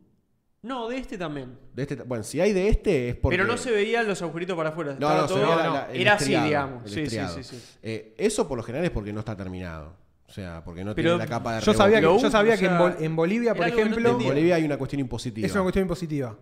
No, 0.62 0.88
de 0.88 0.96
este 0.98 1.16
también. 1.16 1.56
De 1.72 1.82
este, 1.82 1.94
bueno, 1.96 2.24
si 2.24 2.40
hay 2.40 2.52
de 2.52 2.68
este 2.68 3.10
es 3.10 3.16
porque. 3.16 3.36
Pero 3.36 3.48
no 3.48 3.56
se 3.56 3.70
veían 3.70 4.06
los 4.08 4.20
agujeritos 4.22 4.56
para 4.56 4.70
afuera. 4.70 4.96
No, 4.98 5.08
no, 5.14 5.22
se 5.28 5.34
todo- 5.34 5.42
veía 5.42 5.56
la- 5.56 5.64
no, 5.66 5.72
la- 5.74 5.92
el 5.92 6.00
Era 6.00 6.14
así, 6.14 6.34
digamos. 6.34 6.90
Sí, 6.90 7.06
sí, 7.06 7.18
sí, 7.36 7.44
sí. 7.44 7.62
Eh, 7.82 8.14
eso 8.18 8.48
por 8.48 8.56
lo 8.58 8.64
general 8.64 8.84
es 8.84 8.90
porque 8.90 9.12
no 9.12 9.20
está 9.20 9.36
terminado. 9.36 9.94
O 10.26 10.32
sea, 10.32 10.62
porque 10.64 10.84
no 10.84 10.94
Pero 10.94 11.10
tiene 11.12 11.24
la 11.24 11.26
capa 11.30 11.54
de 11.54 11.60
yo 11.62 11.72
sabía 11.72 11.98
que, 11.98 12.02
yo 12.02 12.14
un- 12.16 12.30
sabía 12.30 12.54
o 12.54 12.58
que 12.58 12.64
en, 12.66 12.70
sea, 12.72 12.80
Bol- 12.80 12.96
en 12.98 13.16
Bolivia, 13.16 13.54
por 13.54 13.66
ejemplo, 13.68 14.10
En. 14.10 14.18
Bolivia 14.18 14.56
hay 14.56 14.64
una 14.64 14.76
cuestión 14.76 15.00
impositiva. 15.00 15.46
es 15.46 15.52
una 15.52 15.62
cuestión 15.62 15.82
impositiva. 15.84 16.36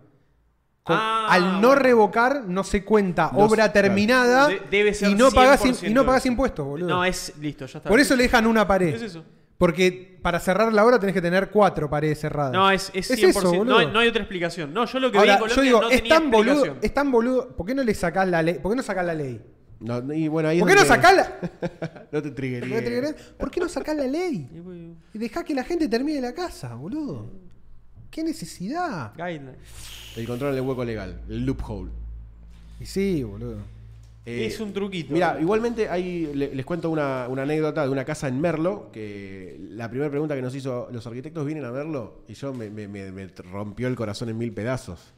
Con- 0.83 0.97
Ah, 0.99 1.27
al 1.29 1.61
no 1.61 1.75
revocar 1.75 2.43
no 2.45 2.63
se 2.63 2.83
cuenta 2.83 3.29
No 3.31 3.39
obra 3.39 3.55
claro. 3.71 3.73
terminada 3.73 4.47
De- 4.47 4.61
debe 4.71 4.93
ser 4.93 5.09
y 5.11 5.15
no 5.15 5.29
100% 5.29 5.87
y 5.89 5.93
no 5.93 6.05
pagas 6.05 6.21
eso. 6.23 6.27
impuestos, 6.29 6.65
boludo. 6.65 6.89
No, 6.89 7.05
es 7.05 7.33
listo, 7.39 7.65
ya 7.67 7.77
está. 7.79 7.89
Por 7.89 7.99
eso 7.99 8.15
le 8.15 8.23
dejan 8.23 8.47
una 8.47 8.65
pared. 8.67 8.95
Es 8.95 9.01
eso. 9.03 9.23
Porque 9.57 10.19
para 10.21 10.39
cerrar 10.39 10.71
la 10.71 10.85
obra 10.85 10.99
tenés 10.99 11.13
que 11.15 11.21
tener 11.21 11.49
cuatro 11.49 11.89
paredes 11.89 12.19
cerradas. 12.19 12.53
No, 12.53 12.69
es, 12.69 12.91
es 12.93 13.09
100%. 13.09 13.27
eso, 13.29 13.41
no, 13.41 13.57
boludo. 13.57 13.77
hay, 13.77 13.87
no 13.87 13.99
hay 13.99 14.07
otra 14.07 14.21
explicación. 14.21 14.73
No, 14.73 14.85
yo 14.85 14.99
lo 14.99 15.11
que 15.11 15.17
Ahora, 15.17 15.37
vi 15.37 15.43
en 15.43 15.49
yo 15.49 15.55
Colombia 15.55 15.63
digo, 15.63 15.81
no 15.81 15.89
es 15.89 15.95
tenía 15.97 16.13
tan 16.15 16.31
boludo, 16.31 16.51
explicación. 16.53 16.79
es 16.83 16.93
tan 16.93 17.11
boludo, 17.11 17.55
¿por 17.55 17.65
qué 17.65 17.75
no 17.75 17.83
le 17.83 17.93
sacás 17.93 18.27
la 18.27 18.43
ley? 18.43 18.59
¿Por 18.59 18.71
qué 18.71 18.75
no 18.75 18.83
sacás 18.83 19.05
la 19.05 19.13
ley? 19.13 19.41
No, 19.79 20.13
y 20.13 20.27
bueno, 20.27 20.49
ahí 20.49 20.57
es 20.57 20.63
¿Por 20.63 20.71
qué 20.71 20.75
no 20.75 20.85
sacás 20.85 21.15
la 21.15 22.07
No 22.11 22.21
te 22.21 22.31
triggeríes. 22.31 23.15
¿Por 23.37 23.51
qué 23.51 23.59
no 23.59 23.69
sacás 23.69 23.95
la 23.95 24.07
ley? 24.07 24.49
Y, 25.13 25.17
dejá 25.17 25.43
que 25.43 25.55
la 25.55 25.63
gente 25.63 25.87
termine 25.87 26.21
la 26.21 26.33
casa, 26.33 26.75
boludo. 26.75 27.31
¿Qué 28.11 28.23
necesidad? 28.23 29.13
guideline. 29.15 29.55
El 30.15 30.27
control 30.27 30.55
del 30.55 30.63
hueco 30.63 30.83
legal, 30.85 31.21
el 31.29 31.45
loophole. 31.45 31.91
Y 32.79 32.85
sí, 32.85 33.23
boludo. 33.23 33.57
Eh, 34.29 34.45
es 34.45 34.59
un 34.59 34.73
truquito. 34.73 35.13
Mira, 35.13 35.37
igualmente 35.39 35.87
hay, 35.87 36.29
le- 36.33 36.53
les 36.53 36.65
cuento 36.65 36.89
una, 36.89 37.27
una 37.29 37.43
anécdota 37.43 37.83
de 37.83 37.89
una 37.89 38.03
casa 38.03 38.27
en 38.27 38.41
Merlo, 38.41 38.89
que 38.91 39.57
la 39.69 39.89
primera 39.89 40.09
pregunta 40.11 40.35
que 40.35 40.41
nos 40.41 40.53
hizo, 40.53 40.89
¿los 40.91 41.07
arquitectos 41.07 41.45
vienen 41.45 41.63
a 41.63 41.71
verlo? 41.71 42.23
Y 42.27 42.33
yo 42.33 42.53
me, 42.53 42.69
me- 42.69 42.87
me- 42.89 43.11
me 43.11 43.27
rompió 43.51 43.87
el 43.87 43.95
corazón 43.95 44.27
en 44.29 44.37
mil 44.37 44.51
pedazos. 44.51 45.13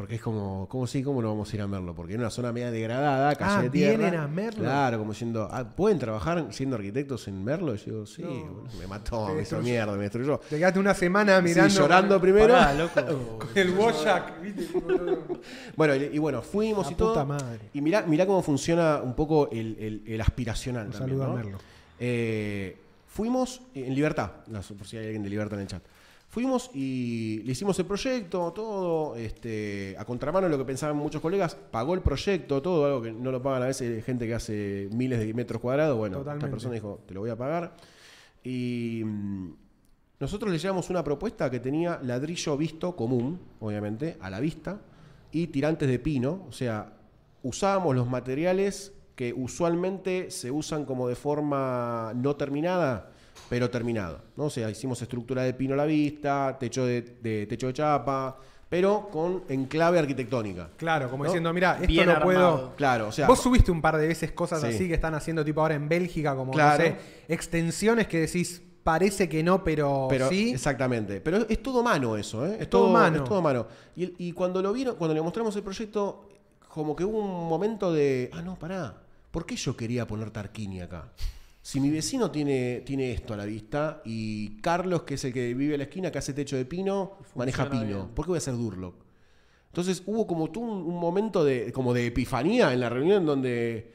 Porque 0.00 0.14
es 0.14 0.22
como, 0.22 0.66
¿cómo 0.68 0.86
sí? 0.86 1.02
¿Cómo 1.02 1.20
no 1.20 1.28
vamos 1.28 1.52
a 1.52 1.56
ir 1.56 1.60
a 1.60 1.66
Merlo? 1.66 1.94
Porque 1.94 2.14
en 2.14 2.20
una 2.20 2.30
zona 2.30 2.52
media 2.52 2.70
degradada, 2.70 3.34
calle 3.34 3.52
Ah, 3.58 3.62
de 3.64 3.68
tierra. 3.70 3.98
vienen 3.98 4.18
a 4.20 4.26
Merlo. 4.28 4.60
Claro, 4.62 4.98
como 4.98 5.12
diciendo, 5.12 5.46
ah, 5.52 5.64
¿pueden 5.76 5.98
trabajar 5.98 6.46
siendo 6.52 6.76
arquitectos 6.76 7.28
en 7.28 7.44
Merlo? 7.44 7.74
Y 7.74 7.78
yo 7.78 7.84
digo, 7.84 8.06
sí, 8.06 8.24
me 8.78 8.86
mató, 8.86 9.28
me 9.34 9.42
hizo 9.42 9.60
mierda, 9.60 9.92
me 9.94 10.04
destruyó. 10.04 10.38
Te 10.48 10.56
quedaste 10.56 10.78
una 10.78 10.94
semana 10.94 11.36
Sí, 11.38 11.44
mirando. 11.44 11.74
llorando 11.74 12.20
primero. 12.20 12.54
Pará, 12.54 12.72
loco. 13.04 13.38
Con 13.40 13.48
el 13.54 13.70
Wojak, 13.72 14.40
¿viste? 14.40 14.68
Bueno, 15.76 15.94
y, 15.96 16.04
y 16.04 16.18
bueno, 16.18 16.40
fuimos 16.42 16.86
La 16.86 16.92
y 16.92 16.94
todo. 16.94 17.08
puta 17.10 17.24
madre. 17.26 17.70
Y 17.74 17.80
mirá, 17.82 18.02
mirá 18.02 18.24
cómo 18.26 18.42
funciona 18.42 19.00
un 19.02 19.14
poco 19.14 19.50
el, 19.52 19.76
el- 19.78 20.02
el 20.06 20.20
aspiracional. 20.20 20.86
Un 20.86 20.92
también, 20.92 21.08
saludo 21.18 21.24
a 21.24 21.28
¿no? 21.28 21.34
Merlo. 21.34 21.58
Eh, 21.98 22.76
fuimos 23.06 23.60
en 23.74 23.94
libertad, 23.94 24.30
por 24.78 24.86
si 24.86 24.96
hay 24.96 25.04
alguien 25.04 25.22
de 25.22 25.28
libertad 25.30 25.58
en 25.58 25.62
el 25.62 25.68
chat. 25.68 25.82
Fuimos 26.30 26.70
y 26.72 27.42
le 27.44 27.52
hicimos 27.52 27.76
el 27.80 27.86
proyecto, 27.86 28.52
todo, 28.52 29.16
este, 29.16 29.96
a 29.98 30.04
contramano 30.04 30.46
de 30.46 30.52
lo 30.52 30.58
que 30.58 30.64
pensaban 30.64 30.96
muchos 30.96 31.20
colegas, 31.20 31.56
pagó 31.56 31.92
el 31.94 32.02
proyecto, 32.02 32.62
todo, 32.62 32.86
algo 32.86 33.02
que 33.02 33.10
no 33.10 33.32
lo 33.32 33.42
pagan 33.42 33.64
a 33.64 33.66
veces 33.66 34.04
gente 34.04 34.28
que 34.28 34.34
hace 34.34 34.88
miles 34.92 35.18
de 35.18 35.34
metros 35.34 35.60
cuadrados. 35.60 35.98
Bueno, 35.98 36.18
Totalmente. 36.18 36.46
esta 36.46 36.50
persona 36.52 36.74
dijo, 36.74 37.00
te 37.04 37.14
lo 37.14 37.20
voy 37.20 37.30
a 37.30 37.36
pagar. 37.36 37.74
Y 38.44 39.02
mm, 39.04 39.50
nosotros 40.20 40.52
le 40.52 40.58
llevamos 40.58 40.88
una 40.88 41.02
propuesta 41.02 41.50
que 41.50 41.58
tenía 41.58 41.98
ladrillo 42.00 42.56
visto 42.56 42.94
común, 42.94 43.40
obviamente, 43.58 44.16
a 44.20 44.30
la 44.30 44.38
vista, 44.38 44.80
y 45.32 45.48
tirantes 45.48 45.88
de 45.88 45.98
pino, 45.98 46.46
o 46.48 46.52
sea, 46.52 46.92
usábamos 47.42 47.96
los 47.96 48.08
materiales 48.08 48.92
que 49.16 49.32
usualmente 49.32 50.30
se 50.30 50.52
usan 50.52 50.84
como 50.84 51.08
de 51.08 51.16
forma 51.16 52.12
no 52.14 52.36
terminada, 52.36 53.09
pero 53.48 53.70
terminado. 53.70 54.20
¿no? 54.36 54.44
O 54.44 54.50
sea, 54.50 54.70
hicimos 54.70 55.00
estructura 55.02 55.42
de 55.42 55.54
pino 55.54 55.74
a 55.74 55.76
la 55.76 55.84
vista, 55.84 56.56
techo 56.58 56.84
de, 56.86 57.02
de- 57.22 57.46
techo 57.46 57.66
de 57.68 57.72
chapa, 57.72 58.36
pero 58.68 59.08
con 59.10 59.42
enclave 59.48 59.98
arquitectónica. 59.98 60.70
Claro, 60.76 61.10
como 61.10 61.24
¿No? 61.24 61.30
diciendo, 61.30 61.52
mira, 61.52 61.74
esto 61.74 61.86
Bien 61.88 62.06
lo 62.06 62.12
armado. 62.12 62.24
puedo. 62.24 62.76
Claro, 62.76 63.08
o 63.08 63.12
sea, 63.12 63.26
Vos 63.26 63.40
subiste 63.40 63.70
un 63.72 63.82
par 63.82 63.96
de 63.96 64.06
veces 64.06 64.30
cosas 64.32 64.60
Sí. 64.60 64.66
así 64.68 64.88
que 64.88 64.94
están 64.94 65.14
haciendo 65.14 65.44
tipo 65.44 65.60
ahora 65.60 65.74
en 65.74 65.88
Bélgica, 65.88 66.36
como 66.36 66.52
Claro. 66.52 66.84
no 66.84 66.90
sé, 66.90 66.96
extensiones 67.28 68.06
que 68.06 68.20
decís, 68.20 68.62
parece 68.84 69.28
que 69.28 69.42
no, 69.42 69.64
pero, 69.64 70.06
Pero, 70.08 70.28
sí. 70.28 70.52
Exactamente. 70.52 71.20
Pero 71.20 71.38
es 71.48 71.62
todo 71.62 71.82
mano 71.82 72.16
eso, 72.16 72.46
¿eh? 72.46 72.58
Es 72.60 72.70
todo 72.70 72.88
mano. 72.90 73.18
Es 73.18 73.24
todo 73.24 73.42
mano. 73.42 73.66
Y, 73.96 74.14
y 74.28 74.32
cuando 74.32 74.62
lo 74.62 74.72
vieron, 74.72 74.94
cuando 74.96 75.14
le 75.14 75.20
mostramos 75.22 75.54
el 75.56 75.62
proyecto, 75.62 76.28
como 76.68 76.94
que 76.94 77.04
hubo 77.04 77.18
un 77.18 77.48
momento 77.48 77.92
de. 77.92 78.30
Ah, 78.32 78.40
no, 78.42 78.56
pará. 78.56 78.94
¿Por 79.32 79.44
qué 79.46 79.56
yo 79.56 79.76
quería 79.76 80.06
poner 80.06 80.30
Tarquini 80.30 80.80
acá? 80.80 81.08
Si 81.62 81.78
mi 81.78 81.90
vecino 81.90 82.30
tiene, 82.30 82.80
tiene 82.86 83.12
esto 83.12 83.34
a 83.34 83.36
la 83.36 83.44
vista 83.44 84.00
y 84.04 84.60
Carlos, 84.60 85.02
que 85.02 85.14
es 85.14 85.24
el 85.24 85.32
que 85.32 85.52
vive 85.54 85.74
a 85.74 85.78
la 85.78 85.84
esquina, 85.84 86.10
que 86.10 86.18
hace 86.18 86.32
techo 86.32 86.56
de 86.56 86.64
pino, 86.64 87.18
maneja 87.34 87.68
pino. 87.68 87.84
bien. 87.84 88.08
¿Por 88.14 88.24
qué 88.24 88.30
voy 88.30 88.36
a 88.36 88.38
hacer 88.38 88.54
Durlock? 88.54 88.94
Entonces 89.66 90.02
hubo 90.06 90.26
como 90.26 90.50
tú 90.50 90.60
un, 90.60 90.82
un 90.82 90.98
momento 90.98 91.44
de, 91.44 91.72
como 91.72 91.92
de 91.92 92.06
epifanía 92.06 92.72
en 92.72 92.80
la 92.80 92.88
reunión 92.88 93.24
donde 93.24 93.92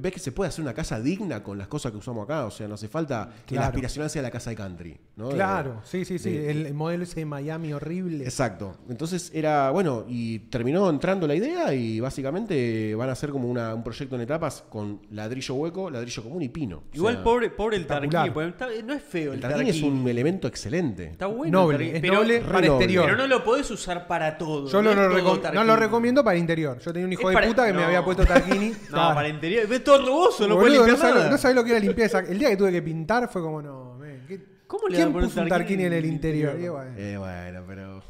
ves 0.00 0.12
que 0.12 0.20
se 0.20 0.32
puede 0.32 0.48
hacer 0.48 0.62
una 0.62 0.72
casa 0.74 1.00
digna 1.00 1.42
con 1.42 1.58
las 1.58 1.68
cosas 1.68 1.92
que 1.92 1.98
usamos 1.98 2.24
acá. 2.24 2.46
O 2.46 2.50
sea, 2.50 2.68
no 2.68 2.74
hace 2.74 2.88
falta 2.88 3.28
que 3.46 3.54
la 3.56 3.66
aspiracional 3.66 4.08
sea 4.10 4.22
la 4.22 4.30
casa 4.30 4.50
de 4.50 4.56
country. 4.56 4.96
¿no? 5.16 5.28
De- 5.28 5.34
Claro, 5.34 5.80
sí, 5.84 6.04
sí, 6.04 6.18
sí. 6.18 6.30
de- 6.30 6.50
el, 6.50 6.66
el 6.66 6.74
modelo 6.74 7.04
ese 7.04 7.20
de 7.20 7.26
Miami 7.26 7.72
horrible. 7.72 8.24
Exacto. 8.24 8.76
Entonces 8.88 9.30
era, 9.34 9.70
bueno, 9.70 10.04
y 10.08 10.38
terminó 10.38 10.88
entrando 10.88 11.26
la 11.26 11.34
idea 11.34 11.74
y 11.74 12.00
básicamente 12.00 12.94
van 12.94 13.08
a 13.08 13.12
hacer 13.12 13.30
como 13.30 13.48
una- 13.48 13.74
un 13.74 13.82
proyecto 13.84 14.14
en 14.16 14.22
etapas 14.22 14.64
con 14.68 15.00
ladrillo 15.10 15.54
hueco, 15.54 15.90
ladrillo 15.90 16.22
común 16.22 16.42
y 16.42 16.48
pino. 16.48 16.78
O 16.78 16.82
Igual 16.96 17.14
sea, 17.16 17.24
pobre, 17.24 17.50
pobre 17.50 17.76
el 17.76 17.82
está- 17.82 18.00
no 18.00 18.94
es 18.94 19.02
feo 19.02 19.32
el, 19.32 19.36
El 19.36 19.40
tarquín 19.40 19.66
es 19.68 19.82
un 19.82 20.06
elemento 20.08 20.46
excelente. 20.48 21.06
Está 21.08 21.26
bueno. 21.26 21.60
Noble, 21.60 21.76
el 21.76 21.80
tarquini, 21.82 21.96
es 21.96 22.00
pero, 22.02 22.14
noble 22.14 22.40
para 22.40 22.52
noble. 22.52 22.66
exterior. 22.68 23.04
pero 23.06 23.16
no 23.16 23.26
lo 23.26 23.44
podés 23.44 23.70
usar 23.70 24.06
para 24.06 24.38
todo. 24.38 24.68
Yo 24.68 24.82
no, 24.82 24.90
es 24.90 24.96
lo 24.96 25.08
todo 25.08 25.40
recom- 25.42 25.52
no 25.54 25.64
lo 25.64 25.76
recomiendo 25.76 26.24
para 26.24 26.36
interior. 26.38 26.78
Yo 26.78 26.92
tenía 26.92 27.06
un 27.06 27.12
hijo 27.12 27.22
Es 27.22 27.28
de 27.28 27.34
para- 27.34 27.46
puta 27.48 27.66
que 27.66 27.72
me 27.72 27.80
no. 27.80 27.86
había 27.86 28.04
puesto 28.04 28.24
Tarquini. 28.24 28.72
No, 28.90 29.14
para 29.14 29.28
interior. 29.28 29.66
Todo 29.84 30.06
rugoso, 30.06 30.48
no 30.48 30.56
no 30.56 30.66
limpiar 30.68 30.98
nada. 30.98 31.30
no 31.30 31.38
sabés 31.38 31.54
lo 31.56 31.64
que 31.64 31.70
era 31.70 31.80
limpiar 31.80 32.06
esa- 32.06 32.18
El 32.20 32.38
día 32.38 32.48
que 32.50 32.56
tuve 32.56 32.72
que 32.72 32.82
pintar 32.82 33.28
fue 33.30 33.42
como, 33.42 33.60
no, 33.62 33.98
¿qué- 34.28 34.40
¿Cómo 34.66 34.88
le 34.88 34.96
¿quién 34.96 35.12
puso 35.12 35.40
un 35.42 35.48
Tarquini 35.48 35.84
en 35.84 35.92
el 35.92 36.04
en 36.04 36.12
interior? 36.12 36.50
interior? 36.54 36.82
Y 36.82 36.86
bueno, 36.86 36.98
Eh, 36.98 37.16
bueno, 37.18 37.64
pero. 37.66 38.02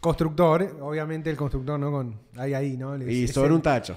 Constructor, 0.00 0.62
eh, 0.62 0.70
obviamente 0.80 1.30
el 1.30 1.36
constructor, 1.36 1.78
¿no? 1.78 1.90
Con, 1.90 2.18
ahí, 2.36 2.52
ahí, 2.54 2.76
¿no? 2.76 2.96
Le- 2.96 3.10
Y 3.12 3.28
sobre 3.28 3.52
un 3.52 3.62
tacho. 3.62 3.96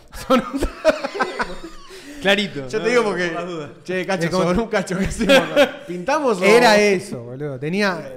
Clarito. 2.21 2.67
Yo 2.67 2.77
no, 2.79 2.83
te 2.83 2.89
digo 2.89 3.03
porque. 3.03 3.27
por 3.27 3.35
las 3.41 3.47
dudas. 3.49 3.69
Che, 3.83 4.05
cacho, 4.05 4.31
sobre 4.31 4.59
un 4.59 4.67
cacho. 4.67 4.97
¿Pintamos 5.87 6.41
o.? 6.41 6.43
Era 6.43 6.77
eso, 6.79 7.23
boludo. 7.23 7.59
Tenía. 7.59 8.15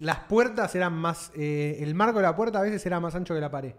Las 0.00 0.18
puertas 0.20 0.74
eran 0.74 0.92
más. 0.94 1.30
eh, 1.36 1.78
el 1.80 1.94
marco 1.94 2.18
de 2.18 2.24
la 2.24 2.36
puerta 2.36 2.58
a 2.58 2.62
veces 2.62 2.84
era 2.84 3.00
más 3.00 3.14
ancho 3.14 3.34
que 3.34 3.40
la 3.40 3.50
pared. 3.50 3.72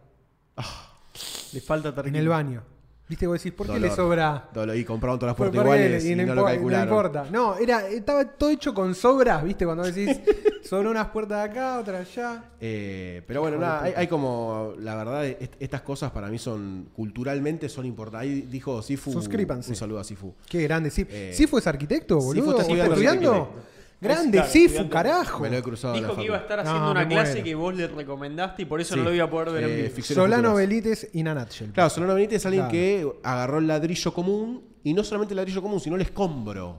Le 1.53 1.61
falta 1.61 1.89
En 1.89 1.95
tarquini. 1.95 2.18
el 2.19 2.27
baño. 2.30 2.64
¿Viste? 3.09 3.25
Vos 3.25 3.41
decís, 3.41 3.53
¿por 3.53 3.67
qué 3.67 3.73
le 3.79 3.79
Dolor. 3.89 3.95
sobra.? 3.95 4.49
Dolo- 4.53 4.75
Y 4.75 4.84
compraron 4.84 5.17
todas 5.17 5.29
las 5.31 5.38
¿Por- 5.38 5.47
puertas 5.47 5.63
iguales 5.63 6.03
y, 6.05 6.13
no, 6.15 6.25
no, 6.25 6.35
lo 6.35 6.43
calcularon. 6.45 6.88
importa. 6.89 7.25
No, 7.31 7.55
era, 7.57 7.88
estaba 7.88 8.25
todo 8.25 8.49
hecho 8.49 8.73
con 8.73 8.93
sobras, 8.93 9.43
¿viste? 9.45 9.63
Cuando 9.65 9.84
decís, 9.84 10.19
sobre 10.63 10.89
unas 10.89 11.07
puertas 11.07 11.38
de 11.38 11.51
acá, 11.51 11.79
otras 11.79 12.01
allá. 12.09 12.43
Eh, 12.59 13.21
pero 13.25 13.39
bueno, 13.41 13.57
nada, 13.59 13.84
hay, 13.95 14.07
como, 14.07 14.73
la 14.79 14.95
verdad, 14.95 15.25
est- 15.25 15.53
estas 15.57 15.81
cosas 15.84 16.11
para 16.11 16.27
mí 16.27 16.38
son, 16.38 16.89
culturalmente 16.93 17.69
son 17.69 17.85
importantes. 17.85 18.29
Ahí 18.29 18.41
dijo 18.41 18.81
Sifu, 18.81 19.13
Suscríbanse. 19.13 19.69
un 19.69 19.75
saludo 19.77 19.99
a 19.99 20.03
Sifu. 20.03 20.34
Qué 20.49 20.63
grande. 20.63 20.89
Sif- 20.91 21.07
Eh, 21.09 21.31
¿Sifu 21.34 21.57
es 21.59 21.67
arquitecto, 21.67 22.19
Sifu 22.19 22.25
boludo? 22.45 22.59
está 22.59 22.84
estudiando. 22.88 23.53
Grande, 23.99 24.38
Claro, 24.38 24.52
Sifu, 24.52 24.90
carajo. 24.90 25.40
Me 25.41 25.49
lo 25.49 25.57
he 25.57 25.64
cruzado 25.64 25.95
en 25.95 26.02
la 26.03 26.07
Dijo 26.10 26.19
que 26.19 26.26
iba 26.28 26.38
a 26.38 26.40
estar 26.41 26.60
haciendo 26.60 26.91
una 26.91 27.07
clase 27.07 27.32
muero. 27.32 27.45
que 27.45 27.56
vos 27.56 27.76
le 27.76 27.88
recomendaste 27.88 28.61
y 28.61 28.65
por 28.65 28.80
eso 28.80 28.94
Sí. 28.94 28.99
no 28.99 29.06
lo 29.06 29.15
iba 29.15 29.26
a 29.26 29.30
poder 29.30 29.49
ver 29.52 29.64
en 29.64 29.69
Eh, 29.72 29.76
vivo. 29.84 29.88
ficciones 29.95 30.24
Solano 30.24 30.49
futuras. 30.49 30.68
Belites 30.69 31.10
in 31.14 31.28
a 31.28 31.34
nutshell. 31.34 31.72
Claro, 31.72 31.90
Solano 31.90 32.14
Benítez 32.14 32.36
es 32.38 32.45
alguien 32.45 32.61
Claro. 32.65 32.72
que 32.72 33.19
agarró 33.24 33.57
el 33.57 33.65
ladrillo 33.68 34.14
común 34.14 34.64
y 34.84 34.94
no 34.94 35.03
solamente 35.03 35.34
el 35.34 35.38
ladrillo 35.38 35.61
común, 35.64 35.80
sino 35.80 35.95
el 35.95 36.03
escombro. 36.03 36.78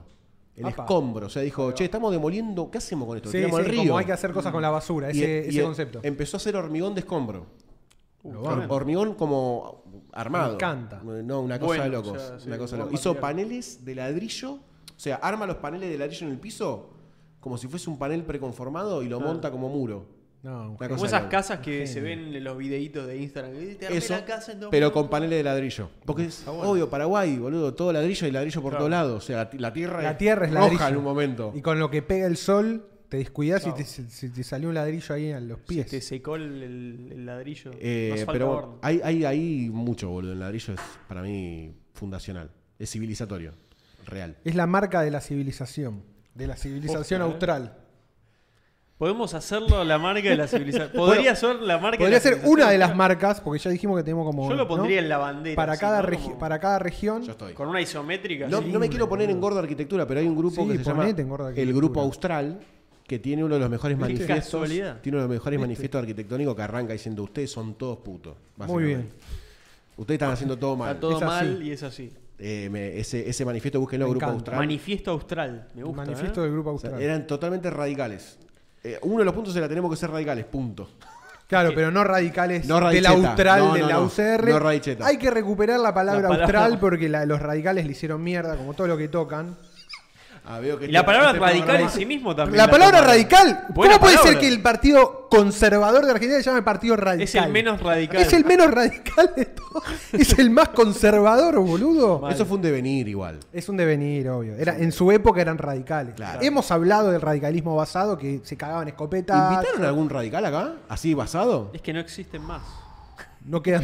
El 0.55 0.65
Apa. 0.65 0.83
escombro. 0.83 1.27
O 1.27 1.29
sea, 1.29 1.41
dijo, 1.41 1.71
che, 1.73 1.85
estamos 1.85 2.11
demoliendo, 2.11 2.69
¿qué 2.71 2.77
hacemos 2.77 3.05
con 3.07 3.17
esto? 3.17 3.29
Sí, 3.29 3.37
Tiramos 3.37 3.59
sí, 3.59 3.65
al 3.65 3.71
río. 3.71 3.81
como 3.83 3.97
hay 3.97 4.05
que 4.05 4.11
hacer 4.13 4.31
cosas 4.31 4.51
con 4.53 4.61
la 4.61 4.69
basura, 4.69 5.07
Y- 5.11 5.21
ese, 5.21 5.45
y 5.45 5.49
ese 5.49 5.59
em- 5.59 5.65
concepto. 5.65 5.99
Empezó 6.03 6.35
a 6.35 6.39
hacer 6.39 6.55
hormigón 6.55 6.93
de 6.95 6.99
escombro. 7.01 7.45
Uh, 8.23 8.45
hormigón 8.69 9.13
como 9.15 9.83
armado. 10.11 10.49
Me 10.49 10.53
encanta. 10.55 11.01
No, 11.03 11.41
una 11.41 11.57
cosa 11.59 11.67
Bueno, 11.67 11.83
de 11.83 11.89
locos. 11.89 12.11
o 12.11 12.27
sea, 12.27 12.39
sí, 12.39 12.47
una 12.47 12.57
cosa 12.57 12.75
de 12.75 12.81
buen 12.83 12.91
locos. 12.93 12.99
Hizo 12.99 13.15
paneles 13.15 13.85
de 13.85 13.95
ladrillo. 13.95 14.51
O 14.53 14.59
sea, 15.01 15.15
arma 15.17 15.45
los 15.45 15.57
paneles 15.57 15.89
de 15.89 15.97
ladrillo 15.97 16.27
en 16.27 16.33
el 16.33 16.39
piso 16.39 16.89
como 17.39 17.57
si 17.57 17.67
fuese 17.67 17.89
un 17.89 17.97
panel 17.97 18.23
preconformado 18.23 19.01
y 19.03 19.09
lo 19.09 19.17
Ah. 19.17 19.23
monta 19.23 19.51
como 19.51 19.69
muro. 19.69 20.17
No, 20.41 20.71
Una. 20.79 20.87
Como 20.87 21.05
esas 21.05 21.23
casas 21.25 21.59
que 21.59 21.79
Genio. 21.79 21.87
se 21.87 21.99
ven 21.99 22.33
en 22.33 22.43
los 22.45 22.57
videitos 22.57 23.05
de 23.05 23.17
Instagram. 23.17 23.51
Te 23.77 23.87
armé 23.87 23.97
Eso, 23.97 24.13
la 24.13 24.23
casa 24.23 24.53
en 24.53 24.61
dos 24.61 24.69
pero 24.71 24.93
con 24.93 25.09
paneles 25.09 25.37
de 25.39 25.43
ladrillo. 25.43 25.89
Porque 26.05 26.25
es 26.25 26.45
bueno. 26.45 26.61
obvio, 26.63 26.89
Paraguay, 26.89 27.37
boludo, 27.37 27.73
todo 27.73 27.91
ladrillo 27.91 28.25
y 28.25 28.31
ladrillo 28.31 28.61
por 28.61 28.71
Claro. 28.71 28.79
todos 28.83 28.91
lados. 28.91 29.23
O 29.23 29.25
sea, 29.27 29.49
la, 29.57 29.73
tierra, 29.73 30.01
La 30.01 30.17
tierra 30.17 30.45
es 30.45 30.51
roja 30.53 30.63
ladrillo. 30.63 30.87
en 30.87 30.95
un 30.97 31.03
momento. 31.03 31.51
Y 31.55 31.61
con 31.61 31.77
lo 31.77 31.91
que 31.91 32.01
pega 32.03 32.25
el 32.25 32.37
sol, 32.37 32.85
te 33.09 33.17
descuidas 33.17 33.63
Claro. 33.63 33.75
y 33.79 33.83
te, 33.83 33.85
se- 33.89 34.29
te 34.29 34.43
salió 34.45 34.69
un 34.69 34.75
ladrillo 34.75 35.13
ahí 35.13 35.31
a 35.33 35.41
los 35.41 35.57
Se 35.59 35.63
pies. 35.65 35.87
te 35.87 35.99
secó 35.99 36.37
el, 36.37 36.63
el- 36.63 37.09
el 37.11 37.25
ladrillo. 37.25 37.71
Eh, 37.77 38.25
pero 38.31 38.79
hay, 38.81 39.01
hay, 39.03 39.25
hay 39.25 39.69
mucho, 39.69 40.07
boludo. 40.09 40.31
El 40.31 40.39
ladrillo 40.39 40.73
es 40.75 40.79
para 41.09 41.21
mí 41.21 41.73
fundacional. 41.93 42.49
Es 42.77 42.91
civilizatorio. 42.91 43.51
Real. 44.05 44.37
Es 44.45 44.55
la 44.55 44.67
marca 44.67 45.01
de 45.01 45.11
la 45.11 45.19
civilización. 45.19 46.01
De 46.39 46.47
la 46.47 46.55
civilización 46.55 47.21
austral. 47.21 47.75
Podemos 48.97 49.33
hacerlo 49.33 49.83
la 49.85 49.97
marca 49.97 50.27
de 50.29 50.35
la 50.35 50.47
civilización. 50.47 50.91
Podría 50.95 51.33
ser 51.35 51.55
la 51.57 51.77
marca 51.77 51.99
Podría 51.99 52.19
de 52.19 52.31
la 52.31 52.37
ser 52.37 52.47
una 52.49 52.69
de 52.69 52.77
las 52.77 52.95
marcas, 52.95 53.39
porque 53.39 53.59
ya 53.59 53.69
dijimos 53.69 53.95
que 53.97 54.03
tenemos 54.03 54.25
como. 54.25 54.43
Yo 54.49 54.55
lo 54.55 54.63
¿no? 54.63 54.67
pondría 54.67 54.99
en 54.99 55.07
la 55.07 55.17
bandera. 55.17 55.55
para, 55.55 55.77
cada 55.77 56.01
¿no? 56.01 56.07
regi- 56.09 56.23
Como- 56.23 56.39
para 56.39 56.59
cada 56.59 56.79
región. 56.79 57.23
Yo 57.23 57.31
estoy. 57.31 57.53
Con 57.53 57.69
una 57.69 57.79
isométrica. 57.79 58.47
No, 58.47 58.59
no 58.59 58.77
me 58.79 58.89
quiero 58.89 59.07
poner 59.07 59.29
en 59.29 59.39
gordo 59.39 59.59
arquitectura, 59.59 60.05
pero 60.05 60.19
hay 60.19 60.27
un 60.27 60.35
grupo 60.35 60.63
Sí, 60.63 60.67
que 60.69 60.77
se 60.79 60.83
llama 60.83 61.03
ponete 61.03 61.21
en 61.21 61.29
gordo 61.29 61.47
el. 61.49 61.73
Grupo 61.73 62.01
Austral 62.01 62.59
que 63.07 63.19
tiene 63.19 63.43
uno 63.43 63.55
de 63.55 63.61
los 63.61 63.69
mejores 63.69 63.97
Qué 63.97 64.01
manifiestos. 64.01 64.69
Tiene 64.69 64.91
uno 65.07 65.17
de 65.17 65.23
los 65.23 65.29
mejores 65.29 65.57
¿Viste? 65.57 65.67
manifiestos 65.67 65.99
arquitectónicos 65.99 66.55
que 66.55 66.61
arranca 66.61 66.93
diciendo 66.93 67.23
ustedes 67.23 67.49
son 67.51 67.73
todos 67.75 67.97
putos. 67.99 68.35
Muy 68.57 68.83
bien. 68.83 69.09
Ustedes 69.97 70.17
están 70.17 70.31
haciendo 70.31 70.57
todo 70.57 70.75
mal. 70.75 70.89
Está 70.89 70.99
todo 71.01 71.11
Es 71.17 71.23
así. 71.23 71.25
mal 71.25 71.63
y 71.63 71.71
es 71.71 71.83
así. 71.83 72.13
Eh, 72.39 72.69
me- 72.71 72.97
ese, 72.97 73.29
ese 73.29 73.43
manifiesto 73.43 73.79
búsquenlo, 73.81 74.05
Me 74.05 74.11
Grupo 74.11 74.25
encanta. 74.25 74.37
Austral. 74.39 74.57
Manifiesto 74.59 75.11
austral. 75.11 75.67
Me 75.73 75.81
El 75.81 75.87
gusta. 75.87 76.05
manifiesto 76.05 76.39
¿eh? 76.39 76.43
del 76.43 76.53
Grupo 76.53 76.69
O 76.71 76.79
sea, 76.79 76.89
Austral. 76.91 77.03
eran 77.03 77.27
totalmente 77.27 77.69
radicales. 77.69 78.37
Eh, 78.83 78.97
uno 79.01 79.19
de 79.19 79.25
los 79.25 79.33
puntos 79.33 79.53
era 79.57 79.67
tenemos 79.67 79.91
que 79.91 79.97
ser 79.97 80.09
radicales, 80.09 80.45
punto. 80.45 80.89
Claro, 81.47 81.71
pero 81.73 81.89
no 81.91 82.03
radicales 82.03 82.67
No 82.67 82.79
del 82.89 83.05
austral, 83.07 83.59
No, 83.59 83.73
de 83.73 83.79
no, 83.81 83.87
la 83.87 83.93
no. 83.95 84.03
UCR. 84.03 84.49
No. 84.99 85.05
Hay 85.05 85.17
que 85.17 85.31
recuperar 85.31 85.79
la 85.79 85.93
palabra, 85.93 86.21
La 86.21 86.27
palabra- 86.29 86.45
austral 86.45 86.79
porque 86.79 87.09
la- 87.09 87.25
los 87.25 87.41
radicales 87.41 87.85
le 87.85 87.91
hicieron 87.91 88.23
mierda, 88.23 88.55
como 88.55 88.73
todo 88.73 88.87
lo 88.87 88.95
que 88.97 89.07
tocan. 89.07 89.57
Ah, 90.51 90.59
veo 90.59 90.79
que 90.79 90.85
Y 90.85 90.91
la 90.91 91.01
este- 91.01 91.05
palabra 91.05 91.29
este 91.29 91.39
radical 91.41 91.81
en 91.81 91.89
sí 91.91 92.07
mismo 92.07 92.35
también. 92.35 92.57
La 92.57 92.67
palabra 92.67 92.97
tomaron. 93.01 93.09
radical. 93.11 93.65
Buena 93.69 93.93
¿Cómo 93.93 94.05
puede 94.05 94.17
ser 94.17 94.39
que 94.39 94.47
el 94.47 94.63
partido 94.63 95.27
conservador 95.29 96.03
de 96.05 96.11
Argentina 96.11 96.39
se 96.41 96.49
llame 96.49 96.63
partido 96.63 96.95
radical? 96.95 97.21
Es 97.21 97.35
el 97.35 97.51
menos 97.51 97.79
radical. 97.79 98.19
Es 98.19 98.33
el 98.33 98.45
menos 98.45 98.71
radical 98.71 99.31
de 99.35 99.45
todos. 99.45 99.83
Es 100.11 100.39
el 100.39 100.49
más 100.49 100.69
conservador, 100.69 101.59
boludo. 101.59 102.17
Mal. 102.17 102.33
Eso 102.33 102.47
fue 102.47 102.55
un 102.57 102.63
devenir 102.63 103.07
igual. 103.07 103.39
Es 103.53 103.69
un 103.69 103.77
devenir, 103.77 104.27
obvio. 104.27 104.55
Era, 104.55 104.75
en 104.75 104.91
su 104.91 105.11
época 105.11 105.39
eran 105.39 105.59
radicales. 105.59 106.15
Claro. 106.15 106.39
Hemos 106.41 106.71
hablado 106.71 107.11
del 107.11 107.21
radicalismo 107.21 107.75
basado, 107.75 108.17
que 108.17 108.41
se 108.43 108.57
cagaban 108.57 108.87
escopetas. 108.87 109.53
¿Invitaron 109.53 109.85
a 109.85 109.89
algún 109.89 110.09
radical 110.09 110.43
acá? 110.47 110.73
¿Así 110.89 111.13
basado? 111.13 111.69
Es 111.73 111.81
que 111.83 111.93
no 111.93 111.99
existen 111.99 112.41
más. 112.41 112.63
No 113.45 113.61
quedan 113.61 113.83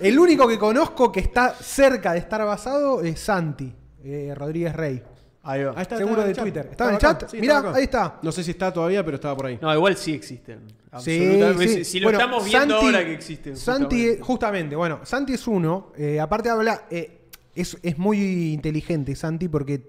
El 0.00 0.18
único 0.18 0.46
que 0.46 0.58
conozco 0.58 1.10
que 1.10 1.20
está 1.20 1.54
cerca 1.54 2.12
de 2.12 2.18
estar 2.18 2.44
basado 2.44 3.00
es 3.00 3.18
Santi, 3.18 3.74
eh, 4.04 4.34
Rodríguez 4.36 4.76
Rey. 4.76 5.02
Ahí 5.44 5.62
va. 5.62 5.72
Ahí 5.76 5.82
está, 5.82 5.96
Seguro 5.98 6.22
estaba 6.22 6.28
en 6.28 6.34
de. 6.34 6.42
Twitter. 6.42 6.68
¿Estaba 6.70 6.90
en 6.90 6.96
el 6.96 7.04
acá. 7.06 7.18
chat? 7.18 7.30
Sí, 7.30 7.36
Mirá, 7.40 7.54
estaba 7.54 7.68
acá. 7.70 7.78
ahí 7.78 7.84
está. 7.84 8.18
No 8.22 8.32
sé 8.32 8.42
si 8.44 8.50
está 8.52 8.72
todavía, 8.72 9.04
pero 9.04 9.16
estaba 9.16 9.36
por 9.36 9.46
ahí. 9.46 9.58
No, 9.60 9.74
igual 9.74 9.96
sí 9.96 10.12
existen. 10.12 10.60
Sí, 11.00 11.20
Absolutamente. 11.20 11.68
sí. 11.68 11.84
Si 11.84 12.00
lo 12.00 12.06
Bueno, 12.06 12.18
estamos 12.18 12.44
viendo 12.44 12.74
Santi- 12.80 12.86
ahora 12.86 13.04
que 13.04 13.14
existen. 13.14 13.56
Santi, 13.56 14.16
justamente, 14.20 14.74
bueno, 14.76 15.00
Santi 15.04 15.34
es 15.34 15.46
uno. 15.46 15.92
eh, 15.96 16.18
aparte 16.20 16.48
habla, 16.48 16.84
eh, 16.90 17.20
es, 17.54 17.76
es 17.82 17.98
muy 17.98 18.52
inteligente 18.52 19.14
Santi 19.16 19.48
porque 19.48 19.88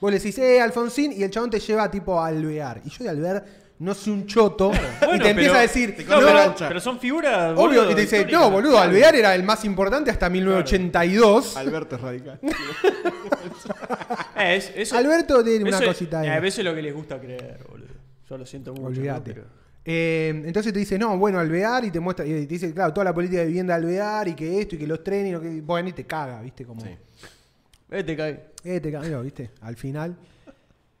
vos 0.00 0.10
le 0.10 0.18
decís, 0.18 0.36
eh, 0.38 0.60
Alfonsín, 0.60 1.12
y 1.12 1.22
el 1.22 1.30
chabón 1.30 1.50
te 1.50 1.60
lleva 1.60 1.90
tipo 1.90 2.18
a 2.20 2.26
alvear. 2.26 2.80
Y 2.84 2.90
yo 2.90 3.04
de 3.04 3.10
alvear 3.10 3.44
no 3.78 3.94
soy 3.94 4.12
un 4.14 4.26
choto. 4.26 4.70
y 4.72 5.04
Bueno, 5.06 5.24
te 5.24 5.30
empieza 5.30 5.50
pero- 5.52 5.58
a 5.58 5.62
decir, 5.62 6.06
No, 6.08 6.54
pero, 6.68 6.80
son 6.80 6.98
figuras. 6.98 7.52
obvio, 7.52 7.56
boludo, 7.80 7.90
y 7.90 7.94
te 7.94 8.00
dice, 8.02 8.16
históricas. 8.18 8.40
no, 8.40 8.50
boludo, 8.50 8.78
Alvear 8.78 9.14
era 9.16 9.34
el 9.34 9.42
más 9.42 9.64
importante 9.64 10.10
hasta 10.10 10.28
1982. 10.30 11.56
Alberto 11.56 11.96
es 11.96 12.00
radical. 12.02 12.40
Eh, 14.36 14.56
es- 14.56 14.72
eso- 14.76 14.96
Alberto 14.96 15.42
tiene 15.42 15.64
una 15.64 15.76
eso 15.78 15.86
cosita 15.86 16.20
ahí. 16.20 16.28
eh, 16.28 16.46
Eso 16.48 16.60
es 16.60 16.64
lo 16.64 16.74
que 16.74 16.82
les 16.82 16.94
gusta 16.94 17.18
creer, 17.20 17.58
boludo. 17.68 17.86
Yo 18.28 18.38
lo 18.38 18.46
siento 18.46 18.72
mucho. 18.72 18.86
Olvídate. 18.86 19.30
¿no? 19.30 19.34
Pero- 19.36 19.66
Eh, 19.88 20.42
entonces 20.46 20.72
te 20.72 20.80
dice, 20.80 20.98
no, 20.98 21.16
bueno, 21.16 21.38
Alvear 21.38 21.84
y 21.84 21.92
te 21.92 22.00
muestra, 22.00 22.26
y 22.26 22.30
te 22.30 22.46
dice, 22.46 22.74
claro, 22.74 22.92
toda 22.92 23.04
la 23.04 23.14
política 23.14 23.40
de 23.42 23.46
vivienda 23.46 23.78
de 23.78 23.84
Alvear 23.86 24.26
y 24.28 24.34
que 24.34 24.60
esto 24.60 24.74
y 24.74 24.78
que 24.78 24.86
los 24.86 25.04
trenes, 25.04 25.28
y 25.28 25.32
lo 25.32 25.40
que, 25.40 25.60
bueno, 25.60 25.88
y 25.88 25.92
te 25.92 26.04
caga, 26.04 26.40
¿viste? 26.42 26.64
Como, 26.64 26.80
Sí. 26.80 26.88
Eh, 27.92 28.02
te 28.02 28.16
cae. 28.16 28.46
eh, 28.64 28.80
te 28.80 28.90
caga, 28.90 29.20
¿viste? 29.20 29.50
Al 29.60 29.76
final, 29.76 30.16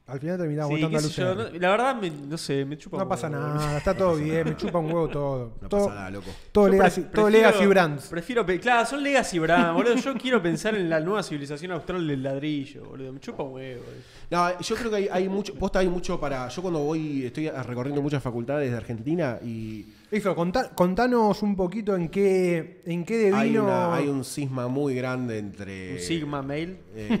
al 0.08 0.20
final 0.20 0.38
terminaba 0.38 0.68
Sí, 0.68 0.74
votando 0.76 0.98
a 0.98 1.00
yo, 1.00 1.34
no- 1.34 1.58
la 1.58 1.70
verdad, 1.70 1.96
me- 2.00 2.10
no 2.10 2.38
sé, 2.38 2.64
me 2.64 2.78
chupa 2.78 2.96
No 2.96 3.02
un 3.02 3.08
pasa 3.08 3.28
huevo, 3.28 3.42
nada, 3.44 3.78
está 3.78 3.96
todo 3.96 4.14
bien, 4.16 4.44
me 4.48 4.56
chupa 4.56 4.78
un 4.78 4.86
huevo 4.86 5.08
todo. 5.08 5.52
No 5.60 5.68
todo, 5.68 5.86
pasa 5.86 5.94
nada, 5.98 6.10
loco. 6.10 6.30
todo 6.52 6.68
legacy, 6.68 7.00
pre- 7.00 7.10
todo 7.10 7.24
prefiero- 7.26 7.48
legacy 7.50 7.66
brands. 7.66 8.06
Prefiero, 8.06 8.46
claro, 8.60 8.86
son 8.86 9.02
Legacy 9.02 9.38
Brands, 9.40 9.74
boludo. 9.74 9.94
Yo 9.96 10.14
quiero 10.14 10.40
pensar 10.40 10.74
en 10.76 10.88
la 10.88 11.00
nueva 11.00 11.22
civilización 11.22 11.72
austral 11.72 12.06
del 12.06 12.22
ladrillo, 12.22 12.84
boludo. 12.84 13.12
Me 13.12 13.20
chupa 13.20 13.42
un 13.42 13.54
huevo. 13.54 13.82
No, 14.30 14.60
yo 14.60 14.76
creo 14.76 14.90
que 14.90 14.96
hay, 14.96 15.08
hay 15.10 15.28
mucho, 15.28 15.54
posta 15.54 15.80
hay 15.80 15.88
mucho 15.88 16.20
para. 16.20 16.48
Yo 16.48 16.62
cuando 16.62 16.80
voy, 16.80 17.24
estoy 17.26 17.48
recorriendo 17.50 18.00
muchas 18.00 18.22
facultades 18.22 18.70
de 18.70 18.76
Argentina 18.76 19.38
y 19.44 19.84
Eso, 20.10 20.36
contá- 20.36 20.70
contanos 20.74 21.42
un 21.42 21.56
poquito 21.56 21.96
en 21.96 22.08
qué, 22.08 22.80
en 22.86 23.04
qué 23.04 23.32
hay, 23.34 23.48
devino. 23.48 23.64
una- 23.64 23.94
hay 23.94 24.06
un 24.08 24.24
cisma 24.24 24.68
muy 24.68 24.94
grande 24.94 25.38
entre. 25.38 25.94
Un 25.94 25.98
Sigma 25.98 26.42
Mail. 26.42 26.78
eh, 26.94 27.20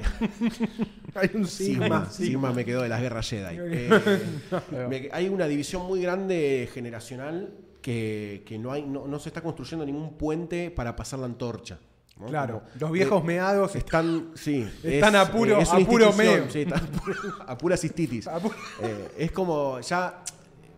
hay 1.14 1.30
un 1.34 1.46
Sigma, 1.46 1.86
sigma. 1.86 2.10
Sigma 2.10 2.52
me 2.52 2.64
quedó 2.64 2.82
de 2.82 2.88
las 2.88 3.00
guerras 3.00 3.28
Jedi. 3.28 3.56
Eh, 3.58 3.90
me- 4.88 5.08
hay 5.12 5.28
una 5.28 5.46
división 5.48 5.84
muy 5.86 6.00
grande 6.00 6.68
generacional 6.72 7.54
que, 7.82 8.44
que 8.46 8.58
no, 8.58 8.70
hay, 8.72 8.82
no, 8.84 9.06
no 9.08 9.18
se 9.18 9.30
está 9.30 9.40
construyendo 9.42 9.84
ningún 9.84 10.16
puente 10.16 10.70
para 10.70 10.94
pasar 10.94 11.18
la 11.18 11.26
antorcha. 11.26 11.78
¿no? 12.20 12.26
Claro, 12.26 12.60
Como- 12.60 12.70
los 12.80 12.92
viejos 12.92 13.22
eh, 13.22 13.26
meados 13.26 13.74
están, 13.76 14.30
sí, 14.36 14.66
Están 14.84 15.16
a 15.16 15.30
puro- 15.30 15.58
es 15.60 15.68
a 15.68 15.72
puro 15.78 16.06
institución, 16.06 16.16
meo. 16.16 16.50
sí, 16.50 16.60
están 16.60 16.84
a 16.84 16.86
puro- 16.86 17.14
a 17.46 17.58
pura 17.58 17.76
cistitis. 17.76 18.26
A 18.28 18.40
pu- 18.40 18.52
Eh, 18.82 19.08
es 19.18 19.32
como 19.32 19.80
ya. 19.80 20.22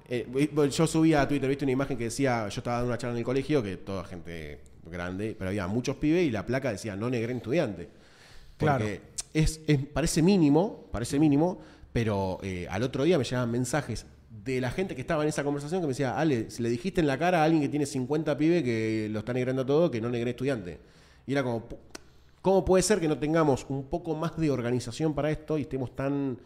Eh, 0.08 0.50
yo 0.70 0.86
subía 0.86 1.22
a 1.22 1.28
Twitter, 1.28 1.48
viste 1.48 1.64
una 1.64 1.72
imagen 1.72 1.96
que 1.98 2.04
decía, 2.04 2.48
yo 2.48 2.58
estaba 2.60 2.76
dando 2.78 2.88
una 2.90 2.98
charla 2.98 3.12
en 3.14 3.18
el 3.18 3.24
colegio, 3.24 3.62
que 3.62 3.76
toda 3.76 4.04
gente 4.04 4.60
grande, 4.90 5.34
pero 5.38 5.50
había 5.50 5.66
muchos 5.66 5.96
pibes 5.96 6.26
y 6.26 6.30
la 6.30 6.46
placa 6.46 6.72
decía 6.72 6.96
no 6.96 7.10
negren 7.10 7.36
estudiante. 7.38 7.88
Claro. 8.56 8.78
Porque 8.84 9.00
es, 9.34 9.60
es- 9.66 9.78
parece 9.92 10.22
mínimo, 10.22 10.86
parece 10.90 11.18
mínimo, 11.18 11.60
pero 11.92 12.38
eh, 12.42 12.66
al 12.70 12.82
otro 12.82 13.04
día 13.04 13.18
me 13.18 13.24
llegaban 13.24 13.50
mensajes 13.50 14.06
de 14.44 14.60
la 14.60 14.70
gente 14.70 14.94
que 14.94 15.02
estaba 15.02 15.22
en 15.22 15.28
esa 15.28 15.44
conversación 15.44 15.80
que 15.82 15.86
me 15.86 15.90
decía, 15.92 16.18
Ale, 16.18 16.50
si 16.50 16.62
le 16.62 16.70
dijiste 16.70 17.00
en 17.02 17.06
la 17.06 17.18
cara 17.18 17.42
a 17.42 17.44
alguien 17.44 17.60
que 17.62 17.68
tiene 17.68 17.84
50 17.86 18.36
pibes 18.38 18.62
que 18.62 19.08
lo 19.10 19.18
está 19.18 19.32
negrando 19.34 19.66
todo, 19.66 19.90
que 19.90 20.00
no 20.00 20.08
negre 20.08 20.30
estudiante. 20.30 20.78
Y 21.26 21.32
era 21.32 21.42
como, 21.42 21.68
¿cómo 22.40 22.64
puede 22.64 22.82
ser 22.82 22.98
que 23.00 23.08
no 23.08 23.18
tengamos 23.18 23.66
un 23.68 23.84
poco 23.90 24.14
más 24.14 24.36
de 24.38 24.50
organización 24.50 25.14
para 25.14 25.30
esto 25.30 25.58
y 25.58 25.62
estemos 25.62 25.94
tan 25.94 26.38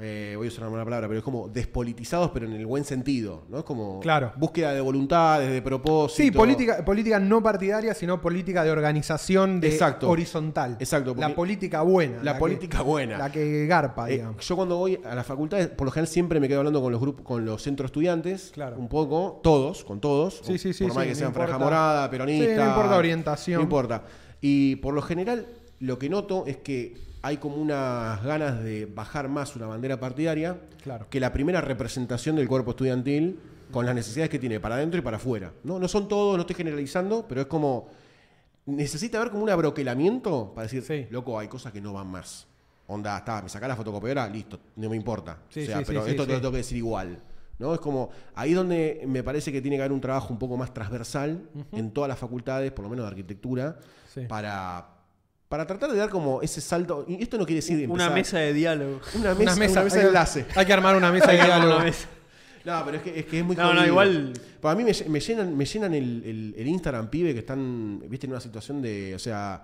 eh, 0.00 0.32
voy 0.38 0.46
a 0.46 0.48
usar 0.48 0.62
una 0.62 0.70
mala 0.70 0.84
palabra, 0.84 1.06
pero 1.06 1.18
es 1.18 1.24
como 1.24 1.48
despolitizados, 1.48 2.30
pero 2.30 2.46
en 2.46 2.54
el 2.54 2.64
buen 2.64 2.82
sentido, 2.82 3.42
¿no? 3.50 3.58
Es 3.58 3.64
como 3.64 4.00
Claro. 4.00 4.32
búsqueda 4.36 4.72
de 4.72 4.80
voluntades, 4.80 5.50
de 5.52 5.60
propósito. 5.60 6.22
Sí, 6.22 6.30
política, 6.30 6.82
política 6.82 7.20
no 7.20 7.42
partidaria, 7.42 7.92
sino 7.92 8.18
política 8.18 8.64
de 8.64 8.70
organización 8.70 9.60
de 9.60 9.68
Exacto. 9.68 10.08
horizontal. 10.08 10.76
Exacto, 10.80 11.14
La 11.18 11.34
política 11.34 11.82
buena. 11.82 12.22
La 12.22 12.38
política 12.38 12.80
buena. 12.80 13.18
La 13.18 13.30
que 13.30 13.66
garpa, 13.66 14.08
Eh, 14.08 14.12
digamos. 14.14 14.46
yo 14.46 14.56
cuando 14.56 14.78
voy 14.78 14.98
a 15.04 15.14
la 15.14 15.24
facultad, 15.24 15.68
por 15.72 15.84
lo 15.86 15.90
general 15.90 16.08
siempre 16.08 16.40
me 16.40 16.48
quedo 16.48 16.60
hablando 16.60 16.80
con 16.80 16.90
los 16.90 17.00
grupos, 17.00 17.22
con 17.26 17.44
los 17.44 17.62
centros 17.62 17.88
estudiantes, 17.90 18.50
Claro. 18.54 18.78
un 18.78 18.88
poco, 18.88 19.40
todos, 19.42 19.84
con 19.84 20.00
todos, 20.00 20.40
Sí, 20.42 20.56
sí, 20.56 20.72
sí, 20.72 20.84
por 20.84 20.94
más 20.94 21.04
sí, 21.04 21.10
que 21.10 21.14
sean 21.16 21.34
franja 21.34 21.58
morada, 21.58 22.08
peronista, 22.10 22.46
Sí, 22.48 22.54
no 22.56 22.66
importa 22.66 22.96
orientación. 22.96 23.56
no 23.58 23.62
importa. 23.62 24.04
Y 24.40 24.76
por 24.76 24.94
lo 24.94 25.02
general, 25.02 25.46
lo 25.80 25.98
que 25.98 26.08
noto 26.08 26.44
es 26.46 26.56
que 26.56 27.11
hay 27.22 27.36
como 27.38 27.56
unas 27.56 28.22
ganas 28.24 28.62
de 28.62 28.86
bajar 28.86 29.28
más 29.28 29.54
una 29.56 29.66
bandera 29.66 29.98
partidaria 30.00 30.58
Claro. 30.82 31.06
que 31.08 31.20
la 31.20 31.32
primera 31.32 31.60
representación 31.60 32.36
del 32.36 32.48
cuerpo 32.48 32.70
estudiantil 32.72 33.38
con 33.70 33.86
las 33.86 33.94
necesidades 33.94 34.28
que 34.28 34.38
tiene 34.38 34.60
para 34.60 34.74
adentro 34.74 34.98
y 34.98 35.02
para 35.02 35.16
afuera. 35.16 35.52
No, 35.64 35.78
no 35.78 35.88
son 35.88 36.08
todos, 36.08 36.36
no 36.36 36.42
estoy 36.42 36.56
generalizando, 36.56 37.24
pero 37.26 37.40
es 37.42 37.46
como 37.46 37.88
necesita 38.66 39.18
haber 39.18 39.30
como 39.30 39.44
un 39.44 39.50
abroquelamiento 39.50 40.52
para 40.54 40.64
decir, 40.64 40.82
Sí. 40.82 41.06
loco, 41.10 41.38
hay 41.38 41.48
cosas 41.48 41.72
que 41.72 41.80
no 41.80 41.92
van 41.92 42.08
más. 42.08 42.46
Onda, 42.86 43.16
está, 43.18 43.40
me 43.42 43.48
sacás 43.48 43.68
la 43.68 43.76
fotocopiadora, 43.76 44.28
listo, 44.28 44.58
no 44.76 44.90
me 44.90 44.96
importa. 44.96 45.38
Sí, 45.48 45.62
o 45.62 45.66
sea, 45.66 45.78
sí, 45.78 45.84
pero 45.86 46.06
esto 46.06 46.26
te 46.26 46.32
lo 46.32 46.38
tengo 46.40 46.50
que 46.52 46.58
decir 46.58 46.76
igual. 46.76 47.18
¿no? 47.58 47.72
Es 47.74 47.80
como, 47.80 48.10
ahí 48.34 48.52
donde 48.54 49.04
me 49.06 49.22
parece 49.22 49.52
que 49.52 49.60
tiene 49.62 49.76
que 49.76 49.82
haber 49.82 49.92
un 49.92 50.00
trabajo 50.00 50.32
un 50.32 50.38
poco 50.38 50.56
más 50.56 50.74
transversal 50.74 51.48
en 51.70 51.90
todas 51.92 52.08
las 52.08 52.18
facultades, 52.18 52.72
por 52.72 52.82
lo 52.84 52.90
menos 52.90 53.04
de 53.04 53.08
arquitectura, 53.10 53.78
para, 54.28 54.88
para 55.52 55.66
tratar 55.66 55.90
de 55.92 55.98
dar 55.98 56.08
como 56.08 56.40
ese 56.40 56.62
salto. 56.62 57.04
Y 57.06 57.22
esto 57.22 57.36
no 57.36 57.44
quiere 57.44 57.56
decir 57.60 57.86
Una 57.90 58.08
mesa 58.08 58.38
de 58.38 58.54
diálogo. 58.54 59.02
una 59.16 59.34
mesa, 59.34 59.52
una 59.52 59.56
mesa, 59.56 59.82
de 59.82 60.00
hay- 60.00 60.06
enlace. 60.06 60.46
Hay 60.56 60.64
que 60.64 60.72
armar 60.72 60.96
una 60.96 61.12
mesa 61.12 61.26
de 61.30 61.34
diálogo. 61.44 61.74
Una 61.76 61.84
mesa. 61.84 62.08
No, 62.64 62.82
pero 62.86 62.96
es 62.96 63.02
que 63.02 63.18
es, 63.20 63.26
que 63.26 63.38
es 63.40 63.44
muy 63.44 63.54
No, 63.54 63.74
no, 63.74 63.84
igual- 63.86 64.32
Para 64.62 64.74
mí 64.76 64.82
me 64.82 65.20
llenan, 65.20 65.54
me 65.54 65.66
llenan 65.66 65.92
el, 65.92 66.22
el- 66.24 66.54
el 66.56 66.68
Instagram 66.68 67.10
pibe 67.10 67.34
que 67.34 67.40
están, 67.40 68.00
viste, 68.08 68.24
en 68.26 68.32
una 68.32 68.40
situación 68.40 68.80
de. 68.80 69.14
O 69.14 69.18
sea, 69.18 69.62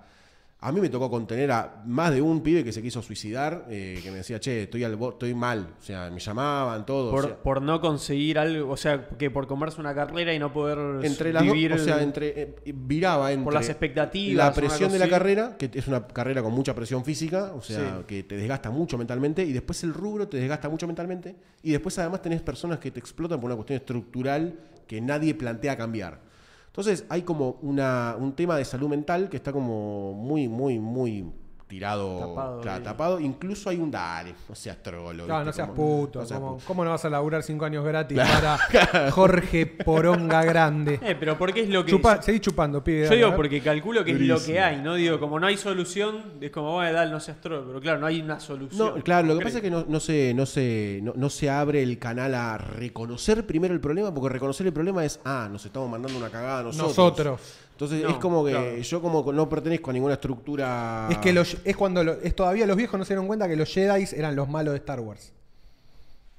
a 0.61 0.73
mí 0.73 0.81
me 0.81 0.89
tocó 0.89 1.09
contener 1.09 1.51
a 1.51 1.81
más 1.85 2.13
de 2.13 2.21
un 2.21 2.41
pibe 2.41 2.65
que 2.65 2.73
se 2.73 2.81
quiso 2.81 3.01
suicidar, 3.01 3.65
eh, 3.69 3.97
que 4.03 4.11
me 4.11 4.17
decía, 4.17 4.41
che, 4.41 4.63
estoy, 4.63 4.83
al 4.83 4.99
estoy 5.01 5.33
mal. 5.33 5.75
O 5.79 5.81
sea, 5.81 6.09
me 6.09 6.19
llamaban, 6.19 6.85
todo. 6.85 7.11
Por, 7.11 7.23
o 7.23 7.27
sea, 7.27 7.37
por 7.37 7.61
no 7.61 7.79
conseguir 7.79 8.37
algo, 8.37 8.69
o 8.69 8.75
sea, 8.75 9.07
que 9.07 9.31
por 9.31 9.47
comerse 9.47 9.79
una 9.79 9.95
carrera 9.95 10.33
y 10.33 10.39
no 10.39 10.51
poder 10.51 11.05
entre 11.05 11.31
las 11.31 11.43
vivir 11.43 11.71
o 11.71 11.77
sea, 11.77 12.01
entre, 12.03 12.41
eh, 12.41 12.55
viraba 12.75 13.31
entre 13.31 13.45
por 13.45 13.53
las 13.53 13.69
expectativas. 13.69 14.47
la 14.47 14.53
presión 14.53 14.91
de 14.91 14.99
la 14.99 15.07
carrera, 15.07 15.55
que 15.57 15.71
es 15.73 15.87
una 15.87 16.05
carrera 16.05 16.43
con 16.43 16.51
mucha 16.51 16.75
presión 16.75 17.05
física, 17.05 17.53
o 17.53 17.61
sea, 17.61 17.99
Sí. 17.99 18.03
que 18.05 18.23
te 18.23 18.35
desgasta 18.35 18.69
mucho 18.69 18.97
mentalmente, 18.97 19.45
y 19.45 19.53
después 19.53 19.81
el 19.85 19.93
rubro 19.93 20.27
te 20.27 20.37
desgasta 20.37 20.67
mucho 20.67 20.87
mentalmente, 20.87 21.37
y 21.63 21.71
después 21.71 21.97
además 21.99 22.21
tenés 22.21 22.41
personas 22.41 22.79
que 22.79 22.91
te 22.91 22.99
explotan 22.99 23.39
por 23.39 23.47
una 23.47 23.55
cuestión 23.55 23.77
estructural 23.77 24.59
que 24.85 24.99
nadie 24.99 25.33
plantea 25.35 25.77
cambiar. 25.77 26.27
Entonces 26.69 27.05
hay 27.09 27.23
como 27.23 27.57
una, 27.61 28.15
un 28.17 28.33
tema 28.33 28.55
de 28.55 28.63
salud 28.63 28.87
mental 28.87 29.27
que 29.27 29.37
está 29.37 29.51
como 29.51 30.13
muy, 30.13 30.47
muy, 30.47 30.79
muy 30.79 31.25
tirado, 31.69 32.19
Tapado, 32.35 32.61
claro. 32.61 33.19
Incluso 33.19 33.69
hay 33.69 33.77
un 33.77 33.91
dale, 33.91 34.33
no 34.49 34.55
seas 34.55 34.77
trolo. 34.81 35.25
Claro, 35.25 35.45
no 35.45 35.53
seas 35.53 35.67
Como- 35.69 36.01
puto. 36.01 36.19
no 36.19 36.25
seas 36.25 36.39
¿Cómo, 36.39 36.53
puto. 36.55 36.65
cómo 36.67 36.83
no 36.83 36.89
vas 36.89 37.05
a 37.05 37.09
laburar 37.09 37.43
cinco 37.43 37.63
años 37.63 37.85
gratis 37.85 38.17
para 38.17 39.11
Jorge 39.11 39.67
Poronga 39.67 40.43
Grande? 40.43 40.99
Eh, 41.01 41.15
pero 41.17 41.37
porque 41.37 41.61
es 41.61 41.69
lo 41.69 41.85
que. 41.85 41.91
Chupa, 41.91 42.21
seguí 42.21 42.39
chupando, 42.39 42.83
pibe. 42.83 43.05
yo 43.05 43.11
a 43.11 43.15
digo 43.15 43.35
porque 43.35 43.61
calculo 43.61 44.03
que 44.03 44.11
es 44.11 44.19
lo 44.21 44.43
que 44.43 44.59
hay, 44.59 44.81
¿no? 44.81 44.95
Digo, 44.95 45.19
como 45.19 45.39
no 45.39 45.45
hay 45.47 45.57
solución, 45.57 46.33
es 46.41 46.49
como, 46.49 46.73
bueno, 46.73 46.91
dale, 46.91 47.11
no 47.11 47.19
seas 47.19 47.39
troll. 47.39 47.63
Pero 47.67 47.79
claro, 47.79 47.99
no 47.99 48.07
hay 48.07 48.19
una 48.19 48.39
solución. 48.39 48.95
No, 48.97 49.03
claro, 49.03 49.27
lo 49.27 49.37
que 49.37 49.43
pasa 49.45 49.57
es 49.57 49.63
que 49.63 49.69
no, 49.71 49.85
no 49.87 49.99
se, 49.99 50.33
no, 50.33 50.45
se, 50.47 50.99
no, 51.03 51.13
no 51.15 51.29
se 51.29 51.49
abre 51.51 51.83
el 51.83 51.99
canal 51.99 52.33
a 52.33 52.57
reconocer 52.57 53.45
primero 53.45 53.75
el 53.75 53.79
problema, 53.79 54.11
porque 54.13 54.33
reconocer 54.33 54.65
el 54.65 54.73
problema 54.73 55.05
es, 55.05 55.19
ah, 55.23 55.47
nos 55.51 55.63
estamos 55.65 55.87
mandando 55.89 56.17
una 56.17 56.29
cagada 56.29 56.63
nosotros. 56.63 56.97
Nosotros. 56.97 57.41
Entonces 57.79 58.03
No, 58.03 58.09
es 58.09 58.15
como 58.17 58.43
que 58.43 58.51
claro. 58.51 58.77
yo 58.77 59.01
como 59.01 59.31
no 59.31 59.47
pertenezco 59.47 59.89
a 59.89 59.93
ninguna 59.93 60.15
estructura... 60.15 61.07
Es 61.09 61.17
que 61.19 61.31
los, 61.31 61.55
es 61.63 61.77
cuando 61.77 62.03
lo- 62.03 62.19
es 62.21 62.35
todavía 62.35 62.67
los 62.67 62.75
viejos 62.75 62.99
no 62.99 63.05
se 63.05 63.13
dieron 63.13 63.25
cuenta 63.25 63.47
que 63.47 63.55
los 63.55 63.73
Jedi 63.73 64.05
eran 64.17 64.35
los 64.35 64.49
malos 64.49 64.73
de 64.73 64.79
Star 64.79 64.99
Wars. 64.99 65.31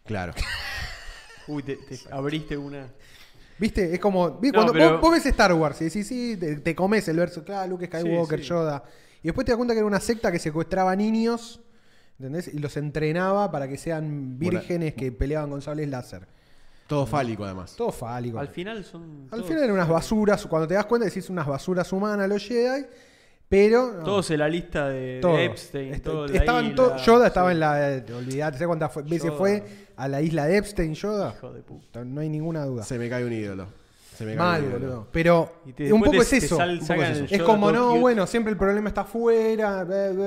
Claro. 0.04 0.34
Uy, 1.48 1.62
te, 1.62 1.76
te 1.76 1.98
abriste 2.10 2.58
una. 2.58 2.88
¿Viste? 3.58 3.94
Es 3.94 3.98
como. 4.00 4.38
No, 4.42 4.52
Cuando 4.52 4.72
pero- 4.74 4.92
vos, 4.92 5.00
vos 5.00 5.12
ves 5.12 5.24
Star 5.24 5.54
Wars 5.54 5.80
y 5.80 5.84
decís, 5.84 6.06
sí, 6.06 6.36
te, 6.38 6.56
te 6.56 6.74
comes 6.74 7.08
el 7.08 7.16
verso, 7.16 7.42
claro, 7.42 7.70
Luke 7.70 7.86
Skywalker, 7.86 8.38
Sí, 8.40 8.44
sí. 8.44 8.50
Yoda. 8.50 8.84
Y 9.22 9.28
después 9.28 9.46
te 9.46 9.52
das 9.52 9.56
cuenta 9.56 9.72
que 9.72 9.78
era 9.78 9.86
una 9.86 10.00
secta 10.00 10.30
que 10.30 10.38
secuestraba 10.38 10.94
niños, 10.94 11.60
¿entendés? 12.18 12.48
Y 12.52 12.58
los 12.58 12.76
entrenaba 12.76 13.50
para 13.50 13.66
que 13.66 13.78
sean 13.78 14.38
vírgenes 14.38 14.92
que 14.94 15.10
peleaban 15.10 15.48
con 15.48 15.62
sables 15.62 15.88
láser. 15.88 16.26
Todo 16.90 17.06
fálico 17.06 17.44
además. 17.44 17.74
Todo 17.76 17.90
fálico. 17.92 18.38
Al 18.38 18.48
final 18.48 18.84
son. 18.84 19.28
Al 19.30 19.38
todos- 19.38 19.46
final 19.46 19.62
eran 19.62 19.74
unas 19.76 19.88
basuras, 19.88 20.44
cuando 20.46 20.68
te 20.68 20.74
das 20.74 20.84
cuenta 20.86 21.06
decís 21.06 21.30
unas 21.30 21.46
basuras 21.46 21.90
humanas 21.92 22.28
los 22.28 22.44
Jedi, 22.44 22.84
pero... 23.48 23.92
no, 23.92 24.04
Todos 24.04 24.30
en 24.32 24.38
la 24.40 24.48
lista 24.48 24.88
de, 24.88 25.00
de 25.14 25.20
todos. 25.20 25.38
Epstein. 25.38 25.94
Est- 25.94 26.04
todo, 26.04 26.26
la 26.26 26.36
estaban 26.36 26.74
to- 26.74 26.96
Yoda 26.98 27.28
estaba 27.28 27.48
sí. 27.50 27.54
en 27.54 27.60
la... 27.60 27.92
eh, 27.96 28.04
Olvidate, 28.14 28.58
¿sabes 28.58 28.66
cuántas 28.66 28.92
fue- 28.92 29.02
veces 29.04 29.24
Yoda. 29.24 29.36
fue 29.38 29.62
a 29.96 30.08
la 30.08 30.20
isla 30.20 30.46
de 30.46 30.56
Epstein, 30.58 30.94
Yoda? 30.94 31.34
Hijo 31.36 31.52
de 31.52 31.62
puta. 31.62 32.04
No 32.04 32.20
hay 32.20 32.28
ninguna 32.28 32.64
duda. 32.64 32.82
Se 32.84 32.98
me 32.98 33.08
cae 33.08 33.24
un 33.24 33.32
ídolo. 33.32 33.66
Se 34.16 34.24
me 34.26 34.34
cae 34.34 34.38
Mal, 34.38 34.62
un 34.62 34.68
ídolo. 34.70 34.86
boludo. 34.86 35.08
Pero 35.12 35.52
Y 35.66 35.72
te- 35.72 35.92
un 35.92 36.00
poco 36.00 36.10
te- 36.12 36.18
es 36.18 36.32
eso. 36.34 36.56
sal- 36.56 36.78
un 36.80 36.86
poco 36.86 37.02
es 37.02 37.32
eso. 37.32 37.44
Como, 37.44 37.72
no, 37.72 37.88
cute. 37.88 38.00
bueno, 38.00 38.26
siempre 38.26 38.50
el 38.52 38.58
problema 38.58 38.88
está 38.88 39.00
afuera, 39.02 39.86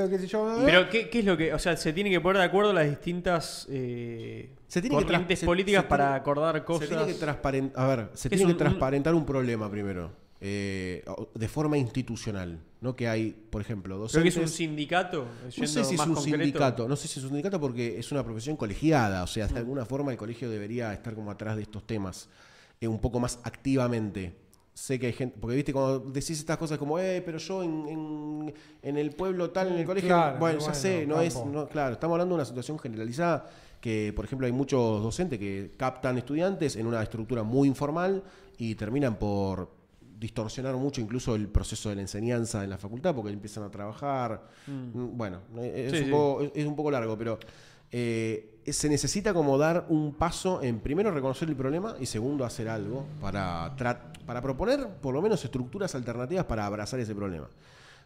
qué 0.10 0.18
sé 0.20 0.28
yo. 0.28 0.62
Pero, 0.66 0.90
¿qué, 0.90 1.10
qué 1.10 1.20
es 1.20 1.26
lo 1.26 1.38
que.? 1.38 1.54
O 1.54 1.60
sea, 1.60 1.78
se 1.78 1.94
tiene 1.94 2.10
que 2.10 2.20
poner 2.20 2.40
de 2.40 2.46
acuerdo 2.48 2.74
las 2.74 2.90
distintas 2.90 3.68
eh, 3.70 4.50
Se 4.74 4.82
tiene 4.82 4.98
que 5.28 5.36
se- 5.36 5.46
políticas 5.46 5.84
se 5.84 5.88
para 5.88 6.06
tiene- 6.06 6.18
acordar 6.18 6.66
cosas. 6.66 6.88
Se 6.90 6.96
tiene 6.96 7.06
que 7.12 7.20
transparentar, 7.20 7.84
a 7.84 7.88
ver, 7.88 8.10
se 8.16 8.28
¿Qué 8.30 8.36
es 8.36 8.40
tiene 8.40 8.52
un- 8.54 8.58
que 8.58 8.64
transparentar 8.64 9.14
un 9.14 9.24
problema 9.24 9.70
primero, 9.70 10.10
eh, 10.42 11.06
de 11.36 11.48
forma 11.48 11.78
institucional, 11.78 12.60
no 12.82 12.96
que 12.96 13.08
hay, 13.08 13.32
por 13.52 13.62
ejemplo, 13.62 14.08
Creo 14.12 14.24
que 14.24 14.30
es 14.30 14.38
un 14.38 14.48
sindicato. 14.48 15.26
No 15.44 15.50
yendo 15.52 15.68
sé 15.68 15.84
si 15.84 15.94
es 15.94 15.98
más 16.00 16.08
un 16.08 16.16
concreto. 16.16 16.38
sindicato, 16.44 16.88
no 16.88 16.96
sé 16.96 17.08
si 17.08 17.20
es 17.20 17.24
un 17.24 17.30
sindicato 17.30 17.60
porque 17.62 18.00
es 18.00 18.12
una 18.12 18.24
profesión 18.24 18.56
colegiada, 18.58 19.22
o 19.22 19.28
sea, 19.28 19.48
de 19.48 19.60
alguna 19.60 19.86
forma 19.86 20.12
el 20.12 20.18
colegio 20.18 20.50
debería 20.50 20.92
estar 20.92 21.14
como 21.14 21.30
atrás 21.30 21.56
de 21.56 21.62
estos 21.62 21.86
temas, 21.86 22.28
eh, 22.82 22.88
un 22.88 23.00
poco 23.00 23.20
más 23.20 23.40
activamente. 23.44 24.34
Sé 24.74 24.98
que 25.00 25.06
hay 25.06 25.14
gente, 25.14 25.38
porque 25.40 25.56
viste, 25.56 25.72
cuando 25.72 26.00
decís 26.00 26.32
estas 26.32 26.58
cosas 26.58 26.80
como, 26.80 26.98
eh, 26.98 27.22
pero 27.24 27.38
yo 27.38 27.62
en, 27.62 27.88
en- 27.88 28.54
en 28.82 28.98
el 28.98 29.12
pueblo 29.12 29.52
tal, 29.52 29.68
en 29.68 29.78
el 29.78 29.86
colegio, 29.86 30.10
Claro, 30.10 30.40
bueno, 30.40 30.58
ya 30.58 30.66
bueno, 30.66 30.80
sé, 30.82 31.06
no 31.06 31.22
es, 31.22 31.36
tampoco. 31.36 31.56
no, 31.60 31.68
claro, 31.70 31.94
estamos 31.94 32.16
hablando 32.16 32.34
de 32.34 32.38
una 32.42 32.46
situación 32.46 32.80
generalizada 32.80 33.48
que, 33.84 34.14
por 34.16 34.24
ejemplo, 34.24 34.48
hay 34.48 34.54
muchos 34.54 35.04
docentes 35.04 35.38
que 35.38 35.74
captan 35.76 36.18
estudiantes 36.18 36.78
en 36.78 36.88
una 36.88 37.04
estructura 37.04 37.44
muy 37.44 37.68
informal 37.68 38.24
y 38.58 38.76
terminan 38.76 39.20
por 39.20 39.70
distorsionar 40.18 40.74
mucho 40.78 41.02
incluso 41.02 41.36
el 41.36 41.50
proceso 41.50 41.90
de 41.90 41.96
la 41.96 42.02
enseñanza 42.02 42.64
en 42.64 42.70
la 42.70 42.78
facultad 42.78 43.14
porque 43.14 43.34
empiezan 43.34 43.66
a 43.66 43.70
trabajar. 43.70 44.48
Mm, 44.68 45.18
Bueno, 45.18 45.40
es, 45.62 45.92
Sí, 45.92 45.98
un 45.98 46.04
sí. 46.06 46.12
poco, 46.12 46.42
es- 46.44 46.52
es 46.56 46.66
un 46.66 46.78
poco 46.78 46.92
largo, 46.92 47.18
pero 47.18 47.38
eh, 47.92 48.62
se 48.68 48.88
necesita 48.88 49.34
como 49.34 49.58
dar 49.58 49.86
un 49.90 50.14
paso 50.14 50.62
en 50.64 50.80
primero 50.80 51.12
reconocer 51.12 51.50
el 51.50 51.56
problema 51.58 51.98
y 52.00 52.06
segundo 52.06 52.46
hacer 52.46 52.70
algo 52.70 53.06
para, 53.20 53.76
para 54.26 54.42
proponer 54.42 54.88
por 55.02 55.14
lo 55.14 55.22
menos 55.22 55.44
estructuras 55.44 55.94
alternativas 55.94 56.46
para 56.46 56.66
abrazar 56.66 57.02
ese 57.02 57.14
problema. 57.14 57.50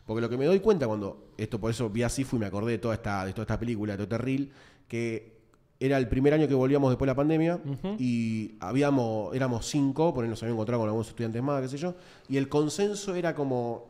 Porque 0.07 0.21
lo 0.21 0.27
que 0.29 0.37
me 0.37 0.45
doy 0.45 0.59
cuenta 0.59 0.87
cuando, 0.87 1.27
esto 1.37 1.59
por 1.59 1.69
eso 1.69 1.87
vi 1.87 2.01
así 2.01 2.23
fui 2.23 2.37
y 2.37 2.39
me 2.39 2.47
acordé 2.47 2.71
de 2.71 2.77
toda 2.79 2.95
esta, 2.95 3.23
de 3.25 3.31
toda 3.33 3.43
esta 3.43 3.59
película, 3.59 3.93
de 3.95 3.97
todo 3.97 4.15
este 4.15 4.17
reel, 4.25 4.51
que 4.87 5.36
era 5.79 5.97
el 5.97 6.07
primer 6.07 6.33
año 6.33 6.47
que 6.47 6.55
volvíamos 6.55 6.89
después 6.89 7.07
de 7.07 7.11
la 7.11 7.15
pandemia 7.15 7.59
y 7.99 8.55
habíamos, 8.59 9.35
éramos 9.35 9.65
cinco, 9.67 10.13
por 10.13 10.23
ahí 10.23 10.29
nos 10.29 10.41
habíamos 10.41 10.57
encontrado 10.57 10.81
con 10.81 10.89
algunos 10.89 11.07
estudiantes 11.09 11.43
más, 11.43 11.61
qué 11.61 11.67
sé 11.67 11.77
yo, 11.77 11.95
y 12.27 12.37
el 12.37 12.49
consenso 12.49 13.13
era 13.13 13.35
como, 13.35 13.85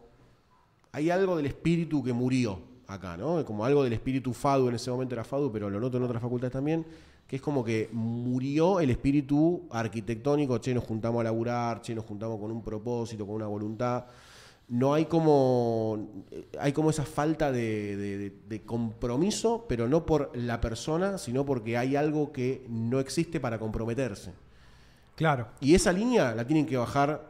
hay 0.92 1.10
algo 1.10 1.38
del 1.38 1.46
espíritu 1.46 2.04
que 2.04 2.14
murió 2.14 2.60
acá, 2.88 3.16
¿no? 3.16 3.44
Como 3.46 3.66
algo 3.66 3.84
del 3.84 3.94
espíritu 3.94 4.34
FADU, 4.34 4.70
en 4.70 4.76
ese 4.76 4.92
momento 4.92 5.16
era 5.16 5.24
FADU, 5.24 5.52
pero 5.52 5.70
lo 5.70 5.80
noto 5.80 5.98
en 5.98 6.04
otras 6.04 6.22
facultades 6.22 6.54
también, 6.54 6.86
que 7.28 7.38
es 7.38 7.42
como 7.42 7.64
que 7.64 7.90
murió 7.92 8.80
el 8.80 8.90
espíritu 8.90 9.64
arquitectónico, 9.70 10.58
che, 10.60 10.74
nos 10.74 10.84
juntamos 10.86 11.22
a 11.22 11.24
laburar, 11.26 11.82
che, 11.82 11.94
nos 11.94 12.06
juntamos 12.06 12.40
con 12.40 12.52
un 12.52 12.62
propósito, 12.62 13.26
con 13.26 13.36
una 13.36 13.48
voluntad. 13.48 14.06
No 14.70 14.94
hay 14.94 15.06
como 15.06 16.24
hay 16.60 16.74
como 16.74 16.90
esa 16.90 17.06
falta 17.06 17.52
de, 17.52 17.96
de- 17.96 18.18
de- 18.18 18.30
de 18.48 18.62
compromiso, 18.66 19.66
pero 19.70 19.88
no 19.88 20.06
por 20.06 20.32
la 20.36 20.60
persona, 20.60 21.18
sino 21.18 21.46
porque 21.46 21.78
hay 21.78 21.96
algo 21.96 22.32
que 22.34 22.66
no 22.70 23.00
existe 23.00 23.40
para 23.40 23.60
comprometerse. 23.60 24.34
Claro. 25.16 25.48
Y 25.62 25.74
esa 25.74 25.92
línea 25.92 26.36
la 26.36 26.46
tienen 26.46 26.66
que 26.66 26.78
bajar 26.78 27.30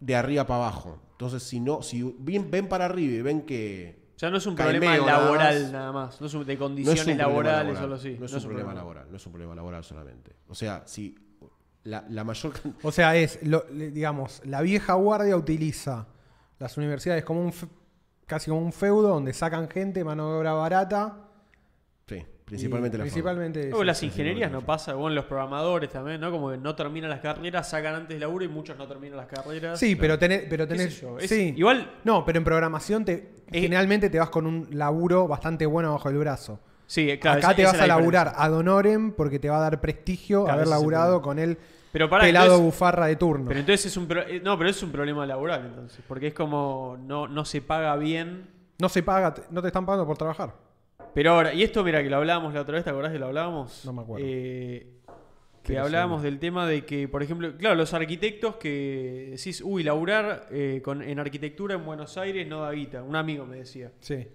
de 0.00 0.14
arriba 0.16 0.46
para 0.46 0.64
abajo. 0.64 0.98
Entonces, 1.12 1.42
si 1.42 1.60
no, 1.60 1.82
si 1.82 2.02
ven, 2.18 2.50
ven 2.50 2.68
para 2.68 2.84
arriba 2.86 3.14
y 3.14 3.22
ven 3.22 3.42
que 3.42 4.04
O 4.16 4.18
sea, 4.18 4.30
no 4.30 4.36
es 4.38 4.46
un 4.46 4.54
problema 4.54 4.96
nada 4.96 5.06
laboral 5.06 5.62
más. 5.64 5.72
nada 5.72 5.92
más. 5.92 6.20
No 6.20 6.26
es 6.28 6.34
un- 6.34 6.44
de 6.46 6.54
no 6.54 6.58
condiciones 6.60 7.00
es 7.00 7.06
un 7.08 7.16
problema 7.16 7.28
laborales 7.32 7.74
laboral, 7.74 7.82
solo 7.82 7.94
así. 7.96 8.16
no 8.18 8.26
es 8.26 8.32
un 8.32 8.42
problema 8.44 8.74
laboral, 8.74 9.06
no 9.10 9.16
es 9.16 9.26
un 9.26 9.32
problema 9.32 9.54
laboral 9.54 9.84
solamente. 9.84 10.32
O 10.48 10.54
sea, 10.54 10.82
si 10.86 11.14
la, 11.84 12.04
la 12.08 12.24
mayor 12.24 12.52
O 12.82 12.92
sea, 12.92 13.16
es, 13.16 13.40
lo- 13.42 13.64
digamos, 13.70 14.40
la 14.44 14.60
vieja 14.62 14.94
guardia 14.94 15.36
utiliza 15.36 16.06
las 16.58 16.76
universidades 16.76 17.24
como 17.24 17.40
un, 17.42 17.52
casi 18.26 18.50
como 18.50 18.62
un 18.62 18.72
feudo 18.72 19.08
donde 19.08 19.32
sacan 19.32 19.68
gente, 19.68 20.04
mano 20.04 20.30
de 20.32 20.38
obra 20.38 20.52
barata. 20.54 21.16
sí, 22.06 22.24
principalmente 22.44 22.96
y 22.96 22.98
la 22.98 23.02
principalmente 23.04 23.68
eso. 23.70 23.84
las 23.84 24.02
ingenierías 24.02 24.50
no 24.52 24.60
pasa, 24.60 24.94
bueno, 24.94 25.14
los 25.16 25.24
programadores 25.24 25.90
también, 25.90 26.20
¿no? 26.20 26.30
Como 26.30 26.50
que 26.50 26.58
no 26.58 26.74
terminan 26.74 27.10
las 27.10 27.20
carreras, 27.20 27.68
sacan 27.68 27.94
antes 27.94 28.20
laburo 28.20 28.44
y 28.44 28.48
muchos 28.48 28.76
no 28.76 28.86
terminan 28.86 29.16
las 29.16 29.26
carreras. 29.26 29.78
Sí, 29.78 29.96
pero 29.96 30.18
tenés, 30.18 30.44
pero 30.48 30.66
¿Qué 30.68 30.74
tenés 30.76 31.00
yo? 31.00 31.18
Es- 31.18 31.28
sí. 31.30 31.54
Igual, 31.56 31.90
No, 32.04 32.24
pero 32.24 32.38
en 32.38 32.44
programación 32.44 33.04
te 33.04 33.30
generalmente 33.50 34.10
te 34.10 34.18
vas 34.18 34.30
con 34.30 34.46
un 34.46 34.68
laburo 34.72 35.26
bastante 35.28 35.64
bueno 35.66 35.92
bajo 35.92 36.08
el 36.10 36.18
brazo. 36.18 36.60
sí, 36.86 37.18
claro. 37.18 37.38
Acá 37.38 37.48
esa- 37.48 37.56
te 37.56 37.62
esa 37.62 37.72
vas 37.72 37.80
a 37.82 37.86
la 37.86 37.96
laburar 37.96 38.26
diferencia. 38.28 38.44
ad 38.44 38.52
honorem 38.58 39.12
porque 39.12 39.38
te 39.38 39.48
va 39.48 39.56
a 39.56 39.60
dar 39.60 39.80
prestigio 39.80 40.42
Claro, 40.44 40.52
haber 40.54 40.64
el 40.64 40.70
laburado 40.70 41.22
con 41.22 41.38
el 41.38 41.56
Pero 41.94 42.10
pará, 42.10 42.24
pelado 42.24 42.46
entonces- 42.56 42.64
bufarra 42.66 43.06
de 43.06 43.16
turno. 43.16 43.46
Pero 43.48 43.60
entonces 43.60 43.86
es 43.86 43.96
un 43.96 44.06
pro- 44.06 44.26
eh, 44.26 44.40
no, 44.44 44.58
pero 44.58 44.68
es 44.68 44.82
un 44.82 44.90
problema 44.92 45.24
laboral 45.24 45.64
entonces, 45.64 46.04
porque 46.06 46.26
es 46.26 46.34
como 46.34 46.98
no, 47.06 47.26
no 47.28 47.44
se 47.46 47.62
paga 47.62 47.96
bien. 47.96 48.50
No 48.80 48.88
se 48.90 49.02
paga, 49.02 49.32
no 49.50 49.62
te 49.62 49.68
están 49.68 49.86
pagando 49.86 50.04
por 50.06 50.18
trabajar. 50.18 50.54
Pero 51.14 51.30
ahora, 51.32 51.54
y 51.54 51.62
esto 51.62 51.84
mira 51.84 52.02
que 52.02 52.10
lo 52.10 52.16
hablábamos 52.16 52.52
la 52.52 52.62
otra 52.62 52.74
vez, 52.74 52.84
¿te 52.84 52.90
acordás 52.90 53.12
que 53.12 53.18
lo 53.20 53.26
hablábamos? 53.26 53.84
No 53.84 53.92
me 53.92 54.02
acuerdo. 54.02 54.26
Eh, 54.28 54.90
que 55.62 55.78
hablábamos 55.78 56.22
del 56.22 56.38
tema 56.40 56.66
de 56.66 56.84
que, 56.84 57.06
por 57.08 57.22
ejemplo, 57.22 57.56
claro, 57.56 57.76
los 57.76 57.94
arquitectos 57.94 58.56
que 58.56 59.28
decís, 59.30 59.62
uy, 59.64 59.82
laburar 59.84 60.48
eh, 60.50 60.82
con, 60.84 61.00
en 61.00 61.18
arquitectura 61.20 61.76
en 61.76 61.86
Buenos 61.86 62.18
Aires 62.18 62.46
no 62.46 62.60
da 62.62 62.72
guita. 62.72 63.02
Un 63.02 63.16
amigo 63.16 63.46
me 63.46 63.56
decía. 63.58 63.92
Sí. 64.00 64.26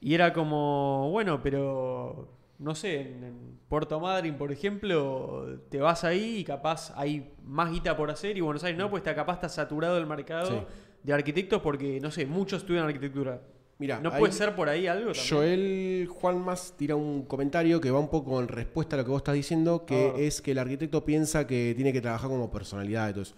Y 0.00 0.14
era 0.14 0.32
como, 0.32 1.10
bueno, 1.10 1.42
pero 1.42 2.33
no 2.58 2.74
sé, 2.74 3.00
en, 3.00 3.24
en 3.24 3.58
Puerto 3.68 3.98
Madryn, 4.00 4.36
por 4.36 4.52
ejemplo, 4.52 5.58
te 5.70 5.78
vas 5.80 6.04
ahí 6.04 6.38
y 6.38 6.44
capaz 6.44 6.92
hay 6.96 7.32
más 7.44 7.70
guita 7.70 7.96
por 7.96 8.10
hacer 8.10 8.36
y 8.36 8.40
Buenos 8.40 8.62
Aires 8.64 8.78
no, 8.78 8.88
pues 8.90 9.00
está, 9.00 9.14
capaz 9.14 9.34
está 9.34 9.48
saturado 9.48 9.98
el 9.98 10.06
mercado 10.06 10.46
Sí. 10.50 10.56
de 11.02 11.12
arquitectos 11.12 11.60
porque, 11.62 12.00
no 12.00 12.10
sé, 12.10 12.26
muchos 12.26 12.62
estudian 12.62 12.84
arquitectura. 12.86 13.40
Mira, 13.76 13.98
¿No 14.00 14.12
puede 14.16 14.32
ser 14.32 14.54
por 14.54 14.68
ahí 14.68 14.86
algo 14.86 15.06
también? 15.12 15.26
Joel 15.28 16.06
Juan 16.08 16.38
Más 16.44 16.74
tira 16.76 16.94
un 16.94 17.24
comentario 17.24 17.80
que 17.80 17.90
va 17.90 17.98
un 17.98 18.08
poco 18.08 18.40
en 18.40 18.46
respuesta 18.46 18.94
a 18.94 19.00
lo 19.00 19.04
que 19.04 19.10
vos 19.10 19.18
estás 19.18 19.34
diciendo, 19.34 19.84
que 19.84 20.12
Ah. 20.14 20.18
es 20.20 20.40
que 20.40 20.52
el 20.52 20.58
arquitecto 20.58 21.04
piensa 21.04 21.44
que 21.46 21.72
tiene 21.74 21.92
que 21.92 22.00
trabajar 22.00 22.30
como 22.30 22.50
personalidad 22.52 23.08
y 23.08 23.12
todo 23.12 23.22
eso. 23.22 23.34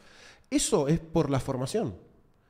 Eso 0.51 0.89
es 0.89 1.01
por 1.01 1.31
la 1.31 1.41
formación. 1.41 1.95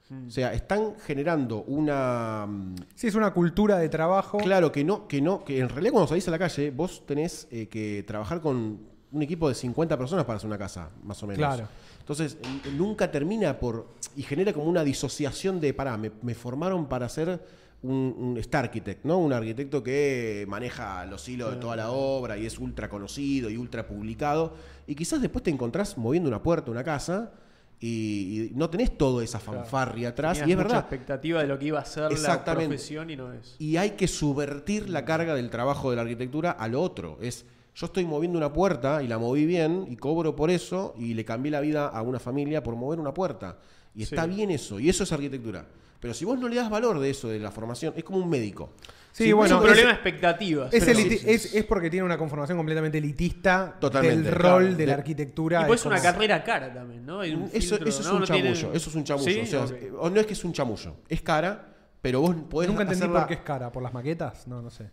Mm. 0.09 0.29
O 0.29 0.31
sea, 0.31 0.53
están 0.53 0.95
generando 1.05 1.63
una... 1.65 2.47
mm, 2.47 2.75
Sí, 2.95 3.09
es 3.09 3.15
una 3.15 3.33
cultura 3.33 3.79
de 3.79 3.89
trabajo. 3.89 4.39
Claro, 4.39 4.71
que 4.71 4.85
no, 4.85 5.09
que 5.09 5.21
no, 5.21 5.45
que 5.45 5.59
en 5.59 5.69
realidad 5.69 5.93
cuando 5.93 6.09
salís 6.09 6.27
a 6.29 6.31
la 6.31 6.39
calle, 6.39 6.71
vos 6.71 7.05
tenés 7.07 7.49
eh, 7.51 7.69
que 7.69 8.05
trabajar 8.07 8.41
con 8.41 8.79
un 9.13 9.23
equipo 9.23 9.49
de 9.49 9.55
50 9.55 9.97
personas 9.97 10.25
para 10.25 10.37
hacer 10.37 10.47
una 10.49 10.59
casa, 10.59 10.91
más 11.03 11.23
o 11.23 11.27
menos. 11.27 11.39
Claro. 11.39 11.69
Entonces, 12.01 12.39
nunca 12.77 13.11
termina 13.11 13.59
por. 13.59 13.89
y 14.17 14.23
genera 14.23 14.53
como 14.53 14.67
una 14.67 14.85
disociación 14.85 15.61
de, 15.61 15.75
pará, 15.75 15.97
me, 15.97 16.13
me 16.23 16.35
formaron 16.35 16.87
para 16.87 17.09
ser 17.09 17.41
un, 17.83 18.15
un 18.17 18.37
star 18.39 18.65
architect, 18.67 19.05
¿no? 19.05 19.19
Un 19.19 19.33
arquitecto 19.33 19.83
que 19.83 20.45
maneja 20.49 21.05
los 21.07 21.29
hilos 21.29 21.53
de 21.53 21.57
toda 21.57 21.77
la 21.77 21.91
obra 21.91 22.37
y 22.37 22.47
es 22.47 22.59
ultra 22.59 22.89
conocido 22.89 23.51
y 23.51 23.57
ultra 23.57 23.87
publicado. 23.87 24.55
Y 24.87 24.95
quizás 24.95 25.21
después 25.21 25.43
te 25.43 25.51
encontrás 25.51 25.99
moviendo 25.99 26.29
una 26.29 26.43
puerta, 26.43 26.71
una 26.71 26.85
casa. 26.85 27.33
Y, 27.79 27.89
y 27.89 28.53
no 28.55 28.71
tenés 28.71 28.97
toda 28.97 29.23
esa 29.23 29.39
fanfarria 29.39 30.11
atrás. 30.11 30.39
Tenías 30.39 30.49
y 30.49 30.53
es 30.53 30.57
mucha 30.57 30.69
verdad. 30.69 30.81
expectativa 30.81 31.43
de 31.43 31.47
lo 31.47 31.59
que 31.59 31.67
iba 31.67 31.79
a 31.79 31.85
ser 31.85 32.19
la 32.19 32.45
profesión 32.45 33.11
y 33.11 33.17
no 33.17 33.33
es. 33.33 33.57
Y 33.59 33.77
hay 33.77 33.91
que 33.91 34.09
subvertir 34.09 34.89
la 34.89 35.05
carga 35.05 35.35
del 35.35 35.51
trabajo 35.51 35.91
de 35.91 35.97
la 35.97 36.03
arquitectura 36.03 36.53
a 36.53 36.69
lo 36.69 36.81
otro. 36.81 37.19
Es, 37.21 37.45
yo 37.75 37.87
estoy 37.87 38.07
moviendo 38.07 38.39
una 38.39 38.53
puerta 38.53 39.03
y 39.03 39.09
la 39.09 39.19
moví 39.19 39.45
bien 39.45 39.87
y 39.91 39.97
cobro 39.97 40.35
por 40.35 40.51
eso 40.51 40.95
y 40.99 41.13
le 41.13 41.25
cambié 41.25 41.53
la 41.53 41.61
vida 41.61 41.89
a 41.89 42.01
una 42.01 42.19
familia 42.19 42.63
por 42.63 42.77
mover 42.77 42.99
una 42.99 43.13
puerta. 43.13 43.59
Y 43.95 44.03
está 44.03 44.27
bien 44.27 44.51
eso, 44.51 44.79
y 44.81 44.89
eso 44.89 45.05
es 45.05 45.13
arquitectura. 45.13 45.67
Pero 46.01 46.15
si 46.15 46.25
vos 46.25 46.39
no 46.39 46.49
le 46.49 46.57
das 46.57 46.71
valor 46.71 47.01
de 47.01 47.11
eso, 47.11 47.29
de 47.29 47.39
la 47.39 47.51
formación, 47.51 47.95
es 47.97 48.05
como 48.05 48.19
un 48.19 48.29
médico. 48.29 48.71
Sí, 49.17 49.33
bueno, 49.33 49.55
es 49.55 49.61
un 49.61 49.65
problema 49.67 49.89
de 49.89 49.95
expectativas. 49.95 50.75
Es, 50.75 50.87
es, 50.87 51.55
es 51.55 51.65
porque 51.65 51.89
tiene 51.89 52.05
una 52.05 52.19
conformación 52.19 52.59
completamente 52.59 52.99
elitista 52.99 53.75
Totalmente, 53.81 54.25
del 54.29 54.35
rol 54.35 54.71
de 54.73 54.77
De- 54.77 54.87
la 54.89 54.93
arquitectura. 54.95 55.63
Y 55.63 55.65
pues 55.65 55.81
es 55.81 55.87
una 55.87 56.03
carrera 56.03 56.45
cara 56.45 56.71
también, 56.75 57.07
¿no? 57.07 57.21
Un 57.21 57.25
Eso, 57.53 57.77
filtro, 57.77 57.89
eso 57.89 58.01
es 58.01 58.07
¿no? 58.07 58.13
un 58.15 58.21
No 58.21 58.27
tiene- 58.27 58.53
chamullo, 58.53 58.77
eso 58.77 58.91
es 58.91 58.95
un 58.97 59.05
chamullo. 59.05 59.31
¿Sí? 59.33 59.41
O, 59.41 59.67
sea, 59.67 59.77
o 60.01 60.11
no 60.11 60.21
es 60.21 60.27
que 60.27 60.35
es 60.35 60.45
un 60.45 60.53
chamullo, 60.53 60.97
es 61.09 61.23
cara, 61.23 61.67
pero 62.03 62.21
vos 62.21 62.37
podés 62.51 62.69
Nunca 62.69 62.83
entendí 62.83 63.05
hacerla- 63.05 63.21
por 63.21 63.29
qué 63.29 63.35
es 63.35 63.41
cara. 63.41 63.73
¿Por 63.73 63.83
las 63.83 63.95
maquetas? 63.95 64.47
No, 64.47 64.61
no 64.61 64.69
sé. 64.69 64.91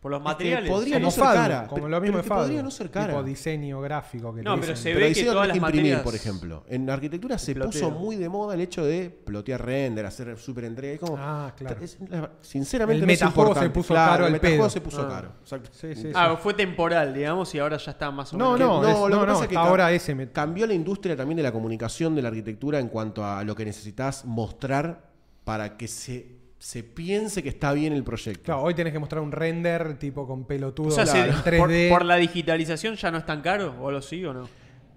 Por 0.00 0.10
los 0.12 0.20
Es 0.20 0.22
que 0.22 0.28
materiales. 0.30 0.70
podría 0.70 0.98
no 0.98 1.10
ser 1.10 1.24
cara, 1.24 1.66
como 1.66 1.74
pero- 1.74 1.88
lo 1.88 2.00
mismo 2.00 2.16
pero 2.16 2.22
de 2.22 2.28
que 2.30 2.34
podría 2.46 2.62
no 2.62 2.70
ser 2.70 2.90
cara. 2.90 3.08
Tipo 3.08 3.22
diseño 3.22 3.80
gráfico 3.82 4.34
que 4.34 4.42
No, 4.42 4.54
te 4.54 4.60
pero 4.62 4.72
dicen. 4.72 4.76
se 4.82 4.88
Pero 4.94 5.00
ve 5.00 5.08
diseño 5.08 5.26
que 5.26 5.30
todas 5.32 5.42
tenés 5.42 5.48
las 5.48 5.52
que 5.52 5.76
imprimir, 5.76 5.92
materias- 5.98 6.02
por 6.02 6.14
ejemplo. 6.14 6.64
En 6.70 6.88
arquitectura 6.90 7.36
se 7.36 7.54
Ploteo. 7.54 7.70
puso 7.70 7.90
muy 7.90 8.16
de 8.16 8.28
moda 8.30 8.54
el 8.54 8.62
hecho 8.62 8.82
de 8.82 9.10
plotear 9.10 9.62
render, 9.62 10.06
hacer 10.06 10.38
super 10.38 10.64
entrega. 10.64 10.98
Como, 11.06 11.18
Ah, 11.18 11.52
claro. 11.54 11.76
es- 11.84 11.98
sinceramente, 12.40 13.00
El 13.02 13.06
no 13.06 13.12
es 13.12 13.20
metajuego 13.20 13.54
se 13.54 13.68
puso 13.68 13.88
Claro, 13.92 14.10
caro 14.12 14.26
el 14.26 14.32
metajuego 14.32 14.62
pedo. 14.62 14.70
se 14.70 14.80
puso 14.80 15.02
Ah. 15.02 15.08
caro. 15.08 15.32
exacto. 15.42 15.68
Sí, 15.74 15.94
sí, 15.94 16.12
Ah, 16.14 16.34
fue 16.40 16.54
temporal, 16.54 17.12
digamos, 17.12 17.54
y 17.54 17.58
ahora 17.58 17.76
ya 17.76 17.90
está 17.90 18.10
más 18.10 18.32
o 18.32 18.38
No, 18.38 18.52
menos. 18.54 18.58
no, 18.68 18.82
No, 18.82 18.88
es- 18.88 18.98
lo 19.00 19.04
que 19.04 19.10
no, 19.10 19.20
no, 19.26 19.32
pasa 19.34 19.44
es 19.44 19.50
que 19.50 19.56
ahora 19.58 19.92
ese 19.92 20.14
me- 20.14 20.30
Cambió 20.30 20.66
la 20.66 20.72
industria 20.72 21.14
también 21.14 21.36
de 21.36 21.42
la 21.42 21.52
comunicación 21.52 22.14
de 22.14 22.22
la 22.22 22.28
arquitectura 22.28 22.78
en 22.78 22.88
cuanto 22.88 23.22
a 23.22 23.44
lo 23.44 23.54
que 23.54 23.66
necesitas 23.66 24.24
mostrar 24.24 25.10
para 25.44 25.76
que 25.76 25.88
se, 25.88 26.39
se 26.62 26.82
piense 26.84 27.42
que 27.42 27.48
está 27.48 27.72
bien 27.72 27.94
el 27.94 28.04
proyecto. 28.04 28.42
Claro, 28.44 28.62
hoy 28.62 28.74
tenés 28.74 28.92
que 28.92 28.98
mostrar 28.98 29.22
un 29.22 29.32
render 29.32 29.98
tipo 29.98 30.26
con 30.26 30.44
pelotudo 30.44 30.88
O 30.88 30.90
sea, 30.90 31.06
se- 31.06 31.20
en 31.20 31.32
por, 31.32 31.70
3D. 31.70 31.88
por 31.88 32.04
la 32.04 32.16
digitalización 32.16 32.96
ya 32.96 33.10
no 33.10 33.16
es 33.16 33.24
tan 33.24 33.40
caro, 33.40 33.74
o 33.80 33.90
lo 33.90 34.02
sí 34.02 34.22
o 34.26 34.34
no. 34.34 34.46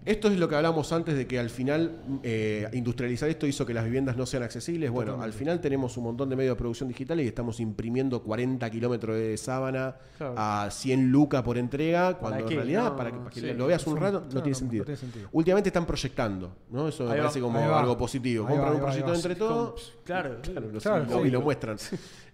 Esto 0.06 0.28
es 0.28 0.38
lo 0.38 0.50
que 0.50 0.56
hablamos 0.56 0.92
antes 0.92 1.16
de 1.16 1.26
que 1.28 1.40
al 1.40 1.50
final 1.50 2.02
eh, 2.24 2.68
industrializar 2.74 3.30
esto 3.30 3.48
hizo 3.48 3.66
que 3.66 3.74
las 3.74 3.86
viviendas 3.86 4.18
no 4.18 4.26
sean 4.26 4.44
accesibles. 4.44 4.92
Bueno, 4.92 5.22
al 5.22 5.32
final 5.34 5.62
tenemos 5.62 5.96
un 5.98 6.04
montón 6.04 6.30
de 6.30 6.36
medios 6.36 6.56
de 6.56 6.60
producción 6.60 6.90
digitales 6.90 7.26
y 7.26 7.28
estamos 7.30 7.60
imprimiendo 7.60 8.22
40 8.22 8.70
kilómetros 8.70 9.16
de 9.16 9.38
sábana 9.38 9.96
Claro. 10.18 10.36
a 10.38 10.70
100 10.70 11.12
lucas 11.12 11.42
por 11.44 11.58
entrega, 11.58 12.18
cuando 12.18 12.48
en 12.48 12.56
realidad, 12.56 12.92
No, 12.92 12.96
para 12.98 13.12
que, 13.12 13.18
para 13.18 13.30
que 13.30 13.40
sí. 13.42 13.54
lo 13.54 13.68
veas 13.68 13.86
un 13.88 13.98
rato, 13.98 14.20
claro, 14.22 14.26
no 14.36 14.42
tiene 14.44 14.50
no 14.50 14.56
sentido. 14.56 14.86
tiene 14.86 14.98
sentido. 15.00 15.30
Últimamente 15.32 15.70
están 15.70 15.86
proyectando, 15.86 16.56
¿no? 16.70 16.88
Eso 16.90 17.06
me 17.06 17.16
parece 17.18 17.40
como 17.40 17.60
algo 17.60 17.98
positivo. 17.98 18.46
Ahí 18.48 18.54
Compran 18.56 18.76
un 18.76 18.82
proyecto 18.82 19.14
entre 19.16 19.36
todo. 19.36 19.76
Claro, 20.04 20.38
Claro, 20.42 20.70
Claro, 20.80 21.26
y 21.26 21.30
lo 21.32 21.42
muestran. 21.42 21.78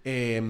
Eh, 0.04 0.42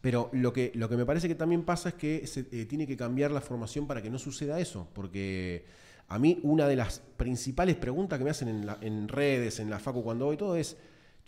pero 0.00 0.28
lo 0.32 0.52
que, 0.52 0.70
lo 0.74 0.88
que 0.88 0.96
me 0.98 1.06
parece 1.06 1.28
que 1.28 1.34
también 1.34 1.62
pasa 1.62 1.88
es 1.88 1.94
que 1.94 2.26
se 2.26 2.46
eh, 2.52 2.66
tiene 2.66 2.86
que 2.86 2.94
cambiar 2.96 3.30
la 3.30 3.40
formación 3.40 3.86
para 3.86 4.02
que 4.02 4.10
no 4.10 4.18
suceda 4.18 4.60
eso. 4.60 4.86
Porque 4.92 5.64
a 6.08 6.18
mí 6.18 6.38
una 6.42 6.66
de 6.68 6.76
las 6.76 7.00
principales 7.16 7.76
preguntas 7.76 8.18
que 8.18 8.24
me 8.24 8.30
hacen 8.30 8.48
en, 8.48 8.66
la- 8.66 8.78
en 8.80 9.08
redes, 9.08 9.58
en 9.60 9.70
la 9.70 9.78
facu 9.78 10.02
cuando 10.02 10.26
voy 10.26 10.36
todo 10.36 10.56
es, 10.56 10.76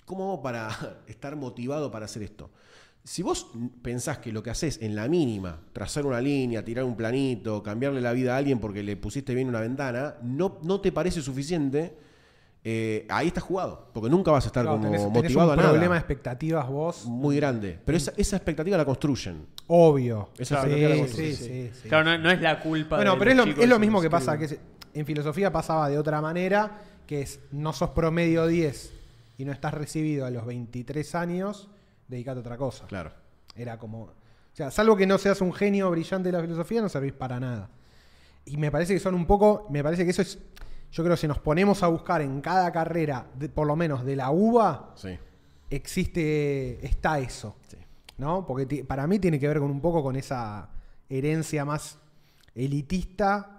¿cómo 0.04 0.42
para 0.42 0.68
estar 1.06 1.36
motivado 1.36 1.90
para 1.90 2.06
hacer 2.06 2.22
esto? 2.22 2.50
Si 3.04 3.22
vos 3.22 3.46
pensás 3.82 4.18
que 4.18 4.32
lo 4.32 4.42
que 4.42 4.50
haces 4.50 4.80
en 4.82 4.96
la 4.96 5.06
mínima, 5.06 5.60
trazar 5.72 6.06
una 6.06 6.20
línea, 6.20 6.64
tirar 6.64 6.84
un 6.84 6.96
planito, 6.96 7.62
cambiarle 7.62 8.00
la 8.00 8.12
vida 8.12 8.34
a 8.34 8.38
alguien 8.38 8.58
porque 8.58 8.82
le 8.82 8.96
pusiste 8.96 9.32
bien 9.34 9.48
una 9.48 9.60
ventana, 9.60 10.16
no, 10.22 10.58
no 10.62 10.80
te 10.80 10.90
parece 10.90 11.22
suficiente, 11.22 11.96
eh, 12.68 13.06
ahí 13.09 13.28
estás 13.28 13.44
jugado. 13.44 13.88
Porque 13.94 14.10
nunca 14.10 14.32
vas 14.32 14.44
a 14.44 14.48
estar 14.48 14.64
Claro, 14.64 14.78
como 14.78 14.88
tenés, 14.90 15.02
tenés 15.06 15.22
motivado 15.22 15.48
un 15.48 15.52
a 15.52 15.56
nada 15.56 15.68
problema 15.70 15.94
de 15.94 15.98
expectativas 16.01 16.66
vos, 16.68 17.05
muy 17.06 17.36
grande. 17.36 17.78
Pero 17.84 17.97
esa, 17.97 18.12
esa 18.16 18.36
expectativa 18.36 18.76
la 18.76 18.84
construyen. 18.84 19.47
obvio. 19.68 20.30
Esa 20.36 20.62
sí, 20.62 20.68
expectativa 20.72 20.88
la 20.88 20.94
sí, 20.97 21.01
construyen. 21.02 21.36
sí, 21.36 21.70
sí. 21.82 21.88
Claro, 21.88 22.05
no, 22.05 22.18
no 22.18 22.30
es 22.32 22.40
la 22.40 22.59
culpa 22.60 22.97
Bueno, 22.97 23.12
de 23.12 23.18
pero 23.20 23.30
es 23.30 23.36
los 23.36 23.47
lo, 23.47 23.52
chicos 23.52 23.64
es 23.64 23.70
lo 23.70 23.78
mismo 23.78 24.01
que 24.01 24.10
pasa, 24.10 24.36
que 24.36 24.44
es- 24.47 24.59
en 24.94 25.06
filosofía 25.06 25.52
pasaba 25.52 25.88
de 25.88 25.97
otra 25.98 26.20
manera, 26.20 26.80
que 27.06 27.20
es 27.20 27.38
no 27.52 27.72
sos 27.72 27.90
promedio 27.90 28.47
10 28.48 28.93
y 29.38 29.44
no 29.44 29.52
estás 29.52 29.72
recibido 29.74 30.26
a 30.26 30.30
los 30.30 30.44
23 30.44 31.14
años, 31.14 31.68
dedicate 32.09 32.38
a 32.38 32.40
otra 32.40 32.56
cosa. 32.56 32.86
Claro. 32.86 33.12
Era 33.55 33.78
como. 33.78 34.02
O 34.02 34.12
sea, 34.55 34.70
salvo 34.72 34.97
que 34.97 35.06
no 35.06 35.18
seas 35.18 35.40
un 35.43 35.52
genio 35.52 35.88
brillante 35.90 36.30
de 36.30 36.32
la 36.32 36.40
filosofía, 36.43 36.80
no 36.82 36.88
servís 36.88 37.12
para 37.12 37.38
nada. 37.38 37.68
Y 38.47 38.56
me 38.56 38.70
parece 38.72 38.94
que 38.94 39.01
son 39.01 39.14
un 39.14 39.26
poco. 39.26 39.66
Me 39.70 39.82
parece 39.84 40.05
que 40.05 40.10
eso 40.10 40.22
es. 40.22 40.38
Yo 40.97 41.05
creo 41.05 41.14
que 41.14 41.20
si 41.20 41.28
nos 41.28 41.39
ponemos 41.39 41.82
a 41.82 41.89
buscar 41.89 42.23
en 42.23 42.40
cada 42.40 42.73
carrera, 42.73 43.27
de- 43.39 43.51
por 43.51 43.66
lo 43.66 43.77
menos 43.77 44.02
de 44.02 44.16
la 44.16 44.31
UBA, 44.31 44.93
Sí. 44.97 45.18
existe. 45.68 46.85
está 46.86 47.18
eso. 47.18 47.56
Sí. 47.68 47.77
¿No? 48.16 48.47
Porque 48.47 48.82
para 48.82 49.06
mí 49.06 49.18
tiene 49.18 49.39
que 49.39 49.47
ver 49.47 49.59
con 49.59 49.70
un 49.70 49.82
poco 49.82 50.02
con 50.02 50.16
esa 50.16 50.70
herencia 51.10 51.66
más 51.66 51.98
elitista 52.55 53.52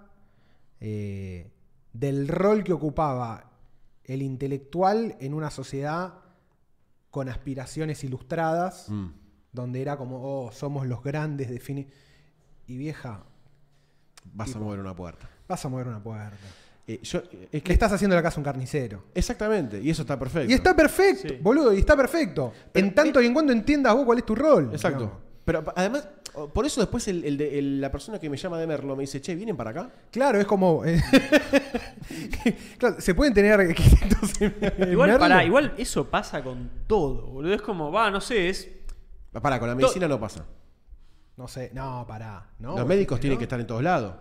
eh, 0.80 1.50
del 1.92 2.26
rol 2.28 2.62
que 2.64 2.72
ocupaba 2.72 3.50
el 4.04 4.22
intelectual 4.22 5.16
en 5.20 5.32
una 5.34 5.50
sociedad 5.50 6.14
con 7.10 7.28
aspiraciones 7.28 8.02
ilustradas, 8.04 8.88
Mm. 8.88 9.06
donde 9.52 9.80
era 9.80 9.96
como, 9.96 10.20
oh, 10.22 10.50
somos 10.52 10.86
los 10.88 11.02
grandes, 11.04 11.50
defini 11.50 11.86
Y 12.66 12.76
vieja, 12.76 13.22
Vas 14.34 14.54
a 14.54 14.58
mover 14.58 14.78
una 14.80 14.94
puerta. 14.94 15.28
vas 15.48 15.64
a 15.64 15.68
mover 15.68 15.86
una 15.88 16.02
puerta. 16.02 16.36
Eh, 16.88 17.00
yo- 17.02 17.22
es 17.52 17.52
Le 17.52 17.60
que 17.62 17.72
estás 17.72 17.92
haciendo 17.92 18.16
la 18.16 18.22
casa 18.22 18.36
a 18.36 18.40
un 18.40 18.44
carnicero. 18.44 19.04
Exactamente, 19.14 19.80
y 19.80 19.90
eso 19.90 20.02
está 20.02 20.18
perfecto. 20.18 20.50
Y 20.50 20.54
está 20.54 20.74
perfecto, 20.74 21.28
Sí. 21.28 21.38
boludo, 21.40 21.72
y 21.74 21.78
está 21.80 21.94
perfecto. 21.96 22.52
Pero- 22.72 22.86
en 22.86 22.94
tanto 22.94 23.20
y 23.20 23.26
en 23.26 23.34
cuando 23.34 23.52
entiendas 23.52 23.94
vos 23.94 24.04
cuál 24.06 24.18
es 24.18 24.24
tu 24.24 24.34
rol. 24.34 24.70
Exacto. 24.72 24.98
digamos. 25.00 25.22
Pero 25.44 25.64
además, 25.76 26.06
por 26.52 26.66
eso 26.66 26.80
después 26.80 27.06
el- 27.08 27.24
el 27.24 27.36
de- 27.38 27.58
el- 27.58 27.80
la 27.80 27.90
persona 27.90 28.18
que 28.18 28.28
me 28.28 28.36
llama 28.36 28.58
de 28.58 28.66
Merlo 28.66 28.94
me 28.96 29.02
dice, 29.02 29.20
che, 29.20 29.34
¿vienen 29.34 29.56
para 29.56 29.70
acá? 29.70 29.90
Claro, 30.10 30.38
es 30.40 30.46
como. 30.46 30.84
eh, 30.84 31.00
claro, 32.78 33.00
se 33.00 33.14
pueden 33.14 33.32
tener 33.34 33.58
Igual, 34.90 35.18
pará, 35.18 35.44
igual 35.44 35.74
eso 35.78 36.08
pasa 36.08 36.42
con 36.42 36.70
todo, 36.86 37.26
boludo. 37.28 37.54
Es 37.54 37.62
como, 37.62 37.90
va, 37.92 38.10
no 38.10 38.20
sé, 38.20 38.48
es. 38.48 38.68
Para, 39.42 39.58
con 39.58 39.68
la 39.68 39.74
medicina 39.74 40.08
no 40.08 40.18
pasa. 40.18 40.44
No 41.36 41.46
sé, 41.48 41.70
no, 41.72 42.04
pará. 42.06 42.48
¿no? 42.58 42.76
Los 42.76 42.86
médicos 42.86 43.18
¿no? 43.18 43.20
tienen 43.20 43.38
que 43.38 43.44
estar 43.44 43.60
en 43.60 43.66
todos 43.66 43.82
lados. 43.82 44.14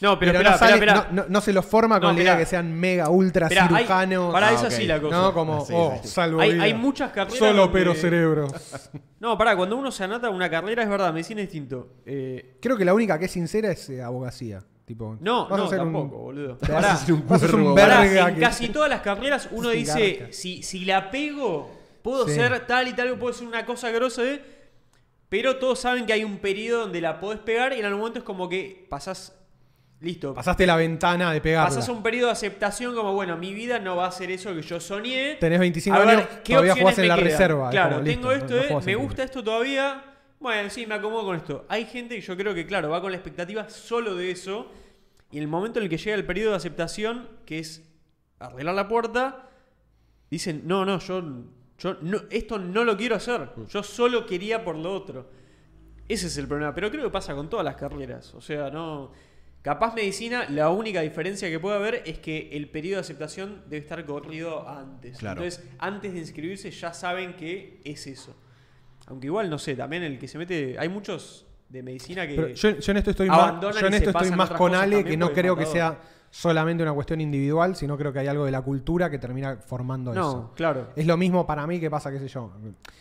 No, 0.00 0.18
pero, 0.18 0.32
Pero, 0.32 0.38
esperá, 0.40 0.50
no, 0.50 0.58
sale- 0.58 0.72
esperá, 0.74 0.92
esperá. 0.94 1.12
no- 1.12 1.22
no- 1.22 1.28
no 1.28 1.40
se 1.40 1.52
los 1.52 1.64
forma 1.64 1.98
con 2.00 2.14
la 2.14 2.22
idea 2.22 2.36
que 2.36 2.44
sean 2.46 2.72
mega, 2.72 3.08
ultra 3.08 3.46
hay- 3.48 3.56
cirujanos. 3.56 4.32
Pará, 4.32 4.48
Ah, 4.48 4.52
es 4.52 4.60
ok. 4.60 4.66
así 4.66 4.86
la 4.86 5.00
cosa. 5.00 5.16
no, 5.16 5.32
como, 5.32 5.56
Ah, 5.62 5.64
sí, 5.66 5.72
oh, 5.74 5.98
sí. 6.02 6.08
salvo 6.08 6.40
Hay, 6.40 6.74
muchas 6.74 7.12
carreras. 7.12 7.38
Solo 7.38 7.62
donde- 7.62 7.72
pero 7.72 7.94
cerebros. 7.94 8.52
No, 9.18 9.38
pará, 9.38 9.56
cuando 9.56 9.76
uno 9.76 9.90
se 9.90 10.04
anota 10.04 10.26
a 10.26 10.30
una 10.30 10.50
carrera 10.50 10.82
es 10.82 10.88
verdad, 10.90 11.10
medicina 11.12 11.40
es 11.40 11.48
distinto. 11.48 11.94
Eh, 12.04 12.58
Creo 12.60 12.76
que 12.76 12.84
la 12.84 12.92
única 12.92 13.18
que 13.18 13.24
es 13.24 13.30
sincera 13.30 13.70
es 13.70 13.88
eh, 13.88 14.02
abogacía. 14.02 14.62
Tipo, 14.84 15.16
no, 15.20 15.48
no, 15.48 15.64
hacer 15.64 15.80
un- 15.80 15.86
tampoco, 15.86 16.18
boludo. 16.18 16.58
Pará, 16.58 16.92
hacer 16.92 17.14
un, 17.14 17.22
cuervo, 17.22 17.74
pará, 17.74 18.28
en 18.28 18.34
que- 18.34 18.40
casi 18.40 18.68
todas 18.68 18.88
las 18.90 19.00
carreras 19.00 19.48
uno 19.50 19.70
Sí, 19.70 19.78
dice, 19.78 20.28
si, 20.32 20.62
si 20.62 20.84
la 20.84 21.10
pego, 21.10 21.70
puedo 22.02 22.28
Sí. 22.28 22.34
ser 22.34 22.66
tal 22.66 22.86
y 22.86 22.92
tal, 22.92 23.18
puedo 23.18 23.32
ser 23.32 23.48
una 23.48 23.64
cosa 23.66 23.90
grosa, 23.90 24.22
¿eh? 24.22 24.42
Pero 25.28 25.56
todos 25.56 25.80
saben 25.80 26.06
que 26.06 26.12
hay 26.12 26.22
un 26.22 26.36
periodo 26.38 26.82
donde 26.82 27.00
la 27.00 27.18
podés 27.18 27.40
pegar 27.40 27.72
y 27.72 27.80
en 27.80 27.86
algún 27.86 28.00
momento 28.00 28.20
es 28.20 28.24
como 28.24 28.48
que 28.48 28.86
pasás, 28.88 29.34
listo, 30.00 30.34
Pasaste 30.34 30.66
la 30.66 30.76
ventana 30.76 31.32
de 31.32 31.40
pegarla. 31.40 31.68
pasás 31.68 31.88
un 31.88 32.02
periodo 32.02 32.26
de 32.26 32.32
aceptación 32.32 32.94
como, 32.94 33.12
bueno, 33.12 33.36
mi 33.36 33.54
vida 33.54 33.78
no 33.78 33.96
va 33.96 34.06
a 34.06 34.12
ser 34.12 34.30
eso 34.30 34.54
que 34.54 34.62
yo 34.62 34.80
soñé. 34.80 35.36
Tenés 35.36 35.58
25 35.60 35.96
A 35.96 36.00
ver, 36.00 36.08
años, 36.08 36.28
¿qué 36.44 36.52
todavía 36.52 36.74
jugás 36.76 36.98
en 36.98 37.08
la 37.08 37.16
reserva. 37.16 37.68
es 37.68 37.70
Claro, 37.72 37.96
como, 37.96 38.04
tengo 38.04 38.32
listo, 38.32 38.56
esto, 38.56 38.74
no 38.74 38.80
eh, 38.80 38.82
me 38.84 38.94
gusta 38.96 39.22
esto 39.22 39.42
todavía. 39.42 40.04
Bueno, 40.38 40.68
sí, 40.70 40.86
me 40.86 40.94
acomodo 40.94 41.24
con 41.24 41.36
esto. 41.36 41.64
Hay 41.68 41.86
gente 41.86 42.14
que 42.14 42.20
yo 42.20 42.36
creo 42.36 42.54
que, 42.54 42.66
claro, 42.66 42.90
va 42.90 43.00
con 43.00 43.10
la 43.10 43.16
expectativa 43.16 43.68
solo 43.68 44.14
de 44.14 44.30
eso. 44.30 44.70
Y 45.30 45.38
en 45.38 45.42
el 45.42 45.48
momento 45.48 45.78
en 45.78 45.84
el 45.84 45.88
que 45.90 45.96
llega 45.96 46.14
el 46.14 46.26
periodo 46.26 46.50
de 46.50 46.56
aceptación, 46.56 47.28
que 47.46 47.58
es 47.58 47.82
arreglar 48.38 48.74
la 48.74 48.86
puerta, 48.86 49.48
dicen, 50.30 50.62
no, 50.66 50.84
no, 50.84 50.98
yo, 51.00 51.22
yo 51.78 51.96
no, 52.02 52.20
esto 52.30 52.58
no 52.58 52.84
lo 52.84 52.96
quiero 52.96 53.16
hacer. 53.16 53.50
Yo 53.68 53.82
solo 53.82 54.26
quería 54.26 54.62
por 54.62 54.76
lo 54.76 54.92
otro. 54.94 55.30
Ese 56.08 56.26
es 56.28 56.36
el 56.36 56.46
problema. 56.46 56.74
Pero 56.74 56.90
creo 56.90 57.02
que 57.04 57.10
pasa 57.10 57.34
con 57.34 57.48
todas 57.48 57.64
las 57.64 57.76
carreras. 57.76 58.34
O 58.34 58.40
sea, 58.40 58.70
no. 58.70 59.10
Capaz 59.66 59.96
medicina, 59.96 60.46
la 60.48 60.70
única 60.70 61.00
diferencia 61.00 61.50
que 61.50 61.58
puede 61.58 61.74
haber 61.74 62.02
es 62.06 62.20
que 62.20 62.50
el 62.52 62.68
periodo 62.68 62.98
de 62.98 63.00
aceptación 63.00 63.62
debe 63.68 63.78
estar 63.78 64.04
corrido 64.04 64.68
antes. 64.68 65.18
Claro. 65.18 65.42
Entonces, 65.42 65.68
antes 65.80 66.12
de 66.12 66.20
inscribirse 66.20 66.70
ya 66.70 66.94
saben 66.94 67.34
que 67.34 67.80
es 67.82 68.06
eso. 68.06 68.36
Aunque 69.08 69.26
igual, 69.26 69.50
no 69.50 69.58
sé, 69.58 69.74
también 69.74 70.04
el 70.04 70.20
que 70.20 70.28
se 70.28 70.38
mete. 70.38 70.76
Hay 70.78 70.88
muchos 70.88 71.48
de 71.68 71.82
medicina 71.82 72.28
que. 72.28 72.36
Pero 72.36 72.48
yo, 72.50 72.78
yo 72.78 72.90
en 72.92 72.96
esto 72.96 73.10
estoy 73.10 73.28
más, 73.28 73.60
yo 73.60 73.86
en 73.88 73.94
esto 73.94 74.10
estoy 74.10 74.30
más 74.30 74.50
con 74.50 74.72
Ale, 74.72 75.04
que 75.04 75.16
no 75.16 75.32
creo 75.32 75.56
que 75.56 75.66
sea 75.66 75.98
solamente 76.30 76.84
una 76.84 76.92
cuestión 76.92 77.20
individual, 77.20 77.74
sino 77.74 77.98
creo 77.98 78.12
que 78.12 78.20
hay 78.20 78.28
algo 78.28 78.44
de 78.44 78.52
la 78.52 78.62
cultura 78.62 79.10
que 79.10 79.18
termina 79.18 79.56
formando 79.56 80.14
no, 80.14 80.20
eso. 80.20 80.52
claro. 80.54 80.90
Es 80.94 81.08
lo 81.08 81.16
mismo 81.16 81.44
para 81.44 81.66
mí 81.66 81.80
que 81.80 81.90
pasa, 81.90 82.12
qué 82.12 82.20
sé 82.20 82.28
yo. 82.28 82.52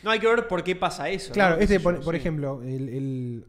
No 0.01 0.09
hay 0.09 0.19
que 0.19 0.25
ver 0.25 0.47
por 0.47 0.63
qué 0.63 0.75
pasa 0.75 1.09
eso. 1.09 1.31
Claro, 1.31 1.57
este, 1.59 1.79
por, 1.79 1.99
yo, 1.99 2.01
por 2.01 2.15
sí. 2.15 2.21
ejemplo, 2.21 2.63
el, 2.63 3.45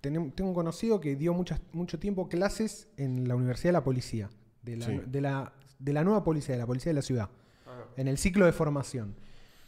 tengo 0.00 0.48
un 0.50 0.54
conocido 0.54 1.00
que 1.00 1.16
dio 1.16 1.34
muchas, 1.34 1.60
mucho 1.72 1.98
tiempo 1.98 2.28
clases 2.28 2.88
en 2.96 3.26
la 3.28 3.34
Universidad 3.34 3.68
de 3.70 3.72
la 3.72 3.84
Policía, 3.84 4.30
de 4.62 4.76
la, 4.76 4.86
Sí. 4.86 5.00
de 5.06 5.20
la, 5.20 5.52
de 5.78 5.92
la 5.92 6.04
nueva 6.04 6.22
policía, 6.24 6.54
de 6.54 6.60
la 6.60 6.66
policía 6.66 6.90
de 6.90 6.94
la 6.94 7.02
ciudad, 7.02 7.28
Ah. 7.66 7.84
en 7.96 8.08
el 8.08 8.18
ciclo 8.18 8.46
de 8.46 8.52
formación. 8.52 9.14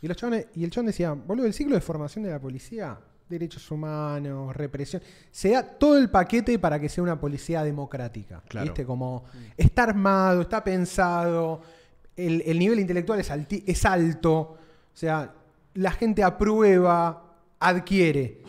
Y, 0.02 0.09
los 0.09 0.16
chabones- 0.16 0.47
y 0.55 0.65
el 0.65 0.70
chabón 0.70 0.86
decía, 0.86 1.12
boludo, 1.12 1.47
el 1.47 1.52
ciclo 1.52 1.74
de 1.74 1.81
formación 1.81 2.24
de 2.24 2.31
la 2.31 2.40
policía, 2.40 2.98
derechos 3.28 3.70
humanos, 3.70 4.57
represión, 4.57 5.02
se 5.31 5.51
da 5.51 5.62
todo 5.62 5.98
el 5.98 6.11
paquete 6.11 6.59
para 6.59 6.81
que 6.81 6.89
sea 6.89 7.02
una 7.05 7.20
policía 7.20 7.62
democrática. 7.62 8.43
Claro. 8.48 8.65
¿Viste? 8.66 8.85
Como 8.85 9.24
está 9.57 9.85
armado, 9.85 10.40
está 10.43 10.65
pensado, 10.65 11.61
el, 12.16 12.43
el 12.47 12.59
nivel 12.59 12.81
intelectual 12.81 13.20
es, 13.20 13.31
alti- 13.31 13.62
es 13.66 13.85
alto, 13.85 14.39
o 14.40 14.57
sea, 14.94 15.32
la 15.74 15.90
gente 15.93 16.23
aprueba, 16.24 17.36
adquiere. 17.61 18.40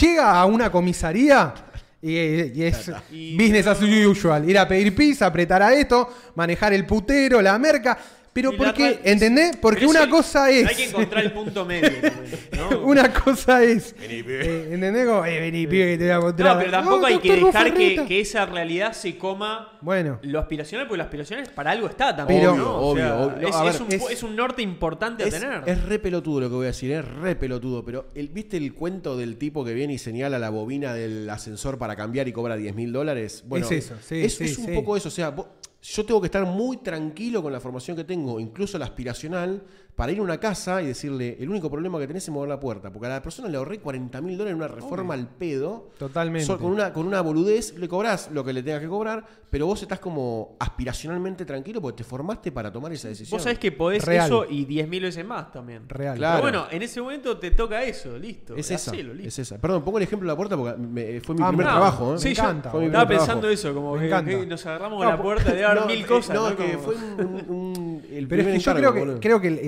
Llega 0.00 0.38
a 0.40 0.44
una 0.46 0.70
comisaría 0.70 1.54
y, 2.02 2.10
y 2.12 2.62
es 2.64 2.90
Y- 3.10 3.36
business 3.36 3.66
as 3.66 3.80
usual. 3.82 4.48
Ir 4.48 4.58
a 4.58 4.68
pedir 4.68 4.94
pizza, 4.94 5.26
apretar 5.26 5.62
a 5.62 5.72
esto, 5.74 6.08
manejar 6.34 6.72
el 6.72 6.84
putero, 6.86 7.40
la 7.42 7.58
merca. 7.58 7.98
Pero 8.32 8.52
Y 8.52 8.56
¿por 8.56 8.66
la 8.68 8.74
qué? 8.74 8.90
ra- 8.92 8.98
¿Entendés? 9.10 9.56
Porque 9.56 9.86
una 9.86 10.08
cosa 10.08 10.50
es. 10.50 10.66
Hay 10.68 10.74
que 10.76 10.84
encontrar 10.84 11.24
el 11.24 11.32
punto 11.32 11.64
medio 11.64 11.90
también, 12.00 12.38
¿no? 12.52 12.80
Una 12.88 13.12
cosa 13.12 13.62
es. 13.64 13.94
Vení, 13.98 14.22
pibe. 14.22 14.40
eh, 14.46 14.74
¿Entendés? 14.74 15.06
Como, 15.06 15.24
eh, 15.24 15.40
vení, 15.40 15.66
pibe, 15.66 15.92
que 15.92 15.98
te 15.98 16.04
voy 16.04 16.12
a 16.12 16.20
mostrar. 16.20 16.52
No, 16.54 16.58
pero 16.60 16.70
tampoco 16.70 17.00
No, 17.00 17.06
hay 17.06 17.18
que 17.18 17.36
dejar 17.36 17.74
que, 17.74 18.20
esa 18.20 18.46
realidad 18.46 18.92
se 18.92 19.16
coma 19.18 19.78
Bueno, 19.80 20.18
lo 20.22 20.38
aspiracional, 20.38 20.86
porque 20.86 20.98
lo 20.98 21.04
aspiracional 21.04 21.46
para 21.54 21.70
algo 21.72 21.86
está 21.88 22.14
también. 22.14 22.40
Pero- 22.40 22.56
¿no? 22.56 22.76
Obvio, 22.76 22.90
O 22.90 22.96
sea, 22.96 23.16
obvio. 23.36 23.48
Es, 23.48 23.54
A 23.56 23.62
ver, 23.64 23.74
es 23.74 23.80
un, 23.80 23.92
es- 23.92 24.10
es 24.10 24.22
un 24.22 24.36
norte 24.36 24.62
importante 24.62 25.24
a 25.24 25.28
tener. 25.30 25.62
es 25.66 25.82
re 25.84 25.98
pelotudo 25.98 26.40
lo 26.40 26.48
que 26.48 26.54
voy 26.54 26.64
a 26.64 26.68
decir, 26.68 26.92
es 26.92 27.04
re 27.04 27.34
pelotudo. 27.34 27.84
Pero 27.84 28.06
el, 28.14 28.28
¿viste 28.28 28.56
el 28.56 28.72
cuento 28.74 29.16
del 29.16 29.36
tipo 29.38 29.64
que 29.64 29.74
viene 29.74 29.94
y 29.94 29.98
señala 29.98 30.38
la 30.38 30.50
bobina 30.50 30.94
del 30.94 31.28
ascensor 31.30 31.78
para 31.78 31.96
cambiar 31.96 32.28
y 32.28 32.32
cobra 32.32 32.56
10 32.56 32.74
mil 32.74 32.92
dólares? 32.92 33.42
Bueno, 33.46 33.66
Es 33.66 33.72
eso, 33.72 33.94
sí, 34.06 34.22
es, 34.24 34.36
sí, 34.36 34.44
es 34.44 34.58
un 34.58 34.66
sí. 34.66 34.72
poco 34.74 34.96
eso. 34.96 35.08
O 35.08 35.12
sea, 35.12 35.30
vos- 35.30 35.46
yo 35.80 36.04
tengo 36.04 36.20
que 36.20 36.26
estar 36.26 36.44
muy 36.44 36.78
tranquilo 36.78 37.42
con 37.42 37.52
la 37.52 37.60
formación 37.60 37.96
que 37.96 38.04
tengo, 38.04 38.40
incluso 38.40 38.78
la 38.78 38.86
aspiracional, 38.86 39.62
para 39.98 40.12
ir 40.12 40.20
a 40.20 40.22
una 40.22 40.38
casa 40.38 40.80
y 40.80 40.86
decirle: 40.86 41.36
el 41.40 41.50
único 41.50 41.68
problema 41.68 41.98
que 41.98 42.06
tenés 42.06 42.22
es 42.22 42.30
mover 42.30 42.48
la 42.48 42.60
puerta. 42.60 42.92
Porque 42.92 43.06
a 43.06 43.10
la 43.10 43.20
persona 43.20 43.48
le 43.48 43.56
ahorré 43.56 43.80
40 43.80 44.20
mil 44.20 44.38
dólares 44.38 44.52
en 44.52 44.58
una 44.62 44.68
reforma 44.68 45.14
al 45.14 45.26
pedo. 45.26 45.90
totalmente. 45.98 46.46
Con, 46.56 46.70
una, 46.70 46.92
con 46.92 47.04
una 47.04 47.20
boludez 47.20 47.76
le 47.76 47.88
cobrás 47.88 48.30
lo 48.32 48.44
que 48.44 48.52
le 48.52 48.62
tengas 48.62 48.80
que 48.80 48.86
cobrar, 48.86 49.24
pero 49.50 49.66
vos 49.66 49.82
estás 49.82 49.98
como 49.98 50.56
aspiracionalmente 50.60 51.44
tranquilo 51.44 51.82
porque 51.82 51.98
te 51.98 52.04
formaste 52.04 52.52
para 52.52 52.70
tomar 52.70 52.92
esa 52.92 53.08
decisión. 53.08 53.36
Vos 53.36 53.42
sabés 53.42 53.58
que 53.58 53.72
podés 53.72 54.04
Real. 54.04 54.26
eso 54.26 54.46
y 54.48 54.64
10.000 54.66 55.02
veces 55.02 55.24
más 55.26 55.50
también. 55.50 55.88
Real. 55.88 56.16
Claro. 56.16 56.42
Pero 56.44 56.58
bueno, 56.60 56.68
en 56.70 56.82
ese 56.82 57.00
momento 57.00 57.36
te 57.38 57.50
toca 57.50 57.82
eso, 57.82 58.16
listo. 58.16 58.54
Es 58.54 58.70
esa, 58.70 58.92
hacelo, 58.92 59.12
listo. 59.14 59.28
es 59.28 59.38
esa. 59.40 59.58
Perdón, 59.58 59.82
pongo 59.82 59.98
el 59.98 60.04
ejemplo 60.04 60.26
de 60.28 60.32
la 60.32 60.36
puerta 60.36 60.56
porque 60.56 60.76
me- 60.78 61.20
fue 61.22 61.34
mi 61.34 61.42
Ah, 61.42 61.48
primer 61.48 61.66
no, 61.66 61.72
trabajo. 61.72 62.14
¿eh? 62.14 62.18
Sí, 62.18 62.24
Me 62.26 62.30
encanta, 62.34 62.70
Fue 62.70 62.80
mi 62.80 62.86
estaba 62.86 63.08
pensando 63.08 63.40
trabajo. 63.40 63.52
eso, 63.54 63.74
como 63.74 63.94
Me 63.94 64.00
que, 64.00 64.06
encanta. 64.06 64.30
que 64.30 64.46
nos 64.46 64.66
agarramos 64.66 65.02
No, 65.04 65.10
la 65.10 65.20
puerta 65.20 65.52
de 65.52 65.60
dar 65.60 65.76
no, 65.80 65.86
mil 65.86 66.02
eh, 66.02 66.06
cosas. 66.06 66.36
No, 66.36 66.50
¿no? 66.50 66.56
que 66.56 66.72
Como- 66.74 66.82
fue 66.84 66.94
un, 66.94 67.20
un- 67.20 67.50
un- 67.50 68.02
el 68.12 68.28
Pero 68.28 68.42
es 68.42 68.48
que 68.48 68.58
yo 68.60 68.74
creo 68.74 68.92
que, 68.94 69.20
creo 69.20 69.40
que 69.40 69.48
el, 69.48 69.58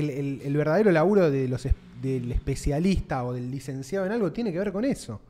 el- 0.43 0.57
verdadero 0.57 0.91
laburo 0.93 1.31
de 1.31 1.49
los, 1.49 1.67
del 2.01 2.33
especialista 2.33 3.25
o 3.25 3.33
del 3.33 3.51
licenciado 3.51 4.07
en 4.07 4.13
algo 4.13 4.31
tiene 4.33 4.53
que 4.53 4.59
ver 4.59 4.73
con 4.73 4.85
eso. 4.85 5.21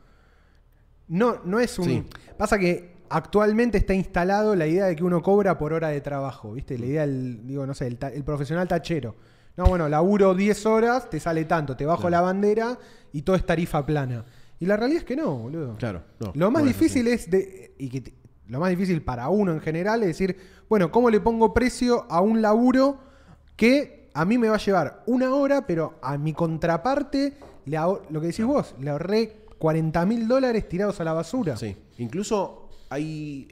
No, 1.08 1.40
no 1.44 1.58
es 1.60 1.78
un. 1.78 1.84
Sí. 1.86 2.04
Pasa 2.36 2.58
que 2.58 3.00
actualmente 3.08 3.78
está 3.78 3.94
instalado 3.94 4.54
la 4.54 4.66
idea 4.66 4.86
de 4.86 4.94
que 4.96 5.02
uno 5.02 5.22
cobra 5.22 5.58
por 5.58 5.72
hora 5.72 5.88
de 5.88 6.00
trabajo, 6.00 6.52
¿viste? 6.52 6.78
La 6.78 6.86
idea 6.86 7.00
del, 7.06 7.46
digo, 7.46 7.66
no 7.66 7.74
sé, 7.74 7.86
el, 7.88 7.96
ta- 7.98 8.08
el 8.10 8.22
profesional 8.22 8.68
tachero. 8.68 9.16
No, 9.56 9.64
bueno, 9.66 9.88
laburo 9.88 10.34
10 10.34 10.64
horas, 10.66 11.10
te 11.10 11.18
sale 11.18 11.44
tanto, 11.44 11.76
te 11.76 11.84
bajo 11.84 12.02
Claro. 12.02 12.10
la 12.12 12.20
bandera 12.20 12.78
y 13.12 13.22
todo 13.22 13.34
es 13.36 13.44
tarifa 13.44 13.84
plana. 13.84 14.24
Y 14.60 14.66
la 14.66 14.76
realidad 14.76 15.00
es 15.00 15.04
que 15.06 15.16
no, 15.16 15.34
boludo. 15.36 15.76
Claro, 15.76 16.02
no, 16.20 16.32
Lo 16.34 16.50
más 16.50 16.64
difícil 16.64 17.08
es 17.08 17.28
de. 17.30 17.74
Y 17.78 17.88
que 17.88 18.00
te- 18.02 18.14
lo 18.46 18.60
más 18.60 18.70
difícil 18.70 19.02
para 19.02 19.28
uno 19.28 19.52
en 19.52 19.60
general 19.60 20.02
es 20.02 20.08
decir, 20.08 20.36
bueno, 20.68 20.90
¿cómo 20.92 21.10
le 21.10 21.20
pongo 21.20 21.52
precio 21.54 22.06
a 22.10 22.20
un 22.20 22.40
laburo 22.42 22.98
que 23.56 23.99
a 24.14 24.24
mí 24.24 24.38
me 24.38 24.48
va 24.48 24.56
a 24.56 24.58
llevar 24.58 25.02
una 25.06 25.34
hora, 25.34 25.66
pero 25.66 25.98
a 26.02 26.16
mi 26.18 26.32
contraparte, 26.32 27.36
le 27.66 27.76
ahor- 27.78 28.02
lo 28.10 28.20
que 28.20 28.28
decís 28.28 28.44
vos, 28.44 28.74
le 28.80 28.90
ahorré 28.90 29.46
40 29.58 30.04
mil 30.06 30.26
dólares 30.28 30.68
tirados 30.68 31.00
a 31.00 31.04
la 31.04 31.12
basura. 31.12 31.56
Sí. 31.56 31.76
Incluso 31.98 32.68
hay. 32.88 33.48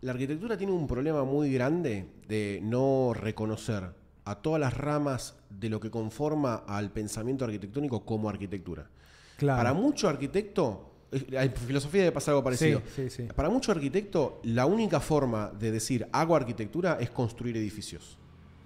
La 0.00 0.12
arquitectura 0.12 0.56
tiene 0.56 0.72
un 0.72 0.86
problema 0.88 1.22
muy 1.24 1.52
grande 1.52 2.06
de 2.26 2.58
no 2.62 3.12
reconocer 3.14 3.84
a 4.24 4.34
todas 4.36 4.60
las 4.60 4.76
ramas 4.76 5.36
de 5.50 5.68
lo 5.68 5.78
que 5.78 5.90
conforma 5.90 6.64
al 6.66 6.90
pensamiento 6.90 7.44
arquitectónico 7.44 8.04
como 8.04 8.28
arquitectura. 8.28 8.88
Claro. 9.36 9.58
Para 9.58 9.72
mucho 9.72 10.08
arquitecto, 10.08 10.90
en 11.12 11.52
filosofía 11.52 12.00
debe 12.02 12.12
pasar 12.12 12.32
algo 12.32 12.42
parecido. 12.42 12.80
Sí, 12.96 13.08
sí, 13.08 13.10
sí. 13.10 13.28
Para 13.34 13.48
mucho 13.50 13.70
arquitecto, 13.70 14.40
la 14.44 14.66
única 14.66 14.98
forma 14.98 15.50
de 15.56 15.70
decir 15.70 16.08
hago 16.12 16.34
arquitectura 16.34 16.98
es 17.00 17.10
construir 17.10 17.56
edificios. 17.56 18.18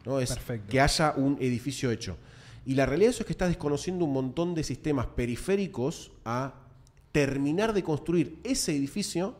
¿No? 0.06 0.20
Es 0.20 0.30
Perfecto. 0.30 0.70
que 0.70 0.80
haya 0.80 1.12
un 1.16 1.36
edificio 1.40 1.90
hecho. 1.90 2.16
Y 2.64 2.74
la 2.74 2.86
realidad 2.86 3.08
de 3.08 3.10
eso 3.10 3.22
es 3.22 3.26
que 3.26 3.32
estás 3.32 3.48
desconociendo 3.48 4.04
un 4.04 4.12
montón 4.12 4.54
de 4.54 4.64
sistemas 4.64 5.06
periféricos 5.06 6.12
a 6.24 6.54
terminar 7.12 7.72
de 7.72 7.82
construir 7.82 8.38
ese 8.44 8.74
edificio 8.74 9.36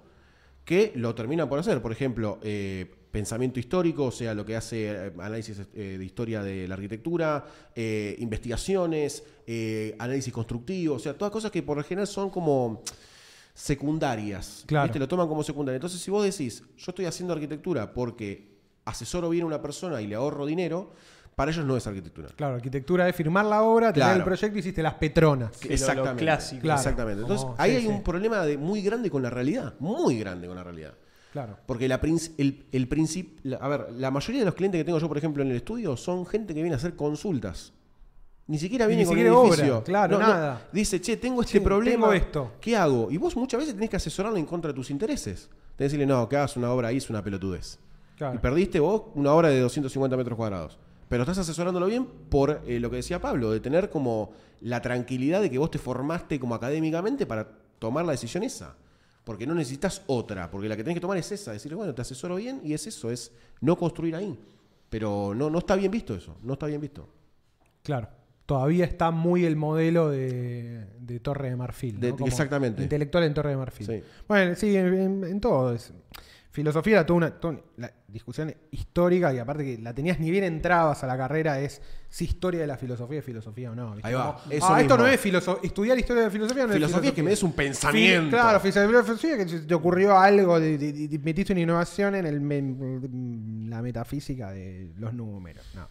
que 0.65 0.93
lo 0.97 1.15
terminan 1.15 1.49
por 1.49 1.59
hacer. 1.59 1.81
Por 1.81 1.93
ejemplo, 1.93 2.39
eh, 2.43 2.93
pensamiento 3.11 3.59
histórico, 3.59 4.05
o 4.05 4.13
sea, 4.13 4.35
lo 4.35 4.45
que 4.45 4.57
hace 4.57 4.91
eh, 4.91 5.13
análisis 5.19 5.63
eh, 5.75 5.97
de 5.99 6.05
historia 6.05 6.43
de 6.43 6.69
la 6.69 6.75
arquitectura, 6.75 7.47
eh, 7.75 8.15
investigaciones, 8.19 9.25
eh, 9.47 9.97
análisis 9.99 10.33
constructivo, 10.33 10.97
o 10.97 10.99
sea, 10.99 11.15
todas 11.15 11.33
cosas 11.33 11.51
que 11.51 11.63
por 11.63 11.77
lo 11.79 11.83
general 11.83 12.07
son 12.07 12.31
como 12.31 12.83
secundarias. 13.55 14.65
Claro. 14.67 14.85
¿viste? 14.85 14.99
Lo 14.99 15.09
toman 15.09 15.29
como 15.29 15.43
secundaria. 15.43 15.77
Entonces, 15.77 16.01
si 16.01 16.11
vos 16.11 16.25
decís, 16.25 16.63
yo 16.77 16.91
estoy 16.91 17.07
haciendo 17.07 17.33
arquitectura 17.33 17.93
porque 17.95 18.56
asesoro 18.87 19.29
bien 19.29 19.45
a 19.45 19.47
una 19.47 19.61
persona 19.63 20.01
y 20.01 20.07
le 20.07 20.15
ahorro 20.15 20.47
dinero, 20.47 20.93
para 21.35 21.51
ellos 21.51 21.67
no 21.67 21.77
es 21.77 21.87
arquitectura. 21.87 22.29
Claro, 22.35 22.55
arquitectura 22.55 23.07
es 23.09 23.15
firmar 23.15 23.45
la 23.45 23.63
obra, 23.63 23.93
tener 23.93 24.07
Claro. 24.07 24.19
el 24.21 24.25
proyecto 24.25 24.57
y 24.57 24.61
hiciste 24.61 24.83
las 24.83 24.95
petronas. 24.95 25.51
Sí, 25.57 25.65
lo- 25.65 25.69
lo 25.69 25.75
Exactamente. 25.75 26.23
clásico. 26.25 26.63
Claro. 26.63 26.81
Exactamente. 26.81 27.21
Entonces, 27.23 27.45
Como- 27.45 27.57
ahí 27.59 27.71
sí, 27.73 27.77
hay 27.77 27.83
sí. 27.83 27.89
un 27.89 28.03
problema 28.03 28.47
de, 28.47 28.57
muy 28.57 28.81
grande 28.81 29.11
con 29.11 29.23
la 29.23 29.29
realidad. 29.29 29.75
Muy 29.79 30.19
grande 30.19 30.47
con 30.47 30.57
la 30.57 30.65
realidad. 30.65 30.95
Claro. 31.33 31.59
Porque 31.67 31.87
la 31.89 32.01
el, 32.39 32.65
el 32.73 32.89
princip- 32.89 33.41
la- 33.43 33.59
a 33.59 33.69
ver, 33.69 33.89
la 33.93 34.11
mayoría 34.11 34.41
de 34.41 34.47
los 34.47 34.55
clientes 34.55 34.81
que 34.81 34.85
tengo 34.87 34.99
yo, 34.99 35.09
por 35.09 35.19
ejemplo, 35.19 35.43
en 35.43 35.51
el 35.51 35.57
estudio, 35.59 35.95
son 35.99 36.25
gente 36.25 36.55
que 36.55 36.63
viene 36.63 36.75
a 36.75 36.79
hacer 36.79 36.97
consultas. 36.97 37.75
Ni 38.47 38.59
siquiera 38.59 38.87
viene 38.87 39.03
Ni 39.03 39.07
con 39.07 39.15
siquiera 39.17 39.31
el 39.31 39.35
obra, 39.37 39.49
edificio. 39.57 39.83
claro, 39.85 40.19
nada. 40.19 40.69
Dice, 40.73 41.01
che, 41.01 41.17
tengo 41.19 41.43
este 41.43 41.61
problema. 41.61 42.07
tengo 42.07 42.13
esto. 42.15 42.53
¿Qué 42.61 42.77
hago? 42.77 43.11
Y 43.11 43.17
vos 43.19 43.37
muchas 43.37 43.59
veces 43.61 43.75
tenés 43.75 43.91
que 43.91 43.97
asesorarle 43.97 44.39
en 44.39 44.47
contra 44.47 44.69
de 44.71 44.75
tus 44.75 44.89
intereses. 44.91 45.51
Tenés 45.51 45.77
que 45.77 45.85
decirle, 45.85 46.07
no, 46.07 46.27
que 46.29 46.37
hagas 46.37 46.57
una 46.57 46.71
obra 46.73 46.89
ahí 46.89 46.97
es 46.99 47.11
una 47.11 47.23
pelotudez. 47.23 47.79
Claro. 48.17 48.35
Y 48.35 48.39
perdiste 48.39 48.81
vos 48.81 49.03
una 49.15 49.33
obra 49.33 49.49
de 49.49 49.61
250 49.61 50.17
metros 50.17 50.37
cuadrados. 50.37 50.79
Pero 51.09 51.23
estás 51.23 51.39
asesorándolo 51.39 51.87
bien 51.87 52.07
por 52.29 52.63
eh, 52.67 52.81
lo 52.81 52.91
que 52.91 52.97
decía 52.97 53.21
Pablo, 53.21 53.51
de 53.53 53.61
tener 53.61 53.91
como 53.91 54.33
la 54.61 54.83
tranquilidad 54.83 55.41
de 55.41 55.51
que 55.51 55.59
vos 55.59 55.71
te 55.71 55.79
formaste 55.79 56.41
como 56.41 56.55
académicamente 56.55 57.27
para 57.27 57.47
tomar 57.79 58.05
la 58.05 58.13
decisión 58.13 58.43
esa. 58.43 58.75
Porque 59.23 59.47
no 59.47 59.55
necesitas 59.55 60.03
otra, 60.07 60.51
porque 60.51 60.69
la 60.69 60.77
que 60.77 60.83
tenés 60.85 60.95
que 60.97 61.01
tomar 61.01 61.19
es 61.19 61.31
esa, 61.33 61.53
decir, 61.53 61.75
bueno, 61.75 61.95
te 61.95 62.03
asesoro 62.03 62.37
bien 62.37 62.61
y 62.65 62.73
es 62.75 62.87
eso, 62.87 63.11
es 63.11 63.33
no 63.61 63.77
construir 63.77 64.15
ahí. 64.17 64.39
Pero 64.89 65.35
no, 65.35 65.51
no 65.51 65.59
está 65.59 65.75
bien 65.77 65.91
visto 65.91 66.15
eso, 66.15 66.37
no 66.43 66.55
está 66.55 66.67
bien 66.67 66.81
visto. 66.81 67.09
Claro. 67.83 68.09
Todavía 68.47 68.85
está 68.85 69.11
muy 69.11 69.45
el 69.45 69.57
modelo 69.57 70.09
de, 70.11 70.87
de 71.01 71.19
Torre 71.19 71.51
de 71.51 71.57
Marfil. 71.57 71.95
¿no? 71.97 72.01
De- 72.01 72.11
Como 72.13 72.27
exactamente. 72.29 72.83
Intelectual 72.83 73.25
en 73.25 73.35
Torre 73.35 73.51
de 73.51 73.57
Marfil. 73.57 73.87
Sí. 73.87 74.03
Bueno, 74.29 74.55
sí, 74.55 74.77
en, 74.77 74.95
en- 74.95 75.25
en 75.25 75.41
todo. 75.41 75.75
es- 75.75 75.93
filosofía 76.57 76.95
era 76.95 77.07
toda 77.07 77.19
una, 77.19 77.31
toda 77.31 77.53
una- 77.55 77.63
la 77.77 77.93
discusión 78.09 78.53
histórica 78.71 79.33
y 79.35 79.39
aparte 79.39 79.63
que 79.63 79.79
la 79.83 79.93
tenías 79.95 80.19
ni 80.19 80.31
bien 80.31 80.43
entrabas 80.43 81.05
a 81.05 81.07
la 81.07 81.17
carrera 81.17 81.61
es 81.61 81.83
si 82.09 82.25
historia 82.25 82.61
de 82.63 82.67
la 82.67 82.79
filosofía 82.79 83.19
es 83.19 83.25
filosofía 83.25 83.71
o 83.71 83.75
no. 83.75 83.93
¿viste? 83.95 84.09
Ahí 84.09 84.15
va, 84.15 84.37
Como, 84.37 84.53
eso 84.53 84.67
ah, 84.75 84.81
esto 84.81 84.97
no 84.97 85.07
es 85.07 85.21
filosofía. 85.21 85.61
Estudiar 85.69 85.99
historia 85.99 86.23
de 86.23 86.29
la 86.29 86.33
filosofía 86.33 86.67
no 86.67 86.73
Filosofía 86.73 87.01
es 87.11 87.13
es 87.13 87.15
que 87.15 87.23
me 87.23 87.31
des 87.31 87.43
un 87.43 87.53
Fil- 87.53 87.57
pensamiento. 87.57 88.31
Claro, 88.31 88.61
filosofía 88.61 89.37
que 89.37 89.45
te 89.45 89.75
ocurrió 89.75 90.17
algo, 90.19 90.59
de, 90.59 90.79
de- 90.79 91.09
de- 91.09 91.19
metiste 91.19 91.53
una 91.53 91.61
innovación 91.63 92.15
en 92.15 92.25
el 92.27 92.41
me- 92.41 93.69
la 93.69 93.83
metafísica 93.83 94.51
de 94.51 94.93
los 94.97 95.13
números. 95.13 95.65
No. 95.75 95.87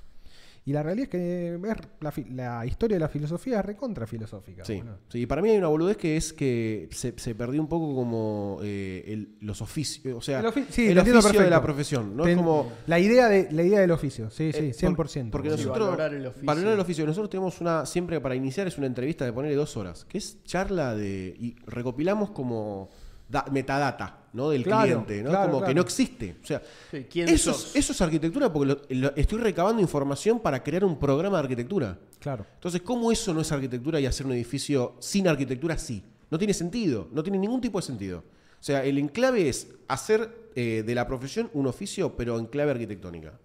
Y 0.68 0.74
la 0.74 0.82
realidad 0.82 1.04
es 1.04 1.10
que 1.12 1.54
es 1.54 1.78
la, 2.02 2.12
fi- 2.12 2.26
la 2.32 2.66
historia 2.66 2.96
de 2.96 3.00
la 3.00 3.08
filosofía 3.08 3.60
es 3.60 3.66
recontra 3.66 4.08
filosófica. 4.08 4.66
Sí, 4.66 4.78
boludo. 4.78 4.98
sí, 5.10 5.20
y 5.20 5.26
para 5.28 5.44
mí 5.44 5.52
hay 5.52 5.58
una 5.60 5.68
boludez 5.68 5.96
que 5.96 6.18
es 6.18 6.34
que 6.34 6.90
se, 6.92 7.14
se 7.18 7.36
perdió 7.36 7.62
un 7.62 7.68
poco 7.68 7.94
como 7.94 8.58
eh, 8.64 9.04
el- 9.08 9.36
los 9.42 9.62
oficios, 9.62 10.16
o 10.18 10.22
sea, 10.22 10.40
El 10.40 10.48
ofi- 10.48 10.66
sí, 10.70 10.88
oficio 10.90 11.04
de 11.04 11.22
perfecto. 11.22 11.50
la 11.52 11.62
profesión, 11.62 12.18
¿no? 12.18 12.26
Es 12.26 12.36
como... 12.36 12.72
la 12.88 13.00
idea 13.00 13.30
de 13.30 13.48
la 13.52 13.62
idea 13.62 13.80
del 13.80 13.92
oficio, 13.92 14.32
sí, 14.32 14.52
sí, 14.52 14.60
eh, 14.66 14.74
100%. 14.74 14.96
Porque, 14.96 15.30
porque. 15.30 15.50
Sí, 15.52 15.56
nosotros... 15.58 15.86
valorar 15.88 16.14
el 16.16 16.26
oficio. 16.26 16.46
valorar 16.48 16.74
el 16.74 16.80
oficio. 16.80 17.06
Nosotros 17.06 17.30
tenemos 17.30 17.62
una, 17.62 17.86
siempre 17.86 18.20
para 18.20 18.34
iniciar 18.34 18.66
es 18.66 18.78
una 18.80 18.88
entrevista 18.88 19.24
de 19.24 19.34
ponerle 19.34 19.56
dos 19.56 19.78
horas, 19.78 20.06
que 20.06 20.18
es 20.18 20.44
charla 20.46 20.96
de... 20.96 21.36
y 21.40 21.56
recopilamos 21.68 22.32
como 22.32 22.90
da- 23.28 23.46
metadata, 23.52 24.26
¿no? 24.34 24.50
Del 24.50 24.64
Claro, 24.64 24.84
cliente, 25.04 25.24
¿no? 25.24 25.30
claro, 25.30 25.52
como 25.52 25.66
que 25.66 25.74
no 25.74 25.82
existe. 25.82 26.38
O 26.42 26.46
sea, 26.46 26.62
Sí, 26.92 27.06
¿quién 27.10 27.30
eso, 27.30 27.52
es, 27.52 27.76
eso 27.76 27.94
es 27.94 28.02
arquitectura 28.02 28.52
porque 28.52 28.68
lo- 28.74 28.82
lo- 28.90 29.16
estoy 29.16 29.40
recabando 29.40 29.82
información 29.82 30.40
para 30.40 30.62
crear 30.64 30.84
un 30.86 30.98
programa 31.00 31.38
de 31.38 31.44
arquitectura. 31.44 31.98
Claro. 32.20 32.46
Entonces, 32.56 32.82
¿cómo 32.82 33.12
eso 33.12 33.34
no 33.34 33.42
es 33.42 33.52
arquitectura 33.52 34.00
y 34.00 34.06
hacer 34.06 34.26
un 34.26 34.34
edificio 34.34 34.96
sin 35.00 35.28
arquitectura 35.28 35.78
sí? 35.78 36.04
No 36.30 36.38
tiene 36.38 36.54
sentido, 36.54 37.08
no 37.12 37.22
tiene 37.24 37.38
ningún 37.38 37.62
tipo 37.62 37.80
de 37.80 37.84
sentido. 37.86 38.20
O 38.20 38.64
sea, 38.66 38.84
el 38.84 38.98
enclave 38.98 39.48
es 39.48 39.68
hacer 39.88 40.46
eh, 40.56 40.84
de 40.86 40.96
la 40.96 41.06
profesión 41.06 41.50
un 41.54 41.68
oficio, 41.68 42.16
pero 42.16 42.40
en 42.40 42.46
clave 42.48 42.72
arquitectónica. 42.72 43.38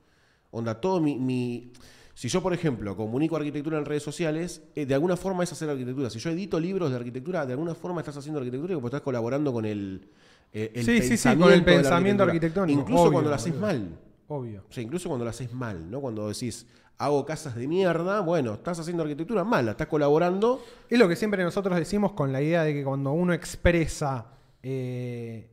Onda, 0.50 0.80
todo 0.80 1.00
mi, 1.00 1.18
mi- 1.18 1.72
Si 2.14 2.28
yo, 2.28 2.42
por 2.42 2.52
ejemplo, 2.52 2.96
comunico 2.96 3.36
arquitectura 3.36 3.78
en 3.78 3.84
redes 3.84 4.02
sociales, 4.02 4.62
eh, 4.74 4.84
de 4.86 4.94
alguna 4.94 5.16
forma 5.16 5.44
es 5.44 5.52
hacer 5.52 5.70
arquitectura. 5.70 6.10
Si 6.10 6.18
yo 6.18 6.30
edito 6.30 6.60
libros 6.60 6.90
de 6.90 6.96
arquitectura, 6.96 7.46
de 7.46 7.52
alguna 7.52 7.74
forma 7.74 8.00
estás 8.00 8.16
haciendo 8.16 8.40
arquitectura 8.40 8.74
porque 8.74 8.86
estás 8.86 9.00
colaborando 9.00 9.52
con 9.52 9.64
el, 9.64 10.08
eh, 10.52 10.72
el 10.74 10.84
Sí, 10.84 11.00
sí, 11.02 11.02
sí, 11.02 11.08
pensamiento 11.08 11.44
con 11.44 11.52
el 11.54 11.64
pensamiento 11.64 12.22
arquitectónico, 12.24 12.80
Incluso 12.80 13.02
obvio, 13.02 13.12
cuando 13.12 13.30
lo 13.30 13.36
haces 13.36 13.56
mal. 13.56 13.98
Obvio. 14.28 14.64
O 14.68 14.72
sea, 14.72 14.82
incluso 14.82 15.08
cuando 15.08 15.24
lo 15.24 15.30
haces 15.30 15.52
mal, 15.52 15.90
¿no? 15.90 16.00
Cuando 16.00 16.28
decís, 16.28 16.66
hago 16.98 17.24
casas 17.24 17.54
de 17.54 17.66
mierda, 17.66 18.20
bueno, 18.20 18.54
estás 18.54 18.78
haciendo 18.78 19.02
arquitectura 19.02 19.42
mala, 19.42 19.72
estás 19.72 19.86
colaborando. 19.86 20.62
Es 20.88 20.98
lo 20.98 21.08
que 21.08 21.16
siempre 21.16 21.42
nosotros 21.42 21.76
decimos 21.76 22.12
con 22.12 22.32
la 22.32 22.42
idea 22.42 22.62
de 22.62 22.74
que 22.74 22.84
cuando 22.84 23.12
uno 23.12 23.32
expresa 23.32 24.26
eh, 24.62 25.50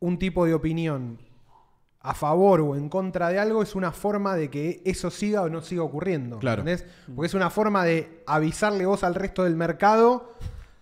un 0.00 0.18
tipo 0.18 0.44
de 0.44 0.54
opinión 0.54 1.18
a 2.00 2.14
favor 2.14 2.60
o 2.60 2.76
en 2.76 2.88
contra 2.88 3.28
de 3.28 3.38
algo, 3.38 3.62
es 3.62 3.74
una 3.74 3.90
forma 3.92 4.36
de 4.36 4.48
que 4.50 4.80
eso 4.84 5.10
siga 5.10 5.42
o 5.42 5.48
no 5.48 5.60
siga 5.62 5.82
ocurriendo. 5.82 6.38
Claro. 6.38 6.62
¿Entendés? 6.62 6.86
Porque 7.14 7.26
es 7.26 7.34
una 7.34 7.50
forma 7.50 7.84
de 7.84 8.22
avisarle 8.26 8.86
vos 8.86 9.02
al 9.04 9.14
resto 9.14 9.44
del 9.44 9.56
mercado, 9.56 10.34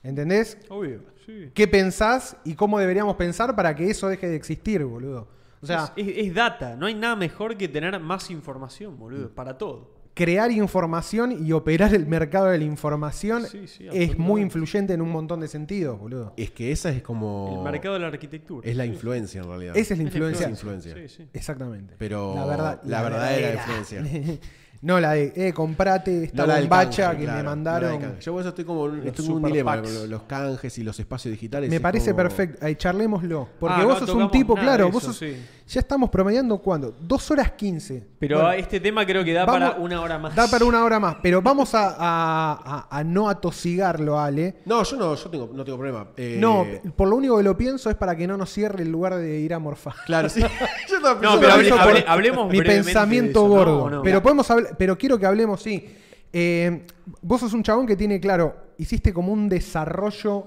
¿entendés? 0.02 0.58
Obvio, 0.68 1.00
sí. 1.24 1.50
¿Qué 1.54 1.66
pensás 1.68 2.36
y 2.44 2.54
cómo 2.54 2.78
deberíamos 2.78 3.16
pensar 3.16 3.56
para 3.56 3.74
que 3.74 3.90
eso 3.90 4.08
deje 4.08 4.28
de 4.28 4.36
existir, 4.36 4.84
boludo? 4.84 5.28
O 5.62 5.66
sea, 5.66 5.92
es, 5.96 6.06
es- 6.06 6.26
es 6.28 6.34
data, 6.34 6.76
no 6.76 6.86
hay 6.86 6.94
nada 6.94 7.16
mejor 7.16 7.56
que 7.56 7.66
tener 7.66 7.98
más 7.98 8.30
información, 8.30 8.98
boludo, 8.98 9.30
para 9.30 9.56
todo. 9.58 9.95
Crear 10.16 10.50
información 10.50 11.44
y 11.46 11.52
operar 11.52 11.94
el 11.94 12.06
mercado 12.06 12.46
de 12.46 12.56
la 12.56 12.64
información 12.64 13.44
Sí, 13.46 13.68
sí, 13.68 13.86
es 13.92 14.16
muy 14.18 14.40
influyente 14.40 14.94
en 14.94 15.02
un 15.02 15.10
montón 15.10 15.40
de 15.40 15.46
sentidos, 15.48 16.00
boludo. 16.00 16.32
Es 16.38 16.50
que 16.52 16.72
esa 16.72 16.88
es 16.88 17.02
como. 17.02 17.54
El 17.58 17.70
mercado 17.70 17.94
de 17.94 18.00
la 18.00 18.06
arquitectura. 18.06 18.66
Es 18.68 18.74
la 18.76 18.84
Sí. 18.84 18.90
influencia 18.90 19.42
en 19.42 19.46
realidad. 19.48 19.76
Esa 19.76 19.92
es 19.92 20.00
la 20.00 20.06
Es 20.06 20.10
la 20.14 20.18
influencia. 20.18 20.48
influencia. 20.48 20.94
Sí, 20.94 21.08
sí. 21.08 21.28
Exactamente. 21.34 21.94
Pero 21.98 22.34
la, 22.34 22.46
verdad, 22.46 22.80
la 22.84 23.02
verdadera 23.02 23.52
influencia. 23.54 24.02
no 24.82 25.00
la 25.00 25.12
de, 25.12 25.32
eh, 25.36 25.52
comprate 25.52 26.24
esta 26.24 26.42
No 26.42 26.46
la 26.46 26.54
del 26.54 26.64
bombacha 26.64 27.02
canje, 27.08 27.18
que 27.18 27.24
claro, 27.24 27.36
me 27.38 27.42
no 27.44 27.50
la 27.50 27.56
mandaron. 27.56 27.98
canje. 28.00 28.20
Yo 28.22 28.32
por 28.32 28.40
eso 28.40 28.48
estoy 28.50 28.64
como 28.64 28.88
Los 28.88 29.04
estoy 29.06 29.26
en 29.26 29.32
un 29.32 29.42
dilema 29.42 29.74
packs. 29.76 29.90
con 29.92 30.10
los 30.10 30.22
canjes 30.22 30.78
y 30.78 30.82
los 30.82 30.98
espacios 30.98 31.32
digitales. 31.32 31.68
Me 31.68 31.76
es 31.76 31.82
parece 31.82 32.12
como- 32.12 32.22
perfecto. 32.22 32.64
Ahí, 32.64 32.74
charlémoslo. 32.76 33.48
Porque 33.60 33.80
Ah, 33.82 33.84
vos 33.84 34.00
no 34.00 34.06
sos 34.06 34.16
un 34.16 34.30
tipo, 34.30 34.54
nada 34.54 34.66
claro, 34.66 34.90
vos 34.90 35.02
eso, 35.02 35.12
sos- 35.12 35.18
sí. 35.18 35.36
Ya 35.68 35.80
estamos 35.80 36.10
promediando 36.10 36.58
cuándo? 36.58 36.94
Dos 37.00 37.28
horas 37.30 37.50
quince. 37.52 38.06
Pero 38.20 38.36
Bueno, 38.36 38.52
este 38.52 38.78
tema 38.78 39.04
creo 39.04 39.24
que 39.24 39.32
da 39.32 39.44
vamos- 39.44 39.70
para 39.70 39.80
una 39.82 40.00
hora 40.00 40.18
más. 40.18 40.34
Da 40.34 40.46
para 40.48 40.64
una 40.64 40.84
hora 40.84 41.00
más. 41.00 41.16
Pero 41.22 41.42
vamos 41.42 41.74
a, 41.74 41.88
a- 41.98 42.86
a- 42.88 42.98
a 42.98 43.04
no 43.04 43.28
atosigarlo, 43.28 44.18
Ale. 44.20 44.58
No, 44.64 44.82
yo 44.84 44.96
no, 44.96 45.14
yo 45.14 45.28
tengo, 45.30 45.50
no 45.52 45.64
tengo 45.64 45.76
problema. 45.78 46.08
Eh, 46.16 46.36
No, 46.40 46.64
por 46.94 47.08
lo 47.08 47.16
único 47.16 47.36
que 47.36 47.42
lo 47.42 47.56
pienso 47.56 47.90
es 47.90 47.96
para 47.96 48.14
que 48.16 48.26
no 48.28 48.36
nos 48.36 48.52
cierre 48.52 48.82
el 48.84 48.92
lugar 48.92 49.16
de 49.16 49.40
ir 49.40 49.52
a 49.54 49.58
morfar. 49.58 49.94
Claro, 50.06 50.28
sí. 50.28 50.40
yo 50.88 51.00
No, 51.00 51.18
pensando 51.20 51.40
pero 51.40 51.52
hable- 51.52 51.70
hable- 51.72 52.04
hablemos 52.06 52.50
Mi 52.50 52.62
pensamiento 52.62 53.40
de 53.40 53.46
eso, 53.46 53.48
¿no? 53.48 53.54
gordo. 53.58 53.82
¿O 53.84 53.90
no? 53.90 54.02
Pero 54.02 54.22
podemos 54.22 54.48
hablar, 54.50 54.76
pero 54.78 54.96
quiero 54.96 55.18
que 55.18 55.26
hablemos, 55.26 55.62
sí. 55.62 55.84
Eh, 56.32 56.86
vos 57.22 57.40
sos 57.40 57.52
un 57.54 57.62
chabón 57.62 57.86
que 57.86 57.96
tiene, 57.96 58.20
claro, 58.20 58.54
hiciste 58.78 59.12
como 59.12 59.32
un 59.32 59.48
desarrollo 59.48 60.46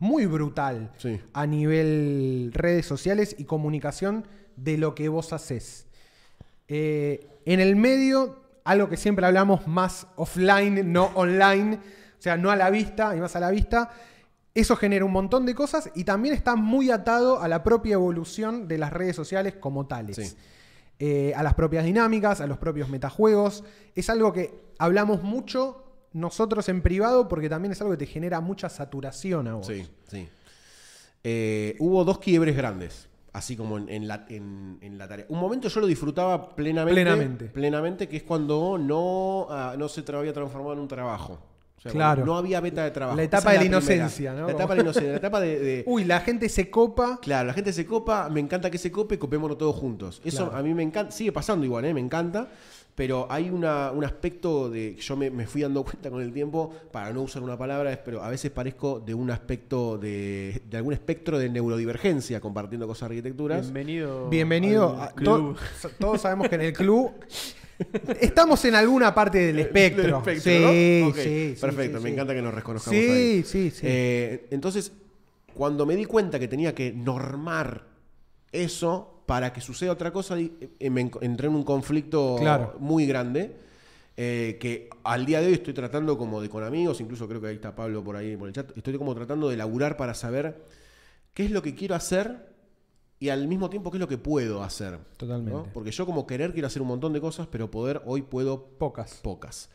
muy 0.00 0.26
brutal 0.26 0.92
Sí. 0.96 1.20
a 1.32 1.46
nivel 1.46 2.50
redes 2.54 2.86
sociales 2.86 3.34
y 3.38 3.44
comunicación 3.44 4.24
de 4.62 4.78
lo 4.78 4.94
que 4.94 5.08
vos 5.08 5.32
haces. 5.32 5.86
Eh, 6.68 7.26
en 7.44 7.60
el 7.60 7.76
medio, 7.76 8.42
algo 8.64 8.88
que 8.88 8.96
siempre 8.96 9.26
hablamos 9.26 9.66
más 9.66 10.06
offline, 10.16 10.92
no 10.92 11.06
online, 11.14 11.76
o 11.76 12.22
sea, 12.22 12.36
no 12.36 12.50
a 12.50 12.56
la 12.56 12.70
vista 12.70 13.16
y 13.16 13.20
más 13.20 13.36
a 13.36 13.40
la 13.40 13.50
vista, 13.50 13.90
eso 14.54 14.76
genera 14.76 15.04
un 15.04 15.12
montón 15.12 15.46
de 15.46 15.54
cosas 15.54 15.90
y 15.94 16.04
también 16.04 16.34
está 16.34 16.56
muy 16.56 16.90
atado 16.90 17.40
a 17.40 17.48
la 17.48 17.62
propia 17.62 17.94
evolución 17.94 18.66
de 18.66 18.78
las 18.78 18.92
redes 18.92 19.14
sociales 19.14 19.54
como 19.54 19.86
tales. 19.86 20.16
Sí. 20.16 20.36
Eh, 21.00 21.32
a 21.36 21.44
las 21.44 21.54
propias 21.54 21.84
dinámicas, 21.84 22.40
a 22.40 22.46
los 22.48 22.58
propios 22.58 22.88
metajuegos. 22.88 23.62
Es 23.94 24.10
algo 24.10 24.32
que 24.32 24.52
hablamos 24.78 25.22
mucho 25.22 25.84
nosotros 26.12 26.68
en 26.68 26.82
privado 26.82 27.28
porque 27.28 27.48
también 27.48 27.70
es 27.70 27.80
algo 27.80 27.92
que 27.92 27.98
te 27.98 28.06
genera 28.06 28.40
mucha 28.40 28.68
saturación 28.68 29.46
a 29.46 29.54
vos. 29.54 29.66
Sí, 29.66 29.86
sí. 30.08 30.28
Eh, 31.22 31.76
hubo 31.78 32.04
dos 32.04 32.18
quiebres 32.18 32.56
grandes, 32.56 33.07
así 33.32 33.56
como 33.56 33.78
en, 33.78 33.88
en 33.88 34.08
la, 34.08 34.26
en- 34.28 34.78
en 34.80 34.98
la 34.98 35.06
tarea. 35.08 35.26
Un 35.28 35.38
momento 35.38 35.68
yo 35.68 35.80
lo 35.80 35.86
disfrutaba 35.86 36.54
plenamente. 36.54 36.94
Plenamente. 37.02 37.44
Plenamente, 37.46 38.08
que 38.08 38.16
es 38.18 38.22
cuando 38.22 38.78
no, 38.78 39.46
ah, 39.50 39.74
no 39.78 39.88
se 39.88 40.04
tra- 40.04 40.18
había 40.18 40.32
transformado 40.32 40.72
en 40.74 40.80
un 40.80 40.88
trabajo. 40.88 41.38
O 41.76 41.80
sea, 41.80 41.92
Claro. 41.92 42.24
No 42.26 42.36
había 42.36 42.60
beta 42.60 42.82
de 42.82 42.90
trabajo. 42.90 43.16
La 43.16 43.22
etapa 43.22 43.52
es 43.52 43.58
de 43.60 43.64
la 43.64 43.66
inocencia, 43.66 44.32
¿no? 44.32 44.46
La 44.46 44.52
etapa 44.52 44.72
de 44.74 44.76
la 44.78 44.82
inocencia, 44.82 45.10
la 45.12 45.16
etapa 45.18 45.40
de- 45.40 45.58
de, 45.60 45.84
Uy, 45.86 46.04
la 46.04 46.18
gente 46.20 46.48
se 46.48 46.68
copa. 46.70 47.20
Claro, 47.22 47.46
la 47.46 47.52
gente 47.54 47.72
se 47.72 47.86
copa, 47.86 48.28
me 48.28 48.40
encanta 48.40 48.68
que 48.70 48.78
se 48.78 48.90
cope, 48.90 49.16
copémonos 49.18 49.56
todos 49.58 49.76
juntos. 49.76 50.20
Eso 50.24 50.46
Claro. 50.48 50.56
a 50.58 50.62
mí 50.64 50.74
me 50.74 50.82
encanta, 50.82 51.12
sigue 51.12 51.30
pasando 51.30 51.64
igual, 51.64 51.84
¿eh? 51.84 51.94
me 51.94 52.00
encanta, 52.00 52.48
pero 52.98 53.28
hay 53.30 53.48
una, 53.48 53.92
un 53.92 54.04
aspecto 54.04 54.68
de, 54.68 54.96
yo 54.96 55.16
me, 55.16 55.30
me 55.30 55.46
fui 55.46 55.62
dando 55.62 55.84
cuenta 55.88 56.10
con 56.10 56.20
el 56.20 56.32
tiempo, 56.32 56.74
para 56.90 57.12
no 57.12 57.22
usar 57.22 57.44
una 57.44 57.56
palabra, 57.56 57.92
es- 57.92 57.98
pero 57.98 58.24
a 58.24 58.28
veces 58.28 58.50
parezco 58.50 58.98
de 58.98 59.14
un 59.14 59.30
aspecto 59.30 59.96
de, 59.98 60.62
de 60.68 60.76
algún 60.76 60.92
espectro 60.94 61.38
de 61.38 61.48
neurodivergencia 61.48 62.40
compartiendo 62.40 62.88
cosas 62.88 63.08
de 63.08 63.14
arquitecturas. 63.18 63.62
Bienvenido. 63.72 64.28
Bienvenido 64.28 65.00
al 65.00 65.08
a 65.10 65.12
club. 65.12 65.56
to- 65.80 65.90
todos 66.00 66.20
sabemos 66.22 66.48
que 66.48 66.56
en 66.56 66.62
el 66.62 66.72
club 66.72 67.12
estamos 68.20 68.64
en 68.64 68.74
alguna 68.74 69.14
parte 69.14 69.38
del 69.38 69.58
espectro. 69.60 70.02
Del 70.02 70.14
espectro, 70.14 70.52
sí, 70.52 70.58
¿no? 71.02 71.08
Ok, 71.10 71.14
sí, 71.16 71.22
sí, 71.54 71.60
Perfecto, 71.60 71.98
sí, 71.98 72.02
me 72.02 72.08
sí. 72.10 72.14
encanta 72.14 72.34
que 72.34 72.42
nos 72.42 72.52
reconozcamos 72.54 72.98
Sí, 73.00 73.08
ahí. 73.10 73.42
sí, 73.44 73.70
sí. 73.70 73.82
Eh, 73.84 74.48
entonces, 74.50 74.92
cuando 75.54 75.86
me 75.86 75.94
di 75.94 76.04
cuenta 76.04 76.40
que 76.40 76.48
tenía 76.48 76.74
que 76.74 76.92
normar 76.92 77.86
eso 78.50 79.17
para 79.28 79.52
que 79.52 79.60
suceda 79.60 79.92
otra 79.92 80.10
cosa, 80.10 80.36
di- 80.36 80.50
eh, 80.80 80.88
me 80.88 81.02
en- 81.02 81.10
entré 81.20 81.48
en 81.48 81.54
un 81.54 81.62
conflicto 81.62 82.36
Claro. 82.40 82.74
muy 82.80 83.04
grande. 83.06 83.54
eh, 84.20 84.56
que 84.60 84.90
al 85.04 85.24
día 85.26 85.40
de 85.40 85.46
hoy 85.46 85.52
estoy 85.52 85.72
tratando 85.74 86.18
como 86.18 86.40
de 86.40 86.48
con 86.48 86.64
amigos, 86.64 87.00
incluso 87.00 87.28
creo 87.28 87.40
que 87.40 87.46
ahí 87.46 87.54
está 87.54 87.76
Pablo 87.76 88.02
por 88.02 88.16
ahí 88.16 88.36
por 88.36 88.48
el 88.48 88.52
chat, 88.54 88.76
estoy 88.76 88.98
como 88.98 89.14
tratando 89.14 89.48
de 89.48 89.56
laburar 89.56 89.96
para 89.96 90.12
saber 90.12 90.64
qué 91.34 91.44
es 91.44 91.52
lo 91.52 91.62
que 91.62 91.76
quiero 91.76 91.94
hacer 91.94 92.48
y 93.20 93.28
al 93.28 93.46
mismo 93.46 93.70
tiempo 93.70 93.92
qué 93.92 93.98
es 93.98 94.00
lo 94.00 94.08
que 94.08 94.18
puedo 94.18 94.64
hacer. 94.64 94.94
¿no? 94.94 94.98
Totalmente. 95.16 95.70
Porque 95.72 95.92
yo 95.92 96.04
como 96.04 96.26
querer 96.26 96.52
quiero 96.52 96.66
hacer 96.66 96.82
un 96.82 96.88
montón 96.88 97.12
de 97.12 97.20
cosas, 97.20 97.46
pero 97.46 97.70
poder 97.70 98.02
hoy 98.06 98.22
puedo 98.22 98.64
Pocas. 98.78 99.20
pocas. 99.22 99.70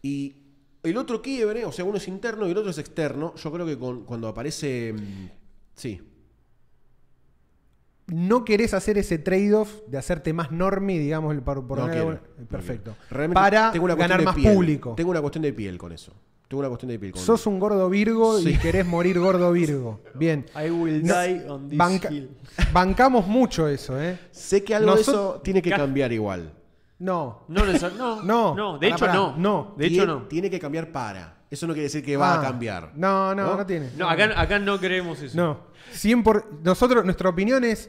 Y 0.00 0.36
el 0.82 0.96
otro 0.96 1.20
quiebre, 1.20 1.66
o 1.66 1.72
sea, 1.72 1.84
uno 1.84 1.98
es 1.98 2.08
interno 2.08 2.48
y 2.48 2.52
el 2.52 2.56
otro 2.56 2.70
es 2.70 2.78
externo. 2.78 3.34
Yo 3.34 3.52
creo 3.52 3.66
que 3.66 3.76
con- 3.78 4.04
cuando 4.04 4.26
aparece. 4.28 4.94
mm, 4.94 5.28
Sí. 5.74 6.00
No 8.08 8.44
querés 8.44 8.72
hacer 8.72 8.98
ese 8.98 9.18
trade-off 9.18 9.80
de 9.88 9.98
hacerte 9.98 10.32
más 10.32 10.52
normie, 10.52 10.98
digamos, 11.00 11.34
por, 11.42 11.66
por 11.66 11.78
no 11.78 11.88
quiero, 11.90 12.12
no 12.38 12.46
Perfecto. 12.46 12.94
Para 13.34 13.72
tengo 13.72 13.84
una 13.84 13.94
ganar 13.96 14.22
más 14.22 14.34
piel. 14.36 14.54
público. 14.54 14.94
Tengo 14.96 15.10
una 15.10 15.20
cuestión 15.20 15.42
de 15.42 15.52
piel 15.52 15.76
con 15.76 15.90
eso. 15.92 16.12
Tengo 16.46 16.60
una 16.60 16.68
cuestión 16.68 16.90
de 16.92 16.98
piel 17.00 17.10
con 17.10 17.20
Sos 17.20 17.44
un 17.48 17.58
gordo 17.58 17.90
Virgo 17.90 18.38
y 18.38 18.56
querés 18.58 18.86
morir 18.86 19.18
gordo 19.18 19.50
Virgo. 19.50 20.00
Bien. 20.14 20.46
I 20.54 20.70
will 20.70 21.02
die 21.02 21.44
on 21.48 21.68
this 21.68 21.76
banca- 21.76 22.12
hill. 22.12 22.30
bancamos 22.72 23.26
mucho 23.26 23.66
eso, 23.66 24.00
¿eh? 24.00 24.16
Sé 24.30 24.62
que 24.62 24.76
algo 24.76 24.94
de 24.94 25.00
eso 25.00 25.40
tiene 25.42 25.60
que 25.60 25.70
Ca- 25.70 25.78
cambiar 25.78 26.12
igual. 26.12 26.52
No. 27.00 27.42
No, 27.48 27.64
no, 27.66 28.22
No, 28.22 28.54
no, 28.54 28.78
de 28.78 28.88
hecho 28.88 29.06
no. 29.08 29.36
no. 29.36 29.74
De 29.76 29.86
hecho 29.88 30.06
no. 30.06 30.22
Tiene 30.28 30.48
que 30.48 30.60
cambiar 30.60 30.92
para. 30.92 31.35
Eso 31.50 31.66
no 31.66 31.72
quiere 31.74 31.84
decir 31.84 32.04
que 32.04 32.16
va 32.16 32.34
Ah, 32.34 32.38
a 32.40 32.42
cambiar. 32.42 32.90
No, 32.96 33.34
no, 33.34 33.46
no, 33.46 33.56
¿No? 33.58 33.66
tiene. 33.66 33.90
No, 33.96 34.08
acá, 34.10 34.32
acá 34.40 34.58
no 34.58 34.78
creemos 34.80 35.20
eso. 35.22 35.36
No. 35.36 35.60
100 35.92 36.22
por- 36.22 36.52
nosotros, 36.64 37.04
nuestra 37.04 37.28
opinión 37.28 37.62
es, 37.64 37.88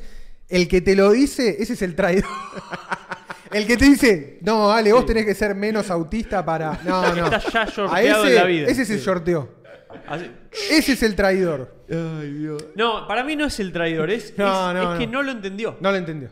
el 0.50 0.68
que 0.68 0.82
te 0.82 0.96
lo 0.96 1.12
dice, 1.12 1.56
ese 1.60 1.74
es 1.74 1.82
el 1.82 1.96
traidor. 1.96 2.26
el 3.52 3.66
que 3.66 3.76
te 3.78 3.86
dice, 3.86 4.40
no, 4.42 4.72
Ale, 4.72 4.94
vos 4.94 5.06
tenés 5.06 5.26
que 5.26 5.34
ser 5.34 5.56
menos 5.56 5.90
autista 5.90 6.46
para... 6.46 6.80
No, 6.86 7.16
no. 7.16 7.26
Está 7.28 7.66
ya 7.66 7.88
A 7.92 8.02
ese, 8.02 8.28
en 8.30 8.36
la 8.36 8.44
vida. 8.46 8.68
ese 8.68 8.86
se 8.86 8.98
Sí. 9.00 9.04
sorteó. 9.04 9.56
Así- 10.08 10.32
Ese 10.70 10.94
es 10.94 11.04
el 11.04 11.16
traidor. 11.16 11.84
Ay, 11.90 12.32
Dios. 12.34 12.64
No, 12.76 13.08
para 13.08 13.24
mí 13.24 13.36
no 13.36 13.46
es 13.46 13.60
el 13.60 13.72
traidor, 13.72 14.10
es, 14.12 14.34
No, 14.38 14.70
es- 14.70 14.76
no, 14.76 14.94
es 14.94 15.00
que 15.00 15.08
no. 15.08 15.24
lo 15.24 15.32
entendió. 15.32 15.78
No 15.80 15.92
lo 15.92 15.98
entendió. 15.98 16.30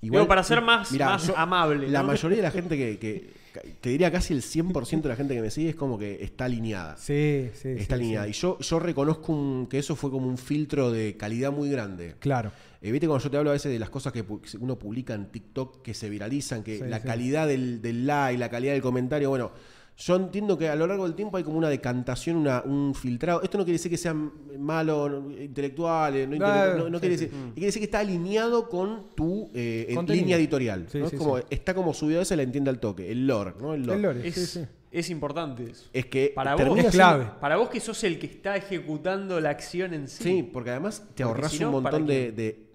Digo, 0.00 0.26
para 0.26 0.42
ser 0.42 0.62
más- 0.62 0.90
más 0.92 1.30
amable, 1.36 1.88
La 1.88 2.00
¿no? 2.00 2.08
mayoría 2.08 2.38
de 2.38 2.42
la 2.42 2.50
gente 2.50 2.76
que, 2.76 2.98
que- 2.98 3.41
Te 3.80 3.90
diría 3.90 4.10
casi 4.10 4.32
el 4.34 4.42
100% 4.42 5.02
de 5.02 5.08
la 5.08 5.16
gente 5.16 5.34
que 5.34 5.40
me 5.42 5.50
sigue 5.50 5.70
es 5.70 5.74
como 5.76 5.98
que 5.98 6.22
está 6.24 6.46
alineada. 6.46 6.96
Sí, 6.96 7.50
sí. 7.54 7.68
Está 7.70 7.96
sí, 7.96 8.02
alineada. 8.02 8.24
sí. 8.26 8.30
Y 8.30 8.34
yo, 8.34 8.58
yo 8.58 8.78
reconozco 8.78 9.32
un- 9.32 9.66
que 9.66 9.78
eso 9.78 9.94
fue 9.96 10.10
como 10.10 10.26
un 10.28 10.38
filtro 10.38 10.90
de 10.90 11.16
calidad 11.16 11.52
muy 11.52 11.70
grande. 11.70 12.14
Claro. 12.18 12.50
Eh, 12.80 12.90
Viste 12.90 13.06
cuando 13.06 13.22
yo 13.24 13.30
te 13.30 13.36
hablo 13.36 13.50
a 13.50 13.52
veces 13.52 13.70
de 13.72 13.78
las 13.78 13.90
cosas 13.90 14.12
que 14.12 14.24
uno 14.58 14.78
publica 14.78 15.14
en 15.14 15.26
TikTok 15.26 15.82
que 15.82 15.94
se 15.94 16.08
viralizan, 16.10 16.62
que 16.62 16.78
Sí, 16.78 16.84
la 16.86 17.00
calidad 17.02 17.46
del, 17.46 17.80
del 17.82 18.06
like, 18.06 18.38
la 18.38 18.48
calidad 18.50 18.72
del 18.72 18.82
comentario, 18.82 19.28
bueno, 19.28 19.52
yo 19.96 20.16
entiendo 20.16 20.56
que 20.58 20.68
a 20.68 20.74
lo 20.74 20.86
largo 20.86 21.04
del 21.04 21.14
tiempo 21.14 21.36
hay 21.36 21.44
como 21.44 21.58
una 21.58 21.68
decantación, 21.68 22.36
una, 22.36 22.62
un 22.62 22.94
filtrado. 22.94 23.42
Esto 23.42 23.58
no 23.58 23.64
quiere 23.64 23.74
decir 23.76 23.90
que 23.90 23.98
sean 23.98 24.32
malos 24.58 25.10
no, 25.10 25.30
intelectuales, 25.30 26.28
no, 26.28 26.36
Claro, 26.36 26.72
intele- 26.72 26.78
no- 26.84 26.90
no 26.90 26.98
sí, 26.98 27.00
quiere 27.00 27.18
sí. 27.18 27.24
decir. 27.26 27.38
Quiere 27.54 27.66
decir 27.66 27.80
que 27.80 27.84
está 27.84 27.98
alineado 28.00 28.68
con 28.68 29.14
tu 29.14 29.50
eh, 29.54 29.90
Contenido. 29.94 30.22
línea 30.24 30.36
editorial. 30.38 30.86
Sí, 30.90 30.98
¿no? 30.98 31.08
sí, 31.08 31.16
Es 31.16 31.18
como, 31.22 31.38
sí. 31.38 31.44
Está 31.50 31.74
como 31.74 31.94
subido 31.94 32.20
a 32.20 32.22
ese, 32.22 32.36
la 32.36 32.42
entiende 32.42 32.70
al 32.70 32.80
toque. 32.80 33.10
El 33.12 33.26
lore, 33.26 33.52
¿no? 33.60 33.74
El 33.74 33.82
lore. 33.82 33.96
El 33.96 34.02
lore, 34.02 34.28
Es, 34.28 34.34
sí, 34.34 34.46
sí. 34.46 34.60
es 34.90 35.10
importante 35.10 35.70
eso. 35.70 35.88
Es 35.92 36.06
que 36.06 36.32
Para 36.34 36.54
vos 36.56 36.78
es 36.78 36.90
clave. 36.90 37.26
Para 37.40 37.56
vos 37.56 37.68
que 37.68 37.78
sos 37.80 38.02
el 38.04 38.18
que 38.18 38.26
está 38.26 38.56
ejecutando 38.56 39.40
la 39.40 39.50
acción 39.50 39.94
en 39.94 40.08
sí. 40.08 40.22
Sí, 40.22 40.42
porque 40.42 40.70
además 40.70 41.00
te 41.00 41.06
Porque 41.06 41.22
ahorras 41.24 41.52
si 41.52 41.64
un 41.64 41.70
montón 41.72 42.06
de- 42.06 42.71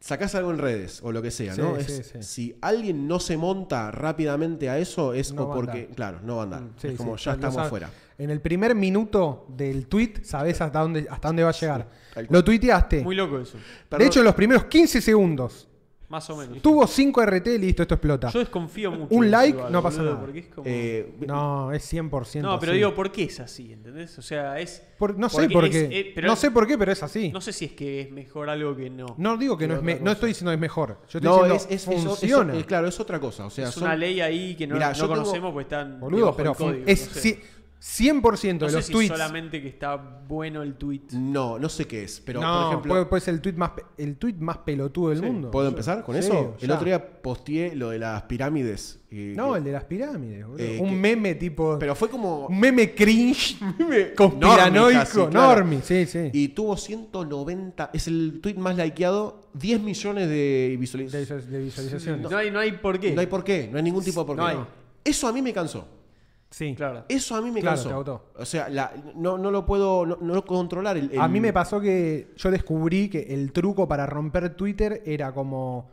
Sacás 0.00 0.34
algo 0.34 0.50
en 0.50 0.58
redes 0.58 1.00
o 1.02 1.12
lo 1.12 1.20
que 1.20 1.30
sea, 1.30 1.54
Sí, 1.54 1.60
¿no? 1.60 1.76
sí, 1.76 1.92
Es- 1.92 2.06
sí. 2.12 2.22
Si 2.22 2.56
alguien 2.62 3.06
no 3.06 3.20
se 3.20 3.36
monta 3.36 3.90
rápidamente 3.90 4.70
a 4.70 4.78
eso, 4.78 5.12
es 5.12 5.32
No 5.34 5.42
o 5.44 5.52
porque, 5.52 5.80
andar. 5.82 5.94
claro, 5.94 6.20
no 6.24 6.36
va 6.36 6.40
a 6.40 6.44
andar. 6.44 6.62
Sí, 6.78 6.88
es 6.88 6.96
como 6.96 7.18
sí, 7.18 7.24
ya 7.26 7.32
estamos 7.32 7.68
fuera. 7.68 7.90
En 8.16 8.30
el 8.30 8.40
primer 8.40 8.74
minuto 8.74 9.46
del 9.48 9.86
tweet 9.86 10.14
sabés 10.22 10.60
hasta 10.60 10.80
dónde, 10.80 11.06
hasta 11.10 11.28
dónde 11.28 11.42
va 11.42 11.50
a 11.50 11.52
llegar. 11.52 11.88
Lo 12.30 12.42
tuiteaste. 12.42 13.02
Muy 13.02 13.14
loco 13.14 13.38
eso. 13.38 13.58
De 13.90 14.06
hecho, 14.06 14.22
los 14.22 14.34
primeros 14.34 14.64
15 14.64 15.00
segundos. 15.02 15.68
Más 16.10 16.28
o 16.28 16.36
menos. 16.36 16.60
Tuvo 16.60 16.86
5 16.88 17.22
RT, 17.24 17.46
listo, 17.58 17.82
esto 17.82 17.94
explota. 17.94 18.30
Yo 18.30 18.40
desconfío 18.40 18.90
mucho. 18.90 19.14
Un 19.14 19.30
like, 19.30 19.56
igual, 19.56 19.72
no 19.72 19.80
pasa 19.80 19.98
boludo, 19.98 20.12
nada. 20.14 20.24
Porque 20.26 20.38
es 20.40 20.46
como... 20.48 20.64
Eh, 20.68 21.14
No, 21.20 21.72
es 21.72 21.92
100%. 21.94 22.40
no, 22.42 22.58
pero 22.58 22.72
así. 22.72 22.78
digo, 22.78 22.94
¿por 22.96 23.12
qué 23.12 23.22
es 23.22 23.38
así? 23.38 23.72
¿Entendés? 23.72 24.18
O 24.18 24.22
sea, 24.22 24.58
es. 24.58 24.82
Por- 24.98 25.16
no 25.16 25.28
sé 25.28 25.36
porque 25.42 25.52
por 25.54 25.64
es- 25.66 25.70
qué. 25.70 26.00
eh, 26.00 26.12
pero 26.12 26.26
no 26.26 26.34
sé 26.34 26.50
por 26.50 26.66
qué, 26.66 26.76
pero 26.76 26.90
es 26.90 27.00
así. 27.04 27.30
No 27.30 27.40
sé 27.40 27.52
si 27.52 27.66
es 27.66 27.72
que 27.72 28.00
es 28.00 28.10
mejor 28.10 28.50
algo 28.50 28.74
que 28.76 28.90
no. 28.90 29.06
No 29.18 29.36
digo 29.36 29.56
que 29.56 29.68
no 29.68 29.76
es 29.76 29.82
me- 29.82 30.00
no 30.00 30.10
estoy 30.10 30.30
diciendo 30.30 30.50
que 30.50 30.56
es 30.56 30.60
mejor. 30.60 30.98
Yo 31.08 31.18
estoy 31.18 31.22
no, 31.22 31.34
diciendo 31.44 31.54
es, 31.54 31.64
es, 31.66 31.88
es- 31.88 32.04
funciona. 32.04 32.56
es- 32.56 32.66
claro, 32.66 32.88
es 32.88 32.98
otra 32.98 33.20
cosa. 33.20 33.46
O 33.46 33.50
sea, 33.50 33.68
es 33.68 33.74
son- 33.74 33.84
una 33.84 33.94
ley 33.96 34.20
ahí 34.20 34.56
que 34.56 34.66
no, 34.66 34.74
Mirá, 34.74 34.88
no 34.88 34.94
yo 34.94 35.02
tengo- 35.04 35.14
conocemos 35.14 35.52
porque 35.52 35.62
están. 35.62 36.00
Boludo, 36.00 36.34
pero 36.34 36.54
código, 36.54 36.82
es 36.86 37.06
no 37.06 37.14
sé. 37.14 37.36
ci- 37.36 37.40
100% 37.82 38.60
No 38.60 38.66
de 38.66 38.70
sé 38.70 38.76
los 38.76 38.84
si 38.86 38.92
tweets. 38.92 39.08
solamente 39.12 39.62
que 39.62 39.68
está 39.68 39.96
bueno 39.96 40.62
el 40.62 40.74
tweet. 40.74 41.00
No, 41.12 41.58
no 41.58 41.68
sé 41.70 41.86
qué 41.86 42.02
es, 42.04 42.20
pero 42.20 42.38
no, 42.42 42.46
por 42.60 42.66
ejemplo. 42.68 42.92
puede, 42.92 43.06
puede 43.06 43.20
ser 43.22 43.34
el 43.34 43.40
tweet 43.40 43.54
más 43.54 43.70
el 43.96 44.16
tweet 44.16 44.34
más 44.38 44.58
pelotudo 44.58 45.08
del 45.10 45.20
Sí. 45.20 45.24
mundo. 45.24 45.50
¿Puedo 45.50 45.68
empezar 45.68 46.04
con 46.04 46.14
Sí, 46.14 46.20
eso? 46.20 46.56
El 46.60 46.70
otro 46.72 46.84
día 46.84 47.22
posteé 47.22 47.74
lo 47.74 47.88
de 47.90 47.98
las 47.98 48.22
pirámides. 48.24 48.98
eh, 49.10 49.32
No, 49.34 49.52
que- 49.52 49.58
el 49.58 49.64
de 49.64 49.72
las 49.72 49.84
pirámides, 49.84 50.46
boludo. 50.46 50.62
Eh, 50.62 50.78
un 50.78 50.90
que- 50.90 50.94
meme 50.96 51.34
tipo. 51.36 51.78
Pero 51.80 51.94
fue 51.94 52.10
como. 52.10 52.46
un 52.48 52.60
meme 52.60 52.94
cringe. 52.94 53.56
Normie 53.78 54.14
conspiranoico. 54.14 55.30
claro. 55.30 55.56
Normie, 55.56 55.80
sí, 55.82 56.04
sí. 56.06 56.30
Y 56.34 56.48
tuvo 56.48 56.76
190. 56.76 57.90
Es 57.94 58.06
el 58.08 58.40
tweet 58.42 58.54
más 58.56 58.76
likeado. 58.76 59.48
10 59.54 59.80
millones 59.80 60.28
de 60.28 60.76
visualizaciones. 60.78 62.30
No 62.30 62.36
hay, 62.36 62.50
no 62.50 62.58
hay 62.60 62.72
por 62.72 63.00
qué. 63.00 63.12
No 63.12 63.20
hay 63.20 63.26
por 63.26 63.42
qué, 63.42 63.68
no 63.72 63.78
hay 63.78 63.82
ningún 63.82 64.04
tipo 64.04 64.20
de 64.20 64.26
por 64.26 64.36
qué. 64.36 64.42
No 64.42 64.46
hay. 64.48 64.56
Eso 65.02 65.26
a 65.26 65.32
mí 65.32 65.40
me 65.42 65.52
cansó. 65.52 65.88
Sí. 66.50 66.74
Claro. 66.74 67.04
Eso 67.08 67.36
a 67.36 67.40
mí 67.42 67.50
me 67.50 67.60
Claro, 67.60 67.80
te 67.82 67.88
agotó. 67.90 68.32
O 68.36 68.44
sea, 68.44 68.68
la- 68.68 68.92
no, 69.14 69.38
no 69.38 69.50
lo 69.52 69.64
puedo 69.64 70.04
no, 70.04 70.18
no 70.20 70.34
lo 70.34 70.44
puedo 70.44 70.60
controlar. 70.60 70.96
el- 70.96 71.18
A 71.18 71.28
mí 71.28 71.40
me 71.40 71.52
pasó 71.52 71.80
que 71.80 72.32
yo 72.36 72.50
descubrí 72.50 73.08
que 73.08 73.20
el 73.34 73.52
truco 73.52 73.86
para 73.86 74.04
romper 74.06 74.54
Twitter 74.56 75.02
era 75.06 75.32
como 75.32 75.90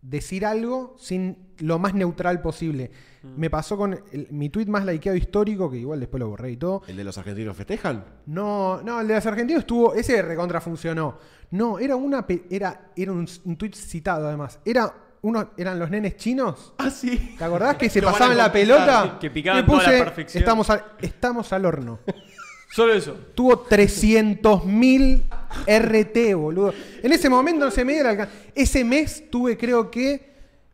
decir 0.00 0.46
algo 0.46 0.94
sin 0.98 1.48
lo 1.58 1.80
más 1.80 1.92
neutral 1.94 2.40
posible. 2.40 2.92
Mm. 3.24 3.28
Me 3.40 3.50
pasó 3.50 3.76
con 3.76 3.98
el- 4.12 4.28
mi 4.30 4.48
tweet 4.48 4.66
más 4.66 4.86
likeado 4.86 5.16
histórico, 5.18 5.68
que 5.68 5.78
igual 5.78 5.98
después 5.98 6.20
lo 6.20 6.28
borré 6.28 6.52
y 6.52 6.56
todo. 6.56 6.82
¿El 6.86 6.96
de 6.96 7.02
los 7.02 7.18
argentinos 7.18 7.56
festejan? 7.56 8.04
No, 8.26 8.80
no, 8.82 9.00
el 9.00 9.08
de 9.08 9.14
los 9.16 9.26
argentinos 9.26 9.60
estuvo. 9.62 9.94
Ese 9.94 10.22
recontra 10.22 10.60
funcionó. 10.60 11.18
No, 11.50 11.80
era 11.80 11.96
una 11.96 12.24
era, 12.50 12.92
era 12.94 13.10
un, 13.10 13.26
un 13.44 13.56
tweet 13.56 13.72
citado 13.74 14.28
además. 14.28 14.60
Era 14.64 14.94
uno, 15.22 15.50
eran 15.56 15.78
los 15.78 15.90
nenes 15.90 16.16
chinos. 16.16 16.72
Ah, 16.78 16.90
sí. 16.90 17.34
¿Te 17.36 17.44
acordás 17.44 17.76
que 17.76 17.90
se 17.90 18.00
Lo 18.00 18.06
van 18.06 18.14
a 18.14 18.18
pasaban 18.18 18.36
la 18.38 18.44
conquistar. 18.52 18.78
pelota? 18.86 19.18
Que 19.20 19.30
picaban 19.30 19.60
Le 19.62 19.66
toda 19.66 19.82
la 19.82 20.04
perfección. 20.04 20.42
Estamos 20.42 20.70
al, 20.70 20.84
estamos 21.00 21.52
al 21.52 21.66
horno. 21.66 21.98
Solo 22.70 22.92
eso. 22.92 23.16
Tuvo 23.34 23.66
300.000 23.66 25.22
RT, 25.66 26.34
boludo. 26.36 26.74
En 27.02 27.12
ese 27.12 27.28
momento 27.28 27.64
no 27.64 27.70
se 27.70 27.84
me 27.84 27.98
el 27.98 28.06
alcance. 28.06 28.32
Ese 28.54 28.84
mes 28.84 29.30
tuve, 29.30 29.56
creo 29.56 29.90
que, 29.90 30.27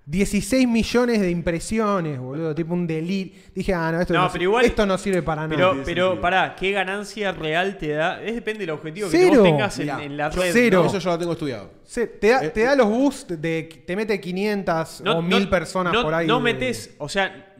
16 0.06 0.68
millones 0.68 1.20
de 1.20 1.30
impresiones, 1.30 2.18
boludo. 2.20 2.54
Tipo 2.54 2.74
un 2.74 2.86
delirio. 2.86 3.32
Dije, 3.54 3.72
ah, 3.72 3.90
no, 3.90 4.00
esto 4.02 4.12
No, 4.12 4.24
no, 4.24 4.30
pero 4.32 4.44
igual- 4.44 4.64
esto 4.66 4.84
no 4.84 4.98
sirve 4.98 5.22
para 5.22 5.42
nada. 5.42 5.54
Pero, 5.56 5.70
tiene 5.70 5.84
pero 5.86 6.04
sentido. 6.08 6.20
pará, 6.20 6.54
¿qué 6.56 6.72
ganancia 6.72 7.32
real 7.32 7.78
te 7.78 7.88
da? 7.88 8.22
Es 8.22 8.34
depende 8.34 8.60
del 8.60 8.70
objetivo 8.70 9.08
que 9.08 9.30
vos 9.30 9.42
tengas 9.42 9.78
en, 9.78 9.84
Mirá, 9.86 10.04
en 10.04 10.16
la 10.16 10.28
red. 10.28 10.50
cero. 10.52 10.82
¿no? 10.82 10.88
Eso 10.88 10.98
yo 10.98 11.10
lo 11.10 11.18
tengo 11.18 11.32
estudiado. 11.32 11.70
Se- 11.84 12.06
te, 12.06 12.28
da, 12.28 12.44
Eh, 12.44 12.50
te 12.50 12.64
da 12.64 12.76
los 12.76 12.88
boosts 12.88 13.40
de 13.40 13.66
que 13.68 13.76
te 13.78 13.96
mete 13.96 14.20
500 14.20 15.02
o 15.06 15.22
1000 15.22 15.48
personas 15.48 15.92
no- 15.94 16.02
por 16.02 16.12
ahí. 16.12 16.26
No 16.26 16.36
de- 16.36 16.42
metes, 16.42 16.94
o 16.98 17.08
sea, 17.08 17.54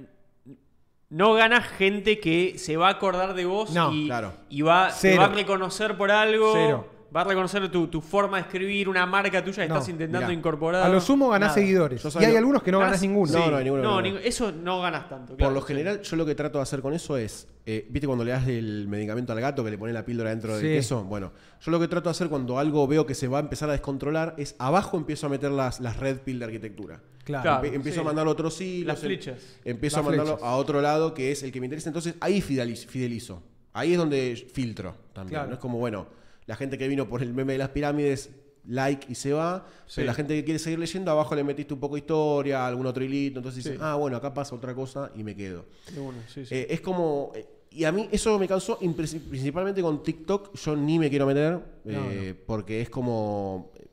no 1.09 1.33
ganas 1.35 1.67
gente 1.69 2.19
que 2.21 2.59
se 2.59 2.77
va 2.77 2.89
a 2.89 2.91
acordar 2.93 3.35
de 3.35 3.45
vos 3.47 3.71
No, 3.73 3.93
y, 3.93 4.07
claro. 4.07 4.35
y 4.51 4.63
va, 4.63 4.89
te 4.89 4.95
Cero. 4.99 5.21
va 5.23 5.27
a 5.27 5.35
reconocer 5.35 5.97
por 5.97 6.11
algo. 6.11 6.53
Cero. 6.55 6.91
Va 7.15 7.21
a 7.21 7.25
reconocer 7.25 7.71
tu, 7.71 7.87
tu 7.89 8.01
forma 8.01 8.39
de 8.39 8.43
escribir, 8.43 8.89
una 8.89 9.07
marca 9.07 9.43
tuya 9.45 9.63
que 9.63 9.69
No, 9.69 9.75
estás 9.77 9.89
intentando 9.89 10.27
mirá. 10.27 10.39
incorporar. 10.39 10.83
A 10.83 10.89
lo 10.89 11.01
sumo 11.01 11.29
ganás 11.29 11.51
Nada. 11.51 11.55
seguidores. 11.61 12.03
Yo 12.03 12.21
Y 12.21 12.25
hay 12.25 12.37
algunos 12.37 12.63
que 12.63 12.73
no 12.73 12.79
Ganás- 12.81 13.01
ganás 13.01 13.03
ninguno. 13.03 13.33
No, 13.33 13.51
no 13.51 13.57
hay 13.59 13.65
ninguno 13.65 14.03
que 14.03 14.11
No, 14.11 14.19
eso 14.19 14.51
no 14.53 14.81
ganas 14.83 15.09
tanto. 15.09 15.29
Por 15.29 15.37
claro, 15.37 15.55
lo 15.55 15.61
sí. 15.61 15.67
general, 15.69 16.01
yo 16.03 16.17
lo 16.17 16.27
que 16.27 16.35
trato 16.35 16.59
de 16.59 16.63
hacer 16.63 16.81
con 16.83 16.93
eso 16.93 17.17
es, 17.17 17.47
eh, 17.67 17.87
¿viste 17.89 18.07
cuando 18.07 18.25
le 18.25 18.33
das 18.33 18.49
el 18.49 18.89
medicamento 18.89 19.33
al 19.33 19.41
gato 19.41 19.63
que 19.65 19.71
le 19.71 19.79
pone 19.79 19.93
la 19.93 20.05
píldora 20.05 20.31
dentro 20.31 20.59
Sí. 20.59 20.67
del 20.67 20.77
queso? 20.79 21.05
Bueno, 21.05 21.33
yo 21.61 21.71
lo 21.71 21.79
que 21.79 21.87
trato 21.89 22.09
de 22.09 22.13
hacer 22.13 22.29
cuando 22.29 22.59
algo 22.59 22.87
veo 22.89 23.07
que 23.07 23.15
se 23.15 23.29
va 23.29 23.39
a 23.39 23.41
empezar 23.43 23.69
a 23.69 23.73
descontrolar 23.73 24.35
es 24.37 24.57
abajo 24.59 24.97
empiezo 24.97 25.27
a 25.27 25.31
meter 25.31 25.51
las, 25.53 25.81
las 25.81 25.97
red 25.99 26.19
pill 26.19 26.39
de 26.41 26.45
arquitectura. 26.47 27.01
Claro. 27.23 27.43
Claro. 27.43 27.63
Empe- 27.65 27.75
empiezo 27.75 27.97
sí. 27.97 28.01
a 28.01 28.05
mandar 28.05 28.27
otros 28.27 28.61
hilos. 28.61 28.87
Las 28.89 28.99
em- 29.03 29.07
flechas. 29.07 29.39
Empiezo 29.65 29.97
Las 29.99 30.05
a 30.05 30.09
mandarlo 30.09 30.33
flechas. 30.37 30.49
a 30.53 30.57
otro 30.57 30.81
lado 30.83 31.15
que 31.15 31.33
es 31.33 31.43
el 31.43 31.53
que 31.53 31.61
me 31.61 31.67
interesa. 31.67 31.89
Entonces 31.89 32.17
ahí 32.21 32.41
fidelizo. 32.43 32.89
fidelizo. 32.89 33.43
Ahí 33.73 33.93
es 33.93 33.99
donde 33.99 34.47
filtro 34.53 34.95
también. 35.15 35.35
Claro. 35.37 35.49
¿no? 35.49 35.55
Es 35.55 35.59
como, 35.61 35.79
bueno, 35.79 36.07
la 36.47 36.57
gente 36.57 36.77
que 36.79 36.89
vino 36.89 37.09
por 37.09 37.23
el 37.23 37.33
meme 37.35 37.53
de 37.55 37.59
las 37.59 37.71
pirámides, 37.71 38.31
like 38.67 39.07
y 39.11 39.15
se 39.15 39.33
va. 39.33 39.67
Sí. 39.87 39.95
Pero 39.97 40.07
la 40.07 40.15
gente 40.15 40.35
que 40.35 40.45
quiere 40.45 40.59
seguir 40.59 40.79
leyendo, 40.79 41.11
abajo 41.11 41.35
le 41.35 41.45
metiste 41.45 41.75
un 41.75 41.81
poco 41.81 41.95
de 41.97 42.01
historia, 42.01 42.67
algún 42.67 42.87
otro 42.87 43.05
hilito. 43.05 43.39
Entonces 43.39 43.63
Sí. 43.63 43.71
dice, 43.71 43.83
ah, 43.83 43.95
bueno, 43.97 44.17
acá 44.17 44.33
pasa 44.33 44.55
otra 44.55 44.75
cosa 44.75 45.11
y 45.15 45.23
me 45.23 45.35
quedo. 45.37 45.67
Uno, 45.97 46.19
sí, 46.33 46.47
sí. 46.47 46.55
Eh, 46.55 46.67
es 46.71 46.81
como. 46.81 47.33
eh, 47.35 47.47
Y 47.77 47.83
a 47.85 47.91
mí 47.91 48.09
eso 48.13 48.39
me 48.39 48.47
causó, 48.47 48.79
impre- 48.83 49.21
principalmente 49.21 49.83
con 49.83 50.01
TikTok, 50.05 50.55
yo 50.57 50.77
ni 50.77 50.97
me 51.01 51.11
quiero 51.11 51.27
meter, 51.27 51.59
eh, 51.85 52.33
porque 52.47 52.81
es 52.81 52.89
como. 52.89 53.73
eh, 53.75 53.87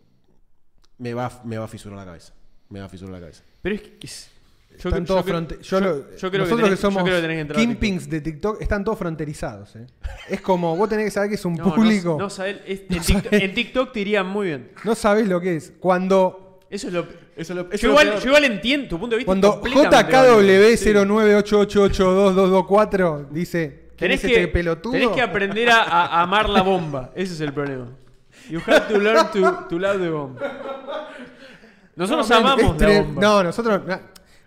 Me 1.00 1.16
va, 1.16 1.42
me 1.46 1.58
va 1.58 1.66
a 1.66 1.68
fisurar 1.68 1.98
la 1.98 2.06
cabeza. 2.06 2.32
Me 2.70 2.80
va 2.80 2.86
a 2.86 2.90
fisurar 2.90 3.12
la 3.14 3.20
cabeza. 3.20 3.42
Pero 3.62 3.74
es 3.76 3.82
que. 3.82 3.98
es- 4.06 4.30
yo 4.80 4.90
Están 4.90 5.06
todos 5.06 5.25
yo 5.25 5.45
creo- 5.45 5.61
yo 5.61 5.80
lo- 5.80 6.09
yo 6.11 6.17
creo 6.17 6.32
que 6.32 6.38
nosotros 6.40 6.59
tenés- 6.61 6.69
que 6.72 6.77
somos 6.77 7.00
yo 7.01 7.06
creo 7.06 7.17
que 7.17 7.22
tenés 7.22 7.35
que 7.38 7.41
entrar 7.41 7.59
a 7.59 7.61
kingpins 7.61 8.09
de 8.09 8.22
TikTok 8.22 8.61
están 8.61 8.83
todos 8.83 8.98
fronterizados. 8.98 9.75
¿eh? 9.75 9.85
Es 10.30 10.41
como 10.41 10.75
vos 10.75 10.90
tenés 10.90 11.06
que 11.06 11.11
saber 11.11 11.30
que 11.30 11.35
es 11.35 11.45
un 11.45 11.53
No, 11.56 11.66
no- 11.66 11.75
público. 11.75 12.09
No, 12.17 12.25
No, 12.25 12.30
sabés, 12.30 12.58
es- 12.66 12.82
en, 12.90 13.00
TikTok, 13.01 13.33
en 13.33 13.53
TikTok 13.53 13.91
te 13.93 14.00
irían 14.00 14.27
muy 14.27 14.48
bien. 14.48 14.72
sabés 14.95 15.27
lo 15.27 15.40
que 15.40 15.58
es. 15.58 15.74
Cuando, 15.80 16.59
Eso 16.69 16.88
es 16.88 16.93
lo. 16.93 17.06
Eso 17.35 17.53
lo- 17.53 17.67
eso 17.72 17.77
yo, 17.77 17.88
lo 17.88 17.93
igual, 18.01 18.19
yo 18.19 18.27
igual 18.27 18.43
entiendo 18.45 18.88
tu 18.90 19.00
punto 19.00 19.16
de 19.16 19.17
vista. 19.17 19.25
cuando 19.27 19.48
es 19.50 19.56
completamente 19.74 20.17
válido. 20.17 20.77
Sí. 20.77 20.93
JKW09882224 20.93 23.27
dice 23.32 23.82
¿Quién 23.98 24.09
Tenés 24.09 24.24
es 24.24 24.30
que, 24.32 24.35
este 24.41 24.48
pelotudo? 24.48 24.93
tenés 24.93 25.09
que 25.09 25.22
aprender 25.22 25.69
a, 25.69 25.83
a 25.83 26.22
amar 26.24 26.50
la 26.50 26.61
bomba. 26.64 27.11
Ese 27.16 27.33
es 27.33 27.41
el 27.41 27.53
problema. 27.53 27.88
You 28.50 28.59
have 28.66 28.82
to 28.91 29.00
learn 29.00 29.27
to, 29.32 29.66
to 29.69 29.77
love 29.80 30.00
the 30.01 30.09
bomb. 30.09 30.35
Nosotros 31.95 32.27
No, 32.30 32.35
amamos 32.38 32.82
la 32.82 33.01
bomba. 33.01 33.22
No, 33.22 33.43
nosotros, 33.43 33.82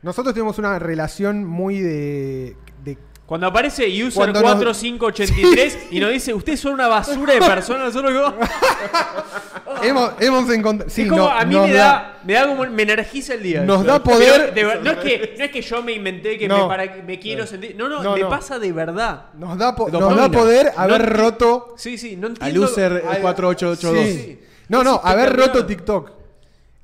nosotros 0.04 0.34
tenemos 0.34 0.58
una 0.58 0.78
relación 0.78 1.44
muy 1.44 1.80
de. 1.80 2.56
de- 2.84 2.98
Cuando 3.26 3.46
aparece 3.46 3.86
user 3.86 4.12
Cuando 4.14 4.40
nos- 4.42 4.52
4583 4.52 5.78
y 5.90 5.98
nos 6.00 6.10
dice, 6.12 6.32
ustedes 6.34 6.60
son 6.60 6.74
una 6.74 6.86
basura 6.88 7.34
de 7.34 7.40
personas, 7.40 7.92
nosotros 7.94 8.34
hemos, 9.82 10.10
hemos 10.20 10.50
encontrado. 10.50 10.90
Sí, 10.90 11.02
es 11.02 11.08
como 11.08 11.22
no- 11.22 11.30
a 11.30 11.44
mí 11.44 11.54
nos 11.54 11.66
me 11.68 11.74
da, 11.74 12.18
me 12.24 12.32
da 12.34 12.46
como 12.46 12.64
me 12.66 12.82
energiza 12.82 13.34
el 13.34 13.42
día. 13.42 13.62
Nos 13.62 13.78
eso. 13.78 13.86
da 13.86 14.02
poder- 14.02 14.52
Pero 14.52 14.54
de 14.54 14.64
ver- 14.64 14.82
no, 14.84 14.90
es 14.90 14.98
que, 14.98 15.34
no 15.38 15.44
es 15.44 15.50
que 15.50 15.62
yo 15.62 15.82
me 15.82 15.92
inventé 15.92 16.36
que 16.38 16.48
No. 16.48 16.62
me, 16.64 16.68
para, 16.68 16.96
me 17.06 17.18
quiero 17.18 17.46
sentir. 17.46 17.74
No, 17.76 17.88
no, 17.88 18.02
No, 18.02 18.14
me 18.14 18.20
no. 18.20 18.28
pasa 18.28 18.58
de 18.58 18.72
verdad. 18.72 19.26
Nos 19.38 19.56
da, 19.58 19.74
po- 19.74 19.88
nos 19.88 20.16
da 20.16 20.28
poder 20.30 20.72
haber 20.76 21.04
roto. 21.16 21.74
Sí, 21.76 21.96
sí, 21.98 22.16
no 22.16 22.28
entiendo. 22.28 22.62
Al 22.64 22.70
user 22.70 22.92
Al- 23.08 23.20
4882. 23.22 24.04
Sí. 24.06 24.12
Sí. 24.22 24.40
No, 24.68 24.84
no, 24.84 25.00
haber 25.02 25.34
roto 25.34 25.64
TikTok. 25.64 26.10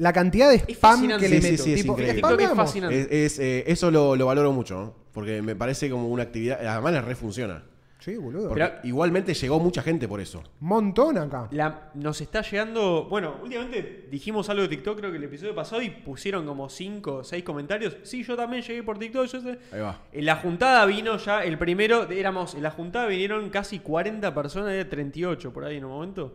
La 0.01 0.12
cantidad 0.12 0.49
de 0.51 0.57
spam 0.73 1.07
que 1.19 1.29
le 1.29 1.41
Sí, 1.41 1.43
sí, 1.47 1.51
meto. 1.53 1.62
sí, 1.65 1.73
es 1.75 1.81
tipo, 1.83 1.93
increíble. 1.93 2.15
TikTok 2.23 2.41
es 2.41 2.51
fascinante. 2.55 3.01
Es, 3.01 3.09
es, 3.33 3.39
eh, 3.39 3.65
eso 3.67 3.91
lo, 3.91 4.17
lo 4.17 4.27
valoro 4.27 4.51
mucho, 4.53 4.75
¿no? 4.75 4.95
porque 5.12 5.43
me 5.43 5.55
parece 5.57 5.91
como 5.91 6.09
una 6.09 6.23
actividad. 6.23 6.65
Además, 6.67 6.93
le 6.95 7.03
re 7.03 7.15
funciona. 7.15 7.65
Sí, 7.99 8.17
boludo. 8.17 8.49
Porque 8.49 8.65
Pero- 8.65 8.79
igualmente 8.85 9.35
llegó 9.35 9.61
mucha 9.61 9.83
gente 9.83 10.09
por 10.09 10.20
eso. 10.23 10.43
Montón 10.61 11.19
acá. 11.19 11.49
La- 11.51 11.91
nos 11.93 12.19
está 12.23 12.41
llegando. 12.41 13.07
Bueno, 13.11 13.35
últimamente 13.43 14.07
dijimos 14.11 14.49
algo 14.49 14.62
de 14.62 14.69
TikTok, 14.69 14.97
creo 15.01 15.11
que 15.11 15.19
el 15.19 15.25
episodio 15.25 15.55
pasado, 15.55 15.83
y 15.83 15.91
pusieron 15.91 16.47
como 16.47 16.70
5 16.70 17.17
o 17.17 17.25
6 17.25 17.45
comentarios. 17.45 17.99
Sí, 18.05 18.25
yo 18.25 18.37
también 18.37 18.62
llegué 18.62 18.83
por 18.83 18.99
TikTok. 18.99 19.27
Yo 19.27 19.41
sé. 19.43 19.59
Ahí 19.70 19.81
va. 19.81 20.01
En 20.12 20.25
la 20.25 20.37
juntada 20.37 20.87
vino 20.87 21.19
ya 21.19 21.45
el 21.45 21.59
primero. 21.59 22.09
Éramos. 22.11 22.55
En 22.55 22.62
la 22.62 22.70
juntada 22.70 23.07
vinieron 23.07 23.51
casi 23.51 23.81
40 23.81 24.33
personas, 24.33 24.73
de 24.73 24.87
38 24.87 25.53
por 25.53 25.65
ahí 25.67 25.77
en 25.77 25.85
un 25.85 25.91
momento. 25.91 26.35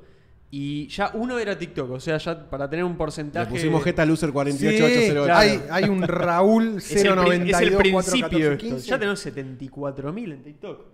Y 0.52 0.88
ya 0.88 1.12
uno 1.16 1.38
era 1.40 1.58
TikTok, 1.58 1.92
o 1.92 2.00
sea, 2.00 2.18
ya 2.18 2.50
para 2.50 2.70
tener 2.70 2.86
un 2.86 2.96
porcentaje. 2.96 3.46
Le 3.46 3.52
pusimos 3.52 3.84
Geta 3.84 4.06
Loser 4.06 4.30
Sí, 4.30 4.34
48808. 4.34 5.24
claro. 5.26 5.36
hay, 5.40 5.62
hay 5.70 5.90
un 5.90 6.04
Raúl 6.04 6.78
es 6.78 6.96
el, 7.04 7.16
092 7.16 7.62
es 7.62 7.68
el 7.68 7.78
principio 7.78 7.90
de 7.90 7.92
414, 7.92 8.54
esto. 8.54 8.58
15. 8.76 8.88
Ya 8.88 9.00
tenemos 9.00 9.26
74.000 9.26 10.34
en 10.34 10.44
TikTok. 10.44 10.86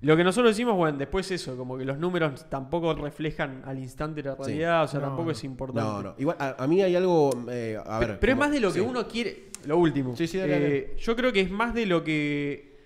Lo 0.00 0.16
que 0.16 0.22
nosotros 0.24 0.52
decimos, 0.54 0.76
bueno, 0.76 0.96
después 0.96 1.28
eso, 1.30 1.56
como 1.56 1.76
que 1.76 1.84
los 1.84 1.98
números 1.98 2.48
tampoco 2.48 2.94
reflejan 2.94 3.62
al 3.64 3.78
instante 3.78 4.22
la 4.22 4.36
realidad, 4.36 4.84
o 4.84 4.88
sea, 4.88 5.00
No, 5.00 5.06
tampoco 5.06 5.26
no. 5.26 5.32
es 5.32 5.44
importante. 5.44 5.82
No, 5.90 6.02
no. 6.02 6.14
Igual, 6.18 6.36
a, 6.38 6.56
a 6.62 6.66
mí 6.68 6.80
hay 6.82 6.94
algo. 6.96 7.30
eh, 7.50 7.76
a 7.84 7.98
ver. 7.98 8.08
Pero, 8.08 8.20
pero 8.20 8.32
es 8.32 8.38
más 8.38 8.50
de 8.52 8.60
lo 8.60 8.68
que 8.72 8.78
sí. 8.80 8.86
uno 8.88 9.06
quiere. 9.08 9.48
Lo 9.66 9.76
último. 9.76 10.16
Sí, 10.16 10.26
sí, 10.28 10.38
dale, 10.38 10.76
Eh, 10.76 10.96
Yo 10.98 11.16
creo 11.16 11.32
que 11.32 11.40
es 11.40 11.50
más 11.50 11.74
de 11.74 11.86
lo 11.86 12.04
que. 12.04 12.76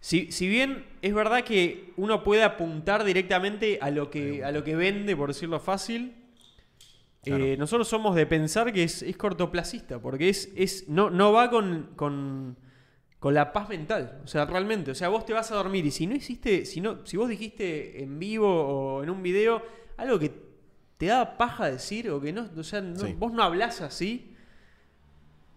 Si, 0.00 0.32
si 0.32 0.48
bien 0.48 0.84
es 1.02 1.14
verdad 1.14 1.44
que 1.44 1.92
uno 1.96 2.22
puede 2.22 2.42
apuntar 2.42 3.04
directamente 3.04 3.78
a 3.80 3.90
lo 3.90 4.10
que, 4.10 4.44
a 4.44 4.52
lo 4.52 4.62
que 4.64 4.76
vende, 4.76 5.16
por 5.16 5.28
decirlo 5.28 5.60
fácil, 5.60 6.14
Claro. 7.22 7.44
eh, 7.44 7.56
nosotros 7.58 7.86
somos 7.86 8.14
de 8.16 8.24
pensar 8.26 8.72
que 8.72 8.82
es, 8.82 9.02
es 9.02 9.16
cortoplacista, 9.16 9.98
porque 10.00 10.30
es, 10.30 10.50
es, 10.56 10.88
no, 10.88 11.10
no 11.10 11.32
va 11.32 11.50
con, 11.50 11.90
con, 11.94 12.56
con 13.18 13.34
la 13.34 13.52
paz 13.52 13.68
mental. 13.68 14.22
O 14.24 14.26
sea, 14.26 14.46
realmente. 14.46 14.90
O 14.90 14.94
sea, 14.94 15.08
vos 15.10 15.26
te 15.26 15.34
vas 15.34 15.50
a 15.52 15.54
dormir 15.56 15.84
y 15.84 15.90
si 15.90 16.06
no 16.06 16.14
hiciste, 16.14 16.64
si 16.64 16.80
no, 16.80 17.04
si 17.04 17.18
vos 17.18 17.28
dijiste 17.28 18.02
en 18.02 18.18
vivo 18.18 18.48
o 18.48 19.02
en 19.02 19.10
un 19.10 19.22
video 19.22 19.62
algo 19.98 20.18
que 20.18 20.32
te 20.96 21.06
da 21.06 21.36
paja 21.36 21.70
decir 21.70 22.08
o 22.10 22.20
que 22.22 22.32
no, 22.32 22.48
o 22.56 22.62
sea, 22.62 22.80
no- 22.80 22.98
Sí. 23.06 23.14
vos 23.18 23.32
no 23.34 23.42
hablás 23.42 23.82
así, 23.82 24.34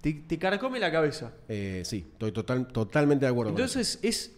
te, 0.01 0.11
te 0.13 0.37
carcome 0.37 0.79
la 0.79 0.91
cabeza. 0.91 1.33
Eh, 1.47 1.83
sí, 1.85 2.05
estoy 2.11 2.33
total, 2.33 2.67
totalmente 2.67 3.25
de 3.25 3.31
acuerdo. 3.31 3.53
con 3.53 3.61
Entonces 3.61 3.99
es. 4.01 4.37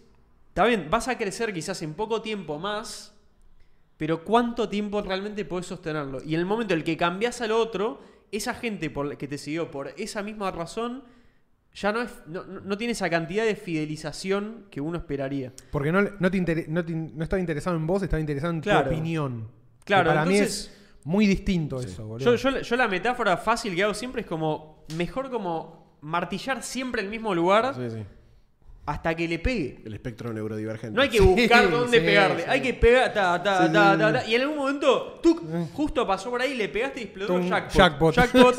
Está 0.56 0.64
bien, 0.64 0.86
vas 0.88 1.06
a 1.08 1.18
crecer 1.18 1.52
quizás 1.52 1.82
en 1.82 1.92
poco 1.92 2.22
tiempo 2.22 2.58
más, 2.58 3.12
pero 3.98 4.24
¿cuánto 4.24 4.70
tiempo 4.70 5.02
realmente 5.02 5.44
podés 5.44 5.66
sostenerlo? 5.66 6.22
Y 6.24 6.32
en 6.32 6.40
el 6.40 6.46
momento 6.46 6.72
en 6.72 6.78
el 6.80 6.84
que 6.84 6.96
cambias 6.96 7.42
al 7.42 7.52
otro, 7.52 8.00
esa 8.32 8.54
gente 8.54 8.88
por 8.88 9.04
la 9.04 9.16
que 9.16 9.28
te 9.28 9.36
siguió 9.36 9.70
por 9.70 9.88
esa 9.98 10.22
misma 10.22 10.50
razón, 10.50 11.04
ya 11.74 11.92
no, 11.92 12.00
es, 12.00 12.10
no, 12.26 12.78
tiene 12.78 12.92
esa 12.92 13.10
cantidad 13.10 13.44
de 13.44 13.54
fidelización 13.54 14.64
que 14.70 14.80
uno 14.80 14.96
esperaría. 14.96 15.52
Porque 15.70 15.92
no, 15.92 16.00
no, 16.00 16.30
te 16.30 16.38
inter- 16.38 16.64
no, 16.70 16.82
te- 16.82 16.94
no 16.94 17.22
estaba 17.22 17.38
interesado 17.38 17.76
en 17.76 17.86
vos, 17.86 18.02
estaba 18.02 18.18
interesado 18.20 18.54
en 18.54 18.62
Claro. 18.62 18.88
tu 18.88 18.94
opinión. 18.94 19.48
Claro, 19.84 20.04
Que 20.04 20.08
para 20.16 20.24
mí 20.24 20.38
entonces- 20.38 20.70
es 20.74 21.04
muy 21.04 21.26
distinto 21.26 21.80
eso, 21.80 22.06
boludo. 22.06 22.34
Yo, 22.34 22.50
yo- 22.50 22.60
yo 22.62 22.76
la 22.76 22.88
metáfora 22.88 23.36
fácil 23.36 23.74
que 23.74 23.82
hago 23.82 23.92
siempre 23.92 24.22
es 24.22 24.26
como, 24.26 24.86
mejor 24.96 25.28
como 25.30 25.98
martillar 26.00 26.62
siempre 26.62 27.02
el 27.02 27.10
mismo 27.10 27.34
lugar. 27.34 27.74
Sí, 27.74 27.90
sí. 27.90 28.02
Hasta 28.86 29.14
que 29.16 29.26
le 29.26 29.38
pegue. 29.40 29.82
El 29.84 29.94
espectro 29.94 30.32
neurodivergente. 30.32 30.94
No 30.94 31.02
hay 31.02 31.08
que 31.08 31.20
buscar 31.20 31.64
Sí, 31.64 31.70
dónde 31.70 31.98
sí, 32.00 32.04
pegarle. 32.06 32.42
sí. 32.44 32.48
Hay 32.48 32.62
que 32.62 32.72
pegar. 32.74 33.12
Ta, 33.12 33.42
ta, 33.42 33.66
Sí, 33.66 33.72
ta, 33.72 34.24
y 34.26 34.34
en 34.36 34.42
algún 34.42 34.56
momento, 34.58 35.18
tú 35.20 35.40
justo 35.74 36.06
pasó 36.06 36.30
por 36.30 36.40
ahí, 36.40 36.54
le 36.54 36.68
pegaste 36.68 37.00
y 37.00 37.02
explotó 37.04 37.32
Tum, 37.34 37.48
jackpot. 37.48 38.14
jackpot. 38.14 38.56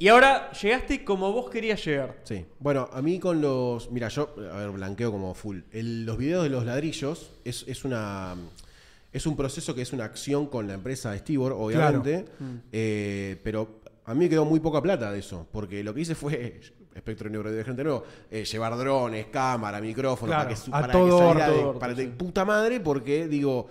Y 0.00 0.08
ahora 0.08 0.50
llegaste 0.52 1.04
como 1.04 1.32
vos 1.32 1.48
querías 1.50 1.84
llegar. 1.84 2.16
Sí. 2.24 2.44
Bueno, 2.58 2.90
a 2.92 3.00
mí 3.00 3.18
con 3.20 3.40
los. 3.40 3.90
Mira, 3.92 4.08
yo, 4.08 4.34
a 4.52 4.56
ver, 4.58 4.70
blanqueo 4.70 5.12
como 5.12 5.34
full. 5.34 5.60
El- 5.70 6.04
los 6.04 6.18
videos 6.18 6.42
de 6.42 6.50
los 6.50 6.66
ladrillos 6.66 7.30
es, 7.44 7.64
es 7.68 7.84
una. 7.84 8.34
Es 9.12 9.26
un 9.26 9.36
proceso 9.36 9.74
que 9.74 9.82
es 9.82 9.92
una 9.92 10.04
acción 10.04 10.46
con 10.46 10.66
la 10.68 10.74
empresa 10.74 11.16
Stibor, 11.18 11.52
obviamente. 11.52 12.24
eh, 12.72 13.36
pero 13.42 13.80
a 14.04 14.14
mí 14.14 14.20
me 14.24 14.28
quedó 14.28 14.44
muy 14.44 14.60
poca 14.60 14.80
plata 14.82 15.10
de 15.12 15.18
eso. 15.20 15.46
Porque 15.52 15.82
lo 15.84 15.94
que 15.94 16.00
hice 16.02 16.14
fue. 16.14 16.60
Espectro 16.94 17.30
neurodivergente 17.30 17.84
nuevo. 17.84 18.04
eh, 18.30 18.44
llevar 18.44 18.76
drones, 18.76 19.26
cámara, 19.26 19.80
micrófono. 19.80 20.32
Claro, 20.32 20.50
para 20.50 20.60
que, 20.64 20.70
para 20.70 20.92
todo 20.92 21.04
que 21.04 21.10
salga 21.38 21.48
orto. 21.52 21.72
de- 21.74 21.78
para 21.80 21.94
de 21.94 22.04
sí. 22.04 22.12
puta 22.16 22.44
madre, 22.44 22.80
porque 22.80 23.28
digo. 23.28 23.68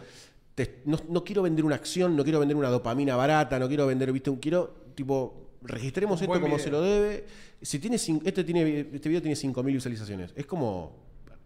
te- 0.55 0.81
no, 0.85 0.97
no 1.09 1.23
quiero 1.23 1.41
vender 1.41 1.63
una 1.65 1.75
acción, 1.75 2.15
no 2.17 2.23
quiero 2.23 2.39
vender 2.39 2.55
una 2.57 2.69
dopamina 2.69 3.15
barata, 3.15 3.57
no 3.59 3.67
quiero 3.67 3.87
vender, 3.87 4.11
viste, 4.11 4.29
un 4.29 4.37
quiero, 4.37 4.73
tipo, 4.95 5.51
registremos 5.61 6.21
esto 6.21 6.33
como 6.33 6.45
video. 6.47 6.59
se 6.59 6.69
lo 6.69 6.81
debe. 6.81 7.25
Si 7.61 7.79
tiene 7.79 7.95
este 7.97 8.43
tiene 8.43 8.87
este 8.93 9.09
video 9.09 9.21
tiene 9.21 9.35
5000 9.35 9.73
visualizaciones. 9.75 10.31
Es 10.35 10.45
como 10.45 10.95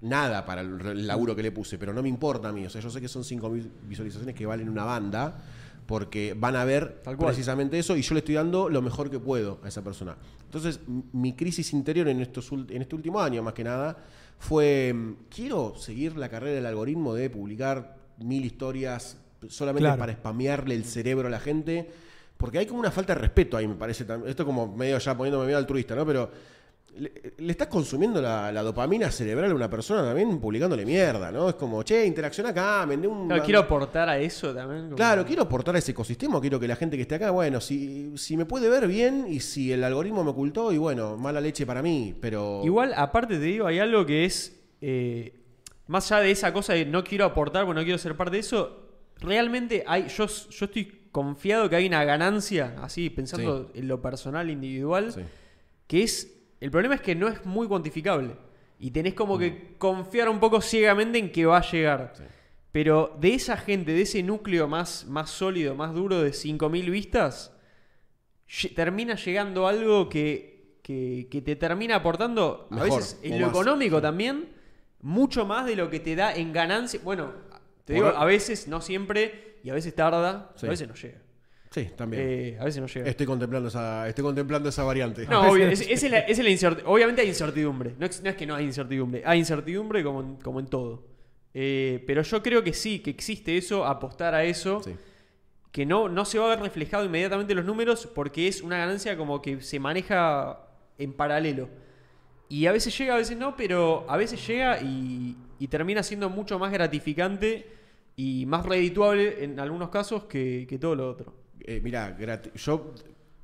nada 0.01 0.45
para 0.45 0.61
el 0.61 0.79
el 0.85 1.07
laburo 1.07 1.35
que 1.35 1.41
le 1.43 1.51
puse, 1.51 1.77
pero 1.77 1.93
no 1.93 2.01
me 2.03 2.09
importa 2.09 2.49
a 2.49 2.51
mí, 2.51 2.65
o 2.65 2.69
sea, 2.69 2.81
yo 2.81 2.89
sé 2.89 2.99
que 3.01 3.07
son 3.07 3.23
5000 3.23 3.71
visualizaciones 3.87 4.35
que 4.35 4.45
valen 4.45 4.67
una 4.69 4.83
banda 4.83 5.41
porque 5.85 6.33
van 6.37 6.55
a 6.55 6.65
ver 6.65 7.01
precisamente 7.19 7.77
eso 7.77 7.95
y 7.95 8.01
yo 8.01 8.13
le 8.13 8.19
estoy 8.19 8.35
dando 8.35 8.69
lo 8.69 8.81
mejor 8.81 9.09
que 9.09 9.19
puedo 9.19 9.59
a 9.63 9.67
esa 9.67 9.83
persona. 9.83 10.15
Entonces, 10.45 10.79
mi 11.11 11.33
crisis 11.33 11.73
interior 11.73 12.07
en 12.07 12.21
estos 12.21 12.51
en 12.51 12.81
este 12.81 12.95
último 12.95 13.19
año 13.19 13.41
más 13.43 13.53
que 13.53 13.63
nada 13.63 13.97
fue 14.39 14.93
mm, 14.93 15.13
quiero 15.29 15.73
seguir 15.75 16.17
la 16.17 16.29
carrera 16.29 16.55
del 16.55 16.65
algoritmo 16.65 17.13
de 17.13 17.29
publicar 17.29 17.97
mil 18.19 18.45
historias 18.45 19.17
solamente 19.49 19.85
Claro. 19.85 19.99
para 19.99 20.13
spamearle 20.13 20.75
el 20.75 20.85
cerebro 20.85 21.27
a 21.27 21.31
la 21.31 21.39
gente. 21.39 21.89
Porque 22.37 22.57
hay 22.57 22.65
como 22.65 22.79
una 22.79 22.91
falta 22.91 23.13
de 23.15 23.21
respeto 23.21 23.55
ahí, 23.55 23.67
me 23.67 23.75
parece. 23.75 24.05
Esto 24.25 24.45
como 24.45 24.75
medio 24.75 24.97
ya 24.97 25.15
poniéndome 25.15 25.45
medio 25.45 25.57
altruista, 25.57 25.95
¿no? 25.95 26.05
Pero 26.05 26.29
le, 26.97 27.33
le 27.37 27.51
estás 27.51 27.67
consumiendo 27.67 28.21
la, 28.21 28.51
la 28.51 28.61
dopamina 28.61 29.09
cerebral 29.11 29.51
a 29.51 29.55
una 29.55 29.69
persona 29.69 30.03
también 30.03 30.39
publicándole 30.39 30.85
mierda, 30.85 31.31
¿no? 31.31 31.49
Es 31.49 31.55
como, 31.55 31.83
che, 31.83 32.05
interacciona 32.05 32.49
acá, 32.49 32.85
vendé 32.85 33.07
un. 33.07 33.27
Claro, 33.27 33.43
quiero 33.43 33.59
aportar 33.61 34.09
a 34.09 34.17
eso 34.19 34.53
también. 34.53 34.83
como- 34.85 34.95
Claro, 34.95 35.25
quiero 35.25 35.43
aportar 35.43 35.75
a 35.75 35.79
ese 35.79 35.91
ecosistema, 35.91 36.39
quiero 36.41 36.59
que 36.59 36.67
la 36.67 36.75
gente 36.75 36.95
que 36.95 37.01
esté 37.03 37.15
acá, 37.15 37.31
bueno, 37.31 37.59
si, 37.61 38.13
si 38.17 38.37
me 38.37 38.45
puede 38.45 38.69
ver 38.69 38.87
bien 38.87 39.25
y 39.29 39.39
si 39.39 39.71
el 39.71 39.83
algoritmo 39.83 40.23
me 40.23 40.29
ocultó, 40.31 40.71
y 40.71 40.77
bueno, 40.77 41.17
mala 41.17 41.41
leche 41.41 41.65
para 41.65 41.81
mí, 41.81 42.15
pero... 42.21 42.61
Igual, 42.63 42.93
aparte 42.95 43.35
te 43.35 43.41
digo, 43.45 43.65
hay 43.67 43.79
algo 43.79 44.05
que 44.05 44.25
es. 44.25 44.59
eh, 44.81 45.39
más 45.87 46.09
allá 46.11 46.23
de 46.23 46.31
esa 46.31 46.53
cosa 46.53 46.73
de 46.73 46.85
no 46.85 47.03
quiero 47.03 47.25
aportar, 47.25 47.65
porque 47.65 47.79
no 47.79 47.83
quiero 47.83 47.97
ser 47.97 48.15
parte 48.15 48.37
de 48.37 48.39
eso. 48.39 48.79
Realmente 49.19 49.83
hay. 49.85 50.07
Yo, 50.07 50.27
yo 50.27 50.65
estoy 50.65 51.07
confiado 51.11 51.69
que 51.69 51.75
hay 51.75 51.85
una 51.87 52.03
ganancia, 52.05 52.75
así, 52.81 53.09
pensando 53.09 53.69
en 53.73 53.87
lo 53.87 54.01
personal, 54.01 54.49
individual, 54.49 55.11
Sí. 55.11 55.21
que 55.87 56.03
es. 56.03 56.29
El 56.63 56.71
problema 56.71 56.95
es 56.95 57.01
que 57.01 57.13
no 57.13 57.27
es 57.27 57.45
muy 57.45 57.67
cuantificable. 57.67 58.37
Y 58.79 58.91
tenés 58.91 59.13
como 59.15 59.35
Mm. 59.35 59.39
que 59.39 59.75
confiar 59.77 60.29
un 60.29 60.39
poco 60.39 60.61
ciegamente 60.61 61.17
en 61.19 61.29
que 61.31 61.45
va 61.45 61.57
a 61.57 61.71
llegar. 61.71 62.13
Sí. 62.15 62.23
Pero 62.71 63.15
de 63.19 63.33
esa 63.33 63.57
gente, 63.57 63.91
de 63.91 64.01
ese 64.03 64.23
núcleo 64.23 64.67
más, 64.69 65.05
más 65.07 65.29
sólido, 65.29 65.75
más 65.75 65.93
duro 65.93 66.21
de 66.21 66.31
5.000 66.31 66.89
vistas, 66.89 67.51
termina 68.75 69.15
llegando 69.15 69.67
algo 69.67 70.07
que, 70.09 70.77
que- 70.83 71.27
que 71.29 71.41
te 71.41 71.55
termina 71.55 71.95
aportando, 71.97 72.67
a 72.71 72.83
veces 72.83 73.19
en 73.23 73.39
lo 73.39 73.47
más, 73.47 73.55
económico 73.55 73.97
sí. 73.97 74.01
también, 74.01 74.49
mucho 75.01 75.45
más 75.45 75.65
de 75.65 75.75
lo 75.75 75.89
que 75.89 75.99
te 75.99 76.15
da 76.15 76.33
en 76.35 76.53
ganancia. 76.53 76.99
Bueno, 77.03 77.31
te 77.85 77.93
digo, 77.93 78.07
a 78.07 78.25
veces, 78.25 78.67
no 78.69 78.79
siempre, 78.81 79.59
y 79.63 79.69
a 79.69 79.73
veces 79.73 79.93
tarda, 79.95 80.51
Sí. 80.55 80.65
a 80.65 80.69
veces 80.69 80.87
no 80.87 80.93
llega. 80.95 81.19
Sí, 81.73 81.89
también. 81.95 82.23
Eh, 82.25 82.57
a 82.59 82.65
veces 82.65 82.81
no 82.81 82.87
llega. 82.87 83.09
Estoy 83.09 83.25
contemplando 83.25 83.67
esa, 83.69 84.07
estoy 84.07 84.23
contemplando 84.23 84.69
esa 84.69 84.83
variante. 84.83 85.25
No, 85.25 85.41
obvio, 85.51 85.67
es, 85.67 85.81
es 85.81 86.03
la- 86.09 86.19
es 86.19 86.37
la 86.37 86.49
incerti- 86.49 86.83
Obviamente 86.85 87.21
hay 87.21 87.29
incertidumbre. 87.29 87.95
No 87.97 88.05
es, 88.05 88.21
no 88.21 88.29
es 88.29 88.35
que 88.35 88.45
no 88.45 88.55
hay 88.55 88.65
incertidumbre. 88.65 89.23
Hay 89.25 89.39
incertidumbre 89.39 90.03
como 90.03 90.21
en, 90.21 90.35
como 90.35 90.59
en 90.59 90.67
todo. 90.67 91.03
Eh, 91.55 92.03
pero 92.05 92.21
yo 92.21 92.43
creo 92.43 92.63
que 92.63 92.73
sí, 92.73 92.99
que 92.99 93.09
existe 93.09 93.57
eso, 93.57 93.85
apostar 93.85 94.35
a 94.35 94.43
eso. 94.43 94.81
Sí. 94.83 94.95
Que 95.71 95.85
no, 95.87 96.07
no 96.09 96.25
se 96.25 96.37
va 96.37 96.45
a 96.45 96.49
ver 96.49 96.59
reflejado 96.59 97.03
inmediatamente 97.05 97.53
en 97.53 97.57
los 97.57 97.65
números 97.65 98.07
porque 98.13 98.47
es 98.47 98.61
una 98.61 98.77
ganancia 98.77 99.17
como 99.17 99.41
que 99.41 99.59
se 99.61 99.79
maneja 99.79 100.59
en 100.99 101.13
paralelo. 101.13 101.67
Y 102.49 102.67
a 102.67 102.71
veces 102.71 102.95
llega, 102.95 103.15
a 103.15 103.17
veces 103.17 103.35
no, 103.35 103.55
pero 103.55 104.05
a 104.07 104.15
veces 104.17 104.45
llega 104.45 104.79
y, 104.83 105.35
y 105.57 105.67
termina 105.69 106.03
siendo 106.03 106.29
mucho 106.29 106.59
más 106.59 106.71
gratificante 106.71 107.65
y 108.15 108.45
más 108.45 108.63
redituable 108.63 109.43
en 109.43 109.59
algunos 109.59 109.89
casos 109.89 110.25
que, 110.25 110.67
que 110.69 110.77
todo 110.77 110.93
lo 110.95 111.09
otro. 111.09 111.33
Eh, 111.63 111.79
mira, 111.83 112.17
yo 112.55 112.93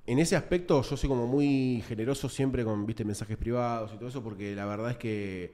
en 0.06 0.19
ese 0.19 0.35
aspecto 0.35 0.81
yo 0.81 0.98
soy 0.98 1.07
como 1.09 1.25
muy 1.27 1.83
generoso 1.88 2.27
siempre 2.30 2.64
con 2.65 2.85
viste 2.85 3.06
mensajes 3.06 3.38
privados 3.38 3.91
y 3.93 3.98
todo 3.98 4.09
eso 4.09 4.23
porque 4.23 4.56
la 4.56 4.65
verdad 4.65 4.91
es 4.91 4.98
que 4.98 5.53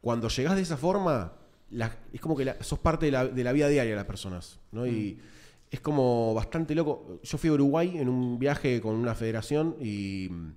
cuando 0.00 0.28
llegás 0.28 0.56
de 0.56 0.62
esa 0.62 0.76
forma 0.76 1.32
la- 1.70 1.96
es 2.12 2.20
como 2.20 2.36
que 2.36 2.44
la- 2.44 2.62
sos 2.62 2.78
parte 2.78 3.06
de 3.06 3.12
la, 3.12 3.26
de 3.26 3.44
la 3.44 3.52
vida 3.52 3.68
diaria 3.68 3.90
de 3.92 3.96
las 3.96 4.04
personas, 4.04 4.60
¿no? 4.72 4.86
Y 4.86 5.18
es 5.70 5.80
como 5.80 6.32
bastante 6.34 6.74
loco. 6.74 7.18
Yo 7.24 7.38
fui 7.38 7.50
a 7.50 7.54
Uruguay 7.54 7.98
en 7.98 8.08
un 8.08 8.38
viaje 8.38 8.80
con 8.80 8.94
una 8.94 9.14
federación 9.16 9.74
y 9.80 10.28
mm, 10.30 10.52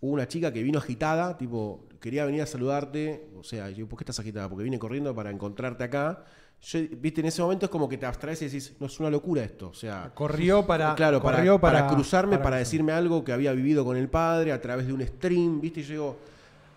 hubo 0.00 0.12
una 0.12 0.26
chica 0.28 0.52
que 0.52 0.62
vino 0.62 0.78
agitada, 0.78 1.36
tipo, 1.36 1.86
quería 2.00 2.24
venir 2.24 2.40
a 2.42 2.46
saludarte, 2.46 3.28
o 3.36 3.42
sea, 3.44 3.68
yo, 3.70 3.86
¿por 3.86 3.98
qué 3.98 4.04
estás 4.04 4.20
agitada? 4.20 4.48
Porque 4.48 4.64
vine 4.64 4.78
corriendo 4.78 5.14
para 5.14 5.30
encontrarte 5.30 5.84
acá. 5.84 6.24
Yo, 6.66 6.78
viste, 6.98 7.20
en 7.20 7.26
ese 7.26 7.42
momento 7.42 7.66
es 7.66 7.70
como 7.70 7.88
que 7.88 7.98
te 7.98 8.06
abstraes 8.06 8.40
y 8.40 8.46
decís, 8.46 8.74
no 8.80 8.86
es 8.86 8.98
una 8.98 9.10
locura 9.10 9.42
esto, 9.44 9.68
o 9.68 9.74
sea, 9.74 10.10
Corrió 10.14 10.66
para. 10.66 10.94
claro, 10.94 11.22
para, 11.22 11.36
corrió 11.38 11.60
para 11.60 11.86
cruzarme, 11.88 12.38
para, 12.38 12.56
decirme 12.56 12.92
algo 12.92 13.22
que 13.22 13.32
había 13.32 13.52
vivido 13.52 13.84
con 13.84 13.96
el 13.98 14.08
padre 14.08 14.50
a 14.52 14.60
través 14.62 14.86
de 14.86 14.92
un 14.94 15.06
stream, 15.06 15.60
¿viste? 15.60 15.80
Y 15.80 15.82
yo 15.82 15.90
digo, 15.92 16.16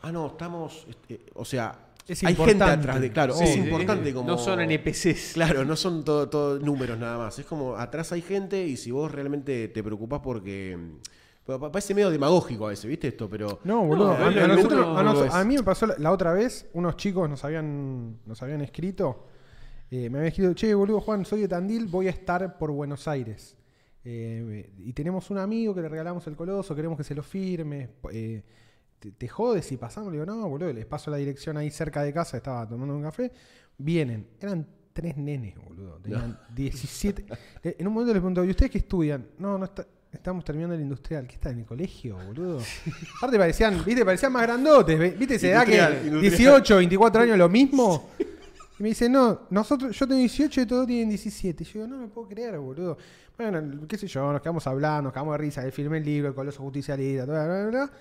ah, 0.01 0.11
no, 0.11 0.27
estamos. 0.27 0.85
este, 0.89 1.21
o 1.35 1.45
sea, 1.45 1.73
Es 2.05 2.21
hay 2.25 2.35
gente 2.35 2.63
atrás 2.65 2.99
de. 2.99 3.11
Claro, 3.13 3.33
Sí, 3.33 3.45
es 3.45 3.55
importante 3.55 4.13
como. 4.13 4.27
No 4.29 4.37
son 4.37 4.59
NPCs. 4.59 5.31
Claro, 5.35 5.63
no 5.63 5.75
son 5.77 6.03
todo, 6.03 6.27
todo 6.27 6.59
números 6.59 6.97
nada 6.99 7.17
más. 7.17 7.39
Es 7.39 7.45
como 7.45 7.77
atrás 7.77 8.11
hay 8.11 8.21
gente 8.21 8.65
y 8.65 8.75
si 8.75 8.91
vos 8.91 9.09
realmente 9.09 9.69
te 9.69 9.83
preocupás 9.83 10.19
porque. 10.21 10.77
porque 11.45 11.59
pa- 11.61 11.71
parece 11.71 11.93
medio 11.93 12.09
demagógico 12.09 12.65
a 12.67 12.69
veces, 12.71 12.85
¿viste 12.87 13.07
esto? 13.07 13.29
Pero. 13.29 13.59
No, 13.63 13.85
boludo. 13.85 14.17
No, 14.17 14.25
a, 14.25 14.47
nosotros- 14.47 15.03
nos- 15.03 15.33
a 15.33 15.43
mí 15.45 15.55
me 15.55 15.63
pasó 15.63 15.85
la, 15.87 15.95
la 15.97 16.11
otra 16.11 16.33
vez, 16.33 16.67
unos 16.73 16.97
chicos 16.97 17.29
nos 17.29 17.41
habían, 17.45 18.17
nos 18.25 18.41
habían 18.43 18.59
escrito. 18.59 19.27
Eh, 19.91 20.09
me 20.09 20.17
habían 20.19 20.25
escrito, 20.29 20.53
che, 20.53 20.73
boludo, 20.73 20.99
Juan, 21.01 21.25
soy 21.25 21.41
de 21.41 21.47
Tandil, 21.47 21.87
voy 21.87 22.07
a 22.07 22.11
estar 22.11 22.57
por 22.57 22.71
Buenos 22.71 23.07
Aires. 23.07 23.55
Eh, 24.03 24.71
y 24.79 24.93
tenemos 24.93 25.29
un 25.31 25.37
amigo 25.37 25.73
que 25.75 25.81
le 25.81 25.89
regalamos 25.89 26.25
el 26.27 26.35
coloso, 26.35 26.75
queremos 26.75 26.97
que 26.97 27.03
se 27.03 27.13
lo 27.15 27.23
firme. 27.23 27.89
eh, 28.11 28.43
te, 28.99 29.11
te 29.11 29.27
jodes 29.27 29.65
si 29.65 29.77
pasamos? 29.77 30.11
Le 30.11 30.19
digo, 30.19 30.25
no, 30.25 30.47
boludo, 30.49 30.73
les 30.73 30.85
paso 30.85 31.11
la 31.11 31.17
dirección 31.17 31.55
ahí 31.57 31.69
cerca 31.69 32.03
de 32.03 32.11
casa, 32.13 32.37
estaba 32.37 32.67
tomando 32.67 32.95
un 32.95 33.03
café. 33.03 33.31
Vienen, 33.77 34.27
eran 34.39 34.65
tres 34.93 35.15
nenes, 35.17 35.55
boludo. 35.55 35.99
Tenían 36.01 36.37
17. 36.55 37.25
Eh, 37.63 37.75
En 37.79 37.87
un 37.87 37.93
momento 37.93 38.13
les 38.13 38.21
pregunto, 38.21 38.43
¿y 38.43 38.49
ustedes 38.49 38.71
qué 38.71 38.77
estudian? 38.79 39.25
No, 39.39 39.57
no 39.57 39.65
está. 39.65 39.85
Estamos 40.11 40.43
terminando 40.45 40.73
el 40.73 40.81
industrial. 40.81 41.27
¿Qué 41.27 41.35
está 41.35 41.49
en 41.51 41.59
el 41.59 41.65
colegio, 41.65 42.17
boludo? 42.25 42.59
Aparte 43.17 43.37
parecían, 43.37 43.83
viste, 43.85 44.03
parecían 44.05 44.31
más 44.31 44.43
grandotes. 44.43 45.19
¿Viste 45.19 45.35
esa 45.35 45.47
edad 45.47 45.65
que 45.65 45.73
Industrial, 45.75 46.05
industrial. 46.07 46.31
18, 46.31 46.75
24 46.77 47.21
años 47.23 47.37
lo 47.37 47.49
mismo? 47.49 48.09
Y 48.79 48.83
me 48.83 48.89
dice, 48.89 49.09
no, 49.09 49.41
nosotros, 49.49 49.97
yo 49.97 50.07
tengo 50.07 50.19
18 50.19 50.61
y 50.61 50.65
todos 50.67 50.85
tienen 50.87 51.09
17. 51.09 51.63
Y 51.63 51.65
yo 51.65 51.73
digo, 51.73 51.87
no 51.87 51.97
me 51.97 52.07
puedo 52.07 52.27
creer, 52.27 52.59
boludo. 52.59 52.97
Bueno, 53.37 53.87
qué 53.87 53.97
sé 53.97 54.07
yo, 54.07 54.31
nos 54.31 54.41
quedamos 54.41 54.65
hablando, 54.67 55.03
nos 55.03 55.13
quedamos 55.13 55.33
de 55.33 55.37
risa. 55.39 55.63
Él 55.65 55.71
firmé 55.71 55.97
el 55.97 56.05
libro, 56.05 56.29
el 56.29 56.35
coloso 56.35 56.61
justicialista, 56.61 57.25
bla, 57.25 57.45
bla, 57.45 57.65
bla, 57.67 57.91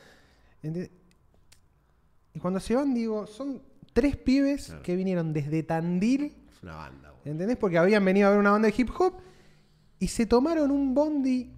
Y 2.35 2.39
cuando 2.39 2.61
se 2.61 2.75
van, 2.75 2.93
digo, 2.95 3.27
son 3.27 3.63
tres 3.93 4.17
pibes 4.17 4.67
Claro. 4.67 4.83
que 4.83 4.97
vinieron 4.97 5.33
desde 5.33 5.63
Tandil, 5.63 6.35
Es 6.53 6.63
una 6.63 6.77
banda, 6.77 7.11
boludo. 7.11 7.31
¿entendés? 7.33 7.57
Porque 7.57 7.79
habían 7.79 8.05
venido 8.05 8.29
a 8.29 8.31
ver 8.31 8.39
una 8.39 8.51
banda 8.51 8.69
de 8.69 8.75
hip 8.77 8.91
hop 8.99 9.15
y 9.99 10.09
se 10.09 10.27
tomaron 10.27 10.71
un 10.71 10.95
bondi, 10.95 11.51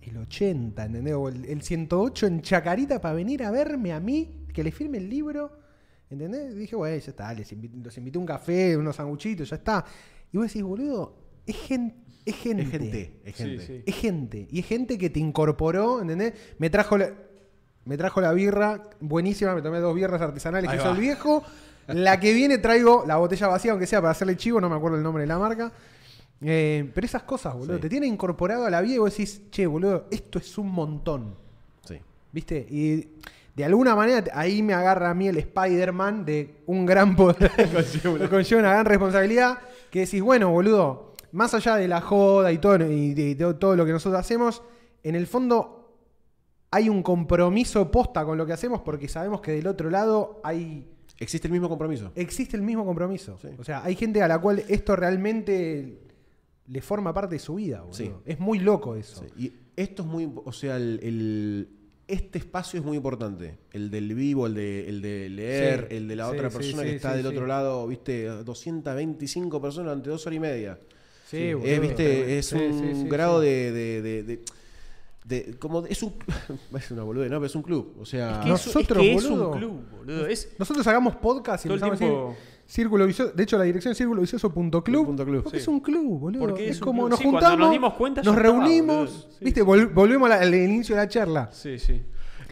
el 0.00 0.16
80, 0.16 0.86
¿entendés? 0.86 1.14
O 1.14 1.28
el, 1.28 1.44
el 1.44 1.62
108 1.62 2.26
en 2.26 2.40
Chacarita 2.42 3.00
para 3.00 3.14
venir 3.14 3.42
a 3.44 3.50
verme 3.50 3.92
a 3.92 4.00
mí, 4.00 4.46
que 4.52 4.64
le 4.64 4.72
firme 4.72 4.98
el 4.98 5.08
libro, 5.10 5.52
¿entendés? 6.12 6.54
Y 6.54 6.58
dije, 6.58 6.76
bueno, 6.76 6.96
ya 6.96 7.10
está, 7.10 7.32
les 7.34 7.52
invi- 7.52 7.82
los 7.82 7.96
invité 7.98 8.18
a 8.18 8.20
un 8.20 8.26
café, 8.26 8.76
unos 8.76 8.96
sanguchitos, 8.96 9.50
ya 9.50 9.56
está. 9.56 9.84
Y 10.32 10.36
vos 10.36 10.46
decís, 10.46 10.62
boludo, 10.62 11.14
es, 11.46 11.56
gen- 11.56 11.94
es 12.24 12.36
gente. 12.36 12.62
Es 12.62 12.70
gente, 12.70 13.20
es 13.24 13.34
gente. 13.36 13.66
sí. 13.66 13.82
Es 13.86 13.94
gente. 13.96 14.48
Y 14.50 14.60
es 14.60 14.66
gente 14.66 14.98
que 14.98 15.10
te 15.10 15.20
incorporó, 15.20 16.00
¿entendés? 16.02 16.34
Me 16.58 16.70
trajo 16.70 16.96
la, 16.98 17.10
me 17.84 17.96
trajo 17.96 18.20
la 18.20 18.32
birra 18.32 18.82
buenísima, 19.00 19.54
me 19.54 19.62
tomé 19.62 19.78
dos 19.80 19.94
birras 19.94 20.20
artesanales 20.22 20.70
Ahí 20.70 20.76
que 20.78 20.82
hizo 20.82 20.92
el 20.92 21.00
viejo. 21.00 21.42
La 21.88 22.20
que 22.20 22.32
viene 22.32 22.58
traigo 22.58 23.04
la 23.06 23.16
botella 23.16 23.48
vacía, 23.48 23.72
aunque 23.72 23.88
sea 23.88 24.00
para 24.00 24.12
hacerle 24.12 24.36
chivo, 24.36 24.60
no 24.60 24.70
me 24.70 24.76
acuerdo 24.76 24.96
el 24.98 25.02
nombre 25.02 25.22
de 25.22 25.26
la 25.26 25.38
marca. 25.38 25.72
Eh, 26.40 26.90
pero 26.94 27.04
esas 27.04 27.22
cosas, 27.24 27.54
boludo, 27.54 27.76
Sí. 27.76 27.82
te 27.82 27.88
tienen 27.88 28.12
incorporado 28.12 28.66
a 28.66 28.70
la 28.70 28.80
vida 28.80 28.94
y 28.94 28.98
vos 28.98 29.10
decís, 29.10 29.42
che, 29.50 29.66
boludo, 29.66 30.06
esto 30.10 30.38
es 30.38 30.58
un 30.58 30.70
montón. 30.70 31.34
Sí. 31.86 31.96
¿Viste? 32.32 32.66
Y 32.70 33.08
de 33.54 33.64
alguna 33.64 33.94
manera 33.94 34.24
ahí 34.34 34.62
me 34.62 34.72
agarra 34.74 35.10
a 35.10 35.14
mí 35.14 35.28
el 35.28 35.36
Spider-Man 35.38 36.24
de 36.24 36.62
un 36.66 36.86
gran 36.86 37.14
poder. 37.16 37.50
conlleva 38.30 38.60
una 38.60 38.70
gran 38.72 38.86
responsabilidad. 38.86 39.58
Que 39.90 40.00
decís, 40.00 40.22
bueno, 40.22 40.50
boludo, 40.50 41.12
más 41.32 41.52
allá 41.54 41.76
de 41.76 41.86
la 41.88 42.00
joda 42.00 42.50
y 42.52 42.58
todo, 42.58 42.76
y 42.90 43.12
de, 43.14 43.34
de 43.34 43.54
todo 43.54 43.76
lo 43.76 43.84
que 43.84 43.92
nosotros 43.92 44.18
hacemos, 44.18 44.62
en 45.02 45.14
el 45.14 45.26
fondo 45.26 45.98
hay 46.70 46.88
un 46.88 47.02
compromiso 47.02 47.90
posta 47.90 48.24
con 48.24 48.38
lo 48.38 48.46
que 48.46 48.54
hacemos 48.54 48.80
porque 48.80 49.06
sabemos 49.06 49.42
que 49.42 49.52
del 49.52 49.66
otro 49.66 49.90
lado 49.90 50.40
hay 50.44 50.88
Existe 51.18 51.46
el 51.46 51.52
mismo 51.52 51.68
compromiso. 51.68 52.10
existe 52.14 52.56
el 52.56 52.62
mismo 52.62 52.86
compromiso. 52.86 53.36
Sí. 53.40 53.48
O 53.58 53.64
sea, 53.64 53.84
hay 53.84 53.94
gente 53.94 54.22
a 54.22 54.28
la 54.28 54.40
cual 54.40 54.64
esto 54.68 54.96
realmente 54.96 56.00
le 56.66 56.80
forma 56.80 57.12
parte 57.12 57.34
de 57.34 57.38
su 57.38 57.56
vida, 57.56 57.80
boludo. 57.82 57.94
Sí. 57.94 58.10
Es 58.24 58.40
muy 58.40 58.58
loco 58.58 58.96
eso. 58.96 59.22
Sí, 59.22 59.26
Y 59.44 59.52
esto 59.76 60.02
es 60.02 60.08
muy, 60.08 60.32
o 60.44 60.52
sea, 60.52 60.76
el, 60.76 60.98
el- 61.02 61.68
este 62.08 62.38
espacio 62.38 62.78
es 62.80 62.84
muy 62.84 62.96
importante. 62.96 63.58
El 63.72 63.90
del 63.90 64.14
vivo, 64.14 64.46
el 64.46 64.54
de, 64.54 64.88
el 64.88 65.00
de 65.02 65.28
leer, 65.28 65.86
Sí, 65.88 65.96
el 65.96 66.08
de 66.08 66.16
la 66.16 66.26
sí, 66.30 66.36
otra 66.36 66.50
persona 66.50 66.82
sí, 66.82 66.88
que 66.88 66.96
está 66.96 67.10
sí, 67.12 67.16
del 67.18 67.26
sí. 67.26 67.32
otro 67.32 67.46
lado, 67.46 67.86
viste, 67.86 68.24
225 68.26 69.60
personas 69.62 69.90
durante 69.90 70.10
dos 70.10 70.26
horas 70.26 70.36
y 70.36 70.40
media. 70.40 70.78
Sí, 71.28 71.38
Es, 71.44 71.56
boludo. 71.56 71.80
viste, 71.80 72.38
es 72.38 72.46
Sí, 72.46 72.56
un 72.56 72.78
sí, 72.94 73.02
sí, 73.02 73.08
grado 73.08 73.40
sí. 73.40 73.46
de, 73.46 73.72
de- 73.72 74.02
de- 74.02 74.22
de- 74.24 74.44
de- 75.24 75.54
como 75.58 75.86
es 75.86 76.02
un 76.02 76.12
es 76.76 76.90
una 76.90 77.04
boludez, 77.04 77.30
no, 77.30 77.36
pero 77.38 77.46
es 77.46 77.54
un 77.54 77.62
club, 77.62 77.96
o 78.00 78.04
sea, 78.04 78.32
Es 78.32 78.36
que, 78.38 78.42
es- 78.44 78.48
Nosotros, 78.66 78.98
es, 78.98 79.04
que 79.04 79.14
es 79.14 79.24
boludo. 79.24 79.50
un 79.50 79.58
club, 79.58 79.80
boludo. 79.98 80.26
Es, 80.26 80.52
Nosotros 80.58 80.86
hagamos 80.86 81.16
podcast 81.16 81.64
y 81.64 81.68
Todo 81.68 81.76
el 81.76 81.82
empezamos 81.84 81.96
a 81.96 82.04
tiempo- 82.04 82.28
decir 82.36 82.51
Círculo 82.66 83.06
Vicioso. 83.06 83.32
De 83.32 83.42
hecho, 83.42 83.58
la 83.58 83.64
dirección 83.64 83.92
es 83.92 83.98
círculovicioso.club. 83.98 85.06
Punto 85.06 85.24
club. 85.24 85.42
Porque 85.42 85.58
Sí. 85.58 85.62
es 85.62 85.68
un 85.68 85.80
club, 85.80 86.18
boludo. 86.20 86.40
Porque 86.40 86.64
es, 86.68 86.76
es 86.76 86.80
como 86.80 87.02
club. 87.02 87.10
nos 87.10 87.18
Sí, 87.18 87.24
juntamos, 87.26 87.58
nos 87.58 87.70
dimos 87.70 87.94
cuenta 87.94 88.22
ya 88.22 88.30
nos 88.30 88.36
estaba, 88.38 88.58
reunimos. 88.58 89.28
Sí, 89.38 89.44
¿Viste? 89.44 89.62
Vol- 89.64 89.92
volvemos 89.92 90.30
al 90.30 90.54
inicio 90.54 90.94
de 90.96 91.02
la 91.02 91.08
charla. 91.08 91.50
sí, 91.52 91.78
sí. 91.78 92.00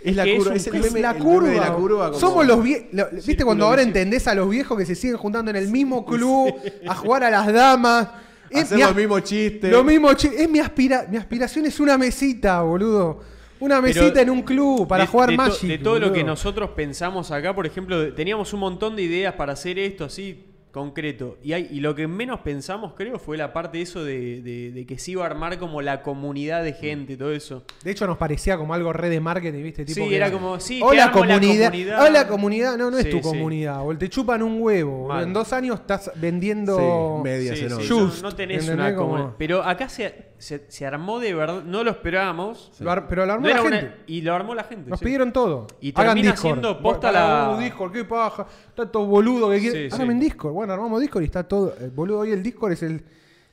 es 0.03 0.17
la 0.17 0.25
es 0.25 0.37
curva, 0.39 0.51
un 0.53 0.57
es 0.57 0.67
el 0.67 0.73
club. 0.73 0.85
Es 0.87 0.93
meme- 0.95 1.01
la 1.03 1.11
el 1.11 1.19
meme 1.19 1.31
curva. 1.31 1.49
de 1.49 1.57
la 1.57 1.73
curva 1.75 2.07
como- 2.09 2.19
Somos 2.21 2.47
los 2.47 2.63
viejos. 2.63 2.87
¿Viste 3.27 3.45
cuando 3.45 3.67
ahora 3.67 3.83
entendés 3.83 4.27
a 4.29 4.35
los 4.35 4.49
viejos 4.49 4.77
que 4.79 4.87
se 4.87 4.95
siguen 4.95 5.17
juntando 5.19 5.51
en 5.51 5.57
el 5.57 5.69
mismo 5.69 6.05
club 6.07 6.55
a 6.87 6.95
jugar 6.95 7.25
a 7.25 7.31
las 7.31 7.53
damas? 7.53 8.09
Es 8.51 8.65
hacer 8.65 8.79
los 8.81 8.97
mismos 8.97 9.23
chistes. 9.25 9.71
Lo 9.71 9.85
mismo, 9.85 10.13
che, 10.15 10.43
es 10.43 10.51
mi, 10.51 10.59
aspira 10.59 11.07
mi 11.09 11.17
aspiración 11.19 11.67
es 11.67 11.79
una 11.81 11.97
mesita, 11.97 12.61
boludo. 12.63 13.21
Una 13.61 13.81
Pero 13.83 14.03
mesita 14.03 14.23
en 14.23 14.31
un 14.31 14.43
club 14.43 14.89
para 14.89 15.05
de- 15.05 15.09
jugar 15.11 15.31
de 15.31 15.37
to- 15.37 15.43
Magic. 15.43 15.69
De 15.69 15.79
todo 15.79 15.99
lo 15.99 16.13
que 16.13 16.25
nosotros 16.25 16.71
pensamos 16.71 17.31
acá, 17.31 17.55
por 17.55 17.67
ejemplo, 17.67 18.13
teníamos 18.15 18.53
un 18.53 18.61
montón 18.61 18.97
de 18.97 19.03
ideas 19.03 19.35
para 19.35 19.53
hacer 19.53 19.79
esto 19.79 20.07
así 20.07 20.47
concreto. 20.73 21.37
Y, 21.43 21.53
hay, 21.53 21.67
y 21.73 21.81
lo 21.81 21.97
que 21.97 22.07
menos 22.07 22.41
pensamos, 22.41 22.93
creo, 22.97 23.19
fue 23.19 23.37
la 23.37 23.53
parte 23.53 23.79
de 23.79 23.83
eso 23.83 24.05
de, 24.05 24.41
de- 24.41 24.71
de 24.71 24.87
que 24.87 24.99
se 24.99 25.11
iba 25.11 25.25
a 25.25 25.27
armar 25.27 25.59
como 25.59 25.83
la 25.83 26.01
comunidad 26.03 26.63
de 26.63 26.73
gente, 26.75 27.17
todo 27.17 27.33
eso. 27.33 27.65
De 27.83 27.91
hecho, 27.91 28.07
nos 28.07 28.17
parecía 28.19 28.57
como 28.57 28.73
algo 28.73 28.93
red 28.93 29.11
de 29.11 29.19
marketing, 29.19 29.65
¿viste? 29.65 29.85
Tipo 29.85 30.05
Sí, 30.05 30.09
que 30.09 30.15
era 30.17 30.31
como, 30.31 30.61
sí, 30.61 30.81
Hola 30.81 31.11
creamos 31.11 31.27
la 31.27 31.35
comunidad. 31.41 31.71
comunidad. 31.71 32.07
Hola 32.07 32.29
comunidad. 32.29 32.77
No, 32.79 32.89
no 32.93 32.99
es 32.99 33.11
tu 33.11 33.17
sí. 33.17 33.23
comunidad. 33.23 33.85
O 33.85 33.97
te 33.99 34.09
chupan 34.09 34.43
un 34.45 34.63
huevo. 34.63 35.09
Mal. 35.09 35.25
En 35.25 35.33
dos 35.33 35.53
años 35.53 35.81
estás 35.81 36.13
vendiendo. 36.15 36.77
Sí, 36.79 37.23
medias 37.25 37.59
Sí, 37.59 37.65
en 37.65 37.71
sí, 37.71 37.77
hoy. 37.77 37.89
no- 37.89 38.07
Just, 38.07 38.23
no 38.23 38.33
tenés 38.37 38.61
¿entendés? 38.61 38.87
una 38.87 38.95
Como- 38.97 39.09
comunidad. 39.11 39.35
Pero 39.39 39.63
acá 39.65 39.89
se, 39.89 40.30
se, 40.41 40.65
se 40.69 40.87
armó 40.87 41.21
de 41.21 41.35
verdad, 41.35 41.63
no 41.63 41.85
lo 41.85 41.91
esperábamos. 41.91 42.73
Lo 42.81 42.91
ar- 42.91 43.07
pero 43.09 43.25
lo 43.27 43.33
armó 43.35 43.43
No 43.47 43.49
la 43.55 43.61
era 43.61 43.63
una- 43.69 43.77
gente. 43.81 43.97
y 44.07 44.21
lo 44.23 44.35
armó 44.35 44.55
la 44.55 44.65
gente. 44.65 44.91
Nos 44.91 44.99
sí. 44.99 45.05
pidieron 45.05 45.33
todo. 45.33 45.67
Y 45.81 45.91
Hagan 45.91 46.07
termina 46.15 46.33
Discord. 46.33 46.51
siendo 46.53 46.83
posta 46.83 47.11
Bueno, 47.11 47.13
la- 47.27 47.37
hagamos 47.43 47.61
Discord, 47.61 47.93
qué 47.93 48.05
paja. 48.05 48.47
Tantos 48.75 49.07
boludos 49.07 49.53
que 49.55 49.61
quieren. 49.61 49.89
Sí, 49.91 49.95
Háganme 49.95 50.13
sí. 50.13 50.17
en 50.17 50.21
Discord. 50.21 50.53
Bueno, 50.53 50.73
armamos 50.73 51.01
Discord 51.01 51.23
y 51.23 51.27
está 51.27 51.45
todo. 51.47 51.75
eh, 51.81 51.91
boludo, 51.95 52.19
hoy 52.21 52.33
el 52.33 52.43
Discord 52.43 52.73
es 52.73 52.83
el 52.83 53.05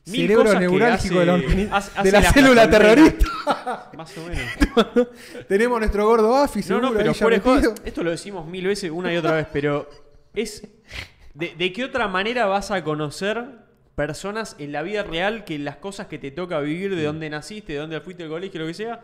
Mil 0.07 0.21
cerebro 0.21 0.43
cosas 0.45 0.59
que 0.59 0.67
neurálgico 0.67 1.15
hace- 1.15 1.19
de 1.19 1.25
la, 1.25 1.35
organi- 1.37 1.69
hace- 1.71 1.91
de 1.91 1.99
hace 1.99 2.11
la 2.11 2.19
la 2.21 2.31
célula 2.31 2.69
terrorista. 2.69 3.25
Más 3.97 4.17
o 4.17 4.21
menos. 4.25 5.07
Tenemos 5.49 5.79
nuestro 5.79 6.05
gordo 6.07 6.35
Afi, 6.35 6.59
No, 6.59 6.65
seguro, 6.65 6.87
no, 6.87 6.93
pero 6.93 7.09
ahí 7.09 7.13
ya 7.15 7.21
fuera 7.21 7.35
de 7.37 7.43
joda, 7.43 7.55
metido. 7.55 7.75
esto 7.83 8.03
lo 8.03 8.11
decimos 8.11 8.47
mil 8.47 8.65
veces, 8.65 8.89
una 8.91 9.13
y 9.13 9.17
otra 9.17 9.33
vez, 9.33 9.47
pero 9.51 9.89
es. 10.33 10.65
De, 11.33 11.53
de 11.55 11.71
qué 11.73 11.83
otra 11.83 12.07
manera 12.07 12.45
vas 12.47 12.71
a 12.71 12.83
conocer 12.83 13.43
personas 13.97 14.55
en 14.59 14.71
la 14.71 14.83
vida 14.83 15.01
real 15.01 15.43
que 15.43 15.57
las 15.57 15.77
cosas 15.77 16.05
que 16.05 16.19
te 16.19 16.29
toca 16.29 16.59
vivir, 16.59 16.95
de 16.95 17.03
dónde 17.03 17.31
naciste, 17.31 17.73
de 17.73 17.79
dónde 17.79 17.99
fuiste 17.99 18.21
al 18.23 18.29
colegio, 18.29 18.59
lo 18.61 18.67
que 18.67 18.75
sea? 18.75 19.01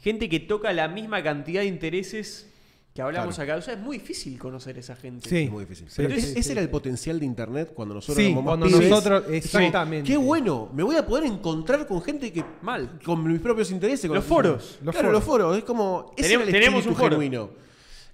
Gente 0.00 0.28
que 0.28 0.38
toca 0.38 0.72
la 0.72 0.86
misma 0.86 1.24
cantidad 1.24 1.60
de 1.62 1.66
intereses 1.66 2.48
que 2.94 3.02
hablamos 3.02 3.34
Claro. 3.34 3.52
acá. 3.54 3.58
O 3.58 3.62
sea, 3.62 3.74
es 3.74 3.80
muy 3.80 3.98
difícil 3.98 4.38
conocer 4.38 4.78
esa 4.78 4.94
gente. 4.94 5.28
Sí. 5.28 5.38
Es 5.38 5.50
muy 5.50 5.64
difícil. 5.64 5.88
Pero 5.96 6.10
sí, 6.10 6.14
ese, 6.18 6.26
sí, 6.26 6.32
ese 6.34 6.42
sí. 6.44 6.52
era 6.52 6.60
el 6.60 6.70
potencial 6.70 7.18
de 7.18 7.26
internet 7.26 7.72
cuando 7.74 7.94
nosotros 7.96 8.16
Sí, 8.16 8.26
éramos 8.26 8.44
más 8.44 8.50
cuando 8.58 8.66
pibes. 8.78 8.90
nosotros. 8.90 9.24
Exactamente. 9.28 10.08
Qué 10.08 10.16
bueno, 10.16 10.70
me 10.72 10.84
voy 10.84 10.94
a 10.94 11.04
poder 11.04 11.24
encontrar 11.24 11.84
con 11.88 12.00
gente 12.00 12.32
que 12.32 12.44
Mal. 12.62 13.00
con 13.04 13.26
mis 13.26 13.40
propios 13.40 13.72
intereses. 13.72 14.06
con 14.06 14.14
Los 14.14 14.24
foros. 14.24 14.78
Los 14.84 14.92
claro, 14.94 15.08
foros. 15.08 15.12
los 15.12 15.24
foros. 15.24 15.58
Es 15.58 15.64
como. 15.64 16.12
ese 16.16 16.28
Tenemos- 16.28 16.48
era 16.48 16.56
el 16.58 16.64
tenemos 16.64 16.86
un 16.86 16.94
foro. 16.94 17.10
genuino. 17.10 17.50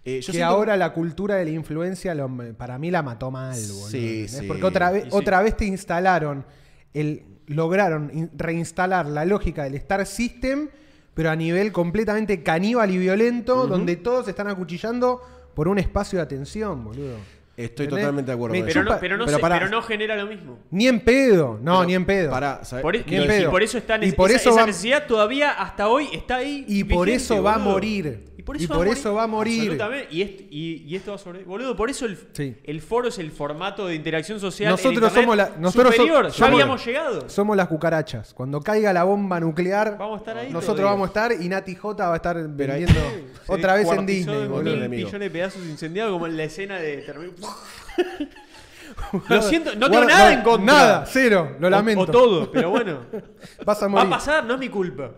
Eh, 0.04 0.20
yo 0.20 0.26
que 0.26 0.32
siento- 0.32 0.46
ahora 0.46 0.76
la 0.76 0.92
cultura 0.92 1.36
de 1.36 1.44
la 1.46 1.50
influencia 1.52 2.14
lo- 2.14 2.30
para 2.56 2.78
mí 2.78 2.90
la 2.90 3.02
mató 3.02 3.30
mal, 3.30 3.58
boludo. 3.58 3.88
Sí, 3.88 4.28
sí. 4.28 4.46
Porque 4.46 4.64
otra 4.64 4.90
vez, 4.90 5.04
sí. 5.04 5.10
otra 5.12 5.40
vez 5.42 5.56
te 5.56 5.64
instalaron, 5.64 6.44
el, 6.92 7.22
lograron 7.46 8.10
in- 8.12 8.30
reinstalar 8.36 9.06
la 9.06 9.24
lógica 9.24 9.64
del 9.64 9.74
Star 9.76 10.04
System, 10.06 10.68
pero 11.14 11.30
a 11.30 11.36
nivel 11.36 11.72
completamente 11.72 12.42
caníbal 12.42 12.90
y 12.90 12.98
violento, 12.98 13.66
donde 13.66 13.96
todos 13.96 14.24
se 14.26 14.32
están 14.32 14.48
acuchillando 14.48 15.20
por 15.54 15.68
un 15.68 15.78
espacio 15.78 16.18
de 16.18 16.22
atención, 16.24 16.84
boludo. 16.84 17.16
Estoy 17.56 17.84
¿Entendés? 17.84 17.88
totalmente 18.04 18.30
de 18.30 18.34
acuerdo 18.34 18.52
Me 18.52 18.58
con 18.60 18.66
Pero, 18.68 18.80
eso. 18.80 18.88
chupa- 18.88 18.94
no, 18.94 19.00
pero, 19.00 19.16
no 19.16 19.24
pero 19.26 19.36
se- 19.36 19.40
pará. 19.42 19.58
pero 19.58 19.70
no 19.70 19.82
genera 19.82 20.16
lo 20.16 20.26
mismo. 20.26 20.58
Ni 20.70 20.88
en 20.88 21.00
pedo, 21.00 21.58
no, 21.62 21.72
Pero 21.78 21.84
ni 21.84 21.94
en 21.94 22.04
pedo. 22.04 22.30
Pará, 22.30 22.64
¿sabes? 22.64 22.82
Por, 22.82 22.96
e- 22.96 23.04
Ni 23.06 23.16
en 23.16 23.22
y- 23.22 23.26
pedo. 23.26 23.48
y 23.48 23.50
por 23.50 23.62
eso 23.62 23.78
está 23.78 24.04
Y 24.04 24.12
por 24.12 24.30
esa, 24.30 24.40
eso 24.40 24.50
esa 24.50 24.60
va- 24.62 24.66
necesidad 24.66 25.06
todavía 25.06 25.50
hasta 25.52 25.88
hoy 25.88 26.08
está 26.12 26.36
ahí. 26.36 26.64
Y 26.66 26.82
por 26.84 27.06
vigente, 27.06 27.24
eso 27.24 27.42
va 27.42 27.54
a 27.54 27.58
boludo. 27.58 27.70
morir. 27.72 28.24
Y 28.36 28.42
por 28.42 28.60
Y 28.60 28.64
eso, 28.64 28.74
por 28.74 28.88
va, 28.88 28.92
eso 28.92 29.14
va 29.14 29.22
a 29.22 29.26
morir. 29.26 29.60
Absolutamente. 29.60 30.08
Y, 30.14 30.20
est- 30.22 30.40
y, 30.50 30.84
y 30.86 30.96
esto 30.96 31.12
va 31.12 31.14
a 31.14 31.18
sobre. 31.18 31.44
Boludo, 31.44 31.74
por 31.76 31.88
eso 31.88 32.04
el, 32.04 32.18
Sí. 32.32 32.56
el 32.64 32.82
foro 32.82 33.08
es 33.08 33.18
el 33.18 33.30
formato 33.30 33.86
de 33.86 33.94
interacción 33.94 34.38
social. 34.40 34.66
en 34.68 34.72
Nosotros 34.72 34.94
Internet 34.94 35.22
somos 35.22 35.36
la- 35.36 35.50
nosotros 35.58 35.94
so- 35.94 36.02
superior. 36.02 36.26
ya 36.26 36.32
somos- 36.32 36.52
habíamos 36.60 36.84
llegado. 36.84 37.28
Somos 37.30 37.56
las 37.56 37.68
cucarachas. 37.68 38.34
Cuando 38.34 38.60
caiga 38.60 38.92
la 38.92 39.04
bomba 39.04 39.38
nuclear, 39.40 39.96
Vamos 39.96 40.16
a 40.16 40.18
estar 40.18 40.36
ahí. 40.38 40.50
nosotros 40.52 40.84
vamos 40.84 41.04
a 41.04 41.08
estar 41.08 41.40
y 41.40 41.48
Nati 41.48 41.74
J 41.74 42.06
va 42.06 42.12
a 42.12 42.16
estar 42.16 42.36
vendiendo 42.48 42.92
otra 43.46 43.74
vez 43.76 43.88
en 43.90 44.04
Disney, 44.04 44.42
en 44.42 44.50
boludo. 44.50 44.76
Mil 44.76 44.88
millones 44.90 45.20
de 45.20 45.30
pedazos 45.30 45.64
incendiados 45.64 46.12
como 46.12 46.26
en 46.26 46.36
la 46.36 46.44
escena 46.44 46.76
de 46.78 46.98
Terminator. 46.98 47.43
Lo 49.28 49.42
siento, 49.42 49.74
no 49.76 49.88
Guarda, 49.88 49.90
tengo 49.90 50.04
nada 50.08 50.30
no, 50.30 50.38
en 50.38 50.44
contra. 50.44 50.74
Nada, 50.74 51.06
cero, 51.06 51.56
lo 51.58 51.66
O- 51.66 51.70
lamento. 51.70 52.02
O, 52.02 52.06
todo, 52.06 52.50
pero 52.52 52.70
bueno. 52.70 53.00
Vas 53.64 53.82
a 53.82 53.86
Va 53.86 53.90
morir. 53.90 54.06
a 54.06 54.10
pasar, 54.10 54.44
no 54.44 54.54
es 54.54 54.60
mi 54.60 54.68
culpa. 54.68 55.10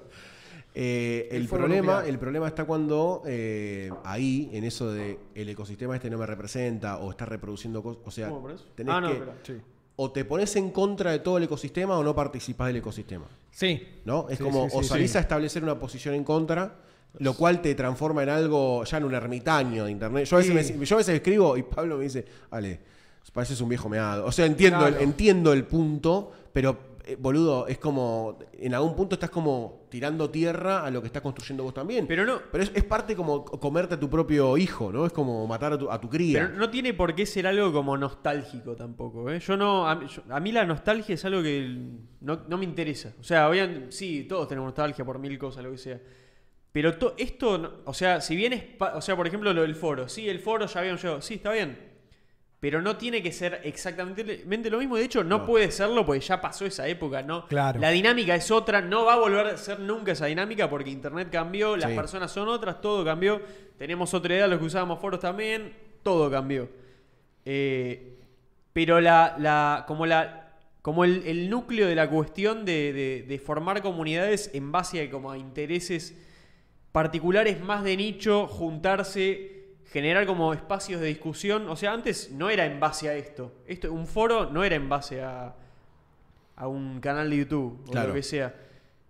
Eh, 0.75 1.29
el, 1.33 1.49
fuego 1.49 1.65
problema, 1.65 1.93
nuclear. 1.95 2.11
el 2.11 2.19
problema 2.19 2.49
está 2.49 2.65
cuando 2.65 3.23
eh, 3.27 3.91
ahí, 4.05 4.51
en 4.53 4.65
eso 4.65 4.93
de 4.93 5.19
el 5.35 5.49
ecosistema 5.49 5.97
este 5.97 6.11
no 6.11 6.19
me 6.19 6.27
representa 6.27 6.99
o 6.99 7.11
está 7.11 7.25
reproduciendo 7.25 7.83
cosas. 7.83 8.03
O 8.05 8.11
sea, 8.11 8.29
¿Cómo 8.29 8.43
por 8.43 8.51
eso? 8.53 8.65
tenés 8.75 8.95
Ah, 8.95 9.01
no, 9.01 9.09
que. 9.09 9.15
pero- 9.15 9.33
Sí. 9.43 9.55
O 9.99 10.13
te 10.13 10.27
pones 10.27 10.55
en 10.57 10.71
contra 10.73 11.11
de 11.13 11.21
todo 11.21 11.39
el 11.39 11.45
ecosistema 11.45 11.97
o 11.97 12.05
no 12.05 12.15
participás 12.15 12.67
del 12.67 12.77
ecosistema. 12.77 13.25
Sí. 13.51 14.01
¿No? 14.05 14.27
Es 14.29 14.37
Sí, 14.37 14.45
como, 14.45 14.65
sí, 14.65 14.71
sí, 14.73 14.77
o 14.77 14.83
salís 14.83 15.13
sí. 15.13 15.17
a 15.17 15.23
establecer 15.23 15.63
una 15.63 15.79
posición 15.79 16.15
en 16.15 16.23
contra, 16.25 16.75
lo 17.19 17.35
cual 17.35 17.61
te 17.62 17.75
transforma 17.75 18.23
en 18.23 18.28
algo, 18.28 18.85
ya 18.85 18.99
en 18.99 19.05
un 19.05 19.15
ermitaño 19.15 19.85
de 19.85 19.91
internet. 19.91 20.25
Yo 20.27 20.36
a 20.36 20.41
veces, 20.41 20.67
Sí. 20.67 20.75
me- 20.75 20.85
yo 20.85 20.97
a 20.97 20.99
veces 20.99 21.15
escribo 21.15 21.57
y 21.57 21.62
Pablo 21.62 21.97
me 21.99 22.05
dice, 22.05 22.25
Ale, 22.51 22.81
pareces 23.33 23.61
un 23.61 23.69
viejo 23.69 23.89
meado. 23.89 24.25
O 24.27 24.33
sea, 24.33 24.47
entiendo, 24.47 24.78
Claro. 24.81 24.97
el, 24.97 25.03
entiendo 25.03 25.53
el 25.53 25.65
punto, 25.65 26.33
pero, 26.53 26.97
eh, 27.05 27.17
boludo, 27.20 27.67
es 27.69 27.78
como, 27.78 28.39
en 28.59 28.75
algún 28.75 28.97
punto 28.97 29.15
estás 29.15 29.31
como 29.31 29.86
tirando 29.91 30.28
tierra 30.31 30.85
a 30.85 30.91
lo 30.91 31.01
que 31.01 31.07
estás 31.07 31.23
construyendo 31.23 31.62
vos 31.62 31.73
también. 31.75 32.07
Pero 32.07 32.25
no, 32.25 32.41
Pero 32.51 32.65
es, 32.65 32.73
es 32.75 32.83
parte 32.85 33.15
como 33.15 33.45
comerte 33.45 33.95
a 33.95 34.01
tu 34.01 34.09
propio 34.11 34.57
hijo, 34.57 34.91
¿no? 34.93 35.07
Es 35.07 35.12
como 35.12 35.47
matar 35.47 35.73
a 35.75 35.78
tu, 35.78 35.91
a 35.91 36.01
tu 36.01 36.09
cría. 36.09 36.47
Pero 36.47 36.59
no 36.59 36.69
tiene 36.70 36.95
por 36.95 37.15
qué 37.15 37.25
ser 37.27 37.47
algo 37.47 37.73
como 37.73 37.97
nostálgico 37.97 38.75
tampoco. 38.75 39.31
¿eh? 39.31 39.39
Yo 39.41 39.57
no, 39.57 39.86
a, 39.89 39.95
mí- 39.95 40.07
yo- 40.09 40.23
a 40.35 40.41
mí 40.41 40.51
la 40.53 40.65
nostalgia 40.65 41.15
es 41.15 41.25
algo 41.25 41.43
que 41.43 41.77
no, 42.23 42.41
no 42.49 42.59
me 42.59 42.65
interesa. 42.65 43.12
O 43.20 43.23
sea, 43.25 43.49
obviamente, 43.49 43.93
sí, 43.93 44.25
todos 44.28 44.49
tenemos 44.49 44.69
nostalgia 44.69 45.05
por 45.05 45.19
mil 45.19 45.39
cosas, 45.39 45.62
lo 45.62 45.70
que 45.73 45.78
sea. 45.78 46.01
Pero 46.77 46.99
to- 46.99 47.15
esto, 47.17 47.81
o 47.87 47.95
sea, 47.95 48.21
si 48.21 48.37
bien 48.37 48.53
es, 48.53 48.63
o 48.79 49.01
sea, 49.01 49.17
por 49.17 49.27
ejemplo, 49.27 49.51
lo 49.55 49.63
del 49.63 49.75
foro. 49.75 50.11
Sí, 50.11 50.29
el 50.29 50.41
foro 50.41 50.67
ya 50.67 50.81
habíamos 50.81 51.01
llegado. 51.03 51.23
Sí, 51.23 51.35
está 51.37 51.51
bien. 51.53 51.79
Pero 52.61 52.83
no 52.83 52.99
tiene 52.99 53.23
que 53.23 53.33
ser 53.33 53.63
exactamente 53.65 54.71
lo 54.71 54.77
mismo. 54.79 54.97
De 54.99 55.05
hecho, 55.05 55.25
no, 55.25 55.39
No. 55.39 55.47
puede 55.47 55.71
serlo 55.71 56.05
porque 56.05 56.21
ya 56.21 56.39
pasó 56.39 56.67
esa 56.67 56.87
época, 56.87 57.23
¿no? 57.23 57.47
Claro. 57.47 57.81
La 57.81 57.89
dinámica 57.93 58.35
es 58.35 58.51
otra. 58.51 58.83
No 58.83 59.07
va 59.07 59.15
a 59.15 59.19
volver 59.19 59.47
a 59.47 59.57
ser 59.57 59.81
nunca 59.81 60.13
esa 60.13 60.27
dinámica 60.27 60.69
porque 60.69 60.91
Internet 60.91 61.29
cambió, 61.33 61.79
las 61.79 61.89
Sí. 61.93 61.97
personas 61.97 62.31
son 62.31 62.47
otras, 62.49 62.83
todo 62.83 63.03
cambió. 63.07 63.41
Tenemos 63.79 64.13
otra 64.13 64.37
edad, 64.37 64.47
los 64.51 64.59
que 64.59 64.67
usábamos 64.67 65.01
foros 65.01 65.21
también, 65.21 65.73
todo 66.03 66.31
cambió. 66.31 66.69
Eh, 67.47 68.19
pero 68.75 69.01
la, 69.01 69.37
la, 69.39 69.85
como 69.87 70.05
la, 70.05 70.59
como 70.83 71.05
el, 71.05 71.23
el 71.27 71.49
núcleo 71.49 71.87
de 71.87 71.95
la 71.95 72.11
cuestión 72.11 72.67
de, 72.67 72.93
de- 72.93 73.25
de 73.27 73.39
formar 73.39 73.81
comunidades 73.81 74.51
en 74.53 74.71
base 74.73 75.01
a, 75.03 75.11
como 75.11 75.31
a 75.31 75.39
intereses 75.39 76.15
particulares 76.97 77.60
más 77.60 77.84
de 77.84 77.94
nicho, 77.94 78.47
juntarse, 78.47 79.66
generar 79.92 80.25
como 80.25 80.55
espacios 80.55 80.99
de 80.99 81.08
discusión. 81.08 81.68
O 81.68 81.76
sea, 81.76 81.92
antes 81.92 82.31
no 82.31 82.49
era 82.49 82.65
en 82.65 82.81
base 82.81 83.10
a 83.10 83.15
esto. 83.15 83.52
esto 83.66 83.92
un 83.92 84.07
foro 84.07 84.47
no 84.50 84.65
era 84.65 84.76
en 84.76 84.89
base 84.89 85.23
a, 85.23 85.55
a 86.57 86.66
un 86.68 86.99
canal 87.00 87.28
de 87.28 87.36
YouTube 87.36 87.83
o 87.86 87.91
Claro. 87.91 88.08
lo 88.08 88.15
que 88.15 88.23
sea. 88.23 88.55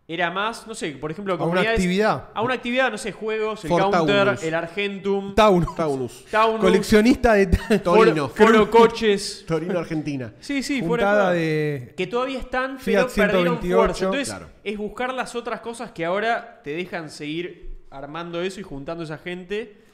Era 0.08 0.30
más, 0.32 0.66
no 0.66 0.74
sé, 0.74 0.90
por 1.00 1.12
ejemplo, 1.12 1.34
A 1.34 1.44
una 1.46 1.60
actividad. 1.60 2.28
A 2.34 2.42
una 2.42 2.54
actividad, 2.54 2.90
no 2.90 2.98
sé, 2.98 3.12
juegos, 3.12 3.64
el. 3.64 3.70
Counter, 3.70 4.36
el 4.42 4.54
Argentum, 4.54 5.34
Taunus. 5.36 5.74
Taunus. 5.76 6.24
Taunus, 6.28 6.60
Coleccionista 6.60 7.34
de 7.34 7.46
Torino. 7.78 8.28
Foro, 8.28 8.46
Foro 8.52 8.70
Coches. 8.70 9.44
Torino, 9.46 9.78
Argentina. 9.78 10.32
Sí, 10.40 10.62
sí, 10.64 10.82
fuera 10.82 11.30
de. 11.30 11.94
Que 11.96 12.08
todavía 12.08 12.40
están, 12.40 12.80
Fiat 12.80 13.10
pero 13.14 13.32
perdieron 13.32 13.60
128. 13.60 13.76
fuerza. 13.78 14.04
Entonces, 14.04 14.28
Claro. 14.28 14.48
es 14.64 14.76
buscar 14.78 15.14
las 15.14 15.34
otras 15.36 15.60
cosas 15.60 15.92
que 15.92 16.04
ahora 16.04 16.60
te 16.64 16.70
dejan 16.70 17.10
seguir 17.10 17.65
armando 17.90 18.40
eso 18.42 18.60
y 18.60 18.62
juntando 18.62 19.04
esa 19.04 19.18
gente. 19.18 19.84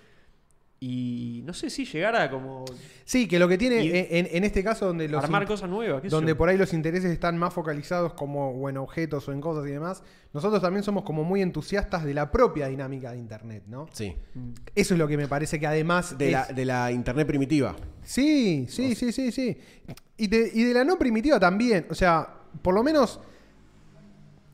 Y 0.84 1.42
no 1.44 1.54
sé 1.54 1.70
si 1.70 1.84
llegar 1.84 2.16
a 2.16 2.28
como 2.28 2.64
Sí, 3.04 3.28
que 3.28 3.38
lo 3.38 3.46
que 3.46 3.56
tiene 3.56 3.84
Y- 3.84 3.90
en, 3.94 4.26
en 4.32 4.42
este 4.42 4.64
caso 4.64 4.86
donde 4.86 5.06
los 5.08 5.22
armar 5.22 5.46
cosas 5.46 5.70
nuevas. 5.70 6.02
qué 6.02 6.10
sé 6.10 6.16
donde 6.16 6.32
yo. 6.32 6.36
por 6.36 6.48
ahí 6.48 6.58
los 6.58 6.72
intereses 6.72 7.12
están 7.12 7.38
más 7.38 7.54
focalizados 7.54 8.14
como 8.14 8.50
o 8.50 8.68
en 8.68 8.78
objetos 8.78 9.28
o 9.28 9.32
en 9.32 9.40
cosas 9.40 9.64
y 9.68 9.70
demás, 9.70 10.02
nosotros 10.32 10.60
también 10.60 10.82
somos 10.82 11.04
como 11.04 11.22
muy 11.22 11.40
entusiastas 11.40 12.02
de 12.04 12.14
la 12.14 12.32
propia 12.32 12.66
dinámica 12.66 13.12
de 13.12 13.18
internet, 13.18 13.62
¿no? 13.68 13.86
Sí. 13.92 14.16
Eso 14.74 14.94
es 14.94 14.98
lo 14.98 15.06
que 15.06 15.16
me 15.16 15.28
parece 15.28 15.60
que 15.60 15.68
además 15.68 16.18
De, 16.18 16.26
es- 16.26 16.32
la, 16.32 16.46
de 16.46 16.64
la 16.64 16.90
internet 16.90 17.28
primitiva. 17.28 17.76
Sí, 18.02 18.66
sí, 18.68 18.96
sí, 18.96 19.12
sí, 19.12 19.30
sí. 19.30 19.56
Y 20.16 20.26
de, 20.26 20.50
y 20.52 20.64
de 20.64 20.74
la 20.74 20.82
no 20.82 20.98
primitiva 20.98 21.38
también. 21.38 21.86
O 21.90 21.94
sea, 21.94 22.28
por 22.60 22.74
lo 22.74 22.82
menos 22.82 23.20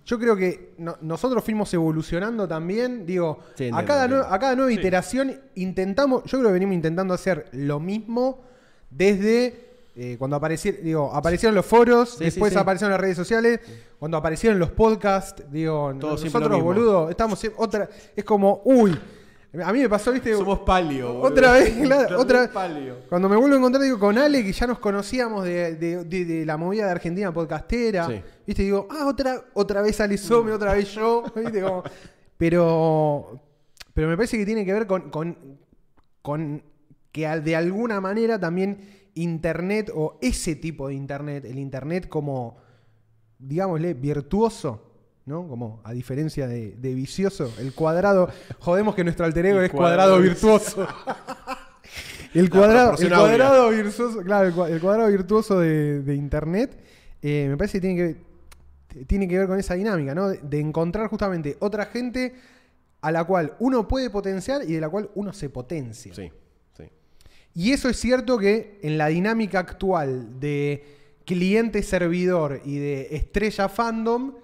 yo 0.08 0.18
creo 0.18 0.34
que 0.34 0.72
no- 0.78 0.96
nosotros 1.02 1.44
fuimos 1.44 1.72
evolucionando 1.74 2.48
también. 2.48 3.04
Digo, 3.04 3.40
Sí, 3.56 3.68
a, 3.72 3.84
cada 3.84 4.04
entiendo. 4.06 4.24
nue- 4.26 4.32
a 4.34 4.38
cada 4.38 4.56
nueva 4.56 4.70
Sí. 4.70 4.78
iteración 4.78 5.38
intentamos, 5.54 6.24
yo 6.24 6.38
creo 6.38 6.48
que 6.48 6.54
venimos 6.54 6.74
intentando 6.74 7.12
hacer 7.12 7.46
lo 7.52 7.78
mismo 7.78 8.40
desde 8.90 9.66
eh, 10.00 10.14
cuando 10.16 10.36
aparecieron, 10.36 10.84
digo, 10.84 11.12
aparecieron 11.12 11.56
los 11.56 11.66
foros, 11.66 12.10
Sí, 12.18 12.24
después 12.24 12.52
sí, 12.52 12.54
sí. 12.54 12.60
aparecieron 12.60 12.92
las 12.92 13.00
redes 13.00 13.16
sociales, 13.16 13.58
cuando 13.98 14.16
aparecieron 14.16 14.56
los 14.56 14.70
podcasts, 14.70 15.42
digo, 15.50 15.92
Todo 15.98 16.12
nosotros, 16.12 16.62
boludo, 16.62 17.10
estamos 17.10 17.40
sie- 17.42 17.52
otra, 17.56 17.88
es 18.14 18.22
como, 18.24 18.62
uy, 18.64 18.96
a 19.64 19.72
mí 19.72 19.80
me 19.80 19.88
pasó, 19.88 20.12
viste, 20.12 20.32
palio. 20.66 21.20
Otra 21.20 21.52
vez, 21.52 21.70
claro, 21.82 22.20
otra 22.20 22.40
vez. 22.42 22.50
palio. 22.50 22.96
Cuando 23.08 23.28
me 23.28 23.36
vuelvo 23.36 23.54
a 23.54 23.58
encontrar 23.58 23.82
digo, 23.82 23.98
con 23.98 24.18
Ale, 24.18 24.44
que 24.44 24.52
ya 24.52 24.66
nos 24.66 24.78
conocíamos 24.78 25.44
de, 25.44 25.74
de- 25.76 26.04
de- 26.04 26.24
de 26.24 26.46
la 26.46 26.56
movida 26.56 26.84
de 26.86 26.90
Argentina 26.92 27.32
podcastera, 27.32 28.06
Sí. 28.06 28.20
¿viste? 28.46 28.62
Digo, 28.62 28.86
ah, 28.90 29.06
otra, 29.06 29.42
otra 29.54 29.80
vez 29.82 30.00
Ale 30.00 30.18
Some, 30.18 30.52
otra 30.52 30.74
vez 30.74 30.92
yo, 30.94 31.24
¿viste? 31.36 31.62
Como- 31.62 31.82
pero, 32.36 33.40
Pero 33.94 34.08
me 34.08 34.16
parece 34.16 34.38
que 34.38 34.46
tiene 34.46 34.64
que 34.64 34.72
ver 34.72 34.86
con, 34.86 35.10
con, 35.10 35.36
con 36.22 36.62
que 37.10 37.26
al- 37.26 37.42
de 37.42 37.56
alguna 37.56 38.00
manera 38.00 38.38
también 38.38 38.78
Internet 39.14 39.90
o 39.94 40.18
ese 40.20 40.54
tipo 40.56 40.88
de 40.88 40.94
Internet, 40.94 41.44
el 41.46 41.58
Internet 41.58 42.06
como, 42.08 42.58
digámosle, 43.38 43.94
virtuoso, 43.94 44.87
¿no? 45.28 45.46
Como 45.46 45.80
a 45.84 45.92
diferencia 45.92 46.48
de, 46.48 46.72
de 46.76 46.94
vicioso, 46.94 47.52
el 47.58 47.72
cuadrado, 47.74 48.28
jodemos 48.58 48.94
que 48.94 49.04
nuestro 49.04 49.24
alter 49.26 49.46
ego 49.46 49.58
El 49.60 49.66
es 49.66 49.70
cuadrado, 49.70 50.12
cuadrado 50.14 50.22
virtuoso. 50.22 50.88
el 52.34 52.50
cuadrado, 52.50 52.96
el 52.98 53.08
cuadrado 53.08 53.70
virtuoso, 53.70 54.22
claro, 54.22 54.48
el, 54.48 54.54
cua- 54.54 54.70
el 54.70 54.80
cuadrado 54.80 55.08
virtuoso 55.10 55.60
de, 55.60 56.02
de 56.02 56.14
Internet, 56.14 56.78
eh, 57.22 57.46
me 57.48 57.56
parece 57.56 57.80
que 57.80 57.80
tiene 57.86 58.16
que, 58.96 59.04
tiene 59.04 59.28
que 59.28 59.38
ver 59.38 59.46
con 59.46 59.58
esa 59.58 59.74
dinámica, 59.74 60.14
¿no? 60.14 60.28
De, 60.28 60.38
de 60.42 60.60
encontrar 60.60 61.08
justamente 61.08 61.56
otra 61.60 61.86
gente 61.86 62.34
a 63.00 63.12
la 63.12 63.24
cual 63.24 63.54
uno 63.60 63.86
puede 63.86 64.10
potenciar 64.10 64.62
y 64.68 64.72
de 64.72 64.80
la 64.80 64.88
cual 64.88 65.10
uno 65.14 65.32
se 65.32 65.48
potencia. 65.50 66.12
Sí, 66.14 66.30
sí. 66.76 66.84
Y 67.54 67.72
eso 67.72 67.88
es 67.88 67.96
cierto 67.98 68.38
que 68.38 68.78
en 68.82 68.98
la 68.98 69.06
dinámica 69.08 69.60
actual 69.60 70.38
de 70.40 70.84
cliente-servidor 71.24 72.60
y 72.64 72.78
de 72.78 73.08
estrella 73.16 73.68
fandom 73.68 74.34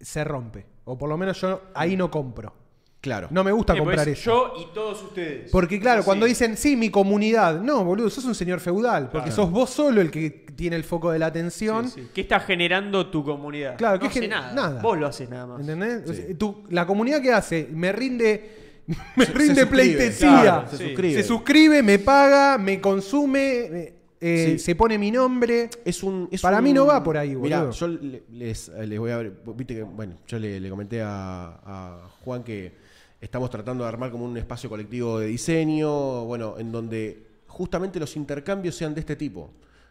se 0.00 0.24
rompe. 0.24 0.66
O 0.84 0.96
por 0.98 1.08
lo 1.08 1.16
menos 1.16 1.40
yo 1.40 1.62
ahí 1.74 1.96
no 1.96 2.10
compro. 2.10 2.54
Claro. 3.00 3.28
No 3.30 3.42
me 3.42 3.50
gusta 3.52 3.72
Sí, 3.72 3.78
comprar 3.78 4.04
pues, 4.04 4.18
eso. 4.18 4.52
Yo 4.56 4.60
y 4.62 4.74
todos 4.74 5.02
ustedes. 5.02 5.50
Porque 5.50 5.80
claro, 5.80 6.04
cuando 6.04 6.26
dicen, 6.26 6.54
sí, 6.58 6.76
mi 6.76 6.90
comunidad, 6.90 7.58
no, 7.60 7.82
boludo, 7.82 8.10
sos 8.10 8.26
un 8.26 8.34
señor 8.34 8.60
feudal, 8.60 9.04
porque 9.10 9.28
Claro. 9.30 9.42
sos 9.44 9.50
vos 9.50 9.70
solo 9.70 10.02
el 10.02 10.10
que 10.10 10.28
tiene 10.54 10.76
el 10.76 10.84
foco 10.84 11.10
de 11.10 11.18
la 11.18 11.26
atención. 11.26 11.88
Sí, 11.88 12.02
sí. 12.02 12.08
¿Qué 12.12 12.20
está 12.20 12.40
generando 12.40 13.06
tu 13.08 13.24
comunidad? 13.24 13.78
Claro, 13.78 13.94
no 13.96 14.00
¿qué 14.02 14.08
hace 14.08 14.20
gen- 14.20 14.30
nada. 14.30 14.52
nada. 14.52 14.82
Vos 14.82 14.98
lo 14.98 15.06
haces 15.06 15.30
nada 15.30 15.46
más. 15.46 15.60
¿Entendés? 15.60 16.02
Sí. 16.04 16.10
O 16.10 16.14
sea, 16.14 16.24
tú- 16.38 16.64
la 16.68 16.86
comunidad 16.86 17.22
que 17.22 17.32
hace, 17.32 17.68
me 17.72 17.90
rinde, 17.90 18.82
me 19.16 19.24
Se- 19.24 19.32
rinde 19.32 19.54
se 19.54 19.60
suscribe, 19.62 19.66
pleitesía. 19.96 20.40
claro, 20.42 20.68
se 20.70 20.76
Sí. 20.76 20.84
suscribe. 20.88 21.14
Se 21.22 21.26
suscribe, 21.26 21.82
me 21.82 21.98
paga, 22.00 22.58
me 22.58 22.82
consume, 22.82 23.40
eh, 23.60 23.94
Sí. 24.20 24.58
se 24.58 24.74
pone 24.74 24.98
mi 24.98 25.10
nombre. 25.10 25.70
Es 25.84 26.02
un, 26.02 26.28
es 26.30 26.42
Para 26.42 26.58
un- 26.58 26.64
mí 26.64 26.72
no 26.72 26.86
va 26.86 27.02
por 27.02 27.16
ahí, 27.16 27.34
Mirá, 27.34 27.60
boludo. 27.64 27.72
yo 27.72 27.88
le- 27.88 28.22
les, 28.32 28.68
les 28.68 28.98
voy 28.98 29.10
a. 29.10 29.18
Viste 29.20 29.74
que, 29.76 29.82
bueno, 29.82 30.14
yo 30.26 30.38
le, 30.38 30.60
le 30.60 30.68
comenté 30.70 31.00
a, 31.02 31.60
a 31.64 32.08
Juan 32.24 32.42
que 32.44 32.72
estamos 33.20 33.48
tratando 33.50 33.84
de 33.84 33.88
armar 33.88 34.10
como 34.10 34.24
un 34.24 34.36
espacio 34.36 34.68
colectivo 34.68 35.18
de 35.18 35.26
diseño, 35.28 36.24
bueno, 36.26 36.56
en 36.58 36.70
donde 36.72 37.26
justamente 37.46 37.98
los 37.98 38.14
intercambios 38.16 38.74
sean 38.74 38.94
de 38.94 39.00
este 39.00 39.16
tipo. 39.16 39.50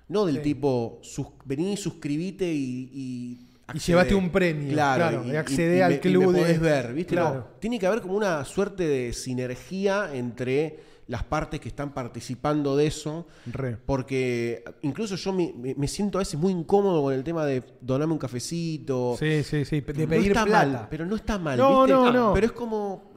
No 0.09 0.25
del 0.25 0.37
Sí. 0.37 0.41
tipo, 0.41 0.99
sus, 1.01 1.27
vení, 1.45 1.75
suscribite 1.77 2.45
y. 2.51 2.89
y 2.93 3.39
Y 3.75 3.79
llevate 3.79 4.15
un 4.15 4.31
premio, 4.31 4.73
claro, 4.73 5.23
y 5.25 5.35
accedé 5.35 5.83
al 5.83 5.91
me- 5.93 5.99
club 5.99 6.25
me 6.27 6.33
de- 6.33 6.39
podés 6.41 6.59
ver, 6.59 6.93
¿viste? 6.93 7.15
No, 7.15 7.45
tiene 7.59 7.77
que 7.77 7.85
haber 7.85 8.01
como 8.01 8.15
una 8.15 8.43
suerte 8.43 8.87
de 8.87 9.13
sinergia 9.13 10.09
entre 10.13 10.79
las 11.09 11.23
partes 11.25 11.59
que 11.59 11.67
están 11.67 11.93
participando 11.93 12.77
de 12.77 12.87
eso. 12.87 13.27
Re. 13.45 13.75
Porque 13.85 14.63
incluso 14.83 15.15
yo 15.17 15.33
me, 15.33 15.51
me- 15.57 15.75
me 15.75 15.87
siento 15.87 16.17
a 16.17 16.21
veces 16.21 16.39
muy 16.39 16.53
incómodo 16.53 17.01
con 17.03 17.13
el 17.13 17.23
tema 17.23 17.45
de 17.45 17.63
donarme 17.81 18.13
un 18.13 18.19
cafecito. 18.19 19.15
Sí, 19.19 19.43
sí, 19.43 19.65
sí. 19.65 19.81
De 19.81 19.93
no 20.05 20.09
pedir 20.09 20.27
está 20.31 20.45
plata. 20.45 20.67
mal, 20.67 20.87
pero 20.89 21.05
no 21.05 21.15
está 21.15 21.37
mal. 21.37 21.57
No, 21.57 21.79
¿viste? 21.83 21.93
no, 21.93 22.11
no. 22.13 22.33
Pero 22.33 22.45
es 22.45 22.51
como. 22.53 23.09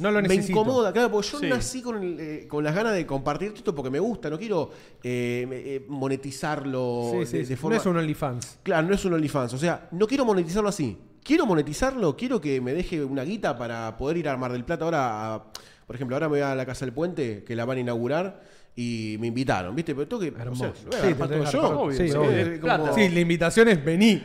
No 0.00 0.10
lo 0.10 0.20
me 0.20 0.26
necesito. 0.26 0.58
incomoda, 0.58 0.92
claro, 0.92 1.08
porque 1.12 1.28
yo 1.28 1.38
Sí. 1.38 1.46
nací 1.48 1.80
con, 1.80 2.02
el, 2.02 2.18
eh, 2.18 2.48
con 2.48 2.64
las 2.64 2.74
ganas 2.74 2.94
de 2.94 3.06
compartir 3.06 3.52
esto 3.54 3.72
porque 3.76 3.90
me 3.90 4.00
gusta, 4.00 4.28
no 4.28 4.36
quiero 4.38 4.70
eh, 5.04 5.46
me- 5.48 5.56
eh, 5.58 5.86
monetizarlo 5.88 7.10
Sí, 7.12 7.26
sí, 7.26 7.36
de, 7.38 7.44
sí. 7.44 7.50
de 7.50 7.56
forma. 7.56 7.76
No 7.76 7.80
es 7.80 7.86
un 7.86 7.96
OnlyFans. 7.98 8.58
Claro, 8.62 8.88
no 8.88 8.94
es 8.94 9.04
un 9.04 9.12
OnlyFans. 9.14 9.54
O 9.54 9.58
sea, 9.58 9.88
no 9.92 10.06
quiero 10.06 10.24
monetizarlo 10.24 10.68
así. 10.68 10.98
Quiero 11.22 11.46
monetizarlo, 11.46 12.16
quiero 12.16 12.40
que 12.40 12.60
me 12.60 12.74
deje 12.74 13.02
una 13.04 13.22
guita 13.24 13.56
para 13.56 13.96
poder 13.96 14.16
ir 14.18 14.28
a 14.28 14.36
Mar 14.36 14.52
del 14.52 14.64
Plata 14.64 14.84
ahora. 14.84 15.34
a- 15.36 15.44
por 15.86 15.96
ejemplo, 15.96 16.16
ahora 16.16 16.26
me 16.28 16.32
voy 16.32 16.40
a 16.40 16.54
la 16.54 16.66
Casa 16.66 16.84
del 16.84 16.94
Puente, 16.94 17.44
que 17.44 17.54
la 17.56 17.64
van 17.64 17.78
a 17.78 17.80
inaugurar, 17.80 18.40
y 18.76 19.16
me 19.20 19.28
invitaron, 19.28 19.72
¿viste? 19.76 19.94
Pero 19.94 20.08
tengo 20.08 20.20
que. 20.22 20.28
Hermoso. 20.28 20.72
o 20.88 20.92
sea, 20.92 21.00
Sí, 21.02 21.14
te 21.14 21.52
yo. 21.52 21.78
Obvio, 21.80 21.96
Sí, 21.96 22.08
sí, 22.08 22.16
obvio. 22.16 22.30
es 22.32 22.58
plata. 22.58 22.80
Como- 22.90 22.94
Sí, 22.94 23.08
la 23.08 23.20
invitación 23.20 23.68
es 23.68 23.84
vení. 23.84 24.20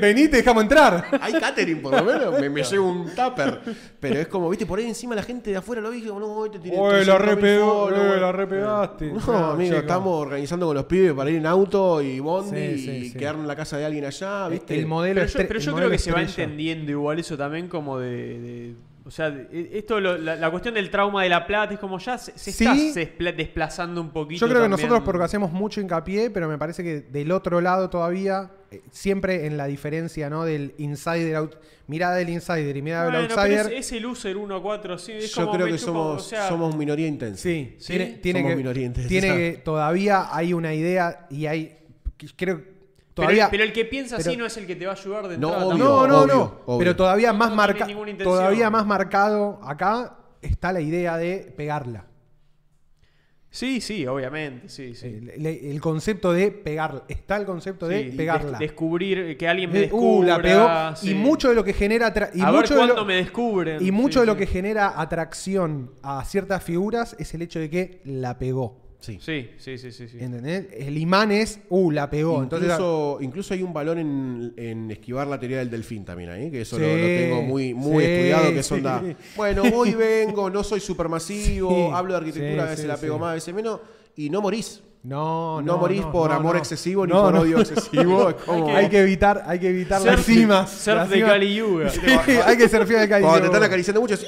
Vení, 0.00 0.28
te 0.28 0.36
dejamos 0.38 0.62
entrar. 0.64 1.04
Hay 1.20 1.32
catering, 1.34 1.80
por 1.80 1.94
lo 1.94 2.04
menos. 2.04 2.38
Me, 2.40 2.50
me 2.50 2.62
llevo 2.62 2.88
un 2.90 3.06
tupper. 3.14 3.60
Pero 4.00 4.20
es 4.20 4.28
como, 4.28 4.48
viste, 4.50 4.66
por 4.66 4.78
ahí 4.78 4.86
encima 4.86 5.14
la 5.14 5.22
gente 5.22 5.50
de 5.50 5.56
afuera 5.56 5.80
lo 5.80 5.90
digo, 5.90 6.18
no, 6.18 6.26
hoy 6.26 6.50
te 6.50 6.58
tiré. 6.58 6.76
Oye, 6.78 7.04
la 7.04 7.18
300.000 7.18 7.24
repegó, 7.24 7.90
eh, 7.90 8.20
la 8.20 8.32
repegaste. 8.32 9.12
No, 9.12 9.36
amigo, 9.52 9.70
chico. 9.70 9.80
estamos 9.80 10.20
organizando 10.22 10.66
con 10.66 10.76
los 10.76 10.84
pibes 10.84 11.12
para 11.14 11.30
ir 11.30 11.36
en 11.36 11.46
auto 11.46 12.02
y 12.02 12.20
bondi 12.20 12.48
Sí, 12.76 12.78
sí, 12.84 12.90
y 12.90 13.08
sí. 13.10 13.18
quedarnos 13.18 13.42
en 13.44 13.48
la 13.48 13.56
casa 13.56 13.78
de 13.78 13.84
alguien 13.86 14.04
allá, 14.04 14.48
¿viste? 14.48 14.78
El 14.78 14.86
modelo 14.86 15.20
Pero 15.22 15.32
yo, 15.32 15.48
pero 15.48 15.60
yo 15.60 15.74
creo 15.74 15.90
que 15.90 15.98
se 15.98 16.12
va 16.12 16.22
entendiendo 16.22 16.90
igual 16.92 17.18
eso 17.18 17.36
también 17.36 17.68
como 17.68 17.98
de... 17.98 18.74
o 19.08 19.10
sea, 19.10 19.30
de- 19.30 19.70
esto, 19.72 19.98
lo- 20.00 20.18
la, 20.18 20.36
la 20.36 20.50
cuestión 20.50 20.74
del 20.74 20.90
trauma 20.90 21.22
de 21.22 21.30
la 21.30 21.46
plata 21.46 21.72
es 21.74 21.80
como 21.80 21.98
ya 21.98 22.18
se, 22.18 22.38
se 22.38 22.52
Sí. 22.52 22.92
está 23.00 23.32
desplazando 23.32 24.00
un 24.02 24.10
poquito. 24.10 24.44
Yo 24.46 24.50
creo 24.50 24.62
que 24.62 24.68
nosotros 24.68 25.00
porque 25.04 25.24
hacemos 25.24 25.50
mucho 25.50 25.80
hincapié, 25.80 26.30
pero 26.30 26.46
me 26.48 26.58
parece 26.58 26.82
que 26.84 27.00
del 27.00 27.32
otro 27.32 27.60
lado 27.62 27.88
todavía, 27.90 28.50
eh, 28.70 28.82
siempre 28.90 29.46
en 29.46 29.56
la 29.56 29.66
diferencia, 29.66 30.28
¿no? 30.28 30.44
Del 30.44 30.74
insider, 30.76 31.34
out, 31.36 31.54
mirada 31.86 32.16
del 32.16 32.28
insider 32.28 32.76
y 32.76 32.82
mirada 32.82 33.04
Bueno, 33.04 33.22
del 33.22 33.30
outsider. 33.32 33.72
es, 33.72 33.86
es 33.86 33.92
el 33.92 34.04
user 34.06 34.36
1 34.36 34.54
a 34.56 34.62
4, 34.62 34.98
sí. 34.98 35.12
Es 35.12 35.34
Yo 35.34 35.40
como 35.46 35.52
creo 35.56 35.66
que 35.68 35.72
chupa, 35.78 35.84
somos, 35.86 36.16
o 36.26 36.28
sea, 36.28 36.48
somos 36.48 36.76
minoría 36.76 37.06
intensa. 37.06 37.42
Sí, 37.42 37.76
¿Sí? 37.78 37.86
tiene, 37.94 38.06
tiene 38.22 38.40
Somos 38.40 38.50
que, 38.52 38.56
minoría 38.56 38.84
intensa. 38.86 39.08
tiene 39.08 39.28
que 39.28 39.52
todavía 39.64 40.26
hay 40.36 40.52
una 40.52 40.74
idea 40.74 41.26
y 41.30 41.46
hay 41.46 41.78
creo 42.36 42.62
todavía 43.22 43.48
pero 43.50 43.64
el 43.64 43.72
que 43.72 43.84
piensa 43.84 44.16
así 44.16 44.36
no 44.36 44.46
es 44.46 44.56
el 44.56 44.66
que 44.66 44.76
te 44.76 44.86
va 44.86 44.92
a 44.92 44.94
ayudar 44.96 45.28
de 45.28 45.38
No, 45.38 45.48
entrada. 45.48 45.66
obvio. 45.74 45.84
no, 45.84 46.06
no, 46.06 46.18
obvio, 46.22 46.34
no, 46.34 46.42
obvio. 46.66 46.78
pero 46.78 46.96
todavía 46.96 47.32
más 47.32 47.50
No 47.50 47.56
marca, 47.56 47.86
todavía 48.22 48.70
más 48.70 48.86
marcado 48.86 49.60
acá 49.62 50.16
está 50.42 50.72
la 50.72 50.80
idea 50.80 51.16
de 51.16 51.52
pegarla. 51.56 52.04
Sí, 53.50 53.80
sí, 53.80 54.06
obviamente, 54.06 54.68
sí, 54.68 54.94
sí. 54.94 55.06
El, 55.06 55.30
el- 55.30 55.46
el 55.46 55.80
concepto 55.80 56.32
de 56.34 56.50
pegarla, 56.50 57.04
está 57.08 57.38
el 57.38 57.46
concepto 57.46 57.88
de 57.88 58.12
pegarla. 58.14 58.50
des- 58.50 58.58
descubrir, 58.58 59.38
que 59.38 59.48
alguien 59.48 59.72
me 59.72 59.78
Eh, 59.78 59.82
descubra. 59.82 60.34
uh, 60.34 60.36
la 60.38 60.42
pegó. 60.42 60.96
sí. 60.96 61.10
Y 61.12 61.14
mucho 61.14 61.48
de 61.48 61.54
lo 61.54 61.64
que 61.64 61.72
genera 61.72 62.12
y 62.34 62.42
a 62.42 62.50
ver 62.50 62.60
mucho 62.60 62.76
de 62.78 62.86
lo- 62.86 63.04
me 63.06 63.14
descubren. 63.14 63.84
Y 63.84 63.90
mucho 63.90 64.20
Sí, 64.20 64.20
de 64.20 64.26
lo 64.26 64.36
que 64.36 64.46
genera 64.46 65.00
atracción 65.00 65.92
a 66.02 66.22
ciertas 66.26 66.62
figuras 66.62 67.16
es 67.18 67.32
el 67.32 67.40
hecho 67.40 67.58
de 67.58 67.70
que 67.70 68.00
la 68.04 68.38
pegó. 68.38 68.76
Sí. 69.00 69.18
Sí, 69.20 69.50
sí, 69.58 69.78
sí, 69.78 69.92
sí. 69.92 70.08
sí. 70.08 70.18
¿Entendés? 70.20 70.66
El 70.72 70.98
imán 70.98 71.30
es, 71.30 71.60
uh, 71.68 71.90
la 71.90 72.10
pegó. 72.10 72.42
Entonces, 72.42 72.68
Incluso, 72.70 73.18
incluso 73.20 73.54
hay 73.54 73.62
un 73.62 73.72
valor 73.72 73.98
en, 73.98 74.52
en 74.56 74.90
esquivar 74.90 75.26
la 75.28 75.38
teoría 75.38 75.58
del 75.58 75.70
delfín 75.70 76.04
también 76.04 76.30
ahí, 76.30 76.50
que 76.50 76.62
eso 76.62 76.78
lo, 76.78 76.84
Sí, 76.84 77.00
lo 77.00 77.06
tengo 77.06 77.42
muy, 77.42 77.74
muy 77.74 78.04
sí, 78.04 78.10
estudiado, 78.10 78.52
que 78.52 78.58
es 78.58 78.66
sí. 78.66 78.74
onda, 78.74 79.02
bueno, 79.36 79.62
voy 79.70 79.90
y 79.90 79.94
vengo, 79.94 80.50
no 80.50 80.64
soy 80.64 80.80
supermasivo, 80.80 81.70
Sí, 81.88 81.90
hablo 81.94 82.14
de 82.14 82.18
arquitectura, 82.18 82.54
sí, 82.54 82.66
a 82.66 82.70
veces 82.70 82.80
sí, 82.80 82.86
la 82.88 82.96
pego 82.96 83.14
sí. 83.14 83.20
más, 83.20 83.30
a 83.30 83.34
veces 83.34 83.54
menos, 83.54 83.80
y 84.16 84.30
no 84.30 84.42
morís. 84.42 84.82
No, 85.04 85.60
No, 85.60 85.62
no, 85.62 85.78
morís 85.78 86.00
no, 86.02 86.12
por 86.12 86.30
no, 86.30 86.36
amor 86.36 86.56
excesivo 86.56 87.06
ni 87.06 87.12
por 87.12 87.34
odio 87.36 87.60
excesivo. 87.60 88.34
como- 88.46 88.68
Hay 88.76 88.88
que 88.88 89.00
evitar, 89.00 89.42
hay 89.46 89.58
que 89.58 89.68
evitar 89.70 90.02
las 90.02 90.20
Surf- 90.20 90.24
cimas. 90.24 90.70
surf 90.70 90.96
las 90.96 91.10
de. 91.10 91.20
Kali 91.22 91.54
Yuga. 91.54 91.90
Sí, 91.90 92.00
hay 92.46 92.56
que 92.56 92.68
surfear 92.68 93.00
de 93.02 93.08
Kali 93.08 93.22
Cuando 93.24 93.40
te 93.40 93.46
están 93.46 93.62
acariciando 93.62 94.00
mucho, 94.00 94.16
¡sí! 94.16 94.26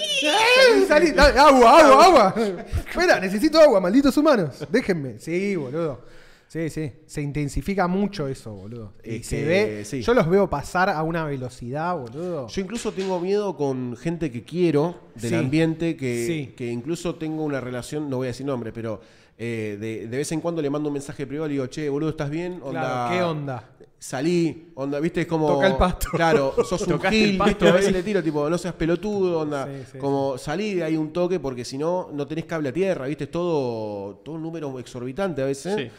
Salí, 0.86 1.10
dale, 1.12 1.38
agua, 1.38 1.80
agua, 1.80 2.04
agua. 2.04 2.34
Espera, 2.88 3.20
necesito 3.20 3.58
agua, 3.60 3.80
malditos 3.80 4.16
humanos. 4.16 4.64
Déjenme. 4.70 5.18
Sí, 5.18 5.56
boludo. 5.56 6.00
Sí, 6.48 6.68
sí. 6.68 6.90
Se 7.06 7.22
intensifica 7.22 7.86
mucho 7.86 8.26
eso, 8.26 8.52
boludo. 8.52 8.92
Y 9.04 9.16
Es 9.16 9.26
se 9.26 9.36
que, 9.36 9.44
ve. 9.44 9.84
sí. 9.84 10.02
Yo 10.02 10.14
los 10.14 10.28
veo 10.28 10.50
pasar 10.50 10.90
a 10.90 11.00
una 11.04 11.24
velocidad, 11.24 11.96
boludo. 11.96 12.48
Yo 12.48 12.60
incluso 12.60 12.90
tengo 12.92 13.20
miedo 13.20 13.56
con 13.56 13.96
gente 13.96 14.32
que 14.32 14.42
quiero 14.42 14.96
del 15.14 15.30
Sí. 15.30 15.36
ambiente, 15.36 15.96
que, 15.96 16.26
Sí. 16.26 16.54
que 16.56 16.66
incluso 16.72 17.14
tengo 17.14 17.44
una 17.44 17.60
relación, 17.60 18.10
no 18.10 18.16
voy 18.16 18.26
a 18.26 18.30
decir 18.30 18.46
nombre, 18.46 18.72
pero 18.72 19.00
eh, 19.42 19.78
de, 19.80 20.06
de 20.06 20.16
vez 20.18 20.30
en 20.32 20.40
cuando 20.42 20.60
le 20.60 20.68
mando 20.68 20.90
un 20.90 20.92
mensaje 20.92 21.26
privado 21.26 21.46
y 21.46 21.48
le 21.48 21.52
digo, 21.54 21.66
che, 21.68 21.88
boludo, 21.88 22.10
¿estás 22.10 22.28
bien? 22.28 22.60
Onda, 22.62 22.80
Claro, 22.82 23.10
¿qué 23.10 23.22
onda? 23.22 23.70
Salí, 23.98 24.70
onda, 24.74 25.00
viste, 25.00 25.22
es 25.22 25.26
como. 25.26 25.46
Toca 25.48 25.66
el 25.66 25.76
pasto. 25.76 26.08
Claro, 26.12 26.54
sos 26.68 26.86
un 26.86 27.00
gil, 27.00 27.38
pasto 27.38 27.66
a 27.66 27.72
veces 27.72 27.86
ahí. 27.86 27.92
le 27.94 28.02
tiro, 28.02 28.22
tipo, 28.22 28.50
no 28.50 28.58
seas 28.58 28.74
pelotudo, 28.74 29.40
onda. 29.40 29.64
Sí, 29.66 29.92
sí, 29.92 29.98
como 29.98 30.36
salí 30.36 30.74
de 30.74 30.84
ahí 30.84 30.94
un 30.94 31.10
toque, 31.10 31.40
porque 31.40 31.64
si 31.64 31.78
no, 31.78 32.10
no 32.12 32.26
tenés 32.26 32.44
cable 32.44 32.68
a 32.68 32.72
tierra, 32.74 33.06
viste, 33.06 33.24
es 33.24 33.30
todo, 33.30 34.16
todo 34.16 34.34
un 34.34 34.42
número 34.42 34.78
exorbitante 34.78 35.40
a 35.40 35.46
veces. 35.46 35.74
Sí. 35.74 35.90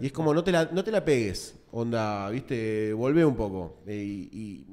Y 0.00 0.06
es 0.06 0.12
como, 0.12 0.34
no 0.34 0.42
te 0.42 0.50
la, 0.50 0.68
no 0.72 0.82
te 0.82 0.90
la 0.90 1.04
pegues, 1.04 1.54
onda, 1.70 2.28
viste, 2.30 2.92
volvé 2.94 3.24
un 3.24 3.36
poco. 3.36 3.76
Eh, 3.86 3.94
y, 3.94 4.28
y 4.36 4.66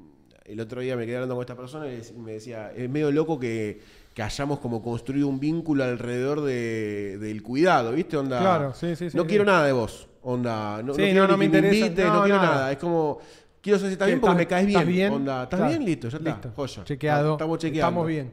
el 0.46 0.60
otro 0.60 0.82
día 0.82 0.96
me 0.96 1.06
quedé 1.06 1.18
hablando 1.18 1.36
con 1.36 1.44
esta 1.44 1.56
persona 1.56 1.88
y 1.88 2.02
me 2.20 2.34
decía, 2.34 2.72
es 2.76 2.90
medio 2.90 3.12
loco 3.12 3.40
que, 3.40 3.82
que 4.16 4.24
hayamos 4.24 4.60
como 4.60 4.82
construido 4.82 5.28
un 5.28 5.42
vínculo 5.42 5.84
alrededor 5.84 6.40
de, 6.42 7.18
del 7.20 7.44
cuidado, 7.44 7.92
viste, 7.92 8.16
onda. 8.16 8.40
Claro, 8.40 8.74
sí, 8.74 8.96
sí, 8.96 9.10
sí, 9.10 9.18
No 9.18 9.28
quiero 9.28 9.44
nada 9.44 9.66
de 9.66 9.74
vos, 9.74 10.08
onda. 10.24 10.78
No, 10.78 10.84
no 10.84 10.94
quiero 10.94 11.24
no, 11.24 11.34
no 11.34 11.38
me 11.38 11.46
interesa, 11.46 11.76
invites, 11.76 12.06
no, 12.06 12.24
quiero 12.24 12.38
nada. 12.38 12.56
nada. 12.56 12.72
Es 12.72 12.78
como, 12.78 13.20
quiero 13.60 13.78
saber 13.78 13.90
si 13.90 13.94
estás 13.94 14.08
bien 14.08 14.22
porque 14.22 14.38
me 14.38 14.48
caes 14.48 14.68
bien. 14.68 14.80
¿estás 14.80 14.88
bien? 14.94 15.12
Onda, 15.12 15.44
¿estás 15.44 15.58
Claro. 15.60 15.70
bien? 15.74 15.86
Listo, 15.86 16.08
ya 16.08 16.18
está. 16.18 16.30
Listo. 16.30 16.52
Joya. 16.56 16.84
Chequeado. 16.86 17.32
Estamos 17.34 17.60
chequeando. 17.60 17.88
Estamos 17.88 18.08
bien. 18.08 18.32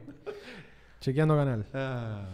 Chequeando 1.01 1.35
canal. 1.35 1.65
Ah. 1.73 2.27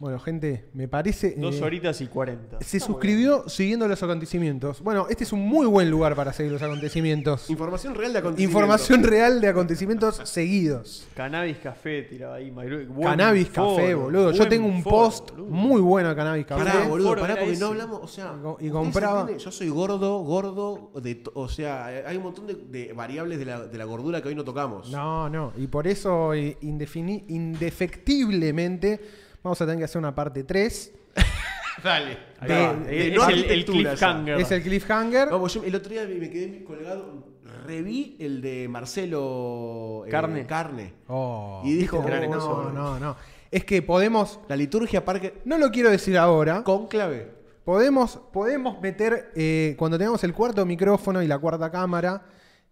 Bueno, 0.00 0.20
gente, 0.20 0.68
me 0.74 0.86
parece. 0.86 1.34
Dos 1.36 1.56
eh, 1.56 1.64
horitas 1.64 2.00
y 2.00 2.06
cuarenta. 2.06 2.58
Se 2.60 2.78
suscribió 2.78 3.48
siguiendo 3.48 3.88
los 3.88 4.00
acontecimientos. 4.00 4.80
Bueno, 4.80 5.08
este 5.10 5.24
es 5.24 5.32
un 5.32 5.40
muy 5.40 5.66
buen 5.66 5.90
lugar 5.90 6.14
para 6.14 6.32
seguir 6.32 6.52
los 6.52 6.62
acontecimientos. 6.62 7.50
Información 7.50 7.96
real 7.96 8.12
de 8.12 8.20
acontecimientos. 8.20 8.60
Información 8.60 9.02
real 9.02 9.40
de 9.40 9.48
acontecimientos 9.48 10.20
seguidos. 10.24 11.04
Cannabis 11.16 11.56
Café 11.58 12.02
tiraba 12.02 12.36
ahí. 12.36 12.54
Cannabis 13.02 13.48
foro, 13.48 13.74
Café, 13.76 13.94
boludo. 13.96 14.30
Yo 14.30 14.46
tengo 14.48 14.68
un 14.68 14.84
foro, 14.84 14.96
post 14.96 15.30
boludo. 15.32 15.50
muy 15.50 15.80
bueno 15.80 16.10
de 16.10 16.14
Cannabis 16.14 16.46
Café. 16.46 16.64
Pará, 16.64 16.86
boludo, 16.86 17.16
pará, 17.16 17.34
porque 17.34 17.50
ese. 17.54 17.60
no 17.60 17.66
hablamos, 17.66 18.00
o 18.00 18.06
sea, 18.06 18.36
Y 18.60 18.70
compraba- 18.70 19.36
Yo 19.36 19.50
soy 19.50 19.68
gordo, 19.68 20.20
gordo, 20.20 20.92
de, 21.02 21.24
o 21.34 21.48
sea, 21.48 21.86
hay 22.06 22.16
un 22.16 22.22
montón 22.22 22.46
de, 22.46 22.54
de 22.54 22.92
variables 22.92 23.40
de 23.40 23.46
la, 23.46 23.66
de 23.66 23.76
la 23.76 23.84
gordura 23.84 24.22
que 24.22 24.28
hoy 24.28 24.36
no 24.36 24.44
tocamos. 24.44 24.90
No, 24.92 25.28
no. 25.28 25.52
Y 25.56 25.66
por 25.66 25.88
eso, 25.88 26.34
eh, 26.34 26.56
indefini- 26.62 27.24
indefectiblemente, 27.26 29.00
vamos 29.42 29.60
a 29.60 29.64
tener 29.66 29.78
que 29.78 29.84
hacer 29.84 29.98
una 29.98 30.14
parte 30.14 30.44
3. 30.44 30.92
Dale. 31.84 32.18
De- 32.46 33.08
es 33.08 33.14
no 33.16 33.28
el, 33.28 33.44
el 33.44 33.64
cliffhanger. 33.64 34.40
Es 34.40 34.50
el 34.50 34.62
cliffhanger. 34.62 35.28
Vamos, 35.30 35.54
yo 35.54 35.62
el 35.64 35.74
otro 35.74 35.90
día 35.92 36.06
me 36.06 36.28
quedé 36.28 36.64
colgado, 36.64 37.24
reví 37.66 38.16
el 38.18 38.40
de 38.42 38.68
Marcelo 38.68 40.04
eh, 40.06 40.10
Carne. 40.10 40.46
Carne. 40.46 40.94
Oh, 41.06 41.62
Y 41.64 41.74
dijo, 41.74 42.02
gran 42.02 42.28
no, 42.30 42.70
no, 42.72 42.98
no. 42.98 43.16
Es 43.50 43.64
que 43.64 43.80
podemos. 43.82 44.40
La 44.48 44.56
liturgia 44.56 45.04
parque 45.04 45.34
No 45.44 45.56
lo 45.56 45.70
quiero 45.70 45.90
decir 45.90 46.18
ahora. 46.18 46.62
cónclave. 46.64 47.38
Podemos, 47.64 48.18
podemos 48.32 48.80
meter, 48.80 49.30
eh, 49.36 49.74
cuando 49.78 49.98
tengamos 49.98 50.24
el 50.24 50.32
cuarto 50.32 50.64
micrófono 50.66 51.22
y 51.22 51.26
la 51.28 51.38
cuarta 51.38 51.70
cámara, 51.70 52.24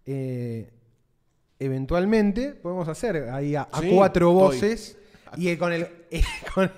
eh, 0.07 0.71
eventualmente 1.59 2.53
podemos 2.55 2.89
hacer 2.89 3.29
ahí 3.31 3.55
a, 3.55 3.63
a 3.71 3.81
Sí, 3.81 3.91
cuatro 3.95 4.51
estoy. 4.53 4.59
Y 5.37 5.57
con 5.57 5.73
el 5.73 5.87
con- 6.55 6.71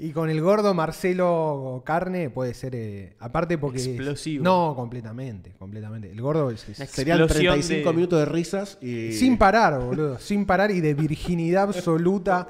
y 0.00 0.12
con 0.12 0.30
el 0.30 0.40
gordo 0.40 0.74
Marcelo 0.74 1.82
Carne 1.84 2.30
puede 2.30 2.54
ser 2.54 2.74
eh, 2.76 3.16
aparte 3.18 3.58
porque 3.58 3.78
es- 3.78 3.86
Explosivo. 3.88 4.44
no 4.44 4.74
completamente 4.76 5.52
completamente. 5.58 6.10
El 6.10 6.20
gordo 6.20 6.50
es- 6.50 6.60
Serían 6.60 7.20
Explosión 7.20 7.54
35 7.54 7.90
de- 7.90 7.96
minutos 7.96 8.18
de 8.20 8.24
risas 8.26 8.78
y... 8.80 9.12
sin 9.12 9.36
parar 9.38 9.80
boludo 9.80 10.18
sin 10.20 10.46
parar 10.46 10.70
y 10.70 10.80
de 10.80 10.94
virginidad 10.94 11.64
absoluta. 11.64 12.46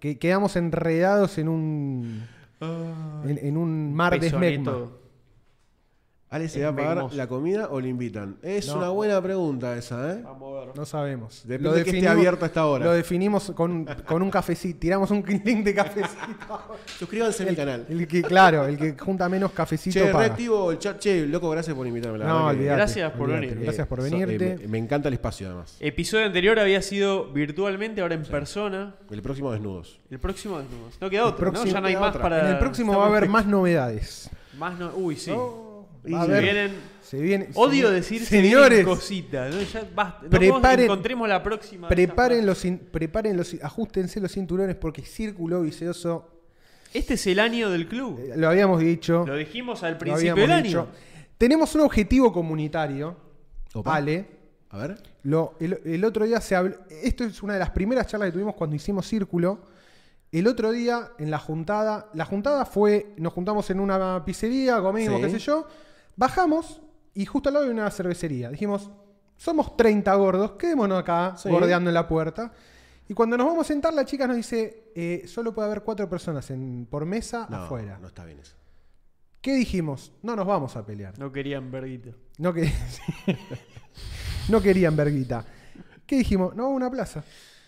Que 0.00 0.16
quedamos 0.18 0.54
enredados 0.56 1.38
en 1.38 1.48
un 1.48 2.22
en, 2.60 3.38
en 3.42 3.56
un 3.56 3.94
mar 3.94 4.18
de 4.18 4.26
esmegma. 4.28 4.72
Pesoneto. 4.72 4.97
Ale, 6.30 6.46
¿se 6.50 6.62
va 6.62 6.68
a 6.68 6.76
pagar 6.76 7.14
la 7.14 7.26
comida 7.26 7.68
o 7.70 7.80
le 7.80 7.88
invitan? 7.88 8.36
Es 8.42 8.66
No. 8.68 8.76
una 8.76 8.88
buena 8.90 9.22
pregunta 9.22 9.74
esa, 9.78 10.12
¿eh? 10.12 10.20
Vamos 10.22 10.56
a 10.62 10.66
ver. 10.66 10.76
No 10.76 10.84
sabemos. 10.84 11.42
Depende 11.46 11.78
de 11.78 11.84
que 11.84 11.90
esté 11.96 12.06
abierto 12.08 12.44
a 12.44 12.48
esta 12.48 12.66
hora. 12.66 12.84
Lo 12.84 12.92
definimos 12.92 13.50
con, 13.52 13.86
con 14.04 14.20
un 14.20 14.30
cafecito. 14.30 14.78
Tiramos 14.78 15.10
un 15.10 15.24
link 15.44 15.64
de 15.64 15.74
cafecito. 15.74 16.10
Suscríbanse 16.98 17.44
a 17.44 17.46
mi 17.46 17.56
canal. 17.56 17.86
El 17.88 18.06
que, 18.06 18.22
claro, 18.22 18.66
el 18.66 18.76
que 18.76 18.94
junta 18.98 19.26
menos 19.30 19.52
cafecito 19.52 19.94
Che, 19.98 20.06
paga. 20.12 20.18
reactivo 20.26 20.70
el 20.70 20.78
chat. 20.78 20.98
Che, 20.98 21.26
loco, 21.26 21.48
gracias 21.48 21.74
por 21.74 21.86
invitarme. 21.86 22.18
La 22.18 22.26
No, 22.26 22.46
olvidate. 22.48 22.76
Gracias 22.76 23.10
por 23.12 23.22
olvidate. 23.22 23.46
venir. 23.46 23.64
Gracias 23.64 23.86
por 23.86 24.02
venirte. 24.02 24.46
eh, 24.52 24.58
me, 24.62 24.68
me 24.68 24.78
encanta 24.78 25.08
el 25.08 25.14
espacio, 25.14 25.46
además. 25.46 25.76
Episodio 25.80 26.26
anterior 26.26 26.58
había 26.58 26.82
sido 26.82 27.32
virtualmente, 27.32 28.02
ahora 28.02 28.14
en 28.16 28.24
persona. 28.24 28.96
El 29.10 29.22
próximo 29.22 29.50
desnudos. 29.50 29.98
El 30.10 30.18
próximo 30.18 30.58
desnudos. 30.58 30.98
No 31.00 31.08
queda 31.08 31.24
otro, 31.24 31.52
¿no? 31.52 31.64
Ya 31.64 31.80
no 31.80 31.86
hay 31.86 31.96
más 31.96 32.10
otra. 32.10 32.20
para. 32.22 32.40
en 32.40 32.46
el 32.48 32.58
próximo 32.58 32.98
va 32.98 33.04
a 33.06 33.08
haber 33.08 33.30
más 33.30 33.46
novedades. 33.46 34.28
Más 34.58 34.78
no. 34.78 34.90
Uy, 34.94 35.16
sí. 35.16 35.32
Va 36.14 36.22
a 36.22 36.26
se 36.26 36.40
Vienen- 36.40 36.72
Se 37.00 37.20
viene, 37.20 37.48
Odio 37.54 37.88
se- 37.88 37.94
decir 37.94 38.24
señores, 38.26 38.84
cositas. 38.84 39.54
¿no? 39.54 39.60
Ya 39.62 39.88
basta. 39.94 40.24
No 40.24 40.30
Preparen- 40.30 40.80
encontremos 40.84 41.28
la 41.28 41.42
próxima. 41.42 41.88
preparen 41.88 42.44
los, 42.44 42.64
cin- 42.64 42.78
preparen 42.78 43.36
los, 43.36 43.56
ajustense 43.62 44.20
los 44.20 44.32
cinturones 44.32 44.76
porque 44.76 45.02
Círculo 45.02 45.62
Vicioso, 45.62 46.30
Este 46.92 47.14
es 47.14 47.26
el 47.26 47.38
año 47.40 47.70
del 47.70 47.88
club. 47.88 48.18
eh, 48.20 48.32
lo 48.36 48.48
habíamos 48.48 48.80
dicho. 48.80 49.24
Lo 49.26 49.36
dijimos 49.36 49.82
al 49.82 49.96
principio 49.96 50.34
del 50.46 50.62
dicho. 50.62 50.80
año. 50.80 50.88
Tenemos 51.38 51.74
un 51.74 51.82
objetivo 51.82 52.32
comunitario. 52.32 53.16
Opa. 53.74 53.96
Ale. 53.96 54.26
A 54.70 54.78
ver. 54.78 54.98
Lo- 55.22 55.54
el, 55.60 55.80
el 55.84 56.04
otro 56.04 56.26
día 56.26 56.40
se 56.42 56.56
habló. 56.56 56.76
Esto 56.90 57.24
es 57.24 57.42
una 57.42 57.54
de 57.54 57.58
las 57.60 57.70
primeras 57.70 58.06
charlas 58.06 58.28
que 58.28 58.32
tuvimos 58.32 58.54
cuando 58.54 58.76
hicimos 58.76 59.06
Círculo. 59.06 59.60
El 60.30 60.46
otro 60.46 60.72
día 60.72 61.12
en 61.18 61.30
la 61.30 61.38
juntada. 61.38 62.10
La 62.12 62.26
juntada 62.26 62.66
fue. 62.66 63.14
Nos 63.16 63.32
juntamos 63.32 63.70
en 63.70 63.80
una 63.80 64.22
pizzería, 64.26 64.78
comimos, 64.82 65.16
Sí. 65.20 65.22
qué 65.24 65.30
sé 65.30 65.38
yo. 65.38 65.66
Bajamos 66.18 66.82
y 67.14 67.24
justo 67.26 67.48
al 67.48 67.54
lado 67.54 67.66
había 67.66 67.80
una 67.80 67.90
cervecería. 67.92 68.50
Dijimos, 68.50 68.90
somos 69.36 69.76
30 69.76 70.12
gordos, 70.16 70.52
quedémonos 70.52 70.98
acá, 70.98 71.34
Sí. 71.36 71.48
gordeando 71.48 71.88
en 71.90 71.94
la 71.94 72.08
puerta. 72.08 72.52
Y 73.08 73.14
cuando 73.14 73.36
nos 73.38 73.46
vamos 73.46 73.64
a 73.64 73.68
sentar, 73.68 73.94
la 73.94 74.04
chica 74.04 74.26
nos 74.26 74.36
dice: 74.36 74.90
eh, 74.96 75.22
solo 75.28 75.54
puede 75.54 75.66
haber 75.68 75.82
cuatro 75.82 76.08
personas 76.10 76.50
en, 76.50 76.86
por 76.90 77.06
mesa 77.06 77.46
No, 77.48 77.58
afuera. 77.58 77.98
no 78.00 78.08
está 78.08 78.24
bien 78.24 78.40
eso. 78.40 78.56
¿Qué 79.40 79.54
dijimos? 79.54 80.12
No 80.22 80.34
nos 80.34 80.44
vamos 80.46 80.74
a 80.76 80.84
pelear. 80.84 81.16
No 81.20 81.30
querían 81.30 81.70
verguito. 81.70 82.10
No, 82.38 82.52
que... 82.52 82.70
no 84.48 84.60
querían 84.60 84.96
verguita. 84.96 85.44
¿Qué 86.06 86.16
dijimos? 86.16 86.54
No, 86.56 86.68
una 86.70 86.90
plaza. 86.90 87.22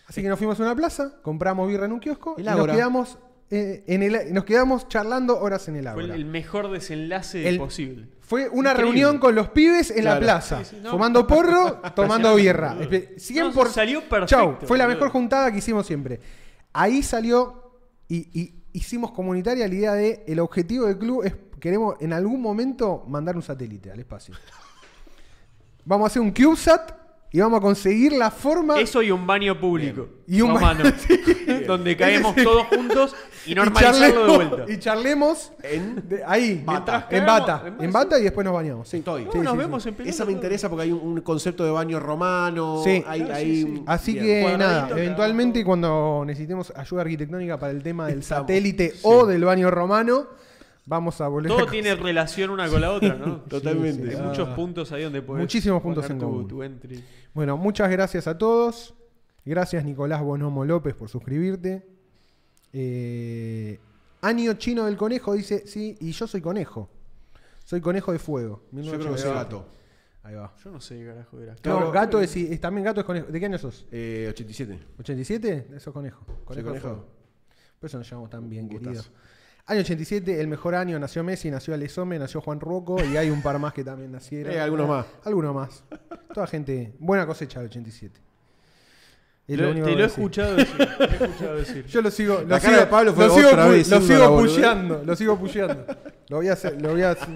Así 0.07 0.21
que 0.21 0.27
nos 0.27 0.37
fuimos 0.37 0.59
a 0.59 0.63
una 0.63 0.75
plaza, 0.75 1.21
compramos 1.21 1.69
birra 1.69 1.85
en 1.85 1.93
un 1.93 1.99
kiosco 2.01 2.35
El 2.37 2.43
y 2.43 2.45
nos 2.47 2.55
Ágora. 2.57 2.73
quedamos, 2.75 3.17
eh, 3.49 3.83
en 3.87 4.03
el, 4.03 4.33
nos 4.33 4.43
quedamos 4.43 4.89
charlando 4.89 5.39
horas 5.39 5.67
en 5.69 5.77
el 5.77 5.83
Fue 5.83 5.91
agua. 5.91 6.03
el, 6.03 6.11
el 6.11 6.25
mejor 6.25 6.69
desenlace 6.69 7.47
El- 7.47 7.57
posible. 7.57 8.09
Fue 8.31 8.47
una 8.47 8.69
Increíble. 8.71 8.81
reunión 9.01 9.19
con 9.19 9.35
los 9.35 9.49
pibes 9.49 9.91
en 9.91 10.05
la 10.05 10.17
plaza, 10.17 10.63
Sí, 10.63 10.75
sí, 10.77 10.81
no. 10.81 10.91
fumando 10.91 11.27
porro, 11.27 11.81
tomando 11.93 12.33
birra. 12.37 12.75
boludo. 12.75 12.89
Espe- 12.89 13.19
100 13.19 13.47
No, 13.47 13.51
por... 13.53 13.67
salió 13.69 13.99
perfecto, 14.07 14.25
Chau, 14.27 14.57
fue 14.65 14.77
la 14.77 14.87
mejor 14.87 15.09
juntada 15.09 15.51
que 15.51 15.57
hicimos 15.57 15.85
siempre. 15.85 16.21
Ahí 16.71 17.03
salió 17.03 17.73
y, 18.07 18.29
y 18.39 18.63
hicimos 18.71 19.11
comunitaria 19.11 19.67
la 19.67 19.75
idea 19.75 19.93
de 19.95 20.23
el 20.25 20.39
objetivo 20.39 20.85
del 20.85 20.97
club 20.97 21.25
es 21.25 21.35
queremos 21.59 21.95
en 21.99 22.13
algún 22.13 22.41
momento 22.41 23.03
mandar 23.05 23.35
un 23.35 23.43
satélite 23.43 23.91
al 23.91 23.99
espacio. 23.99 24.33
Vamos 25.83 26.05
a 26.05 26.07
hacer 26.07 26.21
un 26.21 26.31
CubeSat 26.31 26.91
y 27.33 27.39
vamos 27.39 27.59
a 27.59 27.61
conseguir 27.61 28.11
la 28.11 28.29
forma 28.29 28.77
Eso 28.79 29.01
y 29.01 29.09
un 29.09 29.25
baño 29.25 29.57
público. 29.59 30.07
Y 30.27 30.41
un 30.41 30.53
baño-. 30.53 30.83
Donde 31.67 31.95
caemos 31.95 32.35
todos 32.35 32.67
juntos 32.67 33.15
y 33.45 33.53
y 33.53 33.55
normalizarlo 33.55 33.99
de 33.99 34.11
charlemos- 34.13 34.35
vuelta. 34.49 34.71
Y 34.73 34.79
charlemos 34.79 35.51
En 35.63 36.09
de- 36.09 36.23
ahí, 36.25 36.61
Bata. 36.65 37.07
en 37.09 37.25
bata, 37.25 37.63
en 37.79 37.85
en 37.85 37.91
bata. 37.91 38.19
y 38.19 38.23
después 38.23 38.43
nos 38.43 38.53
bañamos. 38.53 38.87
Sí. 38.89 38.97
Estoy. 38.97 39.25
No, 39.25 39.31
Sí, 39.31 39.37
nos 39.39 39.53
sí, 39.53 39.57
vemos 39.57 39.83
sí. 39.83 39.89
en. 39.97 40.07
Esa 40.07 40.25
me 40.25 40.31
interesa 40.33 40.69
porque 40.69 40.83
hay 40.83 40.91
un, 40.91 40.99
un 40.99 41.21
concepto 41.21 41.63
de 41.63 41.71
baño 41.71 41.99
romano. 41.99 42.81
Sí. 42.83 43.03
hay, 43.07 43.21
Ah, 43.21 43.25
sí, 43.27 43.31
hay- 43.31 43.61
sí. 43.63 43.83
Así 43.87 44.13
Bien. 44.19 44.47
que 44.51 44.57
nada, 44.57 44.89
eventualmente 44.91 45.63
cuando 45.63 46.23
necesitemos 46.25 46.73
ayuda 46.75 47.01
arquitectónica 47.01 47.57
para 47.57 47.71
el 47.71 47.81
tema 47.81 48.07
del 48.07 48.19
Estamos. 48.19 48.41
satélite 48.43 48.93
o 49.03 49.25
del 49.25 49.43
baño 49.45 49.71
romano, 49.71 50.27
vamos 50.85 51.21
a 51.21 51.27
volver 51.29 51.49
Todo 51.51 51.67
a 51.67 51.71
tiene 51.71 51.95
relación 51.95 52.49
una 52.49 52.67
con 52.67 52.81
la 52.81 52.91
otra, 52.91 53.15
¿no? 53.15 53.35
Totalmente. 53.49 54.09
Hay 54.09 54.15
sí. 54.17 54.21
muchos 54.21 54.49
Ah. 54.49 54.55
puntos 54.55 54.91
ahí 54.91 55.03
donde 55.03 55.21
puedes. 55.21 55.41
Muchísimos 55.41 55.81
puntos 55.81 56.03
poner 56.03 56.11
en 56.15 56.19
tu, 56.19 56.25
común. 56.25 56.47
tu 56.47 56.63
entry. 56.63 57.03
Bueno, 57.33 57.57
muchas 57.57 57.89
gracias 57.89 58.27
a 58.27 58.37
todos. 58.37 58.93
Gracias 59.45 59.83
Nicolás 59.83 60.21
Bonomo 60.21 60.65
López 60.65 60.93
por 60.93 61.09
suscribirte. 61.09 61.87
Eh, 62.73 63.79
Año 64.21 64.53
Chino 64.53 64.85
del 64.85 64.97
Conejo 64.97 65.33
dice, 65.33 65.65
sí, 65.65 65.97
y 65.99 66.11
yo 66.11 66.27
soy 66.27 66.41
conejo. 66.41 66.89
Soy 67.65 67.81
conejo 67.81 68.11
de 68.11 68.19
fuego. 68.19 68.61
Yo 68.71 68.81
creo 68.81 68.83
que 68.83 68.97
1987. 69.07 69.21
soy 69.23 69.33
gato. 69.33 69.67
Ahí 70.23 70.35
va. 70.35 70.53
Yo 70.63 70.71
no 70.71 70.79
sé 70.79 70.99
qué 70.99 71.05
carajo 71.07 71.39
era. 71.39 71.53
No, 71.53 71.59
Claro. 71.61 71.91
gato 71.91 72.21
es, 72.21 72.35
es- 72.35 72.61
también 72.61 72.85
gato 72.85 72.99
es 73.01 73.05
conejo. 73.05 73.27
¿De 73.31 73.39
qué 73.39 73.45
año 73.47 73.57
sos? 73.57 73.87
Eh, 73.91 74.27
87. 74.29 74.79
¿87? 74.99 75.75
Eso 75.75 75.89
es 75.89 75.93
conejo. 75.93 76.23
Conejo 76.45 76.53
de 76.55 76.63
conejo. 76.63 76.87
fuego. 76.87 77.07
Por 77.79 77.87
eso 77.89 77.97
nos 77.97 78.07
llevamos 78.07 78.29
tan 78.29 78.47
bien, 78.47 78.69
querido. 78.69 79.01
Año 79.71 79.79
87, 79.79 80.41
el 80.41 80.49
mejor 80.49 80.75
año, 80.75 80.99
nació 80.99 81.23
Messi, 81.23 81.49
nació 81.49 81.73
Alesome, 81.73 82.19
nació 82.19 82.41
Juan 82.41 82.59
Ruoco 82.59 83.01
y 83.01 83.15
hay 83.15 83.29
un 83.29 83.41
par 83.41 83.57
más 83.57 83.71
que 83.71 83.85
también 83.85 84.11
nacieron. 84.11 84.51
Eh, 84.53 84.59
algunos 84.59 84.85
más. 84.85 85.05
Algunos 85.23 85.55
más. 85.55 85.83
Toda 86.33 86.45
gente, 86.45 86.93
buena 86.99 87.25
cosecha 87.25 87.61
de 87.61 87.67
87. 87.67 88.19
Es 89.47 89.57
Lo- 89.57 89.71
único 89.71 89.85
te 89.85 89.95
lo 89.95 90.03
he 90.03 90.07
escuchado 90.07 90.55
decir. 90.57 90.75
Te 90.77 90.83
he 90.83 91.25
escuchado 91.25 91.55
decir. 91.55 91.85
Yo 91.85 92.01
lo 92.01 92.11
sigo, 92.11 92.41
lo 92.41 92.47
La 92.47 92.59
cara 92.59 92.73
sigo, 92.73 92.79
de 92.81 92.87
Pablo 92.87 93.13
fue 93.13 93.27
lo 93.27 93.33
sigo, 93.33 93.47
otra 93.47 93.67
vez 93.67 93.87
lo 93.89 94.01
sigo 94.01 94.39
pusheando, 94.39 95.03
lo 95.05 95.15
sigo 95.15 95.39
pusheando. 95.39 95.85
Lo 96.27 96.37
voy 96.37 96.49
a 96.49 96.53
hacer, 96.53 96.81
lo 96.81 96.89
voy 96.91 97.03
a 97.03 97.11
hacer. 97.11 97.29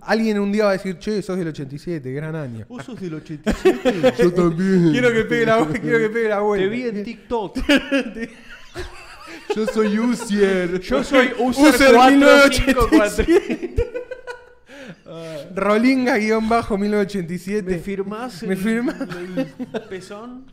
Alguien 0.00 0.40
un 0.40 0.52
día 0.52 0.64
va 0.64 0.70
a 0.70 0.72
decir, 0.74 0.98
che, 0.98 1.20
sos 1.20 1.36
del 1.36 1.48
87, 1.48 2.10
gran 2.10 2.34
año. 2.36 2.64
Vos 2.70 2.84
sos 2.84 2.98
del 2.98 3.12
87. 3.16 4.14
Yo 4.18 4.32
también. 4.32 4.92
Quiero 4.92 5.12
que 5.12 5.24
pegue 5.24 5.44
la, 5.44 5.66
quiero 5.66 5.98
que 5.98 6.08
pegue 6.08 6.28
la 6.30 6.40
vuelta. 6.40 6.64
Te 6.64 6.70
vi 6.70 6.82
en 6.84 7.04
TikTok. 7.04 7.58
Yo 9.54 9.66
soy 9.66 9.98
Usier. 9.98 10.80
Yo 10.80 11.04
soy 11.04 11.32
User 11.38 11.74
User 11.74 11.92
1987. 11.92 13.92
454. 15.06 15.54
Rolinga-1987. 15.54 17.62
¿Me 17.64 17.78
firmás 17.78 18.42
¿Me 18.42 18.54
el, 18.54 18.58
firma? 18.58 18.94
el 19.72 19.82
pezón? 19.88 20.46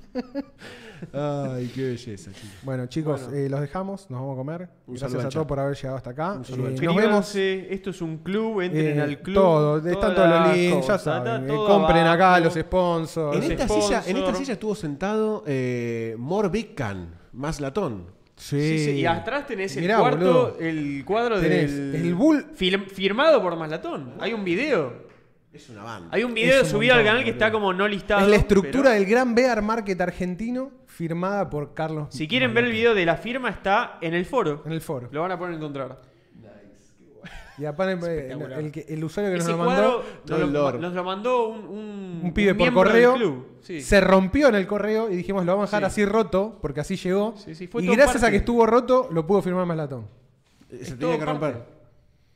Ay, 1.12 1.70
qué 1.76 1.88
belleza, 1.90 2.32
chicos. 2.32 2.50
Bueno, 2.64 2.86
chicos, 2.88 3.22
Bueno. 3.24 3.38
eh, 3.38 3.50
los 3.50 3.60
dejamos, 3.62 4.10
nos 4.10 4.22
vamos 4.22 4.36
a 4.36 4.38
comer. 4.38 4.62
Un 4.88 4.94
Gracias 4.96 5.12
saludo 5.12 5.28
a 5.28 5.32
todos 5.32 5.48
por 5.48 5.60
haber 5.60 5.76
llegado 5.76 5.98
hasta 5.98 6.12
acá. 6.12 6.32
Un 6.34 6.44
Eh, 6.46 6.76
nos 6.82 6.96
vemos. 6.96 7.36
Esto 7.36 7.90
es 7.90 8.02
un 8.02 8.20
club, 8.20 8.62
entren 8.62 9.00
eh, 9.00 9.02
al 9.02 9.22
club. 9.22 9.36
todo, 9.36 9.78
están 9.86 10.16
todos 10.16 10.30
los 10.30 10.56
links, 10.58 10.88
ya 10.88 10.98
saben. 10.98 11.42
está 11.44 11.54
eh, 11.54 11.58
compren 11.68 12.08
acá 12.08 12.40
los 12.40 12.54
sponsors. 12.54 13.36
En 13.36 13.42
Los 13.42 13.52
esta, 13.52 13.68
silla, 13.68 13.98
en 14.06 14.08
esta 14.08 14.12
sponsor. 14.20 14.36
silla 14.38 14.54
estuvo 14.54 14.76
sentado 14.76 15.44
eh, 15.46 16.16
Can, 16.76 17.16
más 17.34 17.60
latón. 17.60 18.06
Sí. 18.36 18.60
Sí, 18.60 18.86
sí, 18.86 18.92
Y 18.92 19.06
atrás 19.06 19.46
tenés 19.46 19.76
el 19.78 19.88
cuarto, 19.96 20.18
boludo. 20.26 20.58
el 20.60 21.04
cuadro 21.06 21.40
Tenés 21.40 21.76
del. 21.76 21.96
el 21.96 22.16
bull- 22.16 22.48
firmado 22.56 23.42
por 23.42 23.56
Maslatón. 23.56 24.16
Hay 24.20 24.34
un 24.34 24.44
video. 24.44 25.04
Es 25.54 25.70
una 25.70 25.84
banda. 25.84 26.10
Hay 26.12 26.24
un 26.24 26.34
video 26.34 26.62
Es 26.62 26.64
un 26.64 26.70
subido 26.80 26.94
al 26.94 27.00
montón, 27.02 27.12
canal 27.12 27.24
que 27.26 27.32
boludo. 27.32 27.46
está 27.46 27.52
como 27.52 27.74
no 27.74 27.88
listado. 27.88 28.22
Es 28.22 28.28
la 28.28 28.36
estructura 28.38 28.84
pero- 28.86 28.96
del 28.96 29.06
gran 29.06 29.36
Bear 29.36 29.62
Market 29.62 30.02
argentino 30.02 30.72
firmada 30.88 31.48
por 31.50 31.74
Carlos. 31.76 32.08
Si 32.12 32.28
quieren 32.28 32.54
ver 32.56 32.66
el 32.66 32.72
video 32.72 32.96
de 32.96 33.06
la 33.06 33.18
firma, 33.18 33.50
está 33.50 33.98
en 34.02 34.14
el 34.16 34.26
foro. 34.26 34.64
En 34.66 34.72
el 34.72 34.82
foro. 34.82 35.10
Lo 35.12 35.22
van 35.22 35.32
a 35.32 35.38
poder 35.38 35.54
encontrar. 35.54 36.02
Y 37.58 37.66
aparte, 37.66 38.00
eh, 38.08 38.86
el, 38.88 39.04
usuario 39.04 39.32
que 39.32 39.38
nos 39.38 39.48
lo 39.48 39.58
mandó, 39.58 40.04
nos 40.28 40.40
lo, 40.40 40.48
lore. 40.48 40.80
nos 40.80 40.94
lo 40.94 41.04
mandó 41.04 41.50
un, 41.50 41.66
un, 41.68 42.22
un 42.24 42.34
pibe 42.34 42.56
por 42.56 42.74
correo, 42.74 43.14
club. 43.16 43.48
Sí. 43.62 43.80
se 43.82 44.02
rompió 44.02 44.48
en 44.48 44.56
el 44.56 44.66
correo 44.66 45.10
y 45.12 45.16
dijimos, 45.16 45.46
lo 45.46 45.54
vamos 45.56 45.72
a 45.72 45.78
dejar 45.78 45.92
Sí. 45.92 46.02
así 46.02 46.06
roto, 46.12 46.58
porque 46.62 46.80
así 46.80 46.96
llegó. 46.96 47.36
Sí, 47.38 47.54
sí, 47.54 47.68
fue 47.68 47.84
y 47.84 47.88
gracias 47.88 48.24
a 48.24 48.32
que 48.32 48.38
estuvo 48.38 48.66
roto, 48.66 49.08
lo 49.12 49.28
pudo 49.28 49.42
firmar. 49.44 49.68
Eh, 50.72 50.78
Es 50.82 50.88
se 50.88 50.96
tenía 50.96 51.20
que 51.20 51.26
parte. 51.26 51.32
romper. 51.52 51.66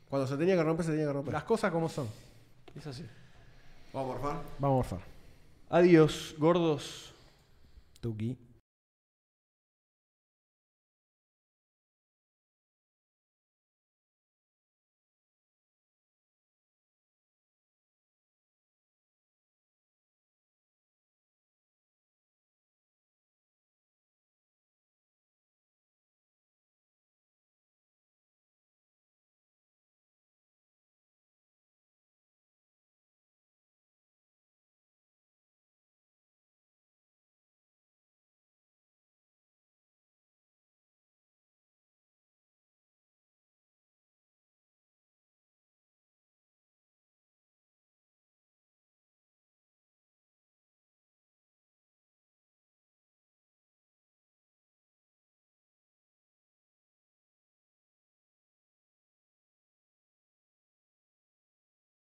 Cuando 0.08 0.26
se 0.28 0.36
tenía 0.36 0.54
que 0.56 0.62
romper, 0.62 0.86
se 0.86 0.92
tenía 0.92 1.06
que 1.06 1.12
romper. 1.12 1.32
Las 1.34 1.44
cosas 1.44 1.72
como 1.72 1.88
son. 1.88 2.06
Es 2.76 2.86
así. 2.86 3.04
Vamos 3.92 4.10
a 4.10 4.18
morfar. 4.20 4.42
Vamos 4.58 4.86
a 4.86 4.94
morfar. 4.94 5.08
Adiós, 5.70 6.34
gordos. 6.38 7.12
Tuki. 8.00 8.36